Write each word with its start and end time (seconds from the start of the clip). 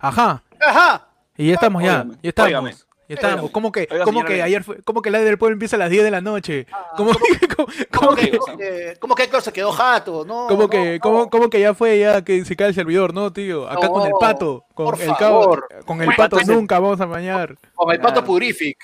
Ajá. 0.00 0.42
Ajá. 0.60 1.08
Y 1.36 1.48
ya 1.48 1.54
estamos 1.54 1.82
ya. 1.82 2.00
Óigame, 2.00 2.14
Ya 2.22 2.28
estamos. 2.28 2.48
óigame. 2.48 2.70
Ya 3.08 3.14
estamos. 3.14 3.34
Óigame. 3.36 3.52
¿Cómo 3.52 3.72
que, 3.72 3.88
Oiga, 3.90 4.04
cómo 4.04 4.24
que 4.24 4.42
ayer 4.42 4.64
fue, 4.64 4.82
cómo 4.82 5.02
que 5.02 5.10
la 5.10 5.20
del 5.20 5.38
pueblo 5.38 5.54
empieza 5.54 5.76
a 5.76 5.78
las 5.78 5.90
10 5.90 6.04
de 6.04 6.10
la 6.10 6.20
noche? 6.20 6.66
¿Cómo, 6.96 7.12
que, 7.12 7.48
cómo, 7.56 7.68
¿Cómo 7.90 8.06
cómo 8.08 8.16
que, 8.16 8.30
que, 8.30 8.38
cómo 8.38 8.56
que, 8.58 8.96
cómo 9.00 9.14
que 9.14 9.28
claro, 9.28 9.44
se 9.44 9.52
quedó 9.52 9.72
jato? 9.72 10.24
No, 10.24 10.46
cómo 10.48 10.62
no, 10.62 10.68
que, 10.68 10.94
no. 10.94 11.00
cómo, 11.00 11.30
cómo 11.30 11.48
que 11.50 11.60
ya 11.60 11.74
fue 11.74 11.98
ya 11.98 12.22
que 12.22 12.44
se 12.44 12.56
cae 12.56 12.68
el 12.68 12.74
servidor, 12.74 13.14
no, 13.14 13.32
tío? 13.32 13.68
Acá 13.68 13.88
con 13.88 14.06
el 14.06 14.12
pato, 14.20 14.64
con 14.74 14.86
por 14.86 15.00
el 15.00 15.14
cabo, 15.16 15.42
favor. 15.42 15.68
con 15.86 16.02
el 16.02 16.14
pato 16.14 16.38
nunca 16.46 16.78
vamos 16.78 17.00
a 17.00 17.06
bañar. 17.06 17.56
Con 17.74 17.92
el 17.92 18.00
pato 18.00 18.24
purific. 18.24 18.76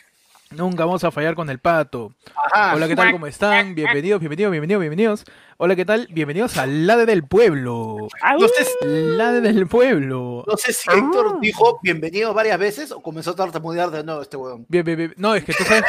Nunca 0.56 0.84
vamos 0.84 1.02
a 1.02 1.10
fallar 1.10 1.34
con 1.34 1.50
el 1.50 1.58
pato. 1.58 2.12
Ajá. 2.36 2.74
Hola, 2.74 2.86
¿qué 2.86 2.94
tal? 2.94 3.10
¿Cómo 3.12 3.26
están? 3.26 3.74
Bienvenidos, 3.74 4.20
bienvenidos, 4.20 4.52
bienvenidos, 4.52 4.80
bienvenidos. 4.80 5.24
Hola, 5.56 5.74
¿qué 5.74 5.84
tal? 5.84 6.06
Bienvenidos 6.10 6.56
al 6.58 6.86
Lade 6.86 7.06
del 7.06 7.24
Pueblo. 7.26 8.08
No 8.38 8.48
sé, 8.48 8.64
si- 8.64 8.76
Lade 8.82 9.40
del 9.40 9.66
Pueblo. 9.66 10.44
no 10.46 10.56
sé 10.56 10.72
si 10.72 10.88
Héctor 10.90 11.40
dijo 11.40 11.80
bienvenido 11.82 12.32
varias 12.34 12.58
veces 12.58 12.92
o 12.92 13.02
comenzó 13.02 13.32
a 13.32 13.36
tartamudear 13.36 13.90
de 13.90 14.04
nuevo 14.04 14.22
este 14.22 14.36
weón. 14.36 14.64
Bien, 14.68 14.84
bien, 14.84 14.96
bien. 14.96 15.14
No, 15.16 15.34
es 15.34 15.44
que 15.44 15.54
tú 15.54 15.64
sabes 15.64 15.84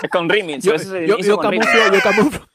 que 0.00 0.08
con 0.08 0.28
remix. 0.28 0.64
yo, 0.64 0.74
a 0.74 0.78
yo, 0.78 1.18
yo 1.18 1.38
camuflo, 1.38 1.70
yo 1.92 2.00
camuflo. 2.02 2.48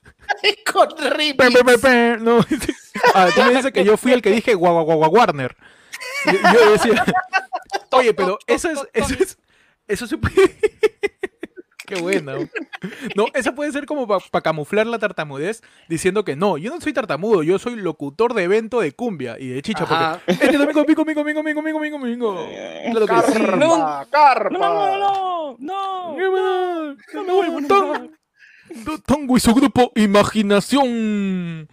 Con 0.74 0.90
remix. 1.12 2.22
No, 2.22 2.40
ah, 3.14 3.30
tú 3.34 3.42
me 3.44 3.56
dices 3.56 3.72
que 3.72 3.86
yo 3.86 3.96
fui 3.96 4.12
el 4.12 4.22
que 4.22 4.32
dije 4.32 4.56
guau, 4.56 4.84
guau, 4.84 5.10
Warner. 5.10 5.56
Yo, 6.26 6.34
yo 6.54 6.72
decía, 6.72 7.06
oye, 7.92 8.14
pero 8.14 8.38
eso 8.46 8.70
es, 8.70 8.80
eso 8.94 9.14
es, 9.14 9.38
eso 9.88 10.08
se 10.08 10.18
puede... 10.18 10.58
Qué 11.88 11.96
buena. 12.02 12.34
No, 13.16 13.26
eso 13.34 13.54
puede 13.56 13.72
ser 13.72 13.86
como 13.86 14.08
para 14.08 14.42
camuflar 14.42 14.88
la 14.88 15.00
tartamudez 15.00 15.62
diciendo 15.88 16.24
que 16.26 16.36
no, 16.36 16.58
yo 16.58 16.72
no 16.74 16.82
soy 16.82 16.94
tartamudo, 16.94 17.44
yo 17.44 17.60
soy 17.60 17.76
locutor 17.76 18.34
de 18.34 18.44
evento 18.44 18.80
de 18.82 18.92
cumbia 18.92 19.38
y 19.40 19.48
de 19.50 19.62
chicha. 19.62 19.84
Ajá. 19.84 20.22
Porque 20.26 20.46
este 20.46 20.58
domingo, 20.58 20.86
pico, 20.86 21.06
pico, 21.06 21.24
pico, 21.24 21.44
pico, 21.44 21.64
pico, 21.64 21.80
pico, 21.82 22.02
pico. 22.02 22.48
Claro 22.92 23.08
que 23.08 23.32
sí. 23.34 23.40
Carpa, 23.46 24.08
carpa. 24.10 24.50
No, 24.50 24.60
no, 24.60 24.98
no, 24.98 25.56
no. 25.60 26.16
¡Qué 26.18 26.28
buena! 26.28 26.96
¡No 27.14 27.24
me 27.24 27.34
voy, 27.34 27.50
montón! 27.52 28.12
Do- 28.84 28.98
Tongo 29.06 29.38
y 29.38 29.40
su 29.40 29.54
grupo 29.54 29.92
Imaginación. 29.96 31.68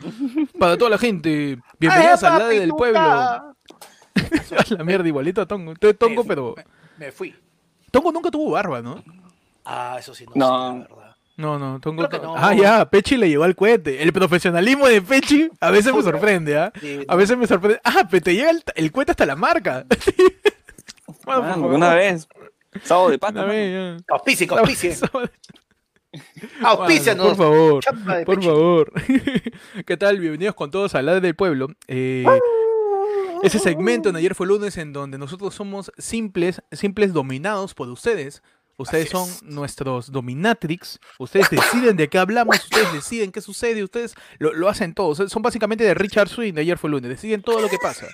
Para 0.59 0.77
toda 0.77 0.91
la 0.91 0.99
gente. 0.99 1.59
Bienvenidos 1.79 2.23
Ay, 2.23 2.31
al 2.33 2.39
lado 2.39 2.51
del 2.51 2.71
pueblo. 2.71 3.01
A 3.01 3.55
la 4.69 4.85
mierda, 4.85 5.09
igualito 5.09 5.41
a 5.41 5.47
Tongo. 5.47 5.73
Entonces, 5.73 5.99
Tongo, 5.99 6.23
pero. 6.25 6.55
Me 6.99 7.11
fui. 7.11 7.35
Tongo 7.91 8.13
nunca 8.13 8.31
tuvo 8.31 8.51
barba, 8.53 8.83
¿no? 8.83 9.03
Ah, 9.65 9.97
eso 9.99 10.15
sí, 10.15 10.25
no, 10.27 10.33
No. 10.35 10.83
sé, 10.85 10.89
la 10.91 10.97
verdad. 10.97 11.17
No, 11.37 11.59
no, 11.59 11.81
Tongo. 11.81 12.03
No. 12.09 12.35
Ah, 12.37 12.55
ya, 12.55 12.89
Pechi 12.91 13.17
le 13.17 13.29
llevó 13.29 13.45
al 13.45 13.57
cohete. 13.57 14.03
El 14.03 14.13
profesionalismo 14.13 14.87
de 14.87 15.01
Pechi 15.03 15.49
a 15.61 15.71
veces 15.71 15.95
me 15.95 16.03
sorprende, 16.03 16.59
¿ah? 16.59 16.73
Sí, 16.79 17.05
A 17.09 17.17
veces 17.17 17.37
me 17.39 17.47
sorprende. 17.47 17.81
Ah, 17.85 18.07
pero 18.11 18.23
te 18.23 18.35
llega 18.35 18.51
el, 18.51 18.63
el 18.75 18.93
cohete 18.93 19.13
hasta 19.13 19.27
la 19.27 19.37
marca. 19.37 19.87
Bueno, 21.25 21.43
Mano, 21.43 21.55
favor. 21.55 21.75
una 21.75 21.95
vez. 21.95 22.27
Sábado 22.83 23.11
de 23.11 23.19
pata. 23.19 23.47
Auspicie, 24.09 24.49
auspicie. 24.51 24.97
Auspícianos. 26.63 27.29
Por 27.29 27.37
favor. 27.37 27.85
Por 28.25 28.37
pecho. 28.39 28.49
favor. 28.55 28.93
¿Qué 29.87 29.97
tal? 29.97 30.19
Bienvenidos 30.19 30.55
con 30.55 30.71
todos 30.71 30.95
a 30.95 31.03
la 31.03 31.21
del 31.21 31.35
pueblo. 31.37 31.69
Eh, 31.87 32.25
ese 33.43 33.59
segmento 33.59 34.09
en 34.09 34.17
ayer 34.17 34.35
fue 34.35 34.47
lunes 34.47 34.77
en 34.79 34.93
donde 34.93 35.17
nosotros 35.19 35.55
somos 35.55 35.93
simples, 35.97 36.63
simples 36.73 37.13
dominados 37.13 37.75
por 37.75 37.89
ustedes. 37.89 38.43
Ustedes 38.77 39.11
son 39.11 39.29
nuestros 39.43 40.11
dominatrix. 40.11 40.99
Ustedes 41.19 41.51
deciden 41.51 41.97
de 41.97 42.09
qué 42.09 42.19
hablamos. 42.19 42.57
Ustedes 42.59 42.93
deciden 42.93 43.31
qué 43.31 43.41
sucede. 43.41 43.85
Ustedes 43.85 44.15
lo, 44.39 44.53
lo 44.53 44.69
hacen 44.69 44.95
todos. 44.95 45.31
Son 45.31 45.43
básicamente 45.43 45.85
de 45.85 45.95
Richard 45.95 46.29
Swing 46.29 46.55
de 46.55 46.63
ayer 46.63 46.79
fue 46.79 46.91
lunes. 46.91 47.09
Deciden 47.09 47.43
todo 47.43 47.61
lo 47.61 47.69
que 47.69 47.79
pasa. 47.79 48.07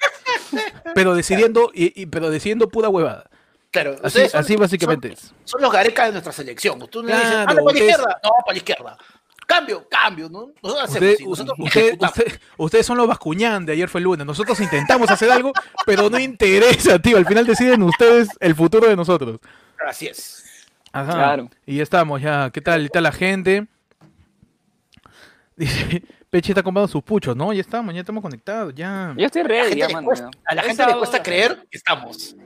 Pero 0.95 1.15
decidiendo, 1.15 1.71
y, 1.75 2.03
y- 2.03 2.07
pero 2.07 2.31
decidiendo 2.31 2.69
pura 2.69 2.89
huevada. 2.89 3.31
Claro, 3.71 3.93
Así, 3.97 4.07
ustedes 4.07 4.33
son- 4.33 4.41
así 4.41 4.57
básicamente 4.57 5.13
es. 5.13 5.21
Son, 5.21 5.35
son 5.45 5.63
los 5.63 5.73
garecas 5.73 6.07
de 6.07 6.13
nuestra 6.13 6.33
selección. 6.33 6.79
Tú 6.89 7.03
no 7.03 7.09
dices, 7.09 7.23
Claro, 7.23 7.39
anda 7.51 7.55
para 7.63 7.65
la 7.65 7.73
izquierda. 7.79 8.21
No, 8.25 8.31
para 8.45 8.53
la 8.53 8.57
izquierda. 8.57 8.99
Cambio, 9.47 9.87
cambio, 9.89 10.29
¿no? 10.29 10.51
Nosotros 10.63 10.85
hacemos 10.85 10.95
Usted- 10.95 11.15
así, 11.15 11.25
nosotros 11.25 11.57
usted- 11.59 11.81
ejecutamos. 11.81 12.19
usted- 12.19 12.41
ustedes 12.57 12.87
son 12.87 12.97
los 12.99 13.07
bascuñán 13.09 13.65
de 13.67 13.73
ayer 13.73 13.89
fue 13.89 14.01
el 14.01 14.05
lunes. 14.05 14.27
Nosotros 14.27 14.59
intentamos 14.61 15.11
hacer 15.11 15.31
algo, 15.31 15.53
pero 15.87 16.11
no 16.11 16.19
interesa, 16.19 16.99
tío. 16.99 17.17
Al 17.17 17.27
final 17.27 17.47
deciden 17.47 17.83
ustedes 17.83 18.29
el 18.41 18.55
futuro 18.55 18.89
de 18.89 18.97
nosotros. 18.97 19.39
Así 19.87 20.07
es. 20.07 20.45
Ajá. 20.93 21.13
Claro. 21.13 21.51
Y 21.67 21.77
ya 21.77 21.83
estamos, 21.83 22.21
ya. 22.23 22.51
¿Qué 22.51 22.61
tal? 22.61 22.83
¿Qué 22.85 22.89
tal 22.91 23.03
la 23.05 23.13
gente? 23.13 23.67
Dice, 25.57 26.03
Peche 26.31 26.53
está 26.53 26.63
comprando 26.63 26.89
sus 26.89 27.03
puchos, 27.03 27.35
¿no? 27.37 27.53
Ya 27.53 27.61
estamos, 27.61 27.93
ya 27.95 28.01
estamos 28.01 28.23
conectados, 28.23 28.75
ya. 28.75 29.15
Yo 29.17 29.27
estoy 29.27 29.43
ready, 29.43 29.77
ya, 29.77 29.89
mano. 29.89 30.07
cuesta- 30.07 30.31
a 30.45 30.55
la 30.55 30.63
gente 30.63 30.87
le 30.87 30.97
cuesta 30.97 31.23
creer 31.23 31.67
que 31.71 31.77
estamos. 31.79 32.37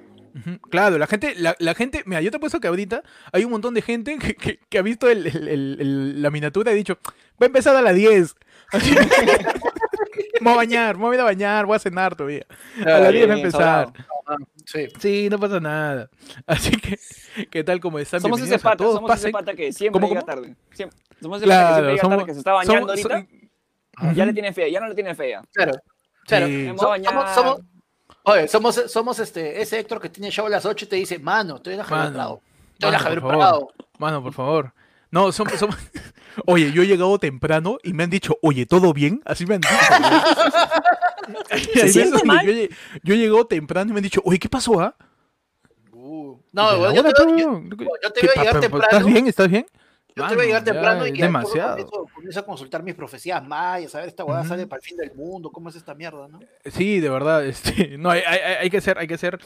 Claro, 0.71 0.97
la 0.97 1.07
gente, 1.07 1.35
la, 1.37 1.55
la 1.59 1.75
gente, 1.75 2.03
mira, 2.07 2.23
yo 2.23 2.31
te 2.31 2.39
apuesto 2.39 2.59
que 2.59 2.67
ahorita 2.69 3.03
hay 3.33 3.45
un 3.45 3.51
montón 3.51 3.75
de 3.75 3.83
gente 3.83 4.17
que, 4.19 4.35
que- 4.35 4.59
que 4.69 4.79
ha 4.79 4.83
visto 4.83 5.11
el- 5.11 5.27
el- 5.27 5.49
el- 5.49 5.77
el- 5.81 6.23
la 6.23 6.31
miniatura 6.31 6.71
y 6.71 6.75
ha 6.75 6.77
dicho, 6.77 6.99
va 7.41 7.45
a 7.45 7.47
empezar 7.47 7.77
a 7.77 7.83
las 7.83 7.95
10. 7.95 8.35
Me 8.73 10.51
voy 10.51 10.53
a 10.53 10.57
bañar, 10.57 10.97
me 10.97 11.03
voy 11.05 11.13
a 11.13 11.15
ir 11.17 11.21
a 11.21 11.25
bañar, 11.25 11.67
voy 11.67 11.77
a 11.77 11.79
cenar 11.79 12.15
todavía. 12.17 12.47
A 12.81 12.83
Claro, 12.83 13.05
las 13.05 13.13
10 13.13 13.29
va 13.29 13.33
a 13.33 13.37
empezar. 13.37 13.93
Sí. 14.67 14.89
Sí, 14.99 15.29
no 15.31 15.39
pasa 15.39 15.61
nada. 15.61 16.09
Así 16.47 16.71
que, 16.77 16.99
¿qué 17.51 17.65
tal 17.65 17.81
como 17.81 17.99
están? 17.99 18.21
Somos 18.21 18.41
ese 18.41 18.55
a 18.55 18.59
pata, 18.59 18.77
todos. 18.77 18.95
somos 18.97 19.11
ese 19.11 19.19
Pasen. 19.31 19.33
pata 19.33 19.55
que 19.55 19.73
siempre 19.73 20.01
¿Cómo, 20.01 20.09
llega 20.13 20.21
cómo? 20.23 20.33
tarde. 20.35 20.57
Siempre- 20.73 20.99
Somos 21.21 21.39
ese 21.39 21.47
pata 21.47 21.59
que 21.61 21.65
Claro, 21.65 21.75
siempre 21.75 21.91
llega 21.93 22.03
somos, 22.03 22.17
tarde, 22.19 22.27
que 22.27 22.33
se 22.33 22.39
está 22.39 22.53
bañando 22.53 22.97
somos- 22.97 23.13
ahorita. 23.13 24.15
Ya 24.15 24.27
le 24.27 24.33
tiene 24.33 24.53
fe, 24.53 24.71
ya 24.73 24.81
no 24.81 24.89
le 24.89 24.95
tiene 24.95 25.15
fe. 25.15 25.31
ya. 25.31 25.43
Claro. 25.53 25.73
Claro. 26.27 26.47
Sí. 26.47 26.53
Me 26.53 26.73
voy 26.73 26.77
a 26.77 26.79
So- 26.79 26.89
bañar. 26.89 27.13
somos, 27.13 27.35
somos, 27.35 27.61
oye, 28.25 28.49
somos, 28.49 28.75
somos 28.91 29.19
este, 29.19 29.61
ese 29.61 29.79
Héctor 29.81 30.01
que 30.01 30.09
tiene 30.09 30.31
show 30.31 30.47
a 30.47 30.51
las 30.51 30.65
8 30.65 30.85
y 30.85 30.89
te 30.89 30.97
dice, 30.97 31.19
mano, 31.19 31.57
estoy 31.57 31.75
en 31.75 31.79
la 31.81 31.85
Javier 31.85 32.05
Mano, 32.07 32.15
Prado. 32.15 32.41
Estoy 32.75 32.89
en 32.89 32.93
la 32.93 32.99
Javier 32.99 33.21
por 33.21 33.31
favor. 33.33 33.45
Prado. 33.49 33.69
Mano, 33.99 34.23
por 34.23 34.33
favor. 34.33 34.73
No, 35.11 35.31
somos, 35.33 35.53
somos- 35.55 35.77
Oye, 36.47 36.73
yo 36.73 36.83
he 36.83 36.87
llegado 36.87 37.19
temprano 37.19 37.79
y 37.83 37.93
me 37.93 38.05
han 38.05 38.11
dicho, 38.11 38.37
oye, 38.43 38.67
¿todo 38.67 38.93
bien? 38.93 39.21
Así 39.25 39.45
me 39.47 39.55
han 39.57 39.61
dicho. 39.61 39.75
Yo, 42.45 42.53
he- 42.53 42.71
yo 43.03 43.15
he 43.15 43.19
llegado 43.19 43.47
temprano 43.47 43.91
y 43.91 43.93
me 43.93 43.99
han 43.99 44.05
dicho, 44.05 44.21
oye, 44.25 44.39
¿qué 44.39 44.49
pasó, 44.49 44.81
ah? 44.81 44.95
Uh, 45.93 46.37
no, 46.53 46.93
yo 46.95 47.03
te 47.05 47.25
veo, 47.25 47.63
yo, 47.63 47.77
yo 48.03 48.13
te 48.13 48.21
¿qué 48.21 48.27
veo 48.27 48.35
pa- 48.35 48.41
llegar 48.43 48.61
temprano. 48.61 48.85
¿Estás 48.91 49.05
bien? 49.07 49.27
¿Estás 49.27 49.49
bien? 49.49 49.67
Yo 50.17 50.29
te 50.29 50.37
veo 50.37 50.45
llegar 50.47 50.63
Mano, 50.63 50.73
temprano 50.73 51.07
y 51.07 51.17
ya 51.19 51.25
demasiado. 51.27 51.71
Comienzo, 51.77 52.07
comienzo 52.15 52.41
a 52.41 52.45
consultar 52.45 52.83
mis 52.83 52.95
profecías 52.95 53.43
mayas, 53.47 53.95
a 53.95 54.01
ver, 54.01 54.09
esta 54.09 54.25
Ujú. 54.25 54.47
sale 54.47 54.67
para 54.67 54.81
el 54.81 54.85
fin 54.87 54.97
del 54.97 55.15
mundo, 55.15 55.51
¿cómo 55.51 55.69
es 55.69 55.77
esta 55.77 55.95
mierda, 55.95 56.29
no? 56.29 56.41
Sí, 56.67 57.01
de 57.01 57.09
verdad, 57.09 57.45
este, 57.87 57.99
no, 57.99 58.11
hay, 58.11 58.21
hay- 58.27 58.41
hay- 58.61 58.71
que 58.71 58.81
ser, 58.81 58.99
hay 58.99 59.07
que 59.07 59.19
ser 59.19 59.39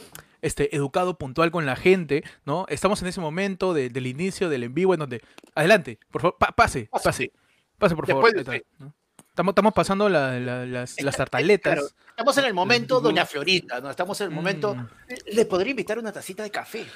este, 0.42 0.74
educado, 0.76 1.18
puntual 1.18 1.50
con 1.50 1.66
la 1.66 1.76
gente, 1.76 2.22
¿no? 2.44 2.66
Estamos 2.68 3.00
en 3.02 3.08
ese 3.08 3.20
momento 3.20 3.74
de- 3.74 3.90
del 3.90 4.06
inicio 4.06 4.48
del 4.48 4.64
en 4.64 4.74
vivo 4.74 4.94
en 4.94 5.00
donde, 5.00 5.22
adelante, 5.54 5.98
por 6.10 6.22
favor, 6.22 6.36
pa- 6.38 6.52
pase, 6.52 6.88
Pase. 6.90 7.04
pase, 7.04 7.32
pase, 7.78 7.94
por 7.96 8.06
Después 8.06 8.32
favor. 8.34 8.50
de 8.52 8.64
¿no? 8.78 8.94
Estamos, 9.36 9.52
estamos 9.52 9.74
pasando 9.74 10.08
la- 10.08 10.40
la- 10.40 10.64
las, 10.64 10.98
las 11.02 11.14
tartaletas. 11.14 11.74
Claro, 11.74 11.88
estamos 12.08 12.38
en 12.38 12.44
el 12.46 12.54
momento 12.54 13.02
Doña 13.02 13.26
Florita, 13.26 13.82
¿no? 13.82 13.90
Estamos 13.90 14.18
en 14.22 14.28
el 14.28 14.30
momento... 14.32 14.74
Mm. 14.74 14.86
Le 15.34 15.44
podría 15.44 15.72
invitar 15.72 15.98
una 15.98 16.10
tacita 16.10 16.42
de 16.42 16.50
café. 16.50 16.86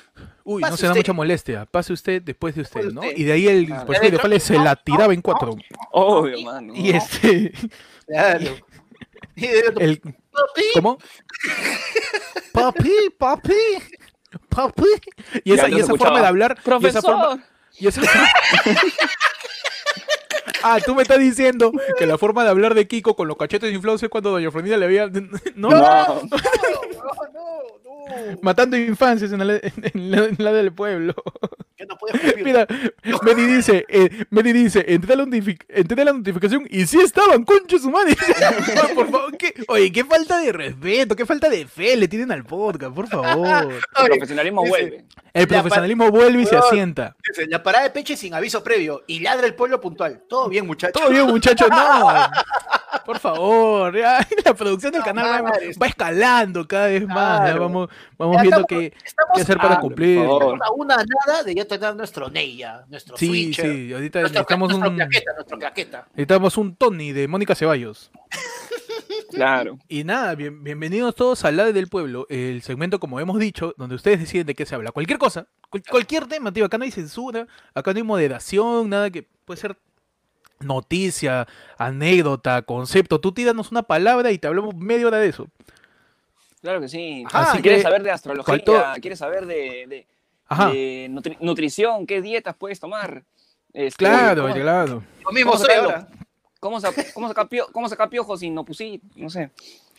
Uy, 0.45 0.63
no 0.63 0.75
se 0.75 0.87
da 0.87 0.95
mucha 0.95 1.13
molestia. 1.13 1.67
Pase 1.67 1.93
usted 1.93 2.23
después 2.23 2.55
de 2.55 2.63
usted, 2.63 2.85
¿no? 2.93 3.03
usted. 3.03 3.15
Y 3.19 3.25
de 3.25 3.33
ahí 3.35 3.47
el 3.47 3.67
Claro. 3.67 3.85
porcino 3.85 4.11
de 4.13 4.19
Fale 4.19 4.41
se 4.41 4.55
la 4.59 4.75
tiraba 4.75 5.13
en 5.13 5.21
cuatro. 5.21 5.55
Obvio, 5.93 6.41
mano. 6.41 6.73
Y 6.75 6.89
este, 6.93 7.53
Claro. 8.07 8.57
Y 9.37 9.45
el, 9.47 10.01
Papi, 10.01 10.63
¿cómo? 10.73 10.97
Papi, 12.55 12.91
papi, 13.19 13.55
papi. 14.49 14.83
Y 15.45 15.53
esa, 15.53 15.69
y 15.69 15.73
no 15.73 15.77
esa 15.77 15.87
se 15.93 15.99
forma 15.99 16.23
de 16.23 16.27
hablar, 16.27 16.57
y 16.81 16.87
esa 16.87 17.03
forma, 17.03 17.29
Profesor. 17.29 17.51
Y 17.79 17.87
eso- 17.89 18.01
Ah, 20.63 20.79
tú 20.85 20.95
me 20.95 21.03
estás 21.03 21.19
diciendo 21.19 21.73
que 21.99 22.07
la 22.07 22.19
forma 22.19 22.45
de 22.45 22.51
hablar 22.51 22.75
de 22.75 22.87
Kiko 22.87 23.17
con 23.17 23.29
los 23.29 23.37
cachetes 23.37 23.73
inflados 23.73 24.03
es 24.03 24.09
cuando 24.09 24.31
Doña 24.31 24.51
Florinda 24.51 24.77
le 24.77 24.85
había. 24.87 25.07
¿No? 25.57 25.69
No. 25.71 25.79
no, 25.79 26.21
no, 26.23 26.31
no. 27.85 28.39
Matando 28.43 28.77
infancias 28.77 29.33
en 29.33 29.47
la, 29.47 29.55
en 29.63 30.11
la- 30.11 30.25
en 30.27 30.37
la 30.39 30.53
del 30.53 30.73
pueblo. 30.73 31.15
Que 31.77 31.87
no 31.87 31.97
Mira, 32.45 32.67
Medi 33.23 33.47
dice, 33.47 33.85
eh, 33.89 34.25
Medi 34.31 34.53
dice, 34.53 34.85
entré 34.89 35.13
a, 35.13 35.17
la 35.17 35.25
notific- 35.25 35.65
entré 35.69 36.03
a 36.03 36.05
la 36.07 36.13
notificación 36.13 36.67
y 36.71 36.87
sí 36.87 36.99
estaban, 37.01 37.45
concho 37.45 37.79
su 37.79 37.91
madre. 37.91 38.17
por 38.95 39.11
favor, 39.11 39.37
¿qué? 39.37 39.55
Oye, 39.69 39.93
qué 39.93 40.05
falta 40.05 40.39
de 40.39 40.53
respeto, 40.53 41.15
qué 41.17 41.27
falta 41.27 41.49
de 41.49 41.67
fe 41.67 41.97
le 41.97 42.09
tienen 42.09 42.33
al 42.33 42.45
podcast, 42.45 42.95
por 42.95 43.07
favor. 43.09 43.73
El 44.01 44.09
profesionalismo 44.09 44.63
dice- 44.63 44.71
vuelve. 44.71 45.05
El 45.33 45.47
profesionalismo 45.47 46.11
vuelve 46.11 46.43
y 46.43 46.47
se 46.47 46.57
asienta. 46.57 47.15
Dice, 47.29 47.47
La 47.49 47.63
parada 47.63 47.85
de 47.85 47.91
peche 47.91 48.17
sin 48.17 48.35
aviso 48.35 48.65
previo 48.65 49.03
y 49.07 49.21
ladra 49.21 49.47
el 49.47 49.55
pueblo 49.55 49.81
puntual. 49.81 50.23
Todo 50.29 50.49
bien, 50.49 50.67
muchachos. 50.67 51.01
Todo 51.01 51.11
bien, 51.13 51.27
muchachos, 51.27 51.69
no. 51.71 52.09
Por 53.07 53.19
favor, 53.19 53.97
ya, 53.97 54.27
la 54.45 54.55
producción 54.55 54.93
del 54.93 55.01
No, 55.01 55.05
canal 55.07 55.25
va, 55.27 55.43
madre. 55.51 55.71
va 55.81 55.87
escalando 55.87 56.67
cada 56.67 56.87
vez 56.89 57.07
más. 57.07 57.49
ya 57.49 57.57
vamos 57.57 57.89
vamos 58.19 58.37
Ya 58.37 58.43
viendo 58.43 58.61
estamos- 58.61 58.67
qué, 58.69 58.93
estamos 59.05 59.33
qué 59.37 59.43
hacer 59.43 59.57
para 59.59 59.75
Ah, 59.77 59.81
cumplir. 59.81 60.19
por 60.27 60.41
favor. 60.41 60.59
A 60.63 60.71
una 60.73 60.97
nada 60.97 61.43
de 61.45 61.55
ya 61.55 61.65
tener 61.65 61.90
nuestro 61.97 62.29
Neya, 62.31 62.85
nuestro 62.89 63.17
Sí, 63.17 63.27
Switcher, 63.27 63.65
sí, 63.67 63.93
ahorita 63.93 64.21
nuestro, 64.21 64.41
necesitamos 64.41 64.69
nuestro 64.71 64.91
un, 64.91 64.97
claqueta, 64.97 65.33
nuestro 65.35 65.59
claqueta. 65.59 66.07
necesitamos 66.11 66.57
un 66.57 66.77
Tony 66.77 67.13
de 67.13 67.29
Mónica 67.29 67.55
Ceballos. 67.55 68.11
Claro. 69.31 69.79
Y 69.89 70.03
nada, 70.05 70.35
bien- 70.35 70.65
bienvenidos 70.65 71.15
todos 71.15 71.45
al 71.45 71.57
lado 71.57 71.73
del 71.73 71.87
pueblo, 71.89 72.27
el 72.31 72.63
segmento 72.63 72.99
como 72.99 73.21
hemos 73.21 73.39
dicho, 73.39 73.75
donde 73.77 73.95
ustedes 73.95 74.19
deciden 74.21 74.47
de 74.47 74.55
qué 74.55 74.67
se 74.67 74.75
habla. 74.75 74.91
Cualquier 74.91 75.19
cosa, 75.19 75.47
cual- 75.69 75.85
cualquier 75.89 76.27
tema, 76.27 76.53
tío. 76.53 76.65
Acá 76.65 76.79
no 76.79 76.85
hay 76.85 76.91
censura, 76.91 77.47
acá 77.75 77.93
no 77.93 77.99
hay 77.99 78.03
moderación, 78.03 78.89
nada 78.89 79.09
que 79.11 79.23
puede 79.45 79.61
ser 79.61 79.77
noticia, 80.59 81.47
anécdota, 81.79 82.63
concepto. 82.63 83.21
Tú 83.21 83.33
tíranos 83.33 83.71
una 83.71 83.83
palabra 83.83 84.31
y 84.33 84.39
te 84.39 84.49
hablamos 84.49 84.75
media 84.75 85.07
hora 85.07 85.19
de 85.19 85.29
eso. 85.29 85.47
Claro 86.61 86.81
que 86.81 86.89
sí. 86.89 87.25
Ajá, 87.33 87.55
si 87.57 87.63
quieres 87.63 87.79
que- 87.79 87.83
saber 87.85 88.03
de 88.03 88.11
astrología, 88.11 88.95
quieres 89.01 89.19
saber 89.19 89.47
de, 89.47 89.87
de- 89.89 90.07
Ajá, 90.51 90.71
de 90.71 91.09
nutri- 91.11 91.39
nutrición, 91.41 92.07
qué 92.07 92.21
dietas 92.21 92.55
puedes 92.57 92.79
tomar. 92.81 93.25
Este, 93.73 94.05
claro, 94.05 94.43
¿cómo, 94.43 94.55
claro. 94.55 95.03
Lo 95.25 95.31
mismo 95.33 95.53
¿Cómo 95.53 95.65
ahora. 95.65 96.09
¿Cómo, 96.59 96.81
sa- 96.81 96.93
cómo 97.15 97.29
sacar 97.29 97.49
pio- 97.49 97.71
cómo 97.73 97.89
sacar 97.89 98.11
piojos 98.11 98.41
sin 98.41 98.55
no 98.55 98.65
pusí? 98.65 99.01
No 99.15 99.31
sé. 99.31 99.51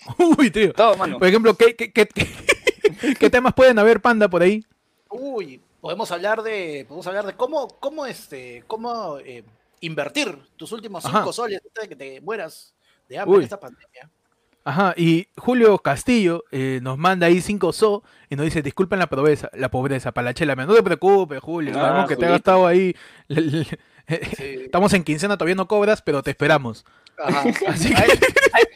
Uy, 0.37 0.51
tío. 0.51 0.73
Todo, 0.73 0.95
mano. 0.97 1.17
Por 1.17 1.27
ejemplo, 1.27 1.55
¿qué, 1.55 1.75
qué, 1.75 1.91
qué, 1.91 2.05
qué- 2.05 3.15
qué 3.19 3.29
temas 3.29 3.53
pueden 3.53 3.79
haber, 3.79 4.01
panda, 4.01 4.27
por 4.29 4.41
ahí? 4.43 4.63
Uy, 5.09 5.61
podemos 5.79 6.11
hablar 6.11 6.43
de, 6.43 6.85
podemos 6.87 7.07
hablar 7.07 7.25
de 7.25 7.33
cómo, 7.33 7.67
cómo 7.79 8.05
este, 8.05 8.63
cómo 8.67 9.17
eh, 9.19 9.43
invertir 9.79 10.37
tus 10.57 10.71
últimos 10.73 11.03
cinco 11.03 11.17
Ajá. 11.17 11.33
soles 11.33 11.61
antes 11.65 11.81
de 11.83 11.89
que 11.89 11.95
te 11.95 12.21
mueras 12.21 12.73
de 13.07 13.17
hambre 13.17 13.37
Uy. 13.37 13.37
en 13.39 13.43
esta 13.45 13.59
pandemia. 13.59 14.09
Ajá, 14.63 14.93
y 14.95 15.27
Julio 15.37 15.77
Castillo 15.79 16.43
eh, 16.51 16.79
nos 16.83 16.97
manda 16.97 17.25
ahí 17.27 17.41
5 17.41 17.73
so 17.73 18.03
y 18.29 18.35
nos 18.35 18.45
dice, 18.45 18.61
disculpen 18.61 18.99
la 18.99 19.07
pobreza, 19.07 19.49
la 19.53 19.71
pobreza, 19.71 20.11
para 20.11 20.25
la 20.25 20.33
chela, 20.33 20.55
no 20.55 20.73
te 20.75 20.83
preocupes, 20.83 21.39
Julio, 21.41 21.73
Ah, 21.75 21.81
sabemos 21.81 22.07
que 22.07 22.15
te 22.15 22.25
ha 22.25 22.29
gastado 22.29 22.67
ahí, 22.67 22.95
Sí. 24.37 24.43
estamos 24.65 24.93
en 24.93 25.03
quincena, 25.03 25.37
todavía 25.37 25.55
no 25.55 25.67
cobras, 25.67 26.01
pero 26.01 26.21
te 26.21 26.31
esperamos. 26.31 26.85
Ajá. 27.23 27.43
Así 27.67 27.93
que, 27.93 28.19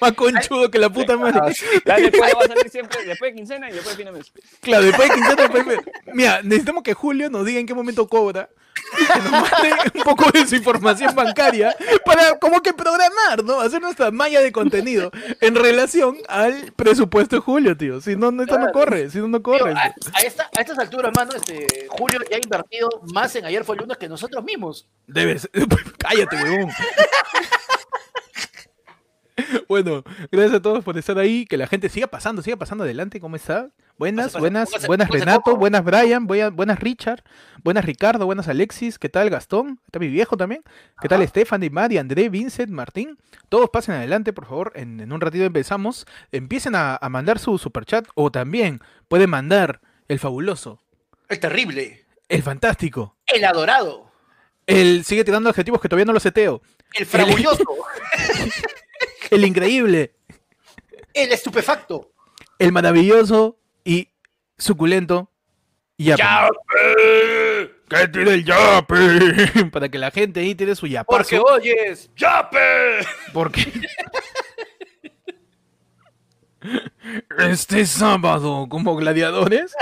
más 0.01 0.11
conchudo 0.13 0.69
que 0.71 0.79
la 0.79 0.89
puta 0.89 1.17
madre. 1.17 1.39
Ya 1.85 1.95
después 1.97 2.33
va 2.35 2.43
a 2.43 2.47
salir 2.47 2.69
siempre, 2.69 3.03
después 3.05 3.31
de 3.31 3.37
quincena 3.37 3.69
y 3.69 3.73
después 3.73 3.97
de 3.97 4.03
fin 4.03 4.13
de 4.13 4.17
mes. 4.19 4.31
Claro, 4.61 4.83
después 4.85 5.09
de 5.09 5.15
quincena, 5.15 5.41
después 5.43 5.65
de- 5.67 5.81
mira, 6.13 6.41
necesitamos 6.43 6.83
que 6.83 6.93
Julio 6.93 7.29
nos 7.29 7.45
diga 7.45 7.59
en 7.59 7.65
qué 7.65 7.73
momento 7.73 8.07
cobra, 8.07 8.49
que 8.97 9.19
nos 9.19 9.31
mande 9.31 9.73
un 9.95 10.03
poco 10.03 10.29
de 10.31 10.45
su 10.45 10.55
información 10.55 11.15
bancaria 11.15 11.75
para 12.05 12.37
como 12.39 12.61
que 12.61 12.73
programar, 12.73 13.43
¿no? 13.43 13.59
Hacer 13.61 13.81
nuestra 13.81 14.11
malla 14.11 14.41
de 14.41 14.51
contenido 14.51 15.11
en 15.41 15.55
relación 15.55 16.17
al 16.27 16.71
presupuesto 16.75 17.37
de 17.37 17.41
Julio, 17.41 17.75
tío. 17.75 17.99
Si 18.01 18.15
no, 18.15 18.31
no, 18.31 18.43
esto 18.43 18.59
no 18.59 18.71
corre, 18.71 19.09
si 19.09 19.17
no, 19.19 19.27
no 19.27 19.39
Tío, 19.41 19.57
corre. 19.59 19.73
a, 19.73 19.93
a 20.13 20.19
esta- 20.21 20.49
a 20.55 20.61
estas 20.61 20.77
alturas, 20.77 21.11
mano, 21.15 21.31
este, 21.35 21.87
Julio 21.89 22.19
ya 22.29 22.35
ha 22.37 22.39
invertido 22.43 22.89
más 23.13 23.35
en 23.35 23.45
ayer 23.45 23.63
fue 23.63 23.75
lunes 23.75 23.97
que 23.97 24.07
nosotros 24.07 24.43
mismos. 24.43 24.87
Debes. 25.07 25.49
Cállate, 25.97 26.35
huevón. 26.35 26.69
Bueno, 29.67 30.03
gracias 30.31 30.55
a 30.55 30.61
todos 30.61 30.83
por 30.83 30.97
estar 30.97 31.17
ahí. 31.17 31.45
Que 31.45 31.57
la 31.57 31.67
gente 31.67 31.89
siga 31.89 32.07
pasando, 32.07 32.41
siga 32.41 32.55
pasando 32.57 32.83
adelante. 32.83 33.19
¿Cómo 33.19 33.35
está? 33.35 33.69
Buenas, 33.97 34.27
Pase, 34.33 34.39
buenas, 34.39 34.69
buenas 34.87 35.09
Renato, 35.09 35.55
buenas 35.55 35.83
Brian, 35.83 36.27
buena- 36.27 36.49
buenas 36.49 36.79
Richard, 36.79 37.23
buenas 37.63 37.85
Ricardo, 37.85 38.25
buenas 38.25 38.47
Alexis. 38.49 38.99
¿Qué 38.99 39.07
tal 39.09 39.29
Gastón? 39.29 39.79
¿Está 39.85 39.99
mi 39.99 40.07
viejo 40.09 40.35
también? 40.35 40.63
¿Qué 41.01 41.07
tal 41.07 41.21
Ajá. 41.21 41.29
Stephanie, 41.29 41.69
Mari, 41.69 41.97
André, 41.97 42.27
Vincent, 42.29 42.69
Martín? 42.71 43.17
Todos 43.47 43.69
pasen 43.69 43.95
adelante, 43.95 44.33
por 44.33 44.45
favor. 44.47 44.73
En, 44.75 44.99
en 44.99 45.11
un 45.13 45.21
ratito 45.21 45.45
empezamos. 45.45 46.05
Empiecen 46.33 46.75
a, 46.75 46.95
a 46.97 47.09
mandar 47.09 47.39
su 47.39 47.57
superchat 47.57 48.05
o 48.15 48.31
también 48.31 48.79
pueden 49.07 49.29
mandar 49.29 49.79
el 50.09 50.19
fabuloso, 50.19 50.81
El 51.29 51.39
terrible, 51.39 52.05
el 52.29 52.43
fantástico, 52.43 53.15
el 53.27 53.43
adorado, 53.45 54.11
el 54.67 55.03
sigue 55.05 55.23
tirando 55.23 55.49
adjetivos 55.49 55.79
que 55.81 55.87
todavía 55.89 56.05
no 56.05 56.13
lo 56.13 56.19
seteo, 56.19 56.61
el 56.93 57.05
fragulloso, 57.05 57.63
el 58.17 58.51
increíble. 59.31 60.15
el 61.13 61.31
estupefacto. 61.31 62.11
el 62.59 62.71
maravilloso 62.71 63.57
y 63.83 64.09
suculento 64.57 65.29
yape. 65.97 66.21
¡Yape! 66.23 67.75
¡Que 67.89 68.07
tire 68.07 68.33
el 68.33 68.45
yape! 68.45 69.65
Para 69.71 69.89
que 69.89 69.97
la 69.97 70.11
gente 70.11 70.39
ahí 70.39 70.55
tire 70.55 70.75
su 70.75 70.87
yapazo. 70.87 71.17
Porque 71.17 71.39
oyes, 71.39 72.09
¡Yape! 72.15 73.05
Porque... 73.33 73.71
Este 77.37 77.85
sábado, 77.85 78.65
como 78.67 78.95
gladiadores, 78.95 79.75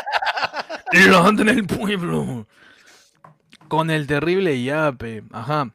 en 0.92 1.50
el 1.50 1.66
pueblo. 1.66 2.46
Con 3.70 3.90
el 3.90 4.06
terrible 4.06 4.62
yape. 4.62 5.24
Ajá. 5.32 5.72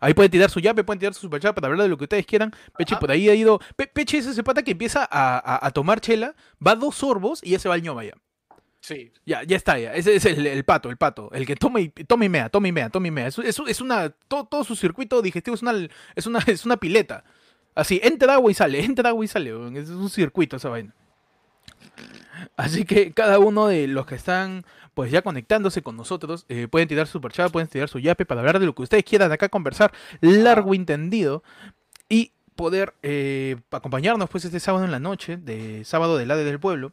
Ahí 0.00 0.12
pueden 0.14 0.30
tirar 0.30 0.50
su 0.50 0.60
yape, 0.60 0.84
pueden 0.84 0.98
tirar 1.00 1.14
su 1.14 1.20
superchat 1.20 1.54
para 1.54 1.68
hablar 1.68 1.82
de 1.84 1.88
lo 1.88 1.96
que 1.96 2.04
ustedes 2.04 2.26
quieran. 2.26 2.52
Peche 2.76 2.94
Ajá. 2.94 3.00
por 3.00 3.10
ahí 3.10 3.28
ha 3.30 3.34
ido. 3.34 3.60
Pe- 3.76 3.86
Peche 3.86 4.18
es 4.18 4.26
ese 4.26 4.42
pata 4.42 4.62
que 4.62 4.72
empieza 4.72 5.00
a, 5.10 5.38
a- 5.38 5.66
a 5.66 5.70
tomar 5.70 6.00
chela, 6.00 6.34
va 6.64 6.74
dos 6.76 6.96
sorbos 6.96 7.40
y 7.42 7.50
ya 7.50 7.58
se 7.58 7.68
va 7.68 7.74
al 7.76 7.82
ñoma 7.82 8.04
ya. 8.04 8.12
Sí. 8.80 9.10
Ya, 9.24 9.42
ya 9.42 9.56
está, 9.56 9.78
ya. 9.78 9.94
Ese 9.94 10.14
es 10.14 10.24
el, 10.26 10.46
el 10.46 10.64
pato, 10.64 10.90
el 10.90 10.96
pato. 10.96 11.30
El 11.32 11.44
que 11.46 11.56
toma 11.56 11.80
y, 11.80 11.88
toma 11.88 12.24
y 12.24 12.28
mea, 12.28 12.48
toma 12.50 12.68
y 12.68 12.72
mea, 12.72 12.88
toma 12.90 13.08
y 13.08 13.10
mea. 13.10 13.26
Es, 13.26 13.38
es- 13.38 13.60
es 13.66 13.80
una. 13.80 14.10
Todo, 14.28 14.44
todo 14.44 14.64
su 14.64 14.76
circuito 14.76 15.22
digestivo 15.22 15.54
es 15.54 15.62
una, 15.62 15.72
es 16.14 16.26
una, 16.26 16.38
es 16.46 16.64
una 16.66 16.76
pileta. 16.76 17.24
Así, 17.74 18.00
entra 18.02 18.34
agua 18.34 18.50
y 18.50 18.54
sale, 18.54 18.84
entra 18.84 19.08
agua 19.10 19.24
y 19.24 19.28
sale. 19.28 19.50
Es 19.78 19.88
un 19.90 20.08
circuito 20.10 20.56
esa 20.56 20.68
vaina. 20.68 20.94
Así 22.56 22.84
que 22.84 23.12
cada 23.12 23.38
uno 23.38 23.66
de 23.66 23.86
los 23.86 24.06
que 24.06 24.14
están 24.14 24.64
pues 24.96 25.10
ya 25.12 25.20
conectándose 25.20 25.82
con 25.82 25.94
nosotros 25.94 26.46
eh, 26.48 26.68
pueden 26.68 26.88
tirar 26.88 27.06
su 27.06 27.12
superchat, 27.18 27.52
pueden 27.52 27.68
tirar 27.68 27.86
su 27.90 27.98
yape 27.98 28.24
para 28.24 28.40
hablar 28.40 28.58
de 28.58 28.64
lo 28.64 28.74
que 28.74 28.80
ustedes 28.80 29.04
quieran 29.04 29.30
acá 29.30 29.50
conversar 29.50 29.92
largo 30.22 30.72
y 30.72 30.78
entendido 30.78 31.42
y 32.08 32.32
poder 32.54 32.94
eh, 33.02 33.56
acompañarnos 33.72 34.30
pues 34.30 34.46
este 34.46 34.58
sábado 34.58 34.86
en 34.86 34.90
la 34.90 34.98
noche, 34.98 35.36
de 35.36 35.84
sábado 35.84 36.16
del 36.16 36.30
ADE 36.30 36.44
del 36.44 36.58
pueblo, 36.58 36.92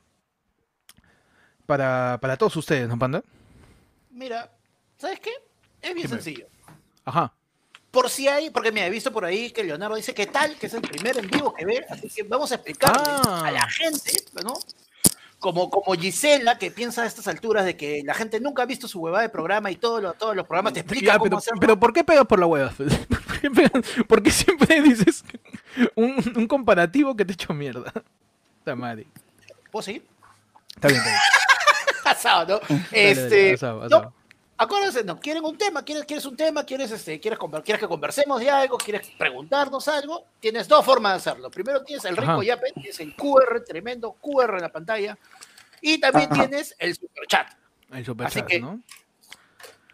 para, 1.66 2.18
para 2.22 2.36
todos 2.36 2.58
ustedes, 2.58 2.90
¿no, 2.90 3.00
Panda? 3.00 3.24
Mira, 4.12 4.52
¿sabes 4.98 5.22
qué? 5.22 5.32
Es 5.82 5.94
bien 5.94 6.08
Dime. 6.08 6.10
sencillo. 6.22 6.48
Ajá. 7.06 7.34
Por 7.90 8.10
si 8.10 8.28
hay, 8.28 8.50
porque 8.50 8.74
me 8.74 8.86
he 8.86 8.90
visto 8.90 9.14
por 9.14 9.24
ahí 9.24 9.50
que 9.52 9.64
Leonardo 9.64 9.96
dice 9.96 10.14
que 10.14 10.28
tal, 10.28 10.58
que 10.58 10.66
es 10.68 10.74
el 10.74 10.82
primer 10.82 11.18
en 11.20 11.30
vivo 11.30 11.54
que 11.54 11.64
ve, 11.64 11.86
así 11.90 12.10
que 12.10 12.24
vamos 12.24 12.52
a 12.52 12.56
explicarle 12.56 13.02
Ah. 13.06 13.44
a 13.46 13.52
la 13.52 13.70
gente, 13.70 14.12
¿no? 14.44 14.56
Como, 15.44 15.70
como 15.70 15.94
Gisela, 16.00 16.58
que 16.58 16.72
piensa 16.72 17.04
a 17.04 17.06
estas 17.06 17.28
alturas 17.28 17.66
de 17.66 17.76
que 17.76 18.02
la 18.06 18.14
gente 18.14 18.40
nunca 18.40 18.64
ha 18.64 18.66
visto 18.66 18.88
su 18.88 19.02
huevada 19.02 19.24
de 19.24 19.30
programa 19.30 19.70
y 19.72 19.76
todo 19.76 20.00
lo- 20.00 20.14
todos 20.14 20.38
los 20.38 20.48
programas 20.48 20.72
te 20.72 20.80
explican 20.80 21.06
Ya, 21.08 21.14
cómo 21.18 21.26
pero, 21.26 21.38
hacerlo. 21.38 21.60
pero 21.60 21.78
¿por 21.78 21.92
qué 21.92 22.06
pegas 22.06 22.26
por 22.26 22.40
la 22.40 22.46
hueva? 22.46 22.72
¿Por 22.78 23.42
qué, 23.42 23.52
pegas- 23.52 24.06
por 24.08 24.24
qué 24.24 24.32
siempre 24.32 24.82
dices 24.82 25.26
un, 25.96 26.16
un 26.38 26.48
comparativo 26.48 27.14
que 27.18 27.26
te 27.26 27.34
echo 27.34 27.54
mierda? 27.54 27.92
Madre. 28.78 29.06
¿Puedo 29.70 29.84
seguir? 29.84 30.06
Está 30.76 30.88
bien, 30.88 31.00
está 31.02 31.10
bien. 31.10 31.22
Asado, 32.06 32.62
¿no? 32.70 32.76
Dale, 32.76 33.12
este, 33.12 33.30
dale, 33.30 33.54
asado, 33.56 33.90
no. 33.90 34.14
Acuérdense, 34.64 35.04
no, 35.04 35.20
quieren 35.20 35.44
un 35.46 35.58
tema, 35.58 35.84
quieres, 35.84 36.06
quieres 36.06 36.26
un 36.26 36.36
tema, 36.36 36.64
quieres, 36.64 36.92
este, 36.92 37.20
quieres, 37.20 37.40
quieres 37.64 37.80
que 37.80 37.88
conversemos 37.88 38.40
de 38.40 38.50
algo, 38.50 38.78
quieres 38.78 39.10
preguntarnos 39.18 39.88
algo, 39.88 40.26
tienes 40.40 40.68
dos 40.68 40.84
formas 40.86 41.14
de 41.14 41.18
hacerlo. 41.32 41.50
Primero 41.52 41.84
tienes 41.84 42.04
el 42.06 42.18
rico 42.18 42.42
yape, 42.44 42.72
tienes 42.74 43.00
el 43.00 43.16
QR, 43.16 43.62
tremendo 43.66 44.14
QR 44.14 44.56
en 44.56 44.62
la 44.62 44.72
pantalla, 44.72 45.18
y 45.82 46.00
también 46.00 46.32
Ajá. 46.32 46.48
tienes 46.48 46.76
el 46.80 46.96
superchat. 46.96 47.48
El 47.92 48.06
superchat, 48.06 48.48
que- 48.48 48.60
¿no? 48.60 48.80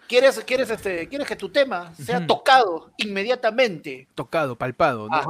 ¿Quieres, 0.08 0.40
quieres, 0.40 0.72
este, 0.72 1.08
quieres 1.08 1.28
que 1.28 1.36
tu 1.36 1.50
tema 1.50 1.94
sea 1.94 2.18
Ujú. 2.18 2.26
tocado 2.26 2.92
inmediatamente? 2.98 4.08
Tocado, 4.16 4.56
palpado. 4.56 5.08
¿no? 5.08 5.22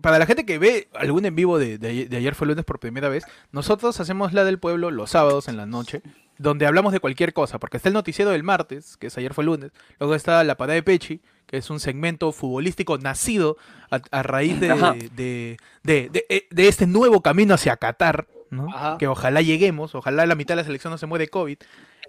Para 0.00 0.18
la 0.18 0.26
gente 0.26 0.44
que 0.44 0.58
ve 0.58 0.88
algún 0.92 1.24
en 1.24 1.36
vivo 1.36 1.56
de, 1.56 1.78
de 1.78 2.06
de 2.08 2.16
ayer 2.16 2.34
fue 2.34 2.48
lunes 2.48 2.64
por 2.64 2.80
primera 2.80 3.08
vez, 3.08 3.24
nosotros 3.52 4.00
hacemos 4.00 4.32
la 4.32 4.42
del 4.44 4.58
pueblo 4.58 4.90
los 4.90 5.10
sábados 5.10 5.46
en 5.46 5.56
la 5.56 5.66
noche, 5.66 6.02
donde 6.38 6.66
hablamos 6.66 6.92
de 6.92 7.00
cualquier 7.00 7.32
cosa, 7.32 7.58
porque 7.58 7.76
está 7.76 7.88
el 7.88 7.94
noticiero 7.94 8.30
del 8.30 8.42
martes, 8.42 8.96
que 8.96 9.06
es 9.08 9.18
ayer 9.18 9.34
fue 9.34 9.44
lunes, 9.44 9.70
luego 9.98 10.14
está 10.14 10.42
la 10.44 10.56
parada 10.56 10.74
de 10.74 10.82
Pechi, 10.82 11.20
que 11.46 11.58
es 11.58 11.70
un 11.70 11.78
segmento 11.80 12.32
futbolístico 12.32 12.98
nacido 12.98 13.56
a, 13.90 14.00
a 14.10 14.22
raíz 14.22 14.58
de, 14.60 14.68
de, 15.14 15.56
de- 15.82 16.08
de- 16.10 16.26
eh, 16.28 16.46
de 16.50 16.68
este 16.68 16.86
nuevo 16.86 17.20
camino 17.20 17.54
hacia 17.54 17.76
Qatar, 17.76 18.26
¿no? 18.50 18.66
Que 18.98 19.06
ojalá 19.06 19.42
lleguemos, 19.42 19.94
ojalá 19.94 20.26
la 20.26 20.34
mitad 20.34 20.54
de 20.54 20.62
la 20.62 20.64
selección 20.64 20.90
no 20.90 20.98
se 20.98 21.06
muere 21.06 21.24
de 21.26 21.30
COVID, 21.30 21.58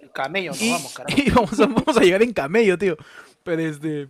El 0.02 0.10
camello, 0.12 0.52
y, 0.60 0.70
vamos, 0.70 0.94
carajo. 0.94 1.20
y 1.24 1.30
vamos, 1.30 1.60
a, 1.60 1.66
vamos 1.66 1.96
a 1.96 2.00
llegar 2.00 2.22
en 2.22 2.32
camello, 2.32 2.76
tío. 2.78 2.96
Pero 3.44 3.62
este. 3.62 4.08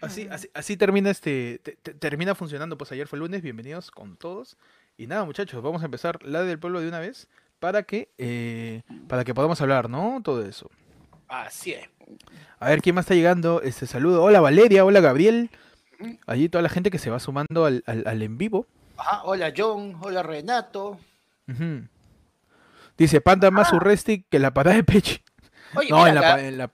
Así, 0.00 0.28
así, 0.30 0.48
así 0.54 0.76
termina 0.76 1.10
este. 1.10 1.60
te- 1.62 1.76
te- 1.82 1.94
termina 1.94 2.34
funcionando. 2.34 2.78
Pues 2.78 2.92
ayer 2.92 3.08
fue 3.08 3.18
lunes. 3.18 3.42
Bienvenidos 3.42 3.90
con 3.90 4.16
todos. 4.16 4.56
Y 4.96 5.06
nada, 5.08 5.24
muchachos, 5.24 5.60
vamos 5.62 5.82
a 5.82 5.86
empezar 5.86 6.22
la 6.22 6.42
del 6.44 6.58
pueblo 6.58 6.80
de 6.80 6.88
una 6.88 7.00
vez. 7.00 7.28
Para 7.58 7.82
que. 7.84 8.08
eh, 8.18 8.82
para 9.08 9.24
que 9.24 9.34
podamos 9.34 9.60
hablar, 9.60 9.88
¿no? 9.88 10.20
Todo 10.22 10.44
eso. 10.44 10.70
Así 11.28 11.72
es. 11.72 11.88
A 12.60 12.68
ver 12.68 12.80
quién 12.82 12.94
más 12.94 13.04
está 13.04 13.14
llegando. 13.14 13.60
Este 13.62 13.86
saludo. 13.86 14.22
Hola 14.22 14.40
Valeria, 14.40 14.84
hola 14.84 15.00
Gabriel. 15.00 15.50
Allí 16.26 16.48
toda 16.48 16.62
la 16.62 16.68
gente 16.68 16.90
que 16.90 16.98
se 16.98 17.10
va 17.10 17.18
sumando 17.18 17.64
al, 17.64 17.82
al- 17.86 18.04
al 18.06 18.22
en 18.22 18.36
vivo. 18.38 18.66
Ajá, 18.98 19.22
hola 19.24 19.52
John, 19.56 19.96
hola 20.02 20.22
Renato. 20.22 20.98
Dice 22.96 23.20
Panda 23.20 23.50
más 23.50 23.72
Urresti 23.72 24.24
que 24.28 24.38
la 24.38 24.52
parada 24.54 24.76
de 24.76 24.84
Pechi. 24.84 25.22
Oye, 25.74 25.90
No, 25.90 25.98
mira, 26.04 26.08
en 26.08 26.14
la, 26.14 26.40
en 26.48 26.58
la- 26.58 26.70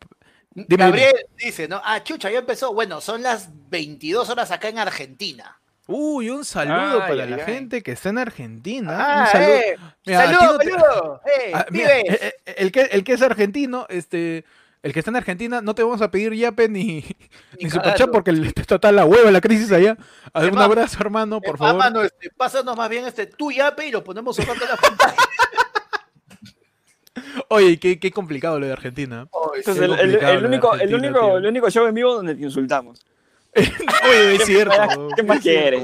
dime. 0.55 0.85
Gabriel 0.85 1.15
dice, 1.39 1.67
¿no? 1.69 1.81
Ah, 1.85 2.03
chucha, 2.05 2.31
ya 2.31 2.41
empezó. 2.41 2.75
Bueno, 2.75 3.01
son 3.01 3.23
las 3.23 3.49
22 3.71 4.29
horas 4.29 4.51
acá 4.51 4.69
en 4.69 4.79
Argentina. 4.79 5.59
Uy, 5.89 6.31
un 6.31 6.45
saludo 6.45 7.03
Ay, 7.03 7.11
para 7.11 7.25
ay, 7.25 7.31
la 7.31 7.37
ay. 7.37 7.43
gente 7.45 7.83
que 7.83 7.93
está 7.93 8.11
en 8.11 8.19
Argentina. 8.19 8.97
Ah, 8.99 9.21
un 9.23 9.27
saludo. 9.27 9.57
eh, 9.59 9.77
Mira, 10.07 10.21
a 10.23 10.29
ti 10.29 10.35
¡Saludos, 10.35 10.53
no 10.53 10.59
te- 10.59 10.71
saludos! 10.71 11.21
¡Eh, 11.27 11.53
Ah, 11.55 11.67
mira, 11.71 11.89
pibes! 12.03 12.23
eh, 12.23 12.35
eh, 12.47 12.55
el, 12.59 12.73
que, 12.73 12.81
el 12.83 13.05
que 13.05 13.13
es 13.15 13.23
argentino, 13.23 13.87
este, 13.89 14.45
el 14.83 14.93
que 14.93 14.99
está 15.01 15.11
en 15.11 15.17
Argentina, 15.17 15.61
no 15.61 15.75
te 15.75 15.83
vamos 15.83 16.01
a 16.01 16.11
pedir 16.11 16.33
yape 16.35 16.69
ni, 16.69 16.85
ni 16.85 17.05
Ni 17.65 17.71
superchat 17.71 18.11
porque 18.11 18.31
le 18.33 18.47
está 18.49 18.79
toda 18.79 18.93
la 18.93 19.05
hueva 19.05 19.31
la 19.33 19.41
crisis 19.41 19.73
allá. 19.73 19.97
A 20.33 20.41
ver, 20.41 20.53
un 20.53 20.59
abrazo, 20.59 20.99
hermano, 21.01 21.41
por 21.41 21.57
Eh, 21.57 21.59
favor. 21.59 21.77
mano, 21.77 22.03
este, 22.03 22.31
pásanos 22.37 22.77
más 22.77 22.89
bien 22.89 23.05
este 23.07 23.27
tu 23.27 23.51
yape 23.51 23.89
y 23.89 23.91
lo 23.91 24.05
ponemos 24.05 24.39
en 24.39 24.47
la 24.49 24.55
pantalla. 24.77 25.17
Oye, 27.49 27.79
qué, 27.79 27.99
qué 28.01 28.11
complicado 28.11 28.59
lo 28.59 28.67
de 28.67 28.73
Argentina. 28.73 29.27
Este 29.57 29.73
es 29.73 29.79
Qué 29.79 29.85
el, 29.85 29.93
el- 29.93 29.99
complicado 29.99 30.33
el 30.33 30.37
lo 30.37 30.41
de 30.43 30.49
único, 30.49 30.75
el, 30.75 30.95
único, 30.95 31.21
tío. 31.21 31.37
el 31.39 31.47
único 31.47 31.71
show 31.71 31.87
en 31.87 31.95
vivo 31.95 32.15
donde 32.15 32.35
te 32.35 32.43
insultamos. 32.43 33.05
Oye, 34.09 34.35
es 34.37 34.45
cierto. 34.45 35.09
¿Qué 35.17 35.23
más 35.23 35.41
quieres? 35.41 35.83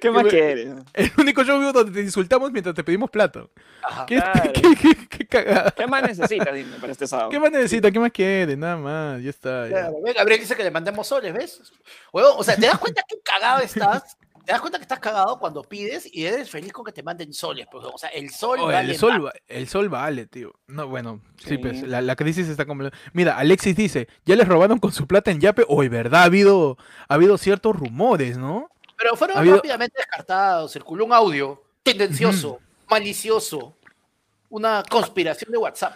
¿Qué 0.00 0.10
más 0.10 0.24
quieres? 0.26 0.68
El 0.94 1.10
único 1.18 1.42
show 1.44 1.58
vivo 1.58 1.72
donde 1.72 1.90
te 1.92 2.00
insultamos 2.00 2.52
mientras 2.52 2.74
te 2.76 2.84
pedimos 2.84 3.10
plata. 3.10 3.44
Ajá. 3.82 4.06
¿Qué, 4.06 4.16
Claro. 4.16 4.52
qué, 4.54 4.62
qué- 4.80 5.08
qué 5.08 5.26
cagada? 5.26 5.70
¿Qué 5.72 5.86
más 5.88 6.02
necesitas, 6.04 6.54
dime, 6.54 6.76
para 6.80 6.92
este 6.92 7.06
sábado? 7.08 7.30
¿Qué 7.30 7.40
más 7.40 7.50
necesita? 7.50 7.90
¿Qué 7.90 7.98
más 7.98 8.12
quiere? 8.12 8.56
Nada 8.56 8.76
más, 8.76 9.22
ya 9.22 9.30
está. 9.30 9.64
ya. 9.64 9.70
Claro, 9.70 9.94
ve, 10.04 10.12
Gabriel 10.12 10.40
dice 10.40 10.54
que 10.54 10.62
le 10.62 10.70
mandemos 10.70 11.06
soles, 11.08 11.32
¿ves? 11.34 11.72
Huevón, 12.12 12.34
o 12.36 12.44
sea, 12.44 12.54
¿te 12.54 12.66
das 12.66 12.78
cuenta 12.78 13.02
qué 13.08 13.16
cagado 13.24 13.60
estás? 13.62 14.16
¿Te 14.50 14.54
das 14.54 14.62
cuenta 14.62 14.78
que 14.78 14.82
estás 14.82 14.98
cagado 14.98 15.38
cuando 15.38 15.62
pides 15.62 16.08
y 16.12 16.26
eres 16.26 16.50
feliz 16.50 16.72
con 16.72 16.84
que 16.84 16.90
te 16.90 17.04
manden 17.04 17.32
soles? 17.32 17.68
Pues, 17.70 17.84
o 17.86 17.96
sea, 17.96 18.08
el 18.08 18.30
sol 18.30 18.58
Oye, 18.58 18.72
vale 18.74 18.90
el, 18.94 18.98
sol, 18.98 19.24
va- 19.26 19.32
el 19.46 19.68
sol 19.68 19.88
vale, 19.88 20.26
tío. 20.26 20.52
No, 20.66 20.88
bueno, 20.88 21.22
sí, 21.38 21.50
Sí. 21.50 21.58
pues 21.58 21.82
la, 21.84 22.00
la 22.00 22.16
crisis 22.16 22.48
está 22.48 22.66
completamente. 22.66 23.10
Mira, 23.12 23.38
Alexis 23.38 23.76
dice, 23.76 24.08
ya 24.24 24.34
les 24.34 24.48
robaron 24.48 24.80
con 24.80 24.90
su 24.90 25.06
plata 25.06 25.30
en 25.30 25.38
Yape. 25.40 25.64
Hoy, 25.68 25.86
¿verdad? 25.86 26.22
Ha 26.22 26.24
habido, 26.24 26.78
ha 27.08 27.14
habido 27.14 27.38
ciertos 27.38 27.76
rumores, 27.76 28.38
¿no? 28.38 28.68
Pero 28.98 29.14
fueron 29.14 29.36
ha 29.36 29.40
habido- 29.40 29.54
rápidamente 29.54 29.94
descartados. 29.98 30.72
Circuló 30.72 31.04
un 31.04 31.12
audio 31.12 31.62
tendencioso, 31.84 32.58
malicioso, 32.90 33.76
una 34.48 34.82
conspiración 34.90 35.52
de 35.52 35.58
WhatsApp. 35.58 35.94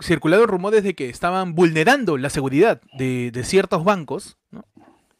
Circularon 0.00 0.48
rumores 0.48 0.82
de 0.84 0.94
que 0.94 1.10
estaban 1.10 1.54
vulnerando 1.54 2.16
la 2.16 2.30
seguridad 2.30 2.80
de, 2.94 3.30
de 3.30 3.44
ciertos 3.44 3.84
bancos, 3.84 4.38
¿no? 4.50 4.64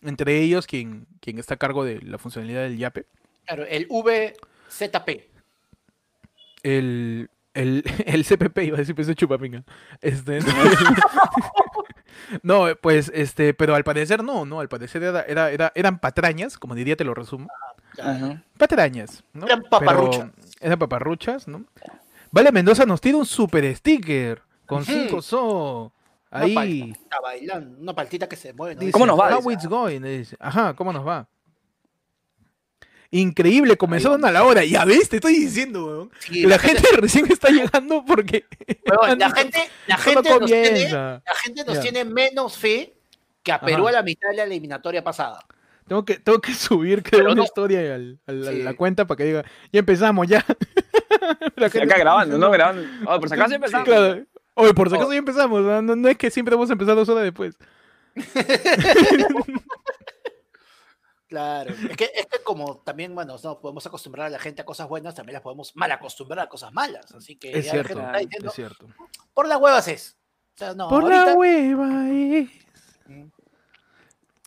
Entre 0.02 0.40
ellos 0.40 0.66
quien, 0.66 1.06
quien 1.20 1.38
está 1.38 1.54
a 1.54 1.58
cargo 1.58 1.84
de 1.84 2.00
la 2.02 2.18
funcionalidad 2.18 2.62
del 2.62 2.78
Yape. 2.78 3.06
Claro, 3.46 3.64
el 3.64 3.86
VZP. 3.88 5.30
El, 6.62 7.30
el, 7.54 7.84
el 8.06 8.24
CPP, 8.24 8.58
iba 8.64 8.76
a 8.76 8.80
decir, 8.80 8.94
pues 8.94 9.08
es 9.08 9.16
chupapinga. 9.16 9.62
Este, 10.00 10.40
no, 12.42 12.66
pues, 12.80 13.10
este, 13.14 13.54
pero 13.54 13.74
al 13.74 13.84
parecer 13.84 14.22
no, 14.22 14.44
¿no? 14.44 14.60
Al 14.60 14.68
parecer 14.68 15.02
era, 15.02 15.22
era, 15.22 15.50
era- 15.50 15.72
eran 15.74 15.98
patrañas, 15.98 16.58
como 16.58 16.74
diría, 16.74 16.96
te 16.96 17.04
lo 17.04 17.14
resumo. 17.14 17.48
Ajá. 18.02 18.42
Patrañas, 18.56 19.22
¿no? 19.32 19.46
Eran 19.46 19.62
paparruchas. 19.62 20.30
Pero- 20.34 20.48
eran 20.60 20.78
paparruchas, 20.78 21.48
¿no? 21.48 21.64
Vale 22.30 22.50
Mendoza 22.52 22.86
nos 22.86 23.00
tira 23.00 23.18
un 23.18 23.26
super 23.26 23.74
sticker 23.76 24.40
con 24.66 24.82
Ujú. 24.82 24.92
5 24.92 25.22
so. 25.22 25.92
Una 26.32 26.44
Ahí. 26.44 26.54
paltita 26.54 27.20
bailando, 27.22 27.78
una 27.80 27.94
paltita 27.94 28.28
que 28.28 28.36
se 28.36 28.52
mueve. 28.54 28.74
¿no? 28.76 28.80
dice, 28.80 28.92
¿Cómo 28.92 29.06
nos 29.06 29.18
va? 29.20 29.36
How 29.38 29.50
it's 29.50 29.66
going, 29.66 30.00
dice. 30.00 30.34
Ajá, 30.40 30.74
¿cómo 30.74 30.92
nos 30.92 31.06
va? 31.06 31.28
Increíble, 33.10 33.76
comenzaron 33.76 34.24
a 34.24 34.30
la 34.32 34.42
hora. 34.42 34.64
Ya 34.64 34.86
ves, 34.86 35.10
te 35.10 35.16
estoy 35.16 35.34
diciendo, 35.34 35.84
weón. 35.86 36.10
Sí, 36.20 36.46
la 36.46 36.58
gente 36.58 36.82
recién 36.96 37.30
está 37.30 37.50
llegando 37.50 38.02
porque. 38.06 38.46
La 38.86 39.30
gente, 39.30 39.58
la 39.86 39.96
gente, 39.98 40.30
nos 40.30 40.46
tiene, 40.46 40.68
comienza. 40.70 41.22
la 41.26 41.34
gente 41.42 41.64
nos 41.66 41.74
Ya. 41.76 41.80
tiene 41.82 42.04
menos 42.06 42.56
fe 42.56 42.94
que 43.42 43.52
a 43.52 43.60
Perú 43.60 43.82
Ajá. 43.82 43.90
a 43.90 43.92
la 44.00 44.02
mitad 44.02 44.30
de 44.30 44.36
la 44.36 44.44
eliminatoria 44.44 45.04
pasada. 45.04 45.44
Tengo 45.86 46.04
que, 46.04 46.18
tengo 46.18 46.40
que 46.40 46.54
subir 46.54 47.02
creo, 47.02 47.26
una 47.26 47.34
no. 47.34 47.44
historia 47.44 47.80
al- 47.94 48.18
al- 48.26 48.48
a 48.48 48.52
Sí. 48.52 48.62
la 48.62 48.74
cuenta 48.74 49.06
para 49.06 49.18
que 49.18 49.24
diga, 49.24 49.44
ya 49.72 49.80
empezamos, 49.80 50.26
ya. 50.26 50.44
La 51.56 51.68
gente 51.68 51.78
Acá 51.84 51.84
está 51.84 51.98
grabando, 51.98 52.38
¿no? 52.38 52.50
Grabando. 52.50 52.82
Oh, 53.06 53.20
por 53.20 53.28
si 53.28 53.34
acaso 53.34 53.50
Sí, 53.50 53.54
empezamos. 53.56 53.86
claro. 53.86 54.24
Oye, 54.54 54.74
por 54.74 54.88
si 54.88 54.94
acaso 54.94 55.08
Oh. 55.10 55.12
ya 55.12 55.18
empezamos. 55.18 55.62
No, 55.62 55.82
no- 55.82 55.96
no 55.96 56.08
es 56.08 56.16
que 56.18 56.30
siempre 56.30 56.54
vamos 56.54 56.70
a 56.70 56.74
empezar 56.74 56.94
dos 56.94 57.08
horas 57.08 57.24
después. 57.24 57.56
Claro. 61.28 61.70
Es 61.88 61.96
que, 61.96 62.10
es 62.14 62.26
que 62.26 62.42
como 62.44 62.82
también, 62.84 63.14
bueno, 63.14 63.36
no 63.42 63.58
podemos 63.60 63.86
acostumbrar 63.86 64.26
a 64.26 64.30
la 64.30 64.38
gente 64.38 64.60
a 64.60 64.66
cosas 64.66 64.86
buenas, 64.86 65.14
también 65.14 65.32
las 65.32 65.42
podemos 65.42 65.74
mal 65.76 65.90
acostumbrar 65.90 66.40
a 66.40 66.48
cosas 66.50 66.74
malas. 66.74 67.10
Así 67.14 67.36
que 67.36 67.58
Es 67.58 67.64
ya 67.64 67.74
la 67.76 67.84
cierto, 67.84 67.88
gente 67.88 68.04
está 68.04 68.18
diciendo, 68.18 68.48
es 68.50 68.54
cierto. 68.54 68.86
por 69.32 69.48
las 69.48 69.58
huevas 69.58 69.88
es. 69.88 70.18
O 70.54 70.58
sea, 70.58 70.74
no, 70.74 70.90
Por 70.90 71.04
ahorita- 71.04 71.24
la 71.26 71.34
hueva 71.34 72.10
es. 72.10 72.50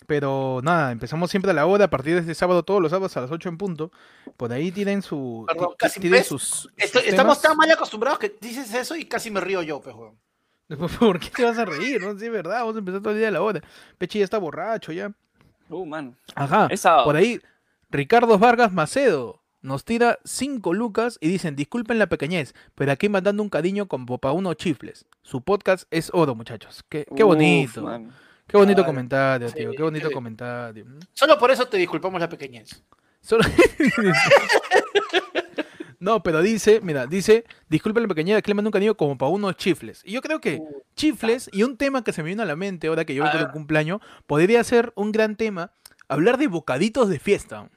Pero 0.08 0.60
nada, 0.64 0.92
empezamos 0.92 1.32
siempre 1.32 1.52
a 1.52 1.54
la 1.54 1.66
hora, 1.66 1.86
a 1.86 1.90
partir 1.90 2.14
de 2.14 2.22
este 2.22 2.36
sábado, 2.36 2.64
todos 2.64 2.82
los 2.82 2.92
sábados 2.92 3.16
a 3.18 3.22
las 3.22 3.32
8 3.32 3.50
en 3.50 3.58
punto. 3.58 3.92
Por 4.38 4.52
ahí 4.52 4.72
tienen 4.72 5.02
su. 5.02 5.46
Perdón, 5.48 5.70
casi 5.78 6.00
tienen 6.00 6.20
ves, 6.20 6.28
sus. 6.28 6.70
estamos 6.78 7.14
temas. 7.16 7.42
tan 7.42 7.58
mal 7.58 7.72
acostumbrados 7.72 8.20
que 8.20 8.36
dices 8.40 8.74
eso 8.74 8.96
y 8.96 9.06
casi 9.06 9.32
me 9.32 9.40
río 9.42 9.62
yo, 9.64 9.82
pues, 9.82 9.96
huevón. 9.96 10.18
¿Por 11.00 11.20
qué 11.20 11.30
te 11.30 11.44
vas 11.44 11.58
a 11.58 11.66
reír? 11.66 12.02
No, 12.02 12.18
sí, 12.18 12.26
es 12.26 12.32
verdad, 12.32 12.60
vamos 12.60 12.76
a 12.76 12.80
empezar 12.80 13.02
todo 13.02 13.14
el 13.14 13.20
día 13.20 13.28
a 13.28 13.32
la 13.32 13.42
hora. 13.42 13.62
Pechi 13.98 14.20
ya 14.20 14.26
está 14.26 14.38
borracho 14.38 14.92
ya. 14.92 15.12
Uh, 15.70 15.86
mano. 15.86 16.16
Ajá. 16.36 16.70
Por 17.04 17.16
ahí, 17.16 17.40
Ricardo 17.90 18.38
Vargas 18.38 18.72
Macedo 18.72 19.42
nos 19.62 19.84
tira 19.84 20.20
5 20.26 20.74
lucas 20.74 21.18
y 21.22 21.28
dicen, 21.28 21.56
disculpen 21.56 21.98
la 21.98 22.08
pequeñez, 22.08 22.54
pero 22.76 22.92
aquí 22.92 23.10
mandando 23.10 23.42
un 23.42 23.50
cariño 23.50 23.88
con 23.88 24.06
Popa 24.06 24.32
Uno 24.32 24.54
Chifles. 24.54 25.06
Su 25.24 25.42
podcast 25.42 25.86
es 25.90 26.12
oro, 26.14 26.36
muchachos. 26.36 26.84
Qué, 26.88 27.06
qué 27.16 27.24
Uf, 27.24 27.30
bonito. 27.30 28.02
Qué 28.48 28.58
bonito 28.58 28.86
comentario, 28.86 29.50
Sí, 29.50 29.56
tío. 29.56 29.72
Qué 29.72 29.84
bonito 29.84 30.12
comentario. 30.12 30.86
Solo 31.14 31.38
por 31.38 31.52
eso 31.52 31.68
te 31.68 31.78
disculpamos 31.78 32.20
la 32.20 32.30
pequeñez. 32.30 32.84
Solo- 33.22 33.44
no, 36.00 36.22
pero 36.22 36.42
dice, 36.42 36.80
mira, 36.84 37.08
dice, 37.08 37.46
disculpen 37.70 38.04
la 38.04 38.10
pequeñez, 38.10 38.38
aquí 38.38 38.52
le 38.52 38.56
mando 38.56 38.72
un 38.74 38.94
como 38.94 39.18
para 39.18 39.30
unos 39.32 39.56
chifles. 39.56 40.02
Y 40.06 40.12
yo 40.12 40.22
creo 40.22 40.40
que 40.40 40.58
Uh, 40.58 40.82
chifles 40.96 41.50
y 41.52 41.64
un 41.64 41.78
tema 41.78 42.04
que 42.04 42.14
se 42.14 42.24
me 42.24 42.30
vino 42.30 42.44
a 42.44 42.46
la 42.46 42.56
mente 42.56 42.88
ahora 42.88 43.06
que 43.06 43.16
yo 43.16 43.24
vengo 43.24 43.38
de 43.38 43.50
cumpleaños, 43.50 44.02
podría 44.28 44.64
ser 44.64 44.94
un 44.96 45.12
gran 45.12 45.36
tema, 45.36 45.72
hablar 46.08 46.38
de 46.38 46.48
bocaditos 46.48 47.10
de 47.10 47.20
fiesta. 47.20 47.70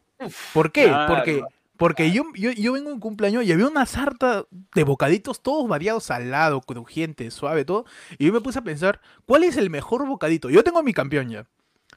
¿Por 0.52 0.72
qué? 0.72 0.84
Claro. 0.86 1.14
Porque, 1.14 1.42
porque 1.78 2.10
yo, 2.12 2.24
yo, 2.34 2.50
yo 2.50 2.72
vengo 2.74 2.92
de 2.92 3.00
cumpleaños 3.00 3.44
y 3.44 3.52
había 3.52 3.66
una 3.66 3.86
sarta 3.86 4.44
de 4.74 4.84
bocaditos, 4.84 5.40
todos 5.42 5.66
variados, 5.66 6.04
salado, 6.04 6.60
crujiente, 6.60 7.30
suave, 7.30 7.64
todo. 7.64 7.86
Y 8.18 8.26
yo 8.26 8.32
me 8.34 8.40
puse 8.42 8.58
a 8.58 8.62
pensar, 8.62 9.00
¿cuál 9.24 9.44
es 9.44 9.56
el 9.56 9.70
mejor 9.70 10.06
bocadito? 10.06 10.50
Yo 10.50 10.62
tengo 10.62 10.82
mi 10.82 10.92
campeón 10.92 11.30
ya. 11.30 11.46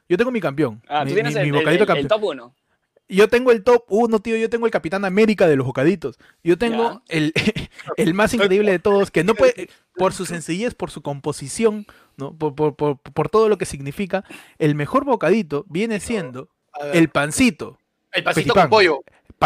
Yo 0.08 0.16
tengo 0.16 0.30
mi 0.30 0.40
campeón. 0.40 0.82
Ah, 0.88 1.04
mi, 1.04 1.10
tú 1.10 1.14
tienes 1.16 1.34
mi- 1.34 1.40
el, 1.40 1.46
mi 1.46 1.52
bocadito 1.52 1.84
el- 1.84 1.90
el 1.90 2.08
campeón. 2.08 2.08
top 2.08 2.24
1. 2.24 2.54
Yo 3.08 3.28
tengo 3.28 3.50
el 3.52 3.62
top 3.62 3.84
1, 3.88 4.20
tío. 4.20 4.36
Yo 4.36 4.48
tengo 4.48 4.64
el 4.64 4.72
Capitán 4.72 5.04
América 5.04 5.46
de 5.46 5.56
los 5.56 5.66
bocaditos. 5.66 6.16
Yo 6.42 6.56
tengo 6.56 7.02
el, 7.08 7.32
el 7.96 8.14
más 8.14 8.32
increíble 8.32 8.70
de 8.70 8.78
todos, 8.78 9.10
que 9.10 9.22
no 9.24 9.34
puede, 9.34 9.68
por 9.96 10.14
su 10.14 10.24
sencillez, 10.24 10.74
por 10.74 10.90
su 10.90 11.02
composición, 11.02 11.86
¿no? 12.16 12.32
por, 12.36 12.54
por, 12.54 12.74
por, 12.76 12.98
por 13.00 13.28
todo 13.28 13.48
lo 13.48 13.58
que 13.58 13.66
significa, 13.66 14.24
el 14.58 14.74
mejor 14.74 15.04
bocadito 15.04 15.66
viene 15.68 15.98
siendo 16.00 16.48
el 16.92 17.08
pancito. 17.10 17.78
el 18.12 18.22
pancito 18.24 18.54
con 18.54 18.70
pollo. 18.70 19.00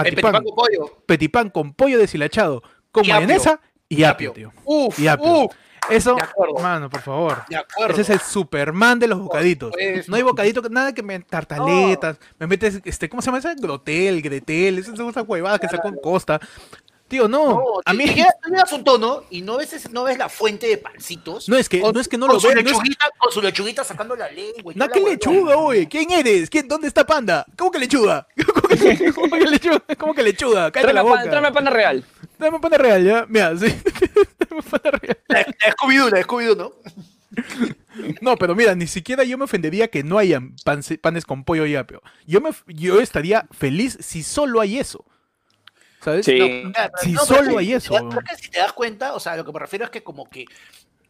Petipán 0.04 0.32
con 0.32 0.54
pollo. 0.54 0.96
petipán 1.06 1.50
con 1.50 1.72
pollo 1.74 1.98
deshilachado, 1.98 2.62
con 2.92 3.04
Y 3.04 3.10
apio. 3.10 3.20
mayonesa 3.26 3.60
y 3.88 4.02
apio, 4.04 4.32
tío. 4.32 4.52
Uf, 4.64 4.98
Y 4.98 5.06
apio. 5.08 5.44
uf, 5.44 5.52
Eso, 5.88 6.16
De 6.16 6.22
acuerdo. 6.22 6.54
mano, 6.60 6.90
por 6.90 7.00
favor. 7.00 7.44
de 7.48 7.56
acuerdo. 7.56 7.92
Ese 7.92 8.02
es 8.02 8.10
el 8.10 8.18
Superman 8.20 8.98
de 8.98 9.06
los 9.06 9.20
bocaditos. 9.20 9.72
No 10.08 10.16
hay 10.16 10.22
bocadito, 10.22 10.60
nada 10.68 10.92
que 10.92 11.02
me 11.02 11.20
tartaletas, 11.20 12.18
me 12.40 12.46
metes, 12.48 12.80
este, 12.84 13.08
¿cómo 13.08 13.22
se 13.22 13.26
llama 13.26 13.38
ese? 13.38 13.54
Grotel, 13.54 14.20
Gretel, 14.20 14.78
esas 14.78 14.98
esas 14.98 15.24
huevadas 15.28 15.60
que 15.60 15.68
sacó 15.68 15.86
en 15.88 15.96
Costa. 16.02 16.40
Tío, 17.08 17.28
no, 17.28 17.50
No, 17.50 17.64
a 17.84 17.92
mí 17.94 18.04
tú 18.04 18.14
llegas 18.14 18.72
a 18.72 18.74
un 18.74 18.82
tono 18.82 19.22
y 19.30 19.40
no 19.40 19.58
ves, 19.58 19.72
ese- 19.74 19.90
no 19.90 20.02
ves 20.02 20.18
la 20.18 20.28
fuente 20.28 20.66
de 20.66 20.76
pancitos. 20.76 21.48
no 21.48 21.56
es 21.56 21.68
que 21.68 21.80
con- 21.80 21.94
no 21.94 22.00
es 22.00 22.08
que 22.08 22.18
no 22.18 22.26
lo 22.26 22.40
veo, 22.40 22.52
no 22.54 22.60
es- 22.60 22.76
Con 23.18 23.30
su 23.32 23.40
lechuguita 23.40 23.84
sacando 23.84 24.16
la 24.16 24.28
lengua. 24.30 24.72
no, 24.74 24.88
¿qué 24.88 25.00
la 25.00 25.10
lechuga, 25.10 25.56
oye? 25.56 25.86
¿Quién 25.88 26.10
eres? 26.10 26.50
¿Quién, 26.50 26.66
¿Dónde 26.66 26.88
está 26.88 27.06
Panda? 27.06 27.46
¿Cómo 27.56 27.70
que 27.70 27.78
lechuga? 27.78 28.26
¿Cómo 28.54 28.68
que, 28.68 29.12
cómo 29.14 29.30
que 29.36 29.44
lechuga? 29.46 29.82
¿Cómo 29.96 30.14
que 30.14 30.22
lechuga? 30.24 30.72
Cállate 30.72 30.92
la 30.92 31.02
Tráeme, 31.02 31.08
boca. 31.20 31.30
tráeme 31.30 31.52
pana 31.52 31.70
real. 31.70 32.04
Dame 32.38 32.58
pana 32.60 32.78
real, 32.78 33.04
ya. 33.04 33.26
Mira, 33.28 33.56
sí. 33.56 33.66
Dame 34.50 34.62
pana 34.62 34.90
real. 34.98 35.18
La, 35.28 35.38
la 35.38 35.74
Scooby-Doo, 35.76 36.10
la 36.10 36.22
Scooby-Doo, 36.22 36.56
¿no? 36.56 36.72
No, 38.20 38.36
pero 38.36 38.54
mira, 38.54 38.74
ni 38.74 38.86
siquiera 38.86 39.24
yo 39.24 39.38
me 39.38 39.44
ofendería 39.44 39.88
que 39.88 40.02
no 40.02 40.18
hayan 40.18 40.54
panes 41.00 41.24
con 41.24 41.44
pollo 41.44 41.66
y 41.66 41.76
apio. 41.76 42.02
Yo, 42.26 42.40
me, 42.40 42.50
yo 42.66 43.00
estaría 43.00 43.46
feliz 43.52 43.96
si 44.00 44.22
solo 44.22 44.60
hay 44.60 44.78
eso. 44.78 45.04
¿Sabes? 46.06 46.24
Sí. 46.24 46.38
No, 46.64 46.72
Claro, 46.72 46.92
Si 47.02 47.14
solo 47.16 47.58
hay 47.58 47.72
eso, 47.74 47.80
si 47.80 47.88
te 47.88 47.94
das- 47.94 48.02
weón. 48.02 48.08
pero 48.10 48.20
es 48.20 48.30
que 48.38 48.44
si 48.44 48.50
te 48.50 48.58
das 48.60 48.72
cuenta, 48.72 49.14
o 49.14 49.20
sea, 49.20 49.36
lo 49.36 49.44
que 49.44 49.52
me 49.52 49.58
refiero 49.58 49.84
es 49.84 49.90
que 49.90 50.02
como 50.04 50.30
que 50.30 50.44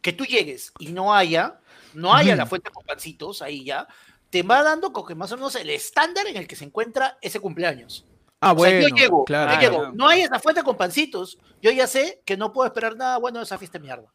que 0.01 0.11
tú 0.13 0.25
llegues 0.25 0.73
y 0.79 0.87
no 0.93 1.13
haya, 1.13 1.59
no 1.93 2.13
haya 2.15 2.35
la 2.35 2.45
fuente 2.47 2.69
con 2.71 2.83
pancitos 2.85 3.41
ahí 3.41 3.63
ya, 3.65 3.87
te 4.31 4.41
va 4.41 4.63
dando 4.63 4.91
como 4.91 5.05
que 5.05 5.15
más 5.15 5.31
o 5.31 5.35
menos 5.37 5.55
el 5.55 5.69
estándar 5.69 6.25
en 6.27 6.35
el 6.37 6.47
que 6.47 6.55
se 6.55 6.65
encuentra 6.65 7.17
ese 7.21 7.39
cumpleaños. 7.39 8.05
Ah, 8.41 8.53
O 8.53 8.59
sea, 8.59 8.69
bueno, 8.71 8.87
yo 8.89 8.95
llego, 8.95 9.25
claro. 9.25 9.53
yo 9.53 9.59
llego, 9.59 9.77
Claro. 9.79 9.93
no 9.95 10.07
hay 10.07 10.21
esa 10.21 10.39
fuente 10.39 10.63
con 10.63 10.77
pancitos, 10.77 11.37
yo 11.61 11.71
ya 11.71 11.85
sé 11.87 12.21
que 12.25 12.37
no 12.37 12.53
puedo 12.53 12.67
esperar 12.67 12.95
nada 12.95 13.17
bueno 13.17 13.37
de 13.39 13.45
esa 13.45 13.57
fiesta 13.57 13.77
de 13.79 13.83
mierda. 13.83 14.07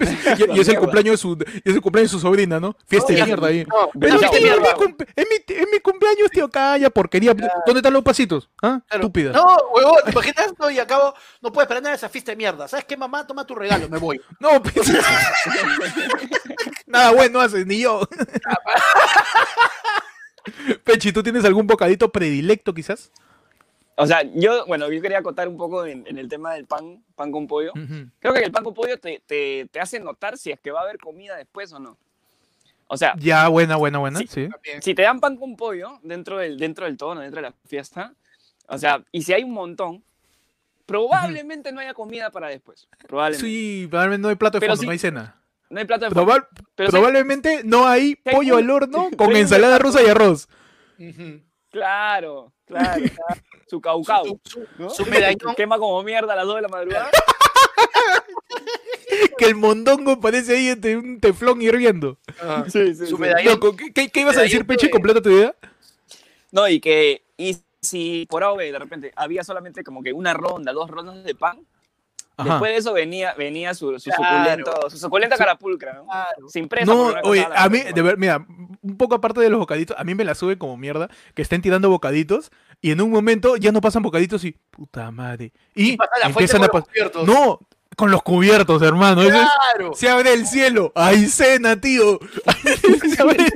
Y, 0.38 0.56
y 0.56 0.60
es 0.60 0.68
el 0.68 0.78
cumpleaños 0.78 1.12
de 1.12 1.16
su, 1.18 1.36
y 1.64 1.68
es 1.68 1.74
el 1.74 1.80
cumpleaños 1.80 2.10
de 2.10 2.16
su 2.16 2.20
sobrina, 2.20 2.58
¿no? 2.58 2.76
Fiesta 2.86 3.12
de 3.12 3.22
mierda 3.24 3.46
ahí. 3.48 3.66
Pero 3.98 4.18
tío, 4.18 4.30
es, 4.32 4.60
mi 4.60 4.68
cumple- 4.68 5.06
es 5.14 5.26
mi, 5.28 5.54
es 5.54 5.66
mi 5.72 5.80
cumpleaños, 5.80 6.30
tío, 6.30 6.48
calla, 6.48 6.90
porquería. 6.90 7.34
¿Dónde 7.66 7.80
están 7.80 7.92
los 7.92 8.02
pasitos? 8.02 8.48
¿Ah? 8.62 8.80
Claro. 8.88 9.02
Estúpida. 9.04 9.32
No, 9.32 9.56
huevón, 9.74 9.96
¿te 10.04 10.10
imaginas? 10.12 10.52
No, 10.58 10.70
y 10.70 10.78
acabo, 10.78 11.14
no 11.42 11.52
puedes 11.52 11.66
esperar 11.66 11.82
nada 11.82 11.92
de 11.92 11.96
esa 11.96 12.08
fiesta 12.08 12.32
de 12.32 12.36
mierda. 12.36 12.66
¿Sabes 12.68 12.84
qué, 12.86 12.96
mamá? 12.96 13.26
Toma 13.26 13.46
tu 13.46 13.54
regalo, 13.54 13.88
me 13.88 13.98
voy. 13.98 14.20
No, 14.40 14.62
pues. 14.62 14.74
Nada 16.86 17.12
bueno 17.12 17.40
haces, 17.40 17.66
ni 17.66 17.80
yo. 17.80 18.08
Pechi, 20.84 21.12
¿tú 21.12 21.22
tienes 21.22 21.44
algún 21.44 21.66
bocadito 21.66 22.10
predilecto 22.10 22.74
quizás? 22.74 23.10
O 23.96 24.06
sea, 24.06 24.22
yo, 24.34 24.64
bueno, 24.66 24.90
yo 24.90 25.02
quería 25.02 25.18
acotar 25.18 25.46
un 25.48 25.56
poco 25.58 25.84
en, 25.84 26.06
en 26.06 26.16
el 26.16 26.28
tema 26.28 26.54
del 26.54 26.64
pan, 26.66 27.04
pan 27.14 27.30
con 27.30 27.46
pollo. 27.46 27.72
Ujú. 27.72 28.08
Creo 28.18 28.32
que 28.32 28.40
el 28.44 28.50
pan 28.52 28.64
con 28.64 28.72
pollo 28.72 28.98
te, 28.98 29.22
te, 29.26 29.68
te 29.70 29.78
hace 29.80 30.00
notar 30.00 30.38
si 30.38 30.50
es 30.50 30.58
que 30.60 30.70
va 30.70 30.80
a 30.80 30.84
haber 30.84 30.98
comida 30.98 31.36
después 31.36 31.70
o 31.72 31.78
no. 31.78 31.98
O 32.86 32.96
sea, 32.96 33.14
Ya, 33.18 33.46
buena, 33.48 33.76
buena, 33.76 33.98
buena. 33.98 34.18
Sí. 34.20 34.26
Sí. 34.28 34.48
Si 34.80 34.94
te 34.94 35.02
dan 35.02 35.20
pan 35.20 35.36
con 35.36 35.54
pollo 35.56 35.98
dentro 36.02 36.38
del, 36.38 36.56
dentro 36.58 36.86
del 36.86 36.96
tono, 36.96 37.20
dentro 37.20 37.42
de 37.42 37.48
la 37.50 37.54
fiesta, 37.66 38.14
o 38.68 38.78
sea, 38.78 39.04
y 39.12 39.22
si 39.22 39.32
hay 39.34 39.42
un 39.44 39.52
montón, 39.52 40.02
probablemente 40.86 41.70
no 41.70 41.80
haya 41.80 41.94
comida 41.94 42.30
para 42.30 42.48
después. 42.48 42.88
Probablemente. 43.06 43.46
Sí, 43.46 43.86
probablemente 43.88 44.22
no 44.22 44.28
hay 44.30 44.34
plato 44.36 44.56
de 44.56 44.60
Pero 44.60 44.72
fondo, 44.74 44.86
no 44.86 44.92
hay 44.92 44.98
cena. 44.98 45.36
No 45.68 45.78
hay 45.78 45.84
plato 45.84 46.06
de 46.06 46.10
fondo, 46.10 46.32
Probab- 46.32 46.48
pero 46.74 46.88
sí- 46.90 46.96
probablemente 46.96 47.60
no 47.64 47.86
hay 47.86 48.18
hay 48.24 48.34
pollo 48.34 48.54
un- 48.56 48.64
al 48.64 48.70
horno 48.70 49.10
con 49.16 49.36
ensalada 49.36 49.78
rusa 49.78 50.02
y 50.02 50.06
arroz. 50.06 50.48
Claro, 51.70 52.52
claro. 52.70 53.02
claro. 53.16 53.40
Su 53.66 53.80
caucao. 53.80 54.24
Su- 54.24 54.40
su- 54.44 54.66
¿no? 54.78 54.90
su 54.90 55.06
medallón. 55.06 55.54
Quema 55.56 55.78
como 55.78 56.02
mierda 56.02 56.32
a 56.32 56.36
las 56.36 56.46
2 56.46 56.56
de 56.56 56.62
la 56.62 56.68
madrugada. 56.68 57.10
Que 59.38 59.46
el 59.46 59.54
mondongo 59.56 60.20
parece 60.20 60.56
ahí 60.56 60.68
entre 60.68 60.96
un 60.96 61.18
teflón 61.20 61.60
hirviendo. 61.62 62.18
Ajá. 62.40 62.64
Sí, 62.70 62.94
sí, 62.94 63.06
Su 63.06 63.16
sí. 63.16 63.22
medallón. 63.22 63.54
Loco, 63.54 63.76
¿qué, 63.76 63.92
qué- 63.92 64.08
qué 64.10 64.20
ibas 64.20 64.36
a 64.36 64.42
decir, 64.42 64.66
Peche? 64.66 64.86
de- 64.86 64.90
Completa 64.92 65.20
tu 65.20 65.30
idea. 65.30 65.54
No, 66.52 66.68
y 66.68 66.80
que 66.80 67.22
y 67.36 67.56
si 67.80 68.26
por 68.30 68.44
A 68.44 68.52
o 68.52 68.56
B 68.56 68.70
de 68.70 68.78
repente 68.78 69.12
había 69.16 69.42
solamente 69.42 69.82
como 69.82 70.02
que 70.02 70.12
una 70.12 70.32
ronda, 70.34 70.72
dos 70.72 70.90
rondas 70.90 71.24
de 71.24 71.34
pan, 71.34 71.58
Ajá. 72.40 72.50
después 72.50 72.72
de 72.72 72.76
eso 72.78 72.92
venía, 72.92 73.34
venía 73.34 73.74
su, 73.74 73.98
su 73.98 74.10
Claro. 74.10 74.36
suculento, 74.64 74.90
su 74.90 74.98
suculenta 74.98 75.36
carapulcra, 75.36 75.94
¿no? 75.94 76.04
Claro. 76.06 76.48
Sin 76.48 76.68
presa. 76.68 76.86
No, 76.92 77.12
oye, 77.24 77.46
a 77.54 77.68
mí, 77.68 77.80
de 77.94 78.02
ver, 78.02 78.16
mira, 78.18 78.44
un 78.82 78.96
poco 78.96 79.14
aparte 79.14 79.40
de 79.40 79.50
los 79.50 79.58
bocaditos, 79.60 79.96
a 79.98 80.04
mí 80.04 80.14
me 80.14 80.24
la 80.24 80.34
sube 80.34 80.58
como 80.58 80.76
mierda 80.76 81.08
que 81.34 81.42
estén 81.42 81.62
tirando 81.62 81.90
bocaditos 81.90 82.50
y 82.80 82.90
en 82.92 83.00
un 83.00 83.10
momento 83.10 83.56
ya 83.56 83.72
no 83.72 83.80
pasan 83.80 84.02
bocaditos 84.02 84.44
y 84.44 84.52
puta 84.70 85.10
madre. 85.10 85.52
Y, 85.74 85.96
Pasa 85.96 86.10
la 86.14 86.30
fuente 86.30 86.54
empiezan 86.56 86.64
a 86.64 86.68
pasar. 86.68 87.26
No, 87.26 87.60
con 87.96 88.10
los 88.10 88.22
cubiertos, 88.22 88.80
hermano. 88.82 89.22
Claro. 89.22 89.92
se 89.94 90.08
abre 90.08 90.32
el 90.32 90.46
cielo. 90.46 90.92
Hay 90.94 91.26
cena, 91.26 91.78
tío. 91.80 92.18
se, 93.14 93.20
abre, 93.22 93.46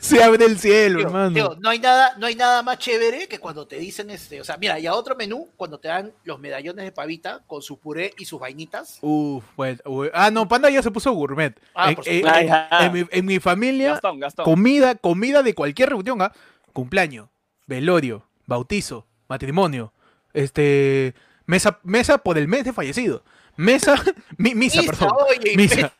se 0.00 0.22
abre 0.22 0.44
el 0.46 0.58
cielo, 0.58 0.98
Tío, 0.98 1.06
hermano. 1.06 1.32
tío, 1.34 1.56
no 1.60 1.68
hay 1.68 1.78
nada, 1.78 2.14
no 2.18 2.26
hay 2.26 2.34
nada 2.34 2.62
más 2.62 2.78
chévere 2.78 3.28
que 3.28 3.38
cuando 3.38 3.66
te 3.66 3.76
dicen 3.78 4.10
este, 4.10 4.40
o 4.40 4.44
sea, 4.44 4.56
mira, 4.56 4.78
y 4.80 4.86
a 4.86 4.94
otro 4.94 5.14
menú, 5.14 5.48
cuando 5.56 5.78
te 5.78 5.88
dan 5.88 6.12
los 6.24 6.38
medallones 6.40 6.84
de 6.84 6.92
pavita 6.92 7.42
con 7.46 7.62
su 7.62 7.78
puré 7.78 8.12
y 8.18 8.24
sus 8.24 8.40
vainitas. 8.40 8.98
Uf, 9.02 9.44
bueno, 9.56 9.78
uy. 9.84 10.10
ah, 10.12 10.30
no, 10.30 10.48
Panda 10.48 10.68
ya 10.70 10.82
se 10.82 10.90
puso 10.90 11.12
gourmet. 11.12 11.54
Ah, 11.74 11.90
en, 11.90 11.96
por 11.96 12.08
en- 12.08 12.16
supuesto. 12.22 12.40
en- 12.40 12.50
Ay, 12.70 12.86
en 12.86 12.92
mi, 12.92 13.04
en 13.10 13.24
mi 13.26 13.38
familia, 13.38 13.92
Gastón, 13.92 14.18
Gastón. 14.20 14.44
comida, 14.44 14.94
comida 14.96 15.42
de 15.42 15.54
cualquier 15.54 15.90
reunión, 15.90 16.20
¿ah? 16.22 16.32
cumpleaños, 16.72 17.28
velorio, 17.66 18.26
bautizo, 18.46 19.06
matrimonio, 19.28 19.92
este, 20.34 21.14
mesa, 21.46 21.78
mesa 21.84 22.18
por 22.18 22.36
el 22.38 22.48
mes 22.48 22.64
de 22.64 22.72
fallecido, 22.72 23.22
mesa, 23.56 23.94
mi- 24.38 24.54
misa, 24.54 24.80
Misa, 24.80 24.92
perdón, 24.92 25.12
oye, 25.30 25.56
misa, 25.56 25.92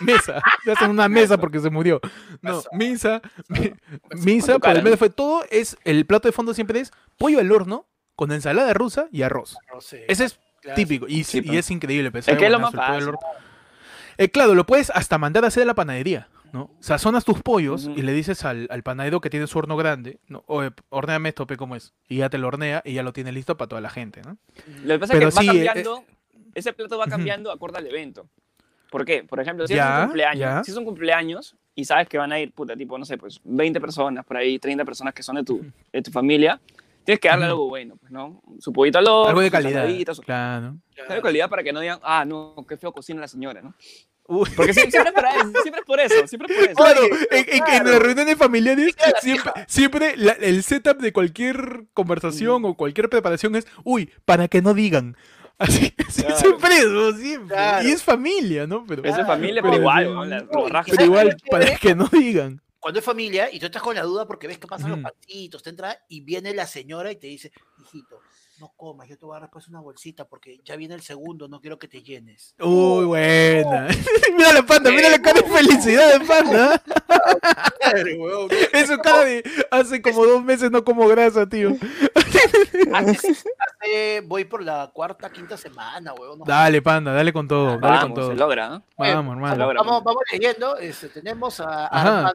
mesa, 0.00 0.42
se 0.64 0.72
hacen 0.72 0.90
una 0.90 1.08
mesa 1.08 1.38
porque 1.38 1.60
se 1.60 1.70
murió, 1.70 2.00
no, 2.40 2.62
misa, 2.72 3.20
mi- 3.48 3.72
misa 4.24 4.58
por 4.58 4.76
el 4.76 4.84
¿no? 4.84 4.96
fue 4.96 5.10
todo 5.10 5.44
es 5.50 5.76
el 5.84 6.06
plato 6.06 6.28
de 6.28 6.32
fondo 6.32 6.54
siempre 6.54 6.80
es 6.80 6.92
pollo 7.18 7.38
al 7.40 7.50
horno 7.52 7.86
con 8.16 8.32
ensalada 8.32 8.72
rusa 8.74 9.08
y 9.10 9.22
arroz. 9.22 9.56
Sé, 9.80 10.04
Ese 10.08 10.24
es 10.26 10.38
típico 10.76 11.06
y, 11.08 11.24
Sí, 11.24 11.38
y 11.38 11.42
pues. 11.42 11.58
es 11.58 11.70
increíble. 11.70 12.10
pues, 12.10 12.28
Es 12.28 12.36
que 12.36 12.44
es 12.46 12.52
lo 12.52 12.60
más 12.60 12.72
fácil. 12.72 13.14
Eh, 14.18 14.28
claro, 14.28 14.54
lo 14.54 14.66
puedes 14.66 14.90
hasta 14.90 15.16
mandar 15.18 15.44
a 15.44 15.48
hacer 15.48 15.62
a 15.62 15.66
la 15.66 15.74
panadería, 15.74 16.28
¿no? 16.52 16.70
Sazonas 16.80 17.24
tus 17.24 17.40
pollos 17.42 17.88
y 17.96 18.02
le 18.02 18.12
dices 18.12 18.44
al, 18.44 18.68
al 18.70 18.82
panadero 18.82 19.20
que 19.22 19.30
tiene 19.30 19.46
su 19.46 19.58
horno 19.58 19.76
grande, 19.76 20.20
¿no? 20.28 20.44
Oye, 20.46 20.70
hornéame 20.90 21.30
esto, 21.30 21.46
pe, 21.46 21.56
¿cómo 21.56 21.74
es? 21.74 21.94
Y 22.08 22.18
ya 22.18 22.28
te 22.28 22.36
lo 22.38 22.46
hornea 22.48 22.82
y 22.84 22.92
ya 22.92 23.02
lo 23.02 23.12
tiene 23.14 23.32
listo 23.32 23.56
para 23.56 23.68
toda 23.70 23.80
la 23.80 23.88
gente, 23.90 24.20
¿no? 24.22 24.36
Lo 24.84 24.94
que 24.94 24.98
pasa 25.00 25.14
Pero 25.14 25.28
es 25.30 25.34
que 25.34 25.40
sí, 25.40 25.46
va 25.48 25.54
eh, 25.54 25.64
cambiando, 25.64 26.04
ese 26.54 26.72
plato 26.72 26.98
va 26.98 27.06
cambiando 27.06 27.50
acorde 27.50 27.78
al 27.78 27.86
evento. 27.86 28.28
¿Por 28.90 29.04
qué? 29.04 29.24
Por 29.24 29.40
ejemplo, 29.40 29.66
si 29.66 29.72
es 29.72 29.78
Ya, 29.78 30.00
un 30.00 30.04
cumpleaños, 30.06 30.38
ya. 30.40 30.64
si 30.64 30.70
es 30.70 30.76
un 30.76 30.84
cumpleaños 30.84 31.56
y 31.74 31.84
sabes 31.86 32.08
que 32.08 32.18
van 32.18 32.30
a 32.32 32.38
ir, 32.38 32.52
puta, 32.52 32.76
tipo, 32.76 32.98
no 32.98 33.04
sé, 33.06 33.16
pues 33.16 33.40
20 33.44 33.80
personas, 33.80 34.24
por 34.26 34.36
ahí, 34.36 34.58
30 34.58 34.84
personas 34.84 35.14
que 35.14 35.22
son 35.22 35.36
de 35.36 35.44
tu, 35.44 35.64
de 35.92 36.02
tu 36.02 36.10
familia, 36.10 36.60
tienes 37.04 37.18
que 37.18 37.28
darle 37.28 37.46
Ujú. 37.46 37.52
algo 37.52 37.68
bueno, 37.68 37.96
pues, 37.96 38.12
¿no? 38.12 38.42
Su 38.60 38.70
pollito 38.72 38.98
al 38.98 39.06
horno, 39.08 39.28
Algo 39.30 39.40
de 39.40 39.50
calidad. 39.50 39.88
su- 40.14 40.20
Claro. 40.22 40.76
algo 41.00 41.14
de 41.14 41.22
calidad 41.22 41.48
para 41.48 41.62
que 41.62 41.72
no 41.72 41.80
digan, 41.80 41.98
ah, 42.02 42.24
no, 42.26 42.54
qué 42.68 42.76
feo 42.76 42.92
cocina 42.92 43.20
la 43.22 43.28
señora, 43.28 43.62
¿no? 43.62 43.74
Uy, 44.28 44.48
Porque 44.54 44.72
sie- 44.72 44.88
siempre, 44.90 45.08
es 45.08 45.12
para 45.12 45.30
eso, 45.36 45.50
siempre 45.62 45.80
es 45.80 45.86
por 45.86 45.98
eso, 46.00 46.26
siempre 46.28 46.48
es 46.52 46.58
por 46.60 46.64
eso. 46.70 46.74
Claro, 46.76 47.00
Oye, 47.02 47.26
en, 47.30 47.38
en- 47.48 47.54
en 47.54 47.64
claro. 47.64 47.90
las 47.92 47.98
reuniones 48.02 48.36
familiares 48.36 48.94
siempre, 49.20 49.52
siempre 49.66 50.16
la- 50.18 50.32
el 50.32 50.62
setup 50.62 50.98
de 51.00 51.12
cualquier 51.14 51.86
conversación 51.94 52.64
o 52.66 52.74
cualquier 52.74 53.08
preparación 53.08 53.56
es, 53.56 53.66
uy, 53.84 54.10
para 54.26 54.46
que 54.48 54.60
no 54.62 54.74
digan. 54.74 55.16
Así, 55.58 55.94
así 56.08 56.22
Claro. 56.22 56.36
siempre 56.38 56.76
eso, 56.76 57.12
siempre. 57.12 57.56
Claro. 57.56 57.88
Y 57.88 57.92
es 57.92 58.02
familia, 58.02 58.66
¿no? 58.66 58.84
Pero, 58.86 59.04
es 59.04 59.14
familia, 59.26 59.62
pero 59.62 59.72
pero 59.72 59.82
igual, 59.82 60.48
pero 60.50 60.68
¿sabes 60.84 61.00
igual, 61.04 61.28
es 61.28 61.42
para 61.50 61.76
que 61.76 61.94
no 61.94 62.08
digan. 62.08 62.60
Cuando 62.80 62.98
es 62.98 63.04
familia 63.04 63.48
y 63.52 63.60
tú 63.60 63.66
estás 63.66 63.80
con 63.80 63.94
la 63.94 64.02
duda 64.02 64.26
porque 64.26 64.48
ves 64.48 64.58
que 64.58 64.66
pasan 64.66 64.90
los 64.90 64.98
patitos, 65.00 65.62
te 65.62 65.70
entra 65.70 66.04
y 66.08 66.20
viene 66.22 66.52
la 66.52 66.66
señora 66.66 67.12
y 67.12 67.16
te 67.16 67.28
dice, 67.28 67.52
hijito, 67.80 68.20
no 68.62 68.72
comas, 68.76 69.08
yo 69.08 69.18
te 69.18 69.26
voy 69.26 69.32
a 69.32 69.40
dar 69.40 69.42
después 69.42 69.66
una 69.66 69.80
bolsita 69.80 70.24
porque 70.24 70.60
ya 70.64 70.76
viene 70.76 70.94
el 70.94 71.02
segundo, 71.02 71.48
no 71.48 71.60
quiero 71.60 71.80
que 71.80 71.88
te 71.88 72.00
llenes. 72.00 72.54
Uy, 72.60 73.04
buena. 73.06 73.88
mira 74.36 74.52
la 74.52 74.62
panda, 74.66 74.90
mira 74.92 75.10
la 75.10 75.18
cara 75.20 75.40
de 75.42 75.48
felicidad 75.48 76.16
de 76.16 76.24
panda. 76.24 76.80
Madre, 77.84 78.16
huevón. 78.16 78.48
Eso 78.72 78.98
cara 78.98 79.24
de 79.24 79.42
hace 79.72 80.00
como 80.00 80.24
dos 80.24 80.44
meses 80.44 80.70
no 80.70 80.84
como 80.84 81.08
grasa, 81.08 81.44
tío. 81.48 81.70
Hace- 82.94 83.30
hace- 83.80 84.20
voy 84.26 84.44
por 84.44 84.62
la 84.62 84.90
cuarta, 84.94 85.28
quinta 85.30 85.56
semana, 85.56 86.12
huevón. 86.14 86.38
no 86.38 86.44
Dale, 86.44 86.80
panda, 86.82 87.12
dale 87.12 87.32
con 87.32 87.48
todo, 87.48 87.66
dale 87.66 87.80
con 87.80 87.90
Vamos, 87.90 88.14
todo. 88.14 88.28
se 88.28 88.36
logra, 88.36 88.68
¿no? 88.68 88.84
Vamos, 88.96 89.34
hermano. 89.34 89.56
logra. 89.56 89.82
Vamos, 89.82 90.04
vamos 90.04 90.22
leyendo. 90.30 90.76
este, 90.78 91.08
tenemos 91.08 91.58
a. 91.58 92.30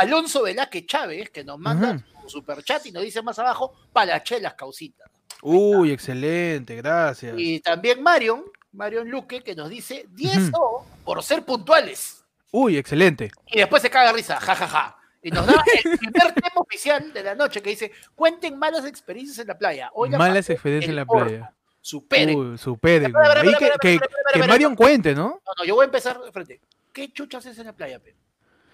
Alonso 0.00 0.42
Velázquez 0.42 0.86
Chávez 0.86 1.30
que 1.30 1.44
nos 1.44 1.58
manda 1.58 1.90
Ajá. 1.90 2.04
su 2.24 2.28
super 2.30 2.62
chat 2.64 2.84
y 2.86 2.90
nos 2.92 3.04
dice 3.04 3.22
más 3.22 3.38
abajo 3.38 3.72
para 3.92 4.20
chelas 4.24 4.54
causitas. 4.54 5.08
Uy, 5.42 5.92
excelente, 5.92 6.76
gracias. 6.76 7.34
Y 7.36 7.60
también 7.60 8.02
Marion, 8.02 8.44
Marion 8.72 9.08
Luque, 9.08 9.42
que 9.42 9.54
nos 9.54 9.70
dice 9.70 10.06
10 10.10 10.36
Ujú. 10.36 10.50
O 10.60 10.86
por 11.04 11.22
ser 11.22 11.44
puntuales. 11.44 12.24
Uy, 12.50 12.76
excelente. 12.76 13.30
Y 13.46 13.58
después 13.58 13.82
se 13.82 13.90
caga 13.90 14.12
risa, 14.12 14.40
jajaja. 14.40 14.96
Y 15.22 15.30
nos 15.30 15.46
da 15.46 15.54
el 15.84 15.98
primer 15.98 16.32
tema 16.32 16.54
oficial 16.56 17.12
de 17.12 17.22
la 17.22 17.34
noche 17.34 17.60
que 17.60 17.70
dice: 17.70 17.92
Cuenten 18.14 18.58
malas 18.58 18.84
experiencias 18.84 19.38
en 19.38 19.48
la 19.48 19.58
playa. 19.58 19.90
Hoy 19.94 20.10
la 20.10 20.18
Malas 20.18 20.48
experiencias 20.50 20.90
en 20.90 20.96
la 20.96 21.06
playa. 21.06 21.52
Superen. 21.80 22.38
Uy, 22.38 22.58
superen. 22.58 23.06
Espera, 23.06 23.28
espera, 23.28 23.40
Ahí 23.40 23.48
espera, 23.48 23.76
que. 23.80 24.46
Marion 24.46 24.74
cuente, 24.74 25.14
¿no? 25.14 25.40
No, 25.44 25.52
no, 25.58 25.64
yo 25.64 25.74
voy 25.74 25.84
a 25.84 25.86
empezar 25.86 26.20
de 26.20 26.32
frente. 26.32 26.60
¿Qué 26.92 27.12
chuchas 27.12 27.46
es 27.46 27.58
en 27.58 27.66
la 27.66 27.72
playa, 27.72 27.98
pe? 27.98 28.14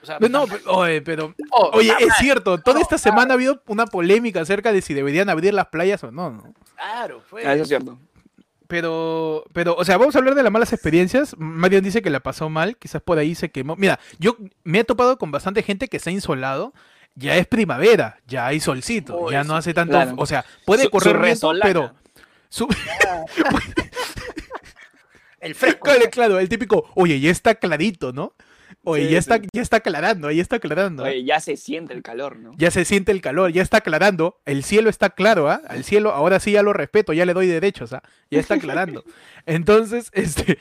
O 0.04 0.06
sea, 0.06 0.18
No, 0.28 0.44
oye, 0.66 1.00
pero. 1.02 1.34
oh, 1.50 1.70
Oye, 1.72 1.92
es 1.98 2.08
mal, 2.08 2.16
cierto, 2.18 2.58
toda 2.58 2.76
no, 2.76 2.82
esta 2.82 2.98
semana 2.98 3.32
ha 3.32 3.36
habido 3.36 3.62
una 3.66 3.86
polémica 3.86 4.42
acerca 4.42 4.70
de 4.72 4.82
si 4.82 4.92
deberían 4.94 5.28
abrir 5.30 5.54
las 5.54 5.66
playas 5.68 6.04
o 6.04 6.12
no, 6.12 6.30
¿no? 6.30 6.54
Claro, 6.76 7.22
fue. 7.26 7.46
Ah, 7.46 7.54
Eso 7.54 7.62
es 7.62 7.68
cierto. 7.68 7.98
Pero, 8.68 9.44
pero, 9.52 9.74
o 9.76 9.84
sea, 9.84 9.96
vamos 9.98 10.14
a 10.14 10.18
hablar 10.18 10.34
de 10.34 10.42
las 10.42 10.52
malas 10.52 10.72
experiencias. 10.72 11.34
Marion 11.38 11.82
dice 11.84 12.02
que 12.02 12.10
la 12.10 12.20
pasó 12.20 12.48
mal, 12.48 12.76
quizás 12.76 13.02
por 13.02 13.18
ahí 13.18 13.34
se 13.34 13.50
quemó. 13.50 13.76
Mira, 13.76 13.98
yo 14.18 14.36
me 14.62 14.80
he 14.80 14.84
topado 14.84 15.18
con 15.18 15.30
bastante 15.30 15.62
gente 15.62 15.88
que 15.88 15.98
se 15.98 16.10
ha 16.10 16.12
insolado. 16.12 16.72
Ya 17.14 17.36
es 17.36 17.46
primavera, 17.46 18.18
ya 18.26 18.46
hay 18.46 18.58
solcito, 18.60 19.16
Oh, 19.16 19.30
ya 19.30 19.40
eso, 19.42 19.48
no 19.48 19.56
hace 19.56 19.72
tanto, 19.72 19.92
claro. 19.92 20.14
o 20.18 20.26
sea, 20.26 20.44
puede 20.66 20.82
Su- 20.82 20.86
su 20.86 20.90
correr 20.90 21.12
viento, 21.22 21.52
resolana. 21.52 21.64
pero 21.64 21.92
su- 22.48 22.68
El 25.40 25.54
fresco. 25.54 25.80
claro, 25.84 26.00
claro, 26.10 26.38
el 26.38 26.48
típico, 26.48 26.88
oye, 26.94 27.20
ya 27.20 27.30
está 27.30 27.54
clarito, 27.54 28.12
¿no? 28.12 28.32
Oye, 28.84 29.06
Sí, 29.06 29.12
ya 29.12 29.18
está, 29.18 29.40
ya 29.52 29.62
está 29.62 29.76
aclarando, 29.78 30.30
ya 30.30 30.42
está 30.42 30.56
aclarando. 30.56 31.04
¿ah? 31.04 31.08
Oye, 31.08 31.24
ya 31.24 31.40
se 31.40 31.56
siente 31.56 31.94
el 31.94 32.02
calor, 32.02 32.38
¿no? 32.38 32.52
Ya 32.56 32.70
se 32.70 32.84
siente 32.84 33.12
el 33.12 33.20
calor, 33.20 33.50
ya 33.50 33.62
está 33.62 33.78
aclarando. 33.78 34.40
El 34.44 34.62
cielo 34.62 34.90
está 34.90 35.10
claro, 35.10 35.48
¿ah? 35.48 35.62
Al 35.68 35.84
cielo, 35.84 36.12
ahora 36.12 36.38
sí 36.40 36.52
ya 36.52 36.62
lo 36.62 36.72
respeto, 36.72 37.12
ya 37.12 37.24
le 37.24 37.32
doy 37.32 37.46
derechos, 37.46 37.92
¿ah? 37.92 38.02
Ya 38.30 38.40
está 38.40 38.54
aclarando. 38.54 39.04
Entonces, 39.46 40.10
este, 40.12 40.58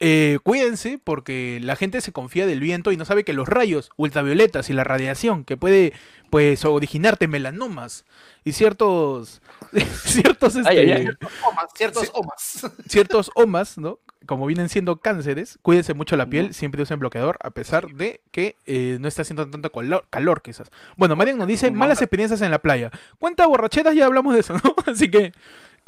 eh, 0.00 0.38
cuídense 0.42 1.00
porque 1.02 1.58
la 1.62 1.76
gente 1.76 2.00
se 2.00 2.12
confía 2.12 2.46
del 2.46 2.60
viento 2.60 2.92
y 2.92 2.96
no 2.96 3.04
sabe 3.04 3.24
que 3.24 3.32
los 3.32 3.48
rayos 3.48 3.90
ultravioletas 3.96 4.70
y 4.70 4.72
la 4.72 4.84
radiación 4.84 5.44
que 5.44 5.56
puede, 5.56 5.92
pues, 6.30 6.64
originarte 6.64 7.28
melanomas 7.28 8.04
y 8.44 8.52
ciertos, 8.52 9.42
ciertos, 10.04 10.56
este, 10.56 10.68
Ay, 10.68 10.78
ay, 10.78 10.90
ay. 10.90 11.08
Omas, 11.50 11.70
ciertos 11.74 12.10
omas. 12.14 12.66
ciertos 12.88 13.30
omas, 13.34 13.78
¿no? 13.78 13.98
como 14.26 14.44
vienen 14.46 14.68
siendo 14.68 14.98
cánceres, 15.00 15.58
cuídense 15.62 15.94
mucho 15.94 16.14
la 16.16 16.26
piel, 16.26 16.52
siempre 16.52 16.82
usen 16.82 16.98
bloqueador, 16.98 17.38
a 17.40 17.50
pesar 17.50 17.88
de 17.94 18.20
que 18.30 18.56
eh, 18.66 18.98
no 19.00 19.08
está 19.08 19.22
haciendo 19.22 19.48
tanto 19.48 19.72
calor, 19.72 20.06
calor 20.10 20.42
quizás. 20.42 20.70
Bueno, 20.96 21.16
Marian 21.16 21.38
nos 21.38 21.48
dice 21.48 21.70
malas 21.70 22.02
experiencias 22.02 22.42
en 22.42 22.50
la 22.50 22.58
playa. 22.58 22.90
¿Cuántas 23.18 23.46
borracheras 23.46 23.94
ya 23.94 24.04
hablamos 24.04 24.34
de 24.34 24.40
eso, 24.40 24.52
no? 24.52 24.74
Así 24.86 25.10
que 25.10 25.32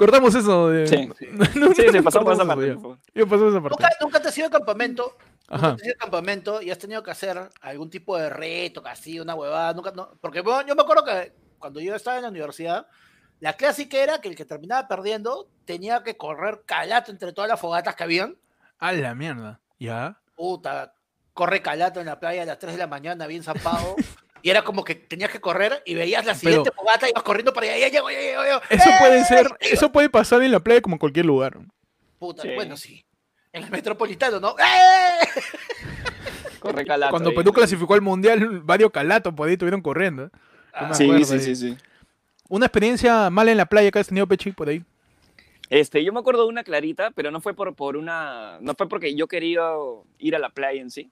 cortamos 0.01 0.35
eso 0.35 0.69
de... 0.69 0.87
Sí. 0.87 1.11
No, 1.55 1.75
Sí, 1.75 1.83
sí, 1.93 2.01
pasamos 2.01 2.25
por 2.25 2.33
esa 2.33 2.47
parte. 2.47 2.75
esa. 3.49 3.61
¿Nunca, 3.61 3.89
nunca 4.01 4.23
te 4.23 4.29
has 4.29 4.39
ido 4.39 4.49
de 4.49 4.57
campamento? 4.57 5.17
Ajá. 5.49 5.69
Nunca 5.69 5.77
te 5.77 5.83
has 5.83 5.87
ido 5.89 5.93
de 5.95 5.99
campamento 5.99 6.63
y 6.63 6.71
has 6.71 6.79
tenido 6.79 7.03
que 7.03 7.11
hacer 7.11 7.51
algún 7.61 7.91
tipo 7.91 8.17
de 8.17 8.31
reto, 8.31 8.83
casi 8.83 9.21
una 9.21 9.35
huevada. 9.35 9.75
Nunca, 9.75 9.93
no, 9.93 10.11
porque 10.23 10.41
bueno, 10.41 10.67
yo 10.67 10.75
me 10.75 10.83
acuerdo 10.83 11.05
que 11.05 11.35
cuando 11.59 11.81
yo 11.81 11.95
estaba 11.95 12.17
en 12.17 12.23
la 12.23 12.31
universidad, 12.31 12.87
la 13.41 13.53
clásica 13.53 13.99
era 13.99 14.21
que 14.23 14.29
el 14.29 14.37
que 14.37 14.47
terminaba 14.47 14.89
perdiendo 14.89 15.51
tenía 15.67 16.03
que 16.03 16.17
correr 16.17 16.63
calato 16.65 17.13
entre 17.13 17.35
todas 17.35 17.51
las 17.51 17.61
fogatas 17.61 17.95
que 17.95 18.05
habían. 18.05 18.39
A 18.79 18.93
la 18.93 19.15
mierda. 19.15 19.61
¿Ya? 19.79 20.19
Puta, 20.35 20.95
corre 21.35 21.61
calato 21.61 22.01
en 22.01 22.07
la 22.07 22.19
playa 22.19 22.43
a 22.43 22.47
las 22.47 22.59
3 22.59 22.73
de 22.73 22.79
la 22.79 22.87
mañana, 22.87 23.27
bien 23.27 23.43
zampado. 23.43 23.97
y 24.43 24.51
era 24.51 24.63
como 24.63 24.85
que 24.85 24.95
tenías 24.95 25.31
que 25.31 25.41
correr 25.41 25.83
y 25.87 25.95
veías 25.95 26.25
la 26.27 26.35
siguiente 26.35 26.71
fogata 26.73 27.07
y 27.07 27.11
ibas 27.11 27.23
corriendo 27.23 27.53
para 27.53 27.67
allá. 27.67 27.79
Ya 27.79 27.89
llego, 27.89 28.11
ya 28.11 28.19
llego, 28.21 28.43
ya 28.43 28.49
llego. 28.51 28.61
Eso 28.71 28.89
¡Eh! 28.91 28.95
puede 28.99 29.25
ser, 29.25 29.47
eso 29.61 29.93
puede 29.93 30.09
pasar 30.11 30.43
en 30.43 30.53
la 30.53 30.61
playa 30.61 30.81
como 30.81 30.95
en 30.95 30.99
cualquier 30.99 31.27
lugar. 31.27 31.59
Puta, 32.19 32.43
Sí. 32.43 32.51
bueno, 32.55 32.77
sí. 32.77 33.05
En 33.53 33.65
el 33.65 33.71
metropolitano, 33.71 34.39
¿no? 34.41 34.55
¡Eh! 34.59 35.41
Corre 36.61 36.85
calato 36.85 37.11
Cuando 37.11 37.31
ahí. 37.31 37.37
Perú 37.37 37.53
clasificó 37.53 37.95
al 37.95 38.03
mundial, 38.03 38.61
varios 38.61 38.91
calatos 38.91 39.35
por 39.35 39.49
ahí 39.49 39.55
estuvieron 39.55 39.81
corriendo. 39.81 40.25
¿eh? 40.25 40.31
Me 40.89 40.95
Sí, 40.95 41.25
sí, 41.25 41.41
sí, 41.41 41.57
sí. 41.57 41.77
Una 42.49 42.67
experiencia 42.67 43.31
mala 43.31 43.51
en 43.51 43.57
la 43.57 43.67
playa 43.67 43.91
que 43.91 43.99
has 43.99 44.09
tenido, 44.09 44.27
Pechi, 44.27 44.53
por 44.53 44.69
ahí. 44.69 44.85
Este, 45.69 46.03
yo 46.05 46.13
me 46.13 46.19
acuerdo 46.21 46.43
de 46.43 46.49
una 46.49 46.65
clarita, 46.65 47.13
pero 47.13 47.31
no 47.31 47.41
fue 47.41 47.55
por, 47.55 47.75
por 47.77 47.97
una, 47.97 48.59
no 48.61 48.75
fue 48.75 48.89
porque 48.89 49.15
yo 49.15 49.29
quería 49.29 49.63
ir 50.19 50.35
a 50.35 50.39
la 50.41 50.51
playa 50.51 50.81
en 50.83 50.91
sí, 50.91 51.11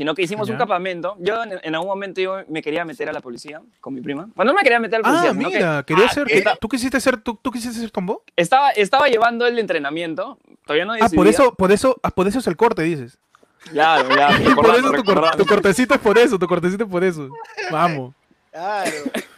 sino 0.00 0.14
que 0.14 0.22
hicimos 0.22 0.48
Ya. 0.48 0.54
un 0.54 0.58
campamento. 0.58 1.14
Yo 1.18 1.42
en, 1.42 1.60
en 1.62 1.74
algún 1.74 1.88
momento 1.90 2.22
yo 2.22 2.38
me 2.48 2.62
quería 2.62 2.86
meter 2.86 3.10
a 3.10 3.12
la 3.12 3.20
policía 3.20 3.60
con 3.82 3.92
mi 3.92 4.00
prima. 4.00 4.30
Bueno, 4.34 4.52
no 4.52 4.56
me 4.56 4.62
quería 4.62 4.80
meter 4.80 5.00
a 5.00 5.02
la 5.02 5.08
policía, 5.08 5.30
Ah, 5.30 5.34
sino 5.34 5.50
que 5.50 5.56
mira, 5.56 5.82
quería 5.82 6.06
Ah, 6.06 6.14
ser. 6.14 6.26
¿qué? 6.26 6.42
¿Tú 6.58 6.68
quisiste 6.70 6.98
ser, 7.02 7.18
tú, 7.18 7.38
tú 7.42 7.50
quisiste 7.50 7.78
ser 7.78 7.90
tombo? 7.90 8.22
estaba, 8.34 8.70
estaba 8.70 9.08
llevando 9.08 9.46
el 9.46 9.58
entrenamiento, 9.58 10.38
todavía 10.64 10.86
no 10.86 10.92
Ah, 10.94 10.96
decidía. 11.02 11.16
por 11.18 11.26
eso, 11.28 11.54
por 11.54 11.70
eso, 11.70 12.00
ah, 12.02 12.10
por 12.12 12.26
eso 12.26 12.38
es 12.38 12.46
el 12.46 12.56
corte, 12.56 12.80
dices. 12.82 13.18
Claro, 13.70 14.08
ya, 14.16 14.28
por 14.38 14.38
recordando, 14.46 14.78
eso 14.78 14.80
tu, 14.80 15.04
cor- 15.04 15.06
recordando, 15.16 15.36
tu 15.36 15.46
cortecito 15.46 15.92
es 15.94 16.00
por 16.00 16.16
eso, 16.16 16.38
tu 16.38 16.46
cortecito 16.46 16.84
es 16.84 16.90
por 16.90 17.04
eso. 17.04 17.28
Vamos, 17.70 18.14
Claro. 18.52 18.90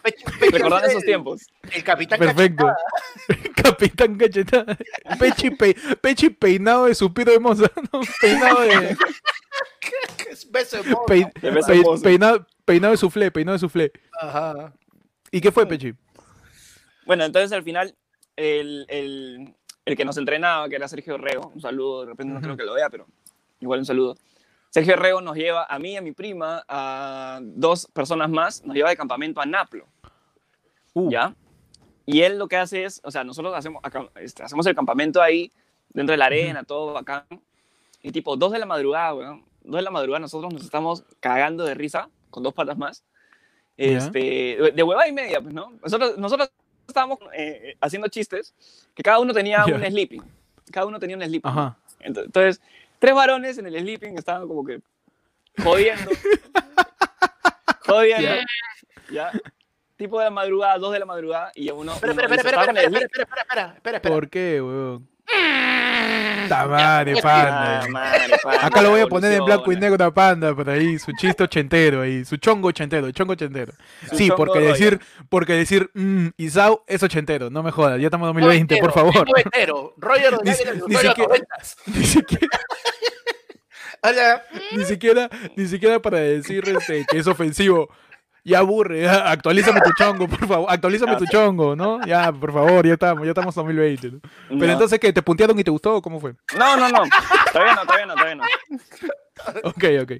Recordando 0.40 0.87
es 0.87 0.90
esos 0.92 1.03
tiempos. 1.05 1.42
El 1.72 1.85
capitán 1.85 2.18
perfecto. 2.18 2.66
Capitán 3.55 4.16
Cachetada. 4.16 4.77
Pechi, 5.18 5.51
pe- 5.51 5.77
Pechi 6.01 6.31
peinado 6.31 6.87
de 6.87 6.94
suspiro 6.94 7.31
de 7.31 7.38
moza. 7.38 7.70
¿no? 7.92 8.01
Peinado 8.20 8.61
de. 8.62 8.96
Beso 10.52 10.76
de 10.82 11.50
beso 11.50 11.74
moza. 11.82 12.02
peinado, 12.02 12.46
peinado 12.64 12.90
de 12.92 12.96
suflé, 12.98 13.30
peinado 13.30 13.54
de 13.54 13.58
suflé. 13.60 13.92
Ajá. 14.20 14.72
¿Y 15.30 15.40
qué 15.40 15.50
fue, 15.50 15.66
Pechi? 15.66 15.94
Bueno, 17.06 17.24
entonces 17.24 17.52
al 17.52 17.62
final, 17.62 17.94
el, 18.36 18.84
el, 18.88 19.54
el 19.84 19.96
que 19.96 20.04
nos 20.04 20.16
entrenaba, 20.18 20.68
que 20.68 20.76
era 20.76 20.86
Sergio 20.88 21.16
Rego, 21.18 21.50
un 21.54 21.60
saludo, 21.60 22.02
de 22.02 22.06
repente 22.08 22.34
no 22.34 22.40
creo 22.40 22.56
que 22.56 22.64
lo 22.64 22.74
vea, 22.74 22.90
pero 22.90 23.06
igual 23.60 23.80
un 23.80 23.86
saludo. 23.86 24.16
Sergio 24.70 24.96
Rego 24.96 25.20
nos 25.20 25.36
lleva 25.36 25.64
a 25.64 25.78
mí, 25.78 25.96
a 25.96 26.00
mi 26.02 26.12
prima, 26.12 26.64
a 26.68 27.40
dos 27.42 27.86
personas 27.92 28.30
más, 28.30 28.64
nos 28.64 28.74
lleva 28.76 28.90
de 28.90 28.96
campamento 28.96 29.40
a 29.40 29.46
Naplo, 29.46 29.86
Uh, 30.94 31.10
¿ya? 31.10 31.34
Y 32.04 32.20
él 32.20 32.38
lo 32.38 32.48
que 32.48 32.56
hace 32.56 32.84
es, 32.84 33.00
o 33.02 33.10
sea, 33.10 33.24
nosotros 33.24 33.54
hacemos, 33.54 33.80
acá- 33.82 34.10
este, 34.16 34.42
hacemos 34.42 34.66
el 34.66 34.74
campamento 34.74 35.22
ahí, 35.22 35.50
dentro 35.88 36.12
de 36.12 36.18
la 36.18 36.26
arena, 36.26 36.64
todo 36.64 36.92
bacán, 36.92 37.24
y 38.02 38.12
tipo, 38.12 38.36
dos 38.36 38.52
de 38.52 38.58
la 38.58 38.66
madrugada, 38.66 39.14
weón, 39.14 39.44
dos 39.64 39.77
de 39.77 39.83
la 39.83 39.90
madrugada 39.90 40.20
nosotros 40.20 40.53
nos 40.53 40.62
estamos 40.62 41.05
cagando 41.20 41.64
de 41.64 41.75
risa, 41.75 42.09
con 42.31 42.42
dos 42.42 42.55
patas 42.55 42.77
más, 42.79 43.05
este, 43.77 44.18
de, 44.18 44.72
de 44.75 44.83
hueva 44.83 45.07
y 45.09 45.12
media, 45.12 45.40
pues, 45.40 45.55
¿no? 45.55 45.72
Nosotros, 45.83 46.18
nosotros 46.18 46.51
estábamos 46.87 47.18
eh, 47.35 47.77
haciendo 47.81 48.09
chistes, 48.09 48.55
que 48.94 49.03
cada 49.03 49.18
uno 49.20 49.33
tenía 49.33 49.64
un 49.64 49.83
sleeping, 49.83 50.22
cada 50.70 50.87
uno 50.87 50.98
tenía 50.98 51.16
un 51.16 51.22
sleeping. 51.22 51.51
Ajá. 51.51 51.77
Ent- 52.01 52.25
Entonces, 52.25 52.61
tres 52.98 53.14
varones 53.14 53.59
en 53.59 53.66
el 53.66 53.79
sleeping 53.81 54.18
estaban 54.18 54.46
como 54.46 54.64
que 54.64 54.81
jodiendo. 55.62 56.11
jodiendo. 57.87 58.29
Ya. 59.11 59.31
Tipo 59.96 60.18
de 60.18 60.25
la 60.25 60.31
madrugada, 60.31 60.79
dos 60.79 60.92
de 60.92 60.98
la 60.98 61.05
madrugada, 61.07 61.53
y 61.55 61.66
ya 61.66 61.75
uno. 61.75 61.92
Espera, 61.92 62.12
uno 62.12 62.22
espera, 62.22 62.37
espera, 62.40 62.61
"Estaba 62.62 62.81
espera, 62.81 62.88
el 62.88 62.94
espera, 63.05 63.05
espera, 63.07 63.22
espera, 63.22 63.42
espera, 63.42 63.75
espera, 63.77 63.96
espera. 63.98 64.14
¿Por 64.14 64.29
qué, 64.31 64.61
weón? 64.62 65.09
Ta 66.49 66.66
madre, 66.66 67.14
panda. 67.23 67.81
Panda, 68.42 68.66
Acá 68.66 68.83
lo 68.83 68.90
voy 68.90 69.01
a 69.01 69.07
poner 69.07 69.33
en 69.33 69.45
blanco 69.45 69.73
y 69.73 69.77
negro 69.77 70.05
a 70.05 70.12
Panda, 70.12 70.55
por 70.55 70.68
ahí, 70.68 70.99
su 70.99 71.12
chiste 71.12 71.45
ochentero 71.45 72.03
ahí, 72.03 72.25
su 72.25 72.37
chongo 72.37 72.68
ochentero, 72.68 73.11
chongo 73.12 73.33
ochentero. 73.33 73.73
Su 74.11 74.16
Sí, 74.16 74.29
chongo 74.29 74.37
porque 74.37 74.59
decir, 74.61 75.01
porque 75.29 75.53
decir, 75.55 75.90
mm, 75.95 76.29
Isao 76.37 76.85
es 76.87 77.03
ochentero, 77.03 77.49
no 77.49 77.62
me 77.62 77.71
jodas, 77.71 77.99
ya 78.01 78.07
estamos 78.09 78.29
en 78.29 78.35
2020, 78.35 78.77
por 78.79 78.92
favor. 78.92 79.27
Roger 79.97 80.38
Ni 80.45 80.53
siquiera- 80.53 80.79
siquiera, 80.99 81.40
Hola. 84.03 84.42
ni 84.77 84.85
siquiera, 84.85 85.31
ni 85.57 85.66
siquiera 85.66 86.03
para 86.03 86.18
decir 86.18 86.68
este, 86.68 87.07
que 87.09 87.18
es 87.18 87.27
ofensivo. 87.27 87.88
Ya 88.44 88.59
aburre, 88.59 89.02
ya, 89.02 89.31
actualízame 89.31 89.81
tu 89.83 89.90
chongo, 89.96 90.26
por 90.28 90.46
favor, 90.48 90.66
actualízame 90.68 91.14
tu 91.16 91.26
chongo, 91.26 91.76
¿no? 91.76 92.05
Ya, 92.05 92.33
por 92.33 92.52
favor, 92.52 92.85
ya 92.85 92.94
estamos, 92.94 93.24
ya 93.24 93.31
estamos 93.31 93.57
en 93.57 93.62
2020. 93.62 94.11
¿no? 94.11 94.20
Pero 94.48 94.66
No. 94.66 94.72
entonces, 94.72 94.98
¿qué? 94.98 95.12
¿Te 95.12 95.22
puntearon 95.22 95.57
y 95.61 95.62
te 95.64 95.70
gustó 95.70 95.94
o 95.96 96.02
cómo 96.02 96.18
fue? 96.18 96.35
No, 96.59 96.76
no, 96.76 96.88
no. 96.88 97.05
Todavía 97.52 97.74
no, 97.76 97.83
todavía 97.87 98.07
no, 98.07 98.14
todavía 98.14 98.35
no. 98.35 98.44
Ok, 99.64 99.85
ok. 100.02 100.12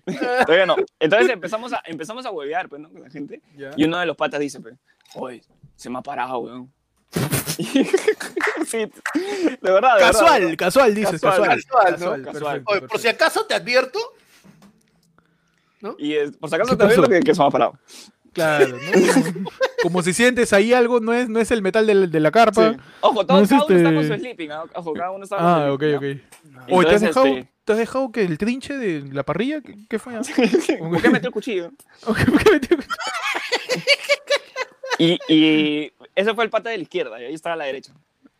Todavía 0.47 0.67
no. 0.67 0.77
Entonces 1.01 1.31
empezamos 1.31 1.73
a, 1.73 1.83
empezamos 1.85 2.25
a 2.25 2.31
huevear, 2.31 2.69
pues, 2.69 2.81
¿no? 2.81 2.91
Con 2.91 3.03
la 3.03 3.11
gente. 3.11 3.43
Y 3.77 3.85
uno 3.85 3.99
de 3.99 4.07
los 4.07 4.17
patas 4.17 4.39
dice, 4.41 4.61
pues, 4.61 4.75
oye, 5.15 5.43
se 5.75 5.91
me 5.91 5.99
ha 5.99 6.03
parado, 6.03 6.39
weón. 6.39 6.73
sí, 8.67 8.79
de 8.79 9.71
verdad, 9.71 9.97
de 9.97 10.01
Casual, 10.01 10.41
verdad. 10.43 10.57
casual, 10.57 10.95
dices, 10.95 11.21
Casual, 11.21 11.49
casual. 11.49 11.63
casual, 11.63 11.93
¿no? 11.93 11.97
Casual. 11.99 12.23
perfecto, 12.23 12.73
Oye, 12.73 12.81
por 12.83 12.99
si 13.01 13.09
acaso 13.09 13.45
te 13.47 13.55
advierto. 13.55 13.99
Y 15.99 16.15
es- 16.15 16.37
por 16.37 16.49
si 16.49 16.55
acaso 16.57 16.71
¿Qué 16.77 16.77
te 16.85 16.89
pasó? 16.89 17.03
que, 17.09 17.21
que 17.21 17.35
se 17.35 17.41
me 17.41 17.47
ha 17.47 17.51
parado. 17.51 17.79
Claro, 18.33 18.69
¿no? 18.69 19.23
Como, 19.35 19.51
como 19.83 20.03
si 20.03 20.15
sientes 20.15 20.53
ahí 20.55 20.73
algo, 20.73 21.01
no 21.01 21.13
es, 21.13 21.29
no 21.29 21.39
es 21.39 21.51
el 21.51 21.61
metal 21.61 21.87
del- 21.87 22.11
de, 22.11 22.21
la 22.21 22.31
carpa. 22.31 22.73
Sí. 22.73 22.79
Ojo, 23.03 23.27
todo, 23.27 23.41
No 23.41 23.47
cada 23.47 23.65
uno 23.67 23.77
está 23.77 23.91
con 23.93 23.99
este- 23.99 24.15
su 24.15 24.21
sleeping. 24.21 24.51
¿ah? 24.53 24.65
Ojo, 24.75 24.93
cada 24.95 25.11
uno 25.11 25.25
está 25.25 25.37
con 25.37 25.47
Ah, 25.47 25.65
su 25.69 25.73
ok, 25.75 25.81
sleeping. 25.83 26.21
ok. 26.21 26.45
¿no? 26.69 26.77
Oye, 26.77 26.89
¿te 26.89 26.95
has, 26.95 27.01
dejado, 27.03 27.27
este, 27.27 27.49
¿te 27.65 27.73
has 27.73 27.79
dejado 27.79 28.11
que 28.13 28.23
el 28.23 28.39
trinche 28.39 28.79
de 28.79 29.03
la 29.13 29.23
parrilla? 29.23 29.61
¿Qué, 29.61 29.75
qué 29.89 29.99
fue? 29.99 30.15
ah? 30.17 30.23
¿Por 30.79 31.03
qué 31.03 31.11
metió 31.11 31.29
el 31.29 31.33
cuchillo? 31.35 31.73
Ok, 32.07 32.19
¿por 32.31 32.43
qué 32.43 32.51
metió- 32.53 32.79
Y, 34.99 35.19
y 35.29 35.93
ese 36.15 36.35
fue 36.35 36.45
el 36.45 36.51
pata 36.51 36.71
de 36.71 36.77
la 36.77 36.83
izquierda, 36.85 37.21
y 37.21 37.25
ahí 37.25 37.35
estaba 37.35 37.57
la 37.57 37.65
derecha. 37.65 37.93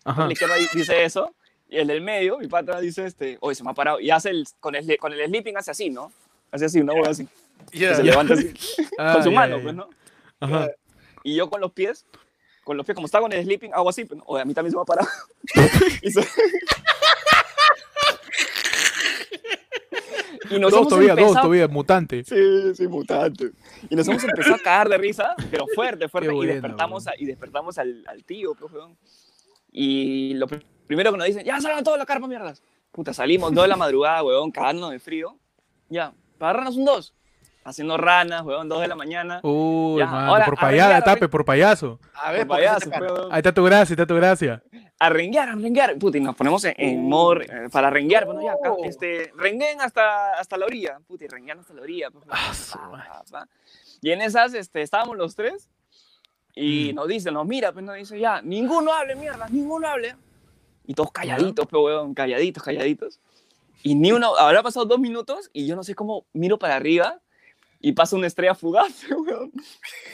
Ajá. 0.05 0.23
El 0.23 0.29
de 0.29 0.33
izquierda 0.35 0.55
di- 0.57 0.69
dice 0.75 1.05
eso, 1.05 1.35
y 1.69 1.77
el 1.79 1.87
del 1.89 2.01
medio, 2.03 2.39
mi 2.39 2.47
pata 2.47 2.81
dice, 2.81 3.05
este, 3.07 3.37
oye, 3.41 3.55
se 3.55 3.65
me 3.65 3.71
ha 3.71 3.75
parado. 3.75 3.99
Y 4.01 4.11
hace 4.11 4.31
el, 4.31 4.47
con, 4.61 4.75
el, 4.75 4.97
con 4.99 5.13
el 5.13 5.27
sleeping 5.27 5.57
hace 5.57 5.71
así, 5.73 5.91
¿no? 5.91 6.13
Hace 6.53 6.67
así, 6.67 6.81
una 6.81 6.93
hueá 6.93 7.11
así. 7.11 7.27
Ya. 7.73 7.89
que 7.91 7.95
se 7.97 8.05
Ya. 8.05 8.11
levanta 8.11 8.35
así, 8.35 8.53
Ah, 8.99 9.15
con 9.15 9.23
su 9.25 9.31
ya, 9.31 9.35
mano, 9.37 9.59
pues. 9.63 9.75
¿no? 9.75 9.89
Ajá. 10.41 10.71
Y 11.25 11.35
yo 11.35 11.49
con 11.51 11.61
los 11.61 11.73
pies, 11.73 12.05
con 12.65 12.77
los 12.77 12.85
pies, 12.87 12.95
como 12.95 13.07
estaba 13.07 13.23
con 13.23 13.33
el 13.33 13.43
sleeping, 13.43 13.71
hago 13.73 13.89
así, 13.89 14.05
pues, 14.05 14.19
¿no? 14.19 14.25
Oye, 14.27 14.43
a 14.43 14.45
mí 14.45 14.53
también 14.55 14.71
se 14.73 14.77
me 14.77 14.83
ha 14.83 14.85
parado. 14.85 15.09
y, 16.03 16.11
se- 16.11 16.21
y 20.51 20.59
nos 20.59 20.71
Dos 20.71 20.81
hemos 20.81 20.89
todavía, 20.89 21.13
dos 21.15 21.21
empezado- 21.21 21.43
todavía, 21.43 21.69
mutante. 21.69 22.25
Sí, 22.25 22.75
sí, 22.75 22.87
mutante. 22.89 23.53
Y 23.89 23.97
nos 23.97 24.07
hemos 24.09 24.23
empezado 24.25 24.57
a 24.57 24.59
cagar 24.59 24.89
de 24.89 24.99
risa, 24.99 25.35
pero 25.51 25.67
fuerte, 25.75 26.09
fuerte. 26.09 26.29
Qué 26.31 26.37
y 26.37 26.47
despertamos, 26.47 27.07
a- 27.07 27.15
y 27.17 27.25
despertamos 27.27 27.79
al, 27.79 28.05
al 28.07 28.25
tío, 28.25 28.55
pues, 28.55 28.73
weón. 28.73 28.97
Y 29.71 30.35
lo 30.35 30.47
pr- 30.49 30.63
primero 30.87 31.13
que 31.13 31.19
nos 31.19 31.27
dicen, 31.27 31.45
ya 31.45 31.61
salgan 31.61 31.85
todos 31.85 31.97
la 31.99 32.05
carpa, 32.07 32.27
mierdas. 32.27 32.63
Puta, 32.91 33.15
salimos 33.15 33.55
dos 33.55 33.65
de 33.65 33.69
la 33.69 33.77
madrugada, 33.77 34.23
weón, 34.23 34.51
cagándonos 34.51 34.91
de 34.91 34.99
frío. 34.99 35.39
Ya, 35.89 36.13
para 36.43 36.51
agarrarnos 36.59 36.77
un 36.77 36.85
dos. 36.85 37.15
Haciendo 37.65 37.97
ranas, 37.97 38.43
weón, 38.43 38.69
dos 38.69 38.81
de 38.81 38.89
la 38.89 38.97
mañana. 38.97 39.39
Uy, 39.45 40.01
Ya, 40.01 40.07
mano, 40.07 40.33
ahora, 40.33 40.45
por 40.47 40.59
payada, 40.59 41.01
tape, 41.01 41.29
por 41.29 41.45
payaso. 41.45 42.01
A 42.15 42.33
ver, 42.33 42.45
Por 42.45 42.57
¿por 42.59 42.67
qué 42.67 42.85
se 42.85 42.91
payaso. 42.91 43.29
Ahí 43.33 43.39
está 43.39 43.53
tu 43.55 43.63
gracia, 43.63 43.93
ahí 43.93 43.95
está 44.03 44.07
tu 44.07 44.17
gracia. 44.17 44.63
A 44.99 45.09
renguear, 45.09 45.49
a 45.49 45.55
renguear. 45.55 45.97
Puta, 45.97 46.19
y 46.19 46.21
nos 46.21 46.35
ponemos 46.35 46.65
en, 46.65 46.75
en 46.77 47.09
modo 47.09 47.41
eh, 47.41 47.69
para 47.71 47.89
renguear. 47.89 48.25
Bueno, 48.27 48.43
ya, 48.43 48.55
acá, 48.55 48.73
Oh. 48.73 48.85
este, 48.85 49.31
renguen 49.37 49.81
hasta, 49.81 50.33
hasta 50.41 50.57
la 50.57 50.67
orilla. 50.67 50.99
Puta, 51.07 51.25
y 51.25 51.29
renguean 51.29 51.61
hasta 51.61 51.73
la 51.75 51.83
orilla. 51.83 52.11
pues, 52.11 52.25
Ah, 52.29 52.53
pa, 52.73 52.91
pa, 52.91 53.23
pa. 53.31 53.49
Y 54.01 54.11
en 54.11 54.23
esas 54.23 54.55
este, 54.55 54.83
estábamos 54.83 55.17
los 55.17 55.37
tres 55.37 55.69
y 56.57 56.91
Mm. 56.93 56.97
nos 56.97 57.07
dice, 57.07 57.31
nos 57.31 57.47
mira, 57.47 57.71
pues 57.73 57.85
nos 57.85 57.95
dice, 57.95 58.19
ya, 58.19 58.43
ninguno 58.43 58.93
hable, 58.93 59.15
mierda, 59.15 59.47
ninguno 59.49 59.87
hable. 59.87 60.17
Y 60.85 60.95
todos 60.95 61.13
calladitos, 61.13 61.65
pues, 61.69 61.81
weón, 61.81 62.13
calladitos, 62.13 62.61
calladitos. 62.65 63.21
Y 63.83 63.95
ni 63.95 64.13
uno, 64.13 64.37
habrá 64.37 64.63
pasado 64.63 64.87
dos 64.87 64.99
minutos 65.01 65.51
y 65.53 65.67
yo 65.67 65.75
no 65.77 65.83
sé 65.83 65.95
cómo 65.95 66.27
miro 66.33 66.59
para 66.59 66.77
arriba 66.77 67.21
y 67.81 67.93
pasa 67.93 68.15
una 68.17 68.29
estrella 68.29 68.55
fugaz, 68.55 68.93
weón. 69.11 69.51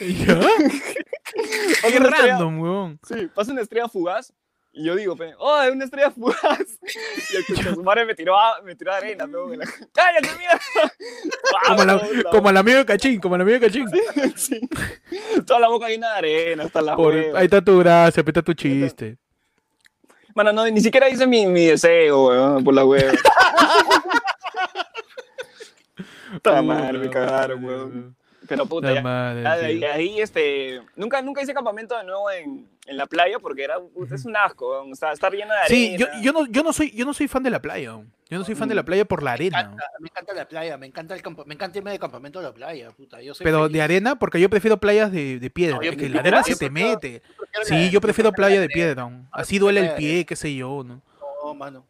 ¿Ya? 0.00 0.40
Qué 1.90 1.98
una 1.98 2.10
random, 2.10 2.60
weón. 2.60 3.00
Sí, 3.06 3.28
pasa 3.34 3.52
una 3.52 3.60
estrella 3.60 3.88
fugaz 3.88 4.32
Y 4.72 4.84
yo 4.84 4.96
digo, 4.96 5.16
oh, 5.38 5.60
es 5.62 5.70
una 5.72 5.84
estrella 5.84 6.10
fugaz. 6.10 6.78
Y 7.30 7.36
el 7.36 7.74
su 7.74 7.82
madre 7.82 8.06
me 8.06 8.14
tiró, 8.14 8.38
a- 8.38 8.62
me 8.62 8.74
tiró 8.74 8.92
arena, 8.92 9.26
pe, 9.26 9.32
en 9.52 9.58
la- 9.58 9.66
¡Cállate, 9.92 10.28
mierda! 10.38 10.92
Como, 11.66 11.84
la, 11.84 11.94
Vamos, 11.96 12.16
la- 12.16 12.30
como 12.30 12.50
el 12.50 12.56
amigo 12.56 12.78
de 12.78 12.86
Cachín, 12.86 13.20
como 13.20 13.34
el 13.36 13.42
amigo 13.42 13.58
de 13.58 13.66
Cachín. 13.66 13.86
Sí. 14.36 14.60
Toda 15.46 15.60
la 15.60 15.68
boca 15.68 15.88
llena 15.88 16.12
de 16.12 16.16
arena, 16.18 16.64
hasta 16.64 16.80
la 16.80 16.96
Por- 16.96 17.14
ahí 17.14 17.44
está 17.44 17.60
tu 17.62 17.78
gracia, 17.78 18.22
ahí 18.22 18.28
está 18.28 18.40
tu 18.42 18.54
chiste. 18.54 19.18
No, 20.44 20.70
ni 20.70 20.80
siquiera 20.80 21.08
hice 21.08 21.26
mi, 21.26 21.46
mi 21.46 21.66
deseo, 21.66 22.26
weón, 22.26 22.62
por 22.62 22.72
la 22.74 22.84
hueva. 22.84 23.12
Puta 26.32 26.62
madre, 26.62 26.98
me 26.98 27.10
cagaron, 27.10 27.64
weón. 27.64 28.17
Pero 28.48 28.66
puta, 28.66 28.88
La 28.88 28.94
ya, 28.94 29.02
madre, 29.02 29.42
ya 29.42 29.56
de 29.56 29.66
ahí, 29.66 29.72
tío. 29.78 29.80
de 29.80 29.92
ahí, 29.94 30.20
este, 30.20 30.82
nunca, 30.96 31.20
nunca 31.22 31.42
hice 31.42 31.52
campamento 31.54 31.96
de 31.96 32.04
nuevo 32.04 32.30
en, 32.30 32.68
en 32.86 32.96
la 32.96 33.06
playa 33.06 33.38
porque 33.38 33.62
era, 33.64 33.78
puta, 33.78 34.14
es 34.14 34.24
un 34.24 34.36
asco, 34.36 34.66
o 34.82 34.94
sea, 34.94 35.12
estar 35.12 35.30
llena 35.32 35.54
de 35.54 35.60
arena. 35.60 35.68
Sí, 35.68 35.96
yo, 35.98 36.06
yo, 36.22 36.32
no, 36.32 36.46
yo, 36.46 36.62
no 36.62 36.72
soy, 36.72 36.90
yo 36.92 37.04
no 37.04 37.12
soy 37.12 37.28
fan 37.28 37.42
de 37.42 37.50
la 37.50 37.60
playa. 37.60 37.98
Yo 38.30 38.36
no 38.38 38.44
soy 38.44 38.54
fan 38.54 38.68
de 38.68 38.74
la 38.74 38.82
playa 38.82 39.04
por 39.06 39.22
la 39.22 39.30
Me 39.30 39.34
arena. 39.34 39.60
encanta, 39.60 39.84
me 40.00 40.08
encanta 40.08 40.34
la 40.34 40.48
playa, 40.48 40.76
me 40.76 40.86
encanta, 40.86 41.14
el 41.14 41.22
campo, 41.22 41.44
me 41.46 41.54
encanta 41.54 41.78
irme 41.78 41.90
de 41.92 41.98
campamento 41.98 42.38
a 42.38 42.42
la 42.42 42.52
playa, 42.52 42.90
puta. 42.90 43.22
Yo 43.22 43.32
soy 43.34 43.44
Pero 43.44 43.62
feliz. 43.62 43.72
de 43.72 43.82
arena, 43.82 44.18
porque 44.18 44.38
yo 44.40 44.50
prefiero 44.50 44.76
playas 44.78 45.10
de, 45.12 45.38
de 45.38 45.50
piedra. 45.50 45.76
No, 45.76 45.82
yo 45.82 45.96
que 45.96 46.08
la 46.08 46.20
arena 46.20 46.42
se 46.42 46.56
te 46.56 46.68
mete. 46.70 47.22
Sí, 47.62 47.90
yo 47.90 48.00
prefiero 48.00 48.30
la 48.30 48.36
playa 48.36 48.60
de 48.60 48.68
piedra. 48.68 49.10
Así 49.32 49.58
duele 49.58 49.80
el 49.80 49.94
pie, 49.94 50.26
qué 50.26 50.36
sé 50.36 50.54
yo. 50.54 50.84
¿no? 50.84 51.00
No, 51.42 51.54
mano. 51.54 51.84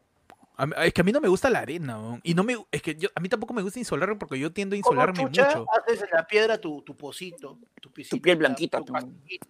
A 0.58 0.84
es 0.84 0.92
que 0.92 1.00
a 1.00 1.04
mí 1.04 1.12
no 1.12 1.20
me 1.20 1.28
gusta 1.28 1.48
la 1.48 1.60
arena. 1.60 2.20
Y 2.24 2.34
no 2.34 2.42
me, 2.44 2.56
es 2.72 2.82
que 2.82 2.96
yo, 2.96 3.08
a 3.14 3.20
mí 3.20 3.28
tampoco 3.28 3.54
me 3.54 3.62
gusta 3.62 3.78
insolarme 3.78 4.16
porque 4.16 4.38
yo 4.38 4.52
tiendo 4.52 4.74
a 4.76 4.80
¿Cómo 4.80 4.92
insolarme 4.92 5.22
mucho. 5.22 5.42
haces 5.70 6.02
en 6.02 6.08
la 6.12 6.26
piedra 6.26 6.58
tu, 6.60 6.82
tu 6.82 6.96
pocito, 6.96 7.58
tu 7.80 7.90
piscina, 7.92 8.20
piel 8.20 8.36
blanquita, 8.36 8.78
tu 8.78 8.84
tu- 8.86 8.92
pastito? 8.92 9.46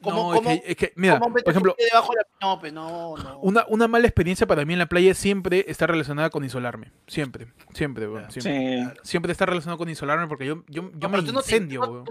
No, 0.00 0.10
¿Cómo, 0.10 0.34
es 0.34 0.40
cómo, 0.42 0.50
que, 0.62 0.70
es 0.72 0.76
que, 0.76 0.92
mira, 0.96 1.18
cómo 1.18 1.32
por 1.34 1.48
ejemplo, 1.48 1.74
tu 1.78 1.82
debajo 1.84 2.12
de 2.12 2.18
la... 2.18 2.26
No, 2.46 2.60
pues 2.60 2.72
no, 2.74 3.16
no. 3.16 3.38
una, 3.38 3.64
una 3.68 3.88
mala 3.88 4.06
experiencia 4.06 4.46
para 4.46 4.66
mí 4.66 4.74
en 4.74 4.80
la 4.80 4.86
playa 4.86 5.14
siempre 5.14 5.64
está 5.66 5.86
relacionada 5.86 6.28
con 6.28 6.44
insolarme. 6.44 6.92
Siempre, 7.06 7.46
siempre, 7.72 8.06
Claro. 8.06 8.30
siempre. 8.30 8.84
Sí. 8.84 9.00
Siempre 9.08 9.32
está 9.32 9.46
relacionado 9.46 9.78
con 9.78 9.88
insolarme 9.88 10.26
porque 10.26 10.44
yo, 10.44 10.56
yo, 10.68 10.90
yo 10.92 11.08
No, 11.08 11.08
me 11.08 11.22
no 11.22 11.24
te- 11.24 11.30
incendio, 11.38 12.04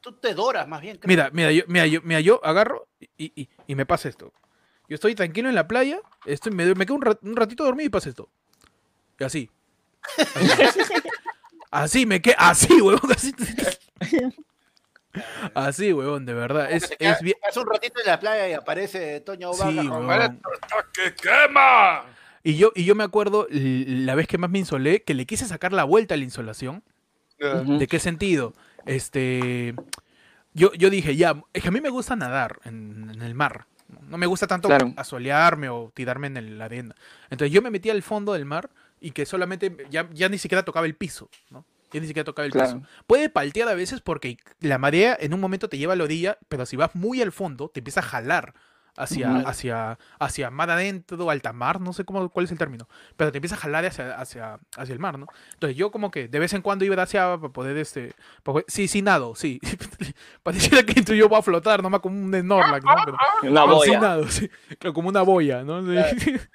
tú- 0.00 0.12
te 0.14 0.34
doras 0.34 0.66
más 0.66 0.80
bien. 0.80 0.96
creo. 0.96 1.06
Mira, 1.08 1.30
mira, 1.32 1.52
yo, 1.52 1.62
mira, 1.68 1.86
yo, 1.86 2.00
mira, 2.02 2.20
yo 2.20 2.40
agarro 2.44 2.88
y, 3.16 3.30
y- 3.40 3.48
y 3.68 3.74
me 3.76 3.86
pasa 3.86 4.08
esto. 4.08 4.32
Yo 4.88 4.94
estoy 4.94 5.14
tranquilo 5.14 5.48
en 5.48 5.54
la 5.54 5.68
playa, 5.68 6.00
estoy, 6.24 6.52
me, 6.52 6.74
me 6.74 6.86
quedo 6.86 6.96
un, 6.96 7.02
rat- 7.02 7.22
un 7.22 7.36
ratito 7.36 7.64
dormido 7.64 7.86
y 7.86 7.90
pasa 7.90 8.08
esto. 8.08 8.28
Y 9.20 9.24
así. 9.24 9.50
Así, 11.70 12.06
me 12.06 12.22
quedo, 12.22 12.36
así, 12.38 12.80
huevón, 12.80 13.12
así. 13.12 13.34
Así, 15.54 15.92
huevón, 15.92 16.24
de 16.26 16.34
verdad. 16.34 16.70
Es, 16.70 16.90
es 16.98 17.20
bien. 17.20 17.36
Un 17.56 17.66
ratito 17.66 18.00
en 18.00 18.06
la 18.06 18.20
playa 18.20 18.48
y 18.48 18.52
aparece 18.52 19.20
Toño 19.20 19.52
Sí, 19.52 19.60
con 19.88 20.06
huevón. 20.06 20.40
¡Que 20.92 21.14
quema! 21.14 22.04
Y 22.44 22.56
yo, 22.56 22.72
y 22.74 22.84
yo 22.84 22.94
me 22.94 23.04
acuerdo 23.04 23.46
la 23.50 24.14
vez 24.14 24.26
que 24.28 24.38
más 24.38 24.48
me 24.48 24.58
insolé, 24.60 25.02
que 25.02 25.14
le 25.14 25.26
quise 25.26 25.44
sacar 25.46 25.72
la 25.72 25.84
vuelta 25.84 26.14
a 26.14 26.16
la 26.16 26.24
insolación. 26.24 26.82
¿De 27.38 27.86
qué 27.86 27.98
sentido? 27.98 28.54
Este. 28.86 29.74
Yo, 30.54 30.72
yo 30.72 30.88
dije, 30.90 31.14
ya, 31.16 31.42
es 31.52 31.62
que 31.62 31.68
a 31.68 31.72
mí 31.72 31.80
me 31.80 31.90
gusta 31.90 32.16
nadar 32.16 32.58
en, 32.64 33.10
en 33.12 33.22
el 33.22 33.34
mar. 33.34 33.66
No 34.08 34.18
me 34.18 34.26
gusta 34.26 34.46
tanto 34.46 34.68
Claro. 34.68 34.92
asolearme 34.96 35.68
o 35.68 35.90
tirarme 35.94 36.26
en 36.26 36.58
la 36.58 36.66
arena. 36.66 36.94
Entonces 37.30 37.52
yo 37.52 37.62
me 37.62 37.70
metí 37.70 37.90
al 37.90 38.02
fondo 38.02 38.32
del 38.34 38.44
mar 38.44 38.70
y 39.00 39.12
que 39.12 39.24
solamente 39.26 39.74
ya, 39.90 40.08
ya 40.12 40.28
ni 40.28 40.38
siquiera 40.38 40.64
tocaba 40.64 40.86
el 40.86 40.94
piso, 40.94 41.30
¿no? 41.50 41.64
Ya 41.92 42.00
ni 42.00 42.06
siquiera 42.06 42.24
tocaba 42.24 42.44
el 42.44 42.52
Claro. 42.52 42.80
piso. 42.80 42.86
Puede 43.06 43.30
paltear 43.30 43.68
a 43.68 43.74
veces 43.74 44.00
porque 44.02 44.36
la 44.60 44.76
marea 44.76 45.16
en 45.18 45.32
un 45.32 45.40
momento 45.40 45.68
te 45.70 45.78
lleva 45.78 45.94
a 45.94 45.96
la 45.96 46.04
orilla, 46.04 46.38
pero 46.48 46.66
si 46.66 46.76
vas 46.76 46.94
muy 46.94 47.22
al 47.22 47.32
fondo, 47.32 47.70
te 47.70 47.80
empieza 47.80 48.00
a 48.00 48.02
jalar 48.02 48.52
hacia, 48.98 49.30
Ujú. 49.30 49.48
hacia, 49.48 49.98
hacia 50.18 50.50
mar 50.50 50.70
adentro, 50.70 51.30
alta 51.30 51.52
mar, 51.52 51.80
no 51.80 51.92
sé 51.92 52.04
cómo, 52.04 52.28
cuál 52.30 52.44
es 52.46 52.52
el 52.52 52.58
término, 52.58 52.88
pero 53.16 53.32
te 53.32 53.38
empieza 53.38 53.54
a 53.54 53.58
jalar 53.58 53.84
hacia, 53.86 54.16
hacia, 54.18 54.58
hacia 54.76 54.92
el 54.92 54.98
mar, 54.98 55.18
¿no? 55.18 55.26
Entonces 55.54 55.76
yo 55.76 55.90
como 55.90 56.10
que 56.10 56.28
de 56.28 56.38
vez 56.38 56.52
en 56.52 56.62
cuando 56.62 56.84
iba 56.84 57.00
hacia 57.02 57.36
para 57.38 57.52
poder, 57.52 57.76
este, 57.76 58.14
para 58.42 58.54
poder- 58.54 58.64
sí, 58.68 58.88
sí, 58.88 59.02
nado, 59.02 59.34
sí. 59.34 59.60
Pareciera 60.42 60.82
que 60.82 61.02
tú 61.02 61.12
y 61.12 61.18
yo 61.18 61.28
voy 61.28 61.38
a 61.38 61.42
flotar, 61.42 61.82
nomás 61.82 62.00
como 62.00 62.16
un 62.16 62.32
Snorlax, 62.34 62.84
¿no? 62.84 62.94
Pero, 63.04 63.16
Una 63.50 63.62
pero 63.64 63.80
sí 63.80 63.88
boya. 63.90 64.00
nado, 64.00 64.28
sí, 64.28 64.50
claro, 64.78 64.94
como 64.94 65.08
una 65.08 65.22
boya, 65.22 65.62
¿no? 65.62 65.82
Sí. 66.18 66.34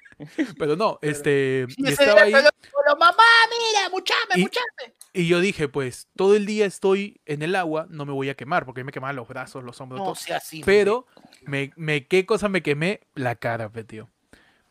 Pero 0.58 0.76
no, 0.76 1.00
este, 1.02 1.66
y 1.76 1.88
estaba 1.88 2.22
ahí, 2.22 2.32
mamá, 2.32 3.12
mira, 3.50 3.88
muchame, 3.90 4.34
Y- 4.36 4.42
muchame. 4.42 4.93
Y 5.14 5.26
yo 5.28 5.40
dije, 5.40 5.68
pues, 5.68 6.08
todo 6.16 6.34
el 6.34 6.44
día 6.44 6.66
estoy 6.66 7.20
en 7.24 7.42
el 7.42 7.54
agua, 7.54 7.86
no 7.88 8.04
me 8.04 8.12
voy 8.12 8.28
a 8.28 8.34
quemar, 8.34 8.64
porque 8.66 8.84
me 8.84 8.92
quemaban 8.92 9.16
los 9.16 9.28
brazos, 9.28 9.62
los 9.64 9.80
hombros, 9.80 10.00
No 10.00 10.04
todo. 10.06 10.14
sea 10.16 10.36
así. 10.38 10.62
Pero, 10.64 11.06
me, 11.46 11.72
me, 11.76 12.06
¿qué 12.06 12.26
cosa 12.26 12.48
me 12.48 12.62
quemé? 12.62 13.00
La 13.14 13.36
cara, 13.36 13.70
pe, 13.70 13.84
tío. 13.84 14.10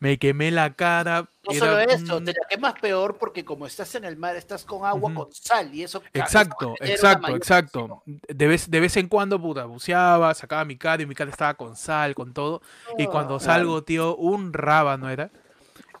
Me 0.00 0.18
quemé 0.18 0.50
la 0.50 0.74
cara. 0.74 1.30
No 1.46 1.52
era 1.52 1.58
solo 1.60 1.78
eso, 1.78 2.22
te 2.22 2.32
la 2.32 2.46
quemas 2.50 2.74
peor 2.74 3.16
porque 3.16 3.42
como 3.42 3.64
estás 3.66 3.94
en 3.94 4.04
el 4.04 4.18
mar, 4.18 4.36
estás 4.36 4.64
con 4.64 4.84
agua 4.84 5.14
con 5.14 5.32
sal 5.32 5.74
y 5.74 5.82
eso... 5.82 6.02
Exacto, 6.12 6.74
exacto, 6.80 7.34
exacto. 7.34 8.02
De 8.04 8.46
vez, 8.46 8.70
de 8.70 8.80
vez 8.80 8.98
en 8.98 9.08
cuando, 9.08 9.40
puta, 9.40 9.64
buceaba, 9.64 10.34
sacaba 10.34 10.66
mi 10.66 10.76
cara 10.76 11.02
y 11.02 11.06
mi 11.06 11.14
cara 11.14 11.30
estaba 11.30 11.54
con 11.54 11.74
sal, 11.74 12.14
con 12.14 12.34
todo. 12.34 12.60
Y 12.98 13.06
cuando 13.06 13.36
Ah, 13.36 13.40
salgo, 13.40 13.82
tío, 13.82 14.14
un 14.16 14.52
rábano 14.52 15.08
era. 15.08 15.30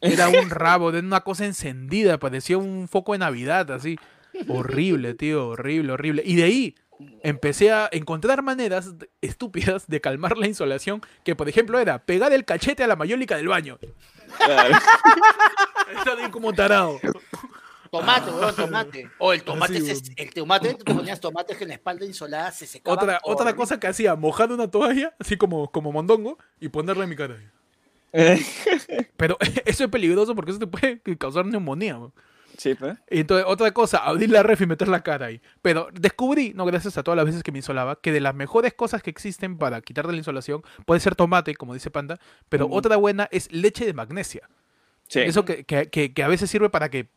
Era 0.02 0.28
un 0.28 0.50
rabo, 0.50 0.92
de 0.92 0.98
una 0.98 1.22
cosa 1.22 1.46
encendida, 1.46 2.18
parecía 2.18 2.58
un 2.58 2.88
foco 2.88 3.12
de 3.12 3.18
Navidad, 3.20 3.70
así. 3.70 3.98
Horrible, 4.48 5.14
tío, 5.14 5.48
horrible, 5.48 5.92
horrible. 5.92 6.22
Y 6.24 6.36
de 6.36 6.44
ahí 6.44 6.74
empecé 7.22 7.72
a 7.72 7.88
encontrar 7.92 8.42
maneras 8.42 8.94
estúpidas 9.20 9.86
de 9.88 10.00
calmar 10.00 10.36
la 10.36 10.46
insolación, 10.46 11.02
que 11.24 11.34
por 11.36 11.48
ejemplo 11.48 11.78
era 11.78 12.04
pegar 12.04 12.32
el 12.32 12.44
cachete 12.44 12.84
a 12.84 12.86
la 12.86 12.96
mayólica 12.96 13.36
del 13.36 13.48
baño. 13.48 13.78
Claro. 14.38 14.76
Estaba 15.98 16.22
ahí 16.24 16.30
como 16.30 16.52
tarado. 16.52 16.98
Tomate, 17.90 18.30
weón, 18.30 18.56
tomate. 18.56 19.10
O 19.18 19.32
el 19.32 19.42
tomate, 19.44 19.76
Así, 19.76 19.86
se- 19.86 19.92
weón. 19.92 20.04
el 20.16 20.34
tomate, 20.34 20.74
tú 20.74 20.84
te 20.84 20.94
ponías 20.94 21.20
tomates 21.20 21.56
que 21.56 21.62
en 21.64 21.68
la 21.68 21.74
espalda 21.74 22.04
insolada 22.04 22.50
se 22.50 22.66
secaba. 22.66 22.96
Otra, 22.96 23.20
otra 23.22 23.54
cosa 23.54 23.78
que 23.78 23.86
hacía, 23.86 24.16
mojar 24.16 24.50
una 24.50 24.68
toalla, 24.68 25.14
así 25.20 25.36
como, 25.36 25.70
como 25.70 25.92
mondongo, 25.92 26.38
y 26.58 26.68
ponerla 26.70 27.04
en 27.04 27.10
mi 27.10 27.16
cara. 27.16 27.36
Pero 29.16 29.36
eso 29.64 29.84
es 29.84 29.90
peligroso 29.90 30.34
porque 30.34 30.50
eso 30.50 30.60
te 30.60 30.66
puede 30.66 31.00
causar 31.18 31.46
neumonía. 31.46 31.98
weón. 31.98 32.12
Sí, 32.56 32.74
pues. 32.74 32.96
Y 33.10 33.20
entonces, 33.20 33.44
otra 33.48 33.72
cosa, 33.72 33.98
abrir 33.98 34.30
la 34.30 34.42
ref 34.42 34.60
y 34.60 34.66
meter 34.66 34.88
la 34.88 35.02
cara 35.02 35.26
ahí. 35.26 35.40
Pero 35.62 35.88
descubrí, 35.92 36.52
no 36.54 36.64
gracias 36.64 36.96
a 36.98 37.02
todas 37.02 37.16
las 37.16 37.26
veces 37.26 37.42
que 37.42 37.52
me 37.52 37.58
insolaba, 37.58 38.00
que 38.00 38.12
de 38.12 38.20
las 38.20 38.34
mejores 38.34 38.74
cosas 38.74 39.02
que 39.02 39.10
existen 39.10 39.58
para 39.58 39.80
quitar 39.80 40.06
de 40.06 40.12
la 40.12 40.18
insolación 40.18 40.62
puede 40.86 41.00
ser 41.00 41.14
tomate, 41.16 41.54
como 41.56 41.74
dice 41.74 41.90
Panda, 41.90 42.18
pero 42.48 42.68
otra 42.70 42.96
buena 42.96 43.28
es 43.32 43.50
leche 43.52 43.84
de 43.86 43.92
magnesia. 43.94 44.48
Sí. 45.08 45.20
Eso 45.20 45.44
que, 45.44 45.64
que- 45.64 45.90
que- 45.90 46.14
que 46.14 46.22
a 46.22 46.28
veces 46.28 46.48
sirve 46.50 46.70
para 46.70 46.88
que 46.90 47.08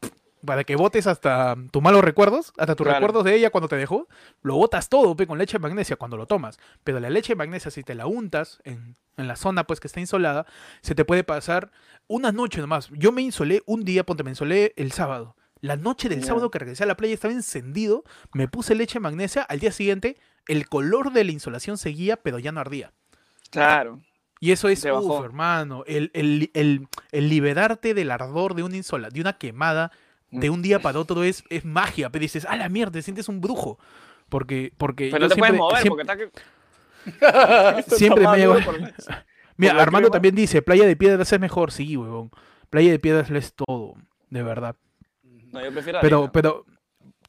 para 0.45 0.63
que 0.63 0.75
botes 0.75 1.07
hasta 1.07 1.55
tus 1.71 1.81
malos 1.81 2.03
recuerdos, 2.03 2.53
hasta 2.57 2.75
tus 2.75 2.85
Claro. 2.85 2.99
recuerdos 2.99 3.23
de 3.25 3.35
ella 3.35 3.49
cuando 3.49 3.67
te 3.67 3.75
dejó, 3.75 4.07
lo 4.43 4.55
botas 4.55 4.87
todo 4.89 5.15
pe, 5.15 5.27
con 5.27 5.37
leche 5.37 5.53
de 5.57 5.61
magnesia 5.61 5.95
cuando 5.95 6.15
lo 6.17 6.25
tomas. 6.27 6.59
Pero 6.83 6.99
la 6.99 7.09
leche 7.09 7.33
de 7.33 7.37
magnesia, 7.37 7.71
si 7.71 7.83
te 7.83 7.95
la 7.95 8.05
untas 8.07 8.59
en, 8.63 8.95
en 9.17 9.27
la 9.27 9.35
zona 9.35 9.65
pues 9.65 9.79
que 9.79 9.87
está 9.87 9.99
insolada, 9.99 10.45
se 10.81 10.95
te 10.95 11.05
puede 11.05 11.23
pasar 11.23 11.71
una 12.07 12.31
noche 12.31 12.61
nomás. 12.61 12.89
Yo 12.91 13.11
me 13.11 13.21
insolé 13.21 13.63
un 13.65 13.83
día, 13.83 14.05
ponte, 14.05 14.23
me 14.23 14.31
insolé 14.31 14.73
el 14.77 14.91
sábado. 14.91 15.35
La 15.59 15.75
noche 15.75 16.07
del 16.07 16.23
sábado 16.23 16.51
que 16.51 16.59
regresé 16.59 16.83
a 16.83 16.87
la 16.87 16.95
playa 16.97 17.15
estaba 17.15 17.33
encendido, 17.33 18.03
me 18.31 18.47
puse 18.47 18.75
leche 18.75 18.95
de 18.95 18.99
magnesia, 19.01 19.41
al 19.41 19.59
día 19.59 19.71
siguiente 19.71 20.17
el 20.47 20.69
color 20.69 21.11
de 21.11 21.23
la 21.23 21.31
insolación 21.31 21.77
seguía, 21.79 22.15
pero 22.17 22.37
ya 22.37 22.51
no 22.51 22.59
ardía. 22.59 22.93
Claro. 23.49 23.99
Y 24.39 24.51
eso 24.51 24.69
es, 24.69 24.85
uf, 24.85 25.25
hermano, 25.25 25.83
el, 25.87 26.11
el- 26.13 26.51
el- 26.53 26.87
el 27.11 27.27
liberarte 27.29 27.95
del 27.95 28.11
ardor 28.11 28.53
de 28.53 28.61
una 28.63 28.77
insola, 28.77 29.09
de 29.09 29.19
una 29.19 29.33
quemada, 29.39 29.91
de 30.31 30.49
un 30.49 30.61
día 30.61 30.79
para 30.79 30.99
otro 30.99 31.23
es, 31.23 31.43
es 31.49 31.63
magia. 31.65 32.09
Pero 32.09 32.21
dices, 32.21 32.45
a 32.45 32.55
la 32.55 32.69
mierda, 32.69 32.93
te 32.93 33.01
sientes 33.01 33.29
un 33.29 33.41
brujo. 33.41 33.79
Porque, 34.29 34.73
porque 34.77 35.09
Pero 35.11 35.27
yo 35.27 35.29
no 35.29 35.35
te 35.35 35.39
puedes 35.39 35.55
siempre- 35.55 35.57
mover 35.57 35.81
siempre- 35.81 36.05
porque 36.05 36.31
está 36.31 37.83
que. 37.87 37.95
siempre 37.95 38.27
me 38.27 38.61
por 38.65 38.79
la- 38.79 38.93
Mira, 39.55 39.73
por 39.73 39.81
Armando 39.81 40.09
también 40.11 40.35
dice, 40.35 40.61
playa 40.61 40.85
de 40.85 40.95
piedras 40.95 41.31
es 41.31 41.39
mejor. 41.39 41.71
Sí, 41.71 41.95
huevón. 41.97 42.31
Playa 42.69 42.91
de 42.91 42.99
piedras 42.99 43.29
lo 43.29 43.39
es 43.39 43.53
todo, 43.53 43.95
de 44.29 44.43
verdad. 44.43 44.75
No, 45.51 45.63
yo 45.63 45.71
prefiero 45.71 45.99
Pero, 46.01 46.17
arena. 46.17 46.31
pero, 46.33 46.65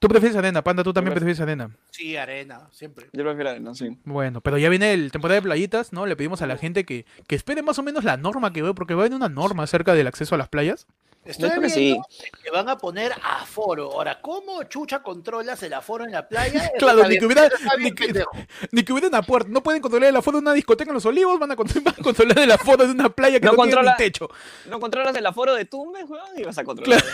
tú 0.01 0.09
prefieres 0.09 0.37
arena, 0.37 0.63
Panda, 0.65 0.83
tú 0.83 0.93
también 0.93 1.13
pref- 1.13 1.21
prefieres 1.21 1.41
arena. 1.41 1.71
Sí, 1.91 2.17
arena, 2.17 2.69
siempre. 2.73 3.07
Yo 3.13 3.23
prefiero 3.23 3.51
arena, 3.51 3.73
sí. 3.75 3.97
Bueno, 4.05 4.41
pero 4.41 4.59
ya 4.59 4.69
viene 4.69 4.93
el 4.93 5.13
temporada 5.13 5.37
de 5.37 5.43
playitas, 5.43 5.93
¿no? 5.93 6.05
Le 6.05 6.17
pedimos 6.17 6.43
a 6.43 6.47
la 6.49 6.57
gente 6.57 6.85
que, 6.85 7.07
que 7.29 7.37
espere 7.37 7.63
más 7.63 7.79
o 7.79 7.83
menos 7.85 8.03
la 8.05 8.17
norma 8.17 8.53
que 8.53 8.63
veo, 8.63 8.75
porque 8.75 8.95
va 8.95 9.03
a 9.03 9.07
haber 9.07 9.15
una 9.17 9.29
norma 9.29 9.63
acerca 9.63 9.95
del 9.95 10.09
acceso 10.09 10.35
a 10.35 10.39
las 10.39 10.49
playas. 10.49 10.87
Estoy 11.25 11.51
viendo 11.51 12.07
que 12.43 12.51
van 12.51 12.69
a 12.71 12.79
poner 12.79 13.13
aforo. 13.23 13.93
Ahora, 13.93 14.19
¿cómo 14.23 14.63
chucha 14.63 15.03
controlas 15.03 15.63
el 15.63 15.75
aforo 15.75 16.05
en 16.05 16.13
la 16.13 16.27
playa? 16.27 16.73
Claro, 16.79 17.07
ni 17.07 17.19
que 17.19 17.27
hubiera- 17.27 17.51
ni 17.79 17.93
que-. 17.95 18.25
Ni 18.73 18.83
que 18.83 18.93
hubiera 18.93 19.09
una 19.09 19.23
puerta. 19.23 19.51
No 19.51 19.63
pueden 19.63 19.83
controlar 19.83 20.09
el 20.09 20.17
aforo 20.17 20.39
de 20.39 20.43
una 20.43 20.53
discoteca 20.55 20.91
en 20.91 20.95
Los 20.95 21.05
Olivos, 21.05 21.39
van 21.39 21.53
a, 21.53 21.55
van 21.57 21.69
a 21.99 22.03
controlar 22.03 22.39
el 22.39 22.51
aforo 22.51 22.87
de 22.87 22.93
una 22.93 23.11
playa 23.11 23.41
que 23.41 23.47
no, 23.47 23.53
No 23.53 23.57
tiene 23.65 23.73
controla- 23.73 23.97
ni 23.99 24.05
techo. 24.05 24.29
No 24.71 24.81
controlas 24.81 25.15
el 25.17 25.27
aforo 25.27 25.55
de 25.55 25.65
Tumbes, 25.67 26.09
weón, 26.09 26.29
y 26.39 26.45
vas 26.45 26.57
a 26.57 26.65
controlar. 26.65 27.03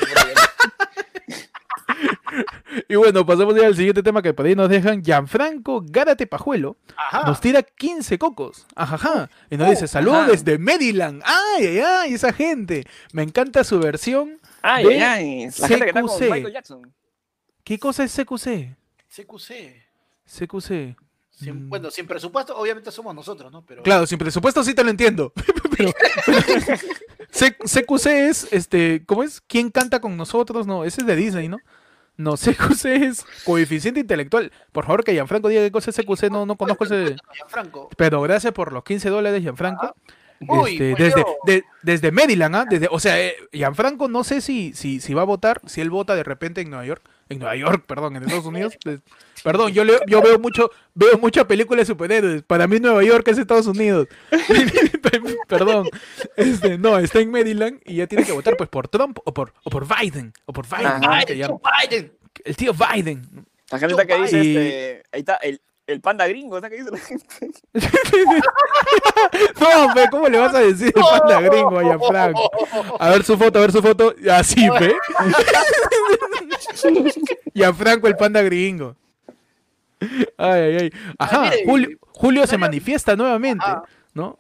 Y 2.89 2.97
bueno, 2.97 3.25
pasamos 3.25 3.55
ya 3.55 3.67
al 3.67 3.77
siguiente 3.77 4.03
tema 4.03 4.21
que 4.23 4.35
por 4.35 4.47
ahí 4.47 4.55
nos 4.55 4.69
dejan. 4.69 5.03
Gianfranco 5.03 5.83
Gárate 5.87 6.27
Pajuelo 6.27 6.77
Ajá. 6.97 7.23
nos 7.27 7.41
tira 7.41 7.63
15 7.63 8.19
cocos. 8.19 8.67
Ajaja. 8.75 9.31
Y 9.51 9.57
nos 9.57 9.71
dice, 9.71 9.87
saludos 9.89 10.27
desde 10.29 10.59
Maryland. 10.59 11.23
Ay, 11.25 11.67
ay, 11.67 11.79
ay, 11.79 12.15
esa 12.15 12.33
gente. 12.33 12.85
Me 13.13 13.23
encanta 13.23 13.63
su 13.65 13.79
versión. 13.79 14.39
Ay, 14.63 14.85
de 14.87 14.95
ay, 14.95 15.01
ay. 15.45 15.49
La 15.59 15.69
gente 15.69 15.85
que 15.85 15.91
está 15.91 16.03
con. 16.03 16.21
Michael 16.21 16.53
Jackson. 16.53 16.95
¿Qué 17.63 17.79
cosa 17.79 18.05
es 18.05 18.13
CQC? 18.15 18.77
CQC. 19.09 19.85
CQC. 20.27 20.97
Sin- 21.31 21.67
Mm. 21.67 21.69
Bueno, 21.69 21.91
sin 21.91 22.07
presupuesto, 22.07 22.57
obviamente 22.57 22.93
somos 22.93 23.13
nosotros, 23.15 23.51
¿no? 23.51 23.65
Pero 23.67 23.83
Claro, 23.83 24.07
sin 24.07 24.19
presupuesto 24.19 24.63
sí 24.63 24.73
te 24.73 24.85
lo 24.85 24.91
entiendo. 24.91 25.33
Pero, 25.77 25.91
pero- 25.93 25.93
C- 27.31 27.57
CQC 27.57 28.07
es, 28.29 28.49
este, 28.53 29.03
¿cómo 29.05 29.25
es? 29.25 29.41
¿Quién 29.41 29.71
canta 29.71 30.01
con 30.01 30.17
nosotros? 30.17 30.67
No, 30.69 30.85
ese 30.85 31.01
es 31.01 31.07
de 31.09 31.17
Disney, 31.17 31.49
¿no? 31.49 31.59
No, 32.17 32.35
CQC 32.37 32.85
es 33.03 33.25
coeficiente 33.45 34.01
intelectual. 34.01 34.53
Por 34.73 34.85
favor, 34.87 35.03
que 35.05 35.13
Gianfranco 35.13 35.49
diga 35.49 35.63
qué 35.63 35.73
cosa 35.73 35.91
es 35.91 35.97
CQC, 35.97 36.31
no, 36.31 36.47
no 36.47 36.57
conozco 36.57 36.85
ese... 36.85 37.17
Pero 37.97 38.21
gracias 38.23 38.53
por 38.53 38.73
los 38.73 38.85
15 38.85 39.09
dólares, 39.11 39.43
Gianfranco. 39.43 39.95
Uy, 40.47 40.73
Este, 40.73 40.91
pues 40.97 41.15
desde, 41.15 41.25
de- 41.47 41.65
desde 41.83 42.11
Maryland, 42.13 42.55
¿ah? 42.57 42.67
Desde, 42.69 42.89
o 42.91 42.99
sea, 42.99 43.21
eh, 43.21 43.35
Gianfranco 43.53 44.09
no 44.09 44.25
sé 44.25 44.41
si, 44.41 44.75
si, 44.75 45.01
si 45.01 45.15
va 45.15 45.23
a 45.23 45.25
votar, 45.27 45.61
si 45.67 45.81
él 45.81 45.91
vota 45.91 46.15
de 46.17 46.23
repente 46.25 46.61
en 46.61 46.71
Nueva 46.71 46.85
York, 46.85 47.03
en 47.31 47.39
Nueva 47.39 47.57
York, 47.57 47.85
perdón, 47.87 48.17
en 48.17 48.25
Estados 48.25 48.45
Unidos. 48.47 48.77
perdón, 49.45 49.73
yo, 49.73 49.85
leo- 49.85 50.01
yo 50.09 50.21
veo 50.21 50.39
mucho, 50.41 50.71
veo 50.95 51.17
mucha 51.19 51.47
película 51.47 51.81
de 51.81 51.87
superhéroes. 51.87 52.43
Para 52.43 52.67
mí 52.67 52.81
Nueva 52.81 53.05
York 53.05 53.27
es 53.29 53.39
Estados 53.39 53.69
Unidos. 53.69 54.09
perdón. 55.49 55.89
Este, 56.37 56.77
no, 56.79 56.99
está 56.99 57.21
en 57.21 57.31
Maryland 57.31 57.81
y 57.85 57.97
ya 57.97 58.09
tiene 58.09 58.25
que 58.25 58.33
votar 58.33 58.57
pues 58.57 58.69
por 58.69 58.89
Trump 58.89 59.19
o 59.25 59.33
por, 59.33 59.53
o 59.63 59.71
por 59.71 59.87
Biden. 59.87 60.33
O 60.47 60.53
por 60.53 60.67
Biden, 60.67 62.11
el 62.45 62.57
tío 62.57 62.73
Biden. 62.75 63.47
La 63.71 63.79
gente 63.79 63.93
está 63.95 64.07
que 64.07 64.23
dice, 64.23 64.43
Y- 64.45 64.57
este, 64.57 65.03
ahí 65.13 65.21
está, 65.21 65.37
el, 65.37 65.61
el 65.87 66.01
panda 66.01 66.27
gringo, 66.27 66.57
¿está 66.57 66.69
que 66.71 66.77
dice 66.77 66.91
la 66.91 66.99
gente? 66.99 67.27
No, 69.61 69.93
¿cómo 70.11 70.29
le 70.29 70.39
vas 70.39 70.55
a 70.55 70.61
decir 70.61 70.93
el 70.95 71.03
panda 71.03 71.41
gringo 71.41 71.79
a 71.79 71.83
Gianfranco? 71.83 72.51
A 72.99 73.11
ver 73.11 73.25
su 73.25 73.37
foto, 73.37 73.59
a 73.59 73.63
ver 73.63 73.73
su 73.73 73.83
foto. 73.83 74.15
Así, 74.31 74.69
pe. 74.79 74.95
Gianfranco, 77.55 78.07
el 78.09 78.17
panda 78.17 78.43
gringo. 78.43 78.97
Ay, 80.01 80.61
ay, 80.61 80.77
ay. 80.83 80.93
Ajá, 81.19 81.51
Julio, 81.65 81.97
Julio 82.01 82.47
se 82.47 82.59
manifiesta 82.59 83.17
nuevamente. 83.17 83.65
¿no? 84.15 84.39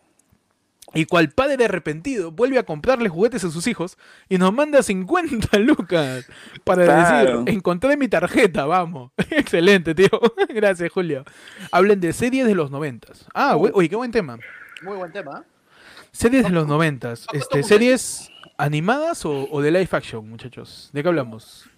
Y 0.97 1.07
cual 1.07 1.31
padre 1.31 1.65
arrepentido 1.65 2.31
vuelve 2.31 2.57
a 2.59 2.63
comprarle 2.63 3.09
juguetes 3.09 3.43
a 3.43 3.51
sus 3.51 3.67
hijos 3.67 3.99
y 4.29 4.39
nos 4.39 4.53
manda 4.53 4.81
50 4.83 5.59
lucas 5.59 6.29
para 6.63 6.85
Claro. 6.85 7.41
decir, 7.41 7.55
encontré 7.57 7.97
mi 7.97 8.07
tarjeta, 8.07 8.65
vamos. 8.67 9.11
Excelente, 9.31 9.95
tío. 9.95 10.09
Gracias, 10.51 10.93
Julio. 10.93 11.25
Hablen 11.73 12.01
de 12.01 12.13
series 12.13 12.47
de 12.47 12.55
los 12.55 12.71
noventas. 12.71 13.27
Ah, 13.35 13.57
oye, 13.57 13.89
qué 13.89 13.97
buen 13.97 14.13
tema. 14.13 14.39
Muy 14.83 14.97
buen 14.97 15.11
tema. 15.11 15.43
¿eh? 15.45 15.49
Series 16.13 16.45
de 16.45 16.51
los 16.51 16.69
noventas. 16.69 17.27
no, 17.33 17.41
Este, 17.41 17.65
¿Series 17.65 18.31
animadas 18.57 19.25
o, 19.25 19.49
o 19.51 19.61
de 19.63 19.73
live 19.73 19.89
action, 19.91 20.29
muchachos? 20.29 20.91
¿De 20.93 21.03
qué 21.03 21.09
hablamos? 21.09 21.69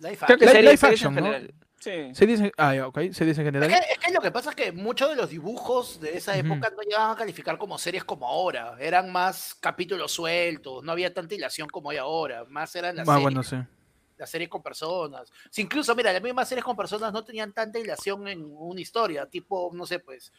Life 0.00 0.26
Creo 0.26 0.36
que 0.38 0.44
Live- 0.44 0.52
series, 0.52 0.70
live 0.72 0.76
series 0.76 1.00
action, 1.06 1.18
en 1.18 1.24
¿no? 1.46 1.65
Sí. 1.86 2.14
Series 2.14 2.40
en, 2.40 2.52
ah, 2.56 2.74
ya, 2.74 2.86
ok, 2.88 2.98
series 3.12 3.38
en 3.38 3.46
Es 3.46 3.52
general. 3.52 3.68
que, 3.68 3.92
es 3.92 3.98
que 3.98 4.12
lo 4.12 4.20
que 4.20 4.30
pasa 4.32 4.50
es 4.50 4.56
que 4.56 4.72
muchos 4.72 5.08
de 5.08 5.14
los 5.14 5.30
dibujos 5.30 6.00
de 6.00 6.16
esa 6.16 6.36
época 6.36 6.68
no 6.76 6.82
llegaban 6.82 7.12
a 7.12 7.16
calificar 7.16 7.56
como 7.58 7.78
series 7.78 8.02
como 8.02 8.26
ahora. 8.26 8.76
Eran 8.80 9.12
más 9.12 9.54
capítulos 9.60 10.10
sueltos, 10.10 10.82
no 10.82 10.90
había 10.90 11.14
tanta 11.14 11.34
hilación 11.36 11.68
como 11.68 11.90
hay 11.90 11.98
ahora. 11.98 12.44
Más 12.48 12.74
eran 12.74 12.96
las, 12.96 13.08
Ah, 13.08 13.12
series, 13.12 13.22
bueno, 13.22 13.42
sí. 13.44 13.56
las 14.18 14.28
series 14.30 14.48
con 14.50 14.62
personas. 14.64 15.30
Si 15.50 15.62
incluso, 15.62 15.94
mira, 15.94 16.12
las 16.12 16.22
mismas 16.22 16.48
series 16.48 16.64
con 16.64 16.76
personas 16.76 17.12
no 17.12 17.22
tenían 17.24 17.52
tanta 17.52 17.78
hilación 17.78 18.26
en 18.26 18.44
una 18.44 18.80
historia. 18.80 19.26
Tipo, 19.26 19.70
no 19.72 19.86
sé, 19.86 20.00
pues, 20.00 20.32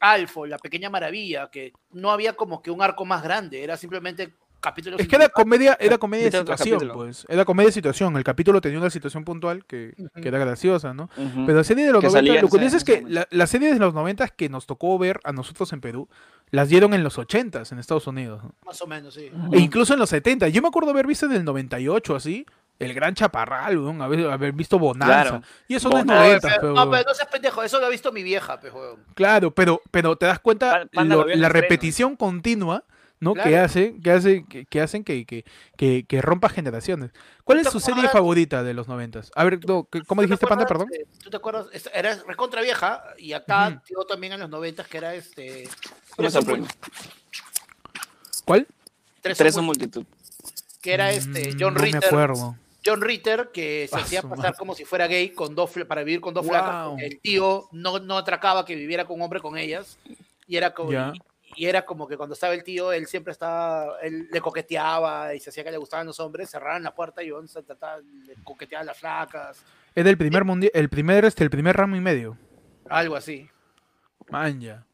Alfo, 0.00 0.46
La 0.46 0.58
Pequeña 0.58 0.90
Maravilla, 0.90 1.48
que 1.48 1.72
no 1.90 2.10
había 2.10 2.32
como 2.34 2.60
que 2.60 2.70
un 2.72 2.82
arco 2.82 3.04
más 3.04 3.22
grande. 3.22 3.62
Era 3.62 3.76
simplemente 3.76 4.34
capítulos. 4.60 5.00
Es 5.00 5.08
que 5.08 5.16
era 5.16 5.28
comedia, 5.28 5.76
era 5.80 5.98
comedia 5.98 6.30
de 6.30 6.38
situación, 6.38 6.90
pues. 6.94 7.24
Era 7.28 7.44
comedia 7.44 7.68
de 7.68 7.72
situación. 7.72 8.16
El 8.16 8.24
capítulo 8.24 8.60
tenía 8.60 8.78
una 8.78 8.90
situación 8.90 9.24
puntual 9.24 9.64
que, 9.64 9.94
Ujú. 9.98 10.20
que 10.20 10.28
era 10.28 10.38
graciosa, 10.38 10.94
¿no? 10.94 11.10
Ujú. 11.16 11.46
Pero 11.46 11.58
la 11.58 11.64
serie 11.64 11.86
de 11.86 11.92
los 11.92 12.00
Que 12.00 12.06
90, 12.08 12.18
salía, 12.28 12.42
lo 12.42 12.48
curioso 12.48 12.76
es 12.76 12.84
que 12.84 12.92
exactamente. 12.94 13.28
la, 13.32 13.38
las 13.38 13.50
series 13.50 13.72
de 13.74 13.78
los 13.78 13.94
90 13.94 14.28
que 14.28 14.48
nos 14.48 14.66
tocó 14.66 14.98
ver 14.98 15.20
a 15.24 15.32
nosotros 15.32 15.72
en 15.72 15.80
Perú, 15.80 16.08
las 16.50 16.68
dieron 16.68 16.94
en 16.94 17.04
los 17.04 17.18
80 17.18 17.62
en 17.70 17.78
Estados 17.78 18.06
Unidos. 18.06 18.42
¿no? 18.42 18.54
Más 18.64 18.80
o 18.82 18.86
menos, 18.86 19.14
sí. 19.14 19.30
E 19.52 19.58
incluso 19.58 19.92
en 19.94 20.00
los 20.00 20.08
70. 20.10 20.48
Yo 20.48 20.62
me 20.62 20.68
acuerdo 20.68 20.90
haber 20.90 21.06
visto 21.06 21.26
en 21.26 21.32
el 21.32 21.44
98 21.44 22.16
así, 22.16 22.46
el 22.78 22.94
gran 22.94 23.12
chaparral, 23.14 23.76
weón, 23.76 24.00
haber, 24.02 24.30
haber 24.30 24.52
visto 24.52 24.78
Bonanza. 24.78 25.22
Claro. 25.30 25.42
Y 25.66 25.74
eso 25.74 25.88
no 25.90 25.98
es 25.98 26.04
Bonanza. 26.04 26.24
90, 26.26 26.48
Pero- 26.48 26.60
pero, 26.60 26.74
no, 26.74 26.90
pero 26.90 27.02
no 27.08 27.14
seas 27.14 27.28
pendejo, 27.28 27.62
eso 27.64 27.80
lo 27.80 27.86
ha 27.86 27.88
visto 27.88 28.12
mi 28.12 28.22
vieja, 28.22 28.58
weón. 28.72 29.00
Claro, 29.14 29.52
pero, 29.52 29.82
pero 29.90 30.16
te 30.16 30.26
das 30.26 30.38
cuenta 30.38 30.86
Panda 30.94 31.16
lo- 31.16 31.24
la 31.26 31.32
estreno. 31.32 31.48
repetición 31.48 32.16
continua, 32.16 32.84
¿no? 33.20 33.34
Que 33.34 33.42
Claro. 33.42 33.64
hace, 33.64 33.94
que 34.02 34.10
hace, 34.10 34.44
que, 34.48 34.64
que 34.66 34.80
hacen 34.80 35.02
que, 35.04 35.24
que, 35.26 35.44
que, 35.76 36.04
que 36.06 36.22
rompa 36.22 36.48
generaciones. 36.48 37.10
¿Cuál 37.44 37.58
es 37.58 37.64
¿Tú 37.64 37.72
su 37.72 37.80
serie 37.80 37.94
acuerdas? 37.94 38.12
favorita 38.12 38.62
de 38.62 38.74
los 38.74 38.86
90? 38.88 39.22
A 39.34 39.44
ver, 39.44 39.58
no, 39.66 39.88
¿qué- 39.90 40.02
¿cómo 40.02 40.22
¿Tú 40.22 40.26
te 40.28 40.32
dijiste, 40.32 40.46
Panda, 40.46 40.66
perdón? 40.66 40.88
¿Tú 41.22 41.30
te 41.30 41.36
acuerdas? 41.36 41.66
Es- 41.72 41.90
Era 41.92 42.14
recontra 42.26 42.62
vieja 42.62 43.02
y 43.18 43.32
acá 43.32 43.68
Ujú. 43.68 43.80
dio 43.88 44.04
también 44.06 44.32
en 44.34 44.40
los 44.40 44.50
90 44.50 44.84
que 44.84 44.98
era 44.98 45.14
este. 45.14 45.64
No 46.16 46.24
me 46.24 46.30
Tres 46.30 46.32
son. 46.32 46.68
¿Cuál? 48.44 48.66
Tres 49.20 49.36
Tres 49.38 49.56
mul- 49.58 49.62
multitud. 49.64 50.04
que 50.80 50.94
era 50.94 51.10
este 51.10 51.52
Mm, 51.54 51.56
John 51.60 51.74
no 51.74 51.80
me 51.80 51.86
Ritter. 51.86 52.04
acuerdo. 52.04 52.56
John 52.86 53.00
Ritter 53.02 53.50
que 53.52 53.88
se 53.90 53.96
Ah, 53.96 54.00
hacía 54.02 54.22
pasar 54.22 54.54
como 54.56 54.74
si 54.74 54.84
fuera 54.84 55.06
gay 55.08 55.30
con 55.30 55.54
dos 55.54 55.70
para 55.86 56.04
vivir 56.04 56.20
con 56.20 56.32
dos 56.32 56.46
flacas. 56.46 56.86
Wow. 56.86 56.98
El 57.00 57.18
tío 57.20 57.68
no, 57.72 57.98
no 57.98 58.16
atracaba 58.16 58.64
que 58.64 58.76
viviera 58.76 59.04
con 59.04 59.16
un 59.16 59.22
hombre 59.22 59.40
con 59.40 59.58
ellas. 59.58 59.98
Y 60.46 60.56
era 60.56 60.72
como. 60.72 60.90
Y, 61.58 61.66
era 61.66 61.84
como 61.84 62.06
que 62.06 62.16
cuando 62.16 62.34
estaba 62.34 62.54
el 62.54 62.62
tío, 62.62 62.92
él 62.92 63.06
siempre 63.06 63.32
estaba, 63.32 63.98
él 64.02 64.28
le 64.30 64.40
coqueteaba 64.40 65.34
y 65.34 65.40
se 65.40 65.50
hacía 65.50 65.64
que 65.64 65.70
le 65.70 65.78
gustaban 65.78 66.06
los 66.06 66.20
hombres, 66.20 66.50
cerraban 66.50 66.82
la 66.82 66.94
puerta 66.94 67.22
y 67.22 67.30
trataba, 67.66 67.98
le 67.98 68.34
coqueteaba 68.44 68.82
a 68.82 68.86
las 68.86 68.98
flacas, 68.98 69.64
Es 69.94 70.04
del 70.04 70.16
primer 70.16 70.44
mundial, 70.44 70.70
el 70.74 70.88
primer, 70.88 71.24
este, 71.24 71.44
el 71.44 71.50
primer 71.50 71.76
ramo 71.76 71.96
y 71.96 72.00
medio. 72.00 72.36
algo 72.88 73.16
así. 73.16 73.48
Man, 74.30 74.60
ya. 74.60 74.84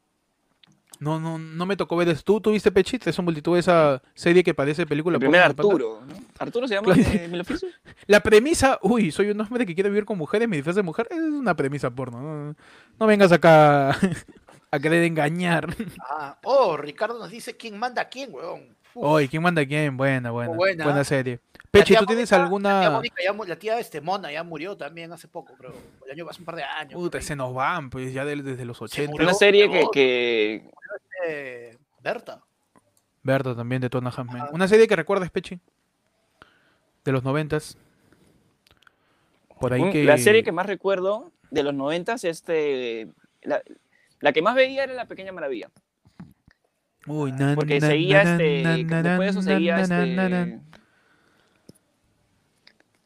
No, 0.99 1.19
no, 1.19 1.37
no 1.37 1.65
me 1.65 1.75
tocó 1.75 1.95
ver 1.97 2.07
eso. 2.09 2.21
¿Tú 2.23 2.39
tuviste 2.39 2.71
Pechit? 2.71 3.05
Es 3.07 3.19
un 3.19 3.25
multitud 3.25 3.57
esa 3.57 4.01
serie 4.13 4.43
que 4.43 4.53
parece 4.53 4.85
película. 4.85 5.15
El 5.15 5.19
primer? 5.19 5.41
Arturo. 5.41 6.01
¿no? 6.07 6.15
¿Arturo 6.39 6.67
se 6.67 6.75
llama 6.75 6.93
Claro. 6.93 7.09
de 7.09 7.27
Mil 7.27 7.41
Oficios? 7.41 7.73
La 8.07 8.21
premisa, 8.21 8.79
uy, 8.81 9.11
soy 9.11 9.29
un 9.29 9.41
hombre 9.41 9.65
que 9.65 9.75
quiere 9.75 9.89
vivir 9.89 10.05
con 10.05 10.17
mujeres, 10.17 10.47
me 10.47 10.55
disfraz 10.55 10.75
de 10.75 10.83
mujer, 10.83 11.07
es 11.11 11.17
una 11.17 11.55
premisa 11.55 11.89
porno. 11.89 12.21
No, 12.21 12.55
No 12.99 13.07
vengas 13.07 13.31
acá 13.31 13.97
a 14.75 14.79
querer 14.79 15.03
engañar. 15.03 15.67
Ah, 16.01 16.37
oh, 16.43 16.77
Ricardo 16.77 17.17
nos 17.19 17.29
dice 17.31 17.55
quién 17.57 17.77
manda 17.77 18.01
a 18.03 18.09
quién, 18.09 18.33
weón. 18.33 18.75
Oye, 18.93 19.27
¿quién 19.27 19.41
manda 19.43 19.61
a 19.61 19.65
quién? 19.65 19.97
Buena, 19.97 20.31
buena. 20.31 20.53
buena. 20.53 20.83
Buena 20.85 21.03
serie. 21.03 21.39
tía 21.71 21.99
¿tú 21.99 22.05
tienes 22.05 22.31
Mónica- 22.31 22.37
La 22.37 22.37
tía, 22.37 22.43
alguna...? 22.43 22.89
Mónica 22.91 23.15
ya 23.23 23.33
mu- 23.33 23.43
la 23.43 23.55
tía 23.57 23.77
este, 23.79 23.99
Mona 23.99 24.31
ya 24.31 24.43
murió 24.43 24.77
también 24.77 25.11
hace 25.11 25.27
poco, 25.27 25.53
creo. 25.57 25.73
El 26.05 26.11
año 26.13 26.29
hace 26.29 26.39
un 26.39 26.45
par 26.45 26.55
de 26.55 26.63
años. 26.63 26.93
Puta, 26.93 27.19
se 27.21 27.35
nos 27.35 27.53
van, 27.53 27.89
pues, 27.89 28.13
ya 28.13 28.23
de- 28.23 28.41
desde 28.41 28.63
los 28.63 28.81
80. 28.81 29.11
murió. 29.11 29.27
Una 29.27 29.33
serie 29.33 29.69
que, 29.91 30.69
Eh, 31.27 31.77
Berta. 32.01 32.41
Berta 33.23 33.53
también, 33.55 33.81
de 33.81 33.89
Tona 33.89 34.11
Hammond. 34.15 34.49
Una 34.53 34.67
serie 34.67 34.87
que 34.87 34.95
recuerdas, 34.95 35.29
Pechi. 35.31 35.59
De 37.03 37.11
los 37.11 37.23
noventas. 37.23 37.77
Por 39.59 39.73
ahí 39.73 39.81
un- 39.81 39.91
que... 39.91 40.03
la 40.05 40.17
serie 40.17 40.43
que 40.43 40.51
más 40.51 40.65
recuerdo 40.67 41.31
de 41.51 41.63
los 41.63 41.73
noventas, 41.73 42.23
este, 42.23 43.07
la, 43.41 43.61
la 44.19 44.31
que 44.33 44.41
más 44.41 44.55
veía 44.55 44.83
era 44.83 44.93
La 44.93 45.05
Pequeña 45.05 45.31
Maravilla. 45.31 45.69
Uy, 47.07 47.31
na, 47.33 47.53
Porque 47.55 47.79
seguía 47.79 48.21
este, 48.23 48.63
después 48.63 49.19
de 49.19 49.27
eso 49.27 49.41
seguía 49.41 49.79
este... 49.81 50.59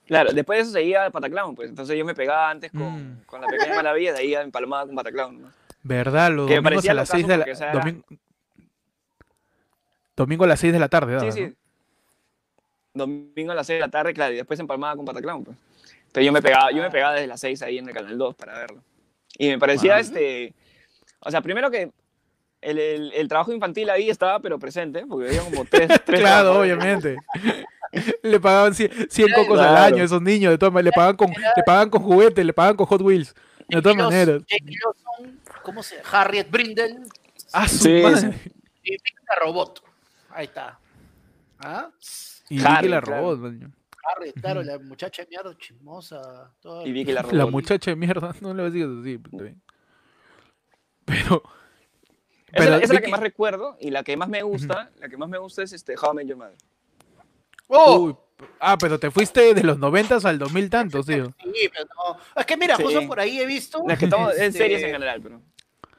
Claro, 0.07 0.31
después 0.33 0.57
de 0.57 0.61
eso 0.63 0.71
seguía 0.71 1.09
Pataclown, 1.11 1.55
pues. 1.55 1.69
Entonces 1.69 1.97
yo 1.97 2.03
me 2.03 2.15
pegaba 2.15 2.49
antes 2.49 2.71
con, 2.71 2.81
Mm. 3.19 3.21
con 3.25 3.41
La 3.41 3.47
Pequeña 3.47 3.75
Maravilla, 3.75 4.13
de 4.13 4.19
ahí 4.19 4.31
ya 4.31 4.41
empalmaba 4.41 4.85
con 4.87 4.95
Pataclown. 4.95 5.41
¿no? 5.41 5.51
¿Verdad? 5.83 6.31
Los 6.31 6.47
Que 6.47 6.53
me 6.53 6.55
domingos 6.57 6.71
parecía 6.71 6.91
a 6.91 6.93
las 6.95 7.09
locazo 7.09 7.17
6 7.17 7.27
de 7.27 7.37
la... 7.37 7.45
era- 7.69 7.79
domingo... 7.79 8.03
domingo 10.15 10.43
a 10.45 10.47
las 10.47 10.59
6 10.59 10.73
de 10.73 10.79
la 10.79 10.89
tarde, 10.89 11.11
Sí, 11.13 11.25
daba, 11.25 11.31
sí. 11.31 11.41
¿no? 12.95 13.05
Domingo 13.05 13.51
a 13.51 13.55
las 13.55 13.67
6 13.67 13.77
de 13.77 13.81
la 13.81 13.91
tarde, 13.91 14.13
claro, 14.13 14.33
y 14.33 14.37
después 14.37 14.59
empalmaba 14.59 14.95
con 14.95 15.05
Pataclown, 15.05 15.43
pues. 15.43 15.57
Entonces 16.07 16.25
yo 16.25 16.31
me 16.31 16.41
pegaba, 16.41 16.71
yo 16.71 16.81
me 16.81 16.89
pegaba 16.89 17.13
desde 17.13 17.27
las 17.27 17.39
6 17.41 17.61
ahí 17.61 17.77
en 17.77 17.87
el 17.87 17.93
Canal 17.93 18.17
2 18.17 18.33
para 18.35 18.57
verlo. 18.57 18.81
Y 19.37 19.47
me 19.49 19.59
parecía, 19.59 19.99
este... 19.99 20.53
O 21.21 21.31
sea, 21.31 21.41
primero 21.41 21.69
que 21.71 21.91
el, 22.61 22.77
el- 22.79 23.13
el 23.13 23.27
trabajo 23.27 23.51
infantil 23.53 23.89
ahí 23.89 24.09
estaba, 24.09 24.39
pero 24.39 24.59
presente, 24.59 25.05
porque 25.07 25.27
había 25.29 25.41
como 25.43 25.65
tres... 25.65 25.87
tres 26.05 26.19
Claro, 26.19 26.49
trabajos. 26.51 26.57
obviamente. 26.61 27.17
le 28.23 28.39
pagaban 28.39 28.73
100, 28.75 29.09
100 29.09 29.27
Claro. 29.27 29.43
cocos 29.43 29.59
al 29.59 29.75
año 29.77 30.01
a 30.01 30.05
esos 30.05 30.21
niños, 30.21 30.51
de 30.51 30.57
todas 30.57 30.73
maneras. 30.73 30.93
Le 30.95 30.99
pagan 31.01 31.15
con, 31.15 31.29
le 31.29 31.63
pagan 31.65 31.89
con 31.89 32.01
juguetes, 32.03 32.45
le 32.45 32.53
pagan 32.53 32.75
con 32.75 32.85
Hot 32.85 33.01
Wheels. 33.01 33.33
De 33.67 33.81
todas 33.81 33.97
maneras. 33.97 34.41
¿cómo 35.63 35.83
se 35.83 35.97
llama? 35.97 36.09
Harriet 36.11 36.49
Brindle 36.49 36.97
Ah, 37.51 37.67
su 37.67 37.77
Sí, 37.79 38.01
madre. 38.03 38.33
y 38.83 38.91
Vicky 38.91 39.13
la 39.27 39.35
Robot. 39.43 39.83
Ahí 40.31 40.45
está. 40.45 40.79
¿Ah? 41.59 41.89
Y 42.49 42.59
Harry, 42.63 42.75
Vicky 42.75 42.87
la 42.89 43.01
claro. 43.01 43.21
robot, 43.21 43.39
man. 43.39 43.73
Scarlett, 43.99 44.41
claro, 44.41 44.63
la 44.63 44.79
muchacha 44.79 45.23
de 45.23 45.27
mierda 45.29 45.55
chismosa. 45.57 46.51
Y 46.85 46.91
Vicky 46.91 47.11
la 47.11 47.21
La 47.23 47.43
robó. 47.43 47.51
muchacha 47.51 47.91
de 47.91 47.95
mierda, 47.95 48.33
no 48.41 48.53
le 48.53 48.69
digas 48.71 48.89
así. 49.01 49.17
pero 49.17 49.43
bien. 49.43 49.61
Pero. 51.09 51.43
Esa, 52.51 52.63
es 52.63 52.69
la- 52.69 52.75
esa 52.77 52.83
es 52.85 52.93
la 52.93 53.01
que 53.01 53.07
más 53.09 53.19
recuerdo 53.19 53.77
y 53.79 53.91
la 53.91 54.03
que 54.03 54.17
más 54.17 54.27
me 54.29 54.41
gusta, 54.41 54.89
la 54.97 55.07
que 55.09 55.17
más 55.17 55.29
me 55.29 55.37
gusta 55.37 55.61
es 55.63 55.71
este 55.73 55.95
How 55.95 56.13
I 56.13 56.15
Met 56.15 56.27
Your 56.27 56.37
Mother. 56.37 56.55
¡Oh! 57.67 57.99
Uy, 57.99 58.15
ah, 58.59 58.75
pero 58.79 58.99
te 58.99 59.11
fuiste 59.11 59.53
de 59.53 59.63
los 59.63 59.77
90 59.77 60.17
al 60.23 60.39
2000 60.39 60.69
tantos, 60.69 61.05
tío. 61.05 61.33
Sí, 61.53 61.69
pero 61.71 61.85
no. 61.95 62.17
Es 62.35 62.45
que 62.47 62.57
mira, 62.57 62.75
Sí. 62.75 62.83
justo 62.83 63.05
por 63.07 63.19
ahí 63.19 63.39
he 63.39 63.45
visto. 63.45 63.83
Es 63.87 63.99
que 63.99 64.07
todo 64.07 64.31
es 64.31 64.39
este, 64.39 64.57
series 64.59 64.81
en 64.81 64.91
general, 64.93 65.21
pero. 65.21 65.41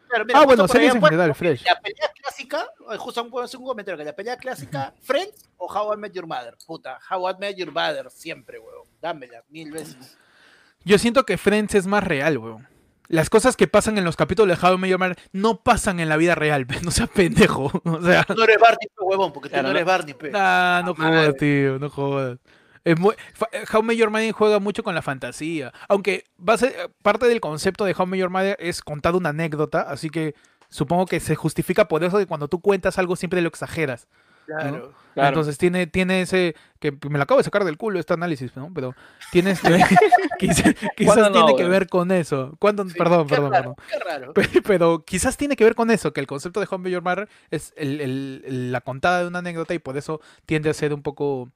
claro, 0.08 0.24
mira, 0.24 0.40
Ah, 0.40 0.44
bueno, 0.44 0.66
series 0.66 0.92
en 0.94 1.00
general, 1.02 1.34
fresh. 1.36 1.64
La 1.64 1.80
pelea 1.80 2.10
clásica, 2.20 2.66
eh, 2.92 2.96
justo 2.96 3.40
hacer 3.42 3.60
un 3.60 3.66
comentario, 3.66 3.96
que 3.98 4.04
la 4.04 4.16
pelea 4.16 4.36
clásica, 4.36 4.92
Friends 5.02 5.48
o 5.56 5.72
How 5.72 5.94
I 5.94 5.96
Met 5.98 6.12
Your 6.14 6.26
Mother. 6.26 6.56
Puta, 6.66 6.98
How 7.08 7.30
I 7.30 7.34
Met 7.38 7.56
Your 7.56 7.70
Mother, 7.70 8.10
siempre, 8.10 8.58
weón. 8.58 8.88
Dámela, 9.00 9.44
mil 9.50 9.70
veces. 9.70 10.18
Yo 10.82 10.98
siento 10.98 11.24
que 11.24 11.38
Friends 11.38 11.76
es 11.76 11.86
más 11.86 12.02
real, 12.02 12.38
weón. 12.38 12.66
Las 13.10 13.28
cosas 13.28 13.56
que 13.56 13.66
pasan 13.66 13.98
en 13.98 14.04
los 14.04 14.14
capítulos 14.16 14.56
de 14.60 14.66
How 14.66 14.74
I 14.74 14.78
Met 14.78 14.90
Your 14.90 14.98
Mother 15.00 15.18
no 15.32 15.62
pasan 15.64 15.98
en 15.98 16.08
la 16.08 16.16
vida 16.16 16.36
real, 16.36 16.64
no 16.84 16.90
seas 16.92 17.08
pendejo. 17.08 17.70
O 17.84 18.00
sea, 18.02 18.24
No 18.36 18.44
eres 18.44 18.58
Barney, 18.60 18.86
pe, 18.86 19.02
huevón, 19.02 19.32
porque 19.32 19.48
tú 19.48 19.54
Claro, 19.54 19.68
no 19.68 19.72
no- 19.72 19.78
eres 19.78 19.86
Barney, 19.86 20.14
pe. 20.14 20.30
nah, 20.30 20.82
no 20.82 20.94
jodas, 20.94 21.34
tío, 21.36 21.78
no 21.80 21.90
jodas. 21.90 22.38
Es 22.84 22.98
muy, 22.98 23.14
eh, 23.52 23.64
How 23.72 23.82
Mother 23.82 24.32
juega 24.32 24.58
mucho 24.60 24.82
con 24.84 24.94
la 24.94 25.02
fantasía. 25.02 25.72
Aunque 25.88 26.24
base, 26.38 26.74
parte 27.02 27.26
del 27.26 27.40
concepto 27.40 27.84
de 27.84 27.94
How 27.98 28.14
Your 28.14 28.30
Mother 28.30 28.56
es 28.60 28.80
contar 28.80 29.14
una 29.16 29.30
anécdota, 29.30 29.82
así 29.82 30.08
que 30.08 30.34
supongo 30.68 31.06
que 31.06 31.18
se 31.20 31.34
justifica 31.34 31.88
por 31.88 32.04
eso 32.04 32.16
de 32.16 32.26
cuando 32.26 32.46
tú 32.46 32.60
cuentas 32.60 32.96
algo 32.98 33.16
siempre 33.16 33.42
lo 33.42 33.48
exageras. 33.48 34.06
Claro. 34.58 34.92
Claro. 35.14 35.28
Entonces 35.28 35.58
tiene, 35.58 35.86
tiene 35.88 36.22
ese, 36.22 36.54
que 36.78 36.92
me 37.10 37.18
lo 37.18 37.24
acabo 37.24 37.38
de 37.38 37.44
sacar 37.44 37.64
del 37.64 37.76
culo 37.76 37.98
este 37.98 38.14
análisis, 38.14 38.54
¿no? 38.56 38.70
Pero 38.72 38.94
tiene 39.32 39.50
este, 39.50 39.68
quizá- 40.38 40.72
quizás 40.96 41.14
¿Cuándo 41.16 41.30
no, 41.30 41.32
tiene 41.46 41.56
que 41.56 41.68
ver 41.68 41.88
con 41.88 42.12
eso. 42.12 42.54
¿Cuándo? 42.60 42.84
Sí, 42.88 42.94
perdón, 42.96 43.26
qué 43.26 43.34
perdón, 43.34 43.52
raro, 43.52 43.74
perdón. 43.74 43.88
Qué 43.90 43.98
raro. 43.98 44.32
Pe- 44.34 44.62
Pero 44.64 45.04
quizás 45.04 45.36
tiene 45.36 45.56
que 45.56 45.64
ver 45.64 45.74
con 45.74 45.90
eso, 45.90 46.12
que 46.12 46.20
el 46.20 46.26
concepto 46.28 46.60
de 46.60 46.68
Home 46.70 46.90
Your 46.90 47.02
Mother 47.02 47.28
es 47.50 47.74
el- 47.76 48.00
el- 48.00 48.42
el- 48.46 48.72
la 48.72 48.80
contada 48.82 49.20
de 49.22 49.26
una 49.26 49.40
anécdota 49.40 49.74
y 49.74 49.78
por 49.80 49.96
eso 49.96 50.20
tiende 50.46 50.70
a 50.70 50.74
ser 50.74 50.94
un 50.94 51.02
poco, 51.02 51.50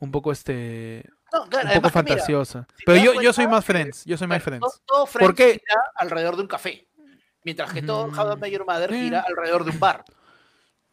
un 0.00 0.10
poco 0.10 0.32
este, 0.32 1.04
No, 1.32 1.46
claro, 1.48 1.68
un 1.68 1.74
poco 1.74 1.80
mira, 1.80 1.90
fantasiosa. 1.90 2.66
si 2.76 2.84
Pero 2.84 2.98
yo, 3.00 3.22
yo 3.22 3.32
soy 3.32 3.46
más 3.46 3.64
Friends, 3.64 4.04
yo 4.06 4.16
soy 4.18 4.26
más 4.26 4.42
Friends. 4.42 4.60
Todo, 4.60 4.72
todo 4.86 5.06
Friends 5.06 5.28
¿Por 5.28 5.36
qué? 5.36 5.52
gira 5.52 5.82
alrededor 5.94 6.34
de 6.34 6.42
un 6.42 6.48
café. 6.48 6.84
Mientras 7.44 7.72
que 7.72 7.80
todo 7.80 8.08
Mm. 8.08 8.18
How 8.18 8.32
I 8.32 8.40
Met 8.40 8.50
Your 8.50 8.66
Mother 8.66 8.92
Eh. 8.92 9.00
gira 9.02 9.24
alrededor 9.26 9.64
de 9.64 9.70
un 9.70 9.78
bar. 9.78 10.04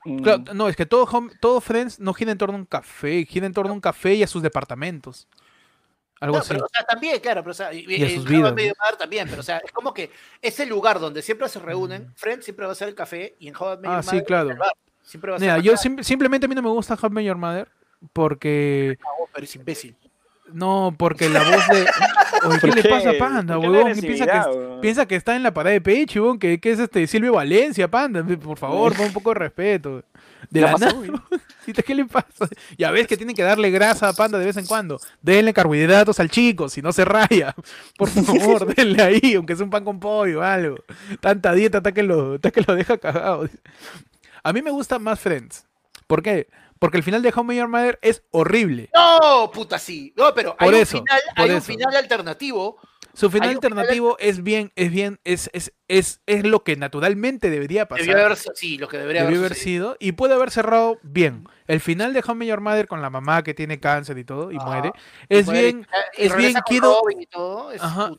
Mm, 0.05 0.19
Claro, 0.21 0.43
no, 0.53 0.69
es 0.69 0.75
que 0.75 0.85
todo, 0.85 1.03
Home- 1.05 1.31
todo 1.41 1.59
Friends 1.59 1.99
no 1.99 2.13
gira 2.13 2.31
en 2.31 2.37
torno 2.37 2.55
a 2.55 2.59
un 2.59 2.65
café, 2.65 3.25
gira 3.25 3.45
en 3.47 3.53
torno 3.53 3.71
a 3.71 3.73
un 3.73 3.81
café 3.81 4.13
y 4.13 4.23
a 4.23 4.27
sus 4.27 4.41
departamentos. 4.41 5.27
Algo 6.21 6.37
No, 6.37 6.41
así. 6.41 6.53
pero, 6.53 6.65
o 6.65 6.69
sea, 6.71 6.83
también, 6.85 7.19
claro, 7.19 7.41
pero 7.41 7.51
o 7.51 7.55
sea, 7.55 7.73
y, 7.73 7.85
Y 7.87 8.03
a 8.03 8.09
sus 8.09 8.25
vidas, 8.25 8.51
Mother 8.51 8.95
también, 8.97 9.27
pero 9.27 9.41
o 9.41 9.43
sea, 9.43 9.57
es 9.57 9.71
como 9.71 9.93
que 9.93 10.11
ese 10.41 10.65
lugar 10.65 10.99
donde 10.99 11.21
siempre 11.21 11.49
se 11.49 11.59
reúnen, 11.59 12.13
Friends 12.15 12.45
siempre 12.45 12.65
va 12.65 12.71
a 12.71 12.75
ser 12.75 12.87
el 12.87 12.95
café 12.95 13.35
y 13.39 13.47
en 13.49 13.55
How 13.55 13.73
I 13.73 13.77
Met 13.77 13.85
Ah, 13.91 13.95
Your 13.95 14.03
sí, 14.03 14.09
Mother 14.11 14.25
claro. 14.25 14.49
el 14.51 14.57
bar. 14.57 14.71
Siempre 15.03 15.31
va 15.31 15.37
a 15.37 15.39
ser 15.39 15.49
Mira, 15.51 15.59
yo 15.61 15.75
sim- 15.77 16.01
simplemente 16.03 16.45
a 16.45 16.49
mí 16.49 16.55
no 16.55 16.61
me 16.61 16.69
gusta 16.69 16.93
How 17.01 17.09
I 17.09 17.13
Met 17.13 17.25
Your 17.25 17.35
Mother 17.37 17.67
porque 18.13 18.97
Oh, 19.19 19.27
pero 19.33 19.43
es 19.43 19.55
imbécil. 19.55 19.95
No, 20.51 20.95
porque 20.97 21.29
la 21.29 21.43
voz 21.43 21.67
de 21.67 21.85
Oye, 22.45 22.59
¿qué 22.59 22.67
¿Por 22.67 22.75
le 22.75 22.89
pasa 22.89 23.09
a 23.11 23.17
Panda, 23.17 23.55
¿Por 23.55 23.71
qué 23.71 23.83
la 23.83 24.01
piensa 24.01 24.25
que, 24.25 24.77
piensa 24.81 25.07
está 25.09 25.35
en 25.35 25.43
la 25.43 25.53
parada 25.53 25.73
de 25.73 25.81
pecho, 25.81 26.21
huevón? 26.21 26.39
Que, 26.39 26.59
que 26.59 26.71
es 26.71 26.79
este 26.79 27.07
Silvio 27.07 27.33
Valencia, 27.33 27.89
Panda. 27.89 28.23
Por 28.23 28.57
favor, 28.57 28.95
pon 28.95 29.07
un 29.07 29.13
poco 29.13 29.29
de 29.29 29.39
respeto. 29.39 30.03
De 30.49 30.59
¿Qué 30.59 30.61
la 30.61 30.71
pasó, 30.73 31.03
nada. 31.03 31.23
¿Qué 31.85 31.95
le 31.95 32.05
pasa? 32.05 32.47
Ya 32.77 32.91
ves 32.91 33.07
que 33.07 33.17
tienen 33.17 33.35
que 33.35 33.41
darle 33.41 33.71
grasa 33.71 34.09
a 34.09 34.13
Panda 34.13 34.37
de 34.37 34.45
vez 34.45 34.57
en 34.57 34.65
cuando. 34.65 34.99
Denle 35.21 35.53
carbohidratos 35.53 36.19
al 36.19 36.29
chico, 36.29 36.69
si 36.69 36.81
no 36.81 36.91
se 36.93 37.05
raya. 37.05 37.55
Por 37.97 38.09
favor, 38.09 38.73
denle 38.75 39.01
ahí, 39.01 39.33
aunque 39.35 39.55
sea 39.55 39.65
un 39.65 39.71
pan 39.71 39.83
con 39.83 39.99
pollo 39.99 40.39
o 40.39 40.43
algo. 40.43 40.77
Tanta 41.19 41.53
dieta 41.53 41.79
hasta 41.79 41.91
que 41.93 42.03
lo, 42.03 42.35
hasta 42.35 42.51
que 42.51 42.61
lo 42.61 42.75
deja 42.75 42.97
cagado. 42.97 43.49
A 44.43 44.53
mí 44.53 44.61
me 44.61 44.71
gusta 44.71 44.99
más 44.99 45.19
Friends. 45.19 45.65
¿Por 46.07 46.21
qué? 46.21 46.47
Porque 46.79 46.97
el 46.97 47.03
final 47.03 47.21
de 47.21 47.31
Met 47.31 47.57
Your 47.57 47.67
Mother 47.67 47.99
es 48.01 48.23
horrible. 48.31 48.89
No, 48.93 49.49
puta, 49.53 49.79
sí. 49.79 50.13
No, 50.17 50.33
pero 50.33 50.55
hay, 50.59 50.65
Por 50.65 50.73
un, 50.75 50.79
eso, 50.81 50.97
final, 50.99 51.21
por 51.35 51.45
hay 51.45 51.51
un 51.51 51.57
eso. 51.57 51.65
final 51.67 51.95
alternativo. 51.95 52.77
Su 53.13 53.31
final 53.31 53.47
Hay 53.49 53.55
un 53.55 53.61
final 53.61 53.77
alternativo 53.79 54.17
es 54.19 54.43
bien, 54.43 54.73
es 54.75 54.91
bien, 54.91 55.21
es, 55.23 55.49
es, 55.53 55.71
es, 55.87 56.19
es 56.25 56.43
lo 56.43 56.65
que 56.65 56.75
naturalmente 56.75 57.49
debería 57.49 57.87
pasar. 57.87 58.05
Debió 58.05 58.25
haber, 58.25 58.37
sí, 58.55 58.77
lo 58.77 58.89
que 58.89 58.97
debería 58.97 59.23
Debió 59.23 59.39
haber 59.39 59.55
sido 59.55 59.95
y 60.01 60.11
puede 60.11 60.33
haber 60.33 60.51
cerrado 60.51 60.97
bien. 61.01 61.47
El 61.67 61.79
final 61.79 62.11
de 62.11 62.21
Met 62.35 62.49
Your 62.49 62.59
Mother 62.59 62.89
con 62.89 63.01
la 63.01 63.09
mamá 63.09 63.41
que 63.43 63.53
tiene 63.53 63.79
cáncer 63.79 64.17
y 64.17 64.25
todo 64.25 64.51
y 64.51 64.57
Ajá. 64.57 64.65
muere 64.65 64.91
Y 65.29 65.37
es 65.37 65.45
muere, 65.45 65.61
bien, 65.61 65.87
y 66.17 66.25
es 66.25 66.35
bien 66.35 66.53
quiero 66.65 66.99
y 67.17 67.25
todo, 67.27 67.71
es 67.71 67.81
Ajá. 67.81 68.11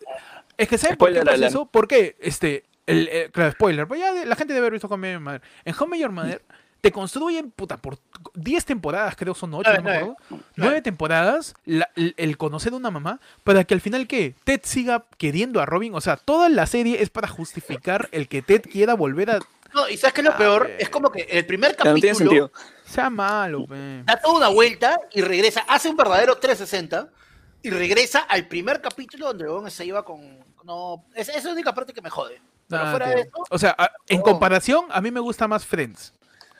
es 0.56 0.66
que 0.66 0.78
¿saben 0.78 0.96
por 0.96 1.12
qué 1.12 1.20
pasa 1.20 1.46
eso? 1.46 1.66
Porque 1.70 2.16
este 2.18 2.64
el, 2.86 3.08
eh, 3.12 3.28
claro, 3.32 3.52
spoiler, 3.52 3.86
pues 3.86 4.00
ya 4.00 4.14
de- 4.14 4.24
la 4.24 4.34
gente 4.34 4.54
debe 4.54 4.64
haber 4.64 4.72
visto 4.72 4.88
Met 4.96 5.12
Your 5.12 5.20
Mother. 5.20 5.42
En 5.66 5.74
Met 5.90 6.00
Your 6.00 6.10
Mother 6.12 6.42
te 6.80 6.92
construyen 6.92 7.50
puta 7.50 7.76
por 7.78 7.98
10 8.34 8.64
temporadas, 8.64 9.16
creo 9.16 9.34
son 9.34 9.52
8, 9.54 9.70
Nueve, 9.82 9.82
no 9.82 9.90
me 9.90 9.96
acuerdo. 9.96 10.44
9 10.56 10.82
temporadas 10.82 11.54
la- 11.64 11.90
el, 11.96 12.14
el 12.16 12.36
conocer 12.36 12.72
a 12.72 12.76
una 12.76 12.90
mamá 12.90 13.20
para 13.44 13.64
que 13.64 13.74
al 13.74 13.80
final 13.80 14.06
qué? 14.06 14.34
Ted 14.44 14.60
siga 14.62 15.04
queriendo 15.18 15.60
a 15.60 15.66
Robin, 15.66 15.94
o 15.94 16.00
sea, 16.00 16.16
toda 16.16 16.48
la 16.48 16.66
serie 16.66 17.02
es 17.02 17.10
para 17.10 17.26
justificar 17.28 18.08
el 18.12 18.28
que 18.28 18.42
Ted 18.42 18.62
quiera 18.62 18.94
volver 18.94 19.30
a 19.30 19.38
No, 19.74 19.88
y 19.88 19.96
sabes 19.96 20.14
que 20.14 20.22
lo 20.22 20.30
A 20.30 20.36
peor 20.36 20.68
ver. 20.68 20.76
es 20.80 20.88
como 20.88 21.10
que 21.10 21.22
el 21.22 21.44
primer 21.44 21.76
Ya 21.76 21.84
no 21.84 21.94
tiene 21.94 22.08
capítulo 22.10 22.30
sentido. 22.30 22.52
sea 22.84 23.10
malo, 23.10 23.66
pe. 23.66 24.02
da 24.04 24.20
toda 24.20 24.36
una 24.36 24.48
vuelta 24.48 25.00
y 25.12 25.22
regresa, 25.22 25.64
hace 25.68 25.88
un 25.88 25.96
verdadero 25.96 26.36
360 26.38 27.08
y 27.62 27.70
regresa 27.70 28.20
al 28.20 28.46
primer 28.46 28.80
capítulo 28.80 29.26
donde 29.26 29.44
huevón 29.44 29.68
se 29.70 29.84
iba 29.84 30.04
con. 30.04 30.38
No, 30.62 31.04
es, 31.14 31.28
esa 31.28 31.38
es 31.38 31.44
la 31.44 31.52
única 31.52 31.74
parte 31.74 31.92
que 31.92 32.00
me 32.02 32.10
jode. 32.10 32.40
Pero 32.68 32.82
Ah, 32.82 32.90
fuera 32.90 33.08
de 33.08 33.20
eso, 33.22 33.30
O 33.50 33.58
sea, 33.58 33.74
a- 33.78 33.90
en 34.08 34.20
Oh. 34.20 34.22
comparación, 34.24 34.86
a 34.90 35.00
mí 35.00 35.10
me 35.12 35.20
gusta 35.20 35.46
más 35.48 35.64
Friends 35.64 36.12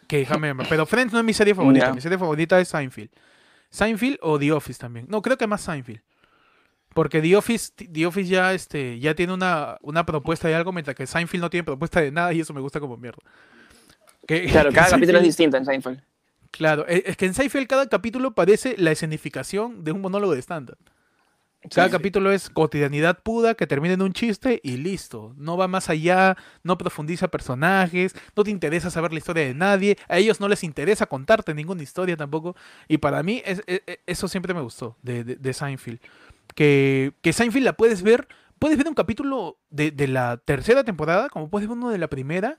que 0.06 0.26
Mother. 0.26 0.66
Pero 0.68 0.86
Friends 0.86 1.12
no 1.12 1.18
es 1.18 1.24
mi 1.24 1.32
serie 1.34 1.54
favorita. 1.54 1.92
Mi 1.92 2.00
serie 2.00 2.18
favorita 2.18 2.60
es 2.60 2.68
Seinfeld. 2.68 3.10
Seinfeld 3.70 4.18
o 4.22 4.38
The 4.38 4.52
Office 4.52 4.78
también. 4.80 5.06
No, 5.08 5.20
creo 5.22 5.36
que 5.36 5.46
más 5.46 5.60
Seinfeld. 5.60 6.00
Porque 6.94 7.20
The 7.20 7.36
Office, 7.36 7.72
The 7.76 8.06
Office 8.06 8.28
ya, 8.30 8.54
este, 8.54 8.98
ya 8.98 9.14
tiene 9.14 9.34
una, 9.34 9.76
una 9.82 10.06
propuesta 10.06 10.48
de 10.48 10.54
algo, 10.54 10.72
mientras 10.72 10.96
que 10.96 11.06
Seinfeld 11.06 11.42
no 11.42 11.50
tiene 11.50 11.64
propuesta 11.64 12.00
de 12.00 12.10
nada 12.10 12.32
y 12.32 12.40
eso 12.40 12.54
me 12.54 12.60
gusta 12.60 12.80
como 12.80 12.96
mierda. 12.96 13.18
Que- 14.26 14.46
Claro, 14.50 14.70
que 14.70 14.74
cada 14.76 14.90
capítulo 14.90 15.18
es 15.18 15.24
distinto 15.24 15.56
en 15.56 15.64
Seinfeld. 15.66 16.00
Claro, 16.50 16.86
e- 16.88 17.02
es 17.06 17.16
que 17.18 17.26
en 17.26 17.34
Seinfeld 17.34 17.66
cada 17.66 17.86
capítulo 17.88 18.34
parece 18.34 18.76
la 18.78 18.92
escenificación 18.92 19.84
de 19.84 19.92
un 19.92 20.00
monólogo 20.00 20.34
de 20.34 20.40
stand-up. 20.40 20.78
Cada 21.74 21.88
Sí, 21.88 21.92
sí. 21.92 21.96
capítulo 21.98 22.30
es 22.32 22.48
cotidianidad 22.50 23.18
puda 23.22 23.54
que 23.54 23.66
termina 23.66 23.94
en 23.94 24.02
un 24.02 24.12
chiste 24.12 24.60
y 24.62 24.76
listo. 24.76 25.34
No 25.36 25.56
va 25.56 25.68
más 25.68 25.88
allá, 25.90 26.36
no 26.62 26.78
profundiza 26.78 27.28
personajes, 27.28 28.14
no 28.36 28.44
te 28.44 28.50
interesa 28.50 28.90
saber 28.90 29.12
la 29.12 29.18
historia 29.18 29.44
de 29.44 29.54
nadie. 29.54 29.98
A 30.08 30.18
ellos 30.18 30.40
no 30.40 30.48
les 30.48 30.62
interesa 30.64 31.06
contarte 31.06 31.54
ninguna 31.54 31.82
historia 31.82 32.16
tampoco. 32.16 32.56
Y 32.88 32.98
para 32.98 33.22
mí 33.22 33.42
es- 33.44 33.62
e- 33.66 33.82
e- 33.86 34.00
eso 34.06 34.28
siempre 34.28 34.54
me 34.54 34.60
gustó 34.60 34.96
de, 35.02 35.24
de- 35.24 35.36
de 35.36 35.52
Seinfeld. 35.52 36.00
Que, 36.54 37.12
que 37.22 37.32
Seinfeld 37.32 37.64
la 37.64 37.72
puedes 37.74 38.02
ver, 38.02 38.28
puedes 38.58 38.78
ver 38.78 38.88
un 38.88 38.94
capítulo 38.94 39.58
de, 39.70 39.90
de 39.90 40.08
la 40.08 40.36
tercera 40.38 40.84
temporada, 40.84 41.28
como 41.28 41.50
puedes 41.50 41.68
ver 41.68 41.76
uno 41.76 41.90
de 41.90 41.98
la 41.98 42.08
primera, 42.08 42.56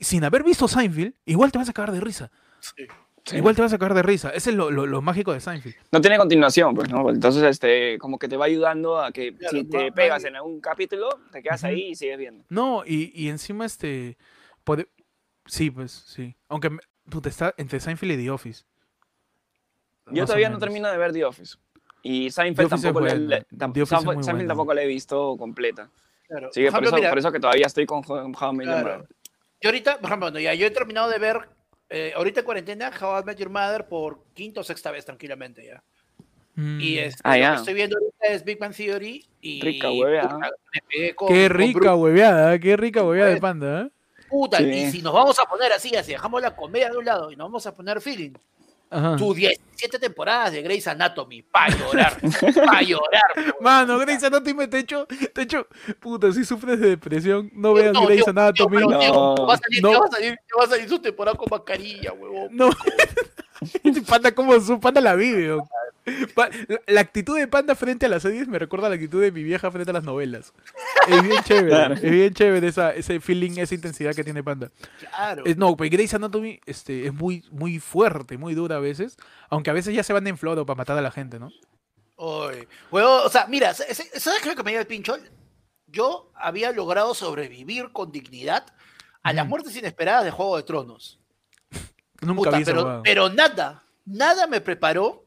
sin 0.00 0.24
haber 0.24 0.42
visto 0.44 0.68
Seinfeld, 0.68 1.14
igual 1.24 1.50
te 1.52 1.58
vas 1.58 1.68
a 1.68 1.72
cagar 1.72 1.92
de 1.92 2.00
risa. 2.00 2.30
sí. 2.60 2.86
Sí. 3.28 3.36
Igual 3.36 3.54
te 3.54 3.60
vas 3.62 3.72
a 3.72 3.78
cagar 3.78 3.94
de 3.94 4.02
risa. 4.02 4.30
Ese 4.30 4.50
es 4.50 4.56
lo, 4.56 4.70
lo- 4.70 4.86
lo 4.86 5.02
mágico 5.02 5.32
de 5.34 5.40
Seinfeld. 5.40 5.74
No 5.92 6.00
tiene 6.00 6.16
continuación, 6.16 6.74
pues, 6.74 6.88
¿no? 6.88 7.10
Entonces, 7.10 7.42
este, 7.42 7.98
como 7.98 8.18
que 8.18 8.26
te 8.28 8.36
va 8.38 8.46
ayudando 8.46 8.98
a 9.02 9.12
que 9.12 9.34
Claro, 9.36 9.56
si 9.58 9.64
te 9.64 9.88
no 9.90 9.94
pegas 9.94 10.24
en 10.24 10.36
algún 10.36 10.60
capítulo, 10.60 11.08
te 11.30 11.42
quedas 11.42 11.60
Ujú. 11.62 11.68
ahí 11.70 11.88
y 11.90 11.94
sigues 11.94 12.16
viendo. 12.18 12.44
No, 12.48 12.84
y, 12.86 13.12
y 13.14 13.28
encima 13.28 13.66
este. 13.66 14.16
Puede... 14.64 14.88
Sí, 15.46 15.70
pues 15.70 15.92
sí. 15.92 16.34
Aunque 16.48 16.70
me- 16.70 16.80
puta, 17.10 17.28
está 17.28 17.54
entre 17.58 17.80
Seinfeld 17.80 18.12
y 18.12 18.16
The 18.24 18.30
Office. 18.30 18.64
Yo 20.10 20.24
todavía 20.24 20.48
no 20.48 20.58
termino 20.58 20.88
de 20.90 20.96
ver 20.96 21.12
The 21.12 21.24
Office. 21.24 21.56
Y 22.02 22.30
Seinfeld 22.30 22.68
The 22.68 22.74
Office 22.74 22.88
es 22.88 22.92
tampoco, 22.94 23.04
le- 23.06 23.12
bueno. 23.12 23.28
le- 23.28 23.40
The 23.42 23.56
tam- 23.56 23.70
Office 23.70 23.94
Seinfeld- 23.96 24.22
Seinfeld 24.22 24.48
tampoco 24.48 24.74
la 24.74 24.82
he 24.82 24.86
visto 24.86 25.36
completa. 25.36 25.90
Claro. 26.28 26.50
Que 26.52 26.62
Por 26.62 26.70
por, 26.72 26.78
ejemplo, 26.82 26.88
eso, 26.88 26.96
mira, 26.96 27.08
por 27.10 27.18
eso 27.18 27.32
que 27.32 27.40
todavía 27.40 27.66
estoy 27.66 27.86
con 27.86 28.02
How 28.06 28.54
I 28.54 28.58
Claro. 28.64 29.06
Yo 29.60 29.68
ahorita, 29.70 29.98
por 29.98 30.06
ejemplo, 30.10 30.38
ya 30.38 30.54
yo 30.54 30.66
he 30.66 30.70
terminado 30.70 31.08
de 31.10 31.18
ver, 31.18 31.48
eh, 31.90 32.12
ahorita 32.14 32.40
en 32.40 32.46
cuarentena, 32.46 32.90
How 33.00 33.20
I 33.20 33.24
Met 33.24 33.38
Your 33.38 33.50
Mother 33.50 33.86
por 33.88 34.24
quinta 34.34 34.60
o 34.60 34.64
sexta 34.64 34.90
vez 34.90 35.04
tranquilamente 35.04 35.64
ya. 35.66 35.82
Mm. 36.54 36.80
Y 36.80 36.98
este, 36.98 37.20
Ah, 37.24 37.36
lo 37.38 37.50
que 37.50 37.56
estoy 37.56 37.74
viendo 37.74 37.96
ahorita 37.96 38.26
es 38.26 38.44
Big 38.44 38.58
Bang 38.58 38.74
Theory 38.74 39.24
y... 39.40 39.60
Rica 39.62 39.90
huevea. 39.92 40.22
puta, 40.28 40.38
me 40.38 40.80
pegué 40.88 41.14
con- 41.14 41.28
Qué 41.28 41.48
rica 41.48 41.94
hueveada, 41.94 42.54
¿eh? 42.54 42.60
qué 42.60 42.76
rica 42.76 43.02
hueveada 43.04 43.30
de 43.30 43.40
panda, 43.40 43.82
¿eh? 43.82 43.90
Puta, 44.28 44.58
Sí. 44.58 44.64
y 44.64 44.90
si 44.90 45.00
nos 45.02 45.14
vamos 45.14 45.38
a 45.38 45.44
poner 45.48 45.72
así, 45.72 45.94
así, 45.96 46.12
dejamos 46.12 46.42
la 46.42 46.54
comedia 46.54 46.90
de 46.90 46.96
un 46.98 47.04
lado 47.04 47.30
y 47.32 47.36
nos 47.36 47.46
vamos 47.46 47.66
a 47.66 47.74
poner 47.74 48.00
feeling, 48.00 48.32
Ajá. 48.90 49.16
tus 49.16 49.36
17 49.36 49.98
temporadas 49.98 50.52
de 50.52 50.62
Grey's 50.62 50.86
Anatomy, 50.86 51.42
para 51.42 51.76
llorar, 51.76 52.16
para 52.64 52.82
llorar. 52.82 53.22
Mano, 53.60 53.98
Grey's 53.98 54.22
Anatomy 54.24 54.66
te 54.66 54.78
echo, 54.78 55.06
te 55.06 55.42
echo, 55.42 55.66
puta, 56.00 56.32
si 56.32 56.44
sufres 56.44 56.80
de 56.80 56.90
depresión, 56.90 57.50
no 57.54 57.74
veas 57.74 57.92
No, 57.92 58.06
Grey's 58.06 58.24
tío, 58.24 58.32
tío, 58.32 58.42
Anatomy. 58.42 58.76
pero, 58.76 58.90
No. 58.90 58.98
tío, 58.98 59.34
te 59.36 59.42
va 59.42 59.54
a 59.54 59.58
salir, 59.58 59.82
No. 59.82 59.90
te 59.90 59.98
va 59.98 60.04
a 60.06 60.10
salir, 60.10 60.30
te 60.36 60.58
va 60.58 60.64
a 60.64 60.68
salir 60.68 60.88
su 60.88 60.98
temporada 61.00 61.36
con 61.36 61.46
mascarilla, 61.50 62.12
huevón. 62.12 62.48
No, 62.50 62.70
Panda 64.08 64.32
como 64.34 64.58
su 64.60 64.78
Panda 64.80 65.00
la 65.00 65.14
vive. 65.14 65.56
la- 66.86 67.00
actitud 67.00 67.38
de 67.38 67.46
Panda 67.48 67.74
frente 67.74 68.06
a 68.06 68.08
las 68.08 68.22
series 68.22 68.48
me 68.48 68.58
recuerda 68.58 68.86
a 68.86 68.90
la 68.90 68.94
actitud 68.96 69.20
de 69.20 69.30
mi 69.32 69.42
vieja 69.42 69.70
frente 69.70 69.90
a 69.90 69.94
las 69.94 70.04
novelas. 70.04 70.52
Es 71.08 71.22
bien 71.22 71.42
chévere, 71.44 71.68
Claro. 71.68 71.94
es 71.94 72.02
bien 72.02 72.32
chévere 72.34 72.66
esa, 72.68 72.94
ese 72.94 73.20
feeling, 73.20 73.58
esa 73.58 73.74
intensidad 73.74 74.14
que 74.14 74.24
tiene 74.24 74.42
Panda. 74.42 74.70
Claro. 74.98 75.44
No, 75.56 75.76
pero 75.76 75.90
Grey's 75.90 76.14
Anatomy 76.14 76.60
este, 76.66 77.06
es 77.06 77.12
muy, 77.14 77.44
muy 77.50 77.78
fuerte, 77.78 78.38
muy 78.38 78.54
dura 78.54 78.76
a 78.76 78.80
veces, 78.80 79.16
aunque 79.50 79.70
a 79.70 79.74
veces 79.74 79.94
ya 79.94 80.02
se 80.02 80.12
van 80.12 80.26
en 80.26 80.38
floro 80.38 80.64
para 80.66 80.76
matar 80.78 80.96
a 80.98 81.02
la 81.02 81.10
gente, 81.10 81.38
¿no? 81.38 81.50
Oy, 82.16 82.66
huevón, 82.90 83.22
o 83.24 83.28
sea, 83.28 83.46
mira, 83.46 83.74
¿sabes 83.74 84.10
qué 84.10 84.18
es 84.18 84.46
lo 84.46 84.56
que 84.56 84.62
me 84.64 84.72
dio 84.72 84.80
el 84.80 84.86
pincho? 84.86 85.16
Yo 85.86 86.30
había 86.34 86.72
logrado 86.72 87.14
sobrevivir 87.14 87.90
con 87.92 88.10
dignidad 88.12 88.66
a 89.22 89.32
las 89.32 89.44
Ujú. 89.44 89.50
muertes 89.50 89.76
inesperadas 89.76 90.24
de 90.24 90.30
Juego 90.30 90.56
de 90.56 90.62
Tronos. 90.64 91.20
Nunca 92.20 92.50
Puta, 92.50 93.00
pero, 93.04 93.28
nada, 93.28 93.82
nada 94.04 94.46
me 94.46 94.60
preparó 94.60 95.24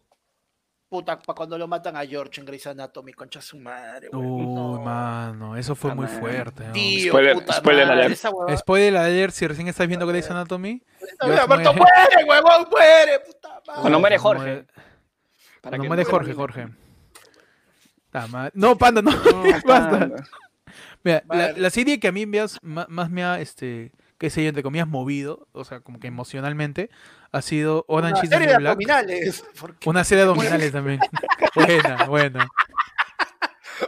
puta, 0.90 1.18
para 1.20 1.36
cuando 1.38 1.58
lo 1.58 1.68
matan 1.70 1.96
a 1.96 2.06
George 2.06 2.42
en 2.42 2.46
Grey's 2.46 2.68
Anatomy, 2.68 3.14
concha 3.14 3.42
su 3.42 3.58
madre. 3.58 4.10
Uy, 4.12 4.46
No. 4.46 4.82
mano, 4.82 5.56
eso 5.56 5.74
fue 5.74 5.96
muy 5.96 6.08
fuerte. 6.08 6.68
¿no? 6.68 6.74
Tío, 6.74 7.14
Spoiler- 7.14 7.34
puta 7.36 7.54
spoiler 7.54 7.88
madre, 7.88 8.00
alert. 8.02 8.14
esa 8.14 8.30
Spoiler 8.58 8.98
alert, 8.98 9.34
si 9.34 9.48
recién 9.48 9.70
estás 9.70 9.88
viendo 9.88 10.06
Grey's 10.06 10.30
Anatomy. 10.30 10.84
Muere. 11.22 11.48
muere, 11.48 12.24
huevón, 12.28 12.68
muere, 12.70 13.20
puta 13.26 13.50
madre. 13.66 13.82
Cuando 13.82 14.00
muere 14.02 14.18
Jorge. 14.18 14.66
Para 15.62 15.78
Cuando 15.78 15.88
muere 15.88 16.04
Jorge, 16.04 16.34
Jorge. 16.34 16.68
No, 18.54 18.78
Panda, 18.78 19.02
no. 19.02 19.12
No, 19.12 19.44
Basta. 19.66 19.90
Panda. 19.92 20.24
Mira, 21.04 21.24
la, 21.30 21.36
Vale. 21.48 21.60
la 21.60 21.70
serie 21.70 22.00
que 22.00 22.08
a 22.10 22.12
mí 22.12 22.26
ma- 22.62 22.86
más, 22.90 23.10
me 23.10 23.24
ha, 23.24 23.40
este, 23.40 23.92
qué 24.22 24.30
sé 24.30 24.44
yo, 24.44 24.50
entre 24.50 24.62
comillas, 24.62 24.88
movido, 24.88 25.48
o 25.52 25.64
sea, 25.66 25.80
como 25.80 26.00
que 26.00 26.06
emocionalmente, 26.06 26.92
ha 27.32 27.42
sido 27.42 27.86
Orange 27.88 28.20
Una 28.20 28.24
is 28.24 28.30
the 28.30 28.36
serie 28.36 28.48
New 28.48 28.54
de 28.54 28.60
Black. 28.60 28.72
abdominales. 28.74 29.44
Porque, 29.60 29.90
Una 29.90 30.04
serie 30.04 30.24
de 30.26 30.30
abdominales 30.30 30.72
también. 30.72 31.00
buena, 31.56 32.06
buena. 32.06 32.48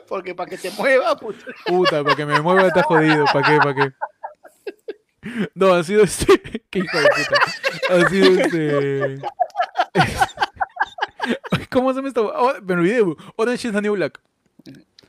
porque 0.10 0.34
para 0.34 0.50
que 0.50 0.58
te 0.58 0.72
mueva, 0.72 1.16
puta. 1.16 1.46
Puta, 1.68 2.04
para 2.04 2.16
que 2.16 2.26
me 2.26 2.42
mueva 2.42 2.66
está 2.68 2.82
jodido. 2.82 3.26
¿Para 3.32 3.48
qué? 3.48 3.58
¿Para 3.60 3.76
qué? 3.76 3.94
No, 5.54 5.72
ha 5.76 5.84
sido 5.84 6.02
este. 6.04 6.64
Qué 6.72 6.80
hijo 6.80 6.98
de 6.98 7.08
puta. 7.10 7.94
Ha 7.94 8.10
sido 8.10 8.40
este. 8.42 9.22
¿Cómo 11.70 11.92
se 11.92 11.98
llama 11.98 12.08
esta? 12.08 12.22
Oh, 12.22 12.54
me 12.64 12.74
olvidé. 12.74 13.04
Orange 13.36 13.68
is 13.68 13.74
the 13.74 13.82
New 13.84 13.94
Black. 13.94 14.20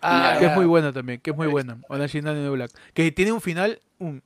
Ah, 0.03 0.37
que 0.39 0.47
es 0.47 0.53
muy 0.55 0.67
buena 0.67 0.93
también. 0.93 1.19
Que 1.21 1.31
es 1.31 1.37
muy 1.37 1.47
buena. 1.47 1.79
Orange 1.89 2.19
is 2.19 2.25
the 2.25 2.35
New 2.35 2.53
Black. 2.53 2.71
Que 2.93 3.11
tiene 3.11 3.33
un 3.33 3.41
final. 3.41 3.81
un- 3.99 4.23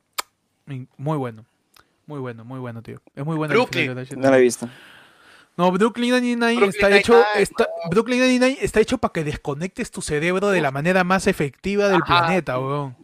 muy 0.97 1.17
bueno. 1.17 1.45
Muy 2.07 2.21
bueno, 2.21 2.45
muy 2.45 2.59
bueno, 2.59 2.83
tío. 2.83 3.01
Es 3.15 3.25
muy 3.25 3.37
bueno. 3.37 3.53
Brooklyn. 3.55 3.95
No 4.17 4.31
la 4.31 4.39
he 4.39 4.41
visto. 4.41 4.69
No, 5.57 5.73
Brooklyn 5.73 6.13
Nine-Nine 6.23 6.67
está 6.67 6.97
hecho, 6.97 7.21
está, 7.37 7.69
Brooklyn 7.91 8.21
Nine-Nine 8.21 8.59
está 8.61 8.79
hecho 8.81 8.97
para 8.99 9.13
que 9.13 9.25
desconectes 9.25 9.91
tu 9.91 10.01
cerebro 10.01 10.51
de 10.51 10.61
la 10.61 10.71
manera 10.71 11.03
más 11.03 11.27
efectiva 11.27 11.89
del 11.89 12.01
Ajá. 12.03 12.27
planeta, 12.27 12.59
weón. 12.61 12.97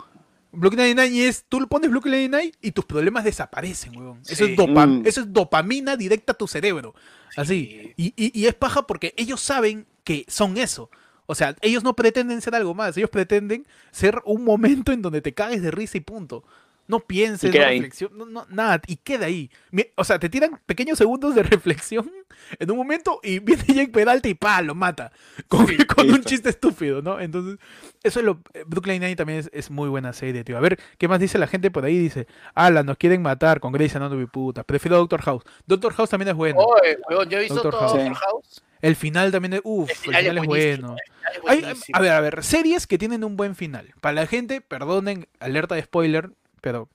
Brooklyn 0.53 0.95
Nine-Nine 0.95 1.27
es, 1.27 1.45
tú 1.49 1.61
le 1.61 1.67
pones 1.67 1.91
Brooklyn 1.91 2.31
Nine-Nine 2.31 2.53
y 2.63 2.71
tus 2.71 2.85
problemas 2.85 3.25
desaparecen, 3.25 3.97
weón. 3.97 4.21
Eso, 4.29 4.45
es 4.45 4.57
dopa- 4.57 4.87
Mm. 4.87 5.03
eso 5.05 5.21
es 5.23 5.33
dopamina 5.33 5.97
directa 5.97 6.33
a 6.33 6.37
tu 6.37 6.47
cerebro. 6.47 6.95
Así. 7.37 7.93
Y, 7.97 8.15
y- 8.17 8.41
y 8.41 8.47
es 8.47 8.55
paja 8.55 8.87
porque 8.87 9.13
ellos 9.17 9.41
saben 9.41 9.85
que 10.05 10.25
son 10.29 10.57
eso. 10.57 10.89
O 11.27 11.35
sea, 11.35 11.57
ellos 11.61 11.83
no 11.83 11.97
pretenden 11.97 12.41
ser 12.41 12.55
algo 12.55 12.73
más. 12.73 12.97
Ellos 12.97 13.11
pretenden 13.11 13.67
ser 13.91 14.23
un 14.25 14.45
momento 14.45 14.93
en 14.93 15.03
donde 15.03 15.21
te 15.23 15.35
cagues 15.35 15.61
de 15.61 15.73
risa 15.73 15.99
y 15.99 16.03
punto. 16.03 16.45
No 16.87 17.01
pienses, 17.01 17.55
no 17.55 17.65
ahí. 17.65 17.77
reflexiones, 17.81 18.17
no, 18.19 18.27
no, 18.27 18.47
nada, 18.51 18.81
y 18.87 18.97
queda 18.97 19.27
ahí. 19.27 19.51
O 19.97 20.05
sea, 20.05 20.19
te 20.19 20.29
tiran 20.29 20.61
pequeños 20.67 20.99
segundos 20.99 21.35
de 21.35 21.43
reflexión 21.45 22.13
en 22.59 22.71
un 22.71 22.77
momento 22.77 23.21
y 23.23 23.39
viene 23.41 23.63
Jake 23.67 23.89
Peralta 23.93 24.29
y 24.29 24.35
pa, 24.35 24.61
lo 24.61 24.75
mata. 24.75 25.11
Con, 25.49 25.67
con 25.97 26.11
un 26.11 26.23
chiste 26.25 26.51
estúpido, 26.51 27.01
¿no? 27.01 27.19
Entonces, 27.21 27.59
eso 28.03 28.21
es 28.21 28.27
lo. 28.27 28.41
eh, 28.53 28.65
Brooklyn 28.67 29.01
Nine 29.01 29.17
también 29.17 29.39
es, 29.39 29.51
es 29.53 29.71
muy 29.71 29.89
buena 29.89 30.13
serie, 30.13 30.45
tío. 30.45 30.59
A 30.59 30.61
ver, 30.61 30.79
¿qué 30.99 31.09
más 31.09 31.21
dice 31.21 31.39
la 31.39 31.47
gente 31.47 31.71
por 31.71 31.85
ahí? 31.85 31.99
Dice, 31.99 32.27
ala, 32.55 32.83
nos 32.83 32.99
quieren 32.99 33.23
matar 33.23 33.61
con 33.61 33.73
Grey's 33.73 33.97
Anatomy, 33.97 34.27
puta. 34.27 34.63
Prefiero 34.65 34.97
Doctor 34.99 35.23
House. 35.23 35.43
Doctor 35.67 35.95
House 35.95 36.11
también 36.11 36.29
es 36.29 36.35
bueno. 36.35 36.59
Oye, 36.61 36.99
huevón, 37.09 37.29
yo 37.31 37.39
he 37.39 37.43
visto 37.43 37.55
Doctor 37.55 37.73
todo 37.73 37.81
House. 37.89 37.95
Doctor 38.05 38.17
House. 38.17 38.63
El 38.83 38.97
final 38.97 39.33
también 39.33 39.55
es. 39.55 39.61
Uff, 39.65 39.89
el 39.89 39.97
final 39.97 40.21
final, 40.23 40.39
es 40.39 40.47
bueno. 40.47 40.97
Es 40.97 41.41
Hay- 41.49 41.61
buenísimo. 41.63 41.97
a 41.97 42.01
ver, 42.03 42.13
a 42.13 42.21
ver, 42.21 42.45
series 42.45 42.87
que 42.87 42.99
tienen 42.99 43.25
un 43.25 43.37
buen 43.39 43.55
final. 43.55 43.95
Para 44.03 44.13
la 44.13 44.27
gente, 44.27 44.61
perdonen, 44.61 45.27
alerta 45.41 45.75
de 45.75 45.83
spoiler, 45.83 46.31
pero. 46.65 46.89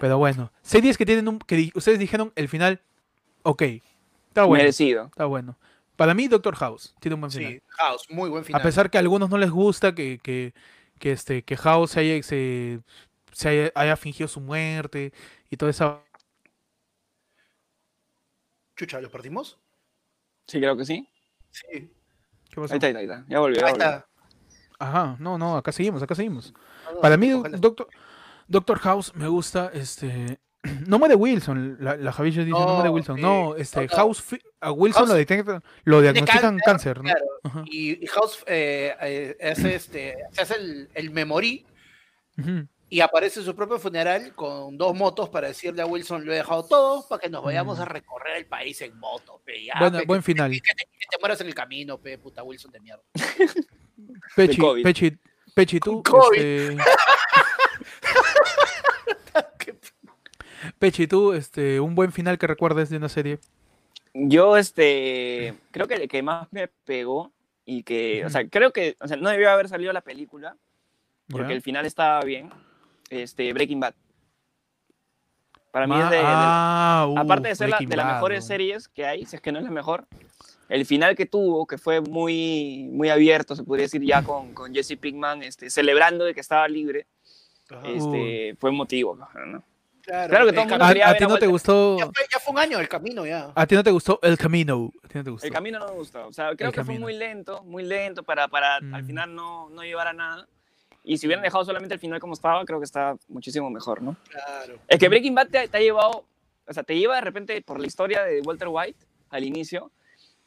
Pero 0.00 0.18
bueno. 0.18 0.52
Series 0.60 0.98
que 0.98 1.06
tienen 1.06 1.28
un. 1.28 1.38
que 1.38 1.56
di- 1.56 1.72
ustedes 1.74 1.98
dijeron 1.98 2.32
el 2.36 2.48
final. 2.48 2.80
Ok. 3.44 3.62
Está 4.28 4.44
bueno. 4.44 4.62
Merecido. 4.62 5.04
Está 5.06 5.24
bueno. 5.26 5.56
Para 5.96 6.14
mí, 6.14 6.26
Doctor 6.26 6.56
House 6.56 6.94
tiene 7.00 7.14
un 7.14 7.20
buen 7.20 7.30
final. 7.30 7.52
Sí, 7.52 7.62
House, 7.68 8.06
muy 8.10 8.28
buen 8.28 8.44
final. 8.44 8.60
A 8.60 8.64
pesar 8.64 8.90
que 8.90 8.98
a 8.98 9.00
algunos 9.00 9.30
no 9.30 9.38
les 9.38 9.50
gusta 9.50 9.94
que, 9.94 10.18
que, 10.22 10.52
que 10.98 11.12
este, 11.12 11.42
que 11.44 11.56
House 11.56 11.92
se 11.92 12.00
haya, 12.00 12.22
se, 12.22 12.80
se 13.32 13.48
haya, 13.48 13.72
haya 13.74 13.96
fingido 13.96 14.26
su 14.28 14.40
muerte 14.40 15.12
y 15.50 15.56
toda 15.56 15.70
esa. 15.70 16.00
Chucha, 18.76 19.00
¿lo 19.00 19.10
perdimos? 19.10 19.58
Sí, 20.46 20.58
creo 20.58 20.76
que 20.76 20.84
sí. 20.84 21.08
Sí. 21.50 21.92
¿Qué 22.50 22.60
pasó? 22.60 22.72
Ahí 22.74 22.78
está, 22.78 22.86
ahí 22.86 22.92
está, 22.92 22.98
ahí 22.98 23.04
está. 23.04 23.24
Ya 23.28 23.38
volvió. 23.40 23.60
ya 23.60 23.66
Ahí 23.66 23.72
volvió. 23.72 23.86
está. 23.86 24.08
Ajá, 24.78 25.16
no, 25.20 25.38
no, 25.38 25.56
acá 25.56 25.70
seguimos, 25.72 26.02
acá 26.02 26.14
seguimos. 26.14 26.52
No, 26.86 26.92
no, 26.94 27.00
Para 27.00 27.16
mí, 27.16 27.32
ojalá. 27.32 27.56
Doctor, 27.58 27.86
Doctor 28.52 28.78
House 28.80 29.12
me 29.14 29.26
gusta, 29.28 29.70
este... 29.74 30.38
No 30.86 31.00
muere 31.00 31.16
Wilson, 31.16 31.78
la, 31.80 31.96
la 31.96 32.12
Javi 32.12 32.30
dice, 32.30 32.44
no, 32.44 32.60
No, 32.64 32.74
muere 32.74 32.88
Wilson. 32.90 33.20
No, 33.20 33.56
este, 33.56 33.80
no, 33.80 33.86
no. 33.90 33.96
House, 33.96 34.22
a 34.60 34.70
Wilson 34.70 35.00
House 35.00 35.08
lo, 35.08 35.14
detectan, 35.16 35.62
lo 35.84 36.00
diagnostican 36.00 36.58
cáncer, 36.64 36.98
cáncer, 36.98 37.02
¿no? 37.02 37.10
Ajá. 37.50 37.64
Y, 37.66 38.04
y 38.04 38.06
House 38.06 38.44
eh, 38.46 38.94
eh, 39.00 39.36
hace, 39.50 39.74
este, 39.74 40.16
se 40.30 40.40
hace 40.42 40.54
el, 40.54 40.88
el 40.94 41.10
memorí 41.10 41.66
Ujú. 42.38 42.68
y 42.88 43.00
aparece 43.00 43.40
en 43.40 43.46
su 43.46 43.56
propio 43.56 43.80
funeral 43.80 44.32
con 44.36 44.78
dos 44.78 44.94
motos 44.94 45.28
para 45.30 45.48
decirle 45.48 45.82
a 45.82 45.86
Wilson, 45.86 46.24
lo 46.24 46.32
he 46.32 46.36
dejado 46.36 46.62
todo 46.64 47.08
para 47.08 47.20
que 47.20 47.28
nos 47.28 47.42
vayamos 47.42 47.80
a 47.80 47.84
recorrer 47.84 48.36
el 48.36 48.46
país 48.46 48.80
en 48.82 48.96
moto. 49.00 49.40
Pe, 49.44 49.64
ya, 49.64 49.74
Buena- 49.80 49.98
pe, 49.98 50.04
buen 50.06 50.20
que- 50.20 50.26
final. 50.26 50.50
Que, 50.52 50.60
te, 50.60 50.84
que 50.84 51.06
te 51.10 51.18
mueras 51.18 51.40
en 51.40 51.48
el 51.48 51.54
camino, 51.56 51.98
pe, 51.98 52.18
puta 52.18 52.44
Wilson 52.44 52.70
de 52.70 52.78
mierda. 52.80 53.02
Pechi, 54.36 54.58
COVID. 54.58 54.82
Pechi, 54.84 55.12
Pechi, 55.54 55.80
tú, 55.80 56.02
este, 56.36 56.76
Pechi, 60.82 61.06
tú, 61.06 61.32
este, 61.32 61.78
un 61.78 61.94
buen 61.94 62.10
final 62.10 62.38
que 62.38 62.48
recuerdes 62.48 62.90
de 62.90 62.96
una 62.96 63.08
serie. 63.08 63.38
Yo, 64.14 64.56
este, 64.56 65.54
creo 65.70 65.86
que 65.86 65.94
el 65.94 66.08
que 66.08 66.24
más 66.24 66.48
me 66.52 66.66
pegó 66.66 67.30
y 67.64 67.84
que, 67.84 68.24
o 68.26 68.30
sea, 68.30 68.48
creo 68.48 68.72
que, 68.72 68.96
o 69.00 69.06
sea, 69.06 69.16
no 69.16 69.30
debió 69.30 69.48
haber 69.48 69.68
salido 69.68 69.92
la 69.92 70.00
película 70.00 70.56
porque 71.28 71.50
¿ya? 71.50 71.54
el 71.54 71.62
final 71.62 71.86
estaba 71.86 72.20
bien. 72.22 72.50
Este, 73.10 73.52
Breaking 73.52 73.78
Bad. 73.78 73.94
Para 75.70 75.86
mí 75.86 75.94
es 76.00 76.10
de, 76.10 76.16
de- 76.16 76.22
ah, 76.24 77.06
aparte 77.16 77.46
de 77.50 77.54
ser 77.54 77.68
la- 77.68 77.78
de 77.78 77.96
las 77.96 78.04
Bad, 78.04 78.14
mejores 78.14 78.42
¿no? 78.42 78.48
series 78.48 78.88
que 78.88 79.06
hay, 79.06 79.24
si 79.24 79.36
es 79.36 79.40
que 79.40 79.52
no 79.52 79.60
es 79.60 79.64
la 79.64 79.70
mejor, 79.70 80.08
el 80.68 80.84
final 80.84 81.14
que 81.14 81.26
tuvo, 81.26 81.64
que 81.64 81.78
fue 81.78 82.00
muy, 82.00 82.88
muy 82.90 83.08
abierto, 83.08 83.54
se 83.54 83.62
podría 83.62 83.84
decir 83.84 84.02
ya 84.02 84.24
con, 84.24 84.52
con 84.52 84.74
Jesse 84.74 84.96
Pinkman, 84.98 85.44
este, 85.44 85.70
celebrando 85.70 86.24
de 86.24 86.34
que 86.34 86.40
estaba 86.40 86.66
libre, 86.66 87.06
Ajá. 87.70 87.86
este, 87.86 88.56
fue 88.58 88.72
motivo. 88.72 89.16
¿no? 89.46 89.62
Claro, 90.02 90.28
claro 90.30 90.46
que 90.46 90.52
todo 90.52 90.62
el 90.62 90.68
mundo 90.68 90.84
¿A, 90.84 90.88
quería 90.88 91.06
a 91.06 91.08
ver 91.10 91.18
ti 91.18 91.24
a 91.24 91.28
no 91.28 91.38
te 91.38 91.46
gustó? 91.46 91.98
ya, 91.98 92.04
fue, 92.06 92.24
ya 92.32 92.38
fue 92.40 92.52
un 92.52 92.58
año 92.58 92.78
el 92.80 92.88
camino 92.88 93.24
ya. 93.26 93.52
¿A 93.54 93.66
ti 93.66 93.74
no 93.74 93.84
te 93.84 93.90
gustó 93.92 94.18
El 94.22 94.36
Camino? 94.36 94.90
¿A 95.04 95.08
ti 95.08 95.18
no 95.18 95.24
te 95.24 95.30
gustó? 95.30 95.46
El 95.46 95.52
camino 95.52 95.78
no 95.78 95.86
me 95.86 95.92
gustó. 95.92 96.26
O 96.26 96.32
sea, 96.32 96.54
creo 96.56 96.70
El 96.70 96.74
que 96.74 96.80
fue 96.82 96.86
camino. 96.94 97.04
muy 97.06 97.14
lento, 97.14 97.62
muy 97.64 97.84
lento 97.84 98.22
para, 98.22 98.48
para 98.48 98.76
al 98.76 99.02
Mm. 99.02 99.06
final 99.06 99.34
no, 99.34 99.68
no 99.70 99.82
llevar 99.82 100.08
a 100.08 100.12
nada. 100.12 100.46
Y 101.04 101.18
si 101.18 101.26
hubieran 101.26 101.42
dejado 101.42 101.64
solamente 101.64 101.94
el 101.94 102.00
final 102.00 102.20
como 102.20 102.34
estaba, 102.34 102.64
creo 102.64 102.78
que 102.78 102.84
está 102.84 103.16
muchísimo 103.28 103.70
mejor, 103.70 104.02
¿no? 104.02 104.16
Claro. 104.28 104.74
Es 104.88 104.98
que 104.98 105.08
Breaking 105.08 105.34
Bad 105.34 105.48
te, 105.48 105.68
te 105.68 105.76
ha 105.76 105.80
llevado, 105.80 106.24
o 106.66 106.72
sea, 106.72 106.82
te 106.82 106.96
lleva 106.96 107.16
de 107.16 107.20
repente 107.22 107.60
por 107.62 107.80
la 107.80 107.86
historia 107.86 108.22
de 108.22 108.40
Walter 108.40 108.68
White 108.70 108.98
al 109.30 109.44
inicio, 109.44 109.90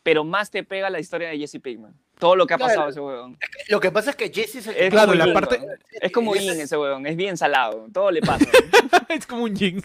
pero 0.06 0.24
más 0.24 0.52
te 0.52 0.64
pega 0.64 0.92
la 0.92 1.00
historia 1.00 1.30
de 1.30 1.40
Jesse 1.40 1.60
Pinkman. 1.60 1.96
Todo 2.20 2.36
lo 2.36 2.46
que 2.46 2.54
ha 2.54 2.58
Claro. 2.58 2.70
pasado 2.74 2.90
ese 2.90 3.00
huevón. 3.00 3.40
Lo 3.70 3.80
que 3.80 3.92
pasa 3.92 4.12
es 4.12 4.16
que 4.16 4.32
Jesse 4.32 4.58
es 4.58 4.68
el 4.68 4.76
Es 4.76 4.90
Claro, 4.92 5.14
como 5.14 5.26
la 5.26 5.34
parte-. 5.34 5.60
Es 6.00 6.12
como 6.12 6.36
Ese- 6.36 6.44
Yin 6.44 6.62
ese 6.62 6.78
huevón, 6.78 7.08
es 7.08 7.16
bien 7.16 7.36
salado, 7.38 7.88
todo 7.92 8.12
le 8.12 8.22
pasa. 8.22 8.46
es 9.10 9.26
como 9.26 9.46
un 9.46 9.56
Jin. 9.56 9.82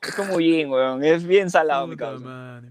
es 0.00 0.14
como 0.16 0.40
Yin, 0.40 0.70
huevón, 0.70 1.04
es 1.04 1.26
bien 1.26 1.50
salado 1.50 1.86
mi 1.86 1.96
causa. 1.96 2.62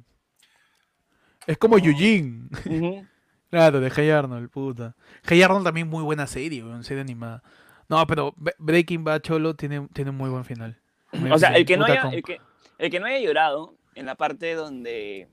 Es 1.45 1.57
como 1.59 1.77
Yujin. 1.77 2.49
Ujú. 2.65 3.05
Claro, 3.49 3.79
de 3.79 3.89
Hey 3.95 4.09
Arnold, 4.09 4.49
puta. 4.49 4.93
Hey 5.23 5.41
Arnold 5.41 5.63
también 5.63 5.87
muy 5.87 6.03
buena 6.03 6.27
serie, 6.27 6.61
weón, 6.65 6.83
serie 6.83 6.99
animada. 7.01 7.43
No, 7.87 8.05
pero 8.05 8.33
Breaking 8.57 9.05
Bad 9.05 9.21
Cholo 9.21 9.55
tiene, 9.55 9.87
tiene 9.93 10.09
un 10.09 10.17
muy 10.17 10.29
buen 10.29 10.43
final. 10.43 10.81
O 11.31 11.37
sea, 11.39 11.55
el 11.55 11.65
que, 11.65 11.77
no 11.77 11.85
haya, 11.85 12.09
el, 12.11 12.23
que, 12.23 12.41
el 12.77 12.91
que 12.91 12.99
no 12.99 13.05
haya 13.05 13.19
llorado 13.19 13.73
en 13.95 14.05
la 14.05 14.15
parte 14.15 14.53
donde 14.53 15.29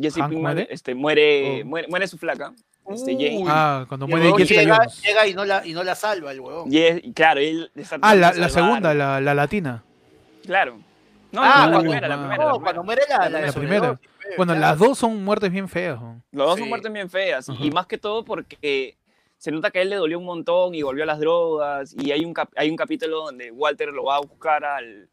Jesse 0.00 0.16
¿Hank 0.20 0.30
Pinkman 0.30 0.54
muere? 0.54 0.68
este, 0.70 0.94
muere, 0.94 1.62
Oh. 1.62 1.66
muere, 1.66 1.88
muere 1.88 2.06
su 2.08 2.18
flaca, 2.18 2.52
este. 2.90 3.12
Jane. 3.14 3.44
Ah, 3.48 3.84
cuando 3.88 4.06
muere 4.06 4.32
Jessica 4.36 4.60
llega, 4.60 4.86
llega 5.04 5.26
y, 5.26 5.34
no 5.34 5.44
la, 5.44 5.66
y 5.66 5.72
no 5.72 5.82
la 5.82 5.94
salva 5.94 6.32
el 6.32 6.40
huevón. 6.40 6.72
Y 6.72 6.78
es- 6.78 7.02
claro, 7.14 7.40
él 7.40 7.70
está 7.74 7.98
Ah, 8.02 8.14
la, 8.14 8.48
segunda, 8.48 8.92
la, 8.94 9.20
la 9.20 9.34
latina. 9.34 9.82
Claro. 10.44 10.78
No, 11.32 11.42
Ah, 11.42 11.44
no, 11.44 11.50
la 11.50 11.60
cuando- 11.64 11.80
primera, 11.80 12.08
la 12.08 12.16
no, 12.16 12.22
primera. 12.22 12.44
la 12.44 12.50
No, 12.50 12.56
primera. 12.56 12.62
cuando 12.64 12.84
muere 12.84 13.02
la, 13.08 13.16
la, 13.18 13.40
La 13.46 13.52
primera. 13.52 13.52
sobredosis, 13.80 14.08
Bueno, 14.36 14.52
claro. 14.54 14.60
las 14.60 14.78
dos 14.78 14.98
son 14.98 15.24
muertes 15.24 15.50
bien 15.50 15.68
feas. 15.68 16.00
¿no? 16.00 16.22
Los 16.32 16.46
dos 16.46 16.54
Sí. 16.56 16.60
son 16.60 16.68
muertes 16.68 16.92
bien 16.92 17.10
feas. 17.10 17.48
Ajá. 17.48 17.58
Y 17.64 17.70
más 17.70 17.86
que 17.86 17.98
todo 17.98 18.24
porque 18.24 18.96
se 19.38 19.50
nota 19.50 19.70
que 19.70 19.80
a 19.80 19.82
él 19.82 19.90
le 19.90 19.96
dolió 19.96 20.18
un 20.18 20.24
montón 20.24 20.74
y 20.74 20.82
volvió 20.82 21.02
a 21.02 21.06
las 21.06 21.18
drogas. 21.18 21.94
Y 21.98 22.10
hay 22.12 22.24
un, 22.24 22.32
cap- 22.32 22.52
hay 22.56 22.70
un 22.70 22.76
capítulo 22.76 23.24
donde 23.24 23.50
Walter 23.50 23.88
lo 23.88 24.04
va 24.04 24.16
a 24.16 24.20
buscar 24.20 24.64
al, 24.64 25.08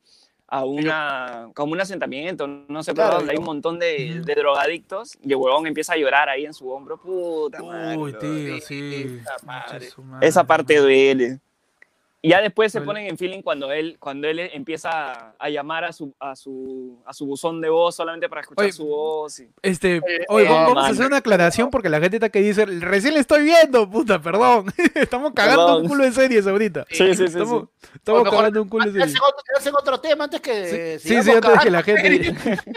a 0.54 0.66
una, 0.66 1.50
como 1.56 1.74
un 1.74 1.82
asentamiento, 1.82 2.46
no 2.46 2.84
sé, 2.84 2.94
Claro, 2.94 3.18
donde 3.18 3.32
hay 3.32 3.38
un 3.40 3.44
montón 3.44 3.80
de, 3.80 4.22
drogadictos. 4.24 5.18
Y 5.24 5.32
el 5.32 5.38
huevón 5.38 5.66
empieza 5.66 5.94
a 5.94 5.98
llorar 5.98 6.30
ahí 6.30 6.46
en 6.46 6.54
su 6.54 6.70
hombro. 6.70 6.98
Puta 6.98 7.64
madre. 7.64 7.98
Uy, 7.98 8.12
bro. 8.12 8.20
tío, 8.20 8.56
sí, 8.58 8.62
sí. 8.62 9.18
puta 9.18 9.36
madre. 9.48 9.90
Madre, 9.98 10.28
Esa 10.28 10.44
parte 10.44 10.78
duele. 10.78 11.40
Y 12.26 12.30
ya 12.30 12.40
después 12.40 12.72
se 12.72 12.80
ponen 12.80 13.06
en 13.08 13.18
feeling 13.18 13.42
cuando 13.42 13.70
él, 13.74 13.98
cuando 14.00 14.30
él 14.30 14.40
empieza 14.40 15.36
a, 15.38 15.50
llamar 15.50 15.84
a 15.84 15.92
su, 15.92 16.16
a, 16.22 16.38
su, 16.38 16.98
a 17.06 17.14
su 17.14 17.26
buzón 17.26 17.60
de 17.60 17.68
voz 17.68 17.96
solamente 17.96 18.30
para 18.30 18.40
escuchar 18.40 18.64
Oye, 18.64 18.72
su 18.72 18.86
voz. 18.88 19.42
y- 19.42 19.50
Este, 19.62 19.98
Eh, 19.98 20.26
oye, 20.30 20.46
eh, 20.46 20.50
vamos 20.50 20.86
a 20.86 20.88
hacer 20.88 21.06
una 21.08 21.18
aclaración 21.18 21.70
porque 21.70 21.90
la 21.90 22.00
gente 22.00 22.16
está 22.16 22.30
que 22.30 22.40
dice, 22.40 22.66
recién 22.66 23.16
le 23.16 23.20
estoy 23.20 23.44
viendo, 23.44 23.90
puta, 23.90 24.22
perdón. 24.22 24.68
Estamos 24.96 25.34
cagando 25.34 25.66
Perdón. 25.66 25.82
un 25.82 25.88
culo 25.90 26.06
de 26.06 26.12
series 26.14 26.48
ahorita. 26.48 26.86
Sí, 26.90 26.96
sí, 27.08 27.16
sí. 27.16 27.24
Estamos, 27.26 27.64
sí. 27.82 27.90
estamos 27.96 28.24
cagando 28.30 28.62
un 28.62 28.70
culo 28.70 28.86
de 28.90 29.04
Hacen 29.04 29.10
series. 29.16 29.22
otro, 29.22 29.44
hacen 29.58 29.74
otro 29.76 30.00
tema 30.00 30.24
antes 30.24 30.40
que. 30.40 31.00
Sí, 31.00 31.10
sí, 31.10 31.16
antes 31.18 31.42
de 31.42 31.60
que 31.62 31.70
la 31.72 31.84
gente... 31.84 32.36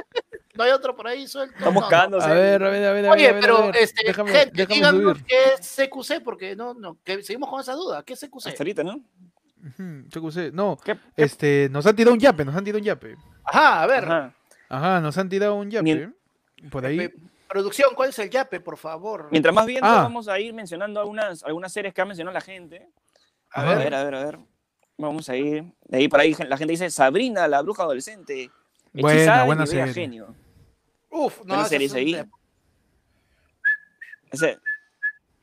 No 0.56 0.64
hay 0.64 0.70
otro 0.70 0.96
por 0.96 1.06
ahí 1.06 1.28
suelto. 1.28 1.54
Estamos 1.58 1.82
No, 1.82 1.88
cagando. 1.90 2.18
A 2.18 2.28
ver, 2.32 2.62
a 2.64 2.70
ver, 2.70 2.84
a 2.86 2.92
ver, 2.92 3.06
a 3.06 3.10
ver. 3.10 3.10
Oye, 3.10 3.28
a 3.28 3.32
ver, 3.32 3.36
a 3.36 3.40
pero 3.46 3.66
ver. 3.66 3.76
este, 3.76 4.02
déjame, 4.06 4.30
gente, 4.32 4.50
déjame 4.54 4.74
díganos 4.74 5.02
subir. 5.02 5.24
qué 5.26 5.36
es 5.52 5.76
CQC, 5.76 6.22
porque 6.24 6.56
no, 6.56 6.72
no, 6.72 6.96
que 7.04 7.22
seguimos 7.22 7.50
con 7.50 7.60
esa 7.60 7.74
duda. 7.74 8.02
¿Qué 8.02 8.14
es 8.14 8.20
CQC? 8.20 8.46
Hasta 8.48 8.62
ahorita, 8.62 8.82
¿no? 8.82 8.98
No, 10.52 10.76
¿Qué- 10.76 10.94
qué- 10.94 11.00
este, 11.16 11.68
nos 11.70 11.86
han 11.86 11.96
tirado 11.96 12.14
un 12.14 12.20
yape, 12.20 12.44
nos 12.44 12.54
han 12.54 12.64
tirado 12.64 12.78
un 12.78 12.84
yape. 12.84 13.16
Ajá, 13.44 13.82
a 13.82 13.86
ver. 13.86 14.04
Ajá. 14.04 14.34
Ajá, 14.68 15.00
nos 15.00 15.16
han 15.18 15.28
tirado 15.28 15.54
un 15.54 15.70
yape. 15.70 15.82
Mien- 15.84 16.16
Por 16.70 16.84
ahí. 16.86 17.00
eh, 17.00 17.14
Producción, 17.48 17.90
¿cuál 17.94 18.08
es 18.10 18.18
el 18.18 18.28
yape, 18.28 18.58
por 18.60 18.76
favor? 18.76 19.28
Mientras 19.30 19.54
más 19.54 19.66
bien 19.66 19.78
Ah. 19.82 20.02
vamos 20.02 20.26
a 20.28 20.38
ir 20.40 20.52
mencionando 20.52 20.98
algunas, 21.00 21.44
algunas 21.44 21.72
series 21.72 21.94
que 21.94 22.00
ha 22.00 22.04
mencionado 22.04 22.34
la 22.34 22.40
gente. 22.40 22.88
A 23.52 23.62
ver, 23.64 23.94
a 23.94 24.02
ver, 24.04 24.14
a 24.16 24.24
ver. 24.24 24.38
Vamos 24.98 25.28
a 25.28 25.36
ir. 25.36 25.64
De 25.84 25.98
ahí 25.98 26.08
para 26.08 26.24
ahí 26.24 26.34
la 26.48 26.56
gente 26.56 26.72
dice 26.72 26.90
Sabrina, 26.90 27.46
la 27.46 27.62
bruja 27.62 27.84
adolescente. 27.84 28.50
Buena, 28.92 29.16
Hechizada 29.18 29.42
y 29.42 29.46
buena 29.46 29.66
serie. 29.66 29.92
genio. 29.94 30.34
Uf, 31.10 31.44
no, 31.44 31.54
esa 31.54 31.66
serie 31.68 31.86
es 31.86 31.94
ahí. 31.94 32.20
Ese- 34.32 34.58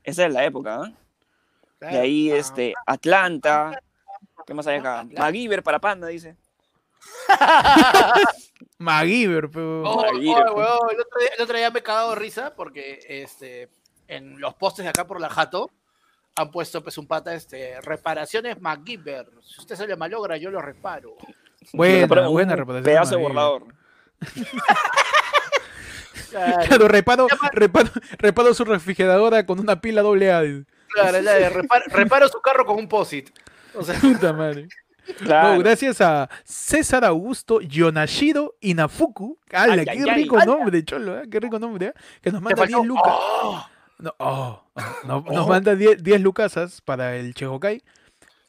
esa 0.03 0.25
es 0.25 0.33
la 0.33 0.43
época, 0.43 0.75
¿ah? 0.83 0.91
claro. 1.79 1.95
De 1.95 2.01
ahí, 2.01 2.31
Ah. 2.31 2.35
este, 2.35 2.73
Atlanta. 2.85 3.79
¿Qué 4.45 4.53
más 4.53 4.67
hay 4.67 4.79
acá? 4.79 4.99
Atlanta. 4.99 5.21
MacGyver 5.21 5.63
para 5.63 5.79
Panda, 5.79 6.07
dice. 6.07 6.35
MacGyver, 8.77 9.49
pero... 9.49 9.83
Oh, 9.83 10.01
oh, 10.01 10.17
huevón, 10.19 10.89
el, 10.91 10.99
otro 10.99 11.19
día, 11.19 11.29
el 11.37 11.43
otro 11.43 11.57
día 11.57 11.71
me 11.71 11.79
he 11.79 11.83
cagado 11.83 12.11
de 12.11 12.15
risa 12.17 12.53
porque 12.55 12.99
este, 13.07 13.69
en 14.07 14.39
los 14.39 14.53
postes 14.55 14.83
de 14.83 14.89
acá 14.89 15.07
por 15.07 15.19
la 15.19 15.29
Jato 15.29 15.69
han 16.35 16.51
puesto 16.51 16.81
pues 16.81 16.97
un 16.97 17.07
pata 17.07 17.33
este, 17.33 17.79
reparaciones 17.81 18.59
MacGyver. 18.59 19.29
Si 19.41 19.61
usted 19.61 19.75
se 19.75 19.87
le 19.87 19.95
malogra, 19.95 20.37
yo 20.37 20.49
lo 20.49 20.61
reparo. 20.61 21.15
Buena, 21.73 22.07
Pero 22.07 22.27
un 22.27 22.33
buena 22.33 22.55
reparación. 22.55 22.83
Pedazo 22.83 23.15
de 23.15 23.21
borrador. 23.21 23.63
Claro, 26.29 26.65
Claro, 26.67 26.87
reparo, 26.87 27.27
reparo, 27.51 27.89
reparo 28.17 28.53
su 28.53 28.65
refrigeradora 28.65 29.45
con 29.45 29.59
una 29.59 29.79
pila 29.79 30.01
doble 30.01 30.31
A. 30.31 30.41
claro, 30.89 31.21
la 31.21 31.33
de 31.33 31.49
reparo, 31.49 31.85
reparo 31.89 32.27
su 32.27 32.41
carro 32.41 32.65
con 32.65 32.77
un 32.77 32.89
POSIT. 32.89 33.29
O 33.75 33.83
sea, 33.83 33.99
Puta 33.99 34.33
madre. 34.33 34.67
Claro. 35.17 35.55
No, 35.55 35.59
gracias 35.59 35.99
a 35.99 36.29
César 36.45 37.03
Augusto 37.03 37.59
Yonashiro 37.59 38.55
Inafuku. 38.61 39.37
¡Hala, 39.51 39.73
Ay, 39.73 39.83
qué 39.83 39.91
ay, 39.91 40.05
ay. 40.07 40.23
rico 40.23 40.39
nombre, 40.45 40.81
cholo! 40.85 41.19
¿eh? 41.19 41.23
¡Qué 41.29 41.41
rico 41.41 41.59
nombre! 41.59 41.87
¿eh? 41.87 41.93
Que 42.21 42.31
nos 42.31 42.41
manda 42.41 42.55
faltó- 42.55 42.77
10 42.77 42.87
lucas. 42.87 43.03
¡Oh! 43.13 43.67
No, 43.99 44.15
oh, 44.19 44.63
oh, 44.73 44.81
no- 45.03 45.25
nos 45.29 45.45
manda 45.45 45.75
10, 45.75 46.01
10 46.01 46.21
lucasas 46.21 46.79
para 46.79 47.17
el 47.17 47.33
Chehokai. 47.33 47.83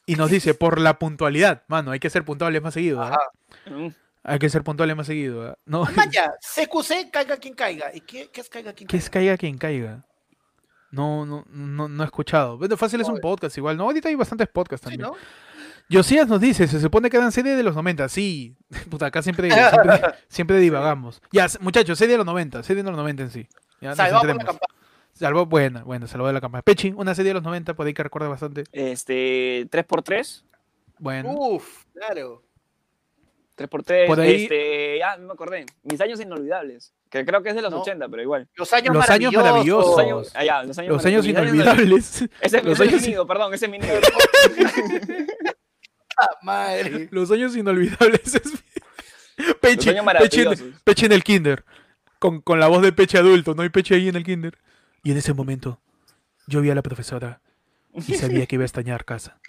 Y 0.05 0.15
nos 0.15 0.31
dice, 0.31 0.53
por 0.53 0.79
la 0.79 0.97
puntualidad, 0.97 1.63
mano, 1.67 1.91
hay 1.91 1.99
que 1.99 2.09
ser 2.09 2.23
puntuales 2.23 2.61
más 2.61 2.73
seguido. 2.73 3.01
¿ah? 3.01 3.17
Mm. 3.65 3.87
Hay 4.23 4.39
que 4.39 4.49
ser 4.49 4.63
puntuales 4.63 4.95
más 4.95 5.07
seguido. 5.07 5.45
¿ah? 5.49 5.57
No, 5.65 5.85
Vaya, 5.93 6.35
CQC, 6.39 7.11
caiga 7.11 7.35
quien 7.35 7.53
caiga. 7.53 7.91
¿Y 7.93 7.99
qué, 7.99 8.29
qué 8.31 8.39
es 8.39 8.47
caiga 8.49 8.71
quien 8.71 8.87
caiga? 8.87 9.03
es 9.03 9.09
caiga 9.09 9.37
quien 9.37 9.57
caiga. 9.57 10.05
No, 10.95 11.25
no, 11.25 11.45
no, 11.49 11.87
no 11.89 12.03
he 12.03 12.05
escuchado. 12.05 12.57
Pero 12.57 12.77
fácil 12.77 13.01
es 13.01 13.07
un 13.09 13.19
podcast 13.19 13.57
igual. 13.57 13.75
No, 13.77 13.83
ahorita 13.83 14.07
hay 14.09 14.15
bastantes 14.15 14.47
podcasts 14.47 14.87
Sí, 14.89 14.97
también. 14.97 15.11
¿no? 15.11 15.17
Josías 15.91 16.27
nos 16.27 16.41
dice, 16.41 16.67
se 16.67 16.79
supone 16.79 17.09
que 17.09 17.17
eran 17.17 17.31
series 17.31 17.57
de 17.57 17.63
los 17.63 17.75
90. 17.75 18.09
Sí, 18.09 18.55
puta, 18.89 19.07
acá 19.07 19.21
siempre, 19.21 19.51
siempre, 19.51 20.01
siempre 20.27 20.59
divagamos. 20.59 21.21
Ya, 21.31 21.47
muchachos, 21.59 21.97
serie 21.99 22.13
de 22.13 22.17
los 22.17 22.25
90, 22.25 22.63
serie 22.63 22.81
de 22.81 22.89
los 22.89 22.97
90 22.97 23.23
en 23.23 23.29
sí. 23.29 23.47
Ya, 23.81 23.91
por 23.91 24.25
la 24.25 24.35
campana. 24.37 24.59
Salvó, 25.13 25.45
buena, 25.45 25.83
buena, 25.83 26.07
salvó 26.07 26.27
de 26.27 26.33
la 26.33 26.41
campaña. 26.41 26.61
Pechi, 26.61 26.91
una 26.95 27.13
serie 27.15 27.29
de 27.29 27.35
los 27.35 27.43
90, 27.43 27.73
por 27.73 27.85
ahí 27.87 27.93
que 27.93 28.03
recuerda 28.03 28.27
bastante. 28.27 28.63
Este, 28.71 29.67
3x3. 29.69 30.43
Bueno, 30.97 31.31
Uf, 31.31 31.85
claro. 31.93 32.41
3x3. 33.57 34.07
Por 34.07 34.19
ahí- 34.19 34.43
Este, 34.43 35.03
ah, 35.03 35.17
no 35.17 35.27
me 35.27 35.33
acordé. 35.33 35.65
Mis 35.83 36.01
años 36.01 36.19
inolvidables. 36.19 36.93
Que 37.19 37.25
creo 37.25 37.41
que 37.41 37.49
es 37.49 37.55
de 37.55 37.61
los 37.61 37.71
No. 37.71 37.81
80, 37.81 38.09
pero 38.09 38.21
igual. 38.21 38.47
Los 38.55 38.73
años 38.73 38.93
Los 38.93 39.09
años 39.09 39.33
maravillosos. 39.33 39.89
Los 39.91 39.99
años, 39.99 40.31
ah, 40.35 40.43
ya, 40.43 40.63
los 40.63 40.77
años, 40.77 40.91
los 40.91 41.05
años 41.05 41.25
inolvidables. 41.25 42.21
Ese, 42.41 42.61
Los 42.61 42.73
ese 42.79 42.83
es 42.85 42.89
años 42.89 43.01
mi 43.03 43.07
nido, 43.07 43.25
perdón, 43.27 43.53
ese 43.53 43.65
es 43.65 43.71
mi 43.71 43.79
nido. 43.79 43.93
Ah, 46.17 46.29
madre. 46.43 47.09
Los 47.11 47.29
años 47.31 47.55
inolvidables. 47.57 48.35
es- 48.35 48.53
Pechi, 49.35 49.43
años 49.43 49.59
Pechi, 49.59 49.89
en, 49.89 50.05
maravillosos. 50.05 50.61
Pechi 50.83 51.05
en 51.07 51.11
el 51.11 51.23
kinder. 51.23 51.65
Con, 52.19 52.41
con 52.41 52.59
la 52.59 52.67
voz 52.67 52.81
de 52.81 52.93
Pechi 52.93 53.17
adulto, 53.17 53.53
¿no? 53.53 53.63
hay 53.63 53.69
Pechi 53.69 53.93
ahí 53.95 54.07
en 54.07 54.15
el 54.15 54.23
kinder. 54.23 54.57
Y 55.03 55.11
en 55.11 55.17
ese 55.17 55.33
momento, 55.33 55.81
yo 56.47 56.61
vi 56.61 56.69
a 56.69 56.75
la 56.75 56.81
profesora 56.81 57.41
y 57.93 58.01
sabía 58.15 58.45
que 58.45 58.55
iba 58.55 58.63
a 58.63 58.65
extrañar 58.65 59.03
casa. 59.03 59.39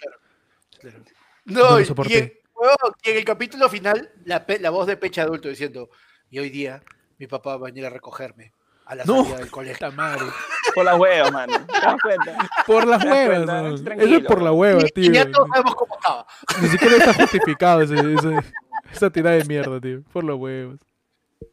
No 1.45 1.69
No, 1.69 1.79
y, 1.79 1.83
en, 1.83 2.33
huevón, 2.53 2.93
y 3.03 3.09
en 3.11 3.17
el 3.17 3.23
capítulo 3.25 3.69
final, 3.69 4.11
la, 4.25 4.45
la 4.59 4.69
voz 4.69 4.87
de 4.87 4.97
Peche 4.97 5.21
adulto 5.21 5.47
diciendo, 5.47 5.89
y 6.29 6.39
hoy 6.39 6.49
día 6.49 6.83
mi 7.17 7.27
papá 7.27 7.57
va 7.57 7.67
a 7.67 7.69
venir 7.71 7.85
a 7.85 7.89
recogerme 7.89 8.53
a 8.85 8.95
la 8.95 9.03
No. 9.05 9.23
salida 9.23 9.37
del 9.39 9.51
colegio. 9.51 9.75
Puta 9.87 9.91
madre. 9.91 10.25
Por 10.75 10.85
las 10.85 10.99
huevas, 10.99 11.31
mano. 11.31 11.65
¿Te 11.65 11.73
das 11.81 11.95
cuenta? 12.01 12.49
Por 12.65 12.87
las 12.87 13.03
huevas. 13.03 13.45
¿no? 13.45 13.67
Eso 13.75 14.15
es 14.17 14.25
por 14.25 14.41
la 14.41 14.51
hueva, 14.51 14.81
Y, 14.81 14.85
y 14.85 14.89
tío. 14.91 15.11
ya 15.11 15.31
todos 15.31 15.47
sabemos 15.49 15.75
cómo 15.75 15.95
estaba. 15.95 16.27
Ni 16.61 16.67
siquiera 16.67 16.97
está 16.97 17.13
justificado 17.15 17.81
ese, 17.81 17.95
ese- 17.95 18.53
esa 18.93 19.09
tirada 19.09 19.35
de 19.37 19.45
mierda, 19.45 19.79
tío. 19.81 20.03
Por 20.13 20.23
los 20.23 20.37
huevos. 20.37 20.79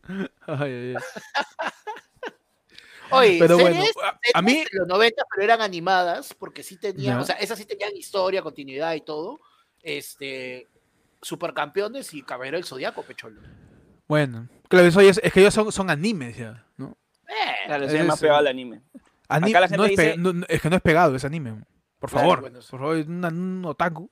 Ay, 0.07 0.27
ay, 0.47 0.95
ay. 0.97 1.03
Oye, 3.11 3.37
Pero 3.39 3.57
bueno, 3.59 3.77
series, 3.77 3.95
a, 4.35 4.43
mí. 4.43 4.65
de 4.65 4.79
los 4.79 4.89
90, 4.89 5.23
pero 5.31 5.45
eran 5.45 5.61
animadas, 5.61 6.35
porque 6.35 6.63
sí 6.63 6.77
tenían, 6.77 7.19
o 7.19 7.25
sea, 7.25 7.37
esas 7.37 7.59
sí 7.59 7.65
tenían 7.65 7.95
historia, 7.97 8.43
continuidad 8.43 8.95
y 8.95 9.03
todo. 9.03 9.41
Este, 9.83 10.67
supercampeones 11.23 12.13
y 12.15 12.23
Caballero 12.23 12.57
del 12.57 12.65
Zodiaco, 12.65 13.03
Pecholo. 13.03 13.41
Bueno, 14.09 14.49
claro, 14.75 14.89
eso 14.89 15.01
es, 15.01 15.21
es 15.23 15.33
que 15.33 15.41
ellos 15.41 15.55
son, 15.55 15.73
son 15.73 15.91
animes 15.91 16.37
ya, 16.37 16.65
¿no? 16.77 16.97
Eh, 17.29 17.33
Claro, 17.67 17.85
más 17.87 17.93
es, 18.17 18.21
pegado 18.21 18.39
al 18.39 18.47
anime. 18.47 18.83
Ani- 19.29 19.51
Acá 19.51 19.61
la 19.61 19.69
gente 19.69 19.77
no 19.79 19.85
es, 19.87 19.97
pe- 19.97 20.03
dice- 20.03 20.17
no- 20.19 20.33
no- 20.33 20.47
es 20.49 20.61
que 20.61 20.71
no 20.71 20.77
es 20.77 20.83
pegado, 20.83 21.17
es 21.17 21.25
anime. 21.25 21.65
Por 21.99 22.11
Claro, 22.11 22.23
favor, 22.29 22.41
bueno, 22.43 22.61
sí. 22.63 22.69
por 22.71 22.81
favor, 22.81 22.97
es 22.99 23.07
una- 23.07 23.29
un 23.29 23.65
otaku. 23.65 24.11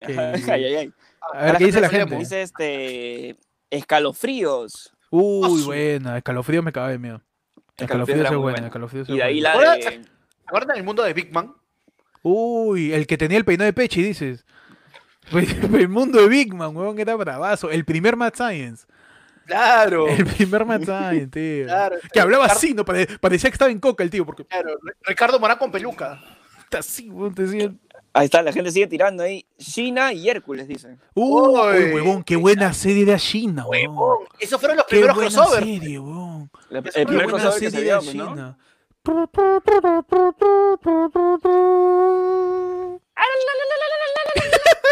que- 0.00 0.18
ay, 0.58 0.64
ay, 0.64 0.74
ay. 0.74 0.92
A 1.34 1.44
ver 1.44 1.56
qué 1.58 1.64
dice 1.66 1.80
la 1.80 1.88
gente. 1.88 2.16
Dice 2.16 2.42
este. 2.42 3.36
Escalofríos. 3.70 4.92
Uy, 5.10 5.62
buena, 5.62 6.16
escalofrío 6.16 6.62
me 6.62 6.72
cabe 6.72 6.92
de 6.92 6.98
miedo. 6.98 7.20
Escalofríos 7.76 8.20
es 8.20 8.28
buena, 8.30 8.38
buena. 8.40 8.66
escalofrío 8.66 9.02
es 9.02 9.08
Y 9.08 9.16
de 9.16 9.22
ahí 9.22 9.40
buena. 9.42 9.64
la 9.64 9.74
de. 9.76 10.02
¿Acuerdan 10.46 10.76
el 10.76 10.82
mundo 10.84 11.02
de 11.02 11.12
Big 11.14 11.32
Man? 11.32 11.54
Uy, 12.22 12.92
el 12.92 13.06
que 13.06 13.16
tenía 13.18 13.38
el 13.38 13.44
peinado 13.44 13.66
de 13.66 13.72
Pechi, 13.72 14.02
dices. 14.02 14.44
El 15.32 15.88
mundo 15.88 16.20
de 16.20 16.28
Big 16.28 16.52
Man, 16.52 16.76
huevón, 16.76 16.98
era 16.98 17.14
bravazo. 17.14 17.70
El 17.70 17.84
primer 17.84 18.16
Mad 18.16 18.34
Science. 18.34 18.86
Claro. 19.52 20.08
El 20.08 20.26
primer 20.26 20.64
Science, 20.84 21.26
tío. 21.28 21.64
Claro. 21.66 21.96
Que 22.12 22.20
hablaba 22.20 22.44
Ricardo- 22.44 22.58
así, 22.58 22.74
¿no? 22.74 22.84
Pare- 22.84 23.06
Parecía 23.20 23.50
que 23.50 23.54
estaba 23.54 23.70
en 23.70 23.78
coca 23.80 24.02
el 24.02 24.10
tío, 24.10 24.24
porque 24.26 24.44
Claro, 24.44 24.78
Ricardo 25.02 25.38
Morán 25.38 25.58
con 25.58 25.70
peluca. 25.70 26.20
está 26.64 26.78
así, 26.78 27.10
te 27.34 27.42
decían. 27.42 27.78
Ahí 28.14 28.26
está, 28.26 28.42
la 28.42 28.52
gente 28.52 28.70
sigue 28.70 28.86
tirando 28.86 29.22
ahí. 29.22 29.46
China 29.58 30.12
y 30.12 30.28
Hércules, 30.28 30.68
dicen. 30.68 31.00
Uy, 31.14 31.50
Uy, 31.50 31.92
huevón, 31.94 32.22
qué 32.22 32.36
buena 32.36 32.72
serie 32.74 33.06
de 33.06 33.16
China, 33.16 33.64
huevón. 33.66 33.96
Huevón, 33.96 34.18
Esos 34.38 34.60
fueron 34.60 34.76
los 34.76 34.86
Qué 34.86 34.96
primeros 34.96 35.16
buena 35.16 35.30
crossover. 35.30 35.64
serie, 35.64 35.98
huevón. 35.98 36.50
La- 36.68 36.78
el 36.80 36.84
Qué 36.92 37.06
primer 37.06 37.26
crossover 37.26 37.58
que 37.60 37.64
se 37.66 37.70
serie 37.70 37.84
vio, 37.86 37.98
de 38.00 38.04
pues, 38.04 38.14
¿no? 38.14 38.56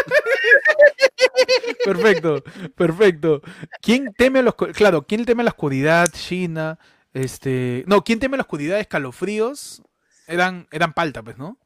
Perfecto, 1.85 2.43
perfecto. 2.75 3.41
¿Quién 3.81 4.13
teme 4.13 4.39
a 4.39 4.41
los 4.43 4.55
claro, 4.55 5.03
quién 5.07 5.25
teme 5.25 5.41
a 5.41 5.45
la 5.45 5.49
oscuridad? 5.51 6.09
China, 6.11 6.77
este, 7.13 7.83
no, 7.87 8.03
¿quién 8.03 8.19
teme 8.19 8.35
a 8.35 8.37
la 8.37 8.41
oscuridad? 8.43 8.79
Escalofríos, 8.79 9.81
eran, 10.27 10.67
eran 10.71 10.93
palta, 10.93 11.23
pues, 11.23 11.37
¿no? 11.37 11.57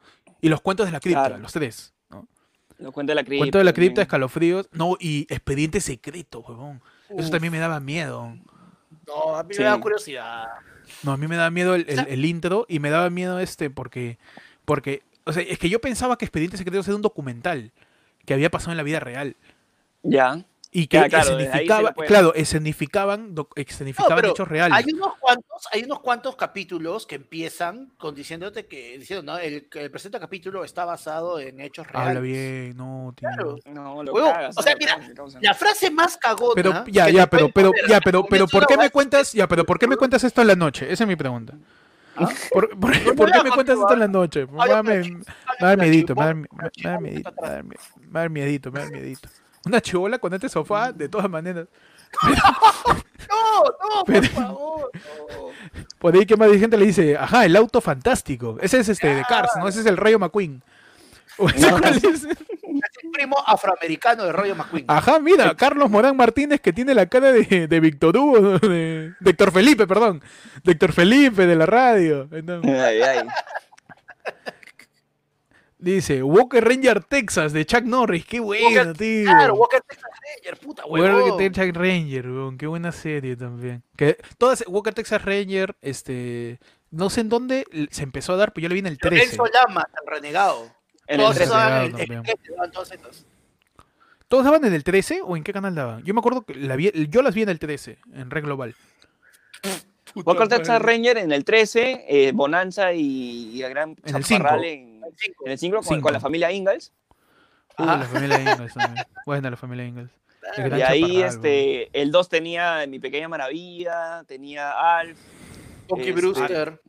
Y 0.41 0.49
los 0.49 0.61
cuentos 0.61 0.85
de 0.85 0.91
la 0.91 0.99
cripta, 0.99 1.25
Claro. 1.27 1.41
los 1.41 1.51
tres, 1.51 1.93
¿no? 2.09 2.27
Lo 2.77 2.91
cuento 2.91 3.11
de 3.11 3.15
la 3.15 3.23
cripta. 3.23 3.41
Cuento 3.41 3.57
de 3.57 3.63
la 3.63 3.73
cripta, 3.73 3.95
también. 3.95 4.03
escalofríos, 4.07 4.69
no, 4.71 4.95
y 4.99 5.21
expediente 5.29 5.81
secreto, 5.81 6.39
huevón. 6.39 6.81
Eso 7.17 7.29
también 7.29 7.51
me 7.51 7.59
daba 7.59 7.79
miedo. 7.79 8.35
No, 9.07 9.35
a 9.35 9.43
mí 9.43 9.53
Sí. 9.53 9.61
me 9.61 9.65
da 9.67 9.79
curiosidad. 9.79 10.45
No, 11.03 11.11
a 11.11 11.17
mí 11.17 11.27
me 11.27 11.35
da 11.35 11.49
miedo 11.51 11.75
el, 11.75 11.85
el- 11.89 12.07
el 12.07 12.25
intro 12.25 12.65
y 12.69 12.79
me 12.79 12.89
daba 12.89 13.09
miedo 13.09 13.39
este 13.39 13.69
porque, 13.69 14.17
porque, 14.65 15.03
o 15.25 15.33
sea, 15.33 15.43
es 15.43 15.57
que 15.59 15.69
yo 15.69 15.79
pensaba 15.81 16.17
que 16.17 16.25
Expedientes 16.25 16.59
Secretos 16.59 16.87
era 16.87 16.95
un 16.95 17.01
documental 17.01 17.71
que 18.25 18.33
había 18.33 18.49
pasado 18.51 18.71
en 18.71 18.77
la 18.77 18.83
vida 18.83 18.99
real 18.99 19.35
Ya. 20.03 20.43
y 20.71 20.87
que 20.87 20.97
Ya, 20.97 21.07
claro, 21.09 21.39
escenificaba, 21.39 21.93
claro, 21.93 22.33
escenificaban, 22.33 23.33
No, 23.33 23.47
escenificaban 23.55 24.15
pero 24.17 24.31
hechos 24.31 24.47
reales. 24.47 24.77
Hay 24.77 24.93
unos 24.93 25.13
cuantos, 25.19 25.67
hay 25.71 25.83
unos 25.83 25.99
cuantos 26.01 26.35
capítulos 26.35 27.05
que 27.07 27.15
empiezan 27.15 27.93
con 27.97 28.13
diciéndote 28.13 28.65
que, 28.65 28.97
diciendo, 28.97 29.31
¿no? 29.33 29.37
El, 29.39 29.67
el 29.73 29.91
presente 29.91 30.19
capítulo 30.19 30.65
está 30.65 30.83
basado 30.83 31.39
en 31.39 31.61
hechos 31.61 31.87
reales. 31.87 32.09
Habla 32.09 32.19
bien, 32.19 32.75
no, 32.75 33.13
tío. 33.15 33.29
Claro. 33.29 33.55
No, 33.67 34.03
lo 34.03 34.13
Huevón, 34.13 34.33
cagas, 34.33 34.57
o 34.57 34.61
sea, 34.61 34.75
mira. 34.77 34.99
La 35.41 35.53
frase 35.53 35.89
más 35.91 36.17
cagona. 36.17 36.53
Pero 36.55 36.83
ya, 36.87 37.09
ya, 37.09 37.27
pero, 37.27 37.49
pero, 37.49 37.71
ya, 37.87 38.01
pero, 38.01 38.25
pero, 38.25 38.45
¿por 38.47 38.65
qué 38.67 38.75
me 38.77 38.89
cuentas, 38.89 39.31
ya, 39.31 39.47
pero, 39.47 39.65
¿por 39.65 39.79
qué 39.79 39.87
me 39.87 39.95
cuentas 39.95 40.23
esto 40.25 40.41
en 40.41 40.47
la 40.47 40.55
noche? 40.55 40.91
Esa 40.91 41.05
es 41.05 41.07
mi 41.07 41.15
pregunta. 41.15 41.53
¿Ah? 42.17 42.29
¿Por, 42.51 42.69
por- 42.79 42.95
No 43.03 43.13
por 43.13 43.27
me 43.29 43.33
qué 43.33 43.43
me 43.43 43.51
cuentas 43.51 43.77
esto 43.77 43.93
en 43.93 43.99
la 43.99 44.07
noche? 44.07 44.45
Me 44.45 44.53
va 44.57 44.63
a 44.63 44.67
dar- 44.67 44.83
me- 44.85 44.99
me 45.77 47.75
me 48.07 48.13
va 48.13 48.19
a 48.19 48.23
dar- 48.23 48.29
me 48.31 48.39
va 48.39 48.45
a 48.45 48.45
dar 48.45 48.49
miedito, 48.49 48.71
me 48.71 48.79
va 48.79 48.85
a 48.85 48.89
dar 48.89 48.91
me 48.91 48.97
va 48.97 48.99
a 48.99 49.01
dar 49.01 49.09
miedito. 49.09 49.29
Una 49.65 49.81
chibola 49.81 50.19
con 50.19 50.33
este 50.33 50.47
sofá, 50.49 50.91
de 50.91 51.09
todas 51.09 51.29
maneras. 51.29 51.67
No, 53.27 53.63
no, 53.63 54.05
por 54.05 54.05
Pero- 54.05 54.27
favor. 54.29 54.91
no. 54.93 55.47
Por 55.99 56.13
ahí 56.15 56.25
que 56.25 56.37
más 56.37 56.49
gente 56.51 56.77
le 56.77 56.85
dice, 56.85 57.17
ajá, 57.17 57.45
el 57.45 57.55
auto 57.55 57.81
fantástico. 57.81 58.57
Ese 58.61 58.79
es 58.79 58.89
este 58.89 59.07
de 59.15 59.23
Cars, 59.23 59.49
¿no? 59.57 59.67
Ese 59.67 59.79
es 59.79 59.85
el 59.87 59.97
Rayo 59.97 60.19
McQueen. 60.19 60.61
¿O 61.37 61.49
ese 61.49 61.71
No. 61.71 61.79
cuál 61.79 61.95
es? 61.97 62.03
Es 62.03 62.23
el 62.25 63.11
primo 63.11 63.35
afroamericano 63.45 64.23
de 64.25 64.31
Rayo 64.31 64.55
McQueen. 64.55 64.85
Ajá, 64.87 65.19
mira, 65.19 65.55
Carlos 65.55 65.89
Morán 65.89 66.15
Martínez 66.15 66.61
que 66.61 66.71
tiene 66.71 66.93
la 66.93 67.07
cara 67.07 67.31
de, 67.31 67.67
de 67.67 67.79
Víctor 67.79 68.15
Hugo, 68.15 68.59
de, 68.59 69.13
de 69.19 69.29
Héctor 69.31 69.51
Felipe, 69.51 69.87
perdón. 69.87 70.21
De 70.63 70.73
Héctor 70.73 70.93
Felipe 70.93 71.45
de 71.47 71.55
la 71.55 71.65
radio. 71.65 72.27
Entonces, 72.31 72.71
Ay, 72.79 73.01
ay. 73.01 73.27
Dice, 75.77 76.23
Walker 76.23 76.63
Ranger 76.63 77.03
Texas 77.03 77.53
de 77.53 77.65
Chuck 77.65 77.83
Norris, 77.83 78.25
qué 78.25 78.39
bueno, 78.39 78.65
Walker- 78.67 78.97
tío. 78.97 79.25
Claro, 79.25 79.55
Walker 79.55 79.81
Texas 79.87 80.09
Ranger, 80.35 80.59
puta, 80.59 80.85
Walker 80.85 81.13
huevón. 81.15 81.37
Texas 81.37 81.73
Ranger, 81.73 82.27
weón, 82.29 82.57
qué 82.57 82.67
buena 82.67 82.91
serie 82.91 83.35
también. 83.35 83.83
Que 83.97 84.17
todas 84.37 84.63
Walker 84.67 84.93
Texas 84.93 85.23
Ranger, 85.23 85.75
este, 85.81 86.59
no 86.91 87.09
sé 87.09 87.21
en 87.21 87.29
dónde 87.29 87.65
se 87.91 88.03
empezó 88.03 88.33
a 88.33 88.37
dar, 88.37 88.53
pero 88.53 88.63
yo 88.63 88.69
le 88.69 88.73
vi 88.75 88.79
en 88.79 88.87
el 88.87 88.97
13. 88.97 89.37
Lorenzo 89.37 89.45
Lama, 89.67 89.87
el 90.01 90.11
renegado. 90.11 90.63
En 91.07 91.19
el 91.19 91.25
Todos 91.25 91.35
13. 91.35 91.43
esos 91.43 91.55
daban 91.57 91.71
Renegado 91.71 91.85
en 91.85 91.93
el- 91.95 91.95
en 91.95 91.99
el 92.01 92.07
también. 92.07 92.35
13, 92.35 92.53
daban 92.55 92.71
todos 92.71 92.91
esos. 92.91 93.25
¿Todos 94.27 94.43
daban 94.45 94.65
en 94.65 94.73
el 94.73 94.83
13 94.83 95.21
o 95.23 95.37
en 95.37 95.43
qué 95.43 95.53
canal 95.53 95.75
daban? 95.75 96.03
Yo 96.03 96.13
me 96.15 96.19
acuerdo 96.19 96.43
que 96.45 96.55
la 96.55 96.75
vi- 96.75 96.91
yo 97.09 97.21
las 97.21 97.35
vi 97.35 97.43
en 97.43 97.49
el 97.49 97.59
13, 97.59 97.99
en 98.13 98.31
Red 98.31 98.43
Global. 98.45 98.75
Walker 100.15 100.47
Texas 100.47 100.81
Ranger 100.81 101.17
en 101.17 101.31
el 101.31 101.43
13, 101.43 102.05
eh, 102.07 102.31
Bonanza 102.33 102.93
y, 102.93 103.51
y 103.53 103.59
gran 103.59 103.95
En 104.05 104.15
el 104.15 104.23
en. 104.31 104.94
En 105.45 105.51
el 105.51 105.57
5 105.57 105.75
con, 105.77 105.85
Cinco. 105.85 106.01
con 106.01 106.13
la 106.13 106.19
familia 106.19 106.51
Ingalls. 106.51 106.91
Uh, 107.77 107.83
Ajá. 107.83 107.97
la 107.97 108.05
familia 108.05 108.39
Ingalls 108.39 108.73
también. 108.73 109.05
Buena 109.25 109.49
la 109.49 109.57
familia 109.57 109.85
Ingalls. 109.85 110.11
Y 110.57 110.81
ahí 110.81 111.21
este, 111.21 111.89
el 111.99 112.11
2 112.11 112.29
tenía 112.29 112.85
Mi 112.87 112.99
Pequeña 112.99 113.27
Maravilla, 113.27 114.23
tenía 114.27 114.71
Alf. 114.99 115.17
Punky 115.87 116.09
Este- 116.09 116.13
Brewster. 116.13 116.81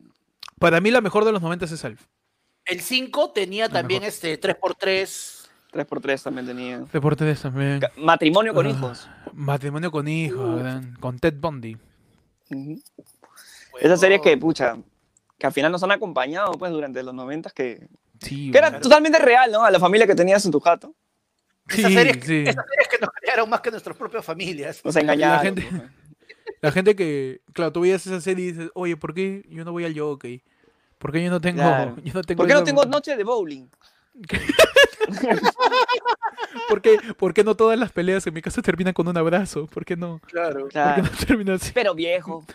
Para 0.59 0.79
mí 0.81 0.89
la 0.91 1.01
mejor 1.01 1.25
de 1.25 1.31
los 1.31 1.41
90 1.41 1.65
es 1.65 1.85
Alf. 1.85 2.01
El 2.65 2.81
5 2.81 3.31
tenía 3.31 3.69
también 3.69 4.01
mejor. 4.01 4.13
este 4.13 4.39
3x3. 4.39 5.47
3x3 5.71 6.23
también 6.23 6.47
tenía. 6.47 6.79
Deportes 6.91 7.41
también. 7.41 7.79
Ca- 7.79 7.91
Matrimonio 7.97 8.53
con 8.53 8.65
Ah, 8.65 8.69
hijos. 8.69 9.09
Matrimonio 9.33 9.91
con 9.91 10.07
hijos, 10.07 10.59
gran- 10.59 10.95
con 10.99 11.19
Ted 11.19 11.35
Bundy. 11.39 11.77
Ujú. 12.49 12.81
Esas 13.79 13.99
series 13.99 14.21
que, 14.21 14.35
pucha, 14.37 14.77
que 15.37 15.45
al 15.45 15.53
final 15.53 15.71
nos 15.71 15.83
han 15.83 15.91
acompañado 15.91 16.53
pues 16.53 16.71
durante 16.71 17.03
los 17.03 17.13
90 17.13 17.49
que, 17.51 17.87
Sí, 18.21 18.51
que 18.51 18.57
era 18.57 18.79
totalmente 18.79 19.19
real, 19.19 19.51
¿no? 19.51 19.63
A 19.63 19.71
la 19.71 19.79
familia 19.79 20.07
que 20.07 20.15
tenías 20.15 20.43
en 20.45 20.51
tu 20.51 20.59
jato. 20.59 20.95
Esas, 21.69 21.85
Sí, 21.91 21.93
series, 21.97 22.25
sí. 22.25 22.43
esas 22.47 22.65
series 22.69 22.87
que 22.89 22.97
nos 22.99 23.09
crearon 23.11 23.49
más 23.49 23.61
que 23.61 23.71
nuestras 23.71 23.95
propias 23.97 24.23
familias. 24.25 24.81
Nos 24.85 24.95
engañaron. 24.95 25.41
gente-. 25.41 25.67
La 26.61 26.71
gente 26.71 26.95
que, 26.95 27.41
claro, 27.53 27.71
tú 27.71 27.81
veías 27.81 28.05
esa 28.07 28.19
serie 28.21 28.45
y 28.45 28.51
dices, 28.53 28.71
oye, 28.73 28.95
¿por 28.97 29.13
qué 29.13 29.43
yo 29.49 29.63
no 29.65 29.71
voy 29.73 29.85
al 29.85 29.97
jockey? 29.97 30.41
¿Por 30.97 31.11
qué 31.11 31.23
yo 31.23 31.29
no 31.29 31.39
tengo, 31.41 31.61
Claro. 31.61 31.95
yo 32.03 32.13
no 32.13 32.21
tengo 32.23 32.37
¿Por 32.37 32.47
qué 32.47 32.53
no 32.53 32.63
tengo 32.63 32.85
noche 32.85 33.15
de 33.15 33.23
bowling? 33.23 33.67
¿Por 36.69 36.81
qué, 36.81 36.97
por 37.17 37.33
qué 37.33 37.43
no 37.43 37.55
todas 37.55 37.77
las 37.77 37.91
peleas 37.91 38.25
en 38.27 38.33
mi 38.33 38.41
casa 38.41 38.61
terminan 38.61 38.93
con 38.93 39.07
un 39.07 39.17
abrazo? 39.17 39.67
¿Por 39.67 39.85
qué 39.85 39.95
no? 39.95 40.19
Claro. 40.27 40.61
¿Por 40.61 40.69
qué 40.69 40.73
Claro. 40.73 41.03
no 41.03 41.09
termina 41.25 41.53
así? 41.55 41.71
Pero 41.73 41.93
viejo, 41.93 42.45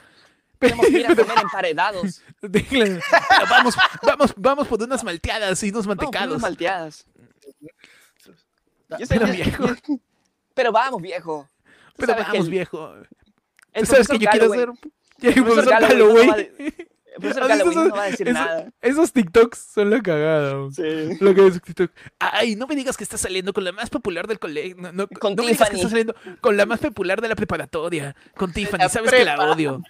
tenemos 0.62 0.86
que 0.86 0.98
ir 1.00 1.06
a 1.06 1.14
comer 1.16 1.38
emparedados. 1.42 2.22
Vamos, 3.50 3.74
vamos, 4.02 4.34
vamos 4.36 4.68
por 4.68 4.82
unas 4.82 5.04
malteadas 5.04 5.62
y 5.62 5.70
unos 5.70 5.86
Vamos, 5.86 5.98
mantecados. 5.98 6.28
unas 6.30 6.42
malteadas. 6.42 7.06
Yo 8.98 9.06
sé 9.06 9.18
Pero 9.18 9.26
viejo, 9.32 9.64
Pero 10.54 10.72
vamos, 10.72 11.00
viejo. 11.00 11.48
Tú 11.64 11.72
pero 11.98 12.16
que 12.16 12.22
vamos, 12.22 12.44
el- 12.46 12.50
viejo. 12.50 12.94
¿Tú 13.74 13.86
sabes 13.86 14.08
que 14.08 14.18
yo 14.18 14.28
quiero 14.30 14.50
ser? 14.52 14.68
El 15.22 15.34
profesor 15.44 15.68
Calloway 15.68 16.26
no 16.26 16.32
Calloway. 16.32 16.50
El 17.14 17.20
profesor 17.20 17.42
¿Has 17.52 17.58
visto 17.58 17.70
Calloway 17.70 17.74
no 17.74 17.82
esos- 17.86 17.98
va 17.98 18.02
a 18.02 18.06
decir 18.10 18.28
esos- 18.28 18.40
nada. 18.40 18.72
Esos 18.82 19.12
TikToks 19.12 19.58
son 19.74 19.90
la 19.90 20.00
cagada. 20.02 20.54
Sí. 20.72 21.16
Lo 21.20 21.34
que 21.34 21.46
es 21.46 21.62
TikTok. 21.62 21.90
Ay, 22.18 22.56
no 22.56 22.66
me 22.66 22.74
digas 22.74 22.96
que 22.96 23.04
estás 23.04 23.20
saliendo 23.20 23.52
con 23.54 23.64
la 23.64 23.72
más 23.72 23.88
popular 23.88 24.26
del 24.26 24.38
colegio. 24.38 24.76
No, 24.78 24.92
no- 24.92 25.06
Con 25.08 25.34
no 25.36 25.42
me 25.42 25.52
digas 25.52 25.68
que 25.70 25.76
estás 25.76 25.90
saliendo 25.90 26.14
con 26.40 26.56
la 26.56 26.66
más 26.66 26.80
popular 26.80 27.20
de 27.22 27.28
la 27.28 27.34
preparatoria. 27.36 28.14
Con 28.36 28.52
Tiffany. 28.52 28.80
la 28.80 28.88
Sabes 28.90 29.10
que 29.10 29.24
la 29.24 29.36
odio. 29.52 29.82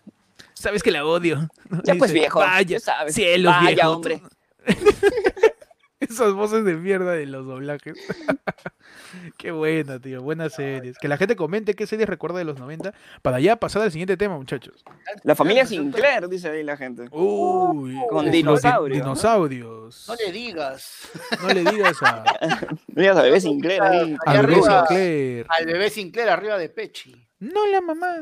Sabes 0.63 0.83
que 0.83 0.91
la 0.93 1.05
odio. 1.05 1.49
Ya 1.85 1.95
pues, 1.97 2.11
Dice, 2.13 2.21
viejo, 2.21 2.39
Vaya, 2.39 2.63
ya 2.63 2.81
sabes. 2.81 3.15
cielos, 3.15 3.53
Vaya, 3.53 3.75
viejo. 3.75 3.91
hombre. 3.91 4.23
Esas 6.01 6.33
voces 6.35 6.65
de 6.65 6.75
mierda 6.75 7.13
de 7.13 7.27
los 7.27 7.47
doblajes. 7.47 7.95
Qué 9.39 9.51
buena, 9.53 10.01
tío. 10.01 10.21
Buenas 10.21 10.55
series. 10.55 10.99
Que 10.99 11.07
la 11.07 11.17
gente 11.17 11.37
comente 11.37 11.75
qué 11.75 11.87
series 11.87 12.09
recuerda 12.09 12.39
de 12.39 12.45
los 12.45 12.59
90 12.59 12.93
para 13.23 13.39
ya 13.41 13.57
pasar 13.57 13.83
al 13.83 13.93
siguiente 13.93 14.17
tema, 14.17 14.37
muchachos. 14.37 14.85
La 15.23 15.35
familia 15.37 15.65
Sinclair, 15.67 16.29
dice 16.29 16.49
ahí 16.49 16.63
la 16.65 16.77
gente. 16.77 17.05
Uy, 17.13 17.97
Con 18.09 18.25
los 18.25 18.33
di- 18.33 18.39
dinosaurios, 18.39 18.99
¿no? 18.99 19.05
Dinosaurios. 19.05 20.05
No 20.09 20.15
le 20.17 20.33
digas. 20.33 21.09
No 21.41 21.49
le 21.49 21.65
digas 21.65 21.97
a, 22.03 22.25
Mira 22.89 23.13
a 23.13 23.23
bebé 23.23 23.41
Sinclair 23.41 23.83
ahí. 23.83 24.17
a 24.27 24.33
Bebé 24.33 24.45
arriba. 24.55 24.87
Sinclair. 24.89 25.47
Al 25.49 25.67
bebé 25.67 25.91
Sinclair 25.91 26.29
arriba 26.31 26.59
de 26.59 26.69
Pechi. 26.69 27.29
No 27.39 27.67
la 27.67 27.81
mamá. 27.81 28.17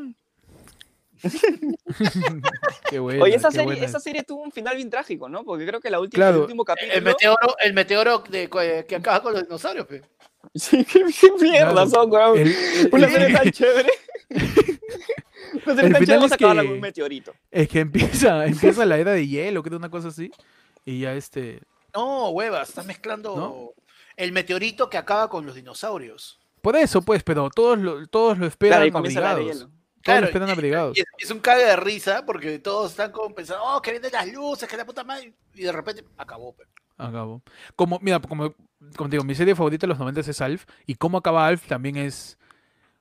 qué 2.91 2.99
buena, 2.99 3.23
Oye, 3.25 3.35
esa 3.37 3.49
qué 3.49 3.55
serie, 3.55 3.66
buena. 3.73 3.85
esa 3.87 4.01
serie 4.01 4.23
tuvo 4.23 4.43
un 4.43 4.53
final 4.53 4.77
bien 4.77 4.91
trágico, 4.91 5.29
¿no? 5.29 5.45
Porque 5.45 5.66
creo 5.66 5.81
que 5.81 5.91
la 5.91 6.01
última, 6.01 6.21
Claro. 6.25 6.37
el 6.37 6.43
último 6.43 6.64
capítulo. 6.64 6.95
El 6.95 7.03
meteoro, 7.03 7.57
el 7.59 7.73
meteoro 7.75 8.18
de, 8.29 8.85
que 8.89 8.97
acaba 8.97 9.23
con 9.23 9.33
los 9.33 9.43
dinosaurios, 9.43 9.87
pe. 9.87 10.03
Sí, 10.55 10.85
qué, 10.85 11.05
qué 11.21 11.33
mierda 11.41 11.73
Claro. 11.73 11.91
son, 11.91 12.11
weón. 12.12 12.39
El- 12.39 12.49
el- 12.49 12.89
Una 12.93 13.09
serie 13.09 13.33
tan 13.37 13.51
chévere. 13.51 13.91
Una 14.31 15.75
serie 15.77 15.91
tan 15.91 15.93
chévere 15.93 16.14
vamos 16.14 16.27
es 16.27 16.33
a 16.33 16.35
acabarla 16.35 16.62
que- 16.62 16.68
con 16.68 16.75
un 16.77 16.81
meteorito. 16.81 17.33
Es 17.51 17.68
que 17.68 17.81
empieza, 17.81 18.47
empieza 18.47 18.87
la 18.87 18.99
era 18.99 19.12
de 19.12 19.27
hielo, 19.27 19.62
que 19.62 19.68
es 19.68 19.75
una 19.75 19.91
cosa 19.91 20.09
así. 20.09 20.31
Y 20.85 21.01
ya 21.01 21.14
este. 21.14 21.61
No, 21.95 22.31
huevas, 22.31 22.68
estás 22.68 22.87
mezclando 22.87 23.37
¿No? 23.37 23.71
el 24.16 24.33
meteorito 24.33 24.89
que 24.89 24.97
acaba 24.97 25.29
con 25.29 25.45
los 25.45 25.55
dinosaurios. 25.57 26.39
Por 26.62 26.77
eso, 26.77 27.03
pues, 27.03 27.23
pero 27.23 27.51
todos 27.51 27.79
lo, 27.79 28.07
todos 28.07 28.33
lo 28.39 28.49
Claro, 28.51 28.85
esperan 28.85 28.91
comienza 28.91 29.21
Todos 30.03 30.15
Claro, 30.15 30.21
lo 30.23 30.27
esperan 30.27 30.51
abrigados. 30.51 30.97
Y 30.97 31.01
es, 31.01 31.07
es 31.19 31.31
un 31.31 31.41
cague 31.41 31.65
de 31.65 31.77
risa 31.77 32.25
porque 32.25 32.59
todos 32.59 32.93
están 32.93 33.13
como 33.13 33.35
pensando, 33.35 33.63
oh, 33.65 33.83
que 33.83 33.91
vienen 33.91 34.11
las 34.13 34.33
luces, 34.33 34.69
que 34.69 34.77
la 34.77 34.87
puta 34.87 35.05
madre. 35.05 35.35
Y 35.55 35.63
de 35.63 35.73
repente 35.73 36.05
acabó, 36.17 36.55
pe. 36.55 36.65
Acabó. 36.97 37.43
Como, 37.77 37.99
mira, 38.01 38.19
como, 38.21 38.55
como 38.97 39.11
te 39.11 39.17
digo, 39.17 39.25
mi 39.25 39.35
serie 39.35 39.55
favorita 39.55 39.87
de 39.87 39.89
los 39.89 39.99
90 39.99 40.21
es 40.21 40.41
Alf. 40.41 40.65
Y 40.87 40.95
cómo 40.95 41.19
acaba 41.19 41.47
Alf 41.47 41.67
también 41.67 41.97
es. 41.97 42.39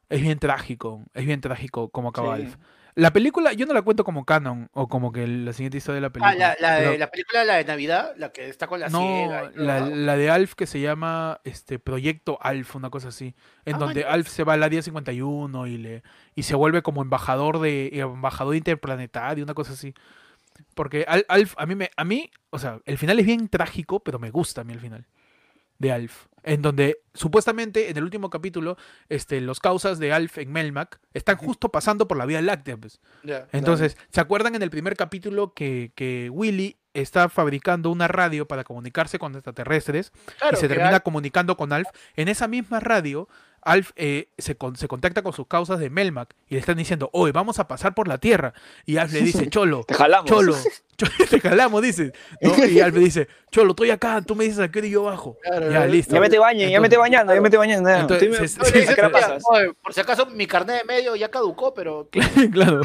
Es 0.09 0.21
bien 0.21 0.39
trágico. 0.39 1.03
Es 1.13 1.25
bien 1.25 1.39
trágico 1.39 1.89
cómo 1.89 2.09
acaba 2.09 2.35
Sí. 2.35 2.43
Alf. 2.43 2.55
La 2.99 3.11
película, 3.13 3.53
yo 3.53 3.65
no 3.65 3.73
la 3.73 3.81
cuento 3.81 4.03
como 4.03 4.25
canon 4.25 4.69
o 4.73 4.87
como 4.87 5.11
que 5.11 5.25
la 5.27 5.53
siguiente 5.53 5.77
historia 5.77 5.95
de 5.95 6.01
la 6.01 6.09
película. 6.11 6.31
Ah, 6.31 6.55
la, 6.59 6.69
la, 6.69 6.75
de- 6.79 6.85
pero- 6.87 6.97
la 6.99 7.11
película, 7.11 7.45
la 7.45 7.55
de 7.55 7.65
Navidad, 7.65 8.13
la 8.17 8.31
que 8.31 8.49
está 8.49 8.67
con 8.67 8.79
la 8.79 8.89
no, 8.89 8.99
ciega. 8.99 9.45
y 9.45 9.53
todo, 9.55 9.89
la, 9.95 10.17
de 10.17 10.29
Alf 10.29 10.53
que 10.55 10.67
se 10.67 10.79
llama 10.81 11.39
este 11.43 11.79
Proyecto 11.79 12.37
Alf, 12.41 12.75
una 12.75 12.89
cosa 12.89 13.07
así, 13.09 13.35
en 13.65 13.75
Ah, 13.75 13.79
donde. 13.79 14.03
Alf 14.05 14.27
se 14.27 14.43
va 14.43 14.53
al 14.53 14.63
área 14.63 14.81
51 14.81 15.67
y 15.67 15.77
le 15.77 16.03
y 16.35 16.43
se 16.43 16.55
vuelve 16.55 16.81
como 16.81 17.01
embajador 17.01 17.59
de 17.59 17.89
embajador 17.99 18.55
interplanetario, 18.55 19.43
una 19.43 19.53
cosa 19.53 19.73
así. 19.73 19.93
Porque 20.75 21.05
Al- 21.07 21.25
Alf 21.29 21.53
a 21.57 21.65
mí 21.65 21.75
me 21.75 21.89
a 21.95 22.03
mí, 22.03 22.29
o 22.49 22.59
sea, 22.59 22.79
el 22.85 22.97
final 22.97 23.17
es 23.19 23.25
bien 23.25 23.47
trágico, 23.47 24.01
pero 24.01 24.19
me 24.19 24.29
gusta 24.29 24.61
a 24.61 24.63
mí 24.63 24.73
el 24.73 24.79
final 24.79 25.05
de 25.79 25.91
Alf, 25.91 26.27
en 26.43 26.61
donde 26.61 27.01
supuestamente 27.13 27.89
en 27.89 27.97
el 27.97 28.03
último 28.03 28.29
capítulo 28.29 28.77
este 29.09 29.41
los 29.41 29.59
causas 29.59 29.97
de 29.99 30.13
Alf 30.13 30.37
en 30.37 30.51
Melmac 30.51 30.99
están 31.13 31.37
justo 31.37 31.69
pasando 31.69 32.07
por 32.07 32.17
la 32.17 32.25
Vía 32.25 32.41
Láctea, 32.41 32.77
pues. 32.77 32.99
Entonces, 33.51 33.97
¿se 34.11 34.21
acuerdan 34.21 34.55
en 34.55 34.61
el 34.61 34.69
primer 34.69 34.95
capítulo 34.95 35.53
que, 35.53 35.91
que 35.95 36.29
Willy 36.31 36.77
está 36.93 37.29
fabricando 37.29 37.91
una 37.91 38.07
radio 38.07 38.47
para 38.47 38.63
comunicarse 38.63 39.19
con 39.19 39.33
extraterrestres 39.35 40.11
Claro, 40.39 40.57
y 40.57 40.59
se 40.59 40.67
termina 40.67 40.97
Alf- 40.97 41.03
comunicando 41.03 41.55
con 41.57 41.71
Alf? 41.73 41.87
En 42.15 42.27
esa 42.27 42.47
misma 42.47 42.79
radio, 42.79 43.27
Alf 43.61 43.91
eh, 43.95 44.29
se, 44.37 44.55
con- 44.55 44.75
se 44.75 44.87
contacta 44.87 45.21
con 45.21 45.33
sus 45.33 45.47
causas 45.47 45.79
de 45.79 45.89
Melmac 45.89 46.33
y 46.47 46.53
le 46.55 46.59
están 46.59 46.77
diciendo, 46.77 47.09
oye, 47.13 47.31
vamos 47.31 47.59
a 47.59 47.67
pasar 47.67 47.93
por 47.93 48.07
la 48.07 48.17
Tierra. 48.17 48.53
Y 48.85 48.97
Alf 48.97 49.11
le 49.13 49.21
dice, 49.21 49.47
Cholo, 49.49 49.83
Te 49.85 49.93
jalamos. 49.93 50.29
Cholo, 50.29 50.55
Cholo, 50.97 51.11
te 51.29 51.39
jalamos, 51.39 51.81
dice. 51.81 52.11
¿no? 52.41 52.65
Y 52.65 52.79
Alf 52.81 52.93
le 52.95 53.01
dice, 53.01 53.27
Cholo, 53.51 53.69
estoy 53.71 53.89
acá, 53.91 54.21
tú 54.21 54.35
me 54.35 54.43
dices 54.43 54.59
a 54.59 54.69
qué 54.69 54.79
hora 54.79 54.87
yo 54.87 55.03
bajo. 55.03 55.37
Claro, 55.41 55.71
ya, 55.71 55.85
listo. 55.85 56.13
Ya 56.13 56.19
me 56.21 56.29
te 56.29 56.39
bañen, 56.39 56.69
ya 56.69 56.81
me 56.81 56.89
te 56.89 56.97
bañando, 56.97 57.33
ya 57.33 57.41
me 57.41 57.49
te 57.49 57.57
bañando. 57.57 57.89
ya. 57.89 57.99
Entonces, 58.01 58.29
Estoy- 58.31 58.47
se- 58.47 58.59
No, 58.59 58.65
se- 58.65 58.71
le 58.73 58.79
dice, 58.81 58.91
¿a 58.91 58.95
qué 58.95 59.01
hora 59.01 59.09
"Mira, 59.09 59.21
pasas? 59.21 59.43
oye, 59.49 59.73
por 59.81 59.93
si 59.93 59.99
acaso 60.01 60.25
mi 60.27 60.45
carnet 60.47 60.79
de 60.79 60.83
medio 60.85 61.15
ya 61.15 61.29
caducó, 61.29 61.73
pero 61.73 62.09
claro. 62.51 62.81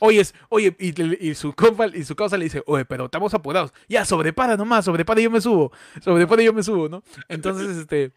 Oye, 0.00 0.22
oye, 0.50 0.74
y 0.78 1.34
su 1.34 1.52
compa 1.54 1.86
y 1.86 2.04
su 2.04 2.14
causa 2.16 2.36
le 2.36 2.44
dice, 2.44 2.62
oye, 2.66 2.84
pero 2.84 3.06
estamos 3.06 3.32
apurados. 3.34 3.72
Ya, 3.88 4.04
sobrepara 4.04 4.56
nomás, 4.56 4.84
sobrepara 4.84 5.20
y 5.20 5.24
yo 5.24 5.30
me 5.30 5.40
subo. 5.40 5.72
Sobrepara 6.02 6.42
y 6.42 6.44
yo 6.46 6.52
me 6.52 6.62
subo, 6.62 6.88
¿no? 6.88 7.02
Entonces, 7.28 7.76
este, 7.78 8.12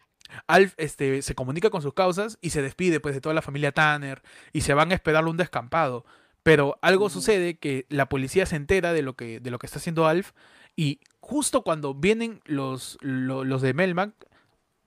Alf 0.46 0.74
este, 0.76 1.22
se 1.22 1.34
comunica 1.34 1.70
con 1.70 1.82
sus 1.82 1.94
causas 1.94 2.38
y 2.40 2.50
se 2.50 2.62
despide 2.62 3.00
pues 3.00 3.14
de 3.14 3.20
toda 3.20 3.34
la 3.34 3.42
familia 3.42 3.72
Tanner 3.72 4.22
y 4.52 4.60
se 4.62 4.74
van 4.74 4.90
a 4.92 4.94
esperarle 4.94 5.30
un 5.30 5.36
descampado. 5.36 6.04
Pero 6.42 6.78
algo 6.82 7.10
sucede 7.10 7.58
que 7.58 7.84
la 7.90 8.08
policía 8.08 8.46
se 8.46 8.56
entera 8.56 8.92
de 8.92 9.02
lo 9.02 9.14
que, 9.14 9.40
de 9.40 9.50
lo 9.50 9.58
que 9.58 9.66
está 9.66 9.78
haciendo 9.78 10.06
Alf 10.06 10.32
y 10.76 11.00
justo 11.20 11.62
cuando 11.62 11.94
vienen 11.94 12.40
los, 12.46 12.96
lo- 13.02 13.44
los, 13.44 13.60
de 13.60 13.74
Melmac, 13.74 14.12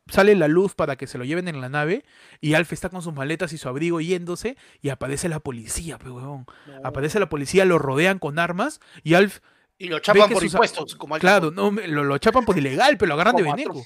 sale 0.08 0.36
la 0.36 0.48
luz 0.48 0.74
para 0.76 0.96
que 0.96 1.08
se 1.08 1.18
lo 1.18 1.24
lleven 1.24 1.48
en 1.48 1.62
la 1.62 1.70
nave 1.70 2.04
y 2.42 2.56
Alf 2.56 2.74
está 2.74 2.90
con 2.90 3.02
sus 3.02 3.14
maletas 3.14 3.54
y 3.54 3.58
su 3.58 3.70
abrigo 3.70 4.02
yéndose 4.02 4.58
y 4.82 4.90
aparece 4.90 5.30
la 5.30 5.40
policía, 5.40 5.98
huevón. 6.04 6.46
Aparece 6.84 7.20
la 7.20 7.30
policía, 7.30 7.66
lo 7.66 7.78
rodean 7.80 8.20
con 8.20 8.40
armas 8.40 8.80
y 9.04 9.14
Alf, 9.14 9.40
y 9.78 9.88
lo 9.90 10.00
chapan 10.00 10.30
por 10.34 10.42
sus- 10.42 10.54
impuestos, 10.54 10.96
como 10.96 11.18
claro, 11.20 11.52
no, 11.52 11.72
lo, 11.72 12.04
lo 12.04 12.18
chapan 12.18 12.46
por 12.46 12.58
ilegal, 12.58 12.98
pero 12.98 13.10
lo 13.10 13.14
agarran 13.14 13.36
de 13.36 13.44
Como 13.44 13.56
veneco. 13.56 13.86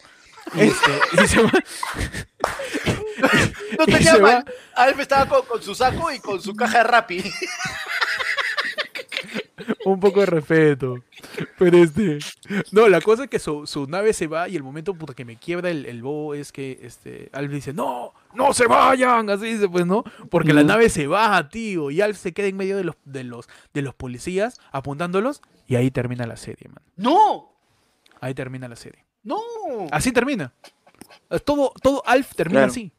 Este, 0.56 0.92
y 1.24 1.28
se 1.28 1.44
va- 1.44 1.52
No 4.12 4.22
mal. 4.22 4.46
va- 4.46 4.46
Alf 4.76 5.00
estaba 5.00 5.28
con, 5.28 5.46
con 5.46 5.62
su 5.62 5.74
saco 5.76 6.12
y 6.12 6.20
con 6.20 6.42
su 6.42 6.56
caja 6.56 6.80
de 6.80 6.84
Rappi. 6.84 7.24
un 9.86 10.00
poco 10.00 10.20
de 10.22 10.26
respeto. 10.28 10.96
Pero 11.58 11.78
este. 11.78 12.20
No, 12.72 12.88
la 12.88 13.02
cosa 13.02 13.24
es 13.24 13.30
que 13.30 13.40
su, 13.40 13.66
su 13.68 13.88
nave 13.88 14.14
se 14.14 14.28
va 14.28 14.48
y 14.50 14.56
el 14.56 14.64
momento 14.64 14.94
puta, 14.94 15.14
que 15.14 15.26
me 15.26 15.38
quiebra 15.38 15.70
el, 15.70 15.86
el 15.86 16.02
bobo 16.02 16.34
es 16.36 16.52
que 16.52 16.80
este, 16.82 17.30
Alf 17.34 17.52
dice, 17.52 17.74
no, 17.74 18.14
no 18.34 18.54
se 18.54 18.68
vayan. 18.68 19.30
Así 19.30 19.46
dice, 19.54 19.68
pues, 19.68 19.86
¿no? 19.86 20.04
Porque 20.30 20.54
la 20.54 20.64
nave 20.64 20.90
se 20.90 21.08
va, 21.08 21.50
tío. 21.50 21.90
Y 21.92 22.02
Alf 22.02 22.18
se 22.18 22.34
queda 22.34 22.48
en 22.48 22.58
medio 22.58 22.78
de 22.78 22.84
los, 22.84 22.96
de 23.06 23.24
los, 23.24 23.48
de 23.74 23.82
los 23.82 23.94
policías 23.96 24.60
apuntándolos. 24.72 25.42
Y 25.68 25.76
ahí 25.76 25.92
termina 25.92 26.26
la 26.28 26.38
serie, 26.38 26.70
man. 26.70 26.84
No, 26.96 27.54
Ahí 28.20 28.34
termina 28.34 28.68
la 28.68 28.76
serie. 28.76 29.06
No. 29.28 29.88
Así 29.92 30.12
termina. 30.12 30.54
Eh, 31.30 31.40
Todo, 31.40 31.74
todo 31.82 32.02
Alf 32.06 32.34
termina 32.36 32.62
Claro. 32.62 32.72
así. 32.72 32.92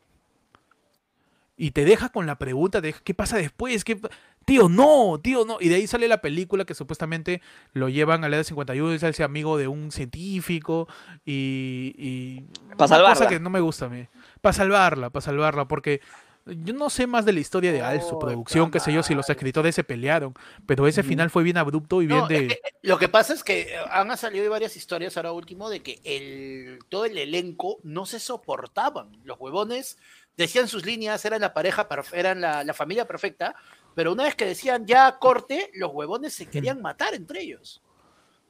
Y 1.57 1.72
te 1.72 1.85
deja 1.85 2.11
con 2.11 2.26
la 2.26 2.39
pregunta 2.39 2.81
de 2.81 2.95
qué 3.03 3.14
pasa 3.14 3.37
después, 3.37 3.83
¿Qué 3.83 3.97
pa- 3.97 4.11
tío, 4.45 4.68
no, 4.68 5.18
tío, 5.20 5.45
no. 5.45 5.57
Y 5.61 5.68
de 5.68 5.74
ahí 5.74 5.87
sale 5.89 6.07
la 6.07 6.20
película 6.20 6.64
que 6.64 6.74
supuestamente 6.74 7.43
lo 7.72 7.89
llevan 7.89 8.22
a 8.22 8.29
la 8.29 8.37
edad 8.37 8.41
de 8.41 8.45
51 8.49 8.95
y 8.95 8.99
se 9.01 9.09
hace 9.09 9.24
amigo 9.24 9.59
de 9.59 9.66
un 9.66 9.91
científico 9.91 10.87
y... 11.26 11.95
y 11.99 12.41
Pa' 12.76 12.85
una 12.85 12.89
salvarla. 12.89 13.14
cosa 13.14 13.29
que 13.29 13.41
no 13.41 13.51
me 13.51 13.59
gusta 13.61 13.87
a 13.87 13.89
mí. 13.89 14.07
Para 14.41 14.53
salvarla, 14.53 15.11
para 15.11 15.20
salvarla, 15.24 15.66
porque 15.66 16.01
yo 16.49 16.74
no 16.74 16.90
sé 16.90 17.07
más 17.07 17.24
de 17.24 17.32
la 17.32 17.40
historia 17.40 17.72
de 17.72 17.82
Alf, 17.82 18.05
su 18.05 18.16
Oh, 18.16 18.18
producción, 18.18 18.70
qué 18.70 18.80
sé 18.80 18.92
yo, 18.92 19.03
si 19.03 19.14
los 19.14 19.28
escritores 19.28 19.74
se 19.74 19.84
pelearon, 19.84 20.34
pero 20.66 20.86
ese 20.86 21.03
final 21.03 21.30
fue 21.30 21.42
bien 21.42 21.57
abrupto 21.57 22.03
y 22.03 22.07
bien 22.07 22.26
de... 22.28 22.46
eh, 22.46 22.61
eh, 22.64 22.70
lo 22.82 22.99
que 22.99 23.09
pasa 23.09 23.34
es 23.34 23.44
que 23.44 23.62
eh, 23.62 23.76
han 23.90 24.16
salido 24.16 24.51
varias 24.51 24.76
historias 24.76 25.16
ahora 25.16 25.32
último 25.32 25.68
de 25.70 25.82
que 25.82 26.01
el, 26.05 26.78
todo 26.88 27.05
el 27.05 27.18
elenco 27.18 27.78
no 27.84 28.07
se 28.07 28.18
soportaban. 28.18 29.11
Los 29.24 29.38
huevones 29.38 29.99
decían 30.36 30.68
sus 30.68 30.86
líneas, 30.86 31.24
eran 31.24 31.40
la 31.40 31.53
pareja, 31.53 31.88
eran 32.12 32.40
la, 32.40 32.64
la 32.64 32.74
familia 32.74 33.07
perfecta, 33.07 33.55
pero 33.94 34.12
una 34.12 34.24
vez 34.24 34.34
que 34.34 34.46
decían 34.46 34.86
ya 34.86 35.18
corte, 35.18 35.70
los 35.74 35.90
huevones 35.92 36.32
se 36.34 36.46
querían 36.46 36.80
matar 36.80 37.14
entre 37.14 37.42
ellos. 37.42 37.82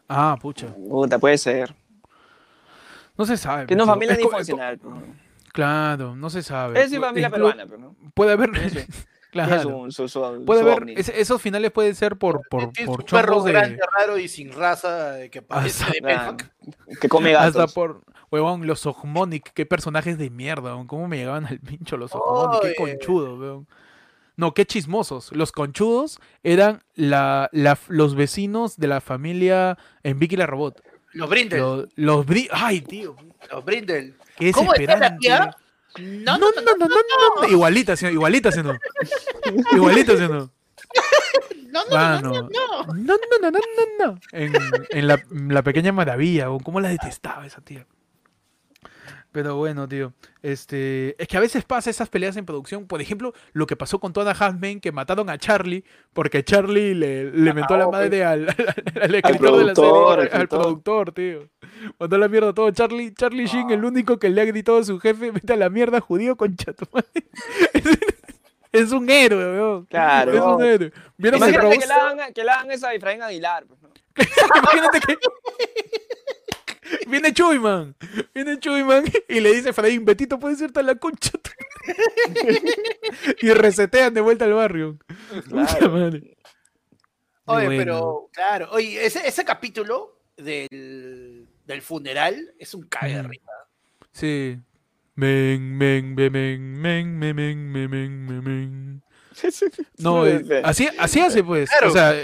Ah, 0.09 0.37
pucha. 0.41 0.69
Puta, 0.75 1.19
puede 1.19 1.39
ser. 1.39 1.75
No 3.17 3.27
se 3.27 3.37
sabe. 3.37 3.67
Que 3.67 3.75
no 3.75 3.85
familia 3.87 4.15
Es 4.15 4.19
co- 4.21 4.29
disfuncional. 4.29 4.79
Claro, 5.53 6.15
no 6.17 6.31
se 6.31 6.43
sabe. 6.43 6.81
Es 6.83 6.91
sí, 6.91 6.99
familia 6.99 7.29
Inclu- 7.29 7.33
peruana, 7.33 7.67
pero 7.67 7.79
no. 7.79 7.97
Puede 8.15 8.33
haber. 8.33 8.51
Claro. 9.31 9.91
su- 9.91 10.09
su- 10.09 10.09
su- 10.09 10.45
Puede 10.47 10.63
su 10.63 10.69
haber. 10.71 10.89
esos 10.99 11.41
finales 11.43 11.71
pueden 11.71 11.95
ser 11.95 12.17
por, 12.17 12.41
por, 12.49 12.73
por 12.73 13.01
un 13.01 13.05
perro 13.05 13.33
chongos 13.35 13.45
de. 13.45 13.53
grande, 13.53 13.79
raro 13.95 14.17
y 14.19 14.27
sin 14.27 14.51
raza 14.53 15.23
eh, 15.23 15.29
que 15.29 15.43
parece 15.43 15.85
Hasta- 15.85 16.33
de. 16.33 16.97
Que 16.99 17.09
come 17.11 17.35
Hasta 17.37 17.61
gatos. 17.61 17.75
por. 17.75 18.01
Huevón, 18.31 18.67
los 18.67 18.87
Ojmonic. 18.87 19.53
Qué 19.53 19.67
personajes 19.67 20.17
de 20.17 20.31
mierda, 20.31 20.75
weón. 20.75 20.87
¿Cómo 20.87 21.09
me 21.09 21.19
llegaban 21.19 21.45
al 21.45 21.61
pincho 21.61 21.99
los 21.99 22.15
Ojmonic? 22.15 22.63
Qué 22.63 22.83
Oye. 22.83 22.97
conchudos, 22.97 23.39
weón. 23.39 23.69
No, 24.37 24.55
qué 24.55 24.65
chismosos. 24.65 25.31
Los 25.33 25.53
conchudos 25.53 26.21
eran 26.43 26.83
la, 26.95 27.51
la- 27.53 27.79
los 27.89 28.15
vecinos 28.15 28.79
de 28.79 28.87
la 28.87 29.03
familia 29.03 29.77
en 30.05 30.19
Vicky 30.19 30.37
la 30.37 30.47
Robot. 30.47 30.81
Los 31.13 31.29
Brindel. 31.29 31.59
Los, 31.61 31.87
los 31.97 32.27
bri- 32.27 32.49
Ay, 32.51 32.81
tío. 32.81 33.15
Los 33.51 33.63
Brindel. 33.65 34.15
Qué 34.39 34.47
desesperante. 34.47 35.29
No, 35.99 36.39
no, 36.39 36.51
no, 36.53 36.77
no, 36.77 36.87
no, 36.87 37.49
Igualita, 37.49 37.95
igualita, 38.09 38.51
no. 38.63 38.79
Igualita, 39.73 40.15
no. 40.15 40.51
No, 41.71 41.85
no, 41.91 42.21
no, 42.21 42.33
no, 42.49 42.49
no, 42.95 43.19
no, 43.41 43.51
no, 43.51 43.61
no, 43.99 44.21
En, 44.33 45.07
la, 45.55 45.63
pequeña 45.63 45.93
maravilla, 45.93 46.47
¿cómo 46.63 46.81
la 46.81 46.89
detestaba 46.89 47.47
esa 47.47 47.61
tía? 47.61 47.87
Pero 49.31 49.57
bueno, 49.57 49.87
tío. 49.87 50.15
Este, 50.43 51.21
es 51.23 51.29
que 51.29 51.37
a 51.37 51.41
veces 51.41 51.65
pasa 51.65 51.91
esas 51.91 52.09
peleas 52.09 52.37
en 52.37 52.47
producción. 52.47 52.87
Por 52.87 53.03
ejemplo, 53.03 53.35
lo 53.53 53.67
que 53.67 53.77
pasó 53.77 53.99
con 53.99 54.13
Toda 54.13 54.33
Halfman, 54.33 54.81
que 54.81 54.91
mataron 54.91 55.29
a 55.29 55.37
Charlie, 55.39 55.85
porque 56.13 56.43
Charlie 56.43 56.95
le, 56.95 57.31
le 57.31 57.53
mentó 57.53 57.77
la 57.77 57.89
madre 57.89 58.25
al, 58.25 58.49
al, 58.49 59.03
al 59.03 59.15
escritor 59.15 59.59
de 59.59 59.65
la 59.65 59.75
productor, 59.75 59.75
serie, 59.75 60.13
al 60.13 60.19
al 60.21 60.23
escritor. 60.27 60.49
productor, 60.49 61.13
tío. 61.13 61.49
Mandó 61.99 62.17
a 62.17 62.19
la 62.19 62.29
mierda 62.29 62.49
a 62.51 62.55
todo. 62.55 62.71
Charlie, 62.71 63.13
Charlie 63.13 63.47
Sheen, 63.47 63.71
el 63.71 63.85
único 63.85 64.19
que 64.19 64.31
le 64.31 64.41
ha 64.41 64.45
gritado 64.47 64.79
a 64.79 64.85
su 64.85 64.99
jefe, 64.99 65.31
vete 65.33 65.53
a 65.53 65.57
la 65.57 65.69
mierda, 65.69 66.01
judío, 66.01 66.37
con 66.37 66.57
chato. 66.57 66.89
Es 68.71 68.93
un 68.93 69.09
héroe, 69.09 69.45
weón. 69.45 69.87
Claro. 69.87 70.33
Es 70.33 70.41
un 70.41 70.63
héroe. 70.63 70.93
¿Vieron 71.17 71.41
que 71.41 71.51
le, 71.51 71.57
hagan, 71.57 72.33
que 72.35 72.45
le 72.45 72.51
hagan 72.51 72.71
esa 72.71 72.89
a 72.89 72.95
Efraín 72.95 73.23
Aguilar. 73.23 73.65
pues, 73.67 73.81
¿no? 73.81 73.89
Imagínate 74.59 75.01
que. 75.01 75.17
Viene 77.09 77.33
Chuyman. 77.33 77.95
Viene 78.35 78.59
Chuyman 78.59 79.05
y 79.29 79.41
le 79.41 79.53
dice 79.55 79.69
a 79.69 79.71
Efraín, 79.71 80.05
Betito 80.05 80.39
puede 80.39 80.57
ser 80.57 80.71
la 80.85 80.95
concha. 80.95 81.33
tu 81.33 81.51
madre". 82.35 82.63
y 83.43 83.51
resetean 83.53 84.15
de 84.15 84.21
vuelta 84.21 84.45
al 84.45 84.53
barrio. 84.55 84.99
Claro. 85.49 85.91
madre. 85.91 86.37
Oye, 87.47 87.65
Bueno. 87.67 87.79
pero, 87.79 88.31
claro, 88.33 88.69
oye, 88.73 89.05
ese, 89.07 89.27
ese 89.27 89.45
capítulo 89.45 90.21
del, 90.37 91.47
del 91.65 91.83
funeral 91.83 92.55
es 92.59 92.75
un 92.75 92.83
cague 92.89 93.15
de 93.17 93.23
Mm. 93.23 93.29
risa. 93.31 93.53
Sí. 94.13 94.59
Men, 95.15 95.77
men, 95.77 96.15
men, 96.15 96.33
men, 96.33 96.79
men, 96.79 97.19
men, 97.19 97.73
men, 97.73 97.91
men, 97.91 98.45
men. 98.45 99.03
No, 99.99 100.27
eh, 100.27 100.45
sí. 100.47 100.53
así, 100.65 100.89
así 100.99 101.21
hace 101.21 101.43
pues. 101.45 101.69
Claro. 101.71 101.89
O 101.89 101.91
sea, 101.93 102.15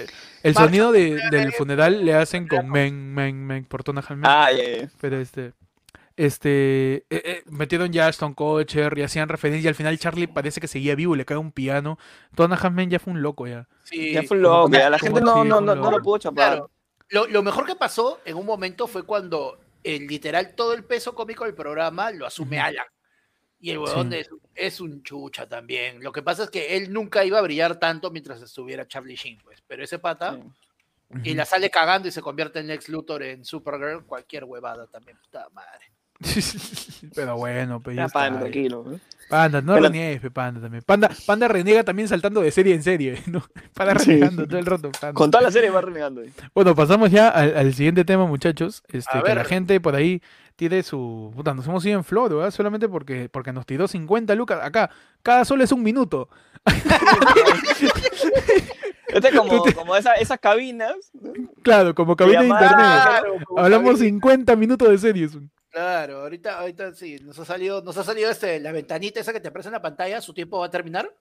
el 0.43 0.55
sonido 0.55 0.93
de- 0.93 1.21
del 1.31 1.53
funeral 1.53 2.05
le 2.05 2.15
hacen 2.15 2.47
con 2.49 2.69
men, 2.69 3.12
men, 3.15 3.45
men, 3.47 3.65
por 3.65 3.83
Tona. 3.85 4.03
Ah. 4.25 4.49
Pero 5.01 5.19
este. 5.21 5.53
Este. 6.17 6.97
eh, 6.97 7.05
eh, 7.11 7.43
metieron 7.47 7.93
ya 7.93 8.07
a 8.07 8.11
Stone 8.11 8.35
Coacher 8.35 8.97
y 8.99 9.03
hacían 9.03 9.29
referencia. 9.29 9.67
Y 9.67 9.69
al 9.69 9.75
final 9.75 9.99
Charlie 9.99 10.29
parece 10.29 10.61
que 10.61 10.69
seguía 10.69 10.95
vivo 10.95 11.15
y 11.15 11.19
le 11.19 11.25
cae 11.25 11.37
un 11.37 11.51
piano. 11.53 11.99
Tona 12.35 12.57
Halfman 12.57 12.91
ya 12.91 12.99
fue 13.01 13.12
un 13.12 13.23
loco 13.23 13.47
ya. 13.47 13.67
Sí, 13.85 14.12
Ya 14.12 14.23
fue 14.23 14.41
como- 14.41 14.49
loco, 14.62 14.73
ya 14.73 14.91
la 14.91 14.99
como 14.99 15.17
gente 15.17 15.25
no, 15.25 15.43
sí, 15.43 15.49
no, 15.49 15.61
no, 15.61 15.75
no 15.75 15.91
lo 15.91 16.01
pudo 16.03 16.19
chapar. 16.19 16.53
Claro. 16.53 16.71
Lo, 17.11 17.27
lo 17.27 17.43
mejor 17.43 17.67
que 17.67 17.75
pasó 17.75 18.21
en 18.25 18.37
un 18.37 18.47
momento 18.47 18.87
fue 18.87 19.03
cuando 19.05 19.59
el 19.83 20.07
literal 20.07 20.55
todo 20.55 20.73
el 20.73 20.85
peso 20.85 21.15
cómico 21.15 21.45
del 21.45 21.55
programa 21.55 22.11
lo 22.12 22.27
asume. 22.27 22.59
Alan. 22.61 22.87
Y 23.65 23.71
el 23.71 23.79
huevón 23.79 24.11
Sí. 24.11 24.19
es, 24.19 24.29
es 24.55 24.81
un 24.83 25.03
chucha 25.03 25.49
también. 25.49 26.03
Lo 26.03 26.12
que 26.12 26.23
pasa 26.23 26.45
es 26.45 26.51
que 26.51 26.77
él 26.77 26.93
nunca 26.93 27.25
iba 27.25 27.39
a 27.39 27.43
brillar 27.43 27.79
tanto 27.79 28.11
mientras 28.11 28.43
estuviera 28.43 28.87
Charlie 28.87 29.17
Sheen, 29.17 29.39
pues. 29.43 29.62
Pero 29.67 29.83
ese 29.83 29.99
pata, 29.99 30.39
Sí. 31.12 31.21
y 31.31 31.35
la 31.35 31.47
sale 31.47 31.71
cagando 31.71 32.07
y 32.07 32.11
se 32.12 32.21
convierte 32.21 32.59
en 32.59 32.67
Lex 32.67 32.91
Luthor 32.91 33.23
en 33.23 33.43
Supergirl, 33.43 34.05
cualquier 34.05 34.45
huevada 34.45 34.87
también, 34.89 35.17
puta 35.17 35.49
madre. 35.51 35.93
Pero 37.15 37.37
bueno, 37.37 37.81
pues 37.81 37.97
ya 37.97 38.07
ya. 38.07 38.09
tranquilo. 38.39 38.85
Panda, 39.29 39.61
no 39.62 39.75
Pero- 39.75 39.87
reniegues, 39.87 40.31
Panda 40.33 40.61
también. 40.61 40.83
Panda, 40.85 41.11
Panda 41.27 41.49
reniega 41.49 41.83
también 41.83 42.09
saltando 42.09 42.41
de 42.41 42.51
serie 42.51 42.75
en 42.75 42.83
serie, 42.83 43.23
¿no? 43.27 43.43
Panda 43.75 43.99
Sí. 43.99 44.11
renegando 44.12 44.47
todo 44.47 44.59
el 44.59 44.67
rato. 44.67 44.91
Panda. 44.93 45.15
Con 45.15 45.31
toda 45.31 45.43
la 45.45 45.51
serie 45.51 45.71
va 45.71 45.81
renegando. 45.81 46.21
ahí. 46.21 46.33
Bueno, 46.55 46.75
pasamos 46.75 47.11
ya 47.11 47.29
al, 47.29 47.57
al 47.57 47.75
siguiente 47.75 48.05
tema, 48.05 48.27
muchachos. 48.27 48.83
Este, 48.89 49.19
A 49.19 49.23
que 49.23 49.29
la 49.31 49.35
ver. 49.37 49.47
gente 49.47 49.81
por 49.81 49.95
ahí 49.97 50.23
tiene 50.57 50.83
su. 50.83 51.33
Puta, 51.35 51.53
nos 51.55 51.67
hemos 51.67 51.85
ido 51.87 51.99
en 51.99 52.05
flor, 52.05 52.35
¿verdad? 52.35 52.51
Solamente 52.51 52.89
porque, 52.89 53.29
porque 53.29 53.53
nos 53.53 53.67
tiró 53.67 53.89
50 53.89 54.35
lucas. 54.35 54.61
Acá, 54.62 54.91
cada 55.23 55.45
sol 55.45 55.61
es 55.62 55.73
un 55.73 55.83
minuto. 55.83 56.29
Este 59.09 59.29
es 59.29 59.35
como, 59.37 59.62
como 59.77 59.95
esa, 59.97 60.15
esas 60.15 60.41
cabinas. 60.41 60.95
Claro, 61.62 61.95
como 61.95 62.17
cabina 62.17 62.41
de 62.43 62.49
internet. 62.49 62.75
Claro, 62.77 63.35
Hablamos 63.57 63.93
cabina. 63.95 64.07
50 64.09 64.57
minutos 64.57 64.89
de 64.89 64.99
series. 64.99 65.39
Claro, 65.75 66.20
ahorita, 66.22 66.61
ahorita 66.61 66.95
sí, 66.95 67.16
nos 67.20 67.37
ha 67.41 67.45
salido, 67.45 67.83
nos 67.83 67.97
ha 67.99 68.05
salido 68.05 68.31
este, 68.31 68.61
la 68.61 68.70
ventanita 68.70 69.18
esa 69.18 69.33
que 69.33 69.41
te 69.41 69.49
aparece 69.49 69.70
en 69.70 69.72
la 69.72 69.83
pantalla, 69.83 70.20
su 70.20 70.33
tiempo 70.33 70.61
va 70.61 70.66
a 70.66 70.70
terminar. 70.70 71.12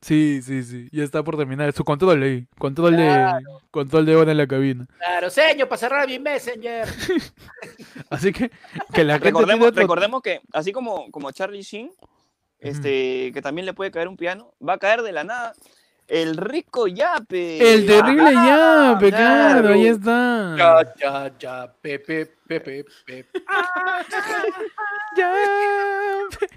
Sí, 0.00 0.40
sí, 0.42 0.62
sí. 0.62 0.88
Ya 0.90 1.04
está 1.04 1.22
por 1.22 1.36
terminar. 1.36 1.70
Su 1.74 1.84
control 1.84 2.22
ahí. 2.22 2.46
Control 2.58 2.96
de. 2.96 3.30
Control 3.70 4.06
de 4.06 4.16
hora 4.16 4.30
en 4.32 4.38
la 4.38 4.46
cabina. 4.46 4.86
Claro, 4.96 5.28
señor, 5.28 5.68
para 5.68 5.78
cerrar 5.78 6.06
mi 6.08 6.18
Messenger. 6.18 6.88
Así 8.08 8.32
que, 8.32 8.50
que 8.94 9.04
la 9.04 9.18
Recordemos, 9.18 9.68
otro- 9.68 9.82
recordemos 9.82 10.22
que, 10.22 10.40
así 10.54 10.72
como, 10.72 11.10
como 11.10 11.30
Charlie 11.32 11.60
Sheen, 11.60 11.90
este, 12.58 13.30
que 13.34 13.42
también 13.42 13.66
le 13.66 13.74
puede 13.74 13.90
caer 13.90 14.08
un 14.08 14.16
piano, 14.16 14.54
va 14.66 14.72
a 14.74 14.78
caer 14.78 15.02
de 15.02 15.12
la 15.12 15.24
nada 15.24 15.52
el 16.10 16.36
rico 16.36 16.86
yape. 16.86 17.74
El 17.74 17.86
terrible 17.86 18.32
Ah, 18.36 18.92
yape, 18.94 19.08
claro, 19.10 19.60
claro. 19.62 19.74
ahí 19.74 19.86
está. 19.86 20.54
Ya, 20.58 20.94
ya, 21.00 21.32
ya, 21.38 21.72
Pepe, 21.80 22.26
Pepe, 22.46 22.84
Pepe. 23.06 23.40
Yape. 25.16 26.48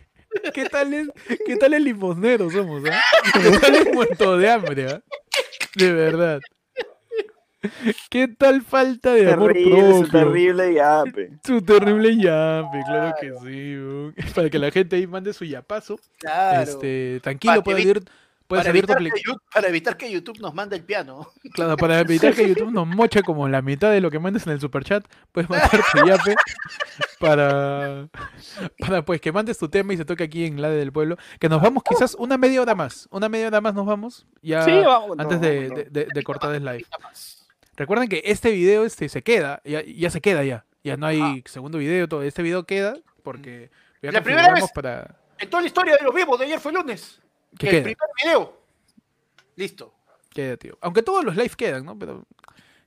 ¿Qué 0.53 0.65
tal 0.65 0.93
es, 0.93 1.07
qué 1.45 1.55
tal 1.57 1.73
el 1.75 1.83
limosnero 1.83 2.49
somos, 2.49 2.81
ah? 2.91 3.01
¿Qué 3.33 3.51
tal 3.59 3.75
el 3.75 3.93
muerto 3.93 4.37
de 4.37 4.49
hambre, 4.49 4.87
ah? 4.91 5.01
De 5.75 5.91
verdad. 5.93 6.39
¿Qué 8.09 8.27
tal 8.27 8.61
falta 8.61 9.13
de 9.13 9.31
amor 9.31 9.53
Terrible, 9.53 9.81
su 9.93 9.99
propio? 10.01 10.19
terrible 10.19 10.73
yape. 10.73 11.29
Su 11.45 11.61
terrible 11.61 12.17
yape, 12.17 12.79
claro 12.85 13.13
que 13.21 13.33
sí. 14.23 14.33
Para 14.33 14.49
que 14.49 14.59
la 14.59 14.71
gente 14.71 14.95
ahí 14.97 15.07
mande 15.07 15.31
su 15.33 15.45
yapazo. 15.45 15.99
Claro. 16.19 16.61
Este, 16.63 17.19
tranquilo, 17.21 17.63
puede 17.63 17.83
evi- 17.83 18.05
salir, 18.63 18.85
puede 18.85 18.93
para, 18.93 18.99
evitar 18.99 19.13
que, 19.13 19.21
Yu- 19.31 19.41
para 19.53 19.67
evitar 19.67 19.97
que 19.97 20.11
YouTube 20.11 20.39
nos 20.39 20.53
mande 20.53 20.75
el 20.75 20.83
piano. 20.83 21.27
Claro, 21.53 21.77
para 21.77 21.99
evitar 21.99 22.33
que 22.33 22.47
YouTube 22.47 22.71
nos 22.71 22.87
moche 22.87 23.21
como 23.23 23.47
la 23.47 23.61
mitad 23.61 23.91
de 23.91 24.01
lo 24.01 24.09
que 24.11 24.19
mandes 24.19 24.45
en 24.47 24.53
el 24.53 24.59
superchat, 24.59 25.05
puedes 25.31 25.49
mandar 25.49 25.69
tu 25.71 25.77
yape 26.07 26.35
para, 27.19 28.07
para 28.79 29.03
pues 29.05 29.21
que 29.21 29.31
mandes 29.31 29.57
tu 29.57 29.69
tema 29.69 29.93
y 29.93 29.97
se 29.97 30.05
toque 30.05 30.23
aquí 30.23 30.45
en 30.45 30.61
la 30.61 30.69
del 30.69 30.91
pueblo. 30.91 31.17
Que 31.39 31.49
nos 31.49 31.61
vamos 31.61 31.83
quizás 31.83 32.15
una 32.15 32.37
media 32.37 32.61
hora 32.61 32.75
más. 32.75 33.07
Una 33.11 33.29
media 33.29 33.47
hora 33.47 33.61
más 33.61 33.73
nos 33.73 33.85
vamos. 33.85 34.25
Ya 34.41 34.63
Sí, 34.63 34.71
vamos 34.71 35.17
antes 35.19 35.39
de, 35.41 35.69
de- 35.69 35.85
de- 35.89 36.07
de 36.13 36.23
cortar 36.23 36.53
el 36.55 36.63
live. 36.65 36.85
Recuerden 37.75 38.07
que 38.07 38.21
este 38.25 38.51
video 38.51 38.85
este 38.85 39.09
se 39.09 39.23
queda, 39.23 39.61
ya, 39.65 39.81
ya 39.83 40.09
se 40.09 40.21
queda 40.21 40.43
ya. 40.43 40.65
Ya 40.83 40.97
no 40.97 41.05
hay 41.07 41.43
segundo 41.45 41.77
video, 41.77 42.07
todo 42.09 42.23
este 42.23 42.43
video 42.43 42.65
queda 42.65 42.95
porque 43.23 43.71
ya 44.01 44.11
La 44.11 44.21
primera 44.21 44.53
vez- 44.53 44.69
para 44.75 45.15
En 45.39 45.49
toda 45.49 45.61
la 45.61 45.67
historia 45.67 45.95
de 45.97 46.03
los 46.03 46.13
vivos 46.13 46.37
de 46.39 46.45
ayer 46.45 46.59
fue 46.59 46.73
lunes. 46.73 47.19
Que 47.57 47.67
el 47.67 47.71
queda, 47.71 47.83
primer 47.83 47.97
video. 48.23 48.59
Listo. 49.55 49.93
queda, 50.29 50.57
tío. 50.57 50.77
Aunque 50.81 51.03
todos 51.03 51.23
los 51.23 51.35
live 51.35 51.51
quedan, 51.55 51.85
¿no? 51.85 51.97
Pero 51.97 52.25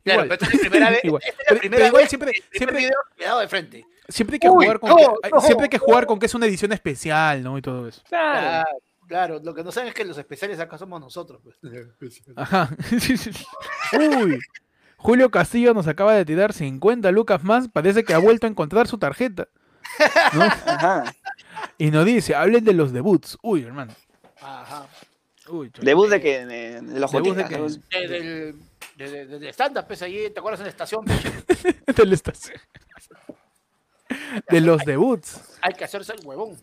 Claro, 0.04 0.24
igual. 0.24 0.28
pero 0.28 0.34
esta 0.34 0.46
es 0.46 0.62
la 0.64 0.70
primera 0.70 0.90
vez. 0.90 1.04
Igual. 1.04 1.22
esta 1.24 1.32
es 1.32 1.38
la 1.38 1.44
Pero- 1.48 1.60
primera 1.60 1.76
pero 1.78 1.88
igual 1.88 2.02
vez 2.02 2.08
siempre- 2.08 2.32
que 2.32 2.38
el 2.38 2.44
primer 2.44 2.58
siempre- 2.58 2.78
video 2.78 2.98
quedado 3.16 3.40
de 3.40 3.48
frente. 3.48 3.86
Siempre 4.08 4.34
hay 4.36 4.38
que 4.40 4.48
Uy, 4.50 4.64
jugar 4.64 4.78
con 4.80 4.90
no, 4.90 4.96
que, 4.96 5.30
no, 5.30 5.40
siempre 5.40 5.64
hay 5.64 5.68
que 5.70 5.78
jugar 5.78 6.06
con 6.06 6.18
que 6.20 6.26
es 6.26 6.34
una 6.34 6.46
edición 6.46 6.72
especial, 6.72 7.42
¿no? 7.42 7.58
Y 7.58 7.62
todo 7.62 7.88
eso. 7.88 8.02
Claro. 8.08 8.40
Claro, 8.40 8.68
claro. 9.08 9.40
Lo 9.42 9.52
que 9.54 9.64
no 9.64 9.72
saben 9.72 9.88
es 9.88 9.94
que 9.94 10.04
los 10.04 10.16
especiales 10.18 10.60
acá 10.60 10.78
somos 10.78 11.00
nosotros. 11.00 11.40
pues. 11.42 11.56
Ajá. 12.36 12.68
Sí, 13.00 13.16
sí. 13.16 13.30
Uy. 13.98 14.38
Julio 14.96 15.30
Castillo 15.30 15.74
nos 15.74 15.86
acaba 15.88 16.14
de 16.14 16.24
tirar 16.24 16.52
50 16.52 17.10
lucas 17.12 17.42
más. 17.44 17.68
Parece 17.68 18.04
que 18.04 18.14
ha 18.14 18.18
vuelto 18.18 18.46
a 18.46 18.50
encontrar 18.50 18.86
su 18.86 18.96
tarjeta. 18.98 19.48
¿no? 20.34 20.42
Ajá. 20.44 21.14
Y 21.78 21.90
nos 21.90 22.04
dice, 22.04 22.34
hablen 22.34 22.64
de 22.64 22.72
los 22.74 22.92
debuts. 22.92 23.38
Uy, 23.42 23.62
hermano. 23.64 23.92
Ajá. 24.46 24.86
Uy. 25.48 25.70
Debut 25.80 26.08
de 26.08 26.20
que 26.20 26.44
de, 26.46 26.80
de 26.80 27.00
los 27.00 27.10
Debut 27.12 27.36
de 27.36 27.44
que- 27.44 27.56
del, 28.08 28.54
de, 28.96 29.26
de- 29.26 29.38
de- 29.38 29.48
stand-up, 29.52 29.84
pues 29.86 30.02
ahí, 30.02 30.30
¿te 30.30 30.38
acuerdas 30.40 30.60
en 30.60 30.64
la 30.66 30.70
estación? 30.70 31.04
de 31.04 32.04
la 32.06 32.14
estación. 32.14 32.58
De 34.50 34.60
los 34.60 34.84
debuts. 34.84 35.40
Hay 35.62 35.74
que 35.74 35.84
hacerse 35.84 36.12
el 36.12 36.24
huevón. 36.24 36.56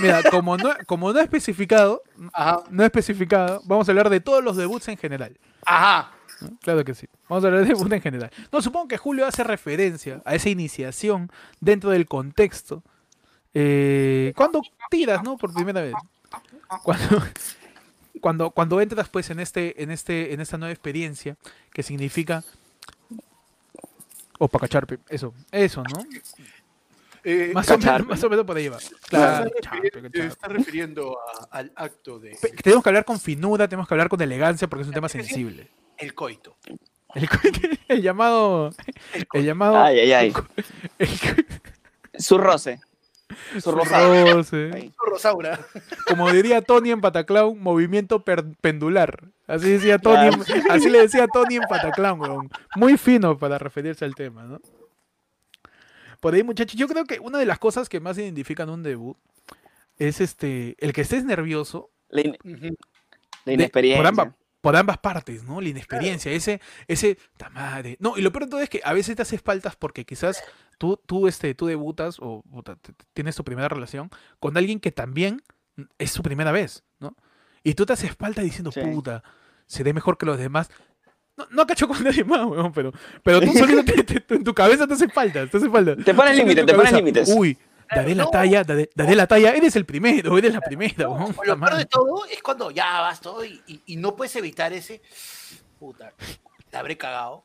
Mira, 0.00 0.22
como 0.30 0.56
no, 0.56 0.70
como 0.86 1.12
no 1.12 1.20
he 1.20 1.22
especificado, 1.22 2.02
Ajá. 2.32 2.62
no 2.70 2.82
he 2.82 2.86
especificado, 2.86 3.60
vamos 3.64 3.88
a 3.88 3.92
hablar 3.92 4.10
de 4.10 4.20
todos 4.20 4.42
los 4.42 4.56
debuts 4.56 4.88
en 4.88 4.96
general. 4.96 5.36
Ajá. 5.66 6.12
¿no? 6.40 6.56
Claro 6.62 6.84
que 6.84 6.94
sí. 6.94 7.06
Vamos 7.28 7.44
a 7.44 7.48
hablar 7.48 7.62
de 7.62 7.68
debut 7.68 7.92
en 7.92 8.00
general. 8.02 8.30
No, 8.50 8.60
supongo 8.62 8.88
que 8.88 8.96
Julio 8.96 9.26
hace 9.26 9.44
referencia 9.44 10.20
a 10.24 10.34
esa 10.34 10.48
iniciación 10.48 11.30
dentro 11.60 11.90
del 11.90 12.06
contexto. 12.06 12.82
Eh, 13.54 14.32
cuando 14.36 14.60
tiras, 14.90 15.22
¿no? 15.22 15.36
Por 15.36 15.52
primera 15.54 15.80
vez. 15.80 15.94
Cuando, 16.82 17.22
cuando, 18.20 18.50
cuando 18.50 18.80
entras 18.80 19.08
pues 19.08 19.30
en 19.30 19.40
este, 19.40 19.82
en 19.82 19.90
este, 19.90 20.32
en 20.34 20.40
esta 20.40 20.58
nueva 20.58 20.72
experiencia, 20.72 21.36
que 21.72 21.82
significa. 21.82 22.44
O 24.38 24.46
para 24.48 24.62
cacharpe, 24.62 24.98
eso, 25.08 25.34
eso, 25.50 25.82
¿no? 25.82 26.04
Eh, 27.24 27.50
Más 27.52 27.68
o, 27.70 27.76
menos, 27.78 28.06
más 28.06 28.22
o 28.24 28.30
menos 28.30 28.44
por 28.46 28.56
ahí 28.56 28.68
va. 28.68 28.78
Claro, 29.08 29.50
está 29.56 29.70
refiriendo- 29.72 30.10
se 30.20 30.26
está 30.28 30.48
refiriendo 30.48 31.18
a- 31.18 31.58
al 31.58 31.72
acto 31.74 32.20
de 32.20 32.38
Pe- 32.40 32.50
Tenemos 32.62 32.84
que 32.84 32.88
hablar 32.90 33.04
con 33.04 33.18
finura, 33.18 33.66
tenemos 33.66 33.88
que 33.88 33.94
hablar 33.94 34.08
con 34.08 34.20
elegancia 34.22 34.68
porque 34.68 34.82
es 34.82 34.88
un 34.88 34.94
tema 34.94 35.08
sensible. 35.08 35.68
el 35.96 36.14
coito. 36.14 36.56
El, 37.14 37.28
el 37.88 38.02
llamado. 38.02 38.70
El 39.32 39.44
llamado. 39.44 39.76
Ay, 39.82 39.98
ay, 39.98 40.12
ay. 40.12 40.32
el- 41.00 41.46
Su 42.22 42.38
roce. 42.38 42.80
Su 43.60 43.72
rosado. 43.72 44.34
roce. 44.34 44.70
Ahí. 44.74 44.92
Rosaura. 45.04 45.58
Como 46.06 46.30
diría 46.30 46.60
Tony 46.62 46.90
en 46.90 47.00
Pataclown, 47.00 47.58
movimiento 47.58 48.22
pendular. 48.60 49.24
Así 49.46 49.70
decía 49.70 49.98
Tony, 49.98 50.30
así 50.70 50.90
le 50.90 51.00
decía 51.00 51.26
Tony 51.28 51.56
en 51.56 51.62
Pataclown, 51.62 52.20
weón. 52.20 52.50
Muy 52.76 52.98
fino 52.98 53.38
para 53.38 53.58
referirse 53.58 54.04
al 54.04 54.14
tema, 54.14 54.44
¿no? 54.44 54.60
Por 56.20 56.34
ahí, 56.34 56.42
muchachos, 56.42 56.74
yo 56.78 56.88
creo 56.88 57.04
que 57.04 57.20
una 57.20 57.38
de 57.38 57.46
las 57.46 57.58
cosas 57.58 57.88
que 57.88 58.00
más 58.00 58.18
identifican 58.18 58.68
un 58.70 58.82
debut 58.82 59.16
es 59.98 60.20
este 60.20 60.74
el 60.78 60.92
que 60.92 61.00
estés 61.02 61.24
nervioso 61.24 61.90
La, 62.10 62.20
in- 62.22 62.36
Ujú. 62.44 62.64
la 62.64 62.70
de- 63.44 63.52
inexperiencia. 63.54 63.98
por, 64.02 64.06
ambas, 64.06 64.28
por 64.60 64.74
ambas 64.76 64.98
partes, 64.98 65.44
¿no? 65.44 65.60
La 65.60 65.68
inexperiencia, 65.68 66.32
ese, 66.32 66.60
ese, 66.88 67.16
ta 67.36 67.48
madre. 67.50 67.96
No, 68.00 68.16
y 68.16 68.22
lo 68.22 68.32
peor 68.32 68.44
de 68.44 68.50
todo 68.50 68.60
es 68.60 68.68
que 68.68 68.80
a 68.84 68.92
veces 68.92 69.14
te 69.16 69.22
haces 69.22 69.40
faltas 69.40 69.76
porque 69.76 70.04
quizás 70.04 70.42
tú, 70.78 71.00
tú, 71.06 71.28
este, 71.28 71.54
tú 71.54 71.66
debutas 71.66 72.16
o 72.20 72.42
tienes 73.14 73.36
tu 73.36 73.44
primera 73.44 73.68
relación 73.68 74.10
con 74.40 74.56
alguien 74.56 74.80
que 74.80 74.90
también 74.92 75.42
es 75.98 76.10
su 76.10 76.22
primera 76.22 76.50
vez, 76.52 76.82
¿no? 76.98 77.14
Y 77.62 77.74
tú 77.74 77.86
te 77.86 77.92
haces 77.92 78.14
falta 78.16 78.42
diciendo, 78.42 78.72
Sí. 78.72 78.80
puta, 78.80 79.22
seré 79.66 79.92
mejor 79.92 80.18
que 80.18 80.26
los 80.26 80.38
demás. 80.38 80.70
No, 81.36 81.46
no 81.52 81.66
cacho 81.68 81.86
con 81.86 82.02
nadie 82.04 82.24
más, 82.24 82.44
weón, 82.46 82.72
pero, 82.72 82.92
pero 83.22 83.40
tú 83.40 83.52
solito 83.58 83.84
te- 83.84 84.02
te- 84.20 84.34
en 84.34 84.42
tu 84.42 84.52
cabeza 84.54 84.86
te 84.88 84.94
hace 84.94 85.08
falta, 85.08 85.46
te 85.46 85.56
hace 85.56 85.70
falta. 85.70 85.94
Te 85.96 86.14
pones 86.14 86.36
límites, 86.36 86.66
te 86.66 86.74
pones 86.74 86.92
límites. 86.92 87.28
Uy, 87.36 87.56
daré 87.94 88.14
la 88.14 88.30
talla, 88.30 88.64
daré, 88.64 88.90
daré 88.94 89.14
la 89.14 89.26
talla, 89.26 89.52
eres 89.52 89.76
el 89.76 89.84
primero, 89.84 90.36
eres 90.38 90.52
la 90.52 90.60
primera, 90.60 91.04
No, 91.04 91.26
puta 91.28 91.44
lo 91.46 91.58
peor 91.60 91.76
de 91.76 91.86
todo 91.86 92.24
es 92.26 92.42
cuando 92.42 92.70
ya 92.70 93.00
vas 93.00 93.20
todo 93.20 93.44
y, 93.44 93.60
y- 93.66 93.82
y 93.86 93.96
no 93.96 94.14
puedes 94.16 94.34
evitar 94.36 94.72
ese. 94.72 95.00
Puta, 95.78 96.12
la 96.72 96.78
habré 96.80 96.96
cagado. 96.96 97.44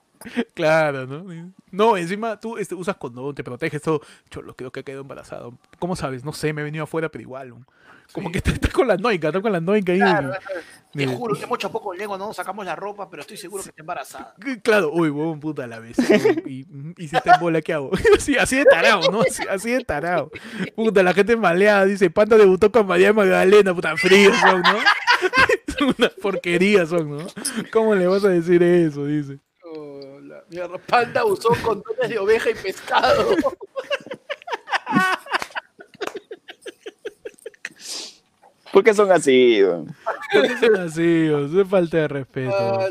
Claro, 0.54 1.06
¿no? 1.06 1.52
No, 1.72 1.98
encima 1.98 2.40
tú 2.40 2.58
este, 2.58 2.76
usas 2.76 2.96
condón, 2.96 3.36
te 3.36 3.44
proteges 3.44 3.82
todo. 3.82 4.02
Cholo, 4.30 4.56
creo 4.56 4.72
que 4.72 4.80
he 4.80 4.84
quedado 4.84 5.02
embarazado. 5.02 5.58
¿Cómo 5.80 5.96
sabes? 5.98 6.24
No 6.24 6.32
sé, 6.32 6.54
me 6.54 6.62
he 6.62 6.64
venido 6.64 6.86
afuera, 6.86 7.10
pero 7.10 7.22
igual. 7.24 7.50
¿no? 7.50 7.66
Como 8.14 8.32
que 8.32 8.38
estás 8.38 8.60
con 8.72 8.88
la 8.88 8.96
noica, 8.96 9.28
estás 9.28 9.42
con 9.42 9.52
la 9.52 9.60
noica 9.60 9.92
ahí. 9.92 10.00
Claro, 10.00 10.34
te 10.94 11.08
juro 11.08 11.36
que 11.36 11.48
mucho 11.48 11.68
a 11.68 11.72
poco 11.72 11.94
lengua 11.94 12.18
no 12.20 12.32
sacamos 12.34 12.64
la 12.64 12.76
ropa, 12.76 13.10
pero 13.10 13.22
estoy 13.22 13.36
seguro 13.38 13.64
que 13.64 13.70
está 13.70 13.82
embarazada. 13.82 14.36
Claro, 14.64 14.92
uy, 14.94 15.10
huevón, 15.10 15.40
puta 15.40 15.66
la 15.66 15.80
vez. 15.80 15.98
Y, 16.46 16.68
y 16.98 17.08
si 17.08 17.16
está 17.16 17.36
en 17.36 17.42
bola, 17.42 17.62
¿qué 17.62 17.74
hago? 17.74 17.92
Así, 18.18 18.38
así 18.38 18.58
de 18.58 18.66
tarado, 18.66 19.12
¿no? 19.12 19.22
Así, 19.22 19.44
así 19.50 19.72
de 19.72 19.84
tarado. 19.84 20.32
Puta, 20.76 21.02
la 21.02 21.14
gente 21.14 21.36
maleada 21.36 21.86
dice, 21.86 22.10
Panda 22.12 22.38
debutó 22.38 22.72
con 22.72 22.86
María 22.86 23.12
Magdalena, 23.12 23.74
puta 23.74 23.98
fríos 23.98 24.38
son, 24.38 24.62
¿no? 24.62 24.78
Una 25.98 26.10
porquería 26.10 26.86
son, 26.86 27.18
¿no? 27.18 27.28
¿Cómo 27.72 27.96
le 27.96 28.06
vas 28.06 28.24
a 28.24 28.30
decir 28.30 28.62
eso? 28.62 29.06
Dice. 29.06 29.40
Oh, 29.66 30.20
la 30.22 30.44
mierda, 30.50 30.78
Panda 30.78 31.26
usó 31.26 31.50
condones 31.64 32.10
de 32.10 32.20
oveja 32.20 32.52
y 32.52 32.54
pescado. 32.54 33.36
¿Por 38.74 38.84
qué 38.84 38.94
son 38.94 39.12
así? 39.12 39.62
¿Por 40.34 40.42
qué 40.48 40.58
son 40.58 40.76
así? 40.78 41.30
Es 41.60 41.68
falta 41.70 41.98
de 41.98 42.08
respeto. 42.08 42.56
Ah, 42.58 42.88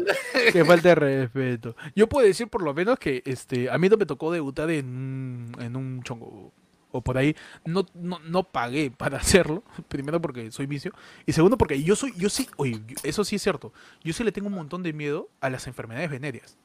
Qué 0.52 0.64
falta 0.64 0.90
de 0.90 0.94
respeto. 0.94 1.76
Yo 1.96 2.08
puedo 2.08 2.26
decir 2.26 2.48
por 2.48 2.62
lo 2.62 2.72
menos 2.72 2.98
que 2.98 3.22
este, 3.26 3.68
a 3.68 3.76
mí 3.78 3.88
no 3.88 3.96
me 3.96 4.06
tocó 4.06 4.30
debutar 4.32 4.70
en, 4.70 4.86
un- 4.86 5.56
en 5.60 5.76
un 5.76 6.02
chongo 6.04 6.52
o 6.92 7.00
por 7.02 7.18
ahí. 7.18 7.34
No, 7.64 7.84
no, 7.94 8.20
no 8.20 8.44
pagué 8.44 8.90
para 8.90 9.18
hacerlo. 9.18 9.64
Primero 9.88 10.20
porque 10.20 10.52
soy 10.52 10.66
vicio. 10.66 10.92
Y 11.26 11.32
segundo 11.32 11.58
porque 11.58 11.82
yo 11.82 11.96
soy, 11.96 12.12
yo 12.16 12.30
sí, 12.30 12.48
oye, 12.56 12.80
eso 13.02 13.24
sí 13.24 13.36
es 13.36 13.42
cierto. 13.42 13.72
Yo 14.04 14.12
sí 14.12 14.22
le 14.22 14.30
tengo 14.30 14.46
un 14.48 14.54
montón 14.54 14.82
de 14.84 14.92
miedo 14.92 15.28
a 15.40 15.50
las 15.50 15.66
enfermedades 15.66 16.10
venéreas. 16.10 16.56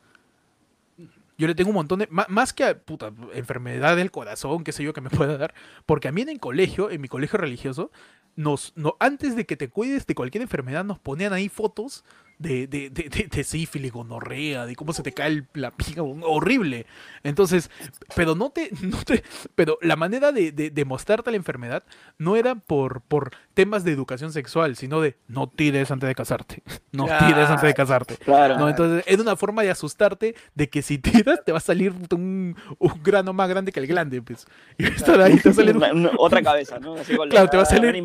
Yo 1.38 1.48
le 1.48 1.56
tengo 1.56 1.70
un 1.70 1.76
montón 1.76 2.00
de. 2.00 2.08
Más 2.10 2.54
que 2.54 2.64
a 2.64 2.80
puta, 2.80 3.14
enfermedad 3.34 3.96
del 3.96 4.12
corazón, 4.12 4.64
qué 4.64 4.72
sé 4.72 4.84
yo, 4.84 4.94
que 4.94 5.02
me 5.02 5.10
pueda 5.12 5.38
dar. 5.38 5.54
Porque 5.86 6.08
a 6.08 6.12
mí 6.12 6.22
en 6.22 6.30
el 6.30 6.40
colegio, 6.40 6.90
en 6.90 7.02
mi 7.02 7.08
colegio 7.08 7.38
religioso, 7.38 7.92
nos, 8.36 8.74
no, 8.76 8.96
antes 9.00 9.36
de 9.36 9.46
que 9.46 9.58
te 9.58 9.70
cuides 9.70 10.06
de 10.06 10.16
cualquier 10.16 10.42
enfermedad, 10.42 10.84
nos 10.84 11.00
ponían 11.00 11.34
ahí 11.34 11.50
fotos 11.50 12.04
de, 12.40 12.68
de, 12.68 12.90
de, 12.90 13.10
de- 13.10 13.28
de 13.32 13.44
sífilis, 13.44 13.92
gonorrea, 13.92 14.66
de 14.66 14.76
cómo 14.76 14.94
se 14.94 15.04
te 15.04 15.12
cae 15.12 15.28
el- 15.30 15.48
la 15.54 15.72
pica, 15.72 16.04
horrible. 16.04 16.86
Entonces, 17.24 17.70
pero 18.16 18.36
no 18.36 18.50
te, 18.52 18.70
no 18.82 19.02
te- 19.04 19.24
pero 19.56 19.78
la 19.82 19.96
manera 19.96 20.32
de, 20.32 20.52
mostrarte 20.86 21.32
la 21.32 21.38
enfermedad 21.38 21.84
no 22.18 22.36
era 22.36 22.56
por, 22.56 23.02
por 23.02 23.32
temas 23.54 23.84
de 23.84 23.92
educación 23.92 24.32
sexual, 24.32 24.76
sino 24.76 25.02
de 25.02 25.18
no 25.28 25.48
tires 25.50 25.90
antes 25.92 26.08
de 26.08 26.16
casarte, 26.16 26.64
no 26.92 27.06
tires 27.06 27.50
antes 27.50 27.64
de 27.64 27.74
casarte. 27.74 28.16
Claro. 28.18 28.58
No, 28.58 28.70
entonces 28.70 29.04
era 29.08 29.22
una 29.22 29.36
forma 29.36 29.64
de 29.64 29.72
asustarte 29.72 30.36
de 30.56 30.70
que 30.70 30.82
si 30.82 30.98
tiras 30.98 31.44
te 31.46 31.52
va 31.52 31.58
a 31.58 31.62
salir 31.62 31.94
un, 32.12 32.56
un 32.80 33.04
grano 33.04 33.34
más 33.34 33.50
grande 33.50 33.72
que 33.72 33.80
el 33.80 33.88
glande, 33.88 34.22
pues. 34.22 34.46
Y 34.78 34.84
va 34.84 34.90
a 34.90 34.94
estar 34.96 35.22
ahí, 35.22 35.38
te 35.38 35.50
va 35.50 35.52
a 35.52 35.56
salir 35.56 35.76
otra 36.18 36.42
cabeza, 36.42 36.80
¿no? 36.80 36.94
Así 36.96 37.16
con 37.16 37.28
la- 37.30 37.32
Claro, 37.34 37.50
te 37.50 37.58
va 37.58 37.64
a 37.64 37.66
salir, 37.66 38.04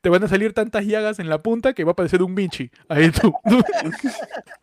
te 0.00 0.08
van 0.08 0.24
a 0.24 0.28
salir 0.28 0.52
tantas 0.52 0.84
llagas 0.84 1.18
en 1.18 1.28
la 1.28 1.42
punta 1.42 1.72
que 1.72 1.84
va 1.84 1.92
a 1.92 1.96
parecer 1.96 2.22
un 2.22 2.34
Vinci. 2.34 2.70
Ahí 2.88 3.10
tú. 3.10 3.32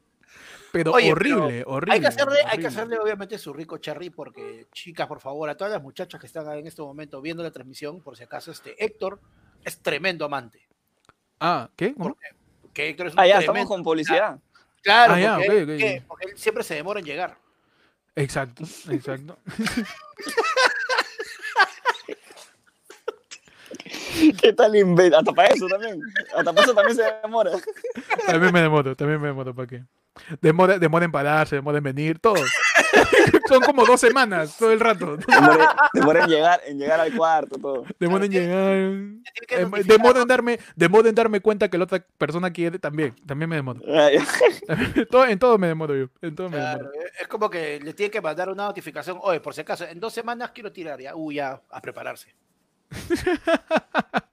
Pero 0.71 0.91
Oye, 0.93 1.11
horrible, 1.11 1.59
pero 1.59 1.69
horrible. 1.69 1.93
Hay 1.93 2.01
que, 2.01 2.07
hacerle, 2.07 2.39
hay 2.39 2.43
que 2.43 2.49
horrible. 2.51 2.67
hacerle 2.67 2.97
obviamente 2.99 3.37
su 3.37 3.53
rico 3.53 3.77
cherry 3.77 4.09
porque, 4.09 4.65
chicas, 4.71 5.05
por 5.07 5.19
favor, 5.21 5.47
a 5.47 5.55
todas 5.55 5.71
las 5.71 5.83
muchachas 5.83 6.19
que 6.19 6.25
están 6.25 6.51
en 6.57 6.65
este 6.65 6.81
momento 6.81 7.21
viendo 7.21 7.43
la 7.43 7.51
transmisión, 7.51 8.01
por 8.01 8.17
si 8.17 8.23
acaso, 8.23 8.49
este 8.51 8.83
Héctor 8.83 9.19
es 9.63 9.77
tremendo 9.83 10.25
amante. 10.25 10.67
Ah, 11.39 11.69
¿qué? 11.75 11.93
¿Cómo? 11.93 12.09
Porque, 12.09 12.25
porque 12.63 12.89
Héctor 12.89 13.07
es 13.07 13.13
un 13.13 13.19
Ah, 13.19 13.27
ya, 13.27 13.33
estamos 13.39 13.53
tremendo... 13.53 13.69
con 13.69 13.83
publicidad. 13.83 14.39
Claro, 14.81 15.13
Ah, 15.13 15.19
ya, 15.19 15.35
porque, 15.35 15.57
él, 15.59 15.77
que- 15.77 16.03
porque 16.07 16.25
él 16.31 16.37
siempre 16.39 16.63
se 16.63 16.73
demora 16.73 16.99
en 17.01 17.05
llegar. 17.05 17.37
Exacto, 18.15 18.63
exacto. 18.89 19.37
¿Qué 24.41 24.53
tal 24.53 24.75
invento? 24.75 25.17
Hasta 25.17 25.31
para 25.33 25.49
eso 25.49 25.67
también. 25.67 25.99
Hasta 26.35 26.51
para 26.53 26.63
eso 26.65 26.73
también 26.73 26.95
se 26.97 27.03
demora. 27.23 27.51
También 28.27 28.53
me 28.53 28.61
demoro, 28.61 28.95
también 28.95 29.21
me 29.21 29.27
demoro, 29.27 29.53
¿para 29.55 29.67
qué? 29.67 29.83
Demora, 30.41 30.77
demora 30.77 31.05
en 31.05 31.11
pararse, 31.11 31.55
demora 31.55 31.79
en 31.79 31.83
venir, 31.83 32.19
todo. 32.19 32.35
Son 33.47 33.61
como 33.61 33.83
dos 33.83 33.99
semanas, 33.99 34.55
todo 34.57 34.71
el 34.71 34.79
rato. 34.79 35.17
Demora, 35.17 35.75
demora 35.93 36.23
en, 36.23 36.29
llegar, 36.29 36.61
en 36.67 36.77
llegar 36.77 36.99
al 36.99 37.15
cuarto, 37.15 37.57
todo. 37.59 37.83
Demora 37.99 38.25
en 38.25 38.31
llegar. 38.31 38.73
Em, 38.73 39.71
Demora 39.85 40.21
en 40.21 40.27
darme, 40.27 40.59
demora 40.75 41.09
en 41.09 41.15
darme 41.15 41.39
cuenta 41.39 41.67
que 41.67 41.77
la 41.79 41.85
otra 41.85 42.05
persona 42.19 42.51
quiere 42.53 42.77
también. 42.77 43.15
También 43.25 43.49
me 43.49 43.55
demoro. 43.55 43.81
Todo- 45.09 45.25
en 45.25 45.39
todo 45.39 45.57
me 45.57 45.67
demoro 45.67 45.95
yo. 45.95 46.05
En 46.21 46.35
todo 46.35 46.49
me 46.49 46.57
Claro, 46.57 46.89
demoro. 46.91 46.99
es 47.19 47.27
como 47.27 47.49
que 47.49 47.79
le 47.79 47.93
tiene 47.93 48.11
que 48.11 48.21
mandar 48.21 48.49
una 48.49 48.65
notificación. 48.65 49.17
Oye, 49.21 49.39
por 49.39 49.55
si 49.55 49.61
acaso, 49.61 49.85
en 49.85 49.99
dos 49.99 50.13
semanas 50.13 50.51
quiero 50.53 50.71
tirar 50.71 50.99
ya. 51.01 51.15
Uy, 51.15 51.35
ya, 51.35 51.59
a 51.71 51.81
prepararse. 51.81 52.35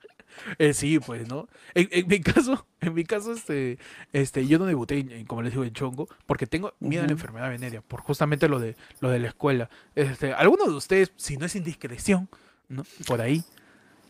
Eh, 0.58 0.72
sí, 0.72 0.98
pues, 0.98 1.28
¿no? 1.28 1.48
En, 1.74 1.88
en 1.92 2.08
mi 2.08 2.20
caso, 2.20 2.66
en 2.80 2.94
mi 2.94 3.04
caso, 3.04 3.32
este, 3.34 3.78
este, 4.12 4.46
yo 4.46 4.58
no 4.58 4.64
debuté, 4.64 4.98
en- 4.98 5.26
como 5.26 5.42
les 5.42 5.52
digo, 5.52 5.64
en 5.64 5.72
chongo, 5.72 6.08
porque 6.26 6.46
tengo 6.46 6.72
miedo 6.80 7.02
a 7.04 7.06
la 7.06 7.12
enfermedad 7.12 7.50
venérea, 7.50 7.82
por 7.82 8.00
justamente 8.00 8.48
lo 8.48 8.58
de, 8.58 8.74
lo 9.00 9.11
de 9.11 9.18
la 9.20 9.28
escuela. 9.28 9.68
Este, 9.94 10.32
alguno 10.32 10.64
de 10.64 10.72
ustedes, 10.72 11.12
si 11.16 11.36
no 11.36 11.44
es 11.46 11.54
indiscreción, 11.56 12.28
¿no? 12.68 12.84
Por 13.06 13.20
ahí, 13.20 13.44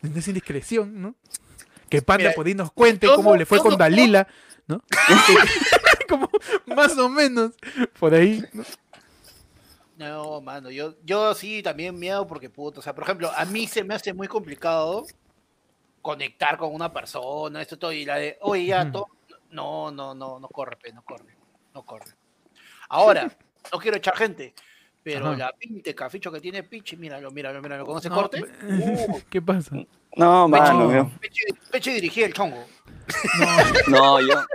si 0.03 0.09
no 0.09 0.18
es 0.18 0.28
indiscreción, 0.28 1.03
¿no? 1.03 1.14
Que 1.88 2.01
Panda 2.01 2.22
Mira, 2.24 2.32
por 2.34 2.46
ahí 2.46 2.55
nos 2.55 2.70
cuente 2.72 3.09
cómo 3.09 3.30
no- 3.32 3.36
le 3.36 3.44
fue 3.44 3.59
con 3.59 3.76
Dalila, 3.76 4.28
¿no? 4.68 4.82
como 6.09 6.30
más 6.66 6.96
o 6.96 7.09
menos, 7.09 7.53
por 7.98 8.14
ahí, 8.14 8.42
¿no? 8.53 8.62
No, 10.01 10.40
mano, 10.40 10.70
yo, 10.70 10.94
yo 11.05 11.34
sí 11.34 11.62
también 11.62 11.98
miedo 11.98 12.26
porque, 12.26 12.48
puto, 12.48 12.80
o 12.80 12.82
sea, 12.82 12.94
por 12.94 13.05
ejemplo, 13.05 13.30
a 13.36 13.44
mí 13.44 13.66
se 13.66 13.84
me 13.84 13.94
hace 13.94 14.14
muy 14.14 14.28
complicado 14.28 15.05
conectar 16.01 16.57
con 16.57 16.72
una 16.72 16.90
persona, 16.90 17.61
esto 17.61 17.78
todo, 17.78 17.92
y 17.92 18.07
la 18.07 18.16
de, 18.16 18.38
oye, 18.40 18.64
ya, 18.64 18.84
Ujú. 18.84 18.92
to- 18.92 19.09
no, 19.51 19.90
no, 19.90 20.14
no, 20.14 20.40
no 20.40 20.48
corre, 20.48 20.78
pe, 20.78 20.90
no 20.94 21.03
corre, 21.03 21.36
no 21.74 21.84
corre. 21.84 22.14
Ahora, 22.88 23.30
no 23.70 23.78
quiero 23.78 23.98
echar 23.98 24.16
gente, 24.16 24.55
pero 25.03 25.26
Ajá. 25.32 25.36
la 25.36 25.53
pinte 25.53 25.94
caficho 25.94 26.32
que 26.32 26.40
tiene 26.40 26.62
Pichi, 26.62 26.96
míralo, 26.96 27.30
míralo, 27.30 27.61
míralo, 27.61 27.84
con 27.84 27.98
ese 27.98 28.09
No, 28.09 28.14
corte, 28.14 28.42
uh, 28.42 29.20
¿Qué 29.28 29.42
pasa? 29.42 29.76
No, 30.16 30.48
Peche, 30.51 30.62
mano, 30.72 31.18
Pechi, 31.20 31.42
Pechi 31.70 31.92
dirigía 31.92 32.24
el 32.24 32.32
chongo. 32.32 32.66
No, 33.38 33.57
No, 33.86 34.20
yo. 34.22 34.46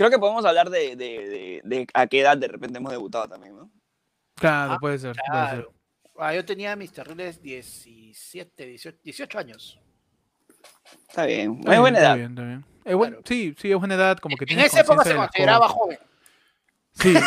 Creo 0.00 0.08
que 0.08 0.18
podemos 0.18 0.42
hablar 0.46 0.70
de, 0.70 0.96
de, 0.96 1.28
de, 1.28 1.60
de 1.62 1.86
a 1.92 2.06
qué 2.06 2.20
edad 2.20 2.34
de 2.34 2.48
repente 2.48 2.78
hemos 2.78 2.90
debutado 2.90 3.28
también, 3.28 3.54
¿no? 3.54 3.70
claro, 4.34 4.72
Ah, 4.72 4.78
puede 4.80 4.98
ser, 4.98 5.14
puede 5.14 5.40
ser. 5.50 5.56
Claro. 5.58 5.74
Ah, 6.16 6.34
yo 6.34 6.42
tenía 6.42 6.74
mis 6.74 6.90
terribles 6.90 7.42
17, 7.42 8.64
18, 8.64 8.98
18 9.04 9.38
años. 9.38 9.78
Está 11.06 11.26
bien. 11.26 11.58
Está 11.58 11.74
Es 11.74 11.80
buena 11.80 11.82
bien, 11.82 11.94
está 11.96 12.06
edad. 12.08 12.16
bien, 12.16 12.30
está 12.30 12.42
bien. 12.44 12.64
Es 12.82 12.94
buen- 12.96 13.10
Claro. 13.10 13.22
Sí, 13.26 13.54
sí, 13.60 13.70
es 13.72 13.78
buena 13.78 13.94
edad, 13.96 14.16
como 14.16 14.38
que 14.38 14.46
En 14.50 14.60
esa 14.60 14.80
época 14.80 15.04
se 15.04 15.14
consideraba 15.14 15.68
joven. 15.68 15.98
Sí. 16.94 17.12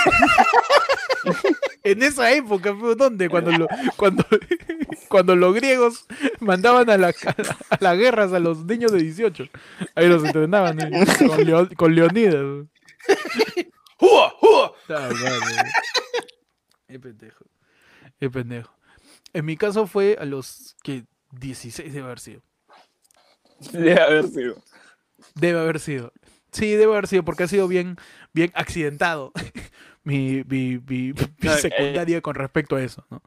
en 1.84 2.04
esa 2.04 2.32
época, 2.32 2.74
¿dónde? 2.98 3.30
Cuando, 3.30 3.52
lo- 3.52 3.68
cuando, 3.98 4.26
cuando 5.10 5.36
los 5.36 5.54
griegos 5.54 6.06
mandaban 6.40 6.90
a, 6.90 6.98
la, 6.98 7.08
a, 7.08 7.42
la- 7.42 7.58
a 7.70 7.78
las 7.80 7.98
guerras 7.98 8.34
a 8.34 8.40
los 8.40 8.66
niños 8.66 8.92
de 8.92 9.00
18. 9.04 9.46
Ahí 9.96 10.08
los 10.08 10.24
entrenaban 10.24 10.80
eh, 10.82 11.06
con, 11.28 11.46
Leo- 11.46 11.70
con 11.76 11.94
Leonidas. 11.96 12.66
¡Jua! 13.98 14.30
¡Jua! 14.40 14.74
Ah, 14.90 15.10
vale. 15.12 15.70
Es 16.88 17.00
pendejo. 17.00 17.46
Es 18.20 18.30
pendejo. 18.30 18.74
En 19.34 19.46
mi 19.46 19.58
caso 19.58 19.88
fue 19.88 20.18
a 20.20 20.26
los 20.26 20.76
que 20.84 21.06
16 21.32 21.92
debe 21.94 22.06
haber 22.06 22.20
sido. 22.20 22.42
Debe 23.72 24.00
haber 24.02 24.28
sido. 24.28 24.62
Debe 25.36 25.60
haber 25.60 25.80
sido. 25.80 26.12
Sí, 26.52 26.72
debe 26.72 26.94
haber 26.94 27.08
sido 27.08 27.24
porque 27.24 27.44
ha 27.44 27.48
sido 27.48 27.68
bien, 27.68 27.98
bien 28.34 28.52
accidentado 28.54 29.32
mi, 30.04 30.44
mi, 30.46 30.78
mi- 30.80 31.14
mi 31.14 31.16
No, 31.42 31.54
eh, 31.54 31.58
secundaria 31.58 32.22
con 32.22 32.36
respecto 32.36 32.76
a 32.76 32.82
eso, 32.84 33.06
¿no? 33.10 33.22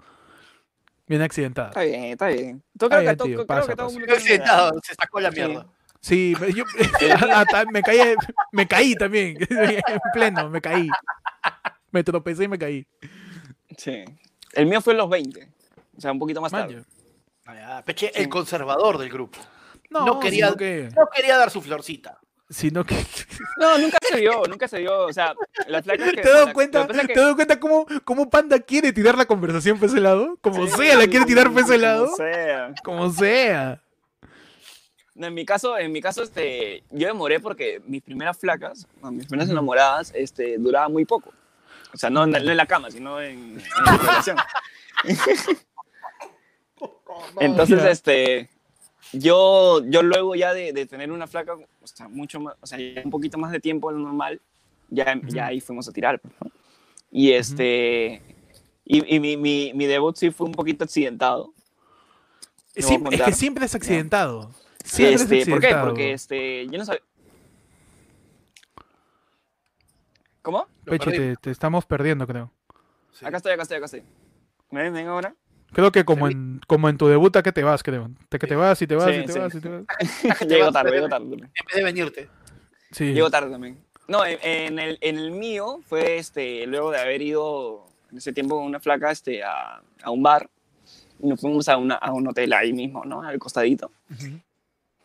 Bien 1.07 1.23
accidentada. 1.23 1.69
Está 1.69 1.83
bien, 1.83 2.05
está 2.05 2.27
bien. 2.29 2.63
Está 2.75 2.89
creo, 2.89 3.01
bien, 3.01 3.13
que, 3.13 3.17
creo 3.17 3.77
todo 3.77 3.91
mundo 3.91 4.15
Se, 4.83 4.95
sacó 4.95 5.21
la 5.21 5.31
Sí. 5.31 5.37
mierda. 5.41 5.67
Sí, 6.01 6.35
me, 6.41 6.53
yo, 6.53 6.65
hasta 7.35 7.65
me 7.67 7.83
caí, 7.83 8.15
me 8.53 8.67
caí 8.69 8.95
también, 8.95 9.37
en 9.51 10.01
pleno, 10.13 10.51
me 10.51 10.61
caí. 10.61 10.89
Me 11.91 12.03
tropecé 12.05 12.45
y 12.45 12.49
me 12.49 12.59
caí. 12.59 12.87
Sí. 13.79 14.05
El 14.53 14.67
mío 14.67 14.81
fue 14.81 14.93
en 14.93 14.99
los 14.99 15.09
20. 15.09 15.49
O 15.97 16.01
sea, 16.01 16.13
un 16.13 16.19
poquito 16.19 16.41
más 16.41 16.53
Maño. 16.53 16.67
tarde. 16.67 16.85
Ah, 17.47 17.83
Peche, 17.85 18.11
Sí. 18.15 18.21
el 18.23 18.29
conservador 18.29 18.99
del 18.99 19.09
grupo. 19.09 19.39
No, 19.91 20.05
No 20.05 20.21
quería- 20.21 20.55
que, 20.57 20.89
No 20.97 21.07
quería 21.15 21.37
dar 21.39 21.51
su 21.51 21.63
florcita. 21.63 22.19
Sino 22.49 22.85
que 22.85 22.95
No, 23.61 23.79
nunca 23.79 23.99
se 24.09 24.17
dio, 24.19 24.43
nunca 24.49 24.69
se 24.69 24.79
dio. 24.79 25.01
O 25.07 25.13
sea, 25.13 25.35
las 25.69 25.85
flacas 25.85 26.11
que. 26.13 26.23
¿Te 26.23 26.33
la- 26.33 26.53
cuenta, 26.53 26.83
que 26.83 26.89
pasa 26.89 27.01
es 27.03 27.07
¿te 27.09 27.13
que- 27.15 27.19
has 27.21 27.25
dado 27.25 27.35
cuenta 27.37 27.61
cómo, 27.61 27.87
cómo 28.05 28.31
Panda 28.31 28.59
quiere 28.61 28.93
tirar 28.93 29.17
la 29.19 29.27
conversación 29.27 29.79
por 29.79 29.89
ese 29.89 30.01
lado? 30.01 30.37
Como 30.41 30.67
Sí, 30.67 30.73
sea, 30.77 30.97
la 30.97 31.07
quiere 31.07 31.27
tirar 31.27 31.51
por 31.51 31.61
ese 31.63 31.73
como 31.73 31.83
lado. 31.83 32.09
sea. 32.17 32.75
Como 32.85 33.11
sea. 33.11 33.83
No, 35.15 35.27
en 35.29 35.35
mi 35.35 35.47
caso, 35.47 35.79
en 35.79 35.91
mi 35.93 36.03
caso, 36.03 36.23
este, 36.23 36.85
yo 36.91 37.07
demoré 37.09 37.41
porque 37.41 37.81
mis 37.87 38.03
primeras 38.03 38.37
flacas, 38.39 38.87
mis 39.11 39.27
primeras 39.27 39.49
enamoradas, 39.51 40.13
este, 40.15 40.59
duraba 40.59 40.89
muy 40.91 41.07
poco. 41.07 41.33
O 41.95 41.97
sea, 41.97 42.11
no, 42.11 42.25
en- 42.25 42.57
la 42.57 42.67
cama, 42.67 42.91
sino 42.91 43.19
en, 43.23 43.59
en 43.59 43.63
la 43.87 43.97
relación. 43.97 44.37
Entonces, 47.41 47.83
este, 47.85 48.51
yo, 49.13 49.83
yo 49.87 50.03
luego 50.03 50.35
ya 50.35 50.53
de, 50.53 50.73
de 50.73 50.87
tener 50.87 51.11
una 51.13 51.27
flaca, 51.27 51.55
o 51.55 51.87
sea, 51.87 52.09
mucho 52.09 52.41
más, 52.41 52.55
o 52.61 52.67
sea, 52.67 52.79
un 53.05 53.11
poquito 53.11 53.39
más 53.39 53.53
de 53.53 53.61
tiempo 53.61 53.91
de 53.91 53.99
lo 53.99 54.05
normal, 54.05 54.41
ya, 54.89 55.21
ya 55.27 55.47
ahí 55.47 55.61
fuimos 55.61 55.89
a 55.89 55.93
tirar. 55.93 56.21
pues, 56.21 56.35
¿no? 56.41 56.51
Y 57.11 57.33
este, 57.33 58.21
y, 58.85 59.15
y 59.17 59.21
mi, 59.21 59.37
mi, 59.37 59.73
mi 59.75 59.87
debut 59.87 60.17
sí 60.17 60.31
fue 60.31 60.47
un 60.47 60.53
poquito 60.53 60.85
accidentado. 60.85 61.53
Te 62.75 62.83
voy 62.83 62.95
a 62.95 62.99
Siem- 62.99 63.13
es 63.15 63.23
que 63.23 63.33
siempre 63.33 63.65
es 63.65 63.75
accidentado. 63.75 64.51
Siempre 64.85 65.15
es 65.15 65.23
Este, 65.23 65.37
¿Por 65.39 65.45
qué? 65.61 65.67
accidentado. 65.69 65.89
Porque 65.89 66.13
este, 66.13 66.67
yo 66.67 66.79
no 66.79 66.85
sabía. 66.85 67.01
¿Cómo? 70.43 70.67
Peche, 70.85 71.11
te, 71.11 71.37
te 71.37 71.51
estamos 71.51 71.85
perdiendo, 71.87 72.27
creo. 72.27 72.53
Sí. 73.13 73.25
Acá 73.25 73.39
estoy, 73.39 73.53
acá 73.53 73.63
estoy, 73.63 73.77
acá 73.79 73.87
estoy. 73.87 74.03
¿Me 74.71 74.83
ven, 74.83 74.93
ven 74.93 75.07
ahora? 75.09 75.35
Creo 75.73 75.93
que 75.93 76.05
como 76.05 76.29
en, 76.29 76.61
como 76.67 76.89
en 76.89 76.97
tu 76.97 77.07
debut, 77.09 77.35
¿a 77.37 77.43
qué 77.43 77.53
te 77.53 77.63
vas, 77.63 77.83
creo? 77.83 78.09
Te, 78.29 78.39
que 78.39 78.47
te 78.47 78.57
vas 78.57 78.81
y 78.81 78.87
te 78.87 78.95
vas 78.97 79.07
Sí, 79.15 79.21
y 79.21 79.27
te 79.27 79.33
sí. 79.33 79.39
vas 79.39 79.55
y 79.55 79.61
te 79.61 79.69
vas. 79.69 79.83
llego 80.49 80.73
tarde, 80.73 80.91
llego 80.93 81.09
tarde. 81.09 81.27
En 81.35 81.41
vez 81.41 81.51
de 81.75 81.83
venirte. 81.85 82.29
Sí. 82.93 83.13
Llego 83.13 83.31
tarde 83.31 83.51
también. 83.51 83.79
No, 84.09 84.25
en, 84.25 84.79
el, 84.79 84.99
en 85.01 85.19
el 85.19 85.33
mío 85.33 85.81
fue 85.89 86.17
este, 86.19 86.67
luego 86.67 86.93
de 86.93 86.99
haber 87.01 87.21
ido 87.21 87.85
en 88.11 88.19
ese 88.19 88.33
tiempo 88.33 88.57
con 88.57 88.65
una 88.67 88.79
flaca 88.81 89.11
este, 89.11 89.43
a, 89.43 89.83
a 90.03 90.11
un 90.11 90.23
bar. 90.23 90.49
Y 91.21 91.27
nos 91.29 91.41
fuimos 91.41 91.69
a, 91.69 91.77
una, 91.77 91.97
a 91.97 92.13
un 92.13 92.29
hotel 92.29 92.53
ahí 92.53 92.73
mismo, 92.73 93.05
¿no? 93.05 93.23
Al 93.23 93.39
costadito. 93.39 93.91
Ujú. 94.11 94.39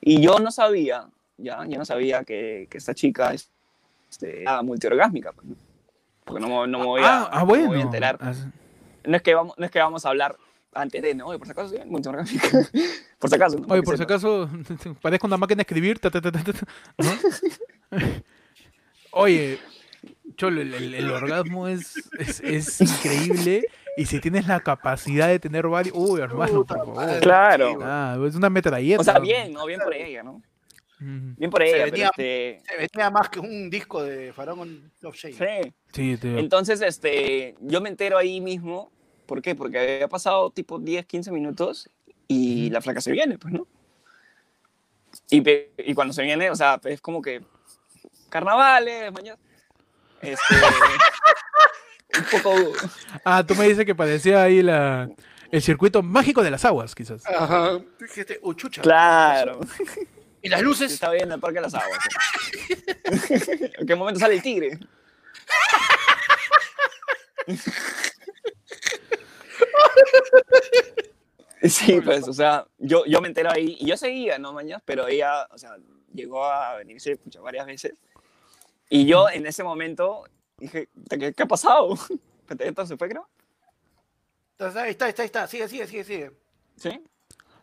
Y 0.02 0.22
yo 0.22 0.40
no 0.40 0.52
sabía, 0.52 1.08
ya, 1.38 1.66
yo 1.68 1.78
no 1.78 1.86
sabía 1.86 2.24
que, 2.24 2.68
que 2.70 2.78
esta 2.78 2.94
chica 2.94 3.34
este, 4.10 4.42
era 4.44 4.62
multiorgásmica. 4.62 5.32
pues. 5.32 5.48
Porque 6.24 6.42
no, 6.42 6.48
me- 6.62 6.68
no 6.68 6.80
me 6.80 6.86
voy 6.86 7.02
a, 7.02 7.22
ah, 7.24 7.30
ah, 7.32 7.40
no 7.40 7.46
me 7.46 7.50
bueno. 7.50 7.68
voy 7.68 7.80
a 7.80 7.82
enterar. 7.82 8.18
Ah, 8.22 8.34
No 9.06 9.16
es 9.18 9.22
que 9.24 9.34
vamos, 9.34 9.56
no 9.58 9.66
es 9.66 9.72
que 9.72 9.80
vamos 9.80 10.06
a 10.06 10.10
hablar 10.10 10.36
antes 10.74 11.02
de, 11.02 11.14
no, 11.16 11.28
oye, 11.28 11.38
por 11.38 11.48
si 11.48 11.52
acaso, 11.52 11.70
sí, 11.70 11.78
por 13.20 13.30
si 13.30 13.36
acaso. 13.36 13.60
¿no? 13.60 13.68
Oye, 13.74 13.84
por 13.84 13.98
si 13.98 14.04
acaso, 14.04 14.50
parezco 15.02 15.28
una 15.28 15.38
máquina 15.38 15.58
de 15.58 15.62
escribir. 15.64 16.00
ta, 16.00 16.10
ta, 16.12 16.22
ta, 16.22 16.32
ta, 16.32 16.44
ta, 16.44 16.54
ta, 16.54 16.66
¿no? 16.98 18.00
Oye, 19.12 19.60
Cholo, 20.38 20.62
el, 20.62 20.74
el- 20.74 20.96
el 20.96 21.12
orgasmo 21.12 21.68
es, 21.68 21.94
es, 22.18 22.40
es 22.42 22.82
increíble. 22.82 23.66
Y 23.98 24.06
si 24.06 24.20
tienes 24.22 24.48
la 24.48 24.62
capacidad 24.62 25.28
de 25.28 25.38
tener 25.40 25.68
varios. 25.68 25.94
Uy, 25.98 26.22
hermano, 26.22 26.64
por 26.66 26.78
favor. 26.78 27.20
Claro. 27.20 27.78
Ah, 27.82 28.18
es 28.26 28.36
una 28.36 28.50
metralleta. 28.50 29.02
O 29.02 29.04
sea, 29.04 29.20
bien, 29.20 29.52
¿no? 29.52 29.66
Bien 29.66 29.82
por 29.84 29.94
ella, 29.94 30.24
¿no? 30.24 30.42
Bien 31.00 31.50
por 31.52 31.62
Se 31.62 31.76
ella, 31.76 31.86
venía- 31.86 32.08
este... 32.16 32.62
Se 32.66 32.78
venía 32.78 33.10
más 33.10 33.28
que 33.28 33.40
un 33.42 33.70
disco 33.70 34.02
de 34.04 34.32
Faraón 34.32 34.92
Love 35.02 35.16
Shade. 35.16 35.34
Sí. 35.64 35.74
Sí, 35.92 36.18
tío. 36.18 36.38
Entonces, 36.38 36.82
este, 36.82 37.56
yo 37.60 37.82
me 37.82 37.90
entero 37.90 38.18
ahí 38.18 38.40
mismo. 38.40 38.92
¿Por 39.32 39.42
qué? 39.42 39.56
Porque 39.56 39.80
había 39.80 40.10
pasado 40.10 40.52
tipo 40.52 40.78
10, 40.78 41.06
15 41.06 41.32
minutos 41.32 41.90
y 42.28 42.70
la 42.70 42.82
flaca 42.82 43.00
se 43.00 43.14
viene, 43.14 43.38
pues, 43.38 43.54
¿no? 43.54 43.66
Y, 45.30 45.94
cuando 45.94 46.14
se 46.14 46.24
viene, 46.24 46.50
o 46.50 46.56
sea, 46.58 46.82
es 46.84 47.00
como 47.00 47.22
que 47.22 47.42
carnavales, 48.28 49.10
mañana. 49.14 49.40
Este, 50.22 50.54
un 52.20 52.42
poco. 52.42 52.74
Ah, 53.24 53.42
tú 53.48 53.56
me 53.56 53.70
dices 53.70 53.86
que 53.86 53.96
parecía 53.96 54.44
ahí 54.44 54.62
la, 54.62 55.10
el 55.50 55.62
circuito 55.62 56.04
mágico 56.04 56.44
de 56.44 56.52
las 56.52 56.66
aguas, 56.66 56.94
quizás. 56.94 57.26
Ajá. 57.26 57.80
Dijiste, 58.02 58.38
"Uh, 58.44 58.54
chucha". 58.54 58.82
Claro. 58.82 59.62
Y 60.42 60.50
las 60.50 60.62
luces. 60.62 60.92
Está 60.92 61.10
bien 61.10 61.28
en 61.28 61.32
el 61.32 61.40
Parque 61.40 61.60
de 61.60 61.62
las 61.62 61.74
Aguas. 61.74 62.00
¿En 63.80 63.88
qué 63.88 63.96
momento 63.96 64.20
sale 64.20 64.34
el 64.34 64.42
tigre? 64.42 64.78
Sí, 71.64 72.02
pues, 72.02 72.28
o 72.28 72.34
sea, 72.34 72.66
yo, 72.80 73.06
yo 73.06 73.22
me 73.22 73.28
entero 73.28 73.52
ahí, 73.52 73.78
y 73.80 73.86
yo 73.86 73.96
seguía, 73.96 74.40
¿no, 74.40 74.52
mañas? 74.52 74.82
Pero 74.84 75.08
ella, 75.08 75.46
o 75.52 75.58
sea, 75.60 75.76
llegó 76.12 76.44
a 76.44 76.76
venirse 76.78 77.18
pucha, 77.18 77.40
varias 77.40 77.68
veces. 77.68 77.94
Y 78.90 79.06
yo 79.06 79.30
en 79.30 79.46
ese 79.46 79.64
momento 79.64 80.24
dije, 80.58 80.90
¿qué, 81.10 81.34
qué 81.34 81.44
ha 81.44 81.48
pasado? 81.48 81.96
¿Esto 82.60 82.86
se 82.88 82.98
fue, 82.98 83.10
creo? 83.10 83.28
Entonces, 84.54 84.82
ahí 84.82 84.92
está, 84.92 85.06
ahí 85.06 85.10
está, 85.10 85.22
ahí 85.22 85.26
está. 85.28 85.48
Sigue, 85.48 85.68
sigue, 85.68 85.86
sigue, 85.88 86.04
sigue. 86.04 86.32
Sí. 86.78 87.00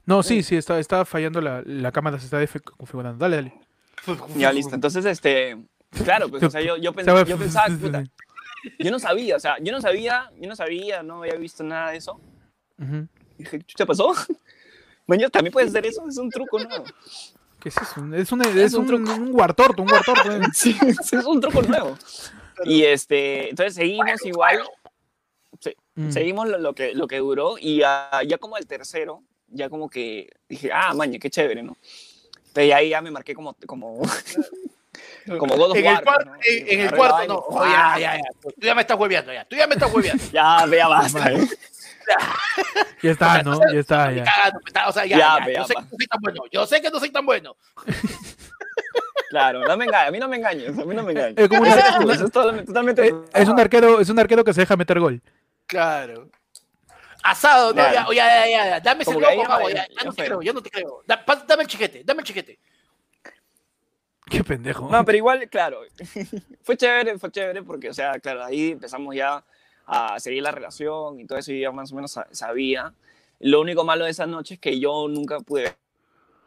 No, 0.07 0.23
sí, 0.23 0.43
sí, 0.43 0.57
está, 0.57 0.79
está 0.79 1.05
fallando 1.05 1.41
la, 1.41 1.63
la 1.67 1.91
cámara, 1.93 2.19
se 2.21 2.25
está 2.27 2.61
configurando. 2.77 3.19
Dale, 3.19 3.37
dale. 3.37 3.61
Ya, 4.37 4.53
listo. 4.53 4.75
Entonces, 4.77 5.05
este, 5.05 5.59
claro, 6.05 6.29
pues, 6.29 6.43
o 6.45 6.51
sea, 6.51 6.61
yo, 6.61 6.77
yo, 6.77 6.93
pens- 6.93 7.27
yo 7.27 7.37
pensaba, 7.37 7.67
puta, 7.81 8.05
yo 8.79 8.91
no 8.91 8.99
sabía, 8.99 9.37
o 9.37 9.41
sea, 9.41 9.57
yo 9.61 9.73
no 9.73 9.81
sabía, 9.81 10.31
yo 10.41 10.49
no 10.49 10.57
sabía, 10.57 11.03
no 11.03 11.23
había 11.23 11.35
visto 11.35 11.63
nada 11.65 11.91
de 11.91 11.99
eso. 11.99 12.21
Ujú. 12.79 13.07
Dije, 13.39 13.61
¿qué 13.77 13.87
pasó? 13.87 14.13
Mañana 15.07 15.31
también 15.31 15.53
puedes 15.53 15.71
hacer 15.71 15.87
eso, 15.87 16.07
es 16.09 16.19
un 16.19 16.31
truco, 16.31 16.59
¿no? 16.59 16.85
¿Qué 17.61 17.71
es 17.71 17.77
eso? 17.77 18.15
Es 18.15 18.31
un, 18.33 18.43
es 18.43 18.75
un 18.75 18.81
un, 18.81 18.87
truco. 18.87 19.13
un 19.15 19.33
guartorto, 19.33 19.83
un 19.83 19.89
guartorto. 19.89 20.33
eh. 20.33 20.41
Sí, 20.55 20.77
es 20.83 21.13
un 21.25 21.41
truco 21.41 21.63
nuevo. 21.63 21.97
Y 22.65 22.83
este, 22.85 23.51
entonces 23.51 23.75
seguimos 23.75 24.25
igual, 24.25 24.61
Mm. 25.99 26.13
seguimos 26.13 26.49
lo, 26.49 26.59
lo 26.59 26.75
que, 26.75 26.95
lo 26.95 27.09
que 27.09 27.19
duró 27.19 27.57
y 27.59 27.83
ah, 27.85 28.21
ya 28.25 28.39
como 28.39 28.57
el 28.57 28.69
tercero, 28.69 29.25
ya 29.49 29.69
como 29.69 29.91
que 29.91 30.31
dije, 30.49 30.71
ah, 30.73 30.95
maña, 30.95 31.19
qué 31.19 31.29
chévere, 31.29 31.65
¿no? 31.65 31.77
Entonces 32.47 32.73
ahí 32.73 32.91
ya 32.91 33.01
me 33.03 33.11
marqué 33.11 33.35
como, 33.35 33.57
como, 33.67 34.01
como 35.37 35.57
God 35.57 35.71
of 35.73 35.77
En 35.77 35.87
el, 35.87 35.93
War, 35.95 36.05
cuarto, 36.05 36.25
¿no? 36.31 36.35
en, 36.43 36.69
en 36.69 36.81
el 36.81 36.95
cuarto, 36.95 37.27
no. 37.27 37.35
Oh, 37.49 37.65
ya, 37.67 37.99
ya, 37.99 38.17
ya. 38.17 38.23
Tú 38.41 38.51
ya 38.67 38.75
me 38.75 38.81
estás 38.83 38.99
hueveando, 38.99 39.33
ya. 39.33 39.45
Tú 39.45 39.57
ya 39.57 39.67
me 39.67 39.75
estás 39.75 39.93
hueveando. 39.93 40.23
Ya, 40.33 40.65
vea, 40.67 40.89
basta. 40.89 41.33
¿eh? 41.33 41.47
Ya 43.03 43.11
está, 43.11 43.43
¿no? 43.43 43.61
Ya 43.71 43.81
está, 43.81 44.11
ya. 44.13 44.25
Cagando, 44.25 44.61
me 44.65 44.69
está- 44.69 44.89
O 44.89 44.93
sea, 44.93 45.05
ya, 45.05 45.19
Ya, 45.19 45.39
ya, 45.41 45.45
pe, 45.45 45.55
Yo 45.57 45.65
sé 45.67 45.75
que 45.75 45.81
no 45.83 45.89
soy 45.91 46.07
tan 46.07 46.21
bueno. 46.23 46.43
Yo 46.51 46.67
sé 46.67 46.81
que 46.81 46.91
no 46.91 46.99
soy 47.01 47.11
tan 47.11 47.27
bueno. 47.27 47.57
Claro, 49.31 49.61
no 49.67 49.77
me 49.77 49.85
engañes, 49.85 50.09
a 50.09 50.11
mí 50.11 50.19
no 50.19 50.27
me 50.29 50.37
engañes, 50.39 50.69
a 50.71 50.85
mí 50.87 50.95
no 50.95 51.03
me 51.03 51.13
engañes. 51.13 51.35
Es 51.37 51.49
como 51.51 51.61
una- 51.61 51.99
una- 51.99 52.15
es 52.15 52.21
totalmente, 52.33 52.65
totalmente- 52.67 53.07
Eh, 53.09 53.15
es 53.35 53.47
un 53.49 53.61
arquero, 53.61 54.01
es 54.01 54.09
un 54.09 54.19
arquero 54.19 54.43
que 54.43 54.55
se 54.55 54.63
deja 54.63 54.75
meter 54.75 54.99
gol. 55.01 55.21
Claro. 55.67 56.31
Asado, 57.23 57.75
no, 57.75 57.83
ya, 57.93 58.07
ya, 58.07 58.15
ya, 58.15 58.47
ya, 58.49 58.67
ya. 58.71 58.81
Dame 58.81 59.03
ese 59.03 59.13
con 59.13 59.23
ya 59.23 59.35
ya, 59.35 59.43
ya 59.69 59.87
ya 59.87 60.05
no 60.05 60.13
te 60.15 60.25
creo, 60.25 60.41
yo 60.41 60.53
no 60.55 60.63
te 60.63 60.71
creo. 60.71 61.03
Da- 61.07 61.23
pa- 61.23 61.45
dame 61.47 61.65
el 61.65 61.69
chiquete, 61.69 62.03
dame 62.05 62.21
el 62.23 62.27
chiquete. 62.27 62.59
Qué 64.31 64.45
pendejo. 64.45 64.89
No, 64.91 65.05
pero 65.05 65.19
igual, 65.19 65.49
claro, 65.49 65.81
fue 66.63 66.77
chévere, 66.77 67.19
fue 67.19 67.31
chévere 67.31 67.63
porque, 67.63 67.91
o 67.91 67.95
sea, 67.95 68.19
claro, 68.21 68.45
ahí 68.45 68.73
empezamos 68.73 69.15
ya 69.15 69.45
a 69.87 70.21
seguir 70.21 70.43
la 70.43 70.51
relación 70.51 71.19
y 71.21 71.25
todo 71.27 71.39
eso 71.39 71.53
y 71.53 71.61
ya 71.61 71.73
más 71.73 71.93
o 71.93 71.95
menos 71.95 72.13
sa- 72.13 72.29
sabía. 72.31 72.93
Lo 73.41 73.61
único 73.61 73.85
malo 73.85 74.05
de 74.05 74.11
esa 74.11 74.27
noche 74.27 74.55
es 74.55 74.61
que 74.61 74.79
yo 74.79 75.09
nunca 75.09 75.41
pude 75.41 75.75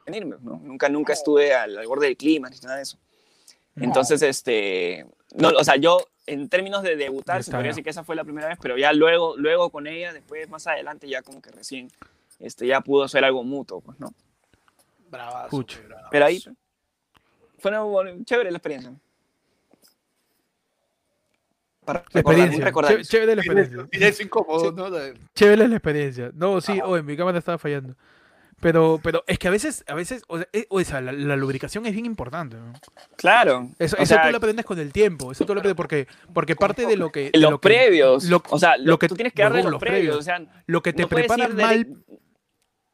venirme, 0.06 0.36
¿no? 0.42 0.60
Nunca, 0.64 0.90
nunca 0.90 1.14
estuve 1.14 1.54
al, 1.54 1.78
al 1.78 1.88
borde 1.88 2.08
del 2.08 2.18
clima 2.18 2.50
ni 2.50 2.58
nada 2.60 2.76
de 2.78 2.84
eso. 2.84 2.98
Entonces, 3.78 4.22
este, 4.22 5.06
no, 5.36 5.50
o 5.50 5.64
sea, 5.64 5.78
yo 5.78 6.06
en 6.28 6.50
términos 6.50 6.84
de 6.84 6.96
debutar, 6.98 7.44
se 7.44 7.52
podría 7.52 7.70
decir 7.70 7.84
que 7.84 7.90
esa 7.90 8.04
fue 8.04 8.16
la 8.16 8.24
primera 8.24 8.48
vez, 8.48 8.58
pero 8.62 8.78
ya 8.78 8.92
luego, 8.94 9.36
luego 9.38 9.70
con 9.70 9.88
ella, 9.88 10.12
después 10.14 10.50
más 10.50 10.68
adelante 10.68 11.08
ya 11.08 11.22
como 11.22 11.42
que 11.42 11.52
recién, 11.52 11.90
este, 12.40 12.68
ya 12.68 12.82
pudo 12.82 13.08
ser 13.08 13.24
algo 13.24 13.44
mutuo, 13.44 13.80
pues, 13.82 14.00
¿no? 14.00 14.14
Bravazo, 15.10 15.50
bravazo. 15.88 16.08
Pero 16.12 16.26
ahí 16.26 16.44
fue 17.62 17.72
una 17.72 17.82
buena- 17.84 18.24
chévere 18.26 18.52
la 18.52 18.58
experiencia. 18.58 18.94
Para 21.84 22.00
experiencia. 22.14 22.64
recordar. 22.64 23.02
Chévere 23.02 23.36
la 23.36 23.42
experiencia. 23.42 23.88
Silencio 23.92 24.26
incómodo, 24.26 24.72
¿no? 24.72 24.90
Chévere 25.34 25.68
la 25.68 25.76
experiencia. 25.76 26.32
No, 26.36 26.62
sí, 26.62 26.80
oye, 26.84 27.02
mi 27.02 27.18
cámara 27.18 27.40
estaba 27.40 27.58
fallando. 27.58 27.96
Pero, 28.60 29.00
pero 29.02 29.24
es 29.26 29.40
que 29.40 29.48
a 29.48 29.52
veces, 29.52 29.84
a 29.88 29.96
veces, 29.96 30.22
o 30.28 30.38
sea, 30.38 30.48
eh, 30.54 30.68
o 30.70 30.80
sea, 30.84 31.02
la, 31.02 31.12
la 31.12 31.36
lubricación 31.36 31.84
es 31.88 31.94
bien 31.94 32.06
importante. 32.06 32.58
¿no? 32.58 32.74
Claro. 33.18 33.68
Eso, 33.80 33.98
eso 33.98 34.06
sea, 34.06 34.22
tú 34.24 34.30
lo 34.30 34.38
aprendes 34.38 34.64
con 34.66 34.78
el 34.78 34.94
tiempo. 34.94 35.32
Eso 35.32 35.46
tú 35.48 35.56
lo 35.56 35.62
aprendes 35.62 35.76
porque, 35.76 36.08
porque 36.32 36.56
parte 36.56 36.86
de 36.86 36.96
lo 36.96 37.12
que. 37.12 37.32
de 37.32 37.40
los 37.40 37.50
lo 37.52 37.60
que- 37.60 37.70
previos. 37.70 38.26
lo- 38.26 38.44
o 38.52 38.60
sea, 38.60 38.78
lo, 38.78 38.84
lo 38.86 39.00
que- 39.00 39.08
tú 39.08 39.16
tienes 39.16 39.34
que 39.34 39.42
darle 39.42 39.64
los, 39.64 39.72
los 39.72 39.80
previos. 39.80 40.00
previos. 40.02 40.18
O 40.18 40.22
sea, 40.22 40.64
Lo 40.68 40.84
que 40.84 40.94
te 40.94 41.02
no 41.02 41.20
ir 41.20 41.28
mal. 41.56 41.88
direct- 41.88 42.04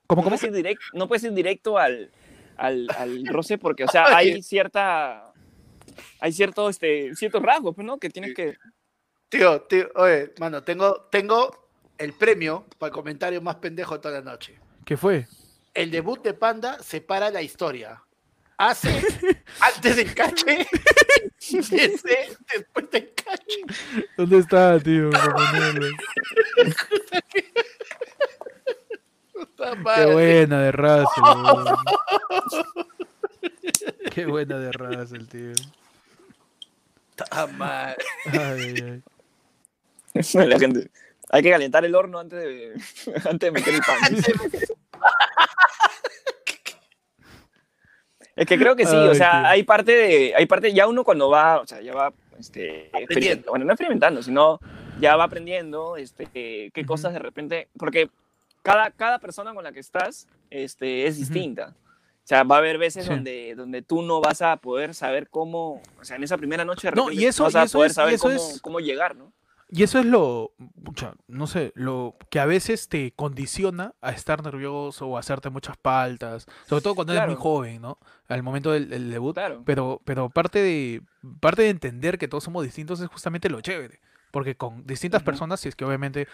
¿Cómo, 0.07 0.22
no, 0.22 0.30
cómo? 0.30 0.38
puedes 0.38 0.44
ir 0.44 0.52
direct- 0.53 0.94
no 0.94 1.07
puedes 1.10 1.23
ir 1.26 1.34
directo 1.34 1.77
al, 1.77 2.11
al, 2.57 2.88
al 2.97 3.25
roce 3.27 3.57
porque, 3.57 3.84
o 3.84 3.88
sea, 3.88 4.15
hay 4.15 4.41
cierta. 4.41 5.31
Hay 6.19 6.31
cierto, 6.31 6.69
este, 6.69 7.15
ciertos 7.15 7.41
rasgos, 7.41 7.75
pues, 7.75 7.85
¿no? 7.85 7.97
Que 7.97 8.09
tienes 8.09 8.34
que. 8.34 8.57
Tío, 9.29 9.61
tío, 9.63 9.89
oye, 9.95 10.34
mano, 10.39 10.63
tengo, 10.63 11.07
tengo 11.11 11.69
el 11.97 12.13
premio 12.13 12.65
para 12.77 12.89
el 12.89 12.93
comentario 12.93 13.41
más 13.41 13.55
pendejo 13.55 13.95
de 13.95 13.99
toda 13.99 14.21
la 14.21 14.31
noche. 14.31 14.59
¿Qué 14.85 14.95
fue? 14.95 15.27
El 15.73 15.91
debut 15.91 16.23
de 16.23 16.34
Panda 16.34 16.81
separa 16.81 17.29
la 17.29 17.41
historia. 17.41 18.01
Hace 18.57 18.89
antes 19.59 19.95
del 19.95 20.15
cache, 20.15 20.65
ese 21.38 21.77
después 22.55 22.89
del 22.91 23.13
cache. 23.13 23.61
¿Dónde 24.17 24.39
está, 24.39 24.79
tío? 24.79 25.11
Qué 29.57 30.05
buena 30.13 30.61
de 30.61 30.71
Russell. 30.71 31.23
Qué 34.13 34.25
buena 34.25 34.59
de 34.59 34.71
Russell, 34.71 35.25
tío. 35.25 35.53
Puta 37.15 37.47
madre. 37.47 37.97
Ay, 38.31 38.39
ay, 38.41 39.01
ay. 40.13 40.13
La 40.47 40.59
gente. 40.59 40.91
Hay 41.29 41.43
que 41.43 41.49
calentar 41.49 41.84
el 41.84 41.95
horno 41.95 42.19
antes 42.19 42.39
de, 42.39 42.73
antes 43.29 43.39
de 43.39 43.51
meter 43.51 43.73
el 43.73 43.81
pan. 43.81 43.97
Es 48.35 48.45
que 48.45 48.57
creo 48.57 48.75
que 48.75 48.85
sí, 48.85 48.95
o 48.95 49.15
sea, 49.15 49.31
tío. 49.31 49.47
hay 49.47 49.63
parte 49.63 49.91
de, 49.91 50.34
hay 50.35 50.45
parte, 50.45 50.71
ya 50.71 50.88
uno 50.88 51.03
cuando 51.03 51.29
va, 51.29 51.59
o 51.59 51.65
sea, 51.65 51.81
ya 51.81 51.93
va, 51.93 52.13
este, 52.39 52.91
bueno, 53.49 53.65
no 53.65 53.73
experimentando, 53.73 54.21
sino 54.21 54.59
ya 54.99 55.15
va 55.15 55.23
aprendiendo, 55.23 55.97
este, 55.97 56.69
qué 56.71 56.85
cosas 56.85 57.13
de 57.13 57.19
repente, 57.19 57.67
porque 57.79 58.11
cada, 58.72 58.91
cada 58.91 59.19
persona 59.19 59.53
con 59.53 59.64
la 59.64 59.72
que 59.72 59.80
estás, 59.80 60.27
este, 60.49 61.07
es 61.07 61.18
distinta. 61.18 61.73
O 62.23 62.27
sea, 62.27 62.44
va 62.44 62.56
a 62.56 62.60
haber 62.60 62.77
veces 62.77 63.06
Sí. 63.06 63.10
donde, 63.10 63.56
donde 63.56 63.81
tú 63.81 64.02
no 64.02 64.19
vas 64.19 64.41
a 64.41 64.57
poder 64.57 64.94
saber 64.94 65.30
cómo, 65.30 65.81
o 65.99 66.03
sea, 66.03 66.18
en 66.18 66.23
esa 66.23 66.38
primera 66.38 66.65
noche 66.65 66.89
de 66.89 66.95
No, 66.95 67.03
repente 67.06 67.23
y 67.23 67.26
eso- 67.26 67.44
no 67.44 67.45
vas 67.48 67.56
y 67.56 67.57
a 67.60 67.64
eso 67.64 67.77
poder 67.77 67.88
es- 67.91 67.94
y 67.94 67.95
saber 67.95 68.14
eso 68.15 68.23
cómo, 68.23 68.35
es- 68.35 68.61
cómo 68.61 68.80
llegar, 68.81 69.15
¿no? 69.15 69.31
Y 69.69 69.84
eso 69.84 69.99
es 69.99 70.06
lo, 70.06 70.52
no 71.27 71.45
sé, 71.48 71.72
lo 71.76 72.15
que 72.30 72.39
a 72.39 72.45
veces 72.45 72.88
te 72.88 73.11
condiciona 73.14 73.94
a 74.02 74.11
estar 74.11 74.41
nervioso 74.44 75.07
o 75.07 75.18
a 75.18 75.19
hacerte 75.19 75.49
muchas 75.49 75.76
paltas, 75.77 76.45
sobre 76.69 76.81
todo 76.81 76.95
cuando 76.95 77.11
eres 77.14 77.26
muy 77.27 77.35
joven, 77.35 77.81
¿no? 77.81 77.98
Al 78.30 78.44
momento 78.44 78.72
del, 78.72 78.89
del 78.89 79.10
debut. 79.10 79.34
Claro. 79.35 79.64
Pero, 79.65 80.02
pero 80.06 80.30
parte 80.30 80.60
de, 80.60 81.02
parte 81.41 81.64
de 81.64 81.69
entender 81.69 82.18
que 82.18 82.27
todos 82.30 82.44
somos 82.45 82.64
distintos 82.64 82.99
es 83.02 83.07
justamente 83.10 83.49
lo 83.49 83.60
chévere. 83.61 83.99
Porque 84.31 84.56
con 84.56 84.85
distintas 84.85 85.23
personas, 85.23 85.60
si 85.61 85.68
es 85.69 85.76
que 85.76 85.84
obviamente, 85.85 86.27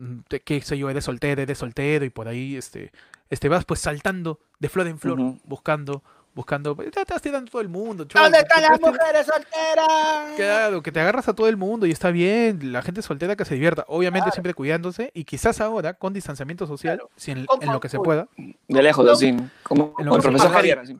mm, 0.00 0.18
qué 0.44 0.60
sé 0.60 0.76
yo, 0.78 0.90
eres 0.90 1.04
soltero, 1.04 1.40
eres 1.42 1.58
soltero 1.58 2.04
y 2.04 2.10
por 2.10 2.26
ahí 2.28 2.56
este, 2.56 2.90
este 3.28 3.48
vas 3.48 3.64
pues 3.64 3.80
saltando 3.80 4.40
de 4.58 4.68
flor 4.68 4.86
en 4.88 4.98
flor, 4.98 5.18
buscando, 5.44 6.02
buscando, 6.34 6.76
pues, 6.76 6.90
te 6.92 7.00
estás 7.00 7.20
tirando 7.22 7.50
todo 7.50 7.60
el 7.62 7.68
mundo. 7.68 8.04
¿Dónde 8.04 8.38
están 8.38 8.62
las 8.62 8.80
mujeres 8.80 9.26
solteras? 9.26 10.34
Claro, 10.36 10.82
que 10.82 10.92
te 10.92 11.00
agarras 11.00 11.28
a 11.28 11.34
todo 11.34 11.48
el 11.48 11.56
mundo 11.56 11.86
y 11.86 11.90
está 11.90 12.10
bien, 12.10 12.72
la 12.72 12.82
gente 12.82 13.02
soltera 13.02 13.34
que 13.36 13.44
se 13.44 13.54
divierta, 13.54 13.84
obviamente 13.88 14.24
Claro. 14.26 14.34
siempre 14.34 14.54
cuidándose 14.54 15.10
y 15.14 15.24
quizás 15.24 15.60
ahora 15.60 15.94
con 15.94 16.12
distanciamiento 16.12 16.66
social, 16.66 16.98
Claro. 16.98 17.10
si 17.16 17.32
en, 17.32 17.46
lo 17.72 17.80
que 17.80 17.88
se 17.88 17.98
pueda, 17.98 18.28
De 18.36 18.82
lejos, 18.82 19.04
No. 19.04 19.12
así, 19.12 19.36
como 19.62 19.94
En 19.98 20.04
como 20.04 20.04
lo 20.04 20.16
el 20.16 20.20
que 20.20 20.22
se 20.22 20.28
profesor. 20.30 20.52
Javier, 20.52 20.78
así. 20.78 20.96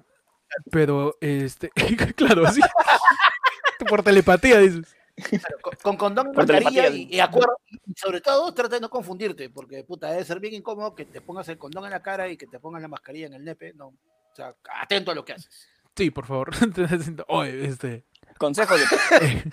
pero 0.70 1.16
este, 1.20 1.70
claro, 2.16 2.46
sí, 2.50 2.60
por 3.88 4.02
telepatía 4.02 4.58
dices. 4.58 4.94
Claro, 5.20 5.56
con, 5.62 5.74
con 5.82 5.96
condón 5.96 6.32
mascarilla 6.34 6.88
y, 6.88 7.08
y 7.14 7.20
acuerdo, 7.20 7.56
y 7.68 7.92
sobre 7.96 8.20
todo 8.20 8.52
trata 8.54 8.76
de 8.76 8.80
no 8.80 8.90
confundirte, 8.90 9.50
porque 9.50 9.84
puta, 9.84 10.10
debe 10.10 10.24
ser 10.24 10.40
bien 10.40 10.54
incómodo 10.54 10.94
que 10.94 11.04
te 11.04 11.20
pongas 11.20 11.48
el 11.48 11.58
condón 11.58 11.84
en 11.84 11.90
la 11.90 12.02
cara 12.02 12.28
y 12.28 12.36
que 12.36 12.46
te 12.46 12.58
pongas 12.60 12.82
la 12.82 12.88
mascarilla 12.88 13.26
en 13.26 13.34
el 13.34 13.44
nepe, 13.44 13.72
no. 13.74 13.88
O 13.88 14.34
sea, 14.34 14.54
atento 14.80 15.10
a 15.10 15.14
lo 15.14 15.24
que 15.24 15.32
haces. 15.32 15.68
Sí, 15.96 16.10
por 16.10 16.26
favor. 16.26 16.50
Oye, 17.28 17.64
este. 17.66 18.04
Consejo 18.38 18.76
de 18.76 18.84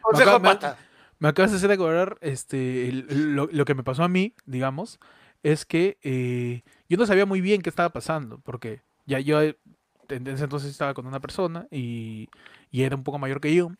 Consejo 0.00 0.40
me- 0.40 0.48
pata. 0.48 0.78
Me 1.18 1.28
acabas 1.28 1.52
de 1.52 1.58
hacer 1.58 1.70
acordar 1.70 2.18
este, 2.20 2.88
el- 2.88 3.34
lo, 3.34 3.48
lo 3.50 3.64
que 3.64 3.74
me 3.74 3.84
pasó 3.84 4.02
a 4.02 4.08
mí, 4.08 4.34
digamos, 4.44 4.98
es 5.42 5.64
que 5.64 5.98
eh, 6.02 6.62
yo 6.88 6.96
no 6.96 7.06
sabía 7.06 7.26
muy 7.26 7.40
bien 7.40 7.62
qué 7.62 7.70
estaba 7.70 7.90
pasando, 7.90 8.38
porque 8.40 8.82
ya 9.06 9.20
yo 9.20 9.40
en 9.42 9.56
ese 10.26 10.44
entonces 10.44 10.70
estaba 10.70 10.92
con 10.94 11.06
una 11.06 11.20
persona 11.20 11.66
y, 11.70 12.28
y 12.70 12.82
era 12.82 12.96
un 12.96 13.04
poco 13.04 13.18
mayor 13.18 13.40
que 13.40 13.54
yo. 13.54 13.70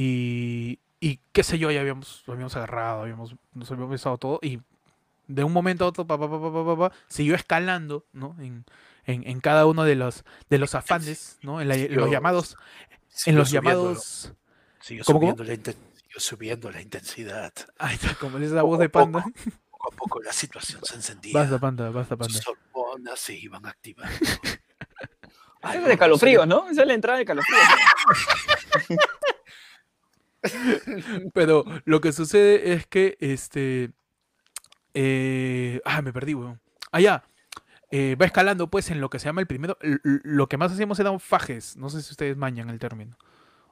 Y, 0.00 0.78
y 1.00 1.18
qué 1.32 1.42
sé 1.42 1.58
yo, 1.58 1.72
ya 1.72 1.80
habíamos, 1.80 2.22
lo 2.26 2.34
habíamos 2.34 2.54
agarrado, 2.54 3.02
habíamos, 3.02 3.34
nos 3.52 3.68
habíamos 3.70 3.90
besado 3.90 4.16
todo 4.16 4.38
y 4.42 4.60
de 5.26 5.42
un 5.42 5.52
momento 5.52 5.84
a 5.84 5.88
otro, 5.88 6.06
pa, 6.06 6.16
pa, 6.16 6.30
pa, 6.30 6.40
pa, 6.40 6.52
pa, 6.52 6.64
pa, 6.64 6.76
pa, 6.88 6.96
siguió 7.08 7.34
escalando, 7.34 8.04
¿no? 8.12 8.36
En, 8.38 8.64
en, 9.06 9.26
en 9.28 9.40
cada 9.40 9.66
uno 9.66 9.82
de 9.82 9.96
los, 9.96 10.24
de 10.50 10.58
los 10.58 10.76
afanes, 10.76 11.38
¿no? 11.42 11.60
En, 11.60 11.66
la- 11.66 11.74
en 11.74 11.96
los 11.96 12.10
llamados, 12.12 12.56
en 12.90 12.98
Siguió 13.08 13.38
los 13.40 13.48
subiendo- 13.48 13.70
llamados... 13.70 14.32
Siguió 14.80 15.04
¿Cómo, 15.04 15.18
cómo? 15.18 15.32
subiendo, 15.32 15.44
La 15.52 15.58
inten- 15.58 15.76
siguió 16.00 16.20
subiendo 16.20 16.70
la 16.70 16.80
intensidad. 16.80 17.52
Ay, 17.78 17.96
está 17.96 18.14
como 18.14 18.38
esa 18.38 18.54
Poco 18.60 18.66
voz 18.68 18.78
de 18.78 18.88
panda. 18.88 19.24
Poco 19.70 19.92
a 19.92 19.96
poco 19.96 20.22
la 20.22 20.32
situación 20.32 20.80
se 20.84 20.94
encendía. 20.94 21.34
Basta, 21.34 21.58
panda, 21.58 21.90
basta, 21.90 22.16
panda. 22.16 22.32
Sus 22.32 22.46
hormonas 22.46 23.18
se 23.18 23.34
iban 23.34 23.66
activando. 23.66 24.14
Es 25.74 25.84
de 25.84 25.98
calofríos, 25.98 26.46
¿no? 26.46 26.68
Esa 26.70 26.82
es 26.82 26.86
la 26.88 26.94
entrada 26.94 27.18
de 27.18 27.24
calofríos. 27.24 27.60
Pero 31.34 31.64
lo 31.84 32.00
que 32.00 32.12
sucede 32.12 32.72
es 32.72 32.86
que, 32.86 33.16
este... 33.20 33.90
eh, 34.94 35.80
ah, 35.84 36.02
me 36.02 36.12
perdí, 36.12 36.34
weón. 36.34 36.60
Allá. 36.92 37.24
va 37.92 38.26
escalando, 38.26 38.68
pues, 38.70 38.90
en 38.90 39.00
lo 39.00 39.10
que 39.10 39.18
se 39.18 39.26
llama 39.26 39.40
el 39.40 39.46
primero. 39.46 39.76
Lo 40.02 40.48
que 40.48 40.56
más 40.56 40.72
hacíamos 40.72 40.98
eran 41.00 41.20
fajes. 41.20 41.76
No 41.76 41.90
sé 41.90 42.02
si 42.02 42.10
ustedes 42.12 42.36
mañan 42.36 42.70
el 42.70 42.78
término. 42.78 43.16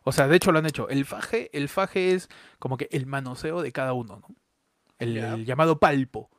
O 0.04 0.12
sea, 0.12 0.28
de 0.28 0.36
hecho 0.36 0.52
lo 0.52 0.58
han 0.60 0.66
hecho. 0.66 0.88
El 0.88 1.04
faje, 1.04 1.50
el 1.52 1.68
faje 1.68 2.12
es 2.12 2.28
como 2.58 2.76
que 2.76 2.88
el 2.92 3.06
manoseo 3.06 3.60
de 3.62 3.72
cada 3.72 3.92
uno, 3.92 4.20
¿no? 4.20 4.36
El, 4.98 5.14
Ya. 5.14 5.34
el 5.34 5.44
llamado 5.44 5.78
palpo. 5.80 6.30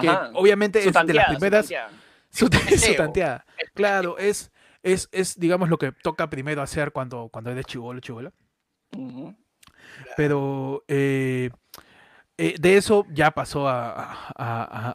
Que 0.00 0.08
Ajá. 0.08 0.30
obviamente 0.34 0.82
Su 0.82 0.88
es 0.88 0.94
de 0.94 0.98
las 1.14 1.26
tanteada, 1.26 1.26
su 1.26 1.34
primeras. 1.38 1.66
tanteada. 1.68 1.90
Su, 2.30 2.94
tanteada. 2.96 3.46
Claro, 3.74 4.18
es, 4.18 4.50
es, 4.82 5.08
es, 5.12 5.38
digamos, 5.38 5.68
lo 5.68 5.78
que 5.78 5.92
toca 5.92 6.28
primero 6.30 6.62
hacer 6.62 6.92
cuando, 6.92 7.28
cuando 7.28 7.50
eres 7.50 7.64
chivolo, 7.66 8.00
chivola. 8.00 8.32
Ujú. 8.96 9.34
Pero 10.16 10.84
eh, 10.88 11.50
eh, 12.38 12.56
de 12.58 12.76
eso 12.76 13.06
ya 13.10 13.30
pasó 13.30 13.68
a, 13.68 13.92
a, 14.36 14.92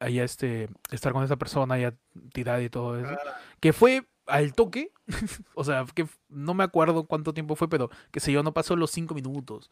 a 0.00 0.08
ya, 0.08 0.24
este, 0.24 0.68
estar 0.90 1.12
con 1.12 1.24
esa 1.24 1.36
persona, 1.36 1.78
ya 1.78 1.94
tirada 2.32 2.62
y 2.62 2.68
todo 2.70 2.98
eso. 2.98 3.14
Que 3.60 3.72
fue 3.72 4.06
al 4.26 4.54
toque, 4.54 4.92
o 5.54 5.64
sea, 5.64 5.84
que 5.94 6.06
no 6.28 6.54
me 6.54 6.64
acuerdo 6.64 7.04
cuánto 7.04 7.34
tiempo 7.34 7.56
fue, 7.56 7.68
pero 7.68 7.90
que 8.10 8.20
sé 8.20 8.32
yo, 8.32 8.42
no 8.42 8.52
pasó 8.52 8.76
los 8.76 8.90
cinco 8.90 9.14
minutos. 9.14 9.70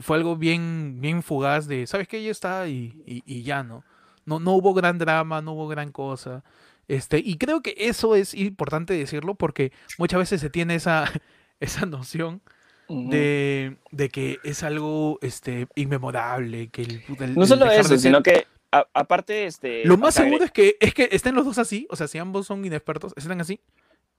Fue 0.00 0.16
algo 0.16 0.36
bien, 0.36 0.98
bien 1.00 1.22
fugaz 1.22 1.66
de, 1.66 1.86
¿sabes 1.86 2.06
qué? 2.08 2.22
Ya 2.22 2.30
está 2.30 2.68
y, 2.68 3.02
y, 3.06 3.22
y 3.26 3.42
ya, 3.42 3.62
¿no? 3.62 3.84
¿no? 4.24 4.38
No 4.40 4.52
hubo 4.52 4.74
gran 4.74 4.98
drama, 4.98 5.40
no 5.42 5.52
hubo 5.52 5.68
gran 5.68 5.90
cosa. 5.90 6.44
Este, 6.86 7.18
y 7.18 7.36
creo 7.38 7.60
que 7.62 7.74
eso 7.76 8.14
es 8.14 8.34
importante 8.34 8.94
decirlo 8.94 9.34
porque 9.34 9.72
muchas 9.98 10.18
veces 10.20 10.40
se 10.40 10.50
tiene 10.50 10.74
esa, 10.74 11.04
esa 11.60 11.86
noción 11.86 12.40
De, 12.88 13.76
de 13.90 14.08
que 14.08 14.38
es 14.44 14.62
algo 14.62 15.18
este, 15.22 15.68
inmemorable, 15.74 16.68
que 16.68 16.82
el, 16.82 17.02
el- 17.20 17.34
No 17.34 17.46
solo 17.46 17.70
eso, 17.70 17.90
ser- 17.90 17.98
sino 18.00 18.22
que 18.22 18.46
a- 18.72 18.86
aparte, 18.94 19.44
este. 19.46 19.84
Lo 19.84 19.96
más 19.98 20.14
seguro 20.14 20.44
es 20.44 20.50
que, 20.52 20.76
es 20.80 20.94
que 20.94 21.08
estén 21.12 21.34
los 21.34 21.44
dos 21.44 21.58
así, 21.58 21.86
o 21.90 21.96
sea, 21.96 22.08
si 22.08 22.18
ambos 22.18 22.46
son 22.46 22.64
inexpertos, 22.64 23.12
estén 23.16 23.40
así, 23.40 23.60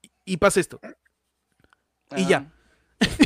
y, 0.02 0.12
y 0.26 0.38
pasa 0.38 0.60
esto. 0.60 0.80
y 2.16 2.26
ya. 2.28 2.38
ajá. 2.38 2.54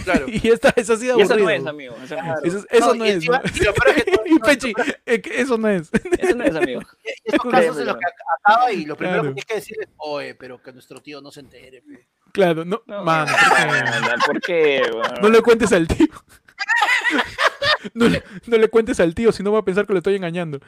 Claro. 0.03 0.26
Y 0.30 0.49
esta, 0.49 0.72
eso 0.76 0.94
ha 0.94 0.98
sido 0.98 1.18
Y 1.18 1.24
eso 1.24 1.36
no 1.36 1.41
aburrido. 1.48 1.61
es, 1.61 1.68
amigo. 1.68 1.95
Eso 2.03 2.15
no 2.15 2.34
es, 2.38 2.44
Eso, 2.44 2.65
eso 2.70 2.88
No, 2.90 2.94
no, 2.95 3.06
y 3.06 3.10
es. 3.10 3.26
y 3.26 4.40
Pechi, 4.40 4.74
eh, 5.06 5.22
eso 5.34 5.57
no 5.57 5.68
es. 5.70 5.90
eso 6.20 6.36
no 6.36 6.44
es, 6.44 6.56
amigo. 6.56 6.82
Y 7.26 7.30
esos 7.34 7.52
casos 7.52 7.78
en 7.80 7.86
los 7.88 7.98
que 7.98 8.06
acaba 8.45 8.72
y 8.72 8.86
lo 8.86 8.95
primero 8.95 9.22
Claro. 9.24 9.36
que 9.36 9.41
tienes 9.41 9.45
que 9.45 9.56
decir 9.56 9.78
es, 9.82 9.88
oye, 9.98 10.36
pero 10.36 10.61
que 10.61 10.74
nuestro 10.74 11.02
tío 11.02 11.22
no 11.22 11.32
se 11.32 11.40
entere. 11.40 11.82
pe". 11.82 12.07
Claro, 12.34 12.65
no, 12.65 12.81
No, 12.88 13.03
mano, 13.03 13.31
no, 14.01 14.26
¿por 14.26 14.41
qué? 14.41 14.81
weón? 14.91 15.22
no 15.22 15.30
le 15.30 15.41
cuentes 15.41 15.72
al 15.72 15.88
tío. 15.88 16.07
No 17.93 18.07
le, 18.07 18.23
no 18.47 18.57
le 18.57 18.69
cuentes 18.69 19.01
al 19.01 19.14
tío, 19.14 19.34
si 19.34 19.43
no 19.43 19.51
va 19.51 19.60
a 19.60 19.65
pensar 19.65 19.85
que 19.85 19.91
lo 19.91 19.99
estoy 19.99 20.15
engañando. 20.15 20.61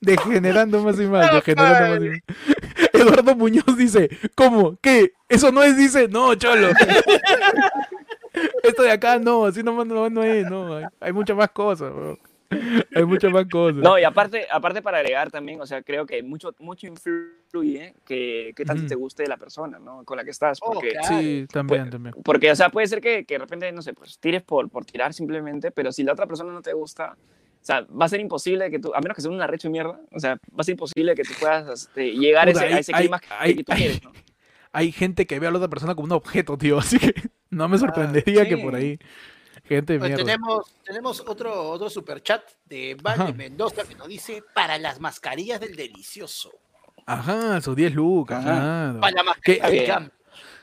Degenerando 0.00 0.80
más 0.80 1.00
y 1.00 1.06
más, 1.06 1.32
degenerando 1.32 2.06
más 2.06 2.06
y 2.06 2.10
más. 2.10 2.20
Eduardo 2.92 3.34
Muñoz 3.34 3.76
dice, 3.76 4.08
¿cómo? 4.36 4.78
¿Qué? 4.80 5.12
¿Eso 5.28 5.50
no 5.50 5.60
es? 5.64 5.76
Dice, 5.76 6.06
no, 6.06 6.36
cholo. 6.36 6.68
Esto 8.62 8.82
de 8.82 8.92
acá 8.92 9.18
no, 9.18 9.46
así 9.46 9.64
nomás 9.64 9.88
no, 9.88 10.08
no 10.08 10.22
es, 10.22 10.48
no. 10.48 10.76
Hay, 10.76 10.84
hay 11.00 11.12
muchas 11.12 11.36
más 11.36 11.50
cosas, 11.50 11.92
bro. 11.92 12.16
Hay 12.94 13.04
muchas 13.04 13.32
más 13.32 13.46
cosas. 13.50 13.82
No, 13.82 13.98
y 13.98 14.04
aparte, 14.04 14.46
aparte 14.50 14.82
para 14.82 14.98
agregar 14.98 15.30
también, 15.30 15.60
o 15.60 15.66
sea, 15.66 15.82
creo 15.82 16.06
que 16.06 16.22
mucho, 16.22 16.54
mucho 16.58 16.86
influye 16.86 17.26
que, 17.62 18.52
que 18.56 18.64
tanto 18.64 18.82
Ujú. 18.82 18.88
te 18.88 18.94
guste 18.94 19.22
de 19.24 19.28
la 19.28 19.36
persona, 19.36 19.78
¿no? 19.78 20.04
Con 20.04 20.16
la 20.16 20.24
que 20.24 20.30
estás. 20.30 20.58
Oh, 20.62 20.72
Porque, 20.72 20.90
claro. 20.90 21.18
Sí, 21.20 21.46
también, 21.52 21.90
también. 21.90 22.14
porque, 22.24 22.50
o 22.50 22.56
sea, 22.56 22.68
puede 22.70 22.86
ser 22.86 23.00
que, 23.00 23.24
que 23.24 23.34
de 23.34 23.38
repente, 23.38 23.70
no 23.72 23.82
sé, 23.82 23.92
pues 23.94 24.18
tires 24.18 24.42
por, 24.42 24.68
por 24.68 24.84
tirar 24.84 25.12
simplemente, 25.14 25.70
pero 25.70 25.92
si 25.92 26.02
la 26.04 26.12
otra 26.12 26.26
persona 26.26 26.52
no 26.52 26.62
te 26.62 26.72
gusta, 26.72 27.16
o 27.60 27.64
sea, 27.66 27.82
va 27.82 28.04
a 28.06 28.08
ser 28.08 28.20
imposible 28.20 28.70
que 28.70 28.78
tú, 28.78 28.92
a 28.94 29.00
menos 29.00 29.16
que 29.16 29.22
sea 29.22 29.30
un 29.30 29.40
arrecho 29.42 29.68
de 29.68 29.72
mierda, 29.72 30.00
o 30.12 30.20
sea, 30.20 30.34
va 30.34 30.58
a 30.60 30.64
ser 30.64 30.72
imposible 30.72 31.14
que 31.14 31.22
tú 31.24 31.32
puedas 31.40 31.68
este, 31.82 32.12
llegar 32.12 32.48
a 32.48 32.52
Puta, 32.52 32.64
ese, 32.66 32.72
a 32.72 32.76
hay- 32.76 32.80
ese 32.80 32.92
hay- 32.94 33.00
clima 33.02 33.18
que, 33.20 33.26
hay- 33.30 33.54
que 33.56 33.64
tú 33.64 33.72
hay- 33.72 33.78
quieres, 33.78 34.02
¿no? 34.02 34.12
Hay 34.72 34.92
gente 34.92 35.26
que 35.26 35.38
ve 35.40 35.46
a 35.46 35.50
la 35.50 35.56
otra 35.56 35.68
persona 35.70 35.94
como 35.94 36.04
un 36.04 36.12
objeto, 36.12 36.58
tío, 36.58 36.76
así 36.78 36.98
que 36.98 37.14
no 37.48 37.66
me 37.66 37.78
sorprendería 37.78 38.46
que 38.46 38.56
sí. 38.56 38.62
por 38.62 38.74
ahí. 38.74 38.98
Gente 39.64 39.98
Pues 39.98 40.10
mierda. 40.10 40.22
tenemos, 40.24 40.74
tenemos 40.84 41.20
otro, 41.26 41.70
otro 41.70 41.88
super 41.88 42.22
chat 42.22 42.42
de 42.66 42.94
Val 43.02 43.26
de. 43.26 43.32
Mendoza 43.32 43.84
que 43.84 43.94
nos 43.94 44.06
dice 44.06 44.44
para 44.54 44.76
las 44.78 45.00
mascarillas 45.00 45.60
del 45.60 45.74
delicioso. 45.76 46.50
Ajá, 47.06 47.60
sus 47.60 47.76
10 47.76 47.94
lucas, 47.94 48.44
Ajá. 48.44 48.52
claro. 48.92 49.00
Para 49.00 49.22
la 49.22 49.36
Que- 49.42 49.86
Gam. 49.86 50.10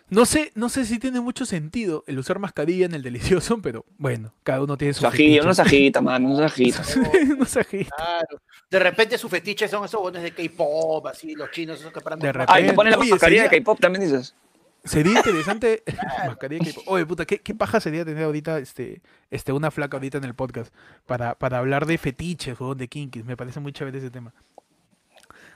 No 0.09 0.25
sé, 0.25 0.51
no 0.53 0.69
sé 0.69 0.85
si 0.85 0.99
tiene 0.99 1.21
mucho 1.21 1.45
sentido 1.45 2.03
el 2.05 2.19
usar 2.19 2.37
mascarilla 2.37 2.85
en 2.85 2.93
el 2.93 3.01
delicioso, 3.01 3.59
pero 3.63 3.85
bueno, 3.97 4.31
cada 4.43 4.61
uno 4.61 4.77
tiene 4.77 4.93
su 4.93 5.01
no 5.03 5.53
se 5.53 5.61
agita, 5.61 6.01
mano, 6.01 6.29
no 6.29 6.35
se 6.37 6.43
agita. 6.43 6.83
no 7.37 7.45
se 7.45 7.61
agita. 7.61 7.95
Claro. 7.95 8.41
De 8.69 8.79
repente 8.79 9.17
sus 9.17 9.31
fetiches 9.31 9.71
son 9.71 9.85
esos 9.85 9.99
buenos 9.99 10.21
de 10.21 10.31
K-pop, 10.31 11.07
así, 11.07 11.33
los 11.33 11.49
chinos, 11.49 11.79
esos 11.79 11.91
que 11.91 12.01
paran 12.01 12.19
De 12.19 12.31
repente. 12.31 12.51
Ay, 12.53 12.67
te 12.67 12.73
pones 12.73 12.91
la 12.93 12.99
Oye, 12.99 13.09
mascarilla 13.11 13.43
sería- 13.43 13.49
de 13.57 13.63
K-pop, 13.63 13.79
también 13.79 14.03
dices. 14.03 14.35
Sería 14.83 15.13
interesante. 15.17 15.81
mascarilla 16.27 16.71
Oye, 16.85 17.05
puta, 17.05 17.25
¿qué, 17.25 17.39
qué 17.39 17.55
paja 17.55 17.79
sería 17.79 18.03
tener 18.05 18.25
ahorita 18.25 18.59
este, 18.59 19.01
este, 19.31 19.51
una 19.53 19.71
flaca 19.71 19.97
ahorita 19.97 20.17
en 20.19 20.25
el 20.25 20.35
podcast 20.35 20.71
para, 21.07 21.35
para 21.35 21.57
hablar 21.57 21.85
de 21.87 21.97
fetiches 21.97 22.59
o 22.59 22.75
de 22.75 22.87
kinkies. 22.87 23.25
Me 23.25 23.37
parece 23.37 23.59
muy 23.61 23.71
chévere 23.71 23.97
ese 23.97 24.11
tema. 24.11 24.33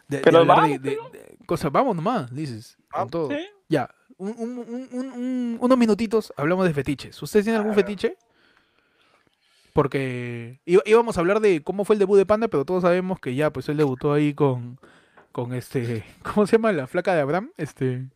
De, 0.08 0.20
Pero 0.20 0.46
vamos, 0.46 0.70
de, 0.70 0.80
de- 0.80 0.90
de 1.12 1.38
cosas. 1.46 1.72
Vamos 1.72 1.96
nomás, 1.96 2.34
dices. 2.34 2.76
Con 2.90 3.00
Vamos, 3.00 3.12
todo. 3.12 3.30
sí. 3.30 3.38
Ya, 3.70 3.90
un- 4.18 4.36
un- 4.38 4.58
un- 4.60 4.90
un- 4.92 5.12
un- 5.12 5.58
unos 5.60 5.78
minutitos 5.78 6.34
hablamos 6.38 6.66
de 6.66 6.74
fetiches. 6.74 7.22
¿Ustedes 7.22 7.46
tienen 7.46 7.60
algún 7.62 7.76
fetiche? 7.76 8.18
Porque 9.74 10.60
íbamos 10.66 11.18
a 11.18 11.20
hablar 11.20 11.40
de 11.40 11.62
cómo 11.62 11.86
fue 11.86 11.96
el 11.96 12.00
debut 12.00 12.18
de 12.18 12.26
Panda, 12.26 12.48
pero 12.48 12.66
todos 12.66 12.82
sabemos 12.82 13.20
que 13.20 13.36
ya, 13.36 13.52
pues 13.52 13.70
él 13.70 13.78
debutó 13.78 14.12
ahí 14.14 14.34
con, 14.34 14.80
con 15.32 15.54
este, 15.54 16.04
¿cómo 16.24 16.48
se 16.48 16.54
llama 16.58 16.72
la 16.72 16.88
flaca 16.88 17.14
de 17.14 17.22
Abraham? 17.22 17.52
Este, 17.58 18.08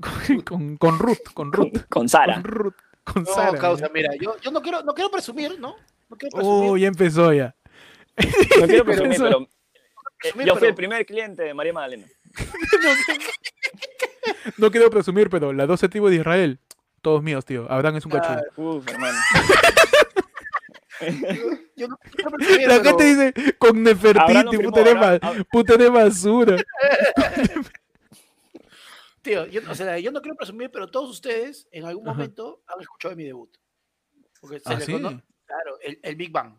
con, 0.00 0.40
con, 0.42 0.76
con 0.78 0.98
Ruth, 0.98 1.18
con 1.32 1.50
Con, 1.52 1.70
Ruth, 1.70 1.82
con 1.88 2.08
Sara. 2.08 2.34
con 2.34 2.44
Ruth, 2.44 2.74
con 3.04 3.22
No, 3.22 3.32
Sara. 3.34 3.58
causa, 3.58 3.88
mira, 3.94 4.10
yo, 4.20 4.36
yo 4.40 4.50
no 4.50 4.60
quiero, 4.62 4.82
no 4.82 4.94
quiero 4.94 5.10
presumir, 5.10 5.60
¿no? 5.60 5.76
No 6.10 6.16
quiero 6.16 6.36
presumir. 6.36 6.70
Oh, 6.70 6.76
ya 6.76 6.88
empezó 6.88 7.32
ya. 7.32 7.54
No 8.60 8.66
quiero 8.66 8.84
presumir, 8.84 9.16
pero 9.20 9.48
presumir, 10.32 10.46
yo 10.46 10.52
fui 10.54 10.60
pero- 10.60 10.68
el 10.70 10.74
primer 10.74 11.06
cliente 11.06 11.42
de 11.42 11.54
María 11.54 11.72
Magdalena. 11.72 12.06
No 14.58 14.70
quiero 14.70 14.88
presumir, 14.90 15.28
pero 15.30 15.52
las 15.52 15.66
12 15.68 15.88
tribus 15.88 16.10
de 16.10 16.16
Israel, 16.16 16.58
todos 17.02 17.22
míos, 17.22 17.44
tío. 17.44 17.66
Abraham 17.70 17.96
es 17.96 18.04
un 18.06 18.12
cachudo. 18.12 18.40
Uf, 18.56 18.86
hermano. 18.88 19.18
Yo 21.76 21.88
no 21.88 21.96
quiero 21.98 22.30
presumir, 22.30 22.68
La 22.68 22.78
pero- 22.82 22.98
gente 22.98 23.04
dice 23.04 23.54
con 23.58 23.82
Nefertiti, 23.82 24.58
puta 25.50 25.76
de, 25.76 25.88
basura. 25.88 26.56
Tío, 29.22 29.46
yo, 29.46 29.62
o 29.70 29.74
sea, 29.74 29.98
yo 29.98 30.12
no 30.12 30.20
quiero 30.20 30.36
presumir, 30.36 30.70
pero 30.70 30.86
todos 30.90 31.08
ustedes 31.08 31.66
en 31.72 31.86
algún 31.86 32.06
Ajá. 32.06 32.14
momento 32.14 32.62
han 32.66 32.78
escuchado 32.82 33.10
de 33.10 33.16
mi 33.16 33.24
debut. 33.24 33.50
Porque 34.38 34.60
se 34.60 34.70
¿Ah, 34.70 34.74
le 34.78 34.84
sí? 34.84 34.92
conoce, 34.92 35.22
claro, 35.46 35.78
el, 35.82 35.98
el 36.02 36.16
Big 36.16 36.30
Bang. 36.30 36.54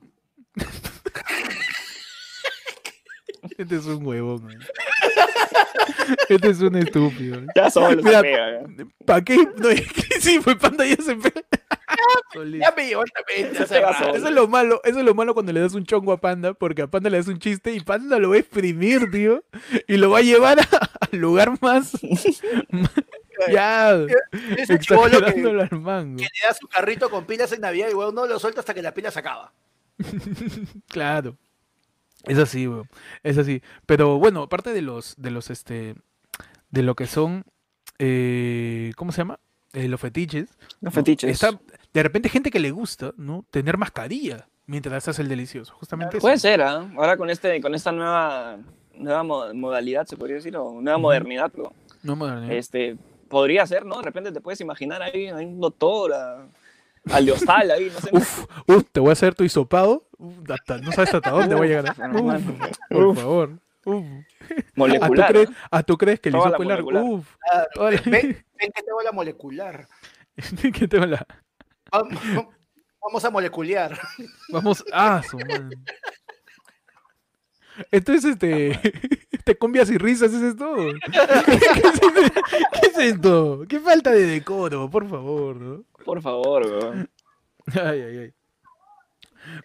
Este 3.58 3.76
es 3.76 3.86
un 3.86 4.06
huevón. 4.06 4.44
man. 4.46 4.60
Este 6.30 6.50
es 6.50 6.60
un 6.62 6.76
estúpido. 6.76 7.42
Ya 7.56 7.70
solo 7.70 8.02
Mira, 8.04 8.20
se 8.20 8.24
pega. 8.24 8.62
ya. 8.62 8.86
¿Para 9.06 9.22
qué? 9.24 9.38
No, 9.58 9.70
es 9.72 9.92
que 9.92 10.20
sí, 10.20 10.40
pues 10.44 10.56
panda 10.58 10.86
ya 10.86 10.96
se 10.98 11.16
pega. 11.16 11.42
Ya 12.60 12.74
me 12.76 12.88
llevó 12.88 13.04
esta 13.06 13.22
mente. 13.28 13.56
Se 13.66 13.66
pega 13.76 13.98
solo. 13.98 14.16
Eso 14.16 14.28
es 14.28 14.34
lo 14.34 14.48
malo, 14.48 14.82
eso 14.84 15.00
es 15.00 15.06
lo 15.06 15.16
malo 15.16 15.34
cuando 15.34 15.54
le 15.54 15.62
das 15.62 15.74
un 15.74 15.86
chongo 15.86 16.12
a 16.12 16.20
Panda, 16.20 16.54
porque 16.54 16.82
a 16.82 16.88
Panda 16.88 17.10
le 17.10 17.18
das 17.18 17.28
un 17.28 17.40
chiste 17.40 17.72
y 17.74 17.80
Panda 17.80 18.20
lo 18.20 18.30
va 18.30 18.36
a 18.36 18.40
exprimir, 18.40 19.10
tío, 19.10 19.44
y 19.88 19.96
lo 19.98 20.10
va 20.10 20.18
a 20.20 20.22
llevar 20.22 20.60
al 20.60 21.18
lugar 21.20 21.54
más, 21.62 21.94
ya, 23.50 23.96
Ese 24.58 24.78
chibolo 24.80 25.10
que, 25.10 25.18
exagerándolo 25.18 25.62
al 25.62 25.80
mango. 25.80 26.18
que 26.18 26.24
le 26.24 26.48
da 26.48 26.54
su 26.54 26.68
carrito 26.68 27.10
con 27.10 27.26
pilas 27.26 27.52
en 27.54 27.62
Navidad 27.62 27.88
y 27.90 27.94
weón 27.94 28.14
no 28.16 28.26
lo 28.26 28.40
suelta 28.40 28.60
hasta 28.60 28.74
que 28.74 28.82
la 28.82 28.94
pila 28.94 29.10
se 29.12 29.20
acaba. 29.20 29.54
Claro. 30.90 31.38
Es 32.28 32.38
así, 32.38 32.68
weón. 32.68 32.90
Es 33.24 33.38
así. 33.38 33.62
Pero 33.86 34.18
bueno, 34.20 34.44
aparte 34.44 34.72
de 34.74 34.82
los, 34.82 35.16
de 35.18 35.32
los, 35.32 35.50
este, 35.50 35.96
de 36.72 36.84
lo 36.84 36.96
que 36.96 37.08
son, 37.08 37.44
eh, 38.00 38.92
¿cómo 38.96 39.12
se 39.12 39.20
llama? 39.20 39.40
Eh, 39.74 39.88
los 39.88 40.00
fetiches. 40.00 40.50
Los 40.82 40.82
¿no? 40.82 40.92
fetiches. 40.92 41.30
Está, 41.30 41.60
de 41.94 42.04
repente 42.04 42.30
gente 42.30 42.52
que 42.52 42.60
le 42.60 42.72
gusta, 42.72 43.14
¿no? 43.18 43.46
Tener 43.52 43.78
mascarilla 43.78 44.48
mientras 44.68 45.08
hace 45.08 45.22
el 45.22 45.28
delicioso. 45.30 45.74
Justamente 45.76 46.20
Puede 46.20 46.36
eso. 46.36 46.44
ser, 46.44 46.62
¿ah? 46.62 46.90
Ahora 46.98 47.18
con 47.18 47.30
este, 47.30 47.60
con 47.62 47.76
esta 47.76 47.92
nueva, 47.92 48.58
nueva 48.94 49.24
mo- 49.24 49.54
modalidad, 49.54 50.06
se 50.08 50.18
podría 50.18 50.38
decir, 50.38 50.56
o 50.58 50.82
nueva 50.82 50.98
modernidad, 50.98 51.52
¿no? 51.56 51.74
No 52.04 52.16
modernidad. 52.16 52.54
Este, 52.56 52.98
podría 53.28 53.66
ser, 53.68 53.86
¿no? 53.86 53.98
De 53.98 54.04
repente 54.04 54.32
te 54.32 54.42
puedes 54.42 54.62
imaginar 54.62 55.02
ahí, 55.02 55.28
hay 55.28 55.46
un 55.46 55.60
doctor, 55.60 56.14
a- 56.14 56.48
al 57.12 57.26
de 57.26 57.32
hostal 57.34 57.70
ahí, 57.72 57.92
no 57.94 58.00
sé. 58.00 58.10
Uf, 58.14 58.46
uf, 58.68 58.84
te 58.92 59.00
voy 59.00 59.10
a 59.10 59.14
hacer 59.14 59.36
tu 59.36 59.44
hisopado. 59.44 60.05
Hasta- 60.50 60.78
no 60.80 60.92
sabes 60.92 61.14
hasta 61.14 61.30
dónde 61.32 61.56
voy 61.56 61.68
a 61.74 61.82
llegar. 61.82 61.96
Por 62.90 63.16
favor. 63.16 63.60
Uf. 63.88 64.04
¿Ah, 64.04 64.48
tú 64.50 64.64
molecular. 64.76 65.32
crees, 65.32 65.50
¿ah? 65.50 65.68
ah, 65.72 65.84
¿tú 65.84 65.96
crees 65.98 66.20
que 66.20 66.30
el 66.30 66.36
hisopo 66.38 66.64
es 66.64 66.70
largo? 66.70 66.90
Uf. 66.90 67.36
Claro, 67.40 67.68
toda 67.76 67.92
la- 67.92 68.02
ven, 68.06 68.12
ven 68.12 68.72
que 68.74 68.82
tengo 68.84 69.02
la 69.04 69.12
molecular. 69.12 69.88
que 70.74 70.88
tengo 70.88 71.06
la- 71.06 71.26
Vamos, 71.92 72.20
vamos 73.00 73.26
a 73.26 73.30
molecular. 73.30 73.98
Vamos. 74.50 74.84
Ah, 74.92 75.22
su 75.30 75.38
madre. 75.38 75.78
Entonces, 77.92 78.32
este. 78.32 78.80
¿Te 79.46 79.56
cumbias 79.56 79.90
y 79.92 79.98
risas? 80.00 80.34
¿Es 80.34 80.42
esto? 80.42 80.76
¿Qué 81.12 81.20
es, 81.20 82.00
¿Qué 82.82 82.88
es 82.88 82.98
esto? 82.98 83.66
¿Qué 83.70 83.80
falta 83.80 84.12
de 84.12 84.26
decoro? 84.26 84.90
Por 84.90 85.08
favor, 85.08 85.58
¿no? 85.58 85.84
Por 86.04 86.22
favor, 86.22 86.66
weón. 86.66 87.10
Ay, 87.74 88.02
ay, 88.02 88.18
ay. 88.18 88.34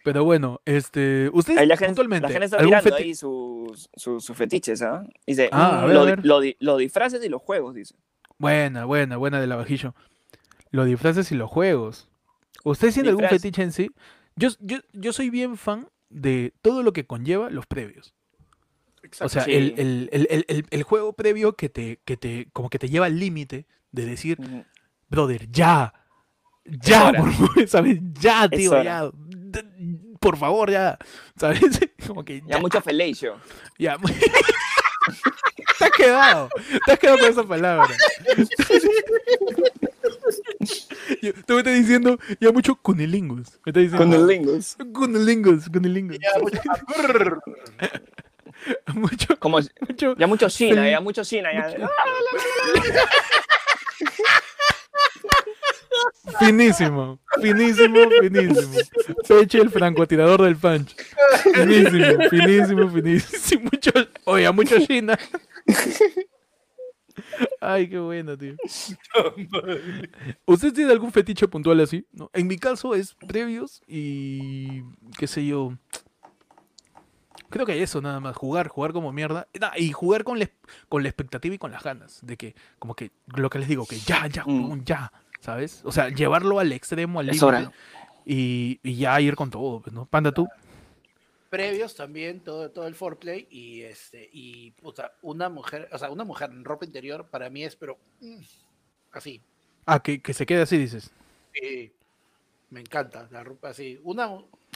Pero 0.05 0.25
bueno, 0.25 0.61
este. 0.65 1.31
Ustedes 1.33 1.59
Ahí 1.61 1.67
la 1.67 1.77
gente, 1.77 1.89
puntualmente. 1.89 2.27
la 2.29 2.33
gente 2.33 2.45
está 2.47 2.57
¿algún 2.59 2.71
tirando 2.79 2.91
feti- 2.97 3.01
ahí 3.03 3.15
sus, 3.15 3.91
sus, 3.95 4.25
sus 4.25 4.37
fetiches, 4.37 4.83
¿ah? 4.83 5.05
Dice, 5.27 5.49
Ah, 5.53 5.83
mm, 5.85 5.87
ver, 6.05 6.25
lo, 6.27 6.41
lo 6.41 6.51
los 6.59 6.79
disfraces 6.79 7.25
y 7.25 7.29
los 7.29 7.43
juegos, 7.43 7.75
dice. 7.75 7.95
Buena, 8.39 8.85
buena, 8.85 9.17
buena 9.17 9.41
de 9.41 9.47
la 9.47 9.57
bajillo. 9.57 9.95
Los 10.71 10.87
disfraces 10.87 11.31
y 11.33 11.35
los 11.35 11.51
juegos. 11.51 12.09
¿Ustedes 12.65 12.95
tienen 12.95 13.11
algún 13.11 13.29
fetiche 13.29 13.63
en 13.63 13.73
sí? 13.73 13.91
Yo, 14.37 14.49
yo, 14.61 14.79
yo 14.93 15.13
soy 15.13 15.31
bien 15.31 15.57
fan 15.57 15.89
de 16.09 16.53
todo 16.63 16.83
lo 16.83 16.93
que 16.93 17.07
conlleva 17.07 17.51
los 17.51 17.67
previos. 17.67 18.15
O 19.21 19.29
sea, 19.29 19.45
Sí. 19.45 19.53
el, 19.53 19.75
el- 19.79 20.09
el- 20.13 20.67
el- 20.71 20.83
juego 20.83 21.15
previo 21.15 21.55
que 21.57 21.69
te, 21.69 22.01
que 22.05 22.17
te, 22.17 22.49
como 22.53 22.69
que 22.71 22.79
te 22.79 22.89
lleva 22.89 23.07
al 23.07 23.19
límite 23.19 23.67
de 23.93 24.05
decir, 24.07 24.39
brother, 25.09 25.51
ya, 25.51 25.93
ya, 26.65 27.13
por 27.17 27.33
favor, 27.33 27.67
¿sabes? 27.69 27.99
Ya, 28.21 28.49
tío, 28.49 28.83
ya, 28.83 29.11
por 30.21 30.37
favor, 30.37 30.71
ya, 30.71 30.99
¿sabes? 31.39 31.61
Como 32.07 32.25
que 32.25 32.41
Ya 32.43 32.57
ya, 32.57 32.59
mucho 32.59 32.81
felatio. 32.81 33.39
ya. 33.79 33.97
te 35.79 35.85
has 35.85 35.91
quedado, 35.93 36.49
te 36.87 36.93
has 36.93 36.99
quedado 36.99 37.19
con 37.19 37.29
esa 37.29 37.43
palabra. 37.45 37.89
Yo- 41.23 41.33
Tú 41.47 41.55
me 41.55 41.59
estás 41.61 41.75
diciendo 41.75 42.19
ya 42.39 42.51
mucho 42.53 42.75
cunilingus. 42.77 43.59
Me 43.65 43.71
estás 43.71 43.83
diciendo. 43.83 43.99
Con 43.99 44.13
el 44.13 44.27
lingus. 44.27 44.77
Cunilingus, 44.93 45.69
cunilingus. 45.69 46.19
Ya, 46.21 46.39
mucho-. 46.41 46.61
Mucho, 48.95 49.39
Como, 49.39 49.59
mucho. 49.89 50.15
ya 50.19 50.27
mucho 50.27 50.49
China, 50.51 50.89
ya 50.89 51.01
mucho 51.01 51.25
China. 51.25 51.51
Ya. 51.53 51.89
Finísimo, 56.39 57.19
finísimo, 57.41 57.99
finísimo. 58.21 58.79
Peche 59.29 59.59
el 59.59 59.71
francotirador 59.71 60.43
del 60.43 60.57
punch. 60.57 60.95
Finísimo, 61.55 62.29
finísimo, 62.31 62.91
finísimo. 62.91 63.63
Mucho, 63.73 63.91
oye, 64.25 64.51
mucho 64.53 64.79
China. 64.87 65.19
Ay, 67.61 67.89
qué 67.89 67.99
bueno, 67.99 68.37
tío. 68.37 68.55
¿Usted 70.47 70.73
tiene 70.73 70.93
algún 70.93 71.13
fetiche 71.13 71.47
puntual 71.49 71.81
así? 71.81 72.07
¿No? 72.13 72.31
En 72.33 72.47
mi 72.47 72.57
caso 72.59 72.95
es 72.95 73.15
previos 73.27 73.83
y 73.87 74.83
qué 75.19 75.27
sé 75.27 75.45
yo. 75.47 75.77
Creo 77.51 77.67
que 77.67 77.83
eso 77.83 78.01
nada 78.01 78.21
más, 78.21 78.37
jugar, 78.37 78.69
jugar 78.69 78.93
como 78.93 79.13
mierda. 79.13 79.49
Nah, 79.61 79.73
y 79.77 79.93
jugar 79.93 80.25
con 80.25 80.39
la, 80.39 80.49
con 80.89 81.03
la 81.03 81.09
expectativa 81.09 81.55
y 81.55 81.59
con 81.59 81.71
las 81.73 81.83
ganas. 81.83 82.21
De 82.25 82.37
que, 82.37 82.55
como 82.79 82.95
que, 82.95 83.11
lo 83.27 83.51
que 83.51 83.59
les 83.59 83.69
digo, 83.69 83.87
que 83.87 83.99
ya, 83.99 84.27
ya, 84.29 84.45
Mm. 84.47 84.85
ya. 84.85 85.13
¿Sabes? 85.41 85.81
O 85.85 85.91
sea, 85.93 86.11
llevarlo 86.11 86.59
al 86.59 86.71
extremo, 86.73 87.19
al 87.21 87.27
límite. 87.27 87.71
y 88.25 88.95
ya 88.97 89.21
ir 89.21 89.35
con 89.35 89.51
todo, 89.51 89.81
pues, 89.81 89.93
¿no? 89.95 90.07
Panda, 90.07 90.33
tú. 90.33 90.47
previos 91.49 91.97
también, 91.97 92.39
todo, 92.41 92.71
todo 92.71 92.87
el 92.87 92.95
foreplay 92.95 93.49
y 93.51 93.81
este, 93.83 94.29
y 94.33 94.71
puta, 94.73 95.15
una 95.23 95.49
mujer, 95.49 95.89
o 95.91 95.99
sea, 95.99 96.09
una 96.11 96.23
mujer 96.23 96.51
en 96.51 96.65
ropa 96.65 96.85
interior 96.85 97.27
para 97.29 97.51
mí 97.51 97.65
es, 97.65 97.75
pero 97.75 97.99
mm, 98.21 98.39
así. 99.13 99.43
Ah, 99.87 100.01
que, 100.01 100.21
que 100.23 100.33
se 100.33 100.47
quede 100.47 100.63
así, 100.63 100.77
dices. 100.79 101.11
sí, 101.55 101.93
me 102.69 102.81
encanta 102.81 103.27
la 103.33 103.43
ropa 103.43 103.71
así. 103.71 103.99
Una 104.05 104.31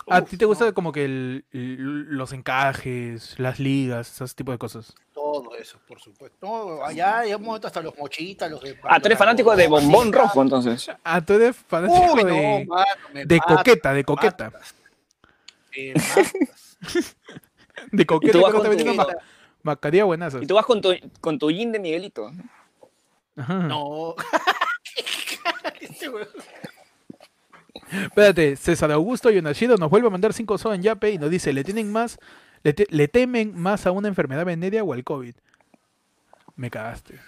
¿A 0.09 0.23
ti 0.23 0.37
te 0.37 0.45
gusta 0.45 0.67
no, 0.67 0.75
como 0.75 0.93
que 0.93 1.05
el- 1.05 1.45
el- 1.53 1.77
los 2.17 2.33
encajes, 2.33 3.35
las 3.39 3.59
ligas, 3.59 4.21
ese 4.21 4.35
tipo 4.35 4.53
de 4.53 4.59
cosas? 4.59 4.95
todo 5.13 5.57
eso, 5.57 5.79
por 5.89 6.01
supuesto. 6.01 6.37
No, 6.43 6.85
allá 6.85 7.23
momento 7.39 7.67
hasta 7.67 7.81
los 7.81 7.97
mochitas, 7.99 8.49
los 8.51 8.61
de 8.63 8.79
Ah, 8.85 9.01
tú 9.01 9.07
eres 9.07 9.19
fanático 9.19 9.57
de 9.57 9.67
bombón 9.67 10.13
rojo, 10.13 10.43
entonces. 10.43 10.89
Ah, 11.03 11.21
tú 11.21 11.33
eres 11.33 11.57
fanático 11.57 12.13
Uy, 12.13 12.25
de, 12.25 12.65
no, 12.67 12.75
mano, 12.75 12.87
de 13.25 13.37
matas, 13.39 13.57
coqueta, 13.57 13.93
de 13.95 14.05
coqueta. 14.05 14.45
matas. 14.51 14.75
Me 15.77 15.95
matas. 15.95 16.77
De 17.91 18.07
coqueta, 18.07 18.33
pero 18.63 18.95
ma- 18.95 19.07
mascarilla 19.63 20.05
buenazo. 20.05 20.41
Y 20.43 20.47
tú 20.47 20.55
vas 20.55 20.65
con 20.67 20.81
tu, 20.81 20.91
con 21.21 21.39
tu 21.39 21.51
yin 21.51 21.73
de 21.73 21.79
Miguelito. 21.81 22.31
Ajá. 23.37 23.55
No. 23.55 24.15
Este. 25.81 26.09
Espérate, 28.03 28.57
César 28.57 28.91
Augusto 28.93 29.31
Yonashido 29.31 29.77
nos 29.77 29.91
vuelve 29.91 30.09
a 30.09 30.11
mandar 30.11 30.33
5 30.33 30.59
so 30.59 30.73
en 30.75 30.83
Yape 30.83 31.11
y 31.13 31.19
nos 31.19 31.31
dice, 31.31 31.53
¿le 31.53 31.65
tienen 31.65 31.91
más, 31.93 32.19
le, 32.63 32.73
te- 32.73 32.87
le 32.91 33.09
temen 33.09 33.57
más 33.57 33.87
a 33.87 33.93
una 33.93 34.09
enfermedad 34.09 34.45
venérea 34.45 34.83
o 34.85 34.93
al 34.93 35.05
COVID? 35.05 35.35
Me 36.57 36.71
cagaste. 36.71 37.21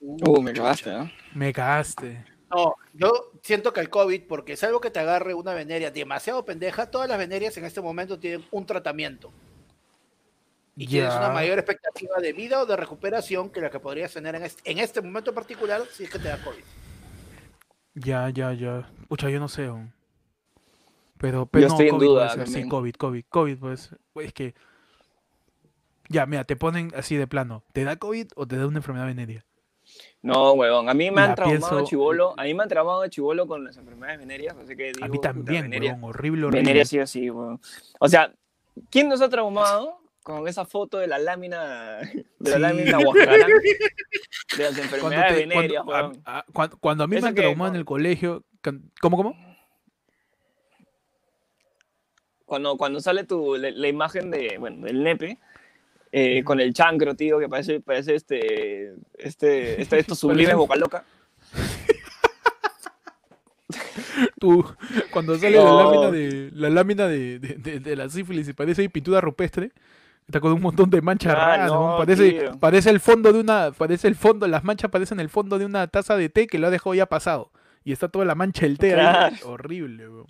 Uh, 0.00 0.40
me 0.42 0.52
cagaste, 0.52 0.90
¿no? 0.92 1.10
Me 1.34 1.52
cagaste. 1.52 2.24
No, 2.50 2.74
yo 2.94 3.30
siento 3.42 3.72
que 3.72 3.80
el 3.80 3.90
COVID, 3.90 4.22
porque 4.26 4.54
es 4.54 4.64
algo 4.64 4.80
que 4.80 4.90
te 4.90 4.98
agarre 4.98 5.34
una 5.34 5.54
veneria 5.54 5.90
demasiado 5.90 6.44
pendeja, 6.44 6.90
todas 6.90 7.08
las 7.08 7.18
venerias 7.18 7.56
en 7.58 7.64
este 7.64 7.80
momento 7.80 8.18
tienen 8.18 8.44
un 8.50 8.66
tratamiento. 8.66 9.30
Y 10.76 10.86
tienes 10.86 11.12
una 11.14 11.28
mayor 11.28 11.58
expectativa 11.58 12.16
de 12.20 12.32
vida 12.32 12.60
o 12.62 12.66
de 12.66 12.74
recuperación 12.74 13.50
que 13.50 13.60
la 13.60 13.70
que 13.70 13.78
podrías 13.80 14.12
tener 14.14 14.34
en 14.34 14.44
este, 14.44 14.70
en 14.70 14.78
este 14.78 15.00
momento 15.02 15.30
en 15.30 15.34
particular 15.34 15.82
si 15.92 16.04
es 16.04 16.10
que 16.10 16.18
te 16.18 16.28
da 16.28 16.38
COVID. 16.42 16.62
Ya, 17.94 18.30
ya, 18.30 18.52
ya. 18.54 18.88
Pucha, 19.08 19.28
yo 19.28 19.38
no 19.40 19.48
sé. 19.48 19.66
aún. 19.66 19.92
Pero, 21.20 21.46
pero 21.46 21.68
no, 21.68 21.74
estoy 21.74 21.86
en 21.88 21.92
COVID 21.96 22.06
duda 22.06 22.32
puede 22.34 22.46
ser, 22.46 22.62
Sí. 22.62 22.68
COVID, 22.68 22.94
COVID, 22.94 23.24
COVID, 23.28 23.58
pues. 23.58 23.94
Es 24.16 24.32
que. 24.32 24.54
Ya, 26.08 26.26
mira, 26.26 26.44
te 26.44 26.56
ponen 26.56 26.90
así 26.96 27.16
de 27.16 27.26
plano. 27.26 27.62
¿Te 27.72 27.84
da 27.84 27.96
COVID 27.96 28.28
o 28.34 28.46
te 28.46 28.56
da 28.56 28.66
una 28.66 28.78
enfermedad 28.78 29.06
venérea? 29.06 29.44
No, 30.22 30.52
huevón. 30.52 30.88
A 30.88 30.94
mí 30.94 31.10
me 31.10 31.16
La 31.20 31.24
han 31.30 31.34
traumado 31.34 31.58
pienso- 31.60 31.76
de 31.76 31.84
chivolo. 31.84 32.34
A 32.36 32.44
mí 32.44 32.54
me 32.54 32.62
han 32.62 32.68
traumado 32.68 33.02
de 33.02 33.10
chivolo 33.10 33.46
con 33.46 33.64
las 33.64 33.76
enfermedades 33.76 34.18
venéreas. 34.18 34.56
Así 34.56 34.74
que 34.76 34.92
digo, 34.92 35.04
A 35.04 35.08
mí 35.08 35.16
puta, 35.16 35.32
también, 35.32 35.70
weón. 35.70 36.02
Horrible, 36.04 36.46
horrible. 36.46 36.60
veneria 36.60 36.84
sí 36.84 36.98
o 36.98 37.06
sí, 37.06 37.30
huevón. 37.30 37.60
O 38.00 38.08
sea, 38.08 38.32
¿quién 38.90 39.08
nos 39.08 39.20
ha 39.20 39.28
traumado 39.28 39.98
con 40.22 40.46
esa 40.48 40.64
foto 40.64 40.98
de 40.98 41.06
la 41.06 41.18
lámina, 41.18 41.96
de 42.38 42.50
la 42.50 42.56
Sí. 42.56 42.58
lámina 42.60 42.98
Huascarán 42.98 43.40
de 43.40 44.64
las 44.64 44.74
Cuando, 44.74 44.82
enfermedades 44.82 45.32
te- 45.34 45.46
venéreas, 45.46 45.84
cuando, 45.84 46.20
a- 46.24 46.44
cuando- 46.52 46.78
cuando 46.78 47.04
a 47.04 47.06
mí 47.06 47.20
me 47.20 47.28
han 47.28 47.34
que- 47.34 47.40
traumado 47.42 47.70
en 47.72 47.76
el 47.76 47.84
colegio. 47.84 48.44
¿Cómo, 49.00 49.16
cómo? 49.16 49.49
Cuando, 52.50 52.76
cuando 52.76 52.98
sale 53.00 53.22
tu, 53.22 53.54
la, 53.54 53.70
la 53.70 53.86
imagen 53.86 54.28
de, 54.32 54.56
bueno, 54.58 54.84
del 54.84 55.04
nepe, 55.04 55.38
eh, 56.10 56.42
con 56.42 56.58
el 56.58 56.74
chancro, 56.74 57.14
tío, 57.14 57.38
que 57.38 57.48
parece, 57.48 57.78
parece 57.78 58.16
este, 58.16 58.92
este, 59.18 59.80
este, 59.80 60.00
estos 60.00 60.18
sublimes 60.18 60.56
boca 60.56 60.74
loca. 60.74 61.04
Tú, 64.40 64.64
cuando 65.12 65.38
sale 65.38 65.62
la 65.62 65.72
lámina 65.72 66.10
de 66.10 66.50
la 66.54 66.70
lámina 66.70 67.06
de, 67.06 67.38
de- 67.38 67.54
de- 67.54 67.78
de 67.78 67.94
la 67.96 68.08
sífilis 68.08 68.48
y 68.48 68.52
parece 68.52 68.82
ahí 68.82 68.88
pintura 68.88 69.20
rupestre, 69.20 69.70
Está 70.26 70.38
con 70.40 70.52
un 70.52 70.60
montón 70.60 70.90
de 70.90 71.00
manchas 71.02 71.34
Ah, 71.36 71.46
raras, 71.46 71.70
no, 71.72 71.96
parece, 71.98 72.30
tío. 72.32 72.58
parece 72.60 72.90
el 72.90 72.98
fondo 73.00 73.32
de 73.32 73.38
una, 73.40 73.70
parece 73.76 74.06
el 74.08 74.14
fondo, 74.16 74.46
las 74.48 74.62
manchas 74.64 74.90
parecen 74.90 75.18
el 75.20 75.28
fondo 75.28 75.56
de 75.58 75.64
una 75.66 75.86
taza 75.88 76.16
de 76.16 76.28
té 76.28 76.46
que 76.48 76.58
lo 76.58 76.66
ha 76.66 76.70
dejado 76.70 76.94
ya 76.94 77.06
pasado. 77.06 77.50
Y 77.82 77.92
está 77.92 78.08
toda 78.08 78.24
la 78.26 78.34
mancha 78.34 78.66
del 78.66 78.76
té. 78.78 78.92
Claro. 78.92 79.34
Horrible, 79.44 80.08
weón. 80.08 80.26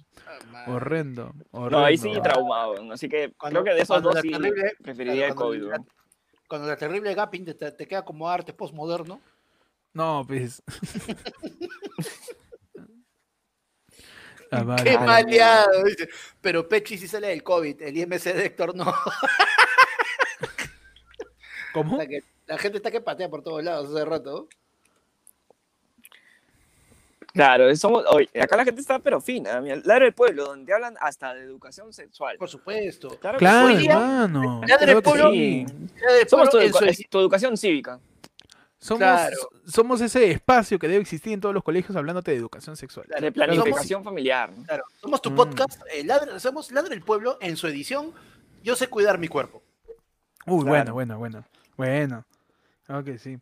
Ah. 0.55 0.64
Horrendo, 0.68 1.35
horrendo. 1.51 1.78
No, 1.81 1.85
ahí 1.85 1.97
sí 1.98 2.09
weón. 2.09 2.22
traumado, 2.22 2.72
weón. 2.74 2.93
así 2.93 3.09
que 3.09 3.32
Cuando- 3.36 3.62
creo 3.62 3.72
que 3.72 3.77
de 3.77 3.82
esos 3.82 4.02
dos 4.02 4.14
la 4.14 4.20
sí 4.22 4.31
terrible- 4.31 4.77
preferiría 4.82 5.27
el 5.28 5.35
cuando 5.35 5.44
COVID, 5.47 5.62
la- 5.62 5.68
weón. 5.77 5.89
Cuando 6.48 6.68
la 6.68 6.77
terrible 6.77 7.14
gapping 7.14 7.44
te, 7.44 7.86
queda 7.86 8.05
como 8.05 8.28
arte 8.28 8.52
postmoderno. 8.52 9.20
No, 9.93 10.24
pues. 10.27 10.62
Ah, 14.51 14.62
vale, 14.64 14.85
Qué 14.85 14.97
vale. 14.97 15.06
maleado. 15.06 15.82
Pero 16.40 16.68
Pechi 16.68 16.98
sí 16.98 17.06
sale 17.09 17.28
del 17.28 17.43
COVID, 17.43 17.82
el 17.82 17.97
IMC 17.97 18.32
de 18.32 18.47
Héctor 18.47 18.74
no. 18.74 18.93
¿Cómo? 21.72 21.94
O 21.94 21.98
sea 21.98 22.06
que 22.09 22.20
la 22.47 22.59
gente 22.59 22.78
está 22.78 22.90
que 22.90 23.01
patea 23.01 23.28
por 23.28 23.43
todos 23.43 23.62
lados 23.62 23.90
hace 23.94 24.05
rato. 24.05 24.48
Claro, 27.32 27.74
somos, 27.77 28.05
oye, 28.11 28.28
acá 28.40 28.57
la 28.57 28.65
gente 28.65 28.81
está 28.81 28.98
pero 28.98 29.20
fina. 29.20 29.61
Ladra 29.61 30.05
del 30.07 30.15
pueblo, 30.15 30.47
donde 30.47 30.73
hablan 30.74 30.97
hasta 31.01 31.32
de 31.35 31.43
educación 31.44 31.93
sexual. 31.93 32.36
Por 32.39 32.48
supuesto. 32.48 33.09
Claro, 33.20 33.39
que 33.39 33.44
Claro, 33.44 33.69
hermano. 33.69 34.61
Ya 34.66 34.77
del 34.78 35.01
pueblo- 35.02 35.31
sí. 35.31 35.65
Somos 36.28 36.51
tu, 36.51 36.59
educación 37.19 37.57
cívica. 37.57 38.01
Somos, 38.78 38.98
Claro. 38.98 39.36
somos 39.66 40.01
ese 40.01 40.31
espacio 40.31 40.78
que 40.78 40.89
debe 40.89 41.02
existir 41.02 41.32
en 41.35 41.40
todos 41.40 41.55
los 41.55 41.62
colegios 41.62 41.94
hablándote 41.97 42.31
de 42.31 42.39
educación 42.39 42.77
sexual. 42.77 43.07
Claro, 43.07 43.20
De 43.20 43.32
somos- 43.32 43.47
planificación 43.47 44.02
familiar. 44.02 44.51
¿no? 44.57 44.65
Claro, 44.65 44.85
somos 45.01 45.20
tu 45.23 45.31
Mm. 45.31 45.36
podcast, 45.36 45.82
eh, 45.93 46.02
Ladra- 46.05 46.40
somos 46.40 46.73
Ladra 46.73 46.94
el 46.94 47.02
Pueblo 47.02 47.36
en 47.43 47.57
su 47.57 47.66
edición. 47.66 48.12
Yo 48.65 48.74
sé 48.77 48.89
cuidar 48.89 49.19
mi 49.19 49.28
cuerpo. 49.28 49.62
Uy, 50.47 50.65
Claro. 50.65 50.94
bueno, 50.94 51.19
bueno, 51.19 51.44
bueno. 51.77 52.24
Bueno. 52.89 53.05
Que 53.05 53.19
sí. 53.19 53.39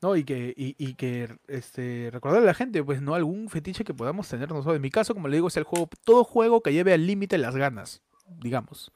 No, 0.00 0.14
y 0.14 0.22
que, 0.24 0.54
y, 0.56 0.76
y 0.78 0.94
que 0.94 1.28
este, 1.48 2.10
recordarle 2.12 2.44
a 2.44 2.52
la 2.52 2.54
gente, 2.54 2.84
pues, 2.84 3.02
no 3.02 3.14
algún 3.14 3.48
fetiche 3.50 3.82
que 3.84 3.92
podamos 3.94 4.28
tener 4.28 4.48
nosotros. 4.48 4.76
En 4.76 4.82
mi 4.82 4.90
caso, 4.90 5.12
como 5.12 5.26
le 5.26 5.36
digo, 5.36 5.48
es 5.48 5.56
el 5.56 5.64
juego, 5.64 5.88
todo 6.04 6.22
juego 6.22 6.60
que 6.60 6.72
lleve 6.72 6.92
al 6.92 7.04
límite 7.06 7.36
las 7.36 7.56
ganas, 7.56 8.00
digamos. 8.40 8.92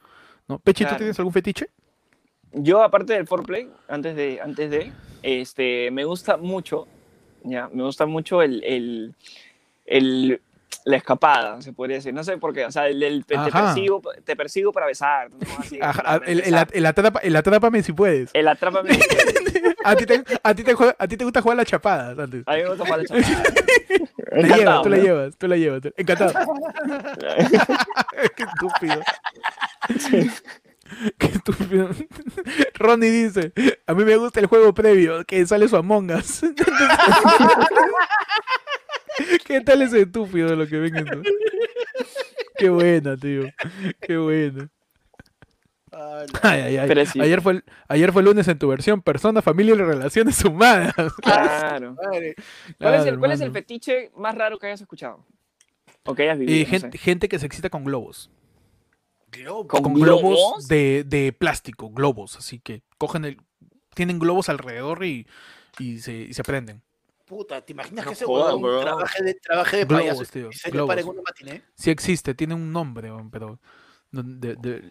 ¿No? 0.47 0.59
Pechi, 0.61 0.85
¿tú 0.85 0.95
tienes 0.97 1.19
algún 1.19 1.33
fetiche? 1.33 1.67
Yo, 2.53 2.83
aparte 2.83 3.15
del 3.15 3.27
foreplay, 3.27 3.69
antes 3.89 4.15
de, 4.15 4.41
antes 4.41 4.71
de, 4.71 4.93
este, 5.23 5.91
me 5.91 6.05
gusta 6.05 6.37
mucho, 6.37 6.87
ya, 7.43 7.69
me 7.73 7.83
gusta 7.83 8.07
mucho 8.07 8.43
el, 8.43 8.63
el, 8.63 9.15
el- 9.87 10.41
la 10.85 10.97
escapada, 10.97 11.63
se 11.63 11.73
podría 11.73 11.97
decir. 11.97 12.13
No 12.13 12.25
sé 12.25 12.39
por 12.39 12.53
qué, 12.53 12.65
o 12.65 12.71
sea, 12.73 12.89
el, 12.89 13.03
el- 13.03 13.25
te, 13.25 13.37
persigo, 13.39 14.03
te 14.25 14.35
persigo 14.37 14.73
para 14.73 14.87
besar, 14.87 15.31
¿no? 15.31 15.39
Así, 15.59 15.79
Ajá, 15.81 16.03
para 16.03 16.27
el, 16.27 16.41
besar. 16.43 16.69
el 17.23 17.37
atrápame 17.37 17.83
si 17.83 17.93
puedes. 17.93 18.31
El 18.35 18.49
atrápame. 18.49 18.91
A 19.85 19.97
ti 19.97 20.07
te, 20.07 20.23
a 20.43 20.55
ti 20.55 20.63
te, 20.65 20.75
juega- 20.75 20.97
a 20.99 21.09
ti 21.09 21.17
te 21.17 21.25
gusta 21.25 21.43
jugar 21.43 21.57
las 21.57 21.67
chapadas 21.67 22.19
antes. 22.19 22.43
A 22.47 22.53
mí 22.55 22.63
me 22.63 22.69
gusta 22.69 22.85
jugar 22.85 23.01
la 23.01 23.05
chapada. 23.07 23.43
La 24.33 24.57
llevas, 24.57 24.83
tú 24.83 24.89
la 24.89 24.97
llevas, 24.97 25.37
tú 25.37 25.49
la 25.49 25.57
llevas. 25.57 25.81
tú- 25.83 25.93
Encantado. 25.97 26.33
Qué 28.37 28.43
estúpido. 28.45 29.03
Qué 31.19 31.27
estúpido. 31.27 31.89
Ronnie 32.75 33.11
dice, 33.11 33.53
a 33.87 33.95
mí 33.95 34.05
me 34.05 34.17
gusta 34.17 34.41
el 34.41 34.47
juego 34.47 34.73
previo, 34.75 35.25
que 35.25 35.45
sale 35.47 35.69
su 35.69 35.77
Among 35.77 36.11
Us. 36.13 36.43
¿Qué 39.47 39.61
tal 39.61 39.83
ese 39.83 40.03
estúpido 40.03 40.49
de 40.51 40.57
lo 40.57 40.67
que 40.67 40.79
ven 40.79 40.97
esto? 40.97 41.21
Qué 42.57 42.69
buena, 42.71 43.17
tío. 43.17 43.45
Qué 44.01 44.17
buena. 44.17 44.69
La- 45.93 46.27
Ay, 46.43 46.61
ay, 46.63 46.77
ay. 46.79 46.89
Pero 46.89 47.05
sí. 47.07 47.21
Ayer, 47.21 47.41
fue 47.43 47.53
el, 47.53 47.65
ayer 47.89 48.13
fue 48.13 48.23
el 48.23 48.27
lunes 48.27 48.49
en 48.49 48.59
tu 48.59 48.69
versión 48.69 49.03
persona, 49.03 49.43
familia 49.43 49.75
y 49.75 49.79
relaciones 49.79 50.43
humanas. 50.45 50.95
Claro. 51.23 51.97
¿Cuál, 51.97 52.95
es 52.95 53.07
el, 53.07 53.19
¿Cuál 53.19 53.33
es 53.33 53.41
el 53.41 53.47
hermano. 53.49 53.53
fetiche 53.53 54.11
más 54.17 54.35
raro 54.35 54.59
que 54.59 54.67
hayas 54.67 54.81
escuchado? 54.81 55.25
O 56.05 56.15
que 56.15 56.23
hayas 56.25 56.39
vivido. 56.39 56.59
Eh, 56.59 56.65
no 56.65 56.71
gente, 56.71 56.99
gente 56.99 57.29
que 57.29 57.39
se 57.39 57.47
excita 57.47 57.69
con 57.71 57.85
globos. 57.85 58.31
Globo. 59.31 59.67
¿Con 59.69 59.83
con 59.83 59.95
globos, 59.95 60.23
globos? 60.23 60.69
de, 60.69 61.05
de 61.07 61.33
plástico, 61.33 61.91
globos, 61.91 62.37
así 62.37 62.59
que 62.59 62.83
cogen 62.99 63.25
el, 63.25 63.41
tienen 63.95 64.19
globos 64.19 64.49
alrededor 64.49 65.05
y, 65.05 65.27
y 65.79 65.99
se, 66.01 66.13
y 66.15 66.35
se 66.35 66.43
prenden. 66.43 66.83
Puta, 67.25 67.63
¿te 67.65 67.73
imaginas 67.73 68.05
No 68.05 68.11
que 68.11 68.15
ese 68.15 68.27
huevón 68.27 68.83
trabaje 68.83 69.23
de, 69.23 69.35
trabaje 69.35 69.77
de 69.79 69.85
Globos, 69.87 70.03
payaso 70.05 70.25
tío, 70.27 70.49
y 70.51 70.53
se 70.53 70.69
le 70.69 70.73
globos. 70.73 70.89
para 70.89 71.01
en 71.01 71.09
una 71.09 71.23
matiné? 71.23 71.63
Sí 71.75 71.91
existe, 71.91 72.35
tiene 72.35 72.53
un 72.55 72.71
nombre, 72.73 73.11
pero 73.31 73.59
no- 74.11 74.23
de- 74.23 74.57
de- 74.57 74.91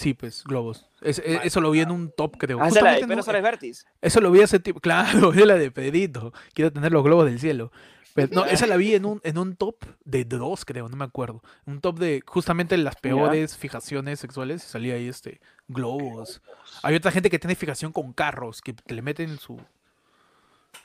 sí, 0.00 0.14
pues 0.14 0.42
globos. 0.44 0.88
Es- 1.00 1.18
e- 1.20 1.40
eso 1.44 1.60
lo 1.60 1.70
vi 1.70 1.80
en 1.80 1.90
un 1.90 2.10
top, 2.16 2.36
creo. 2.38 2.60
Ah, 2.60 2.68
es 2.68 2.74
la 2.74 2.80
de 2.80 2.86
Justamente 2.88 3.06
Pedro 3.06 3.16
no- 3.16 3.22
Suárez 3.22 3.42
Vértiz. 3.42 3.86
eso 4.00 4.20
lo 4.20 4.30
vi 4.30 4.40
hace 4.42 4.58
tiempo, 4.60 4.80
claro, 5.28 5.32
es 5.32 5.46
la 5.46 5.54
de 5.56 5.70
Pedrito. 5.70 6.32
Quiero 6.54 6.72
tener 6.72 6.90
los 6.92 7.04
globos 7.04 7.26
del 7.26 7.38
cielo. 7.38 7.70
Pero, 8.12 8.28
no, 8.32 8.44
esa 8.44 8.66
la 8.66 8.76
vi 8.76 8.96
en 8.96 9.04
un, 9.04 9.20
en 9.22 9.38
un 9.38 9.54
top 9.54 9.84
de 10.04 10.24
dos, 10.24 10.64
creo, 10.64 10.88
no 10.88 10.96
me 10.96 11.04
acuerdo. 11.04 11.42
Un 11.64 11.80
top 11.80 12.00
de 12.00 12.22
justamente 12.26 12.76
las 12.76 12.96
peores 12.96 13.56
fijaciones 13.56 14.18
sexuales. 14.18 14.62
Salía 14.64 14.94
ahí 14.94 15.06
este 15.06 15.40
globos. 15.68 16.42
Hay 16.82 16.96
otra 16.96 17.12
gente 17.12 17.30
que 17.30 17.38
tiene 17.38 17.54
fijación 17.54 17.92
con 17.92 18.12
carros, 18.12 18.62
que, 18.62 18.74
que 18.74 18.94
le 18.94 19.02
meten 19.02 19.38
su. 19.38 19.60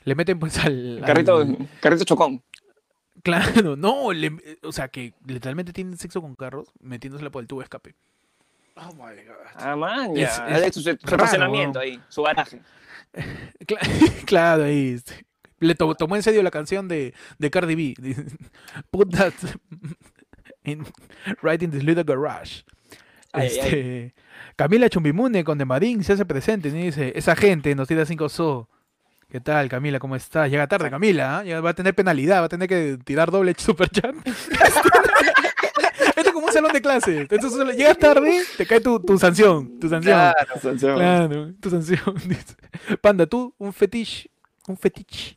Le 0.04 0.14
meten 0.14 0.38
pues 0.38 0.56
al. 0.64 1.02
Carrito, 1.04 1.38
al- 1.38 1.68
carrito 1.80 2.04
chocón. 2.04 2.42
Claro, 3.24 3.74
no, 3.76 4.12
le- 4.12 4.58
o 4.62 4.70
sea 4.70 4.86
que 4.88 5.14
literalmente 5.26 5.72
tienen 5.72 5.96
sexo 5.96 6.20
con 6.22 6.36
carros 6.36 6.68
metiéndosela 6.80 7.30
por 7.30 7.42
el 7.42 7.48
tubo 7.48 7.60
de 7.60 7.64
escape. 7.64 7.94
Oh 8.76 8.92
my 8.94 9.14
god. 9.24 9.46
Ah, 9.54 9.74
man, 9.76 10.10
Es- 10.16 10.36
ya. 10.36 10.48
es 10.50 10.62
Es, 10.68 10.74
su, 10.74 10.82
su 10.82 11.16
raro, 11.16 11.80
ahí, 11.80 12.00
su 12.08 12.22
garaje. 12.22 12.60
Cla- 13.66 13.80
claro, 14.26 14.64
ahí. 14.64 15.00
Le 15.58 15.74
to- 15.74 15.94
tomó 15.94 16.16
en 16.16 16.22
serio 16.22 16.42
la 16.42 16.50
canción 16.50 16.86
de, 16.86 17.14
de 17.38 17.50
Cardi 17.50 17.74
B. 17.74 17.94
Put 18.90 19.10
that 19.16 19.32
in, 20.64 20.84
right 21.42 21.62
in 21.62 21.70
this 21.70 21.82
little 21.82 22.04
garage. 22.04 22.64
Ay, 23.32 23.48
ay, 23.48 23.58
Este, 23.58 24.14
Camila 24.56 24.88
Chumbimune 24.90 25.44
con 25.44 25.56
De 25.58 25.64
Marín 25.64 26.04
se 26.04 26.12
hace 26.12 26.26
presente 26.26 26.68
y 26.68 26.72
dice, 26.72 27.12
esa 27.16 27.34
gente 27.36 27.74
nos 27.74 27.88
tira 27.88 28.04
5 28.04 28.28
so. 28.28 28.68
¿Qué 29.28 29.40
tal, 29.40 29.68
Camila? 29.68 29.98
¿Cómo 29.98 30.14
estás? 30.14 30.48
Llega 30.50 30.66
tarde, 30.68 30.88
Camila. 30.88 31.38
¿ah? 31.38 31.44
Ya 31.44 31.60
va 31.60 31.70
a 31.70 31.74
tener 31.74 31.94
penalidad, 31.94 32.40
va 32.42 32.44
a 32.46 32.48
tener 32.48 32.68
que 32.68 32.96
tirar 33.04 33.30
doble 33.30 33.54
super 33.58 33.88
chat. 33.88 34.14
Esto 36.16 36.30
es 36.30 36.32
como 36.32 36.46
un 36.46 36.52
salón 36.52 36.72
de 36.72 36.80
clases. 36.80 37.28
Entonces, 37.30 37.76
llegas 37.76 37.98
tarde, 37.98 38.42
te 38.56 38.66
cae 38.66 38.80
tu, 38.80 38.98
tu 39.00 39.18
sanción. 39.18 39.78
Tu 39.78 39.88
sanción. 39.88 40.14
Claro. 40.14 40.96
Claro, 40.96 41.54
tu 41.60 41.70
sanción. 41.70 42.00
Panda, 43.02 43.26
tú, 43.26 43.54
un 43.58 43.72
fetiche. 43.72 44.30
Un 44.66 44.76
fetiche. 44.78 45.36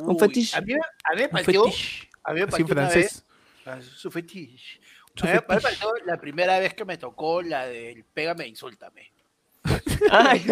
Un 0.00 0.18
fetiche. 0.18 0.56
A 0.56 0.60
mí, 0.60 0.74
me- 0.74 0.80
a 0.80 1.14
mí 1.14 1.18
me 1.18 1.24
Un 1.24 1.30
pareció, 1.30 1.64
fetiche. 1.64 2.08
a 2.24 2.32
mí 2.32 2.40
me 2.40 2.46
una 2.46 2.66
francés. 2.66 3.24
su 3.96 4.10
fetiche. 4.10 4.80
Su 5.14 5.26
A 5.26 5.32
mí 5.32 5.38
me 5.48 6.06
la 6.06 6.20
primera 6.20 6.58
vez 6.58 6.74
que 6.74 6.84
me 6.84 6.98
tocó 6.98 7.40
la 7.42 7.66
del 7.66 8.04
pégame, 8.04 8.44
e 8.44 8.48
insúltame. 8.48 9.12
Ay, 10.10 10.44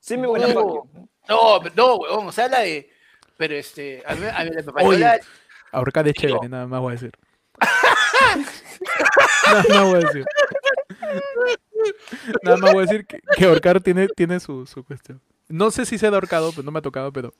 sí, 0.00 0.16
me 0.16 0.26
buena 0.26 0.48
No. 0.52 0.88
No, 1.28 1.60
no, 1.74 1.96
huevón, 1.96 2.26
o 2.28 2.32
sea, 2.32 2.48
la 2.48 2.60
de. 2.60 2.88
Pero 3.36 3.54
este, 3.54 4.02
a 4.06 4.14
mí, 4.14 4.24
a 4.32 4.44
mí 4.44 4.50
me 4.90 4.98
la. 4.98 5.18
Ahorcar 5.72 6.04
de 6.04 6.14
chévere, 6.14 6.48
nada 6.48 6.66
más 6.66 6.80
voy 6.80 6.90
a 6.90 6.92
decir. 6.92 7.12
nada 9.46 9.64
más 9.68 9.84
voy 9.84 9.94
a 9.94 9.98
decir. 10.06 10.24
Nada 12.42 12.56
más 12.56 12.72
voy 12.72 12.82
a 12.82 12.86
decir 12.86 13.06
que, 13.06 13.20
que 13.36 13.44
ahorcar 13.44 13.80
tiene, 13.80 14.08
tiene 14.08 14.40
su, 14.40 14.66
su 14.66 14.84
cuestión. 14.84 15.20
No 15.48 15.70
sé 15.70 15.86
si 15.86 15.98
se 15.98 16.06
ha 16.06 16.10
ahorcado, 16.10 16.52
pues 16.52 16.64
no 16.64 16.70
me 16.72 16.78
ha 16.78 16.82
tocado, 16.82 17.12
pero 17.12 17.32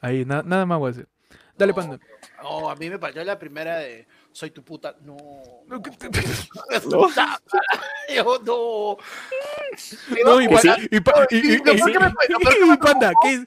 ahí 0.00 0.24
na- 0.24 0.42
nada 0.42 0.64
más 0.66 0.78
voy 0.78 0.88
a 0.90 0.92
decir. 0.92 1.08
Dale, 1.56 1.74
panda. 1.74 1.98
No, 2.42 2.70
a 2.70 2.76
mí 2.76 2.88
me 2.88 2.98
pareció 2.98 3.22
la 3.24 3.38
primera 3.38 3.76
de. 3.76 4.06
Soy 4.32 4.52
tu 4.52 4.62
puta. 4.62 4.94
No. 5.02 5.16
No, 5.66 5.82
te- 5.82 5.90
Yo 8.14 8.38
no. 8.44 8.96
No, 10.24 10.40
y, 10.40 10.48
Que 10.48 10.54
pa- 10.54 10.60
sí. 10.60 10.68
y, 10.90 11.00
panda, 11.00 11.26
¿qué 13.22 13.34
es? 13.34 13.44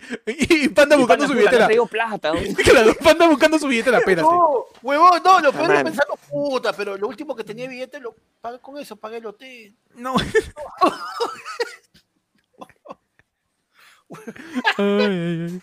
Y, 0.65 0.69
panda 0.69 0.95
buscando 0.97 1.25
panda, 1.25 1.27
su 1.27 1.33
no 1.33 1.39
billetera. 1.39 1.67
plata. 1.89 2.31
Claro, 2.63 2.93
panda 3.03 3.27
buscando 3.27 3.59
su 3.59 3.67
billetera, 3.67 3.97
espérate. 3.99 4.27
No, 4.27 4.65
huevón, 4.81 5.21
no, 5.23 5.39
lo 5.39 5.51
peor 5.53 5.75
es 5.75 5.83
pensar, 5.83 6.05
puta, 6.29 6.73
pero 6.73 6.97
lo 6.97 7.07
último 7.07 7.35
que 7.35 7.43
tenía 7.43 7.67
billete 7.67 7.99
lo 7.99 8.15
pagué 8.41 8.59
con 8.59 8.77
eso, 8.77 8.95
pagué 8.95 9.17
el 9.17 9.25
hotel. 9.25 9.75
No. 9.95 10.15
Ay, 14.77 14.79
ay, 14.85 15.47
ay. 15.49 15.61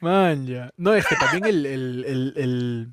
Man, 0.00 0.46
ya. 0.46 0.70
No, 0.76 0.94
es 0.94 1.06
que 1.06 1.16
también 1.16 1.44
el, 1.46 1.66
el, 1.66 2.04
el, 2.04 2.32
el, 2.36 2.88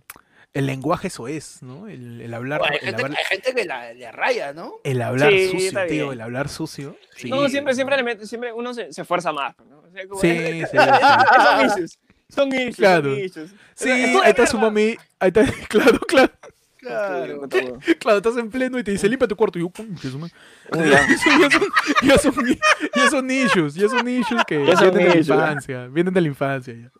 el 0.53 0.65
lenguaje 0.65 1.07
eso 1.07 1.27
es, 1.27 1.61
¿no? 1.63 1.87
El, 1.87 2.21
el 2.21 2.33
hablar, 2.33 2.61
hay, 2.63 2.75
el 2.77 2.85
gente, 2.87 3.03
hablar, 3.03 3.17
hay 3.19 3.25
gente 3.25 3.53
que 3.55 3.65
la, 3.65 3.93
le 3.93 4.11
raya, 4.11 4.53
¿no? 4.53 4.73
el 4.83 5.01
hablar 5.01 5.31
Sí, 5.31 5.47
sucio, 5.49 5.79
tío, 5.87 6.11
el 6.11 6.21
hablar 6.21 6.49
sucio. 6.49 6.97
Sí, 7.15 7.29
No, 7.29 7.47
siempre, 7.47 7.73
siempre 7.73 8.01
le 8.01 8.25
siempre 8.25 8.51
uno 8.51 8.73
se, 8.73 8.91
se 8.91 9.01
esfuerza 9.01 9.31
más. 9.31 9.55
¿no? 9.69 9.79
O 9.79 9.91
sea, 9.91 10.07
como- 10.07 10.19
Sí, 10.21 10.29
sí, 10.37 10.63
sí. 10.71 10.77
Son 10.77 11.65
issues. 11.65 11.99
Son 12.29 12.47
issues. 12.53 12.75
Claro. 12.75 13.09
Son 13.11 13.19
issues. 13.19 13.51
Sí, 13.75 13.89
ahí 13.89 14.29
está 14.29 14.45
su 14.45 14.57
mami. 14.57 14.97
Ahí 15.19 15.27
está, 15.29 15.45
claro, 15.69 15.99
claro. 15.99 16.31
Claro. 16.77 17.47
Claro. 17.47 17.79
Claro, 17.99 18.17
estás 18.17 18.37
en 18.37 18.49
pleno 18.49 18.79
y 18.79 18.83
te 18.83 18.89
dice, 18.91 19.07
limpia 19.07 19.27
tu 19.27 19.35
cuarto. 19.35 19.59
Y 19.59 19.61
yo. 19.61 19.71
Ya. 19.75 21.05
Eso 21.09 21.29
ya 21.39 21.49
son, 21.51 21.63
ya 22.01 22.17
son, 22.17 22.59
ya 22.95 23.09
son 23.09 23.29
issues, 23.31 23.75
ya 23.75 23.87
son 23.87 24.07
issues 24.07 24.41
que 24.47 24.57
vienen 24.57 24.91
de 24.93 25.03
la 25.05 25.15
infancia, 25.15 25.87
vienen 25.87 26.13
de 26.13 26.21
la 26.21 26.27
infancia 26.27 26.73
ya. 26.73 26.91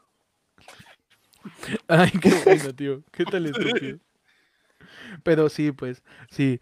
Ay, 1.87 2.11
qué 2.21 2.29
bueno, 2.45 2.73
tío. 2.75 3.03
Qué 3.11 3.25
tal 3.25 3.45
estúpido. 3.45 3.97
Pero 5.23 5.49
sí, 5.49 5.71
pues, 5.71 6.03
sí. 6.29 6.59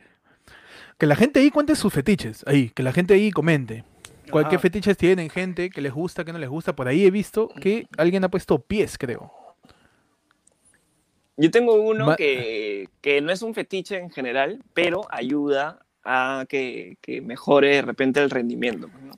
Que 0.97 1.05
la 1.05 1.15
gente 1.15 1.39
ahí 1.39 1.49
cuente 1.51 1.75
sus 1.75 1.93
fetiches, 1.93 2.43
ahí, 2.47 2.69
que 2.69 2.83
la 2.83 2.91
gente 2.91 3.13
ahí 3.13 3.31
comente. 3.31 3.83
¿Cuál- 4.31 4.47
¿Qué 4.49 4.57
Ah. 4.57 4.59
fetiches 4.59 4.97
tienen 4.97 5.29
gente? 5.29 5.69
¿Qué 5.69 5.81
les 5.81 5.91
gusta, 5.93 6.23
qué 6.23 6.31
no 6.33 6.39
les 6.39 6.49
gusta? 6.49 6.75
Por 6.75 6.87
ahí 6.87 7.05
he 7.05 7.11
visto 7.11 7.49
que 7.49 7.87
alguien 7.97 8.23
ha 8.23 8.29
puesto 8.29 8.59
pies, 8.59 8.97
creo. 8.97 9.31
Yo 11.37 11.49
tengo 11.51 11.73
uno 11.81 12.07
Ma- 12.07 12.15
que, 12.17 12.89
que 13.01 13.21
no 13.21 13.31
es 13.31 13.41
un 13.41 13.53
fetiche 13.53 13.97
en 13.97 14.09
general, 14.09 14.61
pero 14.73 15.07
ayuda 15.09 15.79
a 16.03 16.45
que, 16.49 16.97
que 17.01 17.21
mejore 17.21 17.75
de 17.75 17.81
repente 17.81 18.19
el 18.21 18.29
rendimiento. 18.29 18.89
¿no? 19.01 19.13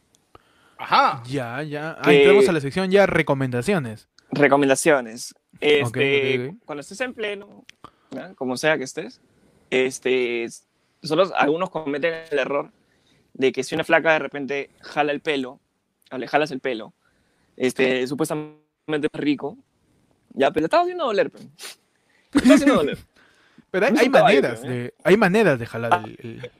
Ajá. 0.78 1.24
Ya, 1.28 1.64
ya. 1.64 1.98
Ah, 2.00 2.04
Que- 2.04 2.20
entramos 2.22 2.48
a 2.48 2.52
la 2.52 2.60
sección 2.62 2.92
ya 2.92 3.06
recomendaciones. 3.08 4.08
Recomendaciones. 4.32 5.36
Este. 5.60 6.56
Cuando 6.66 6.82
estés 6.82 7.02
en 7.02 7.14
pleno, 7.14 7.66
como 8.36 8.58
sea 8.58 8.78
que 8.78 8.84
estés, 8.86 9.22
este, 9.70 10.48
solo 11.03 11.32
algunos 11.36 11.70
cometen 11.70 12.14
el 12.32 12.40
error 12.40 12.72
de 13.34 13.52
que 13.52 13.64
si 13.64 13.76
una 13.76 13.84
flaca 13.84 14.14
de 14.14 14.20
repente 14.20 14.70
jala 14.82 15.12
el 15.12 15.22
pelo, 15.22 15.60
o 16.12 16.18
le 16.18 16.28
jalas 16.28 16.52
el 16.52 16.60
pelo, 16.60 16.94
este, 17.58 18.06
supuestamente 18.08 19.08
es 19.12 19.20
rico, 19.20 19.58
ya, 20.32 20.52
pero 20.52 20.62
le 20.62 20.66
estás 20.66 20.82
haciendo 20.82 21.06
doler. 21.06 21.30
pe. 21.30 21.40
Le 21.40 22.40
estás 22.40 22.52
haciendo 22.53 22.76
doler. 22.76 22.98
Pero 23.72 23.86
hay, 23.86 23.94
hay 23.99 24.10
maneras 24.10 24.64
¿eh? 24.66 24.68
de, 24.68 24.94
hay 25.02 25.16
maneras 25.16 25.58
de 25.58 25.66
jalar 25.66 26.03
el, 26.06 26.18
el- 26.44 26.52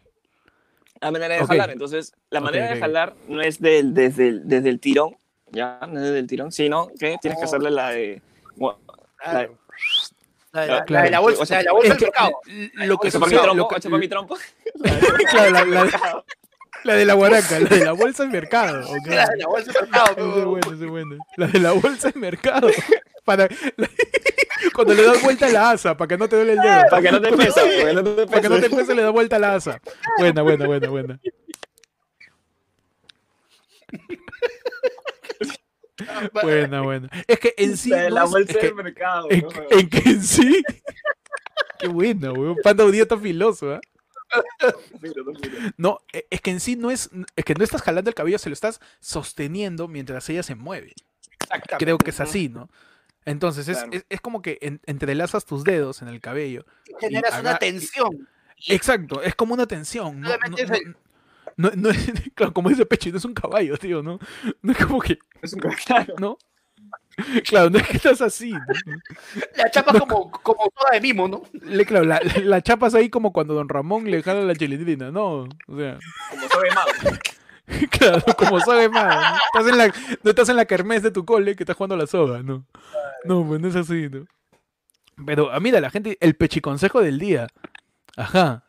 La 1.02 1.12
manera 1.12 1.36
de 1.36 1.46
jalar. 1.46 1.70
Entonces, 1.72 2.14
la 2.30 2.40
manera 2.40 2.70
de 2.74 2.80
jalar 2.80 3.16
no 3.28 3.42
es 3.42 3.60
del- 3.60 3.94
desde, 3.94 4.30
el, 4.30 4.48
desde 4.48 4.70
el 4.70 4.80
tirón, 4.80 5.18
ya, 5.52 5.80
no 5.88 5.98
es 6.00 6.06
desde 6.06 6.20
el 6.20 6.28
tirón, 6.28 6.52
sino 6.52 6.88
que 7.00 7.18
tienes 7.22 7.38
que 7.40 7.44
Oh. 7.44 7.48
hacerle 7.48 7.72
la 7.72 7.90
de. 7.90 8.22
bueno, 8.56 8.80
Claro. 9.18 9.58
La 10.54 10.62
de 10.62 10.68
la, 10.68 10.84
Claro. 10.86 10.86
la 10.90 11.04
de 11.04 11.12
la 11.12 11.20
bolsa, 11.20 11.46
la 11.54 11.58
de 11.60 11.64
la 11.64 11.72
bolsa 11.72 11.94
del 11.94 12.02
mercado. 12.02 12.32
lo 12.76 12.98
que 12.98 13.12
para 13.12 13.26
mi 13.28 13.38
trompo, 13.38 13.98
mi 13.98 14.08
trompo. 14.10 14.38
La, 16.84 16.96
de 16.96 17.06
la 17.06 17.14
guaraca, 17.14 17.60
la 17.60 17.68
de 17.70 17.86
la 17.86 17.92
bolsa 17.92 18.24
de 18.24 18.30
mercado. 18.30 18.82
La 19.06 19.28
de 19.28 19.38
la 19.38 19.46
bolsa 19.48 19.72
del 19.72 19.82
mercado. 19.84 20.12
Ese 20.18 20.22
es 20.28 20.34
pero- 20.34 20.50
bueno, 20.50 20.74
ese 20.74 20.84
es 20.86 20.90
bueno. 20.90 21.18
La 21.38 21.48
de 21.48 21.60
la 21.60 21.72
bolsa 21.74 22.10
de 22.10 22.20
mercado. 22.20 22.70
Para, 23.24 23.48
la- 23.78 23.90
cuando 24.74 24.96
le 24.96 25.04
das 25.04 25.22
vuelta 25.22 25.46
a 25.46 25.50
la 25.50 25.70
asa, 25.72 25.96
para 25.96 26.08
que 26.08 26.18
no 26.18 26.28
te 26.28 26.36
duele 26.38 26.54
el 26.54 26.60
dedo. 26.60 26.82
Para 26.90 27.02
que 27.04 27.12
no 27.12 27.22
te 27.22 27.32
pesa, 27.38 27.62
para 27.62 27.86
que 27.88 27.94
no 27.94 28.04
te 28.04 28.26
Para 28.26 28.42
que 28.42 28.50
no 28.50 28.60
te 28.60 28.96
le 28.96 29.02
das 29.04 29.12
vuelta 29.12 29.36
a 29.36 29.40
la 29.40 29.54
asa. 29.56 29.80
Buena, 30.18 30.42
buena, 30.42 30.66
buena, 30.66 30.90
buena. 30.90 31.20
Buena, 36.42 36.82
buena. 36.82 37.10
Es 37.28 37.40
que 37.40 37.54
en 37.58 37.78
sí. 37.78 37.90
La 37.90 38.10
no 38.10 38.16
la 38.16 38.24
es- 38.26 38.30
bolsa 38.32 38.52
es 38.52 38.58
que- 38.58 38.66
del 38.68 38.76
mercado. 38.76 39.28
en, 39.30 39.42
¿no? 39.42 39.50
en 39.70 39.90
que 39.90 40.10
en 40.10 40.22
sí. 40.24 40.64
Qué 41.80 41.88
bueno, 41.88 42.34
weón. 42.34 42.58
Panda 42.64 42.86
está 42.94 43.18
filoso, 43.18 43.74
¿ah? 43.74 43.82
No, 45.78 46.00
e- 46.14 46.26
es 46.30 46.42
que 46.42 46.52
en 46.52 46.60
sí 46.60 46.76
no 46.76 46.92
es, 46.92 47.10
es 47.36 47.46
que 47.46 47.54
no 47.56 47.64
estás 47.64 47.82
jalando 47.82 48.10
el 48.10 48.16
cabello, 48.16 48.38
se 48.38 48.50
lo 48.50 48.54
estás 48.54 48.80
sosteniendo 49.00 49.88
mientras 49.88 50.30
ella 50.30 50.44
se 50.44 50.56
mueve. 50.56 50.94
Exactamente. 51.40 51.84
Creo 51.84 51.98
que 51.98 52.12
es 52.12 52.20
así, 52.20 52.50
¿no? 52.50 52.70
Entonces 53.26 53.68
es, 53.68 53.78
Claro. 53.78 53.92
es, 53.94 54.06
es 54.10 54.22
como 54.22 54.42
que 54.42 54.58
en- 54.62 54.82
entrelazas 54.86 55.46
tus 55.46 55.64
dedos 55.64 56.02
en 56.02 56.08
el 56.08 56.22
cabello. 56.22 56.66
Generas 57.00 57.36
y 57.38 57.40
una 57.42 57.50
haga- 57.52 57.60
tensión. 57.60 58.28
Exacto, 58.68 59.22
es 59.24 59.36
como 59.36 59.54
una 59.54 59.66
tensión. 59.68 60.22
No, 60.22 60.30
no, 60.30 60.56
no- 61.58 61.72
no 61.76 61.90
es, 61.90 61.98
claro, 62.36 62.54
como 62.54 62.70
dice 62.70 62.86
Pechi, 62.86 63.12
no 63.12 63.18
es 63.18 63.26
un 63.26 63.34
caballo, 63.34 63.78
tío, 63.78 64.02
¿no? 64.04 64.20
No 64.62 64.72
es 64.72 64.78
como 64.86 65.00
que, 65.00 65.20
Es 65.42 65.54
un 65.54 65.60
claro. 65.60 66.14
¿no? 66.20 66.38
Claro, 67.48 67.70
no 67.70 67.78
es 67.78 67.88
que 67.88 67.98
estás 67.98 68.22
así. 68.22 68.52
¿no? 68.52 68.60
La 69.58 69.70
chapa 69.70 69.98
como, 70.00 70.32
como 70.32 70.70
toda 70.76 70.92
de 70.94 71.02
mimo, 71.02 71.28
¿no? 71.28 71.44
Le, 71.54 71.86
claro, 71.86 72.06
la, 72.06 72.20
la 72.44 72.62
chapas 72.62 72.96
ahí 72.96 73.10
como 73.10 73.32
cuando 73.34 73.54
Don 73.54 73.70
Ramón 73.70 74.10
le 74.10 74.24
jala 74.24 74.42
la 74.42 74.56
chilindrina, 74.56 75.12
¿no? 75.12 75.48
O 75.68 75.78
sea, 75.78 76.00
Como 76.30 76.48
soy 76.50 76.70
mago. 76.74 77.18
claro, 77.92 78.22
como 78.38 78.60
sabe 78.62 78.90
más. 78.90 79.16
¿no? 79.34 79.38
Estás 79.60 79.72
en 79.72 79.78
la, 79.78 79.88
no 80.24 80.30
estás 80.30 80.50
en 80.50 80.56
la 80.56 80.66
kermés 80.66 81.04
de 81.04 81.12
tu 81.12 81.26
cole 81.26 81.56
que 81.56 81.64
estás 81.64 81.76
jugando 81.76 81.96
a 81.96 82.00
la 82.00 82.08
soga, 82.08 82.42
¿no? 82.44 82.66
No, 83.26 83.46
pues 83.46 83.62
no 83.62 83.68
es 83.68 83.76
así, 83.76 84.10
¿no? 84.10 84.26
Pero, 85.26 85.52
ah, 85.52 85.60
mira, 85.60 85.80
la 85.82 85.90
gente, 85.92 86.18
el 86.22 86.36
pechiconsejo 86.36 87.02
del 87.02 87.20
día. 87.20 87.48
Ajá. 88.18 88.64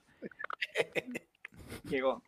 Llegó. 1.85 2.23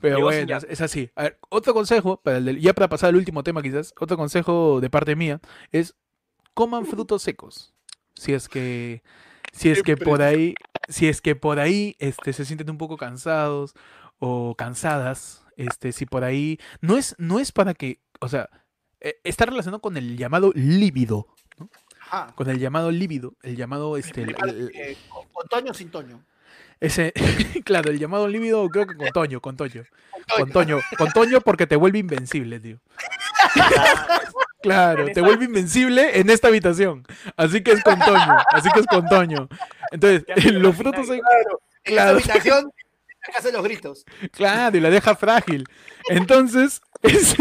Pero 0.00 0.16
Llegó 0.16 0.28
bueno, 0.28 0.58
es, 0.68 0.80
así. 0.80 1.10
A 1.16 1.24
ver, 1.24 1.38
otro 1.48 1.74
consejo, 1.74 2.20
para 2.20 2.38
el 2.38 2.44
del- 2.44 2.60
ya 2.60 2.72
para 2.74 2.88
pasar 2.88 3.10
al 3.10 3.16
último 3.16 3.42
tema 3.42 3.62
quizás, 3.62 3.92
otro 3.98 4.16
consejo 4.16 4.80
de 4.80 4.90
parte 4.90 5.16
mía 5.16 5.40
es 5.72 5.94
coman 6.54 6.86
frutos 6.86 7.22
secos. 7.22 7.74
Si 8.14 8.32
es 8.32 8.48
que, 8.48 9.02
si 9.52 9.70
es 9.70 9.82
que 9.82 9.96
por 9.96 10.22
ahí, 10.22 10.54
si 10.88 11.08
es 11.08 11.20
que 11.20 11.36
por 11.36 11.58
ahí 11.60 11.96
este, 11.98 12.32
se 12.32 12.44
sienten 12.44 12.70
un 12.70 12.78
poco 12.78 12.96
cansados 12.96 13.74
o 14.18 14.54
cansadas, 14.56 15.44
este, 15.56 15.92
si 15.92 16.06
por 16.06 16.24
ahí, 16.24 16.58
no 16.80 16.96
es, 16.96 17.14
no 17.18 17.38
es 17.40 17.52
para 17.52 17.74
que, 17.74 18.00
o 18.20 18.28
sea, 18.28 18.48
eh, 19.00 19.20
está 19.24 19.46
relacionado 19.46 19.80
con 19.80 19.96
el 19.96 20.16
llamado 20.16 20.50
líbido, 20.54 21.28
con 22.34 22.48
el 22.50 22.58
llamado 22.58 22.90
líbido, 22.90 23.34
el 23.42 23.56
llamado, 23.56 23.96
este, 23.96 24.22
el- 24.22 24.36
el- 24.48 24.70
Eh, 24.74 24.96
con, 25.08 25.28
con 25.28 25.46
Toño 25.48 25.74
sin 25.74 25.90
Toño. 25.90 26.24
Ese, 26.80 27.12
claro, 27.64 27.90
el 27.90 27.98
llamado 27.98 28.28
líbido 28.28 28.68
creo 28.68 28.86
que 28.86 28.94
con 28.96 29.08
Toño, 29.10 29.40
con 29.40 29.56
Toño. 29.56 29.84
Con 30.36 30.50
Toño, 30.50 30.80
con 30.96 31.10
Toño 31.12 31.40
porque 31.40 31.66
te 31.66 31.76
vuelve 31.76 31.98
invencible, 31.98 32.60
tío. 32.60 32.78
Claro, 34.60 35.06
te 35.14 35.20
vuelve 35.20 35.44
invencible 35.44 36.18
en 36.18 36.30
esta 36.30 36.48
habitación. 36.48 37.06
Así 37.36 37.62
que 37.62 37.70
es 37.72 37.82
con 37.84 37.96
Toño, 38.00 38.36
así 38.52 38.68
que 38.74 38.80
es 38.80 38.86
con 38.86 39.06
Toño. 39.06 39.48
Entonces, 39.92 40.24
hace 40.36 40.50
los 40.52 40.74
frutos 40.76 41.06
secos, 41.06 41.28
Claro. 41.30 41.60
En 41.84 41.94
Claro. 41.94 42.18
esta 42.18 42.32
habitación, 42.32 42.72
de 43.44 43.52
los 43.52 43.62
gritos. 43.62 44.04
claro, 44.32 44.76
y 44.76 44.80
la 44.80 44.90
deja 44.90 45.14
frágil. 45.14 45.64
Entonces, 46.08 46.82
es- 47.02 47.36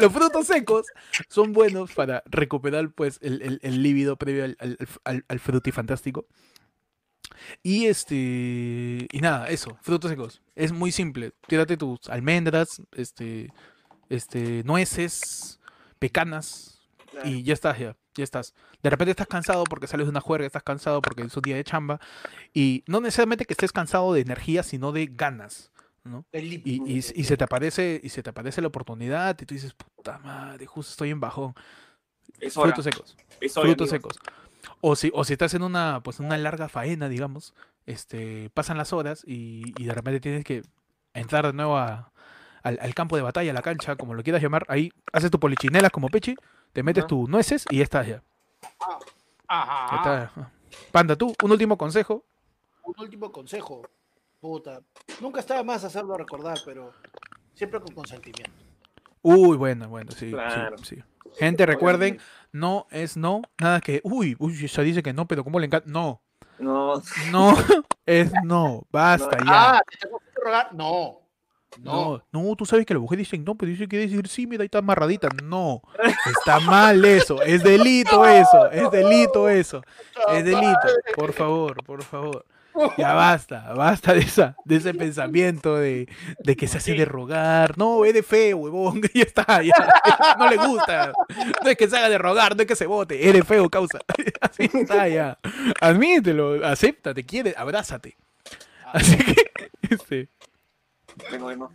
los 0.00 0.12
frutos 0.12 0.46
secos 0.46 0.86
son 1.28 1.52
buenos 1.52 1.90
para 1.92 2.22
recuperar 2.26 2.90
pues 2.92 3.18
el, 3.20 3.42
el, 3.42 3.58
el 3.62 3.82
líbido 3.82 4.16
previo 4.16 4.44
al, 4.44 4.56
al, 4.60 4.78
al, 5.04 5.24
al 5.26 5.40
frutifantástico. 5.40 6.26
Y 7.62 7.86
este. 7.86 8.14
Y 9.10 9.20
nada, 9.20 9.48
eso, 9.48 9.78
frutos 9.82 10.10
secos. 10.10 10.42
Es 10.54 10.72
muy 10.72 10.92
simple. 10.92 11.32
Tírate 11.46 11.76
tus 11.76 12.08
almendras, 12.08 12.82
este. 12.92 13.52
Este. 14.08 14.62
nueces, 14.64 15.60
pecanas. 15.98 16.74
Y 17.24 17.42
ya 17.42 17.54
estás, 17.54 17.78
ya, 17.78 17.96
ya 18.14 18.24
estás. 18.24 18.54
De 18.82 18.90
repente 18.90 19.10
estás 19.10 19.26
cansado 19.26 19.64
porque 19.64 19.86
sales 19.86 20.06
de 20.06 20.10
una 20.10 20.20
juerga, 20.20 20.46
estás 20.46 20.62
cansado 20.62 21.02
porque 21.02 21.22
es 21.22 21.36
un 21.36 21.42
día 21.42 21.56
de 21.56 21.64
chamba. 21.64 22.00
Y 22.54 22.84
no 22.86 23.00
necesariamente 23.00 23.44
que 23.44 23.54
estés 23.54 23.72
cansado 23.72 24.12
de 24.12 24.20
energía, 24.20 24.62
sino 24.62 24.92
de 24.92 25.06
ganas. 25.06 25.72
¿no? 26.04 26.24
Y, 26.32 26.62
y, 26.64 26.98
y 26.98 27.02
se 27.02 27.36
te 27.36 27.44
aparece, 27.44 28.00
y 28.02 28.08
se 28.08 28.22
te 28.22 28.30
aparece 28.30 28.60
la 28.60 28.68
oportunidad, 28.68 29.36
y 29.40 29.46
tú 29.46 29.54
dices, 29.54 29.74
puta 29.74 30.18
madre, 30.18 30.66
justo 30.66 30.90
estoy 30.90 31.10
en 31.10 31.20
bajón. 31.20 31.54
Es. 32.40 32.54
Frutos 32.54 32.84
secos 32.84 33.16
Es 33.40 33.54
frutos 33.54 33.90
secos. 33.90 34.18
O 34.80 34.96
si, 34.96 35.10
o 35.14 35.24
si 35.24 35.32
estás 35.34 35.54
en 35.54 35.62
una, 35.62 36.00
pues, 36.02 36.20
una 36.20 36.36
larga 36.38 36.68
faena, 36.68 37.08
digamos, 37.08 37.54
este, 37.86 38.50
pasan 38.54 38.76
las 38.78 38.92
horas 38.92 39.22
y, 39.26 39.72
y 39.80 39.84
de 39.86 39.94
repente 39.94 40.20
tienes 40.20 40.44
que 40.44 40.62
entrar 41.14 41.46
de 41.46 41.52
nuevo 41.52 41.76
a- 41.78 42.12
al, 42.62 42.78
al 42.82 42.94
campo 42.94 43.16
de 43.16 43.22
batalla, 43.22 43.50
a 43.50 43.54
la 43.54 43.62
cancha, 43.62 43.96
como 43.96 44.14
lo 44.14 44.22
quieras 44.22 44.42
llamar, 44.42 44.64
ahí 44.68 44.90
haces 45.12 45.30
tu 45.30 45.38
polichinela 45.40 45.90
como 45.90 46.08
Pechi, 46.08 46.34
te 46.72 46.82
metes 46.82 47.06
tus 47.06 47.28
nueces 47.28 47.64
y 47.70 47.78
ya 47.78 47.84
estás 47.84 48.06
ya. 48.06 48.22
Ajá. 49.46 49.96
está. 49.96 50.52
Panda, 50.92 51.16
tú, 51.16 51.34
un 51.42 51.50
último 51.52 51.78
consejo. 51.78 52.24
Un 52.82 52.94
último 52.98 53.32
consejo. 53.32 53.82
Puta. 54.40 54.80
Nunca 55.20 55.40
estaba 55.40 55.62
más 55.62 55.82
hacerlo 55.84 56.16
recordar, 56.16 56.58
pero 56.64 56.92
siempre 57.54 57.80
con 57.80 57.94
consentimiento. 57.94 58.50
Uy, 59.22 59.56
bueno, 59.56 59.88
bueno, 59.88 60.10
sí, 60.12 60.30
Claro. 60.30 60.78
sí, 60.78 60.96
sí. 60.96 61.02
Gente, 61.38 61.66
recuerden, 61.66 62.18
no 62.52 62.86
es 62.90 63.16
no, 63.16 63.42
nada 63.60 63.80
que, 63.80 64.00
uy, 64.04 64.36
uy, 64.38 64.54
ella 64.60 64.82
dice 64.82 65.02
que 65.02 65.12
no, 65.12 65.26
pero 65.26 65.44
¿cómo 65.44 65.60
le 65.60 65.66
encanta? 65.66 65.88
No, 65.88 66.22
No, 66.58 67.00
no, 67.30 67.54
es 68.06 68.32
no, 68.44 68.86
basta 68.90 69.38
ya. 69.38 69.76
Ah, 69.76 69.82
¿te 69.88 69.98
tengo 69.98 70.18
que 70.18 70.40
rogar? 70.44 70.74
No. 70.74 71.20
No. 71.80 72.22
No, 72.32 72.42
no, 72.42 72.56
tú 72.56 72.64
sabes 72.64 72.86
que 72.86 72.94
las 72.94 73.00
mujeres 73.00 73.26
dicen 73.26 73.44
no, 73.44 73.54
pero 73.54 73.70
dice 73.70 73.86
que 73.86 73.98
decir 73.98 74.26
sí, 74.26 74.46
mira, 74.46 74.62
ahí 74.62 74.66
está 74.66 74.78
amarradita. 74.78 75.28
No, 75.44 75.82
está 76.26 76.58
mal 76.60 77.04
eso, 77.04 77.42
es 77.42 77.62
delito 77.62 78.24
eso, 78.26 78.70
es 78.70 78.90
delito 78.90 79.48
eso, 79.48 79.82
es 80.32 80.44
delito. 80.44 80.78
Por 81.14 81.32
favor, 81.34 81.84
por 81.84 82.02
favor. 82.02 82.44
Ya 82.96 83.14
basta, 83.14 83.72
basta 83.74 84.14
de 84.14 84.20
esa, 84.20 84.56
de 84.64 84.76
ese 84.76 84.94
pensamiento 84.94 85.76
de, 85.76 86.08
de 86.38 86.56
que 86.56 86.68
se 86.68 86.78
hace 86.78 86.94
de 86.94 87.04
rogar. 87.04 87.76
No, 87.78 88.04
eres 88.04 88.26
feo, 88.26 88.58
huevón. 88.58 89.00
Ya 89.14 89.22
está, 89.22 89.62
ya. 89.62 89.74
No 90.38 90.48
le 90.48 90.56
gusta. 90.56 91.12
No 91.62 91.70
es 91.70 91.76
que 91.76 91.88
se 91.88 91.96
haga 91.96 92.08
de 92.08 92.18
rogar, 92.18 92.54
no 92.54 92.62
es 92.62 92.68
que 92.68 92.76
se 92.76 92.86
vote. 92.86 93.28
Eres 93.28 93.44
feo, 93.46 93.68
causa. 93.68 93.98
Así 94.40 94.70
está, 94.72 95.08
ya. 95.08 95.38
Admítelo, 95.80 96.64
acepta, 96.64 97.14
te 97.14 97.24
quiere, 97.24 97.54
abrázate. 97.56 98.16
Así 98.92 99.16
que, 99.16 99.70
este, 99.94 100.28
vengo. 101.30 101.70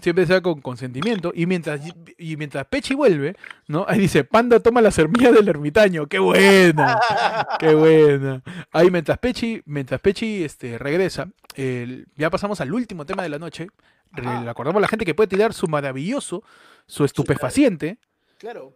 Siempre 0.00 0.26
sea 0.26 0.40
con 0.40 0.60
consentimiento. 0.60 1.32
Y 1.34 1.46
mientras, 1.46 1.80
y 2.18 2.36
mientras 2.36 2.66
Pechi 2.66 2.94
vuelve, 2.94 3.36
¿no? 3.68 3.84
Ahí 3.88 3.98
dice, 4.00 4.24
Panda 4.24 4.60
toma 4.60 4.80
la 4.80 4.90
semilla 4.90 5.32
del 5.32 5.48
ermitaño. 5.48 6.06
¡Qué 6.06 6.18
buena! 6.18 6.98
¡Qué 7.58 7.74
buena! 7.74 8.42
Ahí 8.72 8.90
mientras 8.90 9.18
Pechi, 9.18 9.62
mientras 9.66 10.00
Pechi 10.00 10.44
este, 10.44 10.78
regresa, 10.78 11.28
el- 11.54 12.06
ya 12.16 12.30
pasamos 12.30 12.60
al 12.60 12.72
último 12.72 13.04
tema 13.06 13.22
de 13.22 13.28
la 13.28 13.38
noche. 13.38 13.68
Ajá. 14.12 14.42
Le 14.42 14.50
acordamos 14.50 14.78
a 14.80 14.82
la 14.82 14.88
gente 14.88 15.04
que 15.04 15.14
puede 15.14 15.28
tirar 15.28 15.52
su 15.54 15.66
maravilloso, 15.68 16.42
su 16.86 17.04
estupefaciente. 17.04 17.98
Claro. 18.38 18.74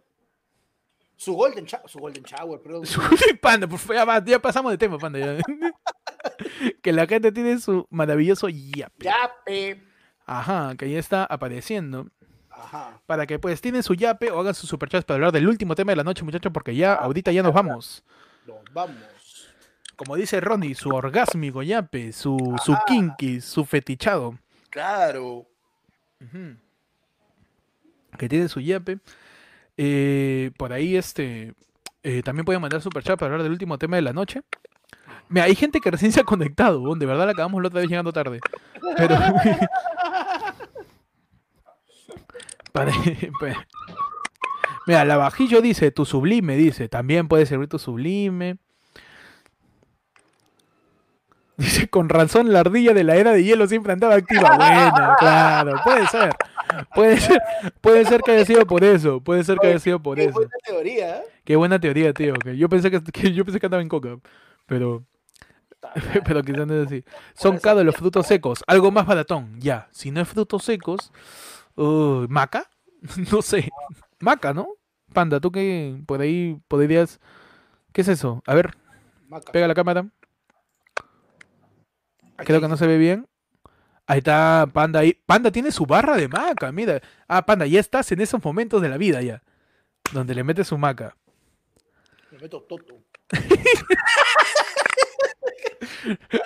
Su 1.17 1.33
Golden, 1.33 1.63
Shower, 1.65 1.89
su 1.89 1.99
golden 1.99 2.23
Shower, 2.23 2.59
perdón. 2.61 2.85
Su, 2.85 2.99
panda, 3.41 3.67
por 3.67 3.79
favor, 3.79 4.23
ya, 4.25 4.37
pasamos 4.39 4.71
de 4.73 4.77
tema, 4.77 4.97
Panda. 4.97 5.17
ya. 5.19 5.37
que 6.81 6.91
la 6.91 7.07
gente 7.07 7.31
tiene 7.31 7.57
su 7.59 7.87
maravilloso 7.89 8.49
yape. 8.49 9.05
Yape. 9.05 9.81
Ajá, 10.25 10.75
que 10.77 10.89
ya 10.89 10.99
está 10.99 11.23
apareciendo. 11.25 12.07
Ajá. 12.57 13.01
para 13.05 13.27
que 13.27 13.37
pues 13.37 13.59
tienen 13.59 13.83
su 13.83 13.95
yape 13.95 14.31
o 14.31 14.39
hagan 14.39 14.55
sus 14.55 14.69
superchats 14.69 15.03
para 15.03 15.15
hablar 15.15 15.33
del 15.33 15.47
último 15.49 15.75
tema 15.75 15.91
de 15.91 15.97
la 15.97 16.05
noche, 16.05 16.23
muchachos, 16.23 16.53
porque 16.53 16.73
ya 16.73 16.93
ahorita 16.93 17.31
ya 17.33 17.43
nos 17.43 17.53
vamos. 17.53 18.01
Nos 18.47 18.63
vamos. 18.73 18.95
Como 19.97 20.15
dice 20.15 20.39
Ronnie, 20.39 20.73
su 20.73 20.89
orgásmico 20.89 21.61
yape, 21.63 22.13
su, 22.13 22.55
su 22.63 22.75
kinky, 22.87 23.41
su 23.41 23.65
fetichado, 23.65 24.37
Claro. 24.69 25.45
ujú, 26.21 26.55
que 28.17 28.29
tiene 28.29 28.47
su 28.47 28.61
yape. 28.61 28.99
Eh, 29.77 30.51
por 30.57 30.71
ahí 30.71 30.95
este 30.95 31.53
eh, 32.03 32.21
también 32.23 32.45
pueden 32.45 32.61
mandar 32.61 32.81
superchat 32.81 33.19
para 33.19 33.33
hablar 33.33 33.43
del 33.43 33.51
último 33.51 33.77
tema 33.77 33.97
de 33.97 34.01
la 34.01 34.13
noche. 34.13 34.41
Mira, 35.29 35.45
hay 35.45 35.55
gente 35.55 35.79
que 35.79 35.89
recién 35.91 36.11
se 36.11 36.21
ha 36.21 36.23
conectado, 36.23 36.93
de 36.95 37.05
verdad 37.05 37.25
la 37.25 37.31
acabamos 37.31 37.61
la 37.61 37.67
otra 37.67 37.79
vez 37.81 37.89
llegando 37.89 38.13
tarde. 38.13 38.39
Pero 38.95 39.15
Mira, 44.87 45.03
la 45.05 45.17
bajillo 45.17 45.61
dice, 45.61 45.91
tu 45.91 46.05
sublime, 46.05 46.55
dice, 46.55 46.87
también 46.89 47.27
puede 47.27 47.45
servir 47.45 47.67
tu 47.67 47.79
sublime. 47.79 48.57
Dice, 51.57 51.87
con 51.87 52.09
razón 52.09 52.51
la 52.51 52.59
ardilla 52.59 52.93
de 52.93 53.03
la 53.03 53.15
era 53.15 53.31
de 53.31 53.43
hielo 53.43 53.65
siempre 53.67 53.93
andaba 53.93 54.15
activa. 54.15 54.55
Bueno, 54.57 55.15
claro, 55.17 55.79
puede 55.83 56.05
ser. 56.07 56.35
Puede 56.93 57.17
ser, 57.17 57.41
puede 57.81 58.05
ser 58.05 58.21
que 58.21 58.31
haya 58.31 58.45
sido 58.45 58.65
por 58.65 58.83
eso, 58.83 59.21
puede 59.21 59.43
ser 59.43 59.57
que 59.59 59.67
haya 59.67 59.79
sido 59.79 60.01
por 60.01 60.17
Qué 60.17 60.25
eso. 60.25 60.33
buena 60.33 60.51
teoría. 60.65 61.17
¿eh? 61.17 61.23
Qué 61.45 61.55
buena 61.55 61.79
teoría, 61.79 62.13
tío. 62.13 62.33
Que 62.33 62.57
yo 62.57 62.67
pensé 62.67 62.91
que, 62.91 63.01
que 63.01 63.31
yo 63.31 63.45
pensé 63.45 63.59
que 63.59 63.65
andaba 63.67 63.81
en 63.81 63.87
coca, 63.89 64.17
pero 64.65 65.03
pero 66.25 66.43
quizás 66.43 66.67
no 66.67 66.81
es 66.81 66.87
así. 66.87 67.03
Son 67.33 67.57
cada 67.57 67.83
los 67.83 67.95
frutos 67.95 68.27
secos, 68.27 68.63
algo 68.67 68.91
más 68.91 69.05
baratón, 69.05 69.59
ya. 69.59 69.87
Si 69.91 70.11
no 70.11 70.21
es 70.21 70.27
frutos 70.27 70.63
secos, 70.63 71.11
uh, 71.75 72.25
maca, 72.29 72.69
no 73.31 73.41
sé, 73.41 73.69
maca, 74.19 74.53
¿no? 74.53 74.67
Panda, 75.13 75.39
tú 75.39 75.51
que 75.51 76.01
por 76.05 76.21
ahí 76.21 76.59
podrías, 76.67 77.19
¿qué 77.93 78.01
es 78.01 78.07
eso? 78.07 78.41
A 78.45 78.53
ver, 78.53 78.75
Maca. 79.27 79.51
pega 79.51 79.67
la 79.67 79.73
cámara. 79.73 80.07
Creo 82.37 82.59
que 82.59 82.67
no 82.67 82.75
se 82.75 82.87
ve 82.87 82.97
bien. 82.97 83.27
Ahí 84.07 84.19
está 84.19 84.67
Panda 84.71 84.99
ahí. 84.99 85.13
Panda 85.25 85.51
tiene 85.51 85.71
su 85.71 85.85
barra 85.85 86.17
de 86.17 86.27
maca, 86.27 86.71
mira. 86.71 87.01
Ah, 87.27 87.45
Panda, 87.45 87.65
ya 87.65 87.79
estás 87.79 88.11
en 88.11 88.21
esos 88.21 88.43
momentos 88.43 88.81
de 88.81 88.89
la 88.89 88.97
vida 88.97 89.21
ya. 89.21 89.41
Donde 90.11 90.35
le 90.35 90.43
metes 90.43 90.67
su 90.67 90.77
maca. 90.77 91.15
Me 92.31 92.39
meto 92.39 92.61
toto. 92.63 93.01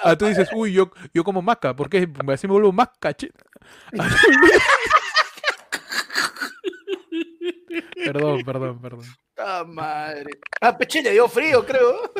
Ah, 0.03 0.17
tú 0.17 0.25
dices, 0.25 0.49
uy, 0.53 0.73
yo, 0.73 0.91
yo 1.13 1.23
como 1.23 1.41
maca, 1.41 1.75
¿por 1.75 1.89
qué? 1.89 2.07
Así 2.27 2.47
me 2.47 2.53
vuelvo 2.53 2.71
más 2.71 2.89
cacheta. 2.99 3.43
perdón, 8.05 8.43
perdón, 8.43 8.81
perdón. 8.81 9.05
¡Ah, 9.37 9.63
madre! 9.67 10.31
Ah, 10.61 10.77
Peche 10.77 11.01
le 11.01 11.11
dio 11.11 11.27
frío, 11.27 11.65
creo. 11.65 12.11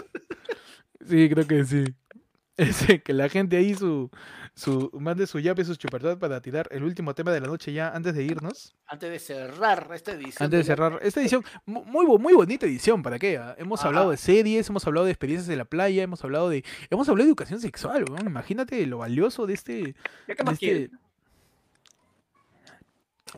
Sí, 1.07 1.29
creo 1.29 1.47
que 1.47 1.65
sí. 1.65 1.85
Ese, 2.57 3.01
que 3.01 3.13
la 3.13 3.29
gente 3.29 3.57
ahí 3.57 3.73
su, 3.73 4.09
su 4.59 4.91
mande 4.99 5.25
su 5.25 5.39
yape, 5.39 5.63
sus 5.63 5.77
chupartas 5.77 6.17
para 6.17 6.41
tirar 6.41 6.67
el 6.71 6.83
último 6.83 7.15
tema 7.15 7.31
de 7.31 7.39
la 7.39 7.47
noche 7.47 7.71
ya 7.71 7.89
antes 7.89 8.13
de 8.13 8.23
irnos. 8.23 8.75
Antes 8.87 9.09
de 9.09 9.19
cerrar 9.19 9.89
esta 9.93 10.11
edición. 10.11 10.43
Antes 10.45 10.59
de 10.59 10.63
cerrar 10.65 10.99
esta 11.01 11.21
edición, 11.21 11.43
mu- 11.65 11.85
muy, 11.85 12.05
muy 12.17 12.33
bonita 12.33 12.65
edición, 12.65 13.01
¿para 13.01 13.17
qué? 13.17 13.39
Hemos 13.57 13.79
Ajá. 13.79 13.87
hablado 13.87 14.11
de 14.11 14.17
series, 14.17 14.67
hemos 14.69 14.85
hablado 14.85 15.05
de 15.05 15.11
experiencias 15.11 15.47
de 15.47 15.55
la 15.55 15.65
playa, 15.65 16.03
hemos 16.03 16.23
hablado 16.23 16.49
de 16.49 16.65
hemos 16.89 17.07
hablado 17.07 17.25
de 17.25 17.29
educación 17.29 17.61
sexual. 17.61 18.05
Imagínate 18.25 18.85
lo 18.85 18.97
valioso 18.97 19.47
de 19.47 19.53
este... 19.53 19.95
¿Ya 20.27 20.35
qué 20.35 20.43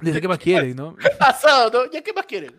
de 0.02 0.10
este- 0.10 0.22
qué 0.22 0.27
más 0.27 0.39
quieren, 0.39 0.76
¿no? 0.76 0.95
Pasado, 1.19 1.69
¿no? 1.85 1.91
¿Ya 1.91 2.02
qué 2.02 2.14
más 2.14 2.26
quieren? 2.26 2.56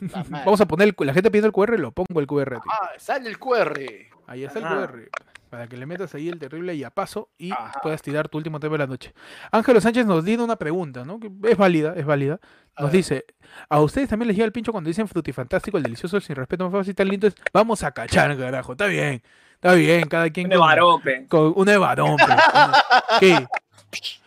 Vamos 0.30 0.60
a 0.60 0.66
poner, 0.66 0.88
el 0.88 1.06
la 1.06 1.14
gente 1.14 1.30
pidiendo 1.30 1.46
el 1.46 1.52
QR, 1.52 1.78
lo 1.78 1.92
pongo 1.92 2.20
el 2.20 2.26
QR. 2.26 2.58
Ah, 2.68 2.90
sale 2.98 3.28
el 3.30 3.38
QR. 3.38 3.78
Ahí 4.26 4.44
está 4.44 4.58
el. 4.58 4.64
QR. 4.64 5.08
Para 5.52 5.66
que 5.66 5.76
le 5.76 5.84
metas 5.84 6.14
ahí 6.14 6.30
el 6.30 6.38
terrible 6.38 6.74
y 6.74 6.82
a 6.82 6.88
paso 6.88 7.28
y 7.36 7.52
Ajá. 7.52 7.78
puedas 7.82 8.00
tirar 8.00 8.26
tu 8.26 8.38
último 8.38 8.58
tema 8.58 8.72
de 8.72 8.78
la 8.78 8.86
noche. 8.86 9.12
Ángelo 9.50 9.82
Sánchez 9.82 10.06
nos 10.06 10.24
dio 10.24 10.42
una 10.42 10.56
pregunta, 10.56 11.04
¿no? 11.04 11.20
Que 11.20 11.30
es 11.50 11.58
válida, 11.58 11.92
es 11.94 12.06
válida. 12.06 12.40
Nos 12.78 12.90
dice, 12.90 13.26
¿a 13.68 13.78
ustedes 13.82 14.08
también 14.08 14.28
les 14.28 14.36
llega 14.38 14.46
el 14.46 14.52
pincho 14.52 14.72
cuando 14.72 14.88
dicen 14.88 15.06
frutifantástico, 15.08 15.76
el 15.76 15.82
delicioso, 15.82 16.16
el 16.16 16.22
sin 16.22 16.36
respeto, 16.36 16.64
más 16.64 16.72
fácil, 16.72 16.94
tan 16.94 17.06
lindo 17.06 17.26
es? 17.26 17.34
Vamos 17.52 17.82
a 17.84 17.90
cachar, 17.92 18.34
carajo. 18.38 18.72
Está 18.72 18.86
bien, 18.86 19.22
está 19.56 19.74
bien, 19.74 20.08
cada 20.08 20.30
quien 20.30 20.48
De 20.48 20.56
con- 20.56 20.66
varón, 20.66 21.02
pe. 21.02 21.26
con 21.28 21.52
una 21.54 21.72
de 21.72 21.76
varón. 21.76 22.16
pe. 22.16 22.24
Una- 22.24 22.82
¿Qué? 23.20 23.46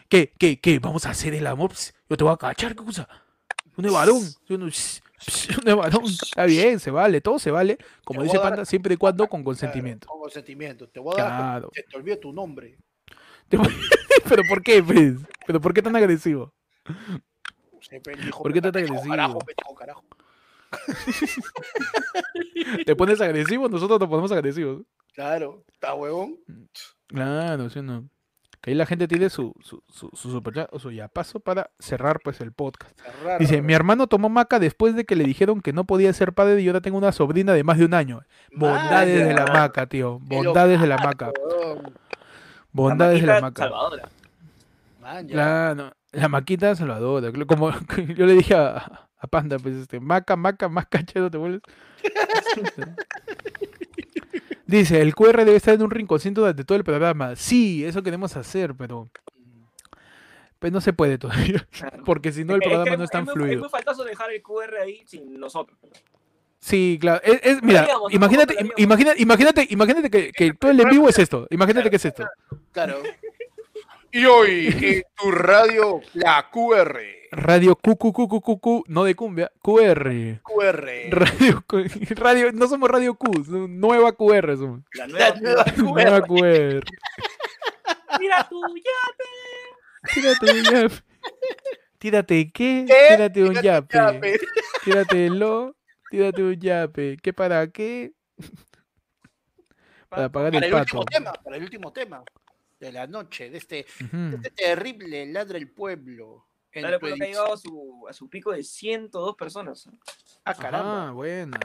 ¿Qué? 0.08 0.32
¿Qué? 0.38 0.60
¿Qué? 0.60 0.78
¿Vamos 0.78 1.08
a 1.08 1.10
hacer 1.10 1.34
el 1.34 1.48
amor? 1.48 1.72
Yo 2.08 2.18
te 2.18 2.24
voy 2.24 2.34
a 2.34 2.38
cachar, 2.38 2.76
¿qué 2.76 2.86
cosa? 2.86 3.10
Un 3.78 3.92
varón. 3.92 4.22
Yo 4.48 4.60
no- 4.60 4.66
Un 4.66 4.72
de 5.66 5.74
varón. 5.74 6.06
Está 6.06 6.46
bien, 6.46 6.80
se 6.80 6.92
vale, 6.92 7.22
todo 7.22 7.40
se 7.40 7.52
vale. 7.52 7.78
Como 8.04 8.24
dice 8.24 8.38
dar- 8.38 8.50
Panda, 8.50 8.66
siempre 8.66 8.94
y 8.94 8.98
cuando 8.98 9.28
con 9.28 9.40
Claro, 9.42 9.46
consentimiento. 9.46 10.08
con 10.08 10.20
consentimiento. 10.20 10.88
Te 10.90 11.00
voy 11.00 11.20
a 11.20 11.24
dar. 11.24 11.38
Claro. 11.40 11.70
Te, 11.74 11.84
te 11.84 11.98
olvido 11.98 12.20
tu 12.20 12.34
nombre. 12.34 12.78
¿Pero 13.50 14.42
por 14.50 14.64
qué, 14.64 14.82
pues? 14.84 15.14
¿Pero 15.46 15.62
por 15.62 15.74
qué 15.74 15.82
tan 15.82 15.96
agresivo? 15.96 16.54
Dijo, 18.24 18.44
¿Por 18.44 18.52
qué 18.52 18.62
"Pe, 18.62 18.72
tan 18.72 18.84
agresivo? 18.84 19.10
Carajo, 19.10 19.40
pendejo, 19.40 19.76
carajo. 19.76 20.04
¿Te 22.86 22.96
pones 22.96 23.22
agresivo? 23.22 23.70
Nosotros 23.70 24.00
nos 24.00 24.10
ponemos 24.10 24.32
agresivos. 24.32 24.82
Claro, 25.14 25.64
está 25.72 25.94
huevón. 25.94 26.38
Claro, 27.08 27.70
sí 27.70 27.80
o 27.80 27.84
no. 27.84 28.10
Que 28.66 28.72
ahí 28.72 28.76
la 28.76 28.88
gente 28.88 29.08
tiene 29.08 29.30
su, 29.30 29.54
su, 29.62 29.84
su, 29.94 30.10
su 30.16 30.32
superchat 30.32 30.74
o 30.74 30.80
su 30.80 30.92
ya 30.92 31.08
paso 31.08 31.40
para 31.40 31.70
cerrar 31.78 32.20
pues 32.24 32.42
el 32.42 32.52
podcast. 32.52 33.00
Cerrar. 33.00 33.40
Dice, 33.40 33.62
mi 33.62 33.74
hermano 33.74 34.08
tomó 34.08 34.28
maca 34.28 34.58
después 34.58 34.96
de 34.96 35.06
que 35.06 35.16
le 35.16 35.24
dijeron 35.24 35.62
que 35.62 35.72
no 35.72 35.84
podía 35.84 36.12
ser 36.14 36.34
padre 36.34 36.60
y 36.60 36.66
ahora 36.66 36.82
tengo 36.82 36.98
una 36.98 37.12
sobrina 37.12 37.54
de 37.54 37.64
más 37.64 37.78
de 37.78 37.86
un 37.86 37.94
año. 37.94 38.24
Bondades 38.56 39.28
de 39.28 39.36
la 39.36 39.46
maca, 39.46 39.86
tío. 39.86 40.18
Bondades 40.20 40.82
de 40.82 40.88
la 40.88 40.98
maca. 40.98 41.32
Bondades 42.72 43.22
de 43.22 43.28
la 43.28 43.40
maca. 43.40 43.66
Salvadora. 43.66 44.10
Claro, 45.30 45.94
la 46.12 46.28
maquita 46.28 46.76
salvadora. 46.76 47.32
Como 47.46 47.70
yo 48.18 48.26
le 48.26 48.34
dije 48.34 48.56
a, 48.56 49.08
a 49.20 49.28
Panda, 49.28 49.60
pues 49.60 49.76
este, 49.76 50.00
maca, 50.00 50.36
maca, 50.36 50.70
más 50.70 50.88
cachero 50.88 51.30
te 51.30 51.38
vuelves. 51.38 51.62
Dice, 54.68 55.02
el 55.02 55.14
QR 55.14 55.38
debe 55.46 55.56
estar 55.56 55.74
en 55.76 55.84
un 55.84 55.92
rinconcito 55.92 56.42
durante 56.42 56.64
todo 56.64 56.78
el 56.78 56.84
programa. 56.84 57.36
Sí, 57.36 57.86
eso 57.86 58.02
queremos 58.04 58.36
hacer, 58.36 58.74
pero 58.76 59.10
pues 60.60 60.72
no 60.74 60.82
se 60.82 60.94
puede 60.94 61.18
todavía. 61.18 61.68
Porque 62.06 62.32
si 62.32 62.44
no 62.44 62.56
el 62.56 62.62
Es 62.62 62.68
que 62.68 62.74
programa 62.74 62.98
no 62.98 63.04
es 63.04 63.10
tan 63.12 63.26
muy- 63.26 63.32
Es 63.32 63.36
fluido. 63.36 63.60
muy 63.62 63.70
faltoso 63.70 64.04
dejar 64.04 64.32
el 64.32 64.42
QR 64.42 64.78
ahí 64.82 65.04
sin 65.06 65.40
nosotros. 65.40 65.78
Sí, 66.60 66.98
claro. 67.00 67.22
Es, 67.24 67.40
es- 67.44 67.62
mira, 67.62 67.88
imagínate, 68.10 68.56
¿Cómo 68.56 68.70
lo 68.70 68.74
im- 68.76 68.82
imagina- 68.84 69.14
imagínate, 69.18 69.68
imagínate 69.70 70.10
que, 70.10 70.32
que 70.32 70.54
todo 70.54 70.72
el 70.72 70.80
en 70.80 70.90
vivo 70.90 71.10
es 71.10 71.20
esto. 71.20 71.46
Imagínate 71.52 71.90
que 71.92 71.98
es 71.98 72.06
esto. 72.06 72.26
Claro. 72.72 72.98
Y 74.16 74.26
hoy 74.26 74.68
en 74.82 75.04
tu 75.18 75.30
radio, 75.30 76.00
la 76.14 76.50
QR. 76.50 77.02
Radio 77.32 77.76
QQQQQ, 77.76 78.88
no 78.88 79.04
de 79.04 79.14
cumbia, 79.14 79.52
QR. 79.62 80.40
QR. 80.42 80.88
Radio, 82.16 82.54
no 82.54 82.68
somos 82.70 82.90
Radio 82.90 83.16
Q, 83.16 83.44
somos 83.44 83.70
nueva 83.70 84.14
QR 84.14 84.56
somos. 84.58 84.84
La 84.94 85.06
La 85.08 85.36
nueva. 85.36 85.66
nueva 85.76 86.20
Nueva 86.22 86.22
QR. 86.22 86.80
QR. 86.80 86.86
Mira 88.22 88.48
tú, 88.50 88.62
ya. 88.78 90.14
Tírate 90.14 90.46
un 90.54 90.64
yape. 90.64 91.04
Tírate 91.98 92.52
qué? 92.54 92.86
¿Qué? 92.88 93.08
Tírate 93.10 93.44
un 93.44 93.54
yape. 93.62 93.98
yape. 93.98 94.40
Tírate 94.86 95.30
lo. 95.30 95.76
Tírate 96.10 96.42
un 96.42 96.58
yape. 96.58 97.18
¿Qué 97.22 97.34
para 97.34 97.68
qué? 97.70 98.14
Para 100.08 100.30
pagar 100.30 100.54
Para 100.54 100.66
el 100.68 100.74
el 100.74 100.74
último 100.74 101.04
pato. 101.04 101.12
tema, 101.12 101.34
para 101.34 101.58
el 101.58 101.64
último 101.64 101.92
tema 101.92 102.24
de 102.80 102.92
la 102.92 103.08
noche, 103.08 103.50
de 103.50 103.58
este, 103.58 103.86
de 104.00 104.06
Ujú. 104.06 104.36
este 104.38 104.52
terrible 104.52 105.26
ladra 105.28 105.58
el 105.58 105.70
pueblo. 105.72 106.46
Pues, 106.72 107.00
que 107.00 107.24
ha 107.24 107.28
llegado 107.28 107.54
a 107.54 107.58
su, 107.58 108.06
a 108.10 108.12
su 108.14 108.28
pico 108.30 108.52
de 108.52 108.62
102 108.62 109.36
personas. 109.38 109.88
Ah, 110.44 110.54
caramba. 110.54 111.08
Ah, 111.08 111.12
buena. 111.12 111.58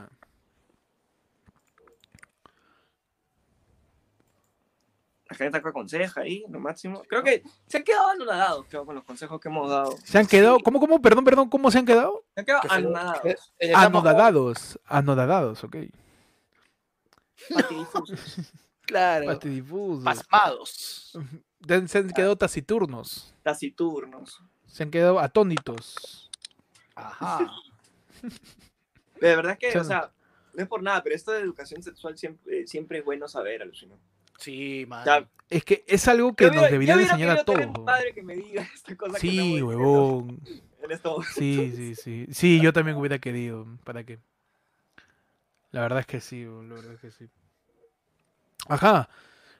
La 5.29 5.35
gente 5.35 5.57
acá 5.57 5.69
aconseja 5.69 6.21
ahí, 6.21 6.45
lo 6.49 6.59
máximo. 6.59 7.03
Creo 7.09 7.23
que 7.23 7.43
se 7.67 7.77
han 7.77 7.83
quedado 7.83 8.09
anonadados 8.09 8.65
creo, 8.69 8.85
con 8.85 8.95
los 8.95 9.03
consejos 9.03 9.39
que 9.39 9.49
hemos 9.49 9.69
dado. 9.69 9.97
¿Se 10.03 10.17
han 10.17 10.27
quedado? 10.27 10.59
¿Cómo, 10.59 10.79
cómo? 10.79 11.01
Perdón, 11.01 11.25
perdón, 11.25 11.49
¿cómo 11.49 11.71
se 11.71 11.79
han 11.79 11.85
quedado? 11.85 12.23
Se 12.33 12.39
han 12.41 12.45
quedado 12.45 12.61
anonadados. 12.69 13.25
eh, 13.25 13.35
eh, 13.59 13.73
Anodadados. 13.75 14.79
Anodadados, 14.85 15.63
ok. 15.63 15.75
Claro. 18.91 19.25
Patidifusos. 19.27 20.03
Pasmados. 20.03 21.17
Se 21.87 21.97
han 21.97 22.09
quedado 22.11 22.35
taciturnos. 22.35 23.33
taciturnos. 23.41 24.43
Se 24.67 24.83
han 24.83 24.91
quedado 24.91 25.17
atónitos. 25.19 26.29
Ajá. 26.93 27.49
De 29.21 29.35
verdad 29.35 29.57
que, 29.57 29.77
o 29.79 29.83
sea, 29.85 30.11
no 30.53 30.61
es 30.61 30.67
por 30.67 30.83
nada, 30.83 31.01
pero 31.03 31.15
esto 31.15 31.31
de 31.31 31.39
educación 31.39 31.81
sexual 31.81 32.17
siempre, 32.17 32.67
siempre 32.67 32.99
es 32.99 33.05
bueno 33.05 33.29
saber, 33.29 33.61
alucino. 33.61 33.97
Sí, 34.37 34.85
man. 34.89 35.01
O 35.01 35.03
sea, 35.05 35.29
Es 35.49 35.63
que 35.63 35.85
es 35.87 36.07
algo 36.09 36.35
que 36.35 36.51
nos 36.51 36.69
hubiera 36.71 36.95
enseñar 37.01 37.29
a 37.37 37.45
todos. 37.45 37.65
padre 37.85 38.13
que 38.13 38.23
me 38.23 38.35
diga 38.35 38.63
esta 38.75 38.95
cosa 38.97 39.13
que 39.13 39.19
Sí, 39.21 39.29
estamos 39.29 39.47
diciendo 39.51 39.67
huevón. 39.67 40.41
en 40.83 40.91
esto. 40.91 41.23
Sí, 41.33 41.71
sí, 41.75 41.95
sí. 41.95 42.27
Sí, 42.31 42.59
yo 42.59 42.73
también 42.73 42.97
hubiera 42.97 43.19
querido. 43.19 43.65
¿Para 43.85 44.03
qué? 44.03 44.19
La 45.71 45.79
verdad 45.79 45.99
es 46.01 46.07
que 46.07 46.19
sí, 46.19 46.43
la 46.43 46.73
verdad 46.75 46.93
es 46.95 46.99
que 46.99 47.11
sí. 47.11 47.29
Ajá. 48.67 49.09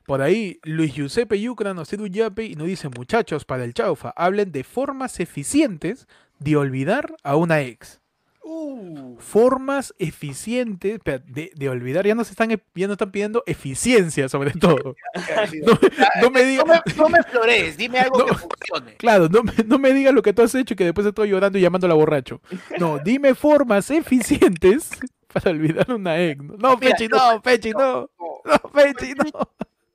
Por 0.05 0.21
ahí, 0.21 0.59
Luis 0.63 0.93
Giuseppe 0.93 1.39
Yucra 1.39 1.73
nos 1.73 1.89
yape 1.91 2.45
y 2.45 2.55
nos 2.55 2.67
dice, 2.67 2.89
muchachos, 2.89 3.45
para 3.45 3.63
el 3.63 3.73
chaufa, 3.73 4.13
hablen 4.15 4.51
de 4.51 4.63
formas 4.63 5.19
eficientes 5.19 6.07
de 6.39 6.55
olvidar 6.57 7.15
a 7.23 7.35
una 7.35 7.61
ex. 7.61 7.99
Uh, 8.43 9.17
Formas 9.19 9.93
eficientes 9.99 10.99
de, 11.05 11.51
de 11.55 11.69
olvidar, 11.69 12.05
ya 12.07 12.15
nos 12.15 12.31
están, 12.31 12.49
ya 12.49 12.87
nos 12.87 12.95
están 12.95 13.11
pidiendo 13.11 13.43
eficiencia 13.45 14.27
sobre 14.27 14.51
todo. 14.51 14.95
No, 15.63 15.79
no 16.21 16.31
me 16.31 16.43
digas, 16.43 16.65
no, 16.65 16.73
me, 16.73 16.81
no 16.97 17.09
me 17.09 17.23
flores, 17.23 17.77
dime 17.77 17.99
algo 17.99 18.17
No. 18.19 18.25
que 18.25 18.33
funcione. 18.35 18.95
Claro, 18.97 19.29
no 19.29 19.43
me, 19.43 19.53
no 19.65 19.77
me 19.77 19.93
digas 19.93 20.13
lo 20.13 20.21
que 20.23 20.33
tú 20.33 20.41
has 20.41 20.53
hecho 20.55 20.73
y 20.73 20.77
que 20.77 20.85
después 20.85 21.05
estoy 21.05 21.29
llorando 21.29 21.57
y 21.59 21.61
llamándola 21.61 21.93
borracho. 21.93 22.41
No, 22.79 22.97
dime 22.99 23.35
formas 23.35 23.91
eficientes 23.91 24.89
para 25.33 25.51
olvidar 25.51 25.91
una 25.91 26.19
ex. 26.19 26.41
No, 26.43 26.55
no 26.57 26.79
Pechi, 26.79 27.07
no, 27.07 27.41
Pechi, 27.41 27.71
no. 27.71 28.09
No, 28.45 28.57
Pechi, 28.73 29.13
no. 29.13 29.31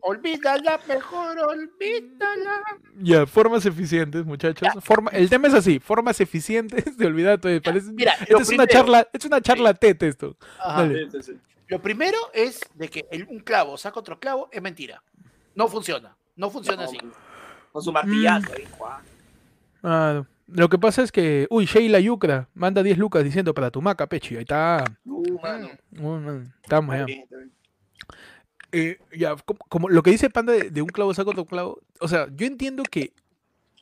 Olvídala, 0.00 0.78
mejor 0.86 1.36
olvídala. 1.40 2.62
Ya, 3.00 3.26
formas 3.26 3.66
eficientes, 3.66 4.24
muchachos. 4.24 4.68
Forma, 4.84 5.10
el 5.10 5.28
tema 5.28 5.48
es 5.48 5.54
así, 5.54 5.80
formas 5.80 6.20
eficientes 6.20 6.96
de 6.96 7.06
olvidar 7.06 7.40
todo. 7.40 7.60
Parece, 7.60 7.90
Mira, 7.92 8.12
esta 8.12 8.38
es 8.40 8.48
una 8.50 8.66
charla, 8.68 9.08
es 9.12 9.24
una 9.24 9.40
charla 9.40 9.74
tete 9.74 10.06
esto. 10.08 10.36
Ajá. 10.60 10.82
Dale. 10.82 11.10
Sí, 11.10 11.22
sí, 11.22 11.32
sí. 11.32 11.38
Lo 11.68 11.82
primero 11.82 12.16
es 12.32 12.60
de 12.74 12.88
que 12.88 13.04
el- 13.10 13.26
un 13.28 13.40
clavo 13.40 13.76
saca 13.76 13.98
otro 13.98 14.20
clavo, 14.20 14.48
es 14.52 14.62
mentira. 14.62 15.02
No 15.56 15.66
funciona. 15.66 16.16
No 16.36 16.50
funciona 16.50 16.82
No, 16.84 16.88
así. 16.88 16.98
Con 17.72 17.82
su 17.82 17.90
martillazo 17.90 18.52
ahí, 18.56 18.68
guau. 18.78 19.00
Ah, 19.82 20.22
lo 20.46 20.68
que 20.68 20.78
pasa 20.78 21.02
es 21.02 21.10
que, 21.12 21.46
uy, 21.50 21.66
Sheila 21.66 21.98
Yucra 22.00 22.48
manda 22.54 22.82
10 22.82 22.98
lucas 22.98 23.24
diciendo 23.24 23.52
para 23.54 23.70
tu 23.70 23.82
maca, 23.82 24.06
Pechi. 24.08 24.36
Ahí 24.36 24.42
está. 24.42 24.84
Uh, 25.04 25.40
mano. 25.40 25.68
Man, 25.90 26.54
Estamos 26.62 26.94
bien, 27.06 27.06
bien. 27.06 27.52
Eh, 28.72 28.98
ya, 29.16 29.36
como, 29.36 29.58
como 29.68 29.88
lo 29.88 30.02
que 30.02 30.10
dice 30.10 30.28
Panda 30.28 30.52
de, 30.52 30.70
de 30.70 30.82
un 30.82 30.88
clavo 30.88 31.14
saca 31.14 31.30
otro 31.30 31.46
clavo, 31.46 31.80
o 32.00 32.08
sea, 32.08 32.26
yo 32.34 32.46
entiendo 32.46 32.82
que 32.82 33.12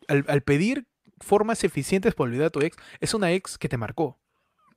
al, 0.09 0.24
al 0.28 0.43
pedir 0.43 0.86
formas 1.20 1.65
eficientes 1.65 2.15
para 2.15 2.28
olvidar 2.28 2.47
a 2.47 2.51
tu 2.51 2.61
ex, 2.61 2.77
es 3.01 3.15
una 3.15 3.32
ex 3.32 3.57
que 3.59 3.69
te 3.69 3.77
marcó. 3.78 4.19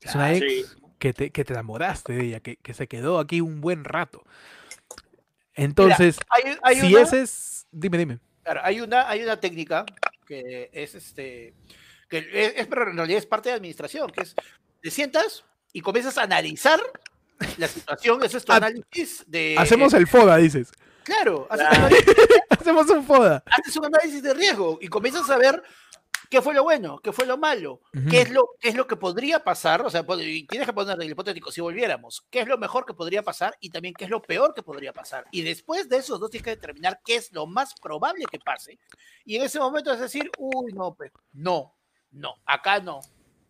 Es 0.01 0.15
una 0.15 0.25
Ah, 0.25 0.33
ex 0.33 0.45
sí. 0.45 0.65
que, 0.97 1.13
te, 1.13 1.29
que 1.31 1.43
te 1.43 1.53
enamoraste 1.53 2.13
de 2.13 2.25
ella, 2.25 2.39
que, 2.39 2.55
que 2.57 2.73
se 2.73 2.87
quedó 2.87 3.19
aquí 3.19 3.41
un 3.41 3.59
buen 3.61 3.83
rato. 3.83 4.23
Entonces, 5.53 6.17
Hay, 6.29 6.55
hay 6.63 6.75
si 6.79 6.93
una, 6.93 7.03
ese 7.03 7.21
es... 7.21 7.67
Dime, 7.71 7.97
dime. 7.97 8.19
claro, 8.43 8.61
hay 8.63 8.79
una, 8.81 9.09
hay 9.09 9.23
una 9.23 9.39
técnica 9.39 9.85
que 10.27 10.69
es 10.73 10.93
este 10.95 11.53
que 12.09 12.17
es, 12.19 12.53
es- 12.57 12.67
pero 12.67 12.89
en 12.91 12.97
realidad 12.97 13.17
es 13.19 13.25
parte 13.25 13.49
de 13.49 13.55
administración, 13.55 14.09
que 14.11 14.21
es 14.23 14.35
te 14.81 14.91
sientas 14.91 15.43
y 15.73 15.81
comienzas 15.81 16.17
a 16.17 16.23
analizar 16.23 16.79
la 17.57 17.67
situación, 17.67 18.23
ese 18.23 18.37
es 18.37 18.45
tu 18.45 18.51
Ah, 18.51 18.57
análisis 18.57 19.23
de 19.27 19.55
Hacemos 19.57 19.93
el 19.93 20.07
FODA, 20.07 20.37
dices. 20.37 20.71
claro, 21.03 21.47
haces, 21.49 21.67
Claro. 21.67 21.77
un 21.79 21.85
análisis, 21.85 22.15
Hacemos 22.49 22.89
un 22.89 23.05
FODA. 23.05 23.43
haces 23.45 23.75
un 23.77 23.85
análisis 23.85 24.21
de 24.23 24.33
riesgo 24.33 24.77
y 24.81 24.87
comienzas 24.87 25.29
a 25.29 25.37
ver 25.37 25.61
qué 26.29 26.41
fue 26.41 26.53
lo 26.53 26.63
bueno, 26.63 26.99
qué 26.99 27.11
fue 27.11 27.25
lo 27.25 27.37
malo, 27.37 27.81
Ujú. 27.93 28.09
qué 28.09 28.21
es 28.21 28.31
lo 28.31 28.49
qué 28.59 28.69
es 28.69 28.75
lo 28.75 28.87
que 28.87 28.95
podría 28.95 29.43
pasar, 29.43 29.81
o 29.81 29.89
sea, 29.89 30.05
tienes 30.05 30.65
que 30.67 30.73
poner 30.73 31.01
el 31.01 31.09
hipotético 31.09 31.51
si 31.51 31.61
volviéramos, 31.61 32.25
qué 32.29 32.39
es 32.41 32.47
lo 32.47 32.57
mejor 32.57 32.85
que 32.85 32.93
podría 32.93 33.23
pasar 33.23 33.55
y 33.59 33.69
también 33.69 33.93
qué 33.93 34.05
es 34.05 34.09
lo 34.09 34.21
peor 34.21 34.53
que 34.53 34.63
podría 34.63 34.93
pasar. 34.93 35.25
Y 35.31 35.41
después 35.41 35.87
de 35.89 35.97
esos 35.97 36.19
dos 36.19 36.29
tienes 36.29 36.43
que 36.43 36.51
determinar 36.55 36.99
qué 37.05 37.15
es 37.15 37.31
lo 37.31 37.45
más 37.45 37.73
probable 37.81 38.25
que 38.29 38.39
pase. 38.39 38.79
Y 39.25 39.35
en 39.37 39.43
ese 39.43 39.59
momento 39.59 39.91
es 39.93 39.99
decir, 39.99 40.29
uy, 40.37 40.73
no, 40.73 40.93
pues, 40.95 41.11
no, 41.33 41.75
no, 42.11 42.35
acá 42.45 42.79
no. 42.79 42.99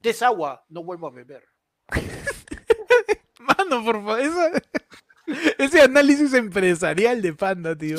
Desagua, 0.02 0.64
no 0.70 0.84
vuelvo 0.84 1.08
a 1.08 1.12
beber. 1.12 1.44
Mano, 3.40 3.84
por 3.84 3.96
favor, 3.96 4.20
esa- 4.20 4.52
ese 5.58 5.82
análisis 5.82 6.34
empresarial 6.34 7.22
de 7.22 7.34
Panda, 7.34 7.78
tío. 7.78 7.98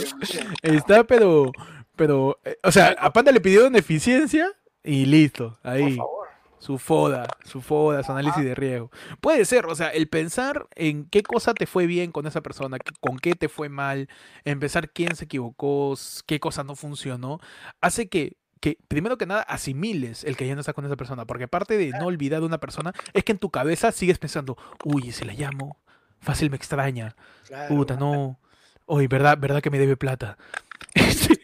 Está, 0.62 1.04
pero, 1.04 1.52
pero, 1.96 2.38
eh, 2.44 2.56
o 2.62 2.72
sea, 2.72 2.96
a 2.98 3.12
Panda 3.12 3.32
le 3.32 3.40
pidieron 3.40 3.76
eficiencia 3.76 4.50
y 4.84 5.06
listo, 5.06 5.58
Por 5.62 5.70
ahí. 5.72 5.96
favor. 5.96 6.28
Su 6.60 6.76
foda, 6.78 7.28
su 7.44 7.60
foda, 7.62 8.02
su 8.02 8.10
análisis 8.10 8.42
de 8.44 8.52
riesgo. 8.56 8.90
Puede 9.20 9.44
ser, 9.44 9.66
o 9.66 9.76
sea, 9.76 9.90
el 9.90 10.08
pensar 10.08 10.66
en 10.74 11.04
qué 11.04 11.22
cosa 11.22 11.54
te 11.54 11.66
fue 11.66 11.86
bien 11.86 12.10
con 12.10 12.26
esa 12.26 12.40
persona, 12.40 12.78
con 12.98 13.16
qué 13.20 13.34
te 13.34 13.48
fue 13.48 13.68
mal, 13.68 14.08
en 14.44 14.58
pensar 14.58 14.90
quién 14.90 15.14
se 15.14 15.26
equivocó, 15.26 15.94
qué 16.26 16.40
cosa 16.40 16.64
no 16.64 16.74
funcionó, 16.74 17.38
hace 17.80 18.08
que, 18.08 18.38
que 18.60 18.76
primero 18.88 19.16
que 19.18 19.26
nada 19.26 19.42
asimiles 19.42 20.24
el 20.24 20.36
que 20.36 20.48
ya 20.48 20.54
no 20.56 20.60
estás 20.60 20.74
con 20.74 20.84
esa 20.84 20.96
persona. 20.96 21.26
Porque 21.26 21.44
aparte 21.44 21.78
de 21.78 21.90
no 21.90 22.06
olvidar 22.06 22.40
de 22.40 22.46
una 22.46 22.58
persona, 22.58 22.92
es 23.12 23.22
que 23.22 23.30
en 23.30 23.38
tu 23.38 23.50
cabeza 23.50 23.92
sigues 23.92 24.18
pensando, 24.18 24.56
uy, 24.84 25.12
si 25.12 25.24
la 25.24 25.34
llamo, 25.34 25.76
fácil 26.20 26.50
me 26.50 26.56
extraña, 26.56 27.14
Claro. 27.46 27.68
puta, 27.72 27.94
no. 27.94 28.40
Uy, 28.86 29.06
verdad, 29.06 29.38
verdad 29.38 29.62
que 29.62 29.70
me 29.70 29.78
debe 29.78 29.96
plata. 29.96 30.36
Este, 30.94 31.40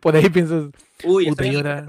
Por 0.00 0.14
ahí 0.14 0.28
piensas, 0.28 0.64
Uy, 1.04 1.28
puta, 1.30 1.44
ahora. 1.44 1.86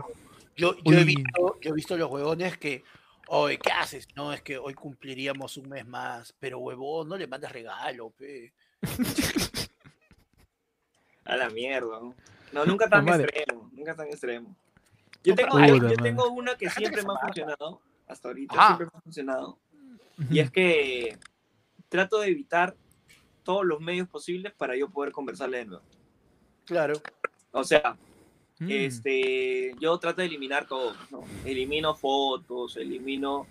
Yo, 0.59 0.75
yo, 0.83 0.97
he 0.97 1.03
visto, 1.05 1.59
yo 1.61 1.69
he 1.69 1.73
visto 1.73 1.97
los 1.97 2.11
huevones 2.11 2.57
que, 2.57 2.83
oye, 3.27 3.57
¿qué 3.57 3.71
haces? 3.71 4.07
No, 4.15 4.33
es 4.33 4.41
que 4.41 4.57
hoy 4.57 4.73
cumpliríamos 4.73 5.55
un 5.57 5.69
mes 5.69 5.87
más, 5.87 6.35
pero 6.37 6.59
huevón, 6.59 7.07
no 7.07 7.15
le 7.17 7.27
mandas 7.27 7.51
regalo, 7.53 8.09
pe. 8.11 8.53
A 11.25 11.35
la 11.37 11.49
mierda. 11.49 11.99
¿no? 11.99 12.15
No, 12.51 12.65
nunca 12.65 12.89
tan 12.89 13.05
madre. 13.05 13.25
extremo. 13.25 13.69
Nunca 13.73 13.95
tan 13.95 14.07
extremo. 14.07 14.55
Yo 15.23 15.35
tengo, 15.35 15.59
yo- 15.59 15.95
tengo 15.95 16.29
una 16.31 16.55
que 16.57 16.69
siempre 16.69 17.01
que 17.01 17.07
me 17.07 17.13
ha 17.13 17.17
funcionado. 17.25 17.81
Hasta 18.07 18.27
ahorita 18.29 18.65
siempre 18.67 18.87
me 18.87 18.97
ha 18.97 19.01
funcionado. 19.01 19.59
Y 20.29 20.39
es 20.39 20.51
que 20.51 21.17
trato 21.87 22.19
de 22.19 22.27
evitar 22.29 22.75
todos 23.43 23.65
los 23.65 23.79
medios 23.79 24.07
posibles 24.09 24.51
para 24.53 24.75
yo 24.75 24.89
poder 24.89 25.11
conversarle 25.13 25.59
de 25.59 25.65
nuevo. 25.65 25.83
Claro. 26.65 27.01
O 27.51 27.63
sea, 27.63 27.97
mm, 28.59 28.67
este, 28.71 29.73
yo 29.79 29.97
trato 29.99 30.21
de 30.21 30.27
eliminar 30.27 30.67
todo, 30.67 30.93
¿no? 31.11 31.23
Elimino 31.45 31.95
fotos, 31.95 32.77
elimino 32.77 33.47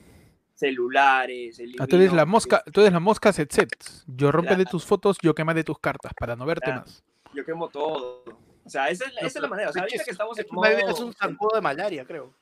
celulares, 0.55 1.59
elimino... 1.59 1.85
Ah, 1.85 1.87
tú 1.87 1.97
eres 1.97 2.13
la 2.13 2.27
mosca, 2.27 2.63
tú 2.73 2.81
eres 2.81 2.93
la 2.93 3.01
mosca 3.01 3.33
set 3.33 3.51
set. 3.53 3.69
Yo 4.07 4.33
rompe 4.33 4.57
de 4.57 4.65
tus 4.65 4.85
fotos, 4.85 5.17
yo 5.23 5.35
quema 5.35 5.55
de 5.55 5.65
tus 5.65 5.79
cartas 5.79 6.13
para 6.19 6.35
no 6.37 6.45
verte 6.47 6.65
Claro. 6.65 6.81
más. 6.81 7.03
Yo 7.35 7.45
quemo 7.45 7.69
todo. 7.69 8.25
O 8.65 8.71
sea, 8.71 8.89
esa 8.89 9.07
es, 9.07 9.15
la- 9.15 9.21
esa 9.21 9.39
es 9.39 9.43
la 9.43 9.49
manera. 9.49 9.71
O 9.71 9.73
sea, 9.73 9.83
ahorita 9.83 10.05
que 10.05 10.11
estamos 10.11 10.39
en 10.39 10.47
bien 10.51 10.79
es 10.81 10.85
modo... 10.99 11.07
un 11.07 11.15
zancudo 11.15 11.55
de 11.57 11.61
malaria, 11.63 12.05
creo. 12.05 12.35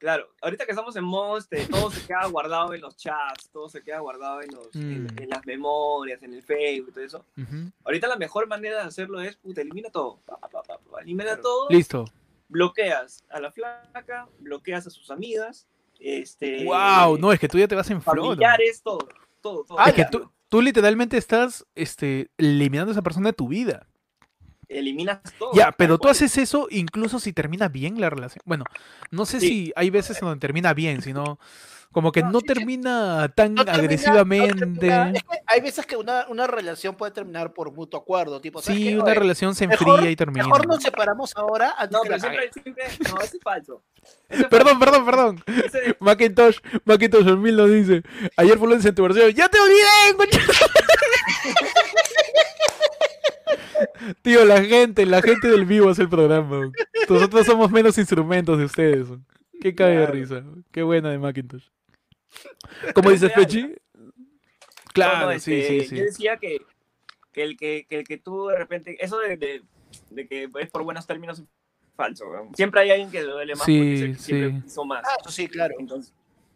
Claro, 0.00 0.28
ahorita 0.40 0.64
que 0.64 0.72
estamos 0.72 0.96
en 0.96 1.04
modo, 1.04 1.36
este, 1.36 1.66
todo 1.66 1.90
se 1.90 2.06
queda 2.06 2.26
guardado 2.26 2.72
en 2.72 2.80
los 2.80 2.96
chats, 2.96 3.50
todo 3.52 3.68
se 3.68 3.82
queda 3.82 3.98
guardado 4.00 4.40
en, 4.40 4.48
los, 4.50 4.74
en, 4.74 5.04
Mm. 5.04 5.18
en 5.22 5.28
las 5.28 5.44
memorias, 5.44 6.22
en 6.22 6.32
el 6.32 6.42
Facebook 6.42 6.92
todo 6.94 7.04
eso. 7.04 7.24
Ahorita 7.84 8.08
la 8.08 8.16
mejor 8.16 8.48
manera 8.48 8.76
de 8.80 8.88
hacerlo 8.88 9.20
es, 9.20 9.36
puta, 9.36 9.60
elimina 9.60 9.90
todo. 9.90 10.18
Pa, 10.24 10.38
pa, 10.38 10.48
pa, 10.48 10.62
pa, 10.62 11.00
elimina 11.02 11.24
Claro. 11.26 11.42
todo. 11.42 11.68
Listo. 11.68 12.06
Bloqueas 12.48 13.22
a 13.30 13.40
la 13.40 13.52
flaca, 13.52 14.26
bloqueas 14.38 14.86
a 14.86 14.90
sus 14.90 15.10
amigas, 15.10 15.66
este... 16.00 16.64
Wow, 16.64 17.18
no, 17.18 17.30
es 17.32 17.38
que 17.38 17.46
tú 17.48 17.58
ya 17.58 17.68
te 17.68 17.74
vas 17.74 17.90
en 17.90 18.00
flor. 18.00 18.16
Familiares, 18.20 18.82
todo, 18.82 19.06
todo, 19.42 19.64
todo. 19.64 19.78
Ah, 19.78 19.90
Es 19.90 19.94
que 19.94 20.00
ya. 20.02 20.10
tú, 20.10 20.30
tú 20.48 20.62
literalmente 20.62 21.16
estás 21.18 21.66
este, 21.74 22.30
eliminando 22.38 22.90
a 22.90 22.92
esa 22.94 23.02
persona 23.02 23.28
de 23.28 23.34
tu 23.34 23.48
vida. 23.48 23.86
Eliminas 24.70 25.18
todo. 25.38 25.50
Ya, 25.52 25.72
pero 25.72 25.98
tú 25.98 26.08
haces 26.08 26.36
eso 26.38 26.68
incluso 26.70 27.18
si 27.20 27.32
termina 27.32 27.68
bien 27.68 28.00
la 28.00 28.08
relación. 28.10 28.42
Bueno, 28.46 28.64
no 29.10 29.26
sé 29.26 29.40
Sí. 29.40 29.48
si 29.48 29.72
hay 29.76 29.90
veces 29.90 30.16
en 30.22 30.28
donde 30.28 30.40
termina 30.40 30.72
bien, 30.74 31.02
sino 31.02 31.38
como 31.92 32.12
que 32.12 32.22
No, 32.22 32.30
no, 32.30 32.38
sí, 32.38 32.46
sí. 32.46 32.54
termina 32.54 33.28
tan 33.34 33.52
No 33.54 33.64
termina- 33.64 33.72
no 33.72 33.78
agresivamente. 33.80 34.56
termina- 34.86 35.10
es 35.12 35.22
que 35.24 35.38
hay 35.48 35.60
veces 35.60 35.84
que 35.86 35.96
una, 35.96 36.24
una 36.28 36.46
relación 36.46 36.94
puede 36.94 37.10
terminar 37.10 37.52
por 37.52 37.72
mutuo 37.72 37.98
acuerdo, 37.98 38.40
tipo, 38.40 38.62
¿sabes 38.62 38.78
sí, 38.78 38.88
qué? 38.90 38.94
una 38.94 39.04
Oye, 39.06 39.14
relación 39.14 39.56
se 39.56 39.66
mejor- 39.66 39.94
enfría 39.96 40.10
y 40.12 40.14
termina. 40.16 40.44
Mejor 40.44 40.68
nos 40.68 40.80
separamos 40.84 41.36
ahora 41.36 41.74
antes 41.76 41.90
No, 41.90 42.02
pero 42.02 42.14
la 42.14 42.20
siempre, 42.20 42.50
siempre. 42.52 42.84
No, 43.10 43.20
eso 43.20 43.36
es 43.36 43.42
falso. 43.42 43.82
Eso 44.28 44.48
Perdón, 44.48 44.78
perdón, 44.78 45.04
perdón. 45.04 45.44
Macintosh, 45.98 46.58
Macintosh 46.84 47.24
2000 47.24 47.56
nos 47.56 47.70
dice, 47.70 48.02
ayer 48.36 48.56
fue 48.56 48.68
lunes 48.68 48.84
en 48.86 48.94
tu 48.94 49.02
versión, 49.02 49.28
¡ya 49.32 49.48
te 49.48 49.58
olvidé! 49.58 50.30
concha". 53.88 54.14
Tío, 54.22 54.44
la 54.44 54.62
gente, 54.62 55.06
la 55.06 55.22
gente 55.22 55.48
del 55.48 55.64
vivo 55.64 55.88
hace 55.90 56.02
el 56.02 56.08
programa. 56.08 56.70
Nosotros 57.08 57.46
somos 57.46 57.70
menos 57.70 57.96
instrumentos 57.98 58.58
de 58.58 58.64
ustedes. 58.64 59.08
Qué 59.60 59.74
cae 59.74 59.96
de 59.98 60.06
risa. 60.06 60.44
Qué 60.70 60.82
buena 60.82 61.10
de 61.10 61.18
Macintosh. 61.18 61.66
¿Cómo 62.94 63.10
dices, 63.10 63.32
Pechi? 63.32 63.62
No, 63.94 64.12
Claro, 64.92 65.32
no, 65.32 65.38
sí, 65.38 65.54
este, 65.54 65.80
sí, 65.80 65.86
sí. 65.88 65.96
Yo 65.96 66.04
decía 66.04 66.36
que, 66.36 66.58
que, 67.32 67.42
el 67.42 67.56
que, 67.56 67.86
que 67.88 67.98
el 68.00 68.04
que 68.06 68.16
tú 68.18 68.46
de 68.48 68.56
repente. 68.58 68.96
Eso 69.04 69.18
de, 69.18 69.36
de, 69.36 69.62
de 70.10 70.26
que 70.28 70.48
es 70.60 70.70
por 70.70 70.82
buenos 70.82 71.06
términos 71.06 71.38
es 71.38 71.46
falso. 71.94 72.24
Siempre 72.54 72.80
hay 72.80 72.90
alguien 72.90 73.10
que 73.10 73.22
le 73.22 73.30
duele 73.30 73.54
más 73.54 73.64
Sí, 73.64 73.78
porque 73.78 74.18
siempre 74.18 74.50
sí. 74.60 74.66
hizo 74.66 74.84
más. 74.84 75.04
Ah, 75.04 75.16
eso 75.20 75.30
sí, 75.30 75.46
claro. 75.46 75.74
Entonces, 75.78 76.12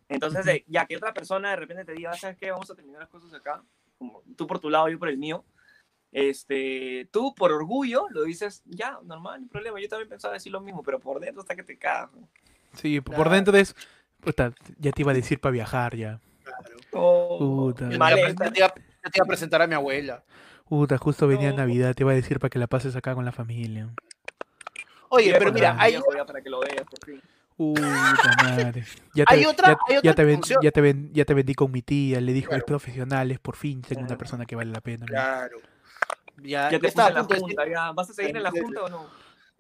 entonces 0.09 0.45
de- 0.45 0.65
ya 0.67 0.87
que 0.87 0.97
otra 0.97 1.13
persona 1.15 1.51
de 1.51 1.57
repente 1.57 1.85
te 1.85 1.93
diga, 1.93 2.13
¿sabes 2.15 2.37
qué? 2.39 2.51
Vamos 2.51 2.71
a 2.71 2.75
terminar 2.75 3.01
las 3.03 3.09
cosas 3.11 3.33
acá. 3.35 3.63
Como 3.99 4.23
tú 4.37 4.47
por 4.47 4.59
tu 4.59 4.69
lado, 4.71 4.89
yo 4.89 4.99
por 4.99 5.09
el 5.09 5.19
mío. 5.19 5.45
Este, 6.15 7.09
tú 7.11 7.35
por 7.35 7.51
orgullo 7.51 8.07
lo 8.11 8.23
dices, 8.23 8.63
ya, 8.67 8.99
normal, 9.03 9.41
no 9.41 9.45
hay 9.47 9.49
problema. 9.51 9.81
Yo 9.81 9.89
también 9.89 10.09
pensaba 10.09 10.33
decir 10.35 10.53
lo 10.53 10.61
mismo, 10.61 10.83
pero 10.85 11.01
por 11.01 11.19
dentro 11.19 11.41
hasta 11.43 11.57
que 11.57 11.65
te 11.65 11.77
cagas. 11.77 12.11
¿no? 12.15 12.29
Sí, 12.75 13.01
por 13.01 13.17
Claro. 13.17 13.31
dentro 13.33 13.57
es... 13.57 13.75
puta, 14.21 14.53
ya 14.79 14.93
te 14.93 15.03
iba 15.03 15.11
a 15.11 15.15
decir 15.15 15.41
para 15.41 15.51
viajar 15.53 15.97
ya. 15.97 16.21
claro. 16.45 16.77
Oh, 16.93 17.39
Puta. 17.67 17.85
Yo 17.85 17.91
te, 17.91 17.95
iba 17.97 18.07
a 18.07 18.15
te 18.15 18.21
iba- 18.61 18.75
te 18.75 19.11
iba 19.19 19.27
presentar 19.27 19.61
a 19.61 19.67
mi 19.67 19.75
abuela. 19.75 20.23
Puta, 20.69 20.97
justo 20.99 21.27
venía 21.27 21.51
No. 21.51 21.57
Navidad, 21.59 21.95
te 21.97 22.05
iba 22.05 22.13
a 22.13 22.15
decir 22.15 22.39
para 22.39 22.49
que 22.49 22.61
la 22.61 22.69
pases 22.69 22.95
acá 22.95 23.15
con 23.17 23.25
la 23.25 23.33
familia. 23.33 23.89
Oye, 25.09 25.33
Ya 25.33 25.39
pero 25.39 25.53
mira, 25.53 25.77
hay, 25.79 25.93
viejo 25.95 26.15
ya 26.17 26.25
para 26.25 26.41
que 26.41 26.49
lo 26.49 26.61
veas, 26.61 26.85
por 26.89 27.05
fin. 27.05 27.21
Puta 27.57 28.37
madre. 28.43 28.85
Ya 29.15 29.25
te, 29.25 29.35
Hay 29.35 29.45
otra- 29.47 29.69
ya, 29.69 29.77
hay 29.89 29.95
ya 30.03 30.11
otra 30.11 30.15
te 30.15 30.23
que 30.23 30.25
ven- 30.25 30.41
ya 30.63 30.71
te 30.71 30.81
ven- 30.81 31.11
ya 31.13 31.25
te 31.25 31.35
vendí 31.35 31.55
con 31.55 31.71
mi 31.73 31.83
tía, 31.83 32.21
le 32.21 32.33
dijo, 32.33 32.47
es 32.53 32.57
Claro. 32.59 32.67
profesionales, 32.67 33.39
por 33.41 33.57
fin 33.57 33.83
tengo 33.83 34.01
una 34.01 34.07
Claro. 34.09 34.19
persona 34.19 34.47
que 34.47 34.55
vale 34.57 34.71
la 34.73 34.81
pena. 34.81 35.07
Claro. 35.07 35.59
Ya, 36.43 36.71
Ya 36.71 36.79
te 36.79 36.89
en 36.89 37.15
la 37.15 37.25
junta, 37.25 37.69
ya. 37.69 37.93
¿Vas 37.93 38.11
a 38.11 38.15
seguir 38.15 38.37
en 38.37 38.43
la 38.43 38.51
junta 38.51 38.83
o 38.83 38.89
no? 38.89 39.07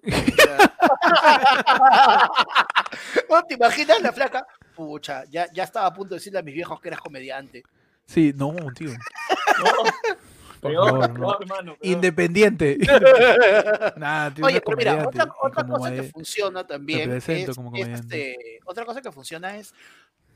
¿No 3.30 3.42
te 3.44 3.54
imaginas 3.54 4.02
la 4.02 4.12
flaca? 4.12 4.46
Pucha, 4.74 5.24
ya, 5.30 5.50
ya 5.52 5.64
estaba 5.64 5.86
a 5.86 5.94
punto 5.94 6.14
de 6.14 6.18
decirle 6.18 6.40
a 6.40 6.42
mis 6.42 6.54
viejos 6.54 6.80
que 6.80 6.88
eras 6.88 7.00
comediante. 7.00 7.62
Sí, 8.06 8.32
no, 8.36 8.54
tío. 8.74 8.90
Por 10.60 10.72
Peor, 10.72 10.90
favor, 10.90 11.18
no. 11.18 11.38
hermano. 11.40 11.76
peor. 11.76 11.92
Independiente. 11.92 12.78
Nada, 13.96 14.32
tío, 14.32 14.46
Oye, 14.46 14.56
no 14.56 14.62
pero 14.64 14.76
mira, 14.78 15.06
otra, 15.06 15.26
cosa 15.66 15.92
que 15.94 16.02
funciona 16.04 16.66
también 16.66 17.12
es, 17.12 17.24
como 17.24 17.36
es, 17.36 17.56
comediante. 17.56 18.30
este, 18.32 18.60
otra 18.64 18.86
cosa 18.86 19.02
que 19.02 19.12
funciona 19.12 19.56
es, 19.58 19.74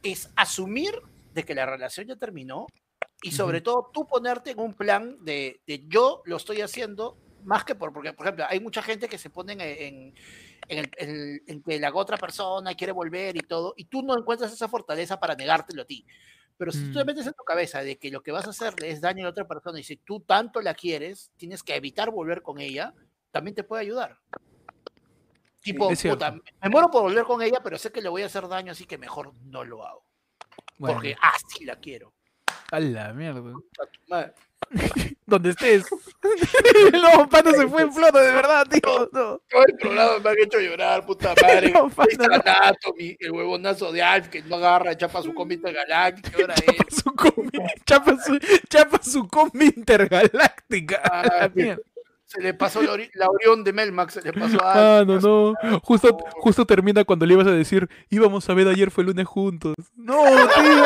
es 0.02 0.28
asumir 0.36 1.00
de 1.32 1.44
que 1.44 1.54
la 1.54 1.64
relación 1.64 2.06
ya 2.06 2.16
terminó 2.16 2.66
y 3.22 3.32
sobre 3.32 3.60
todo 3.60 3.90
tú 3.92 4.06
ponerte 4.06 4.50
en 4.52 4.60
un 4.60 4.74
plan 4.74 5.16
de, 5.24 5.60
de 5.66 5.84
yo 5.88 6.22
lo 6.24 6.36
estoy 6.36 6.60
haciendo 6.60 7.16
más 7.44 7.64
que 7.64 7.74
por, 7.74 7.92
porque 7.92 8.12
por 8.12 8.26
ejemplo 8.26 8.44
hay 8.48 8.60
mucha 8.60 8.82
gente 8.82 9.08
que 9.08 9.18
se 9.18 9.30
pone 9.30 9.52
en, 9.54 9.60
en, 9.60 10.14
en 10.68 10.78
el- 10.78 10.90
en- 10.98 11.42
en 11.46 11.62
que 11.62 11.78
la 11.80 11.92
otra 11.94 12.16
persona 12.16 12.74
quiere 12.74 12.92
volver 12.92 13.36
y 13.36 13.40
todo 13.40 13.74
y 13.76 13.84
tú 13.86 14.02
no 14.02 14.16
encuentras 14.18 14.52
esa 14.52 14.68
fortaleza 14.68 15.18
para 15.18 15.34
negártelo 15.34 15.82
a 15.82 15.84
ti. 15.86 16.04
Pero 16.56 16.72
si 16.72 16.86
tú 16.92 16.98
te 16.98 17.04
Mm. 17.04 17.06
metes 17.06 17.26
en 17.26 17.34
tu 17.34 17.44
cabeza 17.44 17.82
de 17.82 17.96
que 17.98 18.10
lo 18.10 18.20
que 18.22 18.32
vas 18.32 18.46
a 18.46 18.50
hacerle 18.50 18.90
es 18.90 19.00
daño 19.00 19.20
a 19.20 19.24
la 19.24 19.30
otra 19.30 19.46
persona 19.46 19.78
y 19.78 19.84
si 19.84 19.96
tú 19.96 20.20
tanto 20.20 20.60
la 20.60 20.74
quieres, 20.74 21.30
tienes 21.36 21.62
que 21.62 21.76
evitar 21.76 22.10
volver 22.10 22.42
con 22.42 22.58
ella, 22.60 22.92
también 23.30 23.54
te 23.54 23.62
puede 23.64 23.82
ayudar. 23.82 24.18
Tipo, 25.60 25.88
puta, 25.88 26.32
me 26.62 26.68
muero 26.68 26.90
por 26.90 27.02
volver 27.02 27.24
con 27.24 27.42
ella, 27.42 27.60
pero 27.62 27.78
sé 27.78 27.90
que 27.92 28.00
le 28.00 28.08
voy 28.08 28.22
a 28.22 28.26
hacer 28.26 28.46
daño, 28.48 28.72
así 28.72 28.86
que 28.86 28.96
mejor 28.98 29.34
no 29.44 29.64
lo 29.64 29.84
hago. 29.86 30.04
Bueno, 30.78 30.94
Porque 30.96 31.16
así 31.20 31.64
la 31.64 31.76
quiero. 31.76 32.12
A 32.70 32.80
la 32.80 33.12
mierda. 33.12 33.52
Donde 35.26 35.50
estés. 35.50 35.84
no, 36.92 37.28
pano 37.28 37.52
se 37.52 37.66
fue 37.68 37.82
en 37.82 37.92
flota, 37.92 38.20
de 38.20 38.32
verdad, 38.32 38.66
tío. 38.68 39.08
No. 39.12 39.40
Todo 39.48 39.64
el 39.66 39.76
programa 39.78 40.18
me 40.18 40.30
han 40.30 40.36
hecho 40.38 40.60
llorar, 40.60 41.06
puta 41.06 41.34
madre. 41.40 41.72
No, 41.72 41.90
Anatomy, 41.96 43.16
el 43.20 43.30
huevonazo 43.32 43.92
de 43.92 44.02
Alf 44.02 44.28
que 44.28 44.42
no 44.42 44.56
agarra, 44.56 44.96
chapa 44.96 45.22
su 45.22 45.32
combi 45.34 45.54
intergaláctica, 45.54 46.30
¿qué 46.36 46.44
hora 46.44 46.54
es? 46.54 46.96
Su 46.96 47.14
combi, 47.14 47.58
chapa 47.86 48.16
su, 48.22 48.38
chapa 48.68 49.00
su 49.02 49.28
combi 49.28 49.66
intergaláctica. 49.74 50.96
a 50.96 51.22
la 51.22 51.44
Ah, 51.44 51.50
mierda. 51.54 51.82
Se 52.28 52.42
le 52.42 52.52
pasó 52.52 52.82
la, 52.82 52.92
ori- 52.92 53.10
la 53.14 53.26
Orión 53.30 53.64
de 53.64 53.72
Melmax, 53.72 54.12
se 54.14 54.20
le 54.22 54.34
pasó 54.34 54.62
a 54.62 54.98
Ah, 54.98 55.04
no, 55.04 55.18
no. 55.18 55.54
Justo, 55.82 56.14
justo 56.34 56.66
termina 56.66 57.02
cuando 57.04 57.24
le 57.24 57.32
ibas 57.32 57.46
a 57.46 57.52
decir, 57.52 57.88
íbamos 58.10 58.46
a 58.50 58.52
ver 58.54 58.68
ayer 58.68 58.90
fue 58.90 59.02
lunes 59.02 59.26
juntos. 59.26 59.74
No, 59.96 60.22
tío. 60.24 60.84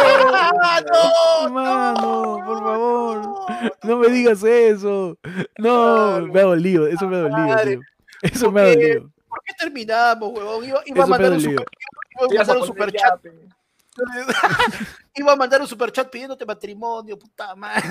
¡Ah, 0.62 0.81
no! 1.44 1.51
Mano, 1.51 2.39
por 2.47 2.59
favor. 2.62 3.47
No 3.82 3.97
me 3.97 4.09
digas 4.09 4.44
eso. 4.44 5.19
No, 5.59 6.20
me 6.28 6.40
ha 6.40 6.44
dolido. 6.44 6.86
Eso 6.86 7.09
me 7.09 7.16
ha 7.16 7.20
dolido, 7.23 7.56
tío. 7.64 7.81
Eso 8.23 8.52
me 8.52 8.60
ha 8.60 8.64
dolido. 8.69 9.10
¿Por 9.28 9.40
qué 9.44 9.55
terminamos, 9.59 10.31
huevón? 10.32 10.64
Iba, 10.64 10.81
iba 10.86 11.02
a 11.02 11.06
mandar 11.09 11.32
un 11.32 11.40
super, 11.40 11.66
iba 12.31 12.43
a 12.43 12.44
mandar 12.47 12.56
un 12.59 12.66
superchat. 12.66 13.20
Iba 15.14 15.32
a 15.32 15.36
mandar 15.36 15.60
un 15.60 15.66
superchat 15.66 16.09
pidiéndote 16.09 16.47
matrimonio, 16.47 17.19
puta 17.19 17.55
madre. 17.56 17.82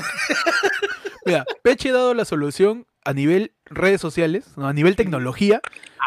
Mira, 1.25 1.45
Peche 1.61 1.89
ha 1.89 1.93
dado 1.93 2.13
la 2.13 2.25
solución 2.25 2.85
a 3.05 3.13
nivel 3.13 3.53
redes 3.65 3.99
sociales, 4.01 4.51
no, 4.57 4.67
a 4.67 4.73
nivel 4.73 4.95
tecnología. 4.95 5.61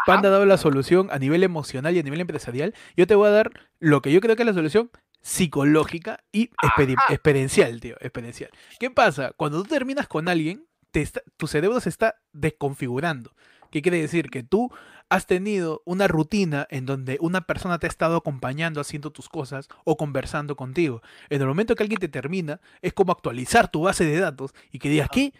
Panda 0.05 0.29
ha 0.29 0.31
dado 0.33 0.45
la 0.45 0.57
solución 0.57 1.09
a 1.11 1.17
nivel 1.17 1.43
emocional 1.43 1.95
y 1.95 1.99
a 1.99 2.03
nivel 2.03 2.21
empresarial. 2.21 2.73
Yo 2.95 3.07
te 3.07 3.15
voy 3.15 3.27
a 3.27 3.31
dar 3.31 3.51
lo 3.79 4.01
que 4.01 4.11
yo 4.11 4.21
creo 4.21 4.35
que 4.35 4.43
es 4.43 4.47
la 4.47 4.53
solución 4.53 4.91
psicológica 5.21 6.23
y 6.31 6.49
experi- 6.63 6.95
experiencial, 7.09 7.79
tío, 7.81 7.95
experiencial. 7.99 8.51
¿Qué 8.79 8.89
pasa? 8.91 9.33
Cuando 9.35 9.61
tú 9.63 9.69
terminas 9.69 10.07
con 10.07 10.29
alguien, 10.29 10.65
te 10.91 11.01
está- 11.01 11.21
tu 11.37 11.47
cerebro 11.47 11.79
se 11.79 11.89
está 11.89 12.15
desconfigurando. 12.31 13.33
¿Qué 13.71 13.81
quiere 13.81 13.99
decir? 13.99 14.29
Que 14.29 14.43
tú 14.43 14.71
has 15.09 15.25
tenido 15.27 15.81
una 15.85 16.07
rutina 16.07 16.65
en 16.69 16.85
donde 16.85 17.17
una 17.19 17.41
persona 17.41 17.77
te 17.79 17.87
ha 17.87 17.89
estado 17.89 18.15
acompañando 18.15 18.79
haciendo 18.79 19.11
tus 19.11 19.27
cosas 19.27 19.67
o 19.83 19.97
conversando 19.97 20.55
contigo. 20.55 21.01
En 21.29 21.41
el 21.41 21.47
momento 21.47 21.75
que 21.75 21.83
alguien 21.83 21.99
te 21.99 22.07
termina, 22.07 22.61
es 22.81 22.93
como 22.93 23.11
actualizar 23.11 23.69
tu 23.69 23.81
base 23.81 24.05
de 24.05 24.19
datos 24.19 24.53
y 24.71 24.79
que 24.79 24.89
digas, 24.89 25.09
¿qué? 25.11 25.33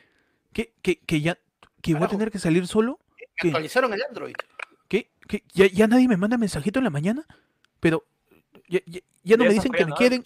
¿Qué? 0.54 0.74
¿Que, 0.82 0.98
que 1.00 1.22
ya 1.22 1.38
que 1.86 1.94
voy 1.94 2.06
a 2.06 2.10
tener 2.10 2.32
que 2.32 2.40
salir 2.40 2.68
solo? 2.68 3.00
¿Qué? 3.38 3.48
Actualizaron 3.50 3.94
el 3.94 4.02
Android. 4.04 4.34
¿Qué? 4.88 5.10
¿Qué? 5.28 5.44
¿Ya, 5.54 5.68
ya 5.68 5.88
nadie 5.88 6.08
me 6.08 6.18
manda 6.18 6.38
mensajito 6.38 6.80
en 6.80 6.84
la 6.86 6.90
mañana? 6.90 7.26
Pero 7.80 8.06
ya, 8.68 8.80
ya- 8.86 9.02
ya 9.24 9.38
no 9.38 9.44
me 9.44 9.54
dicen 9.54 9.72
que 9.72 9.86
me 9.86 9.92
quieren. 9.98 10.24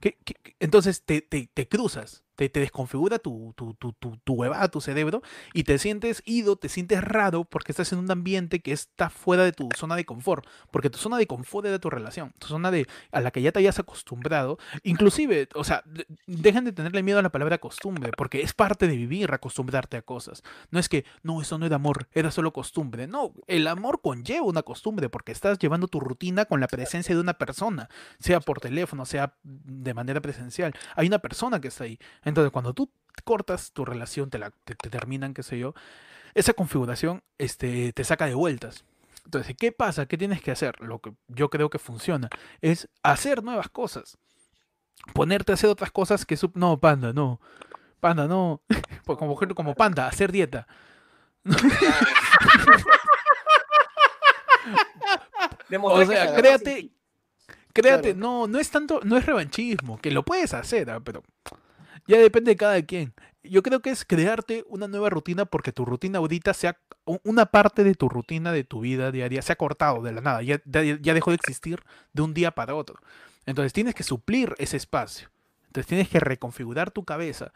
¿Qué- 0.00 0.16
qué- 0.24 0.34
qué? 0.42 0.56
Entonces 0.60 1.02
te, 1.02 1.20
te- 1.22 1.48
te 1.52 1.68
cruzas, 1.68 2.22
te, 2.38 2.60
desconfigura 2.60 3.18
tu, 3.18 3.52
tu, 3.56 3.74
tu, 3.74 3.92
tu, 3.94 4.16
tu 4.18 4.34
huevada, 4.34 4.68
tu 4.68 4.80
cerebro, 4.80 5.22
y 5.52 5.64
te 5.64 5.78
sientes 5.78 6.22
ido, 6.24 6.56
te 6.56 6.68
sientes 6.68 7.02
raro 7.02 7.44
porque 7.44 7.72
estás 7.72 7.92
en 7.92 7.98
un 7.98 8.10
ambiente 8.10 8.60
que 8.60 8.72
está 8.72 9.10
fuera 9.10 9.42
de 9.44 9.52
tu 9.52 9.68
zona 9.76 9.96
de 9.96 10.04
confort. 10.04 10.46
Porque 10.70 10.90
tu 10.90 10.98
zona 10.98 11.16
de 11.18 11.26
confort 11.26 11.66
era 11.66 11.78
tu 11.78 11.90
relación, 11.90 12.32
tu 12.38 12.46
zona 12.46 12.70
de 12.70 12.86
a 13.10 13.20
la 13.20 13.30
que 13.32 13.42
ya 13.42 13.50
te 13.50 13.58
hayas 13.58 13.78
acostumbrado. 13.78 14.58
Inclusive, 14.84 15.48
o 15.54 15.64
sea, 15.64 15.82
de- 15.86 16.06
dejen 16.26 16.64
de 16.64 16.72
tenerle 16.72 17.02
miedo 17.02 17.18
a 17.18 17.22
la 17.22 17.30
palabra 17.30 17.58
costumbre, 17.58 18.12
porque 18.16 18.42
es 18.42 18.52
parte 18.54 18.86
de 18.86 18.96
vivir, 18.96 19.32
acostumbrarte 19.32 19.96
a 19.96 20.02
cosas. 20.02 20.42
No 20.70 20.78
es 20.78 20.88
que, 20.88 21.04
no, 21.22 21.42
eso 21.42 21.58
no 21.58 21.66
era 21.66 21.76
amor, 21.76 22.08
era 22.12 22.30
solo 22.30 22.52
costumbre. 22.52 23.06
No, 23.06 23.32
el 23.46 23.66
amor 23.66 24.00
conlleva 24.00 24.46
una 24.46 24.62
costumbre 24.62 25.08
porque 25.08 25.32
estás 25.32 25.58
llevando 25.58 25.88
tu 25.88 26.00
rutina 26.00 26.44
con 26.44 26.60
la 26.60 26.68
presencia 26.68 27.14
de 27.14 27.20
una 27.20 27.34
persona, 27.34 27.88
sea 28.18 28.40
por 28.40 28.60
teléfono, 28.60 29.04
sea 29.04 29.34
de 29.42 29.94
manera 29.94 30.20
presencial. 30.20 30.72
Hay 30.94 31.06
una 31.08 31.18
persona 31.18 31.60
que 31.60 31.68
está 31.68 31.84
ahí. 31.84 31.98
Entonces, 32.28 32.52
cuando 32.52 32.74
tú 32.74 32.90
cortas 33.24 33.72
tu 33.72 33.84
relación, 33.84 34.30
te, 34.30 34.38
la, 34.38 34.50
te, 34.64 34.74
te 34.74 34.90
terminan, 34.90 35.34
qué 35.34 35.42
sé 35.42 35.58
yo, 35.58 35.74
esa 36.34 36.52
configuración 36.52 37.22
este, 37.38 37.92
te 37.92 38.04
saca 38.04 38.26
de 38.26 38.34
vueltas. 38.34 38.84
Entonces, 39.24 39.56
¿qué 39.58 39.72
pasa? 39.72 40.06
¿Qué 40.06 40.16
tienes 40.16 40.40
que 40.40 40.50
hacer? 40.50 40.80
Lo 40.80 41.00
que 41.00 41.12
yo 41.28 41.50
creo 41.50 41.68
que 41.68 41.78
funciona 41.78 42.30
es 42.60 42.88
hacer 43.02 43.42
nuevas 43.42 43.68
cosas. 43.68 44.16
Ponerte 45.14 45.52
a 45.52 45.54
hacer 45.54 45.68
otras 45.70 45.90
cosas 45.90 46.24
que... 46.24 46.36
sup- 46.36 46.54
No, 46.54 46.78
panda, 46.78 47.12
no. 47.12 47.40
Panda, 48.00 48.26
no. 48.26 48.62
Pues 49.04 49.18
como, 49.18 49.36
como 49.54 49.74
panda, 49.74 50.06
hacer 50.06 50.30
dieta. 50.32 50.66
O 55.82 56.04
sea, 56.06 56.34
créate-. 56.36 56.90
Créate, 57.72 58.14
Claro. 58.14 58.18
no, 58.18 58.46
no 58.48 58.58
es 58.58 58.70
tanto, 58.70 59.00
no 59.04 59.16
es 59.16 59.24
revanchismo, 59.26 59.98
que 60.00 60.10
lo 60.10 60.24
puedes 60.24 60.52
hacer, 60.52 60.90
ah, 60.90 60.98
pero 61.00 61.22
ya 62.08 62.18
depende 62.18 62.50
de 62.52 62.56
cada 62.56 62.82
quien. 62.82 63.12
yo 63.44 63.62
creo 63.62 63.80
que 63.80 63.90
es 63.90 64.04
crearte 64.04 64.64
una 64.68 64.88
nueva 64.88 65.08
rutina 65.10 65.44
porque 65.44 65.72
tu 65.72 65.84
rutina 65.84 66.18
ahorita 66.18 66.52
sea 66.54 66.76
una 67.24 67.46
parte 67.46 67.84
de 67.84 67.94
tu 67.94 68.08
rutina 68.08 68.52
de 68.52 68.64
tu 68.64 68.80
vida 68.80 69.10
diaria 69.12 69.40
se 69.42 69.52
ha 69.52 69.56
cortado 69.56 70.02
de 70.02 70.12
la 70.12 70.20
nada, 70.20 70.42
ya, 70.42 70.60
ya, 70.66 71.14
dejó 71.14 71.30
de 71.30 71.36
existir 71.36 71.80
de 72.12 72.22
un 72.22 72.34
día 72.34 72.50
para 72.50 72.74
otro. 72.74 72.96
Entonces 73.46 73.72
tienes 73.72 73.94
que 73.94 74.02
suplir 74.02 74.54
ese 74.58 74.76
espacio. 74.76 75.30
Entonces 75.68 75.86
tienes 75.86 76.08
que 76.08 76.20
reconfigurar 76.20 76.90
tu 76.90 77.04
cabeza. 77.04 77.50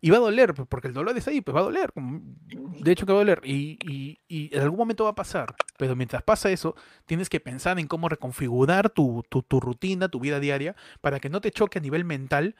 Y 0.00 0.10
va 0.10 0.16
a 0.18 0.20
doler, 0.20 0.54
pues, 0.54 0.68
porque 0.68 0.88
el 0.88 0.94
dolor 0.94 1.16
es 1.16 1.26
ahí, 1.28 1.40
pues 1.40 1.54
va 1.54 1.60
a 1.60 1.64
doler. 1.64 1.92
como- 1.92 2.20
De 2.80 2.92
hecho 2.92 3.06
que 3.06 3.12
va 3.12 3.18
a 3.18 3.22
doler. 3.24 3.40
Y, 3.44 3.78
y- 3.82 4.18
y 4.28 4.54
en 4.54 4.62
algún 4.62 4.78
momento 4.78 5.04
va 5.04 5.10
a 5.10 5.14
pasar. 5.14 5.54
Pero 5.78 5.94
mientras 5.96 6.22
pasa 6.22 6.50
eso, 6.50 6.74
tienes 7.06 7.28
que 7.28 7.40
pensar 7.40 7.78
en 7.78 7.86
cómo 7.86 8.08
reconfigurar 8.08 8.90
tu, 8.90 9.22
tu, 9.28 9.42
tu 9.42 9.60
rutina, 9.60 10.08
tu 10.08 10.20
vida 10.20 10.38
diaria, 10.40 10.74
para 11.00 11.18
que 11.20 11.28
no 11.30 11.40
te 11.40 11.50
choque 11.52 11.78
a 11.78 11.82
nivel 11.82 12.04
mental 12.04 12.56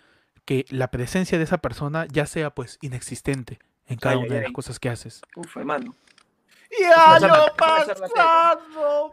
que 0.46 0.64
la 0.70 0.90
presencia 0.90 1.36
de 1.36 1.44
esa 1.44 1.58
persona 1.58 2.06
ya 2.10 2.24
sea 2.26 2.54
pues 2.54 2.78
inexistente 2.80 3.58
en 3.86 3.98
cada 3.98 4.14
Ay, 4.14 4.18
una 4.22 4.24
ay, 4.26 4.30
de 4.30 4.40
las 4.42 4.46
ay. 4.48 4.52
cosas 4.54 4.78
que 4.80 4.88
haces. 4.88 5.20
Uf, 5.36 5.56
hermano. 5.56 5.94
Ya 6.80 7.18
lo 7.20 7.26
la 7.28 7.52
pasado, 7.54 9.12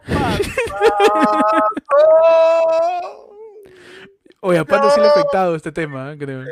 Oye, 4.40 4.58
a 4.58 4.64
Panda 4.64 4.90
sí 4.90 5.00
le 5.00 5.06
ha 5.06 5.08
No. 5.08 5.14
afectado 5.14 5.54
este 5.56 5.72
tema, 5.72 6.12
¿eh? 6.12 6.18
creo. 6.18 6.44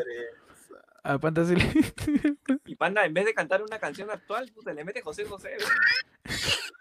A 1.03 1.19
Panda 1.19 1.45
sí 1.45 1.57
le... 1.57 1.65
Y 2.65 2.77
Panda, 2.77 3.05
en 3.05 3.13
vez 3.13 3.25
de 3.27 3.35
cantar 3.35 3.63
una 3.63 3.79
canción 3.79 4.11
actual, 4.11 4.51
puta, 4.53 4.73
le 4.73 4.85
mete 4.85 5.03
José 5.03 5.25
José. 5.25 5.57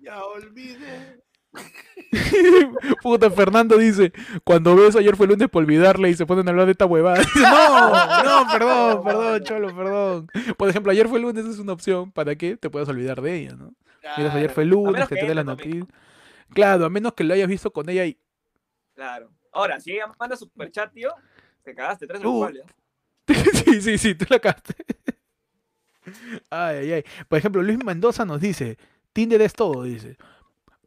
Ya 0.00 0.24
olvidé. 0.24 1.20
Puta, 3.02 3.30
Fernando 3.30 3.76
dice, 3.76 4.12
cuando 4.44 4.76
ves 4.76 4.96
ayer 4.96 5.16
fue 5.16 5.26
lunes 5.26 5.48
por 5.48 5.62
olvidarle 5.62 6.10
y 6.10 6.14
se 6.14 6.26
ponen 6.26 6.46
a 6.46 6.50
hablar 6.50 6.66
de 6.66 6.72
esta 6.72 6.86
huevada. 6.86 7.18
Dice, 7.18 7.40
no, 7.40 8.22
no, 8.24 8.52
perdón, 8.52 9.04
perdón, 9.04 9.42
cholo, 9.42 9.76
perdón. 9.76 10.28
Por 10.56 10.68
ejemplo, 10.68 10.92
ayer 10.92 11.08
fue 11.08 11.20
lunes 11.20 11.44
es 11.46 11.58
una 11.58 11.72
opción 11.72 12.12
para 12.12 12.36
que 12.36 12.56
te 12.56 12.70
puedas 12.70 12.88
olvidar 12.88 13.20
de 13.20 13.36
ella, 13.36 13.56
¿no? 13.56 13.74
Miras, 14.16 14.34
ayer 14.34 14.50
fue 14.50 14.64
lunes, 14.64 15.06
que 15.06 15.16
te 15.16 15.26
dé 15.26 15.34
la 15.34 15.42
entre 15.42 15.56
también, 15.56 15.80
noticia. 15.80 16.00
Claro, 16.54 16.86
a 16.86 16.90
menos 16.90 17.12
que 17.12 17.24
lo 17.24 17.34
hayas 17.34 17.48
visto 17.48 17.70
con 17.70 17.88
ella 17.90 18.06
y... 18.06 18.18
Claro. 18.94 19.30
Ahora, 19.52 19.80
si 19.80 19.92
ella 19.92 20.06
manda 20.18 20.36
superchat, 20.36 20.92
tío, 20.92 21.10
te 21.62 21.74
cagaste, 21.74 22.06
tres 22.06 22.24
uh. 22.24 22.48
sí, 23.64 23.82
sí, 23.82 23.98
sí, 23.98 24.14
tú 24.14 24.24
la 24.30 24.38
cagaste. 24.38 24.74
Ay, 26.48 26.76
ay, 26.76 26.92
ay. 26.92 27.04
Por 27.28 27.38
ejemplo, 27.38 27.62
Luis 27.62 27.82
Mendoza 27.84 28.24
nos 28.24 28.40
dice, 28.40 28.78
Tinder 29.12 29.42
es 29.42 29.52
todo, 29.52 29.82
dice. 29.82 30.16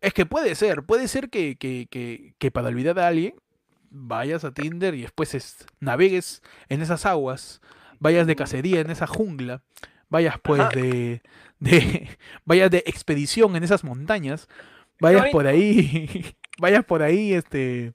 Es 0.02 0.14
que 0.14 0.26
puede 0.26 0.56
ser, 0.56 0.84
puede 0.84 1.08
ser 1.08 1.30
que, 1.30 1.56
que, 1.56 1.88
que, 1.90 2.34
que 2.40 2.52
para 2.52 2.68
olvidar 2.70 3.00
a 3.00 3.08
alguien 3.08 3.36
vayas 3.92 4.44
a 4.44 4.52
Tinder 4.52 4.96
y 4.96 5.02
después 5.04 5.36
es- 5.36 5.66
navegues 5.80 6.42
en 6.70 6.82
esas 6.82 7.06
aguas, 7.06 7.62
vayas 8.00 8.26
de 8.26 8.36
cacería 8.36 8.80
en 8.80 8.90
esa 8.90 9.06
jungla, 9.06 9.62
vayas 10.10 10.36
pues 10.42 10.62
de, 10.70 11.22
de 11.60 12.10
vayas 12.46 12.72
de 12.72 12.84
expedición 12.88 13.56
en 13.56 13.64
esas 13.64 13.84
montañas, 13.84 14.48
vayas 15.00 15.28
por 15.32 15.46
ahí, 15.48 16.26
vayas 16.60 16.84
por 16.86 17.04
ahí 17.04 17.34
este 17.34 17.94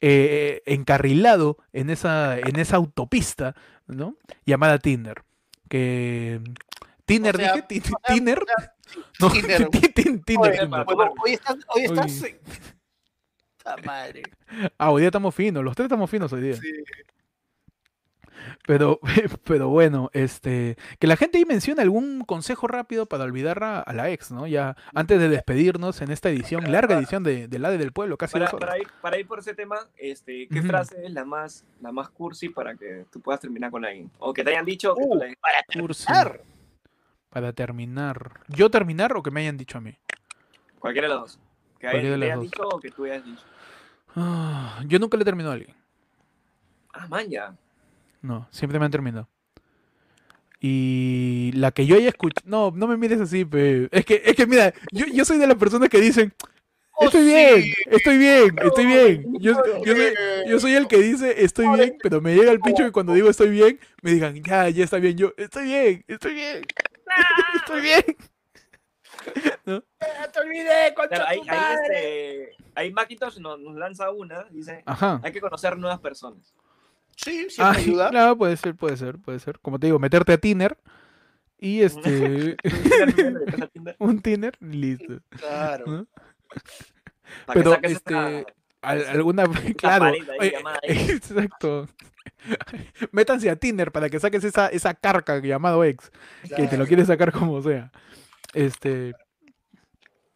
eh, 0.00 0.62
encarrilado 0.66 1.58
en 1.72 1.90
esa 1.90 2.38
en 2.38 2.56
esa 2.58 2.76
autopista, 2.76 3.54
¿no? 3.86 4.16
Llamada 4.46 4.78
Tinder. 4.78 5.22
Que 5.68 6.40
Tinder 7.08 7.34
O 7.34 7.38
sea, 7.38 7.54
dije, 9.32 9.58
no. 9.58 9.68
Tin- 9.70 9.92
tin- 9.92 10.22
Tinder, 10.24 10.50
Oye, 10.52 10.60
Tinder. 10.60 10.84
huevón, 10.86 11.10
hoy 11.24 11.32
estás, 11.32 11.56
hoy 11.68 11.82
estás. 11.84 12.24
Madre. 13.84 14.22
Ah, 14.78 14.90
hoy 14.90 15.02
día 15.02 15.08
estamos 15.08 15.34
finos, 15.34 15.62
los 15.62 15.74
tres 15.76 15.86
estamos 15.86 16.08
finos 16.08 16.32
hoy 16.32 16.40
día. 16.40 16.54
Sí. 16.56 16.72
Pero, 18.66 18.98
pero 19.44 19.68
bueno, 19.68 20.08
este, 20.14 20.76
que 20.98 21.06
la 21.06 21.16
gente 21.16 21.36
ahí 21.38 21.44
mencione 21.44 21.82
algún 21.82 22.22
consejo 22.24 22.66
rápido 22.66 23.06
para 23.06 23.24
olvidar 23.24 23.62
a, 23.62 23.80
a 23.80 23.92
la 23.92 24.08
ex, 24.10 24.30
¿no? 24.30 24.46
Ya 24.46 24.76
antes 24.94 25.18
de 25.20 25.28
despedirnos 25.28 26.00
en 26.00 26.10
esta 26.10 26.30
edición, 26.30 26.70
larga 26.72 26.96
edición 26.96 27.22
de, 27.24 27.46
de 27.48 27.58
la 27.58 27.70
de 27.70 27.76
del 27.78 27.92
pueblo, 27.92 28.16
casi 28.16 28.34
Para, 28.34 28.50
para 28.50 28.78
ir, 28.78 28.88
para 29.02 29.18
ir 29.18 29.26
por 29.26 29.40
ese 29.40 29.54
tema, 29.54 29.76
este, 29.96 30.48
¿qué 30.48 30.60
Ujú. 30.60 30.68
frase 30.68 31.04
es 31.04 31.12
la 31.12 31.24
más, 31.26 31.64
la 31.82 31.92
más 31.92 32.08
cursi 32.10 32.48
para 32.48 32.74
que 32.74 33.04
tú 33.10 33.20
puedas 33.20 33.40
terminar 33.40 33.70
con 33.70 33.84
alguien? 33.84 34.10
O 34.18 34.32
que 34.32 34.42
te 34.44 34.50
hayan 34.50 34.64
dicho 34.64 34.94
que 34.94 35.02
tú 35.02 35.08
Uh, 35.12 35.16
le- 35.18 35.36
para 35.36 35.58
Cursi. 35.80 36.06
Para 37.40 37.52
terminar. 37.52 38.40
¿Yo 38.48 38.68
terminar 38.68 39.16
o 39.16 39.22
que 39.22 39.30
me 39.30 39.40
hayan 39.42 39.56
dicho 39.56 39.78
a 39.78 39.80
mí? 39.80 39.94
cualquiera 40.80 41.06
de 41.08 41.14
los 41.14 41.22
dos. 41.22 41.38
Que 41.78 41.86
Cualquiera 41.88 42.16
de 42.16 42.26
las 42.26 42.34
dos. 42.34 42.42
dicho 42.42 42.68
o 42.68 42.80
que 42.80 42.90
tú 42.90 43.04
hayas 43.04 43.24
dicho. 43.24 43.42
Ah, 44.16 44.82
yo 44.86 44.98
nunca 44.98 45.16
le 45.16 45.22
he 45.22 45.24
terminado 45.24 45.52
a 45.52 45.54
alguien. 45.54 45.76
Ah, 46.92 47.06
man, 47.08 47.28
ya. 47.28 47.54
No, 48.22 48.48
siempre 48.50 48.78
me 48.80 48.86
han 48.86 48.90
terminado. 48.90 49.28
Y 50.60 51.52
la 51.54 51.70
que 51.70 51.86
yo 51.86 51.94
haya 51.94 52.08
escuchado. 52.08 52.44
No, 52.44 52.72
no 52.74 52.88
me 52.88 52.96
mires 52.96 53.20
así, 53.20 53.44
pe. 53.44 53.88
Es 53.92 54.04
que, 54.04 54.20
es 54.24 54.34
que 54.34 54.46
mira, 54.46 54.74
yo, 54.90 55.06
yo 55.06 55.24
soy 55.24 55.38
de 55.38 55.46
las 55.46 55.56
personas 55.56 55.88
que 55.88 56.00
dicen. 56.00 56.32
Oh, 57.00 57.04
Estoy 57.04 57.20
sí. 57.20 57.26
bien, 57.28 57.64
estoy 57.86 58.18
bien, 58.18 58.56
estoy 58.60 58.86
bien. 58.86 59.24
Yo 59.38 59.54
soy, 59.54 60.14
yo 60.48 60.58
soy 60.58 60.72
el 60.74 60.88
que 60.88 60.96
dice 60.98 61.44
estoy 61.44 61.68
bien, 61.68 61.96
pero 62.02 62.20
me 62.20 62.34
llega 62.34 62.50
el 62.50 62.58
pincho 62.58 62.82
que 62.82 62.90
cuando 62.90 63.14
digo 63.14 63.30
estoy 63.30 63.50
bien, 63.50 63.78
me 64.02 64.10
digan, 64.10 64.42
ya, 64.42 64.68
ya 64.68 64.82
está 64.82 64.96
bien. 64.98 65.16
Yo, 65.16 65.32
estoy 65.36 65.66
bien, 65.66 66.04
estoy 66.08 66.34
bien, 66.34 66.62
estoy 67.56 67.80
bien. 67.80 68.04
Ya 69.66 70.32
te 70.32 70.40
olvidé, 70.40 70.94
Claro, 70.94 71.24
ahí, 71.26 71.40
ahí, 71.48 71.74
este, 71.82 72.56
ahí 72.74 72.92
Macintosh 72.92 73.38
nos, 73.38 73.58
nos 73.60 73.74
lanza 73.76 74.10
una, 74.10 74.44
dice, 74.44 74.82
Ajá. 74.86 75.20
hay 75.22 75.32
que 75.32 75.40
conocer 75.40 75.76
nuevas 75.76 75.98
personas. 76.00 76.54
Sí, 77.16 77.50
sí, 77.50 77.56
Ah, 77.58 77.72
me 77.72 77.78
ayuda. 77.78 78.08
claro, 78.10 78.38
puede 78.38 78.56
ser, 78.56 78.74
puede 78.76 78.96
ser, 78.96 79.18
puede 79.18 79.38
ser. 79.40 79.58
Como 79.60 79.78
te 79.78 79.86
digo, 79.88 79.98
meterte 79.98 80.32
a 80.32 80.38
Tinder 80.38 80.78
y 81.58 81.82
este. 81.82 82.56
un 83.98 84.22
Tinder, 84.22 84.56
listo. 84.60 85.18
Claro. 85.30 85.84
¿no? 85.86 86.06
Para 87.44 87.60
Pero, 87.60 87.78
este, 87.82 88.46
alguna 88.82 89.44
claro 89.76 90.12
oye, 90.38 90.54
exacto. 90.82 91.88
Métanse 93.12 93.50
a 93.50 93.56
Tinder 93.56 93.90
para 93.90 94.08
que 94.08 94.20
saques 94.20 94.44
esa 94.44 94.68
esa 94.68 94.94
carca 94.94 95.38
llamado 95.38 95.82
ex 95.84 96.10
que 96.56 96.66
te 96.68 96.76
lo 96.76 96.86
quieres 96.86 97.06
sacar 97.06 97.32
como 97.32 97.62
sea. 97.62 97.90
Este 98.54 99.14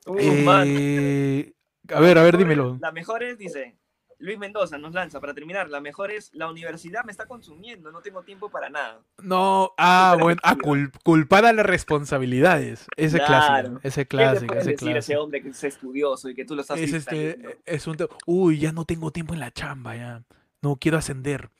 Uh, 0.05 0.16
eh, 0.19 1.55
a 1.89 2.01
ver 2.01 2.19
a 2.19 2.23
ver 2.23 2.36
dímelo. 2.36 2.77
La 2.81 2.90
mejor 2.90 3.23
es, 3.23 3.39
dice, 3.39 3.77
Luis 4.23 4.39
Mendoza 4.39 4.78
nos 4.78 4.94
lanza, 4.94 5.20
para 5.20 5.35
terminar, 5.35 5.69
la 5.69 5.81
mejor 5.81 6.11
es, 6.11 6.31
la 6.35 6.49
universidad 6.49 7.05
me 7.05 7.11
está 7.12 7.27
consumiendo, 7.27 7.90
no 7.93 8.01
tengo 8.01 8.23
tiempo 8.23 8.49
para 8.51 8.70
nada. 8.70 9.01
no 9.23 9.73
ah 9.77 10.16
bueno 10.19 10.40
ah, 10.44 10.57
cul- 10.57 10.93
culpar 11.05 11.44
a 11.44 11.53
las 11.53 11.66
responsabilidades. 11.66 12.86
Ese 12.97 13.19
Claro. 13.19 13.81
clásico 13.81 13.81
ese 13.82 14.03
¿Qué 14.03 14.09
clásico 14.09 14.47
puedes 14.47 14.62
ese 14.62 14.70
decir 14.73 14.89
a 14.89 14.90
ese 14.90 15.07
clásico. 15.12 15.23
hombre 15.23 15.43
que 15.43 15.49
es 15.51 15.65
estudioso 15.65 16.28
y 16.31 16.35
que 16.35 16.44
tú 16.44 16.55
lo 16.55 16.62
estás 16.62 16.78
es 16.78 16.93
este 16.93 17.59
es 17.66 17.86
un 17.86 17.97
uy 18.27 18.59
ya 18.59 18.73
no 18.73 18.85
tengo 18.85 19.11
tiempo 19.11 19.35
en 19.35 19.40
la 19.40 19.51
chamba 19.51 19.97
ya. 19.97 20.23
No 20.62 20.77
quiero 20.77 20.99
ascender. 20.99 21.51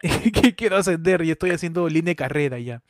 Que 0.32 0.54
quiero 0.54 0.76
ascender 0.76 1.22
y 1.22 1.30
estoy 1.30 1.50
haciendo 1.50 1.88
línea 1.88 2.12
de 2.12 2.16
carrera 2.16 2.58
ya 2.58 2.82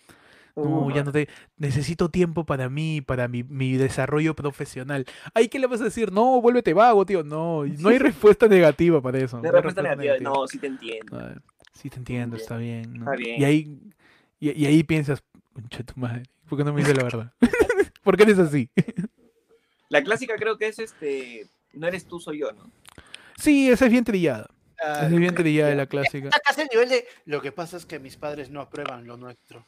No, 0.57 0.87
Uh, 0.87 0.91
ya 0.91 1.05
no 1.05 1.13
te. 1.13 1.29
Necesito 1.59 2.09
tiempo 2.11 2.45
para 2.45 2.71
mí, 2.71 3.03
para 3.03 3.29
mi, 3.29 3.43
mi 3.43 3.77
desarrollo 3.77 4.35
profesional. 4.35 5.05
Ay, 5.35 5.49
¿qué 5.49 5.59
le 5.59 5.67
vas 5.67 5.83
a 5.83 5.85
decir? 5.85 6.11
No, 6.11 6.41
vuélvete 6.41 6.73
vago, 6.73 7.05
tío. 7.05 7.23
No, 7.23 7.65
no 7.67 7.89
hay 7.91 7.99
respuesta 7.99 8.49
negativa 8.49 9.03
para 9.03 9.19
eso. 9.19 9.37
De 9.37 9.43
no 9.43 9.49
hay 9.49 9.63
respuesta 9.63 9.83
negativa, 9.83 10.17
no, 10.21 10.47
sí 10.49 10.59
te 10.59 10.67
entiendo. 10.67 11.19
Ah, 11.19 11.35
Sí, 11.75 11.91
te 11.91 11.99
entiendo, 11.99 12.37
Entiendo. 12.37 12.37
está 12.37 12.57
bien. 12.57 12.93
¿no? 12.95 13.05
Está 13.05 13.17
bien. 13.17 13.39
Y 13.39 13.45
ahí, 13.45 13.79
y, 14.41 14.51
y 14.63 14.65
ahí 14.67 14.83
piensas, 14.83 15.23
concha 15.53 15.83
tu 15.83 15.93
madre, 16.01 16.23
¿por 16.49 16.57
qué 16.57 16.65
no 16.65 16.73
me 16.73 16.81
dice 16.81 16.95
la 16.95 17.05
verdad? 17.05 17.33
¿Por 18.03 18.17
qué 18.17 18.23
eres 18.23 18.39
así? 18.39 18.71
La 19.91 20.03
clásica 20.03 20.37
creo 20.37 20.57
que 20.57 20.69
es 20.69 20.79
este, 20.79 21.47
no 21.75 21.87
eres 21.87 22.07
tú, 22.07 22.19
soy 22.19 22.39
yo, 22.39 22.53
¿no? 22.53 22.71
Sí, 23.37 23.69
esa 23.71 23.85
es 23.85 23.91
bien 23.93 24.05
trillada. 24.05 24.49
Esa 24.79 25.07
es 25.07 25.15
bien 25.19 25.35
trillada 25.35 25.69
de 25.71 25.77
la 25.77 25.87
clásica. 25.87 26.29
Está 26.29 26.41
casi 26.41 26.63
el 26.63 26.69
nivel 26.73 26.89
de. 26.89 27.05
Lo 27.27 27.43
que 27.43 27.53
pasa 27.53 27.77
es 27.77 27.85
que 27.85 27.99
mis 27.99 28.17
padres 28.17 28.49
no 28.51 28.63
aprueban 28.63 29.07
lo 29.07 29.19
nuestro. 29.19 29.65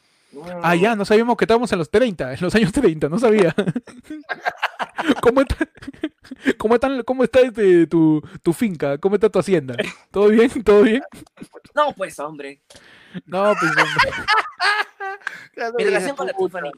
Ah, 0.61 0.75
ya, 0.75 0.95
no 0.95 1.05
sabíamos 1.05 1.35
que 1.37 1.45
estábamos 1.45 1.71
en 1.71 1.79
los 1.79 1.89
30, 1.89 2.33
en 2.33 2.39
los 2.41 2.53
años 2.55 2.71
30, 2.71 3.09
no 3.09 3.17
sabía. 3.19 3.53
¿Cómo 5.21 5.41
está, 5.41 5.55
cómo 6.57 6.75
están- 6.75 7.03
cómo 7.03 7.23
está 7.23 7.39
este, 7.41 7.87
tu, 7.87 8.21
tu 8.43 8.53
finca? 8.53 8.97
¿Cómo 8.97 9.15
está 9.15 9.29
tu 9.29 9.39
hacienda? 9.39 9.75
¿Todo 10.11 10.27
bien? 10.29 10.63
¿Todo 10.63 10.83
bien? 10.83 11.01
No, 11.75 11.93
pues, 11.95 12.19
hombre. 12.19 12.61
No, 13.25 13.53
pues 13.59 13.71
Claro, 15.53 15.73
Mi 15.77 15.83
relación 15.83 16.15
con 16.15 16.27
la 16.27 16.33
Tiffany. 16.33 16.71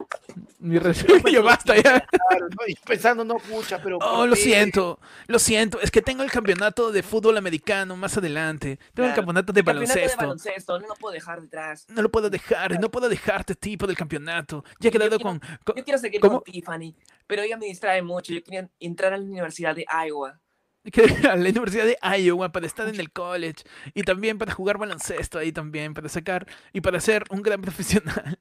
mi 0.59 0.77
relación 0.79 1.21
yo 1.31 1.43
basta 1.43 1.75
ya. 1.75 1.81
claro, 2.29 2.47
¿no? 2.49 2.67
Y 2.67 2.75
pensando, 2.75 3.23
no, 3.23 3.35
pucha, 3.37 3.81
pero. 3.81 3.97
Oh, 3.97 4.17
¿por 4.17 4.29
lo 4.29 4.35
qué? 4.35 4.41
siento, 4.41 4.99
lo 5.27 5.39
siento, 5.39 5.79
es 5.81 5.91
que 5.91 6.01
tengo 6.01 6.23
el 6.23 6.31
campeonato 6.31 6.91
de 6.91 7.03
fútbol 7.03 7.37
americano 7.37 7.95
más 7.95 8.17
adelante. 8.17 8.79
Tengo 8.93 9.09
el 9.09 9.15
campeonato 9.15 9.53
de 9.53 9.61
baloncesto. 9.61 10.09
de 10.09 10.15
baloncesto, 10.15 10.79
no 10.79 10.87
lo 10.87 10.95
puedo 10.95 11.13
dejar 11.13 11.41
detrás. 11.41 11.85
No 11.89 12.01
lo 12.01 12.09
puedo 12.09 12.29
dejar, 12.29 12.79
no 12.79 12.89
puedo 12.89 13.09
dejarte 13.09 13.55
tipo 13.55 13.85
del 13.87 13.97
campeonato. 13.97 14.63
Ya 14.79 14.89
he 14.89 14.91
Yo 14.91 14.99
quedado 14.99 15.17
quiero- 15.17 15.23
con, 15.23 15.39
con- 15.63 15.75
Yo 15.75 15.83
quiero 15.83 15.99
seguir 15.99 16.21
¿Cómo? 16.21 16.41
con 16.41 16.51
Tiffany, 16.51 16.95
pero 17.27 17.41
ella 17.43 17.57
me 17.57 17.65
distrae 17.65 18.01
mucho. 18.01 18.33
Yo 18.33 18.43
quería 18.43 18.69
entrar 18.79 19.13
a 19.13 19.17
la 19.17 19.23
Universidad 19.23 19.75
de 19.75 19.85
Iowa. 20.07 20.39
que 20.91 21.03
a 21.27 21.35
la 21.35 21.49
Universidad 21.49 21.85
de 21.85 21.97
Iowa 22.19 22.51
para 22.51 22.65
estar 22.65 22.87
en 22.87 22.99
el 22.99 23.11
college 23.11 23.63
y 23.93 24.03
también 24.03 24.37
para 24.37 24.53
jugar 24.53 24.77
baloncesto 24.77 25.37
ahí 25.39 25.51
también, 25.51 25.93
para 25.93 26.09
sacar 26.09 26.47
y 26.73 26.81
para 26.81 26.99
ser 26.99 27.23
un 27.29 27.41
gran 27.41 27.61
profesional. 27.61 28.39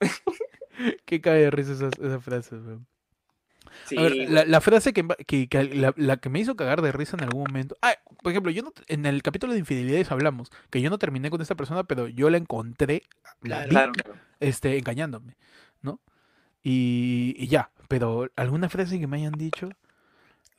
Qué 1.04 1.20
cae 1.20 1.40
de 1.42 1.50
risa 1.50 1.72
esa, 1.72 1.88
esa 1.88 2.20
frase, 2.20 2.56
weón. 2.56 2.86
Sí, 3.86 3.96
A 3.98 4.02
ver, 4.02 4.14
güey. 4.14 4.26
la, 4.26 4.44
la 4.44 4.60
frase 4.60 4.92
que, 4.92 5.06
que- 5.26 5.48
que 5.48 5.64
la, 5.64 5.92
la 5.96 6.16
que 6.16 6.28
me 6.28 6.40
hizo 6.40 6.56
cagar 6.56 6.82
de 6.82 6.92
risa 6.92 7.16
en 7.16 7.24
algún 7.24 7.44
momento. 7.44 7.76
Ah, 7.82 7.94
por 8.22 8.32
ejemplo, 8.32 8.50
yo 8.50 8.62
no, 8.62 8.72
en 8.88 9.06
el 9.06 9.22
capítulo 9.22 9.52
de 9.52 9.58
infidelidades 9.60 10.10
hablamos 10.10 10.50
que 10.70 10.80
yo 10.80 10.90
no 10.90 10.98
terminé 10.98 11.30
con 11.30 11.40
esta 11.40 11.54
persona, 11.54 11.84
pero 11.84 12.08
yo 12.08 12.30
la 12.30 12.36
encontré, 12.38 13.02
la 13.42 13.64
vi, 13.64 13.70
Claro, 13.70 13.92
claro. 13.92 14.14
este, 14.40 14.76
engañándome, 14.78 15.36
¿no? 15.82 16.00
Y, 16.62 17.34
y 17.38 17.46
ya, 17.48 17.70
pero 17.88 18.28
alguna 18.36 18.68
frase 18.68 18.98
que 18.98 19.06
me 19.06 19.18
hayan 19.18 19.32
dicho. 19.32 19.70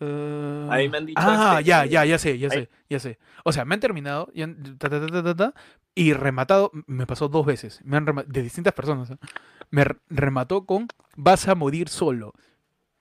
Eh, 0.01 0.67
A 0.69 0.77
mí 0.77 0.89
me 0.89 0.97
han 0.97 1.05
dicho, 1.05 1.21
Ah, 1.23 1.55
este, 1.59 1.69
ya, 1.69 1.83
que- 1.83 1.89
ya, 1.89 2.05
ya 2.05 2.17
sé, 2.17 2.37
ya 2.39 2.47
Ahí. 2.51 2.59
sé, 2.59 2.69
ya 2.89 2.99
sé. 2.99 3.19
O 3.45 3.51
sea, 3.51 3.63
me 3.65 3.75
han 3.75 3.79
terminado 3.79 4.29
han- 4.35 4.77
ta, 4.77 4.89
ta, 4.89 5.35
ta, 5.35 5.53
y 5.95 6.13
rematado, 6.13 6.71
me 6.87 7.05
pasó 7.07 7.27
dos 7.29 7.45
veces, 7.45 7.79
me 7.83 7.97
han 7.97 8.05
rema- 8.05 8.25
de 8.25 8.41
distintas 8.41 8.73
personas. 8.73 9.11
¿eh? 9.11 9.17
Me 9.69 9.83
re- 9.85 9.97
remató 10.09 10.65
con 10.65 10.87
vas 11.15 11.47
a 11.47 11.55
morir 11.55 11.87
solo. 11.89 12.33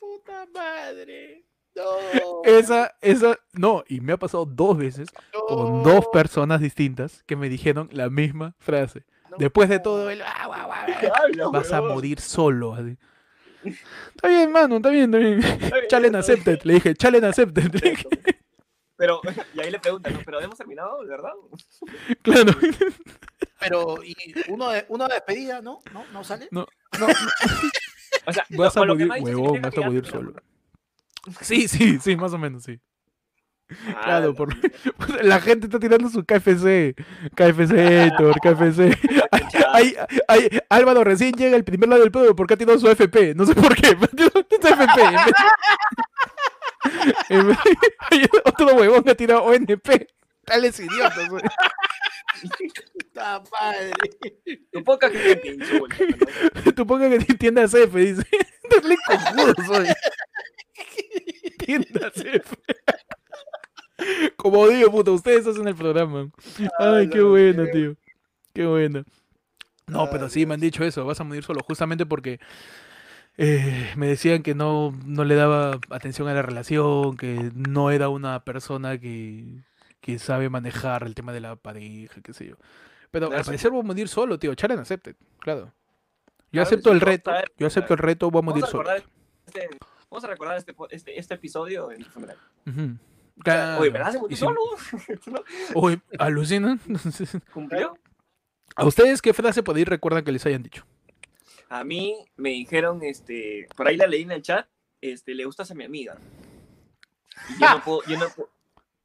Puta 0.00 0.46
madre. 0.54 1.44
No. 1.74 2.42
Esa, 2.44 2.94
esa, 3.00 3.36
no, 3.52 3.82
y 3.88 4.00
me 4.00 4.12
ha 4.12 4.18
pasado 4.18 4.44
dos 4.44 4.76
veces 4.76 5.08
con 5.48 5.82
dos 5.82 6.06
personas 6.12 6.60
distintas 6.60 7.22
que 7.24 7.34
me 7.34 7.48
dijeron 7.48 7.88
la 7.92 8.10
misma 8.10 8.54
frase. 8.58 9.04
no. 9.30 9.38
Después 9.38 9.70
de 9.70 9.78
todo 9.80 10.10
el 10.10 10.20
"Ah, 10.20 10.46
guau, 10.46 10.48
guau, 10.48 10.61
guau", 10.61 10.61
Habla, 11.14 11.48
vas 11.48 11.72
a 11.72 11.80
morir 11.80 12.20
solo. 12.20 12.74
así. 12.74 12.96
Está 13.64 14.28
bien, 14.28 14.50
mano, 14.50 14.76
está 14.76 14.90
bien, 14.90 15.14
está 15.14 15.18
bien. 15.18 15.40
Challenge 15.88 16.18
accepted. 16.18 16.60
Le 16.64 16.74
dije, 16.74 16.94
challenge 16.94 17.26
accepted. 17.28 17.72
Le 17.74 17.90
dije, 17.90 18.08
Pero, 18.96 19.20
y 19.54 19.60
ahí 19.60 19.70
le 19.70 19.78
preguntan, 19.78 20.14
¿no? 20.14 20.20
¿Pero 20.24 20.40
hemos 20.40 20.58
terminado, 20.58 21.02
de 21.02 21.08
verdad? 21.08 21.32
claro. 22.22 22.52
Pero, 23.60 24.02
¿y 24.04 24.14
uno 24.48 24.70
de, 24.70 24.84
uno 24.88 25.06
de 25.06 25.14
despedida, 25.14 25.60
no? 25.60 25.80
¿No? 25.92 26.04
¿No 26.12 26.24
sale? 26.24 26.48
No, 26.50 26.66
no, 26.98 27.06
O 28.26 28.32
sea, 28.32 28.44
vas 28.50 28.76
a 28.76 28.84
lo 28.84 28.96
que 28.96 29.06
morir, 29.06 29.22
huevón, 29.22 29.62
vas 29.62 29.76
a 29.78 29.80
morir 29.82 30.06
solo. 30.06 30.34
Sí, 31.40 31.68
sí, 31.68 32.00
sí, 32.00 32.16
más 32.16 32.32
o 32.32 32.38
menos, 32.38 32.64
sí. 32.64 32.80
Ah, 33.94 34.02
Claro, 34.04 34.28
la 34.28 34.34
por-. 34.34 35.24
La 35.24 35.40
gente 35.40 35.66
está 35.66 35.78
tirando 35.78 36.08
su 36.08 36.24
KFC. 36.24 36.94
KFC, 37.34 37.72
Héctor, 38.06 38.34
KFC. 38.40 38.98
Ay, 39.72 39.96
ay, 40.28 40.60
Álvaro 40.68 41.04
recién 41.04 41.32
llega 41.32 41.56
el 41.56 41.64
primer 41.64 41.88
lado 41.88 42.02
del 42.02 42.12
pueblo 42.12 42.36
porque 42.36 42.54
ha 42.54 42.56
tirado 42.58 42.78
su 42.78 42.88
FP. 42.88 43.34
No 43.34 43.46
sé 43.46 43.54
por 43.54 43.74
qué. 43.74 43.88
su 44.16 44.68
FP. 44.68 45.02
Otro 48.44 48.74
huevón 48.74 49.02
que 49.02 49.10
ha 49.10 49.14
tirado 49.14 49.44
ONP. 49.44 50.08
Tales 50.44 50.78
idiotas. 50.80 51.28
güey. 51.28 51.42
Puta 52.92 53.42
madre. 53.52 53.92
Tu 54.72 54.84
poca 54.84 55.10
gente 55.10 55.36
te 55.36 55.56
¿no? 55.56 56.72
Tú 56.74 56.86
ponga 56.86 57.08
que 57.08 57.34
tiendas 57.34 57.72
F, 57.74 57.98
dice. 57.98 58.26
Dale 58.68 58.96
conjudo 59.06 59.54
soy. 59.66 59.88
Tiendas 61.58 62.16
F. 62.16 62.56
Como 64.36 64.66
digo, 64.68 64.90
puta, 64.90 65.12
ustedes 65.12 65.46
hacen 65.46 65.68
el 65.68 65.76
programa. 65.76 66.28
Ay, 66.78 67.08
qué 67.08 67.18
no, 67.18 67.30
bueno, 67.30 67.66
tío. 67.72 67.96
Qué 68.52 68.66
bueno. 68.66 69.04
No, 69.86 70.08
pero 70.10 70.28
sí, 70.28 70.46
me 70.46 70.54
han 70.54 70.60
dicho 70.60 70.84
eso, 70.84 71.04
vas 71.04 71.20
a 71.20 71.24
morir 71.24 71.44
solo, 71.44 71.60
justamente 71.66 72.06
porque 72.06 72.38
eh, 73.36 73.92
me 73.96 74.06
decían 74.06 74.42
que 74.42 74.54
no, 74.54 74.92
no 75.04 75.24
le 75.24 75.34
daba 75.34 75.78
atención 75.90 76.28
a 76.28 76.34
la 76.34 76.42
relación, 76.42 77.16
que 77.16 77.50
no 77.54 77.90
era 77.90 78.08
una 78.08 78.44
persona 78.44 78.98
que, 78.98 79.44
que 80.00 80.18
sabe 80.18 80.48
manejar 80.50 81.02
el 81.04 81.14
tema 81.14 81.32
de 81.32 81.40
la 81.40 81.56
pareja, 81.56 82.20
qué 82.22 82.32
sé 82.32 82.46
yo. 82.48 82.56
Pero 83.10 83.32
al 83.32 83.44
parecer 83.44 83.70
voy 83.70 83.80
a 83.80 83.84
morir 83.84 84.08
solo, 84.08 84.38
tío. 84.38 84.54
Charen 84.54 84.78
accepted, 84.78 85.16
claro. 85.38 85.66
Yo 85.66 85.72
Claro, 86.62 86.66
acepto 86.66 86.92
el 86.92 86.98
a 86.98 87.04
reto, 87.04 87.30
yo 87.58 87.66
acepto 87.66 87.94
el 87.94 87.98
reto, 87.98 88.30
voy 88.30 88.38
a 88.38 88.42
Vamos 88.42 88.52
morir 88.54 88.64
a 88.64 88.66
solo. 88.68 88.90
este, 89.46 89.68
vamos 90.10 90.24
a 90.24 90.26
recordar 90.28 90.56
este, 90.58 90.74
este, 90.90 91.18
este 91.18 91.34
episodio 91.34 91.90
en 91.90 92.04
funeral. 92.04 92.36
Ujú. 92.66 92.80
Oye, 92.80 92.98
Claro. 93.42 93.80
¿verdad? 93.90 94.12
Se 94.12 94.18
murió 94.18 94.36
si- 94.36 94.40
solo. 94.42 94.60
Oye, 95.74 96.00
alucinan. 96.18 96.78
¿Cumplió? 97.54 97.96
¿A 98.76 98.86
ustedes 98.86 99.20
qué 99.22 99.32
frase 99.34 99.62
por 99.62 99.76
ahí 99.76 99.84
recuerdan 99.84 100.24
que 100.24 100.32
les 100.32 100.44
hayan 100.46 100.62
dicho? 100.62 100.84
A 101.68 101.84
mí 101.84 102.16
me 102.36 102.50
dijeron, 102.50 103.00
este, 103.02 103.66
por 103.76 103.88
ahí 103.88 103.96
la 103.96 104.06
leí 104.06 104.22
en 104.22 104.32
el 104.32 104.42
chat, 104.42 104.66
este, 105.00 105.34
le 105.34 105.44
gustas 105.44 105.70
a 105.70 105.74
mi 105.74 105.84
amiga. 105.84 106.16
Y 107.56 107.60
yo 107.60 107.70
no 107.70 107.82
puedo, 107.82 108.02
yo 108.06 108.18
no, 108.18 108.26
pu- 108.26 108.48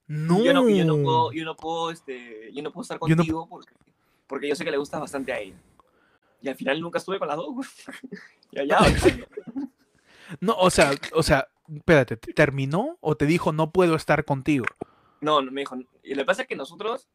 No. 0.07 0.43
yo 0.43 0.53
no, 0.53 0.69
yo 0.69 0.85
no 0.85 1.01
puedo, 1.01 1.31
yo 1.31 1.45
no 1.45 1.55
puedo, 1.55 1.91
este, 1.91 2.51
yo 2.53 2.61
no 2.61 2.71
puedo 2.71 2.81
estar 2.83 2.99
Yo 3.01 3.07
no- 3.09 3.15
contigo 3.17 3.47
porque, 3.49 3.73
porque 4.27 4.47
yo 4.49 4.55
sé 4.55 4.65
que 4.65 4.71
le 4.71 4.77
gustas 4.77 4.99
bastante 4.99 5.31
a 5.31 5.39
ella. 5.39 5.55
Y 6.41 6.49
al 6.49 6.55
final 6.55 6.79
nunca 6.81 6.99
estuve 6.99 7.19
con 7.19 7.27
las 7.27 7.37
dos. 7.37 7.55
ya, 8.51 8.63
ya. 8.63 8.77
No, 10.41 10.55
o 10.57 10.69
sea, 10.69 10.91
o 11.13 11.23
sea, 11.23 11.47
espérate, 11.73 12.17
¿te 12.17 12.33
¿terminó 12.33 12.97
o 12.99 13.15
te 13.15 13.25
dijo 13.25 13.53
no 13.53 13.71
puedo 13.71 13.95
estar 13.95 14.25
contigo? 14.25 14.65
No, 15.21 15.41
no 15.41 15.51
me 15.53 15.61
dijo. 15.61 15.77
Y 16.03 16.15
lo 16.15 16.23
que 16.23 16.25
pasa 16.25 16.41
es 16.41 16.47
que 16.49 16.55
nosotros 16.57 17.07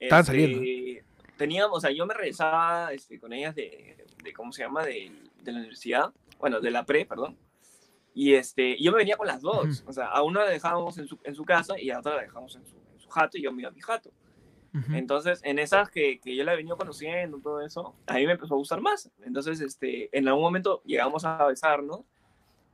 Estaban 0.00 0.22
este, 0.22 0.32
saliendo. 0.32 1.04
Teníamos, 1.36 1.76
o 1.76 1.80
sea, 1.80 1.90
yo 1.90 2.06
me 2.06 2.14
regresaba 2.14 2.92
este, 2.92 3.18
con 3.18 3.32
ellas 3.32 3.54
de, 3.54 4.06
de, 4.22 4.32
¿cómo 4.32 4.52
se 4.52 4.62
llama? 4.62 4.84
De, 4.84 5.12
de 5.42 5.52
la 5.52 5.58
universidad, 5.58 6.12
bueno, 6.38 6.60
de 6.60 6.70
la 6.70 6.84
pre, 6.84 7.06
perdón. 7.06 7.36
Y 8.14 8.34
este, 8.34 8.80
yo 8.80 8.92
me 8.92 8.98
venía 8.98 9.16
con 9.16 9.26
las 9.26 9.42
dos. 9.42 9.82
O 9.86 9.92
sea, 9.92 10.06
a 10.06 10.22
una 10.22 10.44
la 10.44 10.50
dejábamos 10.50 10.96
en 10.98 11.08
su, 11.08 11.18
en 11.24 11.34
su 11.34 11.44
casa 11.44 11.78
y 11.78 11.90
a 11.90 11.98
otra 11.98 12.14
la 12.14 12.22
dejábamos 12.22 12.54
en 12.54 12.64
su, 12.64 12.76
en 12.92 13.00
su 13.00 13.08
jato 13.08 13.36
y 13.36 13.42
yo 13.42 13.52
me 13.52 13.62
iba 13.62 13.70
a 13.70 13.72
mi 13.72 13.80
jato. 13.80 14.10
Entonces, 14.92 15.40
en 15.44 15.60
esas 15.60 15.88
que, 15.88 16.18
que 16.18 16.34
yo 16.34 16.42
la 16.42 16.52
he 16.52 16.56
venido 16.56 16.76
conociendo, 16.76 17.38
todo 17.38 17.60
eso, 17.60 17.94
a 18.08 18.14
mí 18.14 18.26
me 18.26 18.32
empezó 18.32 18.54
a 18.54 18.56
gustar 18.56 18.80
más. 18.80 19.08
Entonces, 19.24 19.60
este, 19.60 20.08
en 20.16 20.26
algún 20.26 20.42
momento 20.42 20.82
llegamos 20.84 21.24
a 21.24 21.46
besarnos, 21.46 22.00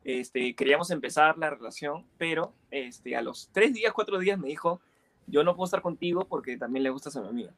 este, 0.02 0.54
queríamos 0.54 0.90
empezar 0.90 1.36
la 1.36 1.50
relación, 1.50 2.06
pero 2.16 2.54
este, 2.70 3.16
a 3.16 3.22
los 3.22 3.50
tres 3.52 3.74
días, 3.74 3.92
cuatro 3.92 4.18
días 4.18 4.38
me 4.38 4.48
dijo, 4.48 4.80
yo 5.26 5.44
no 5.44 5.54
puedo 5.54 5.66
estar 5.66 5.82
contigo 5.82 6.24
porque 6.24 6.56
también 6.56 6.84
le 6.84 6.90
gustas 6.90 7.16
a 7.16 7.20
mi 7.20 7.28
amiga. 7.28 7.52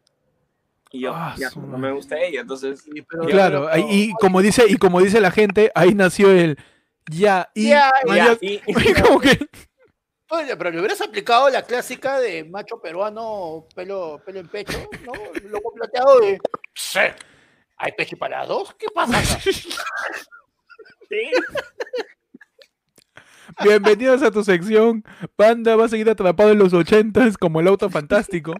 Y 0.92 1.00
yo, 1.00 1.12
Ah, 1.14 1.34
ya, 1.38 1.50
no 1.56 1.78
me 1.78 1.90
gusta 1.92 2.20
ella, 2.20 2.42
entonces... 2.42 2.82
Sí, 2.82 3.02
pero- 3.08 3.22
Claro, 3.24 3.68
ahí- 3.68 3.84
y 3.88 4.12
como 4.20 4.42
dice, 4.42 4.64
y 4.68 4.76
como 4.76 5.00
dice 5.00 5.20
la 5.20 5.30
gente, 5.30 5.72
ahí 5.74 5.94
nació 5.94 6.30
el 6.30 6.58
ya 7.10 7.50
y 7.54 7.68
Ya, 7.68 7.92
Y, 8.40 8.60
como 9.02 9.20
que 9.20 9.48
Oye, 10.28 10.56
pero 10.56 10.70
le 10.70 10.78
hubieras 10.78 11.00
aplicado 11.02 11.48
la 11.50 11.62
clásica 11.62 12.18
de 12.18 12.44
macho 12.44 12.80
peruano, 12.80 13.66
pelo, 13.74 14.22
pelo 14.24 14.40
en 14.40 14.48
pecho, 14.48 14.78
¿no? 15.04 15.12
Loco 15.50 15.74
plateado 15.74 16.20
de. 16.20 16.38
"Sí, 16.74 17.00
¿Hay 17.76 17.92
pecho 17.92 18.16
para 18.16 18.46
dos? 18.46 18.74
¿Qué 18.78 18.86
pasa? 18.94 19.18
acá?". 19.18 19.26
sí, 21.10 21.30
bienvenidos 23.62 24.22
a 24.22 24.30
tu 24.30 24.42
sección. 24.42 25.04
Panda 25.36 25.76
va 25.76 25.84
a 25.84 25.88
seguir 25.88 26.08
atrapado 26.08 26.50
en 26.50 26.58
los 26.58 26.72
ochentas 26.72 27.36
como 27.36 27.60
el 27.60 27.68
auto 27.68 27.90
fantástico. 27.90 28.54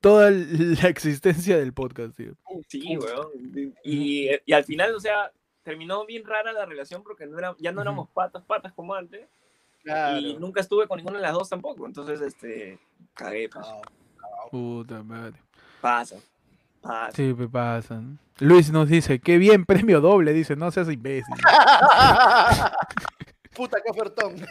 Toda 0.00 0.30
la 0.30 0.88
existencia 0.88 1.58
del 1.58 1.72
podcast, 1.72 2.16
tío. 2.16 2.32
sí, 2.68 2.96
weón. 2.96 3.74
Y, 3.82 4.28
y 4.44 4.52
al 4.52 4.64
final, 4.64 4.94
o 4.94 5.00
sea, 5.00 5.32
terminó 5.62 6.06
bien 6.06 6.24
rara 6.24 6.52
la 6.52 6.66
relación 6.66 7.02
porque 7.02 7.26
no 7.26 7.38
era, 7.38 7.54
ya 7.58 7.72
no 7.72 7.82
éramos 7.82 8.08
patas, 8.10 8.44
patas 8.44 8.72
como 8.72 8.94
antes. 8.94 9.28
Claro. 9.82 10.18
Y 10.18 10.36
nunca 10.36 10.60
estuve 10.60 10.86
con 10.86 10.96
ninguna 10.96 11.18
de 11.18 11.22
las 11.22 11.32
dos 11.32 11.48
tampoco. 11.48 11.86
Entonces, 11.86 12.20
este, 12.20 12.78
cagué, 13.14 13.48
pues. 13.48 13.66
Puta 14.50 15.02
madre. 15.02 15.40
Pasa. 15.80 16.16
Pasa. 16.80 17.12
Sí, 17.14 17.34
me 17.34 17.48
pasa. 17.48 17.96
¿no? 17.96 18.18
Luis 18.38 18.70
nos 18.70 18.88
dice, 18.88 19.18
qué 19.18 19.36
bien, 19.36 19.64
premio 19.64 20.00
doble, 20.00 20.32
dice, 20.32 20.56
no 20.56 20.70
seas 20.70 20.88
imbécil. 20.90 21.34
Puta, 23.54 23.78
qué 23.84 23.90
ofertón. 23.90 24.36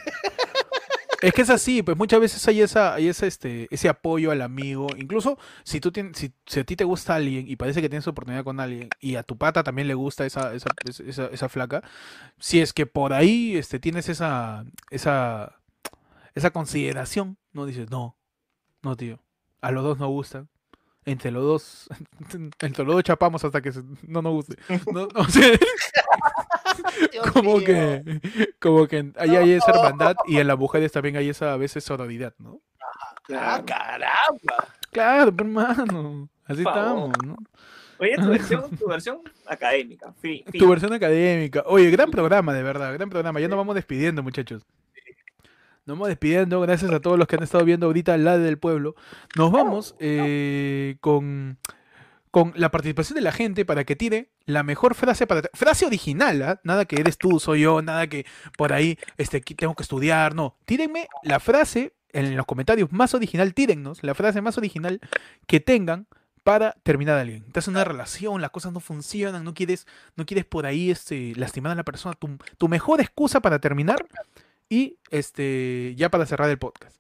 Es 1.22 1.34
que 1.34 1.42
es 1.42 1.50
así, 1.50 1.82
pues 1.82 1.98
muchas 1.98 2.20
veces 2.20 2.48
hay 2.48 2.62
esa, 2.62 2.94
hay 2.94 3.08
este, 3.08 3.68
ese 3.72 3.90
apoyo 3.90 4.30
al 4.30 4.42
amigo. 4.44 4.86
Incluso 4.98 5.40
si 5.64 5.80
a 5.80 6.64
ti 6.64 6.76
te 6.76 6.84
gusta 6.84 7.16
alguien 7.16 7.48
y 7.48 7.56
parece 7.56 7.82
que 7.82 7.90
tienes 7.90 8.08
oportunidad 8.08 8.44
con 8.44 8.60
alguien 8.60 8.90
y 9.00 9.16
a 9.16 9.24
tu 9.24 9.36
pata 9.36 9.64
también 9.64 9.88
le 9.88 9.96
gusta 9.96 10.26
esa, 10.28 10.54
esa, 10.54 10.70
esa, 10.86 11.26
esa- 11.28 11.50
flaca, 11.50 11.82
si 12.40 12.62
es 12.62 12.72
que 12.74 12.86
por 12.86 13.14
ahí 13.14 13.56
este, 13.58 13.80
tienes 13.80 14.10
esa, 14.10 14.66
esa, 14.92 15.60
esa 16.36 16.52
consideración, 16.52 17.38
no 17.54 17.66
dices, 17.66 17.90
no, 17.92 18.18
no 18.84 18.98
tío, 18.98 19.22
a 19.62 19.72
los 19.72 19.84
dos 19.84 20.00
nos 20.00 20.10
gustan. 20.10 20.50
Entre 21.08 21.32
los 21.32 21.42
dos, 21.44 21.88
entre 22.60 22.84
los 22.84 22.94
dos 22.96 23.04
chapamos 23.04 23.44
hasta 23.44 23.62
que 23.62 23.72
se- 23.72 23.82
no 24.04 24.22
nos 24.22 24.34
guste. 24.34 24.56
No, 24.94 25.08
no, 25.08 25.22
o 25.22 25.24
sea, 25.30 25.50
Dios 27.12 27.32
como 27.32 27.60
que 27.60 28.04
como 28.60 28.88
que 28.88 29.12
ahí 29.18 29.36
hay 29.36 29.52
esa 29.54 29.72
hermandad 29.72 30.16
y 30.28 30.38
en 30.38 30.48
las 30.48 30.58
mujeres 30.58 30.92
también 30.92 31.16
hay 31.16 31.30
esa 31.30 31.54
a 31.54 31.58
veces 31.58 31.84
sororidad, 31.84 32.34
¿no? 32.40 32.60
Ah, 33.34 33.62
caramba. 33.66 34.68
Claro, 34.92 35.34
hermano, 35.38 36.30
así 36.46 36.60
estamos, 36.60 37.12
¿no? 37.26 37.36
Oye, 38.00 38.16
tu 38.16 38.28
versión, 38.30 38.70
tu 38.78 38.88
versión 38.88 39.20
académica. 39.48 40.14
Fin, 40.22 40.44
fin. 40.52 40.60
Tu 40.60 40.70
versión 40.70 40.94
académica. 40.94 41.64
Oye, 41.68 41.90
gran 41.90 42.12
programa, 42.12 42.54
de 42.54 42.64
verdad, 42.64 42.94
gran 42.94 43.10
programa. 43.10 43.40
Ya 43.40 43.48
nos 43.48 43.58
vamos 43.58 43.76
despidiendo, 43.76 44.22
muchachos. 44.24 44.64
Nos 45.88 45.96
vamos 45.96 46.10
despidiendo, 46.10 46.60
gracias 46.60 46.92
a 46.92 47.00
todos 47.00 47.18
los 47.18 47.30
que 47.30 47.38
han 47.38 47.44
estado 47.44 47.64
viendo 47.64 47.86
ahorita 47.86 48.18
la 48.18 48.38
del 48.38 48.58
pueblo. 48.58 48.96
Nos 49.38 49.54
vamos 49.54 49.96
eh, 50.00 50.98
con, 51.00 51.60
con 52.30 52.52
la 52.58 52.72
participación 52.72 53.16
de 53.16 53.22
la 53.22 53.32
gente 53.32 53.64
para 53.64 53.86
que 53.86 53.96
tire 53.96 54.30
la 54.44 54.64
mejor 54.64 54.96
frase 54.96 55.26
para 55.28 55.44
frase 55.54 55.86
original, 55.86 56.42
¿ah? 56.42 56.60
nada 56.66 56.84
que 56.84 56.98
eres 57.00 57.18
tú, 57.18 57.40
soy 57.40 57.62
yo, 57.62 57.82
nada 57.82 58.08
que 58.08 58.26
por 58.58 58.74
ahí 58.74 59.00
este, 59.18 59.40
tengo 59.40 59.76
que 59.76 59.84
estudiar, 59.84 60.36
no. 60.36 60.58
Tírenme 60.66 61.08
la 61.24 61.40
frase 61.40 61.94
en 62.12 62.36
los 62.36 62.46
comentarios 62.46 62.92
más 62.92 63.14
original, 63.14 63.54
tírennos 63.54 64.04
la 64.04 64.14
frase 64.14 64.42
más 64.42 64.58
original 64.58 65.00
que 65.48 65.62
tengan 65.62 66.08
para 66.44 66.74
terminar 66.84 67.18
a 67.18 67.22
alguien. 67.22 67.46
Estás 67.48 67.70
en 67.70 67.76
una 67.76 67.86
relación, 67.86 68.42
las 68.42 68.52
cosas 68.52 68.74
no 68.74 68.82
funcionan, 68.82 69.46
no 69.46 69.54
quieres, 69.54 69.88
no 70.18 70.26
quieres 70.26 70.44
por 70.44 70.66
ahí 70.66 70.92
este, 70.92 71.32
lastimar 71.38 71.72
a 71.72 71.76
la 71.76 71.84
persona. 71.84 72.14
Tu, 72.20 72.38
tu 72.58 72.68
mejor 72.68 73.00
excusa 73.00 73.40
para 73.40 73.60
terminar 73.60 74.06
y 74.70 74.98
este 75.12 75.94
ya 75.96 76.10
para 76.10 76.26
cerrar 76.26 76.50
el 76.50 76.58
podcast. 76.60 76.96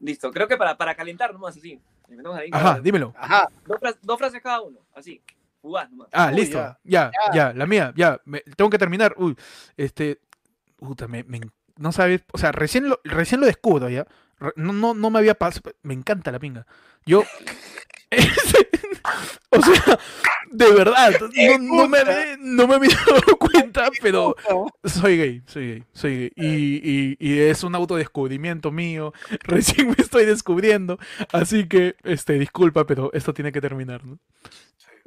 Listo, 0.00 0.30
creo 0.30 0.46
que 0.48 0.56
para, 0.56 0.76
para 0.76 0.94
calentar 0.94 1.32
nomás, 1.32 1.56
así. 1.56 1.80
Ahí, 2.34 2.48
Ajá, 2.52 2.80
dímelo. 2.80 3.12
Ajá. 3.18 3.48
Dos, 3.66 3.78
fras- 3.80 3.98
dos 4.02 4.18
frases 4.18 4.40
cada 4.42 4.60
uno, 4.62 4.78
así. 4.94 5.22
Fugaz 5.60 5.90
nomás. 5.90 6.08
Ah, 6.12 6.28
Uy, 6.32 6.36
listo. 6.40 6.56
ya. 6.58 6.78
Ya, 6.84 7.10
ya, 7.26 7.34
Ya. 7.34 7.52
la 7.52 7.66
mía, 7.66 7.92
ya. 7.96 8.20
me- 8.24 8.40
tengo 8.56 8.70
que 8.70 8.78
terminar. 8.78 9.14
Uy, 9.18 9.36
este. 9.76 10.20
Puta, 10.76 11.08
me, 11.08 11.24
no 11.76 11.92
sabes. 11.92 12.22
O 12.32 12.38
sea, 12.38 12.52
recién 12.52 12.88
lo, 12.88 13.00
recién 13.04 13.40
lo 13.40 13.46
descubro 13.46 13.88
ya. 13.90 14.06
Re- 14.38 14.52
No, 14.56 14.72
no, 14.72 14.94
no 14.94 15.10
me 15.10 15.18
había 15.18 15.34
pasado. 15.34 15.72
Me 15.82 15.92
encanta 15.94 16.30
la 16.32 16.38
pinga. 16.38 16.66
Yo. 17.04 17.24
o 19.50 19.60
sea, 19.62 19.98
de 20.50 20.72
verdad. 20.72 21.12
No, 21.60 21.76
no 21.76 21.88
me, 21.88 21.98
no 22.38 22.66
me 22.68 22.74
había 22.74 22.90
dado 23.06 23.36
cuenta, 23.38 23.90
pero 24.02 24.34
soy 24.84 25.16
gay, 25.18 25.42
soy 25.46 25.66
gay, 25.68 25.84
soy 25.92 26.16
gay. 26.18 26.32
Y, 26.36 26.90
y- 26.90 27.16
y 27.18 27.38
es 27.40 27.62
un 27.64 27.74
autodescubrimiento 27.74 28.70
mío. 28.70 29.12
Recién 29.44 29.88
me 29.88 29.96
estoy 29.98 30.24
descubriendo. 30.26 30.98
Así 31.32 31.66
que, 31.68 31.96
este, 32.04 32.34
disculpa, 32.34 32.86
pero 32.86 33.10
esto 33.12 33.32
tiene 33.34 33.52
que 33.52 33.60
terminar. 33.60 34.02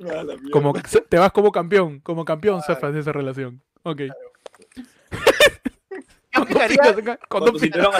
Ah. 0.03 0.23
Como, 0.51 0.73
te 0.73 1.17
vas 1.19 1.31
como 1.31 1.51
campeón, 1.51 1.99
como 1.99 2.25
campeón, 2.25 2.61
Zafas, 2.63 2.93
de 2.93 3.01
esa 3.01 3.11
relación. 3.11 3.61
Ok. 3.83 4.01
Yo. 7.75 7.91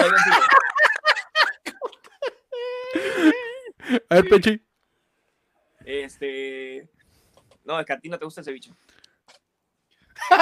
A 4.08 4.14
ver, 4.16 4.28
Pechi. 4.28 4.62
Este. 5.84 6.88
No, 7.64 7.78
es 7.78 7.86
que 7.86 7.92
a 7.92 7.98
ti 8.00 8.08
no 8.08 8.18
te 8.18 8.24
gusta 8.24 8.40
el 8.40 8.44
ceviche. 8.44 8.72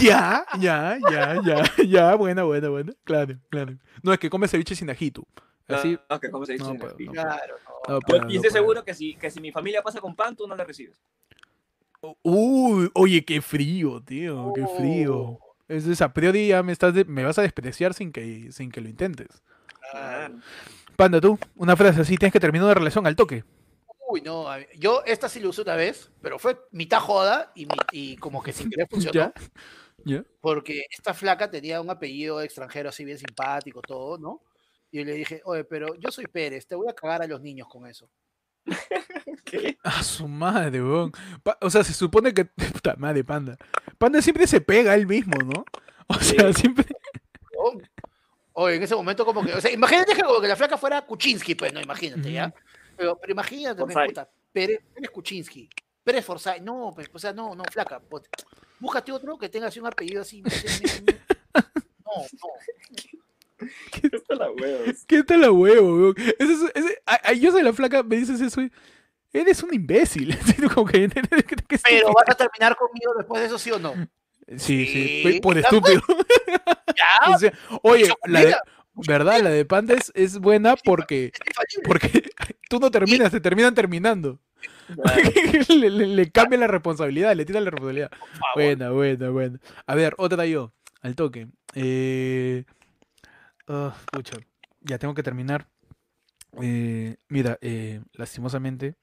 Ya, 0.00 0.44
ya, 0.58 0.98
ya, 1.10 1.40
ya, 1.42 1.62
ya, 1.86 2.14
buena, 2.16 2.42
buena, 2.42 2.68
buena. 2.68 2.92
Claro, 3.04 3.36
claro. 3.50 3.76
No, 4.02 4.12
es 4.12 4.18
que 4.18 4.28
come 4.28 4.48
ceviche 4.48 4.74
sin 4.74 4.90
ajito. 4.90 5.22
Así. 5.68 5.98
No, 6.10 6.20
que 6.20 6.30
como 6.30 6.44
ceviche. 6.44 6.64
no 6.64 6.70
sin 6.70 6.78
puedo, 6.78 6.94
ají. 6.94 7.04
no. 7.06 7.12
Claro, 7.12 7.54
no. 7.88 7.94
Yo 7.94 8.00
puedo, 8.00 8.16
y 8.18 8.20
no 8.20 8.26
estoy 8.28 8.38
puedo. 8.40 8.52
seguro 8.52 8.84
que 8.84 8.94
si, 8.94 9.14
que 9.14 9.30
si 9.30 9.40
mi 9.40 9.52
familia 9.52 9.82
pasa 9.82 10.00
con 10.00 10.14
pan, 10.16 10.34
tú 10.36 10.46
no 10.46 10.54
la 10.56 10.64
recibes. 10.64 11.00
Uy, 12.22 12.90
oye, 12.94 13.24
qué 13.24 13.40
frío, 13.40 14.00
tío, 14.02 14.52
qué 14.54 14.66
frío. 14.76 15.16
Oh, 15.18 15.56
Es 15.68 15.86
es 15.86 16.00
a 16.02 16.12
priori 16.12 16.48
ya 16.48 16.62
me 16.62 16.72
estás 16.72 16.94
de- 16.94 17.04
me 17.04 17.24
vas 17.24 17.38
a 17.38 17.42
despreciar 17.42 17.94
sin 17.94 18.12
que 18.12 18.50
sin 18.52 18.70
que 18.70 18.80
lo 18.80 18.88
intentes. 18.88 19.28
claro. 19.90 20.34
Panda, 20.96 21.20
tú, 21.20 21.38
una 21.56 21.76
frase 21.76 22.00
así, 22.00 22.16
tienes 22.16 22.32
que 22.32 22.40
terminar 22.40 22.64
una 22.66 22.74
relación 22.74 23.06
al 23.06 23.16
toque. 23.16 23.44
Uy, 24.08 24.20
no, 24.20 24.46
yo 24.78 25.02
esta 25.04 25.28
sí 25.28 25.40
lo 25.40 25.48
usé 25.50 25.62
una 25.62 25.74
vez, 25.74 26.10
pero 26.22 26.38
fue 26.38 26.58
mitad 26.70 27.00
joda 27.00 27.50
y, 27.54 27.66
y 27.90 28.16
como 28.16 28.42
que 28.42 28.52
sin 28.52 28.70
querer 28.70 28.86
funcionó. 28.88 29.12
¿Ya? 29.34 29.34
¿Ya? 30.04 30.24
Porque 30.40 30.84
esta 30.90 31.12
flaca 31.14 31.50
tenía 31.50 31.80
un 31.80 31.90
apellido 31.90 32.40
extranjero 32.40 32.90
así 32.90 33.04
bien 33.04 33.18
simpático, 33.18 33.82
todo, 33.82 34.18
¿no? 34.18 34.42
Y 34.92 34.98
yo 34.98 35.04
le 35.04 35.14
dije, 35.14 35.42
oye, 35.44 35.64
pero 35.64 35.96
yo 35.96 36.12
soy 36.12 36.26
Pérez, 36.26 36.66
te 36.66 36.76
voy 36.76 36.88
a 36.88 36.94
cagar 36.94 37.22
a 37.22 37.26
los 37.26 37.40
niños 37.40 37.66
con 37.68 37.86
eso. 37.86 38.08
¿Qué? 39.44 39.76
A 39.82 40.02
su 40.02 40.28
madre, 40.28 40.82
weón. 40.82 41.12
Pa- 41.42 41.58
o 41.60 41.70
sea, 41.70 41.82
se 41.84 41.92
supone 41.92 42.32
que. 42.32 42.44
Puta 42.72 42.94
madre, 42.96 43.24
panda. 43.24 43.56
Panda 43.98 44.20
siempre 44.22 44.46
se 44.46 44.60
pega 44.60 44.92
a 44.92 44.94
él 44.94 45.06
mismo, 45.06 45.36
¿no? 45.44 45.64
O 46.08 46.14
sea, 46.20 46.52
siempre. 46.52 46.86
Weón. 47.56 47.88
Oye, 48.58 48.76
en 48.76 48.82
ese 48.84 48.94
momento 48.94 49.26
como 49.26 49.44
que, 49.44 49.52
o 49.52 49.60
sea, 49.60 49.70
imagínate 49.70 50.14
que 50.14 50.22
como 50.22 50.40
que 50.40 50.48
la 50.48 50.56
flaca 50.56 50.78
fuera 50.78 51.04
Kuczynski, 51.04 51.54
pues, 51.54 51.74
no, 51.74 51.80
imagínate, 51.80 52.32
¿ya? 52.32 52.54
Pero, 52.96 53.18
pero 53.18 53.32
imagínate, 53.32 53.82
pues, 53.82 53.92
Forsyth. 53.94 54.10
puta, 54.10 54.30
Pérez, 54.52 54.80
Pérez 54.94 55.10
Kuczynski, 55.10 55.68
Pérez 56.02 56.24
Forsyth, 56.24 56.60
no, 56.62 56.92
pues, 56.94 57.08
o 57.12 57.18
sea, 57.18 57.32
no, 57.32 57.54
no, 57.54 57.64
flaca, 57.70 58.00
pues, 58.00 58.24
búscate 58.78 59.12
otro 59.12 59.36
que 59.38 59.48
tenga 59.48 59.66
así 59.68 59.80
un 59.80 59.86
apellido 59.86 60.22
así. 60.22 60.42
No, 60.42 60.50
no, 62.04 62.22
no. 62.22 63.68
Esto 64.12 64.34
la 64.34 64.50
huevos. 64.50 65.04
¿Qué 65.06 65.22
tal 65.22 65.40
la 65.40 65.50
huevo, 65.50 65.94
weón? 65.96 66.14
Ese, 66.38 66.52
es- 66.52 66.72
ese- 66.74 67.02
a- 67.06 67.28
a- 67.30 67.32
yo 67.32 67.50
soy 67.52 67.62
la 67.62 67.72
flaca, 67.72 68.02
me 68.02 68.16
dices 68.16 68.40
eso. 68.40 68.60
y, 68.60 68.70
Eres 69.32 69.62
un 69.62 69.74
imbécil. 69.74 70.30
Así 70.40 70.54
como 70.68 70.86
que- 70.86 71.08
que 71.68 71.78
Pero 71.78 72.12
vas 72.12 72.28
a 72.28 72.34
terminar 72.34 72.76
conmigo 72.76 73.12
después 73.16 73.40
de 73.40 73.46
eso, 73.48 73.58
¿sí 73.58 73.70
o 73.70 73.78
no? 73.78 73.92
Sí, 74.56 75.22
sí, 75.22 75.40
por 75.40 75.58
estúpido. 75.58 76.00
Ya, 76.96 77.34
O 77.34 77.38
sea, 77.38 77.52
oye, 77.82 78.08
la. 78.26 78.62
¿Verdad? 79.06 79.40
La 79.42 79.50
de 79.50 79.64
Panda 79.64 79.94
es, 79.94 80.12
es 80.14 80.38
buena 80.38 80.76
porque, 80.76 81.32
porque 81.84 82.30
tú 82.68 82.78
no 82.80 82.90
terminas, 82.90 83.30
te 83.32 83.40
terminan 83.40 83.74
terminando. 83.74 84.40
le, 85.68 85.90
le- 85.90 86.06
le 86.06 86.30
cambia 86.30 86.58
la 86.58 86.66
responsabilidad, 86.68 87.34
le 87.34 87.44
tira 87.44 87.60
la 87.60 87.70
responsabilidad. 87.70 88.10
Buena, 88.54 88.90
buena, 88.90 89.30
buena. 89.30 89.60
A 89.86 89.94
ver, 89.94 90.14
otra 90.18 90.46
yo, 90.46 90.72
al 91.02 91.14
toque. 91.16 91.48
Eh... 91.74 92.64
ah, 93.68 93.94
pucha, 94.12 94.36
ya 94.80 94.98
tengo 94.98 95.14
que 95.14 95.22
terminar. 95.22 95.68
Eh, 96.62 97.16
mira, 97.28 97.58
eh, 97.60 98.00
lastimosamente, 98.14 98.96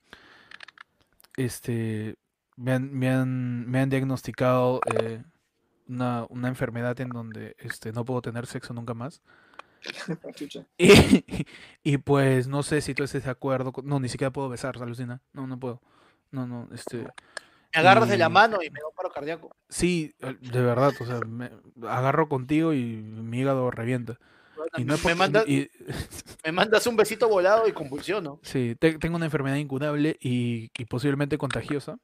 este, 1.38 2.16
me 2.56 2.74
han, 2.74 2.94
me 2.94 3.10
han, 3.10 3.70
me 3.70 3.80
han 3.80 3.90
diagnosticado 3.90 4.80
eh, 5.00 5.24
una, 5.88 6.26
una 6.30 6.48
enfermedad 6.48 7.00
en 7.02 7.10
donde 7.10 7.56
este, 7.60 7.92
no 7.92 8.06
puedo 8.06 8.22
tener 8.22 8.46
sexo 8.46 8.74
nunca 8.74 8.94
más. 8.94 9.22
Y, 10.78 11.46
y 11.84 11.98
pues 11.98 12.48
no 12.48 12.64
sé 12.64 12.82
si 12.82 12.94
tú 12.94 13.04
estés 13.04 13.24
de 13.26 13.32
acuerdo. 13.32 13.72
con- 13.72 13.86
No, 13.86 14.00
ni 14.00 14.10
siquiera 14.10 14.32
puedo 14.32 14.50
besar, 14.50 14.76
alucina. 14.82 15.22
No, 15.34 15.48
no 15.48 15.60
puedo. 15.60 15.82
No, 16.32 16.48
no, 16.48 16.68
este. 16.74 16.98
Me 17.76 17.80
agarras 17.80 18.10
de 18.10 18.18
la 18.18 18.30
mano 18.30 18.62
y 18.62 18.70
me 18.70 18.80
da 18.80 18.88
un 18.88 18.96
paro 18.96 19.10
cardíaco. 19.12 19.56
Sí, 19.68 20.14
de 20.20 20.62
verdad, 20.62 20.94
o 21.00 21.06
sea, 21.06 21.20
me 21.22 21.50
agarro 21.88 22.30
contigo 22.30 22.74
y 22.74 22.84
mi 22.84 23.40
hígado 23.40 23.70
revienta. 23.72 24.20
Y 24.78 24.86
no 24.86 24.94
me, 24.94 25.00
por- 25.00 25.16
mandas, 25.16 25.48
y- 25.48 25.70
me 26.46 26.52
mandas 26.52 26.86
un 26.88 26.96
besito 26.96 27.28
volado 27.28 27.68
y 27.68 27.72
convulsiono. 27.74 28.40
sí, 28.44 28.76
te- 28.80 28.98
tengo 29.00 29.16
una 29.16 29.26
enfermedad 29.26 29.56
incurable 29.58 30.18
y, 30.22 30.70
y 30.78 30.86
posiblemente 30.86 31.38
contagiosa. 31.38 31.98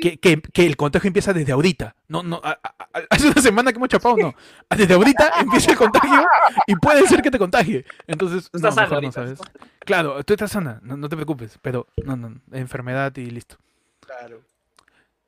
Que, 0.00 0.18
que- 0.18 0.40
que 0.42 0.66
el 0.66 0.76
contagio 0.76 1.08
empieza 1.08 1.32
desde 1.32 1.52
ahorita. 1.52 1.94
No, 2.08 2.22
no, 2.22 2.40
a- 2.42 2.58
a- 2.62 2.74
a- 2.92 3.02
hace 3.10 3.28
una 3.28 3.40
semana 3.40 3.72
que 3.72 3.76
hemos 3.78 3.88
chapado, 3.88 4.16
no. 4.16 4.34
Desde 4.76 4.94
ahorita 4.94 5.32
empieza 5.40 5.70
el 5.72 5.76
contagio 5.78 6.26
y 6.66 6.74
puede 6.76 7.06
ser 7.06 7.22
que 7.22 7.30
te 7.30 7.38
contagie. 7.38 7.84
Entonces, 8.06 8.50
no, 8.52 8.58
estás 8.58 8.74
sana 8.74 8.86
mejor 8.88 9.02
no 9.02 9.08
ahorita. 9.08 9.36
sabes. 9.36 9.38
Claro, 9.80 10.22
tú 10.24 10.32
estás 10.34 10.50
sana, 10.50 10.80
no, 10.82 10.96
no 10.96 11.08
te 11.08 11.16
preocupes, 11.16 11.58
pero 11.62 11.86
no, 12.04 12.16
no, 12.16 12.34
enfermedad 12.52 13.16
y 13.16 13.26
listo. 13.30 13.56
Claro. 14.00 14.40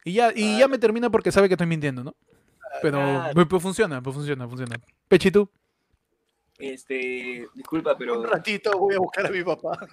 Y 0.05 0.12
ya, 0.15 0.32
y 0.35 0.59
ya 0.59 0.69
me 0.69 0.78
termina 0.78 1.09
porque 1.11 1.32
sabe 1.32 1.48
que 1.48 1.55
estoy 1.55 1.66
mintiendo, 1.66 2.02
¿no? 2.05 2.15
Pero, 2.82 2.98
Claro. 2.98 3.48
pues 3.48 3.62
funciona, 3.62 4.02
pues 4.02 4.15
funciona, 4.16 4.47
funciona. 4.48 4.77
Pechi, 5.09 5.31
¿tú? 5.31 5.48
Este, 6.59 7.47
disculpa, 7.55 7.97
pero 7.97 8.20
Un 8.20 8.27
ratito 8.27 8.78
voy 8.78 8.94
a 8.94 8.98
buscar 8.98 9.27
a 9.27 9.31
mi 9.31 9.43
papá. 9.43 9.78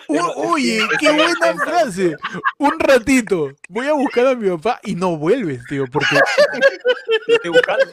Oye, 0.36 0.80
qué 0.98 1.12
buena 1.12 1.54
frase. 1.64 2.16
Un 2.58 2.78
ratito. 2.78 3.50
Voy 3.68 3.86
a 3.86 3.92
buscar 3.92 4.26
a 4.26 4.34
mi 4.34 4.48
papá 4.50 4.80
y 4.82 4.94
no 4.94 5.16
vuelves, 5.16 5.64
tío, 5.68 5.86
porque, 5.90 6.16
te 7.26 7.34
estoy 7.34 7.50
buscando. 7.50 7.84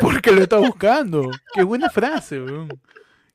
porque 0.00 0.32
lo 0.32 0.42
está 0.42 0.58
buscando. 0.58 1.30
Qué 1.52 1.62
buena 1.62 1.90
frase, 1.90 2.40
weón. 2.40 2.68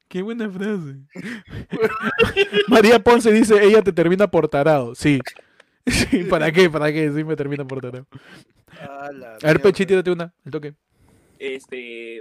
Qué 0.07 0.21
buena 0.21 0.49
frase. 0.49 0.97
María 2.67 2.99
Ponce 2.99 3.31
dice, 3.31 3.63
ella 3.63 3.83
te 3.83 3.93
termina 3.93 4.29
por 4.29 4.47
tarado. 4.47 4.95
Sí. 4.95 5.19
Sí, 5.85 6.23
¿para 6.23 6.51
qué? 6.51 6.69
¿Para 6.69 6.91
qué? 6.91 7.11
Sí, 7.11 7.23
me 7.23 7.35
termina 7.35 7.65
por 7.65 7.81
tarado. 7.81 8.05
A, 8.81 9.09
ver. 9.41 9.61
Pechi, 9.61 9.85
tírate 9.85 10.11
una. 10.11 10.33
El 10.45 10.51
toque. 10.51 10.73
Este, 11.37 12.19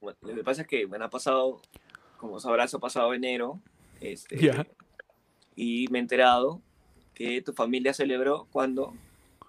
bueno, 0.00 0.18
lo 0.22 0.34
que 0.34 0.44
pasa 0.44 0.62
es 0.62 0.68
que, 0.68 0.86
bueno, 0.86 1.04
ha 1.04 1.10
pasado, 1.10 1.60
como 2.16 2.38
sabrás, 2.40 2.72
ha 2.74 2.78
pasado 2.78 3.12
enero, 3.12 3.60
este, 4.00 4.38
Ya. 4.38 4.66
Y 5.56 5.86
me 5.90 5.98
he 5.98 6.02
enterado 6.02 6.60
que 7.14 7.42
tu 7.42 7.52
familia 7.54 7.92
celebró 7.94 8.46
cuando 8.52 8.94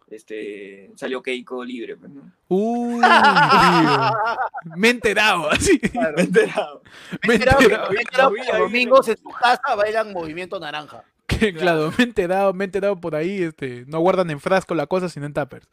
este, 0.10 0.90
salió 0.96 1.22
Keiko 1.22 1.64
libre. 1.66 1.98
Pues, 1.98 2.10
¿no? 2.12 2.32
Uy. 2.48 3.02
Me 4.78 4.88
he 4.88 4.92
enterado, 4.92 5.50
así. 5.52 5.80
Me 5.94 6.22
he 6.22 6.26
enterado. 6.26 6.82
Me 7.28 7.34
he 7.34 7.36
Enterado 7.38 7.58
que- 7.60 7.64
enterado. 7.66 7.92
he 7.92 8.00
enterado 8.02 8.32
que 8.34 8.46
los 8.52 8.60
domingos 8.60 9.08
en 9.10 9.18
su 9.18 9.30
casa 9.30 9.76
bailan 9.76 10.14
movimiento 10.14 10.60
naranja. 10.60 11.04
Que, 11.28 11.54
claro, 11.54 11.92
me 11.98 12.04
he 12.06 12.08
enterado, 12.08 12.54
me 12.54 12.64
he 12.64 12.66
enterado 12.68 13.00
por 13.02 13.14
ahí, 13.14 13.44
este, 13.44 13.84
no 13.88 14.00
guardan 14.00 14.30
en 14.32 14.40
frasco 14.40 14.74
la 14.74 14.88
cosa, 14.88 15.10
sino 15.10 15.26
en 15.26 15.34
tuppers. 15.34 15.68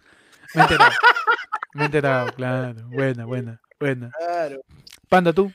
Me 0.53 0.61
he 0.61 0.65
enterado. 0.65 0.91
Me 1.75 1.83
he 1.83 1.87
enterado, 1.87 2.33
claro. 2.35 2.75
Buena, 2.89 3.25
buena, 3.25 3.61
buena. 3.79 4.11
Claro. 4.19 4.61
Panda, 5.09 5.33
tú, 5.33 5.53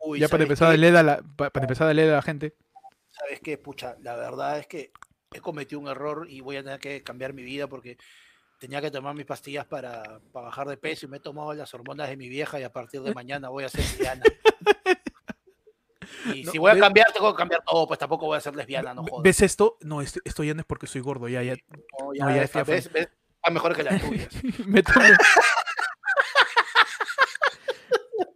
Uy, 0.00 0.18
ya 0.18 0.28
para 0.28 0.38
¿sabes 0.44 0.46
empezar, 0.46 0.70
a 0.72 0.76
leer 0.78 0.96
a 0.96 1.02
la, 1.02 1.22
pa- 1.36 1.50
para 1.50 1.64
empezar 1.66 1.88
a 1.88 1.94
leer 1.94 2.10
a 2.10 2.16
la 2.16 2.22
gente. 2.22 2.54
¿Sabes 3.18 3.40
qué? 3.42 3.58
Pucha, 3.58 3.96
la 4.02 4.16
verdad 4.16 4.58
es 4.58 4.66
que 4.66 4.92
he 5.32 5.40
cometido 5.40 5.80
un 5.80 5.88
error 5.88 6.26
y 6.28 6.40
voy 6.40 6.56
a 6.56 6.62
tener 6.62 6.78
que 6.80 7.02
cambiar 7.02 7.32
mi 7.34 7.42
vida 7.42 7.66
porque 7.66 7.98
tenía 8.60 8.80
que 8.80 8.90
tomar 8.90 9.14
mis 9.14 9.26
pastillas 9.26 9.66
para, 9.66 10.20
para 10.32 10.46
bajar 10.46 10.68
de 10.68 10.76
peso 10.76 11.06
y 11.06 11.08
me 11.08 11.18
he 11.18 11.20
tomado 11.20 11.52
las 11.54 11.72
hormonas 11.74 12.08
de 12.08 12.16
mi 12.16 12.28
vieja 12.28 12.58
y 12.58 12.62
a 12.64 12.72
partir 12.72 13.02
de 13.02 13.14
mañana 13.14 13.48
voy 13.48 13.64
a 13.64 13.68
ser 13.68 13.80
lesbiana. 13.80 14.22
Y 16.34 16.42
No, 16.42 16.52
si 16.52 16.58
voy 16.58 16.70
a 16.72 16.78
cambiar, 16.78 17.06
tengo 17.12 17.32
que 17.32 17.38
cambiar 17.38 17.62
todo, 17.64 17.86
pues 17.86 17.98
tampoco 17.98 18.26
voy 18.26 18.36
a 18.36 18.40
ser 18.40 18.54
lesbiana, 18.56 18.92
no 18.94 19.02
jodas. 19.04 19.22
¿Ves 19.22 19.40
esto? 19.42 19.76
No, 19.82 20.00
esto, 20.02 20.42
ya 20.42 20.52
no 20.54 20.60
es 20.60 20.66
porque 20.66 20.86
soy 20.86 21.00
gordo, 21.00 21.28
ya, 21.28 21.42
ya. 21.42 21.54
No, 21.98 22.12
no, 22.18 22.34
ya 22.34 22.42
esta 22.42 22.64
fui 22.64 22.72
a 22.74 22.76
vez- 22.76 22.92
ves- 22.92 23.08
está 23.36 23.50
mejor 23.50 23.74
que 23.76 23.82
las 23.82 24.00
tuyas. 24.00 24.28
Me 24.66 24.82
tomé- 24.82 25.16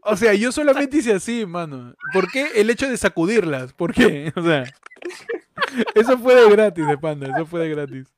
O 0.05 0.17
sea, 0.17 0.35
yo 0.35 0.51
solamente 0.51 0.97
hice 0.99 1.15
así, 1.15 1.47
mano. 1.47 1.95
¿Por 2.13 2.31
qué 2.31 2.49
el 2.57 2.71
hecho 2.71 2.89
de 2.89 2.97
sacudirlas? 2.97 3.73
¿Por 3.73 3.95
qué? 3.95 4.33
O 4.37 4.43
sea, 4.43 4.65
eso 5.95 6.19
fue 6.19 6.35
de 6.35 6.51
gratis, 6.51 6.87
de 6.87 6.99
panda, 6.99 7.29
eso 7.35 7.47
fue 7.47 7.61
de 7.61 7.69
gratis. 7.71 8.15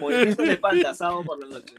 Movimiento 0.00 0.42
de 0.42 0.56
panda, 0.56 0.94
sábado 0.94 1.24
por 1.24 1.38
la 1.38 1.58
noche. 1.58 1.74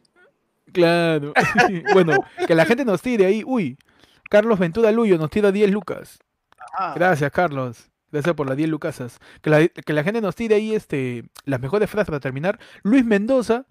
Claro. 0.72 1.34
Bueno, 1.94 2.18
que 2.48 2.56
la 2.56 2.66
gente 2.66 2.86
nos 2.86 3.02
tire 3.02 3.26
ahí. 3.26 3.44
Uy, 3.46 3.78
Carlos 4.30 4.60
Ventura 4.60 4.92
Luyo 4.92 5.18
nos 5.18 5.30
tira 5.30 5.52
10 5.52 5.72
lucas. 5.72 6.20
Gracias, 6.96 7.32
Carlos. 7.32 7.90
Gracias 8.12 8.36
por 8.36 8.48
las 8.48 8.58
10 8.58 8.70
lucasas. 8.70 9.20
Que 9.42 9.50
la, 9.50 9.68
que 9.68 9.94
la 9.94 10.04
gente 10.04 10.22
nos 10.22 10.36
tire 10.36 10.56
ahí 10.56 10.74
este, 10.74 11.30
las 11.46 11.60
mejores 11.60 11.90
frases 11.90 12.08
para 12.08 12.20
terminar. 12.20 12.60
Luis 12.84 13.06
Mendoza. 13.06 13.66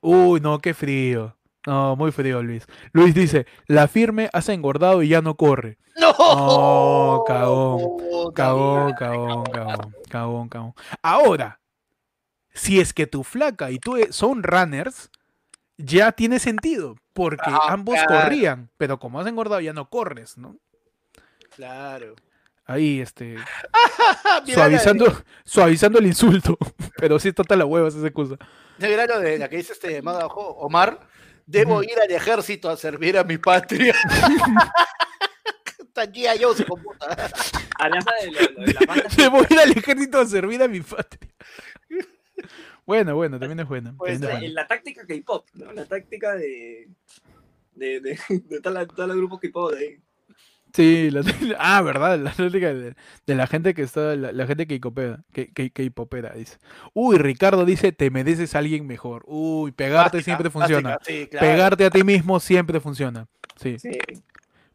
Uy, 0.00 0.40
no, 0.40 0.58
qué 0.60 0.74
frío. 0.74 1.36
No, 1.66 1.94
muy 1.96 2.10
frío, 2.12 2.42
Luis. 2.42 2.66
Luis 2.92 3.14
dice, 3.14 3.46
la 3.66 3.86
firme 3.86 4.30
hace 4.32 4.52
engordado 4.54 5.02
y 5.02 5.08
ya 5.08 5.20
no 5.20 5.36
corre. 5.36 5.78
¡No! 5.96 6.14
Oh, 6.18 7.24
cagón, 7.26 8.32
Cagón, 8.34 8.92
cagón, 8.94 9.44
cagón, 9.44 9.94
cagón, 10.08 10.48
cagón. 10.48 10.74
Ahora, 11.02 11.60
si 12.54 12.80
es 12.80 12.92
que 12.94 13.06
tu 13.06 13.24
flaca 13.24 13.70
y 13.70 13.78
tú 13.78 13.96
e- 13.96 14.12
son 14.12 14.42
runners, 14.42 15.10
ya 15.76 16.12
tiene 16.12 16.38
sentido. 16.38 16.96
Porque 17.12 17.50
Ah, 17.50 17.60
ambos 17.68 17.96
claro. 18.06 18.22
corrían. 18.24 18.70
Pero 18.78 18.98
como 18.98 19.20
has 19.20 19.26
engordado, 19.26 19.60
ya 19.60 19.72
no 19.74 19.90
corres, 19.90 20.38
¿no? 20.38 20.56
Claro. 21.54 22.14
Ahí, 22.64 23.00
este. 23.00 23.36
Suavizando, 24.46 25.22
suavizando 25.44 25.98
el 25.98 26.06
insulto. 26.06 26.56
Pero 26.96 27.18
sí 27.18 27.28
está 27.28 27.56
la 27.56 27.66
hueva 27.66 27.88
esa 27.88 27.98
excusa. 28.06 28.36
la 28.78 28.86
de- 28.86 28.88
Mira 28.88 29.06
lo 29.06 29.20
de 29.20 29.38
la 29.38 29.48
que 29.48 29.56
dice 29.58 29.72
este 29.74 30.00
más 30.02 30.16
abajo, 30.16 30.40
Omar. 30.40 31.00
Debo 31.50 31.82
ir 31.82 31.98
al 32.00 32.10
ejército 32.10 32.70
a 32.70 32.76
servir 32.76 33.18
a 33.18 33.24
mi 33.24 33.38
patria. 33.38 33.94
Está 35.80 36.02
aquí 36.02 36.26
a 36.26 36.36
yo 36.36 36.54
se 36.54 36.64
computa. 36.64 37.06
Hablaste 37.78 38.10
de, 38.22 38.30
lo- 38.30 38.40
lo 38.60 38.66
de 38.66 38.72
la 38.74 38.80
banda. 38.86 39.04
Debo 39.16 39.42
ir 39.42 39.58
al 39.58 39.70
ejército 39.72 40.20
a 40.20 40.26
servir 40.26 40.62
a 40.62 40.68
mi 40.68 40.80
patria. 40.80 41.28
Bueno, 42.86 43.14
bueno, 43.16 43.38
también 43.38 43.60
es 43.60 43.68
buena. 43.68 43.94
Pues, 43.96 44.20
también 44.20 44.22
es 44.22 44.28
la, 44.28 44.30
buena. 44.34 44.46
en 44.46 44.54
la 44.54 44.66
táctica 44.68 45.06
K-pop, 45.06 45.48
¿no? 45.54 45.72
La 45.72 45.84
táctica 45.86 46.34
de. 46.36 46.88
de, 47.74 48.00
de, 48.00 48.18
de 48.28 48.60
todos 48.60 49.08
los 49.08 49.16
grupos 49.16 49.40
K-pop 49.40 49.72
de 49.72 49.78
ahí. 49.78 49.98
Sí, 50.72 51.10
la, 51.10 51.22
ah, 51.58 51.82
verdad, 51.82 52.18
la 52.18 52.32
táctica 52.32 52.72
de, 52.72 52.94
de 53.26 53.34
la 53.34 53.46
gente 53.46 53.74
que 53.74 53.82
está, 53.82 54.14
la, 54.16 54.32
la 54.32 54.46
gente 54.46 54.66
que 54.66 54.74
hipopera, 54.76 55.24
que, 55.32 55.52
que, 55.52 55.70
que 55.70 55.82
hipopera, 55.82 56.32
dice. 56.34 56.58
Uy, 56.94 57.18
Ricardo 57.18 57.64
dice, 57.64 57.92
te 57.92 58.10
mereces 58.10 58.54
a 58.54 58.58
alguien 58.60 58.86
mejor. 58.86 59.24
Uy, 59.26 59.72
pegarte 59.72 60.18
Básica, 60.18 60.24
siempre 60.24 60.50
funciona. 60.50 60.90
básica, 60.96 61.04
sí, 61.04 61.26
claro. 61.28 61.46
Pegarte 61.46 61.84
a 61.86 61.90
ti 61.90 62.04
mismo 62.04 62.38
siempre 62.40 62.80
funciona. 62.80 63.26
Sí. 63.56 63.78
Sí. 63.78 63.98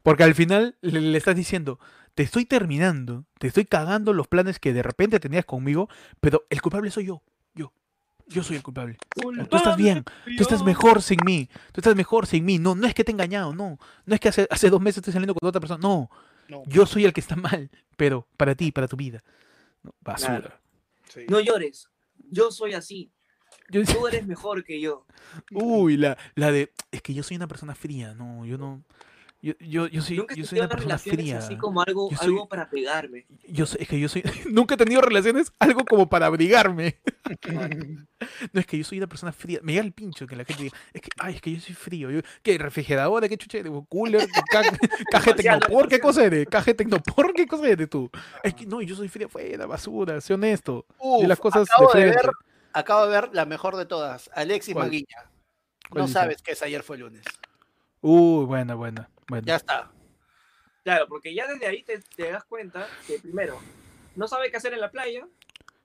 Porque 0.03 0.23
al 0.23 0.35
final 0.35 0.75
le, 0.81 1.01
le 1.01 1.17
estás 1.17 1.35
diciendo, 1.35 1.79
te 2.13 2.23
estoy 2.23 2.45
terminando, 2.45 3.25
te 3.39 3.47
estoy 3.47 3.65
cagando 3.65 4.13
los 4.13 4.27
planes 4.27 4.59
que 4.59 4.73
de 4.73 4.83
repente 4.83 5.19
tenías 5.19 5.45
conmigo, 5.45 5.89
pero 6.19 6.45
el 6.49 6.61
culpable 6.61 6.91
soy 6.91 7.05
yo, 7.07 7.23
yo. 7.55 7.73
Yo 8.27 8.43
soy 8.43 8.55
el 8.57 8.63
culpable. 8.63 8.97
Tú 9.47 9.55
estás 9.57 9.77
bien, 9.77 10.03
tú 10.37 10.43
estás 10.43 10.63
mejor 10.63 11.01
sin 11.01 11.19
mí, 11.25 11.47
tú 11.71 11.79
estás 11.81 11.95
mejor 11.95 12.25
sin 12.27 12.43
mí. 12.45 12.57
No, 12.57 12.73
no 12.75 12.87
es 12.87 12.93
que 12.93 13.03
te 13.03 13.11
he 13.11 13.13
engañado, 13.13 13.53
no. 13.53 13.77
No 14.05 14.15
es 14.15 14.19
que 14.19 14.29
hace, 14.29 14.47
hace 14.49 14.69
dos 14.69 14.81
meses 14.81 14.97
estoy 14.97 15.13
saliendo 15.13 15.35
con 15.35 15.47
otra 15.47 15.59
persona, 15.61 15.79
no. 15.81 16.09
No, 16.47 16.63
Yo 16.67 16.85
soy 16.85 17.05
el 17.05 17.13
que 17.13 17.21
está 17.21 17.35
mal, 17.35 17.69
pero 17.97 18.27
para 18.37 18.55
ti, 18.55 18.71
para 18.71 18.87
tu 18.87 18.95
vida. 18.97 19.23
No, 19.83 19.93
basura. 20.01 20.39
Claro. 20.41 20.55
sí. 21.13 21.21
No 21.29 21.39
llores. 21.39 21.89
Yo 22.31 22.51
soy 22.51 22.73
así. 22.73 23.11
Yo- 23.69 23.83
Tú 23.83 24.07
eres 24.07 24.25
mejor 24.27 24.63
que 24.63 24.79
yo. 24.79 25.05
uy, 25.51 25.97
la, 25.97 26.17
la 26.35 26.51
de, 26.51 26.71
es 26.91 27.01
que 27.01 27.13
yo 27.13 27.23
soy 27.23 27.37
una 27.37 27.47
persona 27.47 27.73
fría, 27.75 28.13
no, 28.13 28.45
yo 28.45 28.57
no. 28.57 28.83
Yo, 29.45 29.53
yo, 29.59 29.85
yo 29.85 30.01
soy, 30.01 30.17
Nunca 30.17 30.33
yo 30.33 30.43
soy 30.43 30.57
una 30.57 30.67
persona 30.69 30.97
fría. 30.97 31.37
así 31.37 31.55
como 31.55 31.79
algo, 31.79 32.09
Yo 32.09 32.17
soy- 32.17 32.27
algo 32.29 32.47
para 32.49 32.67
pegarme. 32.67 33.27
Yo 33.47 33.67
sé, 33.67 33.77
es 33.79 33.87
que 33.87 33.99
yo 33.99 34.09
soy. 34.09 34.23
Nunca 34.51 34.73
he 34.73 34.77
tenido 34.77 35.01
relaciones, 35.01 35.51
algo 35.59 35.85
como 35.85 36.09
para 36.09 36.25
abrigarme. 36.25 36.95
No, 38.53 38.59
es 38.61 38.65
que 38.65 38.77
yo 38.77 38.83
soy 38.83 38.97
una 38.97 39.07
persona 39.07 39.31
fría. 39.31 39.59
Me 39.61 39.73
llega 39.73 39.83
el 39.85 39.91
pincho 39.91 40.25
que 40.25 40.35
la 40.35 40.45
gente 40.45 40.63
diga, 40.63 40.77
es 40.93 41.01
que, 41.01 41.09
ay, 41.19 41.35
es 41.35 41.41
que 41.41 41.51
yo 41.53 41.59
soy 41.59 41.75
frío. 41.75 42.09
Yo, 42.09 42.21
¿Qué? 42.41 42.57
¿Refrigeradora? 42.57 43.27
¿Qué 43.29 43.37
chuche? 43.37 43.59
eres? 43.59 43.71
¿Cooler? 43.89 44.27
¿Ca- 44.49 44.61
¿Caja 45.11 45.31
de 45.31 45.43
tecnopor? 45.43 45.87
¿Qué 45.89 45.99
cosa 45.99 46.23
eres? 46.25 46.47
¿Caja 46.47 46.65
de 46.65 46.73
tecnopor? 46.75 47.33
¿Qué 47.33 47.45
cosa 47.45 47.67
eres 47.67 47.89
tú? 47.89 48.09
Es 48.41 48.53
que 48.55 48.65
no, 48.65 48.81
yo 48.81 48.95
soy 48.95 49.09
fría 49.09 49.27
fuera, 49.27 49.65
basura, 49.67 50.21
sé 50.21 50.33
honesto. 50.33 50.85
Uf, 50.97 51.23
y 51.23 51.27
las 51.27 51.39
cosas 51.39 51.65
de 51.67 51.71
acabo 51.73 51.87
de 51.87 51.91
frente. 51.91 52.17
ver- 52.17 52.31
Acabo 52.73 53.05
de 53.05 53.09
ver 53.21 53.29
la 53.33 53.45
mejor 53.45 53.75
de 53.75 53.85
todas, 53.85 54.29
Alexis. 54.33 54.73
¿Cuál 54.73 54.91
No 55.93 56.01
dice? 56.01 56.13
sabes 56.13 56.41
que 56.41 56.53
es 56.53 56.61
ayer 56.63 56.81
fue 56.81 56.97
lunes. 56.97 57.23
Uy, 58.01 58.45
buena, 58.45 58.73
buena. 58.75 59.09
Ya 59.43 59.55
está. 59.55 59.91
Claro, 60.83 61.07
porque 61.07 61.33
ya 61.33 61.47
desde 61.47 61.65
ahí 61.65 61.83
te, 61.83 61.99
te 62.15 62.31
das 62.31 62.43
cuenta 62.45 62.87
que 63.07 63.19
primero, 63.19 63.59
no 64.15 64.27
sabe 64.27 64.51
qué 64.51 64.57
hacer 64.57 64.73
en 64.73 64.81
la 64.81 64.91
playa, 64.91 65.25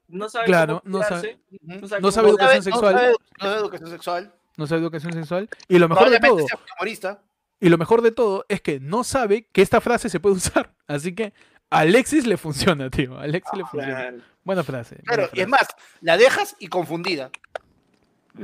no 0.09 0.29
sabe 0.29 0.47
Claro, 0.47 0.81
cómo 0.83 0.99
no 0.99 1.05
cuidarse, 1.07 1.39
Ujú. 1.51 1.81
no 1.81 1.89
sabe, 1.89 2.01
No 2.01 2.09
cómo- 2.09 2.13
sabe 2.13 2.29
educación 2.29 2.63
sabe- 2.63 2.73
sexual. 2.73 2.95
No 2.95 3.01
sabe, 3.01 3.13
no 3.39 3.45
sabe 3.49 3.61
educación 3.61 3.91
sexual. 3.91 4.35
No 4.57 4.67
sabe 4.67 4.81
educación 4.83 5.13
sexual. 5.15 5.49
Y 5.69 5.79
lo 5.79 5.89
mejor 5.89 6.11
de 6.11 6.21
todo, 6.21 6.47
sea 6.47 7.21
y 7.63 7.69
lo 7.69 7.79
mejor 7.79 8.03
de 8.03 8.11
todo 8.11 8.45
es 8.49 8.61
que 8.61 8.81
no 8.81 9.05
sabe 9.05 9.47
que 9.53 9.63
esta 9.63 9.81
frase 9.81 10.09
se 10.11 10.21
puede 10.21 10.37
usar. 10.37 10.75
Así 10.87 11.15
que 11.15 11.33
a 11.71 11.79
Alexis 11.81 12.27
le 12.27 12.37
funciona, 12.37 12.91
tío. 12.91 13.17
A 13.19 13.23
Alexis 13.23 13.57
le 13.57 13.65
funciona. 13.65 13.87
Claro. 13.97 14.19
Buena 14.45 14.65
frase. 14.65 14.97
buena 14.97 15.05
Claro, 15.07 15.23
y 15.25 15.29
frase. 15.29 15.43
es 15.43 15.49
más, 15.49 15.69
la 16.01 16.17
dejas 16.17 16.57
y 16.59 16.67
confundida. 16.69 17.31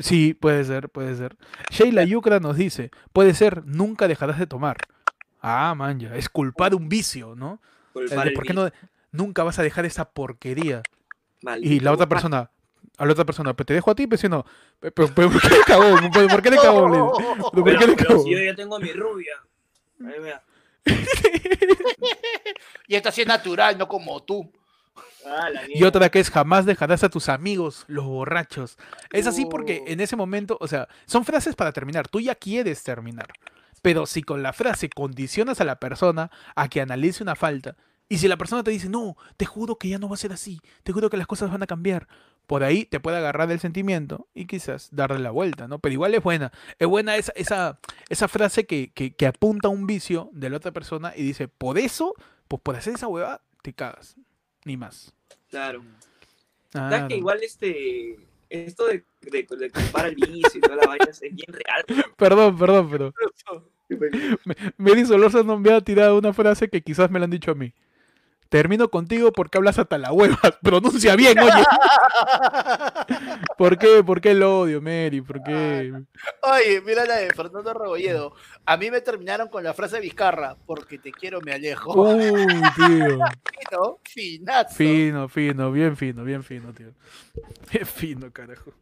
Sí, 0.01 0.35
puede 0.35 0.65
ser, 0.65 0.89
puede 0.89 1.17
ser. 1.17 1.37
Sheila 1.71 2.05
Yucra 2.05 2.41
nos 2.41 2.57
dice, 2.57 2.91
puede 3.13 3.35
ser, 3.35 3.65
nunca 3.67 4.09
dejarás 4.09 4.39
de 4.39 4.47
tomar. 4.47 4.77
Ah, 5.41 5.75
man, 5.77 6.01
ya, 6.01 6.15
es 6.17 6.29
culpar 6.29 6.75
un 6.75 6.89
vicio, 6.89 7.35
¿no? 7.37 7.61
Culpar 7.93 8.33
¿Por 8.35 8.45
qué 8.45 8.53
no 8.53 8.69
nunca 9.13 9.43
vas 9.45 9.59
a 9.59 9.63
dejar 9.63 9.87
esa 9.87 10.11
porquería? 10.11 10.83
Y 11.61 11.81
la 11.81 11.93
otra 11.93 12.09
persona, 12.09 12.51
a 12.99 13.07
la 13.07 13.13
otra 13.13 13.25
persona, 13.25 13.55
pero 13.55 13.67
te 13.67 13.75
dejo 13.75 13.91
a 13.91 13.95
ti, 13.95 14.07
pero 14.07 14.21
si 14.21 14.29
no, 14.29 14.45
pero, 14.81 14.93
pero- 14.93 15.13
pero 15.15 15.31
¿por 15.31 15.41
qué 15.41 15.49
le 15.51 15.65
cagó? 15.65 15.91
¿Por, 16.29 16.43
qué 16.43 16.51
le 16.51 16.57
cagó? 16.61 16.89
Le 16.89 16.97
dice. 16.97 17.13
¿Pero 17.53 17.53
por 17.53 17.65
Pero, 17.65 17.79
qué 17.79 17.87
le 17.87 17.95
pero 17.97 18.09
cagó? 18.09 18.23
si 18.25 18.31
yo 18.33 18.39
ya 18.43 18.55
tengo 18.57 18.77
a 18.77 18.81
mi 18.81 18.93
rubia. 18.93 19.35
Ahí 20.05 20.21
vea. 20.21 20.43
Y 22.89 22.95
esto 22.95 23.11
sí 23.11 23.23
es 23.23 23.27
natural, 23.27 23.77
no 23.79 23.89
como 23.89 24.23
tú. 24.23 24.51
Ah, 25.27 25.51
Y 25.69 25.83
otra 25.85 26.09
que 26.11 26.21
es 26.21 26.31
jamás 26.31 26.67
dejarás 26.67 27.03
a 27.05 27.09
tus 27.09 27.29
amigos, 27.29 27.85
los 27.89 28.05
borrachos. 28.05 28.79
Es 29.13 29.27
así 29.27 29.45
porque 29.47 29.83
en 29.87 30.01
ese 30.01 30.17
momento, 30.17 30.57
o 30.61 30.69
sea, 30.69 30.89
son 31.07 31.25
frases 31.25 31.57
para 31.57 31.73
terminar. 31.73 32.09
Tú 32.09 32.21
ya 32.21 32.35
quieres 32.35 32.83
terminar. 32.83 33.29
Pero 33.83 34.07
si 34.07 34.23
con 34.23 34.43
la 34.43 34.53
frase 34.53 34.89
condicionas 34.89 35.61
a 35.61 35.65
la 35.65 35.79
persona 35.79 36.31
a 36.55 36.69
que 36.69 36.81
analice 36.81 37.23
una 37.23 37.35
falta, 37.35 37.77
y 38.09 38.19
si 38.19 38.29
la 38.29 38.37
persona 38.37 38.63
te 38.63 38.71
dice, 38.71 38.89
no, 38.89 39.17
te 39.37 39.47
juro 39.47 39.79
que 39.79 39.89
ya 39.89 39.99
no 39.99 40.09
va 40.09 40.15
a 40.15 40.19
ser 40.19 40.33
así, 40.33 40.61
te 40.85 40.93
juro 40.93 41.11
que 41.11 41.17
las 41.17 41.27
cosas 41.27 41.51
van 41.51 41.63
a 41.65 41.67
cambiar, 41.67 42.07
por 42.47 42.63
ahí 42.63 42.85
te 42.85 43.01
puede 43.01 43.17
agarrar 43.17 43.51
el 43.51 43.59
sentimiento 43.59 44.29
y 44.33 44.47
quizás 44.47 44.89
darle 44.93 45.19
la 45.19 45.33
vuelta, 45.33 45.67
¿no? 45.67 45.81
Pero 45.81 45.93
igual 45.93 46.15
es 46.15 46.23
buena. 46.23 46.53
Es 46.79 46.87
buena 46.87 47.17
esa, 47.17 47.33
esa, 47.35 47.81
esa 48.09 48.29
frase 48.29 48.67
que, 48.67 48.93
que, 48.93 49.15
que 49.15 49.27
apunta 49.27 49.67
a 49.67 49.73
un 49.73 49.89
vicio 49.89 50.31
de 50.33 50.51
la 50.51 50.59
otra 50.59 50.71
persona 50.71 51.13
y 51.17 51.23
dice, 51.23 51.49
por 51.49 51.79
eso, 51.79 52.15
pues 52.47 52.63
por 52.63 52.77
hacer 52.77 52.95
esa 52.95 53.09
hueva, 53.09 53.43
te 53.63 53.73
cagas. 53.73 54.15
Ni 54.65 54.77
más. 54.77 55.16
Claro. 55.51 55.83
Ah, 56.75 56.91
¿Sabes 56.91 57.09
que 57.09 57.17
igual 57.17 57.43
este. 57.43 58.17
Esto 58.49 58.87
de, 58.87 59.05
de, 59.23 59.47
de 59.57 59.71
culpar 59.71 60.07
al 60.07 60.15
vicio 60.15 60.53
y 60.55 60.61
toda 60.61 60.77
la 60.77 60.87
vaina 60.87 61.07
es 61.11 61.21
bien 61.21 61.53
real. 61.53 61.85
Perdón, 62.17 62.57
perdón, 62.57 62.89
pero 62.91 63.13
Mary 64.77 65.05
Solorza 65.05 65.43
no 65.43 65.59
me 65.59 65.73
ha 65.73 65.81
tirado 65.81 66.19
una 66.19 66.33
frase 66.33 66.69
que 66.69 66.81
quizás 66.81 67.11
me 67.11 67.19
la 67.19 67.25
han 67.25 67.31
dicho 67.31 67.51
a 67.51 67.55
mí. 67.55 67.73
Termino 68.49 68.89
contigo 68.91 69.33
porque 69.33 69.59
hablas 69.59 69.79
hasta 69.79 69.99
la 69.99 70.13
hueva. 70.13 70.39
Pronuncia 70.63 71.17
bien, 71.17 71.39
oye. 71.39 71.53
¿Por 73.59 73.79
qué? 73.79 74.03
¿Por 74.05 74.21
qué 74.21 74.33
el 74.33 74.43
odio, 74.43 74.81
Mary? 74.81 75.21
¿Por 75.21 75.43
qué? 75.43 75.93
Oye, 76.43 76.81
mira 76.83 77.05
la 77.07 77.17
de 77.17 77.33
Fernando 77.33 77.73
Rebolledo. 77.75 78.35
A 78.65 78.77
mí 78.77 78.91
me 78.91 79.01
terminaron 79.01 79.49
con 79.49 79.65
la 79.65 79.75
frase 79.75 80.01
Vizcarra, 80.01 80.57
porque 80.67 80.99
te 80.99 81.13
quiero, 81.13 81.41
me 81.41 81.53
alejo. 81.53 81.93
Uy, 81.95 82.47
tío. 82.77 83.19
Fino, 83.69 83.99
finazo. 84.05 84.75
Fino, 84.75 85.29
fino, 85.29 85.73
bien 85.73 85.97
fino, 85.97 86.25
bien 86.25 86.43
fino, 86.45 86.73
tío. 86.73 86.93
Bien 87.73 87.87
fino, 87.87 88.33
carajo. 88.33 88.73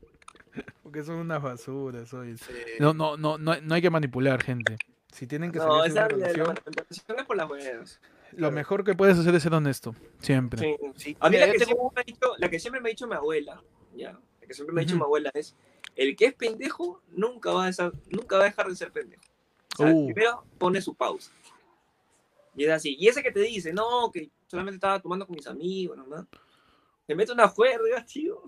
Porque 0.82 1.03
son 1.03 1.16
unas 1.16 1.43
basuras, 1.43 2.12
oye. 2.15 2.36
Sí. 2.36 2.53
No, 2.78 2.95
no, 2.95 3.16
no, 3.16 3.39
no, 3.39 3.57
no 3.61 3.74
hay 3.74 3.82
que 3.82 3.91
manipular, 3.91 4.43
gente. 4.43 4.77
Si 5.12 5.27
tienen 5.27 5.53
que 5.53 5.59
No, 5.59 5.81
salir 5.81 5.82
de 5.82 5.89
esa 5.89 6.01
una 6.01 6.09
la 6.09 6.15
relación, 6.65 7.19
es 7.19 7.24
por 7.24 7.36
las 7.36 7.51
huevas. 7.51 8.01
Lo 8.36 8.51
mejor 8.52 8.85
que 8.85 8.94
puedes 8.94 9.19
hacer 9.19 9.35
es 9.35 9.43
ser 9.43 9.55
honesto. 9.55 9.94
Siempre. 10.20 10.61
Sí. 10.61 10.77
Sí, 10.97 11.16
A 11.20 11.28
mí 11.28 11.36
mira, 11.36 11.47
la 11.47 11.52
que, 11.52 11.59
tengo- 11.59 11.66
siempre 11.93 11.93
me 11.94 12.01
ha 12.01 12.05
dicho, 12.05 12.35
la 12.39 12.48
que 12.51 12.59
siempre 12.59 12.81
me 12.81 12.89
ha 12.89 12.90
dicho 12.90 13.06
mi 13.06 13.15
abuela, 13.15 13.62
ya, 13.94 14.12
la 14.40 14.47
que 14.47 14.55
siempre 14.55 14.74
me 14.74 14.81
ha 14.81 14.85
dicho 14.85 14.97
mi 14.97 15.02
abuela 15.02 15.31
es, 15.35 15.55
el 15.97 16.16
que 16.16 16.27
es 16.27 16.35
pendejo 16.35 17.02
nunca 17.11 17.52
va 17.52 17.66
a, 17.66 17.73
ser- 17.73 17.93
nunca 18.11 18.36
va 18.36 18.43
a 18.43 18.47
dejar 18.47 18.69
de 18.69 18.77
ser 18.77 18.90
pendejo. 18.93 19.23
O 19.74 19.77
sea, 19.77 19.93
Uh. 19.93 20.06
Primero 20.06 20.44
pone 20.59 20.81
su 20.81 20.94
pausa. 20.94 21.31
Y 22.56 22.65
es 22.65 22.70
así. 22.70 22.97
Y 22.98 23.09
ese 23.09 23.23
que 23.23 23.32
te 23.32 23.40
dice, 23.40 23.73
no, 23.73 24.11
que 24.12 24.31
solamente 24.47 24.77
estaba 24.77 25.01
tomando 25.01 25.27
con 25.27 25.35
mis 25.36 25.47
amigos, 25.48 25.97
nomás. 25.97 26.24
Te 27.06 27.15
mete 27.15 27.32
una 27.32 27.48
juerga, 27.48 28.05
tío. 28.12 28.43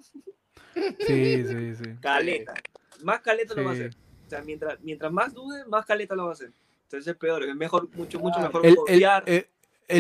Sí, 1.07 1.45
sí, 1.47 1.75
sí. 1.75 1.91
Caleta. 2.01 2.55
Más 3.03 3.21
caleta 3.21 3.55
lo 3.55 3.65
va 3.65 3.73
a 3.73 3.75
Sí. 3.75 3.81
hacer. 3.83 3.97
O 4.27 4.31
sea, 4.31 4.43
mientras, 4.43 4.81
mientras 4.81 5.13
más 5.13 5.33
dude, 5.35 5.65
más 5.67 5.85
caleta 5.87 6.15
lo 6.15 6.25
va 6.25 6.31
a 6.31 6.33
hacer. 6.33 6.53
Entonces 6.85 7.07
es 7.13 7.17
peor, 7.17 7.43
es 7.43 7.55
mejor, 7.57 7.89
mucho, 7.95 8.19
mucho 8.21 8.37
Claro. 8.39 8.49
mejor 8.49 8.67
el, 8.67 8.77
confiar. 8.77 9.25
el- 9.27 9.35
el 9.35 9.47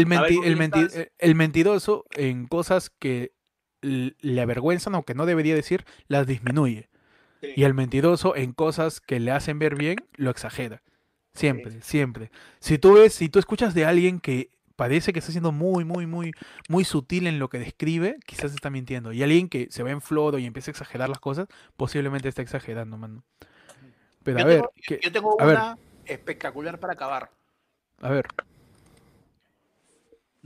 menti- 0.06 0.22
ver 0.22 0.34
con 0.36 0.44
el 0.46 0.56
menti- 0.56 0.86
estás. 0.86 1.08
el 1.18 1.34
mentiroso 1.34 2.04
en 2.12 2.46
cosas 2.46 2.90
que 2.90 3.32
le 3.82 4.40
avergüenzan 4.40 4.94
o 4.96 5.04
que 5.04 5.14
no 5.14 5.26
debería 5.26 5.54
decir, 5.54 5.84
las 6.08 6.26
disminuye. 6.26 6.88
Sí. 7.40 7.48
Y 7.56 7.62
el 7.64 7.74
mentiroso 7.74 8.34
en 8.34 8.52
cosas 8.52 9.00
que 9.00 9.20
le 9.20 9.30
hacen 9.30 9.58
ver 9.58 9.76
bien, 9.76 9.96
lo 10.16 10.30
exagera. 10.30 10.82
Siempre, 11.34 11.82
siempre. 11.82 12.30
Si 12.60 12.78
tú 12.78 12.94
ves, 12.94 13.12
si 13.12 13.28
tú 13.28 13.38
escuchas 13.38 13.74
de 13.74 13.84
alguien 13.84 14.20
que 14.20 14.50
parece 14.74 15.12
que 15.12 15.18
está 15.20 15.30
siendo 15.32 15.52
muy, 15.52 15.84
muy, 15.84 16.06
muy, 16.06 16.32
muy 16.68 16.84
sutil 16.84 17.26
en 17.26 17.38
lo 17.38 17.48
que 17.50 17.58
describe, 17.58 18.16
quizás 18.26 18.52
está 18.54 18.70
mintiendo. 18.70 19.12
Y 19.12 19.22
alguien 19.22 19.48
que 19.48 19.68
se 19.70 19.82
ve 19.82 19.90
en 19.90 20.00
floro 20.00 20.38
y 20.38 20.46
empieza 20.46 20.70
a 20.70 20.72
exagerar 20.72 21.08
las 21.10 21.20
cosas, 21.20 21.46
posiblemente 21.76 22.28
está 22.28 22.42
exagerando, 22.42 22.96
mano. 22.96 23.22
Pero 24.22 24.38
yo 24.38 24.44
a 24.44 24.46
ver, 24.48 24.56
tengo- 24.60 24.72
que- 24.86 25.00
yo 25.02 25.12
tengo 25.12 25.36
una 25.36 25.78
espectacular 26.06 26.80
para 26.80 26.94
acabar. 26.94 27.30
a 28.00 28.10
ver. 28.10 28.26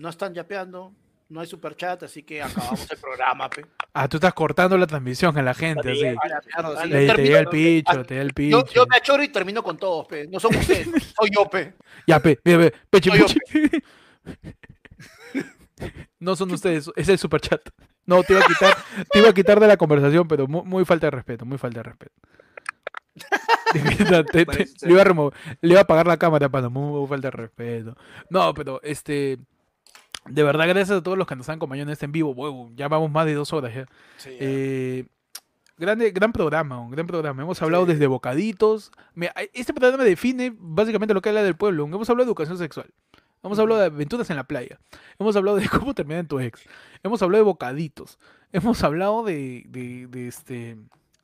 No 0.01 0.09
están 0.09 0.33
yapeando, 0.33 0.95
no 1.29 1.41
hay 1.41 1.47
superchat, 1.47 2.03
así 2.05 2.23
que 2.23 2.43
acabamos 2.43 2.91
el 2.91 2.97
programa, 2.99 3.51
pe. 3.51 3.67
Ah, 3.93 4.09
tú 4.09 4.17
estás 4.17 4.33
cortando 4.33 4.79
la 4.79 4.87
transmisión 4.87 5.37
a 5.37 5.43
la 5.43 5.53
gente, 5.53 5.93
mierda, 5.93 6.23
sí. 6.83 6.89
Le- 6.89 7.15
te 7.15 7.23
llega 7.23 7.41
el 7.41 7.49
picho, 7.49 8.03
te 8.07 8.15
llega 8.15 8.23
el 8.23 8.33
picho. 8.33 8.65
yo 8.73 8.87
me 8.87 8.97
achoro 8.97 9.23
y 9.23 9.29
termino 9.29 9.63
con 9.63 9.77
todos, 9.77 10.07
pe. 10.07 10.27
No 10.27 10.41
son 10.41 10.57
ustedes, 10.57 10.89
soy 11.15 11.29
yo, 11.37 11.45
pe. 11.51 11.75
Ya, 12.07 12.19
pe, 12.19 12.41
mira, 12.43 12.59
pe, 12.61 12.73
peche, 12.89 13.11
Soy 13.11 13.19
yo, 13.19 13.27
peche. 13.27 13.83
No 16.19 16.35
son 16.37 16.51
ustedes, 16.53 16.91
es 16.97 17.09
el 17.09 17.19
superchat. 17.19 17.61
No, 18.07 18.23
te 18.23 18.33
iba 18.35 18.43
a 18.43 18.47
quitar, 18.47 18.75
te 19.13 19.19
iba 19.19 19.29
a 19.29 19.33
quitar 19.35 19.61
de 19.61 19.67
la 19.67 19.77
conversación, 19.77 20.27
pero 20.29 20.47
muy, 20.47 20.63
muy 20.65 20.85
falta 20.87 21.07
de 21.09 21.11
respeto, 21.13 21.45
muy 21.47 21.59
falta 21.59 21.81
de 21.81 21.83
respeto. 21.85 22.13
Te- 23.73 24.25
te- 24.25 24.47
Parece 24.47 24.87
le, 24.87 24.93
iba 24.93 25.03
a 25.03 25.05
remo- 25.05 25.33
le 25.61 25.71
iba 25.71 25.81
a 25.81 25.83
apagar 25.83 26.07
la 26.07 26.17
cámara, 26.17 26.49
para 26.49 26.69
muy, 26.69 26.99
muy 27.01 27.07
falta 27.09 27.29
de 27.29 27.33
respeto. 27.33 27.97
No, 28.31 28.53
pero 28.55 28.81
este. 28.83 29.39
De 30.27 30.43
verdad, 30.43 30.69
gracias 30.69 30.99
a 30.99 31.03
todos 31.03 31.17
los 31.19 31.27
que 31.27 31.35
nos 31.37 31.49
han 31.49 31.57
acompañado 31.57 31.89
en 31.89 31.93
este 31.93 32.05
en 32.07 32.13
vivo. 32.13 32.31
Huevo, 32.33 32.71
ya 32.77 32.89
vamos 32.89 33.11
más 33.11 33.27
de 33.27 33.35
dos 33.35 33.53
horas 33.53 33.75
ya. 33.75 33.87
Sí, 34.19 34.31
Eh, 34.39 35.07
grande, 35.79 36.11
gran 36.11 36.33
programa, 36.33 36.79
un 36.79 36.91
gran 36.91 37.07
programa. 37.07 37.43
Hemos 37.43 37.61
hablado 37.63 37.87
Sí. 37.87 37.93
desde 37.93 38.07
bocaditos. 38.07 38.93
Mira, 39.15 39.33
este 39.53 39.73
programa 39.73 40.05
define 40.05 40.53
básicamente 40.57 41.15
lo 41.15 41.23
que 41.23 41.31
habla 41.31 41.43
del 41.43 41.57
pueblo. 41.57 41.85
Hemos 41.85 42.09
hablado 42.11 42.27
de 42.27 42.31
educación 42.31 42.59
sexual. 42.59 42.91
Hemos 43.43 43.59
hablado 43.59 43.81
de 43.81 43.87
aventuras 43.87 44.29
en 44.29 44.37
la 44.37 44.45
playa. 44.45 44.79
Hemos 45.19 45.35
hablado 45.37 45.57
de 45.57 45.67
cómo 45.69 45.95
terminar 45.95 46.21
en 46.21 46.29
tu 46.29 46.39
ex. 46.41 46.61
Hemos 47.03 47.23
hablado 47.23 47.43
de 47.43 47.47
bocaditos. 47.47 48.19
Hemos 48.53 48.85
hablado 48.85 49.25
de, 49.25 49.65
de, 49.69 50.07
de, 50.09 50.29
este 50.29 50.77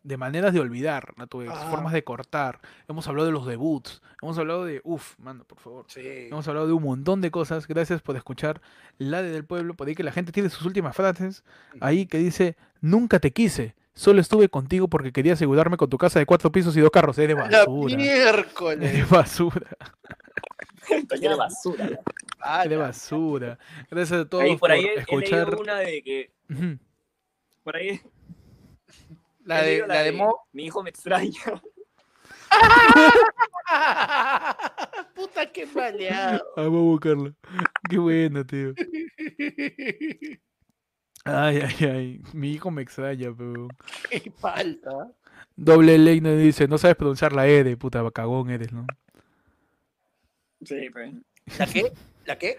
de 0.06 0.16
maneras 0.16 0.52
de 0.54 0.60
olvidar 0.60 1.14
a 1.18 1.26
tu 1.26 1.42
ex, 1.42 1.52
Ah. 1.52 1.68
formas 1.70 1.92
de 1.92 2.04
cortar. 2.04 2.60
Hemos 2.88 3.08
hablado 3.08 3.26
de 3.26 3.32
los 3.32 3.44
debuts. 3.46 4.02
Hemos 4.22 4.38
hablado 4.38 4.64
de, 4.64 4.80
uff, 4.84 5.18
mano, 5.18 5.44
por 5.44 5.58
favor. 5.58 5.84
sí. 5.88 6.00
Hemos 6.30 6.46
hablado 6.48 6.66
de 6.66 6.72
un 6.72 6.82
montón 6.82 7.20
de 7.20 7.30
cosas. 7.30 7.66
Gracias 7.66 8.02
por 8.02 8.16
escuchar 8.16 8.60
la 8.98 9.20
de 9.22 9.30
del 9.30 9.44
pueblo. 9.44 9.74
Por 9.74 9.88
ahí 9.88 9.94
que 9.94 10.04
la 10.04 10.12
gente 10.12 10.30
tiene 10.32 10.48
sus 10.48 10.64
últimas 10.64 10.94
frases. 10.94 11.42
Ahí 11.80 12.06
que 12.06 12.18
dice, 12.18 12.56
nunca 12.80 13.18
te 13.18 13.32
quise. 13.32 13.74
Solo 13.94 14.20
estuve 14.20 14.48
contigo 14.48 14.88
porque 14.88 15.10
quería 15.12 15.32
asegurarme 15.32 15.76
con 15.78 15.88
tu 15.90 15.98
casa 15.98 16.18
de 16.18 16.26
cuatro 16.26 16.52
pisos 16.52 16.76
y 16.76 16.80
dos 16.80 16.90
carros. 16.90 17.18
Es 17.18 17.26
de 17.28 17.34
La 17.50 17.64
basura. 17.64 17.86
Es 17.92 17.96
de 17.96 17.96
miércoles. 17.96 19.10
basura. 19.10 19.66
Cualquier 21.08 21.36
basura. 21.36 21.88
Es 22.62 22.70
de 22.70 22.76
basura. 22.76 23.58
Gracias 23.90 24.20
a 24.20 24.24
todos 24.28 24.44
Ahí, 24.44 24.56
por 24.56 24.70
ahí 24.70 24.82
por 24.82 24.90
he, 24.90 24.94
he 24.94 25.00
escuchar. 25.00 25.46
leído 25.48 25.60
una 25.60 25.74
de 25.80 26.02
que, 26.02 26.30
por 27.64 27.74
ahí 27.76 28.00
La 29.46 29.62
de, 29.62 29.86
la 29.86 30.02
de 30.02 30.12
Mo. 30.12 30.40
mi 30.52 30.66
hijo 30.66 30.82
me 30.82 30.90
extraña. 30.90 31.40
Puta 35.14 35.50
que 35.52 35.66
maleado. 35.66 36.44
Vamos 36.56 36.78
a 36.78 36.82
buscarla. 36.82 37.32
Qué 37.88 37.98
buena, 37.98 38.44
tío. 38.44 38.72
Ay, 41.24 41.58
ay, 41.60 41.84
ay. 41.86 42.20
Mi 42.32 42.52
hijo 42.52 42.70
me 42.70 42.82
extraña, 42.82 43.32
pero. 43.36 43.68
Qué 44.10 44.30
falta. 44.30 45.12
Doble 45.54 45.98
ley 45.98 46.20
nos 46.20 46.38
dice, 46.38 46.68
no 46.68 46.78
sabes 46.78 46.96
pronunciar 46.96 47.32
la 47.32 47.46
E 47.48 47.64
de 47.64 47.76
puta 47.76 48.08
cagón 48.12 48.50
eres, 48.50 48.72
¿no? 48.72 48.86
Sí, 50.64 50.88
pues. 50.92 51.12
¿La 51.58 51.66
qué? 51.66 51.92
¿La 52.24 52.38
qué? 52.38 52.56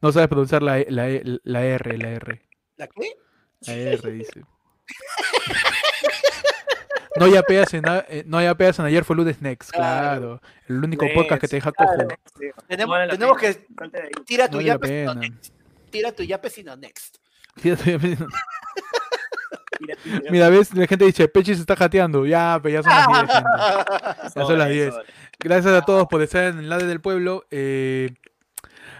No 0.00 0.12
sabes 0.12 0.28
pronunciar 0.28 0.62
la, 0.62 0.78
E- 0.80 0.86
la, 0.90 1.08
E- 1.10 1.22
la 1.44 1.64
R, 1.64 1.98
la 1.98 2.08
R. 2.10 2.42
¿La 2.76 2.86
qué? 2.88 3.12
La 3.66 3.74
R, 3.74 4.10
dice. 4.12 4.44
No 7.16 7.26
yapeas 7.26 7.74
en, 7.74 7.88
a- 7.88 8.04
eh, 8.08 8.22
no 8.26 8.40
yapeas 8.40 8.78
en 8.78 8.84
ayer 8.86 9.04
fue 9.04 9.16
lunes 9.16 9.40
next, 9.42 9.70
claro. 9.70 10.38
Claro. 10.38 10.42
El 10.68 10.84
único 10.84 11.04
Next, 11.04 11.16
podcast 11.16 11.40
que 11.40 11.48
te 11.48 11.56
deja 11.56 11.72
cojo. 11.72 11.92
claro, 11.94 12.08
sí. 12.38 12.46
Tenemos, 12.68 12.90
Vale 12.94 13.06
la 13.08 13.12
tenemos 13.14 13.40
pena. 13.40 13.54
que 13.54 14.24
tira 14.24 14.44
No 14.44 14.50
tu 14.50 14.56
vale 14.58 14.68
la 14.68 14.74
yape 14.74 14.86
sino 14.88 15.10
pena. 15.14 15.14
next. 15.20 15.54
Tira 15.90 16.12
tu 16.12 16.22
yape 16.22 16.50
sino 16.50 16.76
next. 16.76 17.16
Tira, 17.60 17.76
tira, 17.82 17.98
tira. 17.98 18.26
Mira, 20.30 20.48
ves, 20.50 20.74
la 20.74 20.86
gente 20.86 21.04
dice, 21.04 21.26
Pechi 21.28 21.54
se 21.54 21.62
está 21.62 21.74
jateando. 21.74 22.26
Ya, 22.26 22.58
pero 22.62 22.80
ya 22.80 22.82
son 22.82 22.92
las 22.92 23.08
10, 23.08 23.18
gente. 23.18 23.50
Ya 24.22 24.30
son 24.44 24.58
las 24.58 24.68
Sobre, 24.68 24.72
10. 24.74 24.94
sobre. 24.94 25.06
Gracias 25.40 25.72
a 25.74 25.84
todos 25.84 26.06
por 26.06 26.22
estar 26.22 26.44
en 26.44 26.58
el 26.58 26.68
lado 26.68 26.86
del 26.86 27.00
pueblo. 27.00 27.44
eh, 27.50 28.10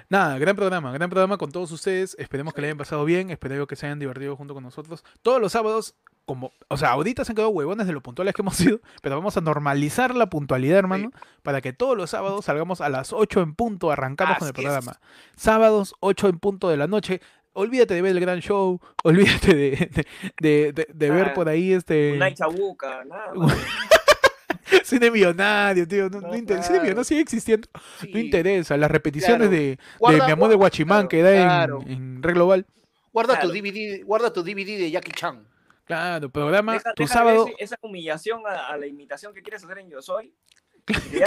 nada, 0.09 0.39
gran 0.39 0.57
programa, 0.57 0.91
gran 0.93 1.11
programa 1.11 1.37
con 1.37 1.51
todos 1.53 1.71
ustedes. 1.71 2.17
Esperemos 2.19 2.55
que 2.55 2.63
le 2.63 2.69
hayan 2.69 2.79
pasado 2.79 3.05
bien, 3.05 3.31
espero 3.31 3.67
que 3.67 3.77
se 3.77 3.87
hayan 3.87 3.99
divertido 3.99 4.37
junto 4.37 4.55
con 4.55 4.63
nosotros. 4.65 5.05
Todos 5.23 5.41
los 5.41 5.53
sábados, 5.53 5.95
como, 6.31 6.53
o 6.69 6.77
sea, 6.77 6.91
ahorita 6.91 7.25
se 7.25 7.33
han 7.33 7.37
quedado 7.37 7.51
huevones 7.51 7.89
de 7.89 7.93
lo 7.93 8.01
puntuales 8.01 8.35
que 8.35 8.43
hemos 8.43 8.55
sido, 8.57 8.79
pero 9.03 9.17
vamos 9.17 9.37
a 9.37 9.41
normalizar 9.41 10.15
la 10.15 10.31
puntualidad, 10.31 10.79
hermano, 10.79 11.11
para 11.43 11.61
que 11.61 11.73
todos 11.73 11.97
los 11.97 12.11
sábados 12.11 12.45
salgamos 12.45 12.81
a 12.81 12.89
las 12.89 13.13
8 13.13 13.41
en 13.41 13.55
punto, 13.57 13.91
arrancamos 13.91 14.39
con 14.39 14.47
el 14.47 14.55
es. 14.55 14.63
programa. 14.63 15.01
Sábados, 15.35 15.95
8 15.99 16.29
en 16.29 16.39
punto 16.39 16.69
de 16.69 16.77
la 16.77 16.87
noche. 16.87 17.21
Olvídate 17.53 17.95
de 17.95 18.03
ver 18.03 18.13
el 18.13 18.21
gran 18.21 18.39
show, 18.39 18.81
olvídate 19.03 19.55
de, 19.57 19.71
de, 19.91 20.07
de- 20.41 20.73
de- 20.73 20.89
de 20.95 21.11
ver 21.11 21.31
Ah, 21.31 21.35
por 21.35 21.49
ahí 21.49 21.73
este... 21.73 22.13
Una 22.15 22.33
chabuca, 22.33 23.05
nada. 23.05 23.33
Un- 23.35 23.51
Cine 24.85 25.11
millonario, 25.11 25.87
tío. 25.89 26.09
No, 26.09 26.21
no 26.21 26.29
No, 26.29 26.63
Cine 26.63 26.79
millonario 26.79 27.03
sigue 27.05 27.21
existiendo. 27.23 27.69
Sí. 28.01 28.11
No 28.13 28.21
interesa. 28.21 28.77
Las 28.77 28.89
repeticiones 28.91 29.49
Claro. 29.49 29.51
de, 29.51 29.79
Guarda- 29.99 30.27
Mi 30.27 30.33
amor 30.33 30.49
de 30.51 30.55
Guachimán 30.55 31.09
claro, 31.09 31.09
que 31.09 31.23
da 31.23 31.65
en, 31.65 31.91
en 31.91 32.23
Red 32.23 32.35
Global. 32.35 32.67
Guarda 33.13 33.41
tu. 33.41 33.49
DVD, 33.49 34.05
guarda 34.05 34.33
tu 34.33 34.45
DVD 34.45 34.79
de 34.79 34.91
Jackie 34.93 35.11
Chan. 35.11 35.45
Claro, 35.97 36.31
programa 36.31 36.73
Deja- 36.75 36.95
tu 36.95 37.03
deja 37.03 37.15
sábado. 37.15 37.47
ese- 37.47 37.57
esa 37.65 37.77
humillación 37.83 38.43
a, 38.47 38.69
a 38.69 38.77
la 38.77 38.87
imitación 38.87 39.35
que 39.35 39.43
quieres 39.43 39.63
hacer 39.65 39.79
en 39.79 39.91
Yo 39.91 40.01
Soy. 40.03 40.33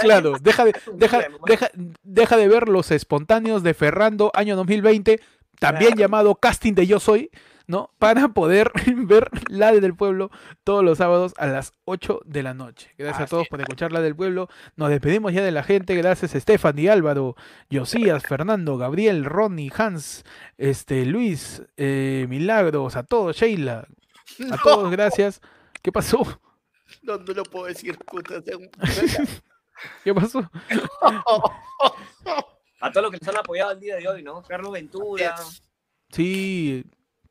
Claro, 0.00 0.34
deja 0.40 0.64
de, 0.64 0.74
deja, 0.94 1.20
deja, 1.46 1.70
deja 2.02 2.36
de 2.36 2.48
ver 2.48 2.68
los 2.68 2.90
espontáneos 2.90 3.62
de 3.62 3.74
Ferrando, 3.74 4.30
año 4.34 4.56
2020, 4.56 5.20
también 5.58 5.92
Claro. 5.92 6.00
llamado 6.00 6.34
casting 6.34 6.74
de 6.74 6.86
Yo 6.86 7.00
Soy, 7.00 7.30
¿no? 7.66 7.90
Para 7.98 8.28
poder 8.28 8.72
ver 8.96 9.30
la 9.48 9.72
de 9.72 9.80
del 9.80 9.94
pueblo 9.94 10.30
todos 10.64 10.84
los 10.84 10.98
sábados 10.98 11.32
a 11.38 11.46
las 11.46 11.72
8 11.86 12.20
de 12.26 12.42
la 12.42 12.52
noche. 12.52 12.90
Gracias 12.98 13.22
a 13.22 13.26
todos 13.26 13.48
por 13.48 13.60
escuchar 13.60 13.90
la 13.92 14.02
del 14.02 14.14
pueblo. 14.14 14.48
Nos 14.76 14.90
despedimos 14.90 15.32
ya 15.32 15.42
de 15.42 15.52
la 15.52 15.62
gente. 15.62 15.94
Gracias 15.94 16.32
Stephanie, 16.32 16.90
Álvaro, 16.90 17.36
Josías, 17.72 18.22
Fernando, 18.24 18.76
Gabriel, 18.76 19.24
Ronnie, 19.24 19.72
Hans, 19.74 20.24
este, 20.58 21.06
Luis, 21.06 21.62
eh, 21.78 22.26
Milagros, 22.28 22.96
a 22.96 23.02
todos, 23.04 23.36
Sheila, 23.36 23.86
a 24.52 24.56
todos, 24.62 24.90
gracias. 24.90 25.40
¿Qué 25.82 25.92
pasó? 25.92 26.22
No, 27.02 27.18
no 27.18 27.32
lo 27.34 27.42
puedo 27.44 27.66
decir, 27.66 27.98
puta. 27.98 28.34
¿Qué 30.04 30.14
pasó? 30.14 30.40
A 32.80 32.90
todos 32.92 33.04
los 33.04 33.12
que 33.12 33.18
nos 33.24 33.28
han 33.34 33.40
apoyado 33.40 33.70
el 33.72 33.80
día 33.80 33.96
de 33.96 34.06
hoy, 34.08 34.22
¿no? 34.22 34.42
Carlos 34.42 34.72
Ventura, 34.72 35.34
Sí, 36.10 36.84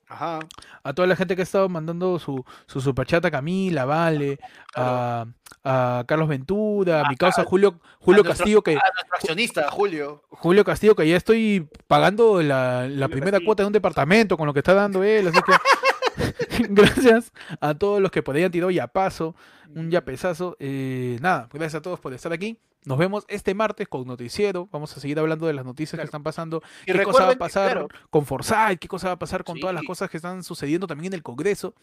Ajá. 0.07 0.39
a 0.83 0.93
toda 0.93 1.07
la 1.07 1.15
gente 1.15 1.35
que 1.35 1.41
ha 1.41 1.43
estado 1.43 1.69
mandando 1.69 2.17
su, 2.19 2.43
su 2.65 2.81
superchat 2.81 3.23
a 3.25 3.31
Camila, 3.31 3.85
Vale, 3.85 4.39
a, 4.75 5.25
a 5.63 6.03
Carlos 6.07 6.27
Ventura, 6.27 7.01
a 7.05 7.09
mi 7.09 7.15
causa 7.15 7.43
Julio, 7.45 7.79
Julio 7.99 8.21
A 8.21 8.23
nuestro- 8.23 8.43
Castillo, 8.43 8.61
que 8.63 8.71
A 8.71 8.81
nuestro 8.93 9.15
accionista, 9.15 9.69
Julio. 9.69 10.23
Julio 10.29 10.63
Castillo, 10.65 10.95
que 10.95 11.07
ya 11.07 11.15
estoy 11.17 11.69
pagando 11.87 12.41
la, 12.41 12.87
la 12.89 13.07
primera 13.07 13.33
Castillo. 13.33 13.45
cuota 13.45 13.63
de 13.63 13.67
un 13.67 13.73
departamento 13.73 14.35
con 14.37 14.47
lo 14.47 14.53
que 14.53 14.59
está 14.59 14.73
dando 14.73 15.03
él, 15.03 15.27
así 15.27 15.39
que 15.41 15.51
gracias 16.69 17.31
a 17.59 17.73
todos 17.75 18.01
los 18.01 18.11
que 18.11 18.23
por 18.23 18.35
ahí 18.35 18.43
han 18.43 18.51
tirado 18.51 18.71
ya 18.71 18.87
paso, 18.87 19.35
un 19.75 19.89
ya 19.91 20.03
pesazo. 20.03 20.55
eh, 20.59 21.17
nada, 21.21 21.49
gracias 21.51 21.79
a 21.79 21.81
todos 21.81 21.99
por 21.99 22.13
estar 22.13 22.33
aquí. 22.33 22.59
Nos 22.85 22.97
vemos 22.97 23.23
este 23.29 23.53
martes 23.53 23.87
con 23.87 24.05
Noticiero. 24.05 24.67
Vamos 24.71 24.95
a 24.95 24.99
seguir 24.99 25.17
hablando 25.17 25.47
de 25.47 25.53
las 25.53 25.63
noticias 25.63 25.97
que 25.97 26.03
están 26.05 26.23
pasando. 26.23 26.61
Y 26.85 26.91
¿Qué 26.91 27.03
cosa 27.03 27.23
va 27.23 27.29
a 27.29 27.31
recuerden 27.31 27.35
que, 27.35 27.39
pasar 27.39 27.71
claro, 27.71 27.87
con 28.09 28.25
Forsyth? 28.25 28.79
¿Qué 28.79 28.87
cosa 28.87 29.07
va 29.07 29.13
a 29.13 29.19
pasar 29.19 29.43
con 29.43 29.59
todas 29.59 29.73
las 29.73 29.83
cosas 29.85 30.09
que 30.09 30.17
están 30.17 30.43
sucediendo 30.43 30.85
también 30.85 31.13
en 31.13 31.17
el 31.17 31.23
Congreso? 31.23 31.73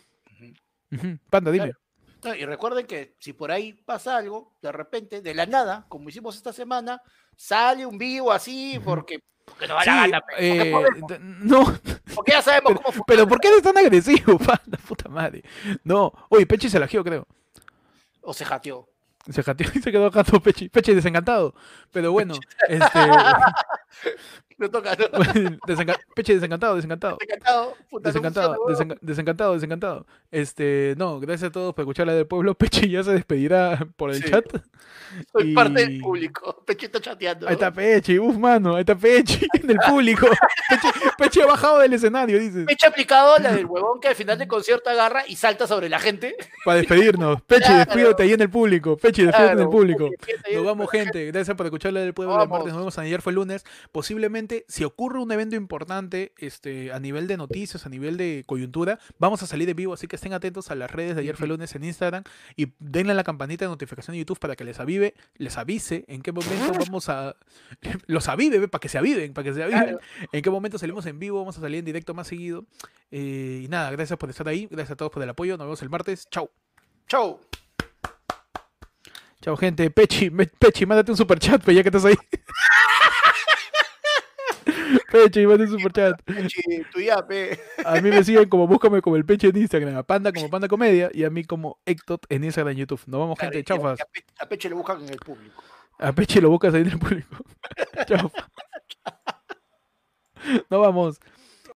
Panda, 1.30 1.50
dime. 1.50 1.72
No, 2.22 2.34
y 2.34 2.44
recuerden 2.44 2.86
que 2.86 3.16
si 3.18 3.32
por 3.32 3.50
ahí 3.50 3.72
pasa 3.72 4.16
algo, 4.16 4.54
de 4.60 4.72
repente, 4.72 5.22
de 5.22 5.34
la 5.34 5.46
nada, 5.46 5.86
como 5.88 6.10
hicimos 6.10 6.36
esta 6.36 6.52
semana, 6.52 7.00
sale 7.34 7.86
un 7.86 7.96
vivo 7.96 8.30
así 8.30 8.78
porque, 8.84 9.20
porque 9.50 9.68
nos 9.68 9.76
da 9.76 9.82
Sí, 9.82 9.90
la 9.90 10.00
gana. 10.06 10.20
porque 10.20 10.60
eh, 11.14 11.18
no, 11.20 11.78
porque 12.14 12.32
ya 12.32 12.42
sabemos 12.42 12.72
cómo 12.76 12.82
funciona. 12.86 13.04
pero 13.06 13.28
¿por 13.28 13.40
qué 13.40 13.48
eres 13.48 13.62
tan 13.62 13.76
agresivo, 13.76 14.38
panda? 14.38 14.78
Puta 14.88 15.08
madre. 15.08 15.42
No, 15.84 16.12
oye, 16.30 16.46
Pechi 16.46 16.68
se 16.70 16.78
la 16.80 16.86
gió, 16.88 17.04
creo. 17.04 17.26
O 18.22 18.32
se 18.34 18.44
jateó. 18.44 18.88
Se 19.28 19.42
jateó 19.42 19.68
y 19.74 19.80
se 19.80 19.92
quedó 19.92 20.10
gato 20.10 20.40
Pechi. 20.40 20.68
Pechi 20.68 20.94
desencantado. 20.94 21.54
Pero 21.92 22.10
bueno, 22.12 22.34
este. 22.68 22.98
Me 24.58 24.68
toca, 24.68 24.94
¿no? 24.94 25.06
desenca- 25.66 25.98
Pechi 26.14 26.34
desencantado, 26.34 26.76
desencantado. 26.76 27.16
Desencantado. 27.18 27.74
puta, 27.88 28.08
no 28.10 28.12
Desencantado, 28.12 28.56
desencantado, 29.00 29.54
desencantado. 29.54 30.06
Este, 30.30 30.94
no, 30.98 31.18
gracias 31.18 31.48
a 31.48 31.52
todos 31.52 31.74
por 31.74 31.82
escuchar 31.84 32.06
la 32.06 32.12
del 32.14 32.26
pueblo. 32.26 32.54
Pechi 32.58 32.90
ya 32.90 33.02
se 33.02 33.12
despedirá 33.12 33.78
por 33.96 34.10
el 34.10 34.22
Sí. 34.22 34.30
chat. 34.30 34.44
Soy 35.32 35.54
parte 35.54 35.86
del 35.86 36.00
público. 36.00 36.62
Pechito 36.66 36.98
chateando. 37.00 37.48
Ahí 37.48 37.54
está 37.54 37.72
Pechi, 37.72 38.18
uf, 38.18 38.36
mano, 38.36 38.74
ahí 38.76 38.80
está 38.80 38.94
Pechi 38.94 39.46
en 39.54 39.70
el 39.70 39.78
público. 39.88 40.26
Pechi 41.18 41.40
ha 41.40 41.46
bajado 41.46 41.78
del 41.80 41.92
escenario, 41.94 42.38
dices, 42.38 42.66
Peche 42.66 42.86
aplicado 42.86 43.38
la 43.38 43.52
del 43.52 43.64
huevón 43.66 43.98
que 44.00 44.08
al 44.08 44.14
final 44.14 44.38
del 44.38 44.46
concierto 44.46 44.90
agarra 44.90 45.24
y 45.26 45.36
salta 45.36 45.66
sobre 45.66 45.88
la 45.88 45.98
gente. 45.98 46.36
para 46.64 46.78
despedirnos. 46.78 47.40
Pechi, 47.42 47.62
Claro. 47.64 47.78
despídete 47.78 48.22
ahí 48.24 48.32
en 48.34 48.42
el 48.42 48.50
público. 48.50 48.96
Pechi, 48.96 49.24
despídete 49.24 49.52
en 49.54 49.60
el 49.60 49.68
público. 49.68 50.10
Nos 50.54 50.64
vamos, 50.64 50.90
gente. 50.90 51.26
Gracias 51.32 51.56
por 51.56 51.64
escuchar 51.66 51.92
la 51.94 52.00
del 52.00 52.12
pueblo 52.14 52.34
el 52.34 52.38
martes. 52.40 52.50
vamos. 52.52 52.68
Nos 52.68 52.76
vemos 52.78 52.98
ayer 52.98 53.22
fue 53.22 53.32
lunes. 53.32 53.64
Posiblemente, 53.92 54.64
si 54.68 54.84
ocurre 54.84 55.18
un 55.20 55.30
evento 55.32 55.56
importante 55.56 56.32
este, 56.38 56.92
a 56.92 56.98
nivel 57.00 57.26
de 57.26 57.36
noticias, 57.36 57.86
a 57.86 57.88
nivel 57.88 58.16
de 58.16 58.44
coyuntura, 58.46 58.98
vamos 59.18 59.42
a 59.42 59.46
salir 59.46 59.66
de 59.66 59.74
vivo. 59.74 59.94
Así 59.94 60.06
que 60.06 60.16
estén 60.16 60.32
atentos 60.32 60.70
a 60.70 60.74
las 60.74 60.90
redes 60.90 61.14
de 61.16 61.22
ayer 61.22 61.36
fue 61.36 61.46
lunes 61.48 61.74
en 61.74 61.84
Instagram 61.84 62.24
y 62.56 62.72
denle 62.78 63.12
a 63.12 63.14
la 63.14 63.24
campanita 63.24 63.64
de 63.64 63.68
notificación 63.70 64.14
de 64.14 64.18
YouTube 64.20 64.38
para 64.38 64.56
que 64.56 64.64
les 64.64 64.80
avive, 64.80 65.14
les 65.36 65.56
avise 65.58 66.04
en 66.08 66.22
qué 66.22 66.32
momento 66.32 66.72
vamos 66.78 67.08
a. 67.08 67.36
Los 68.06 68.28
avive, 68.28 68.58
ve, 68.58 68.68
para 68.68 68.80
que 68.80 68.88
se 68.88 68.98
aviven, 68.98 69.32
para 69.32 69.44
que 69.44 69.54
se 69.54 69.62
aviven. 69.62 69.82
Claro. 69.82 69.98
En 70.32 70.42
qué 70.42 70.50
momento 70.50 70.78
salimos 70.78 71.06
en 71.06 71.18
vivo, 71.18 71.38
vamos 71.38 71.56
a 71.58 71.60
salir 71.60 71.78
en 71.80 71.84
directo 71.84 72.14
más 72.14 72.26
seguido. 72.28 72.64
Eh, 73.10 73.62
y 73.64 73.68
nada, 73.68 73.90
gracias 73.90 74.18
por 74.18 74.30
estar 74.30 74.46
ahí. 74.48 74.66
Gracias 74.70 74.92
a 74.92 74.96
todos 74.96 75.10
por 75.12 75.22
el 75.22 75.28
apoyo. 75.28 75.56
Nos 75.56 75.66
vemos 75.66 75.82
el 75.82 75.90
martes. 75.90 76.28
Chau. 76.30 76.50
Chau. 77.08 77.40
Chao, 79.42 79.56
gente. 79.56 79.90
Pechi, 79.90 80.30
me- 80.30 80.46
Pechi, 80.46 80.84
mándate 80.84 81.10
un 81.12 81.16
superchat, 81.16 81.64
pe, 81.64 81.74
ya 81.74 81.82
que 81.82 81.88
estás 81.88 82.04
ahí. 82.04 82.14
Pechi, 85.10 85.46
mándate 85.46 85.72
un 85.72 85.78
superchat. 85.78 86.22
Pechi, 86.24 86.62
tu 86.92 87.00
ya, 87.00 87.26
pe. 87.26 87.58
A 87.84 88.00
mí 88.00 88.10
me 88.10 88.22
siguen 88.24 88.48
como 88.48 88.66
búscame 88.66 89.02
como 89.02 89.16
el 89.16 89.24
Pechi 89.24 89.48
en 89.48 89.56
Instagram, 89.56 89.96
a 89.96 90.02
Panda 90.02 90.32
como 90.32 90.48
Panda 90.50 90.68
Comedia 90.68 91.10
y 91.12 91.24
a 91.24 91.30
mí 91.30 91.44
como 91.44 91.78
Ectot 91.86 92.24
en 92.28 92.44
Instagram 92.44 92.74
y 92.74 92.80
YouTube. 92.80 93.00
Nos 93.06 93.20
vamos, 93.20 93.38
Claro, 93.38 93.52
gente. 93.52 93.60
y 93.60 93.76
Chau, 93.76 93.86
a- 93.86 93.90
y 93.92 93.94
a 93.94 94.04
Pe- 94.06 94.24
A 94.38 94.46
Peche 94.48 94.68
le 94.68 94.74
buscan 94.76 95.02
en 95.02 95.08
el 95.10 95.18
público. 95.18 95.62
A 95.98 96.12
Pechi 96.12 96.40
lo 96.40 96.48
buscas 96.50 96.72
ahí 96.74 96.82
en 96.82 96.88
el 96.90 96.98
público. 96.98 97.36
Chao. 98.06 98.30
Nos 100.70 100.80
vamos. 100.80 101.20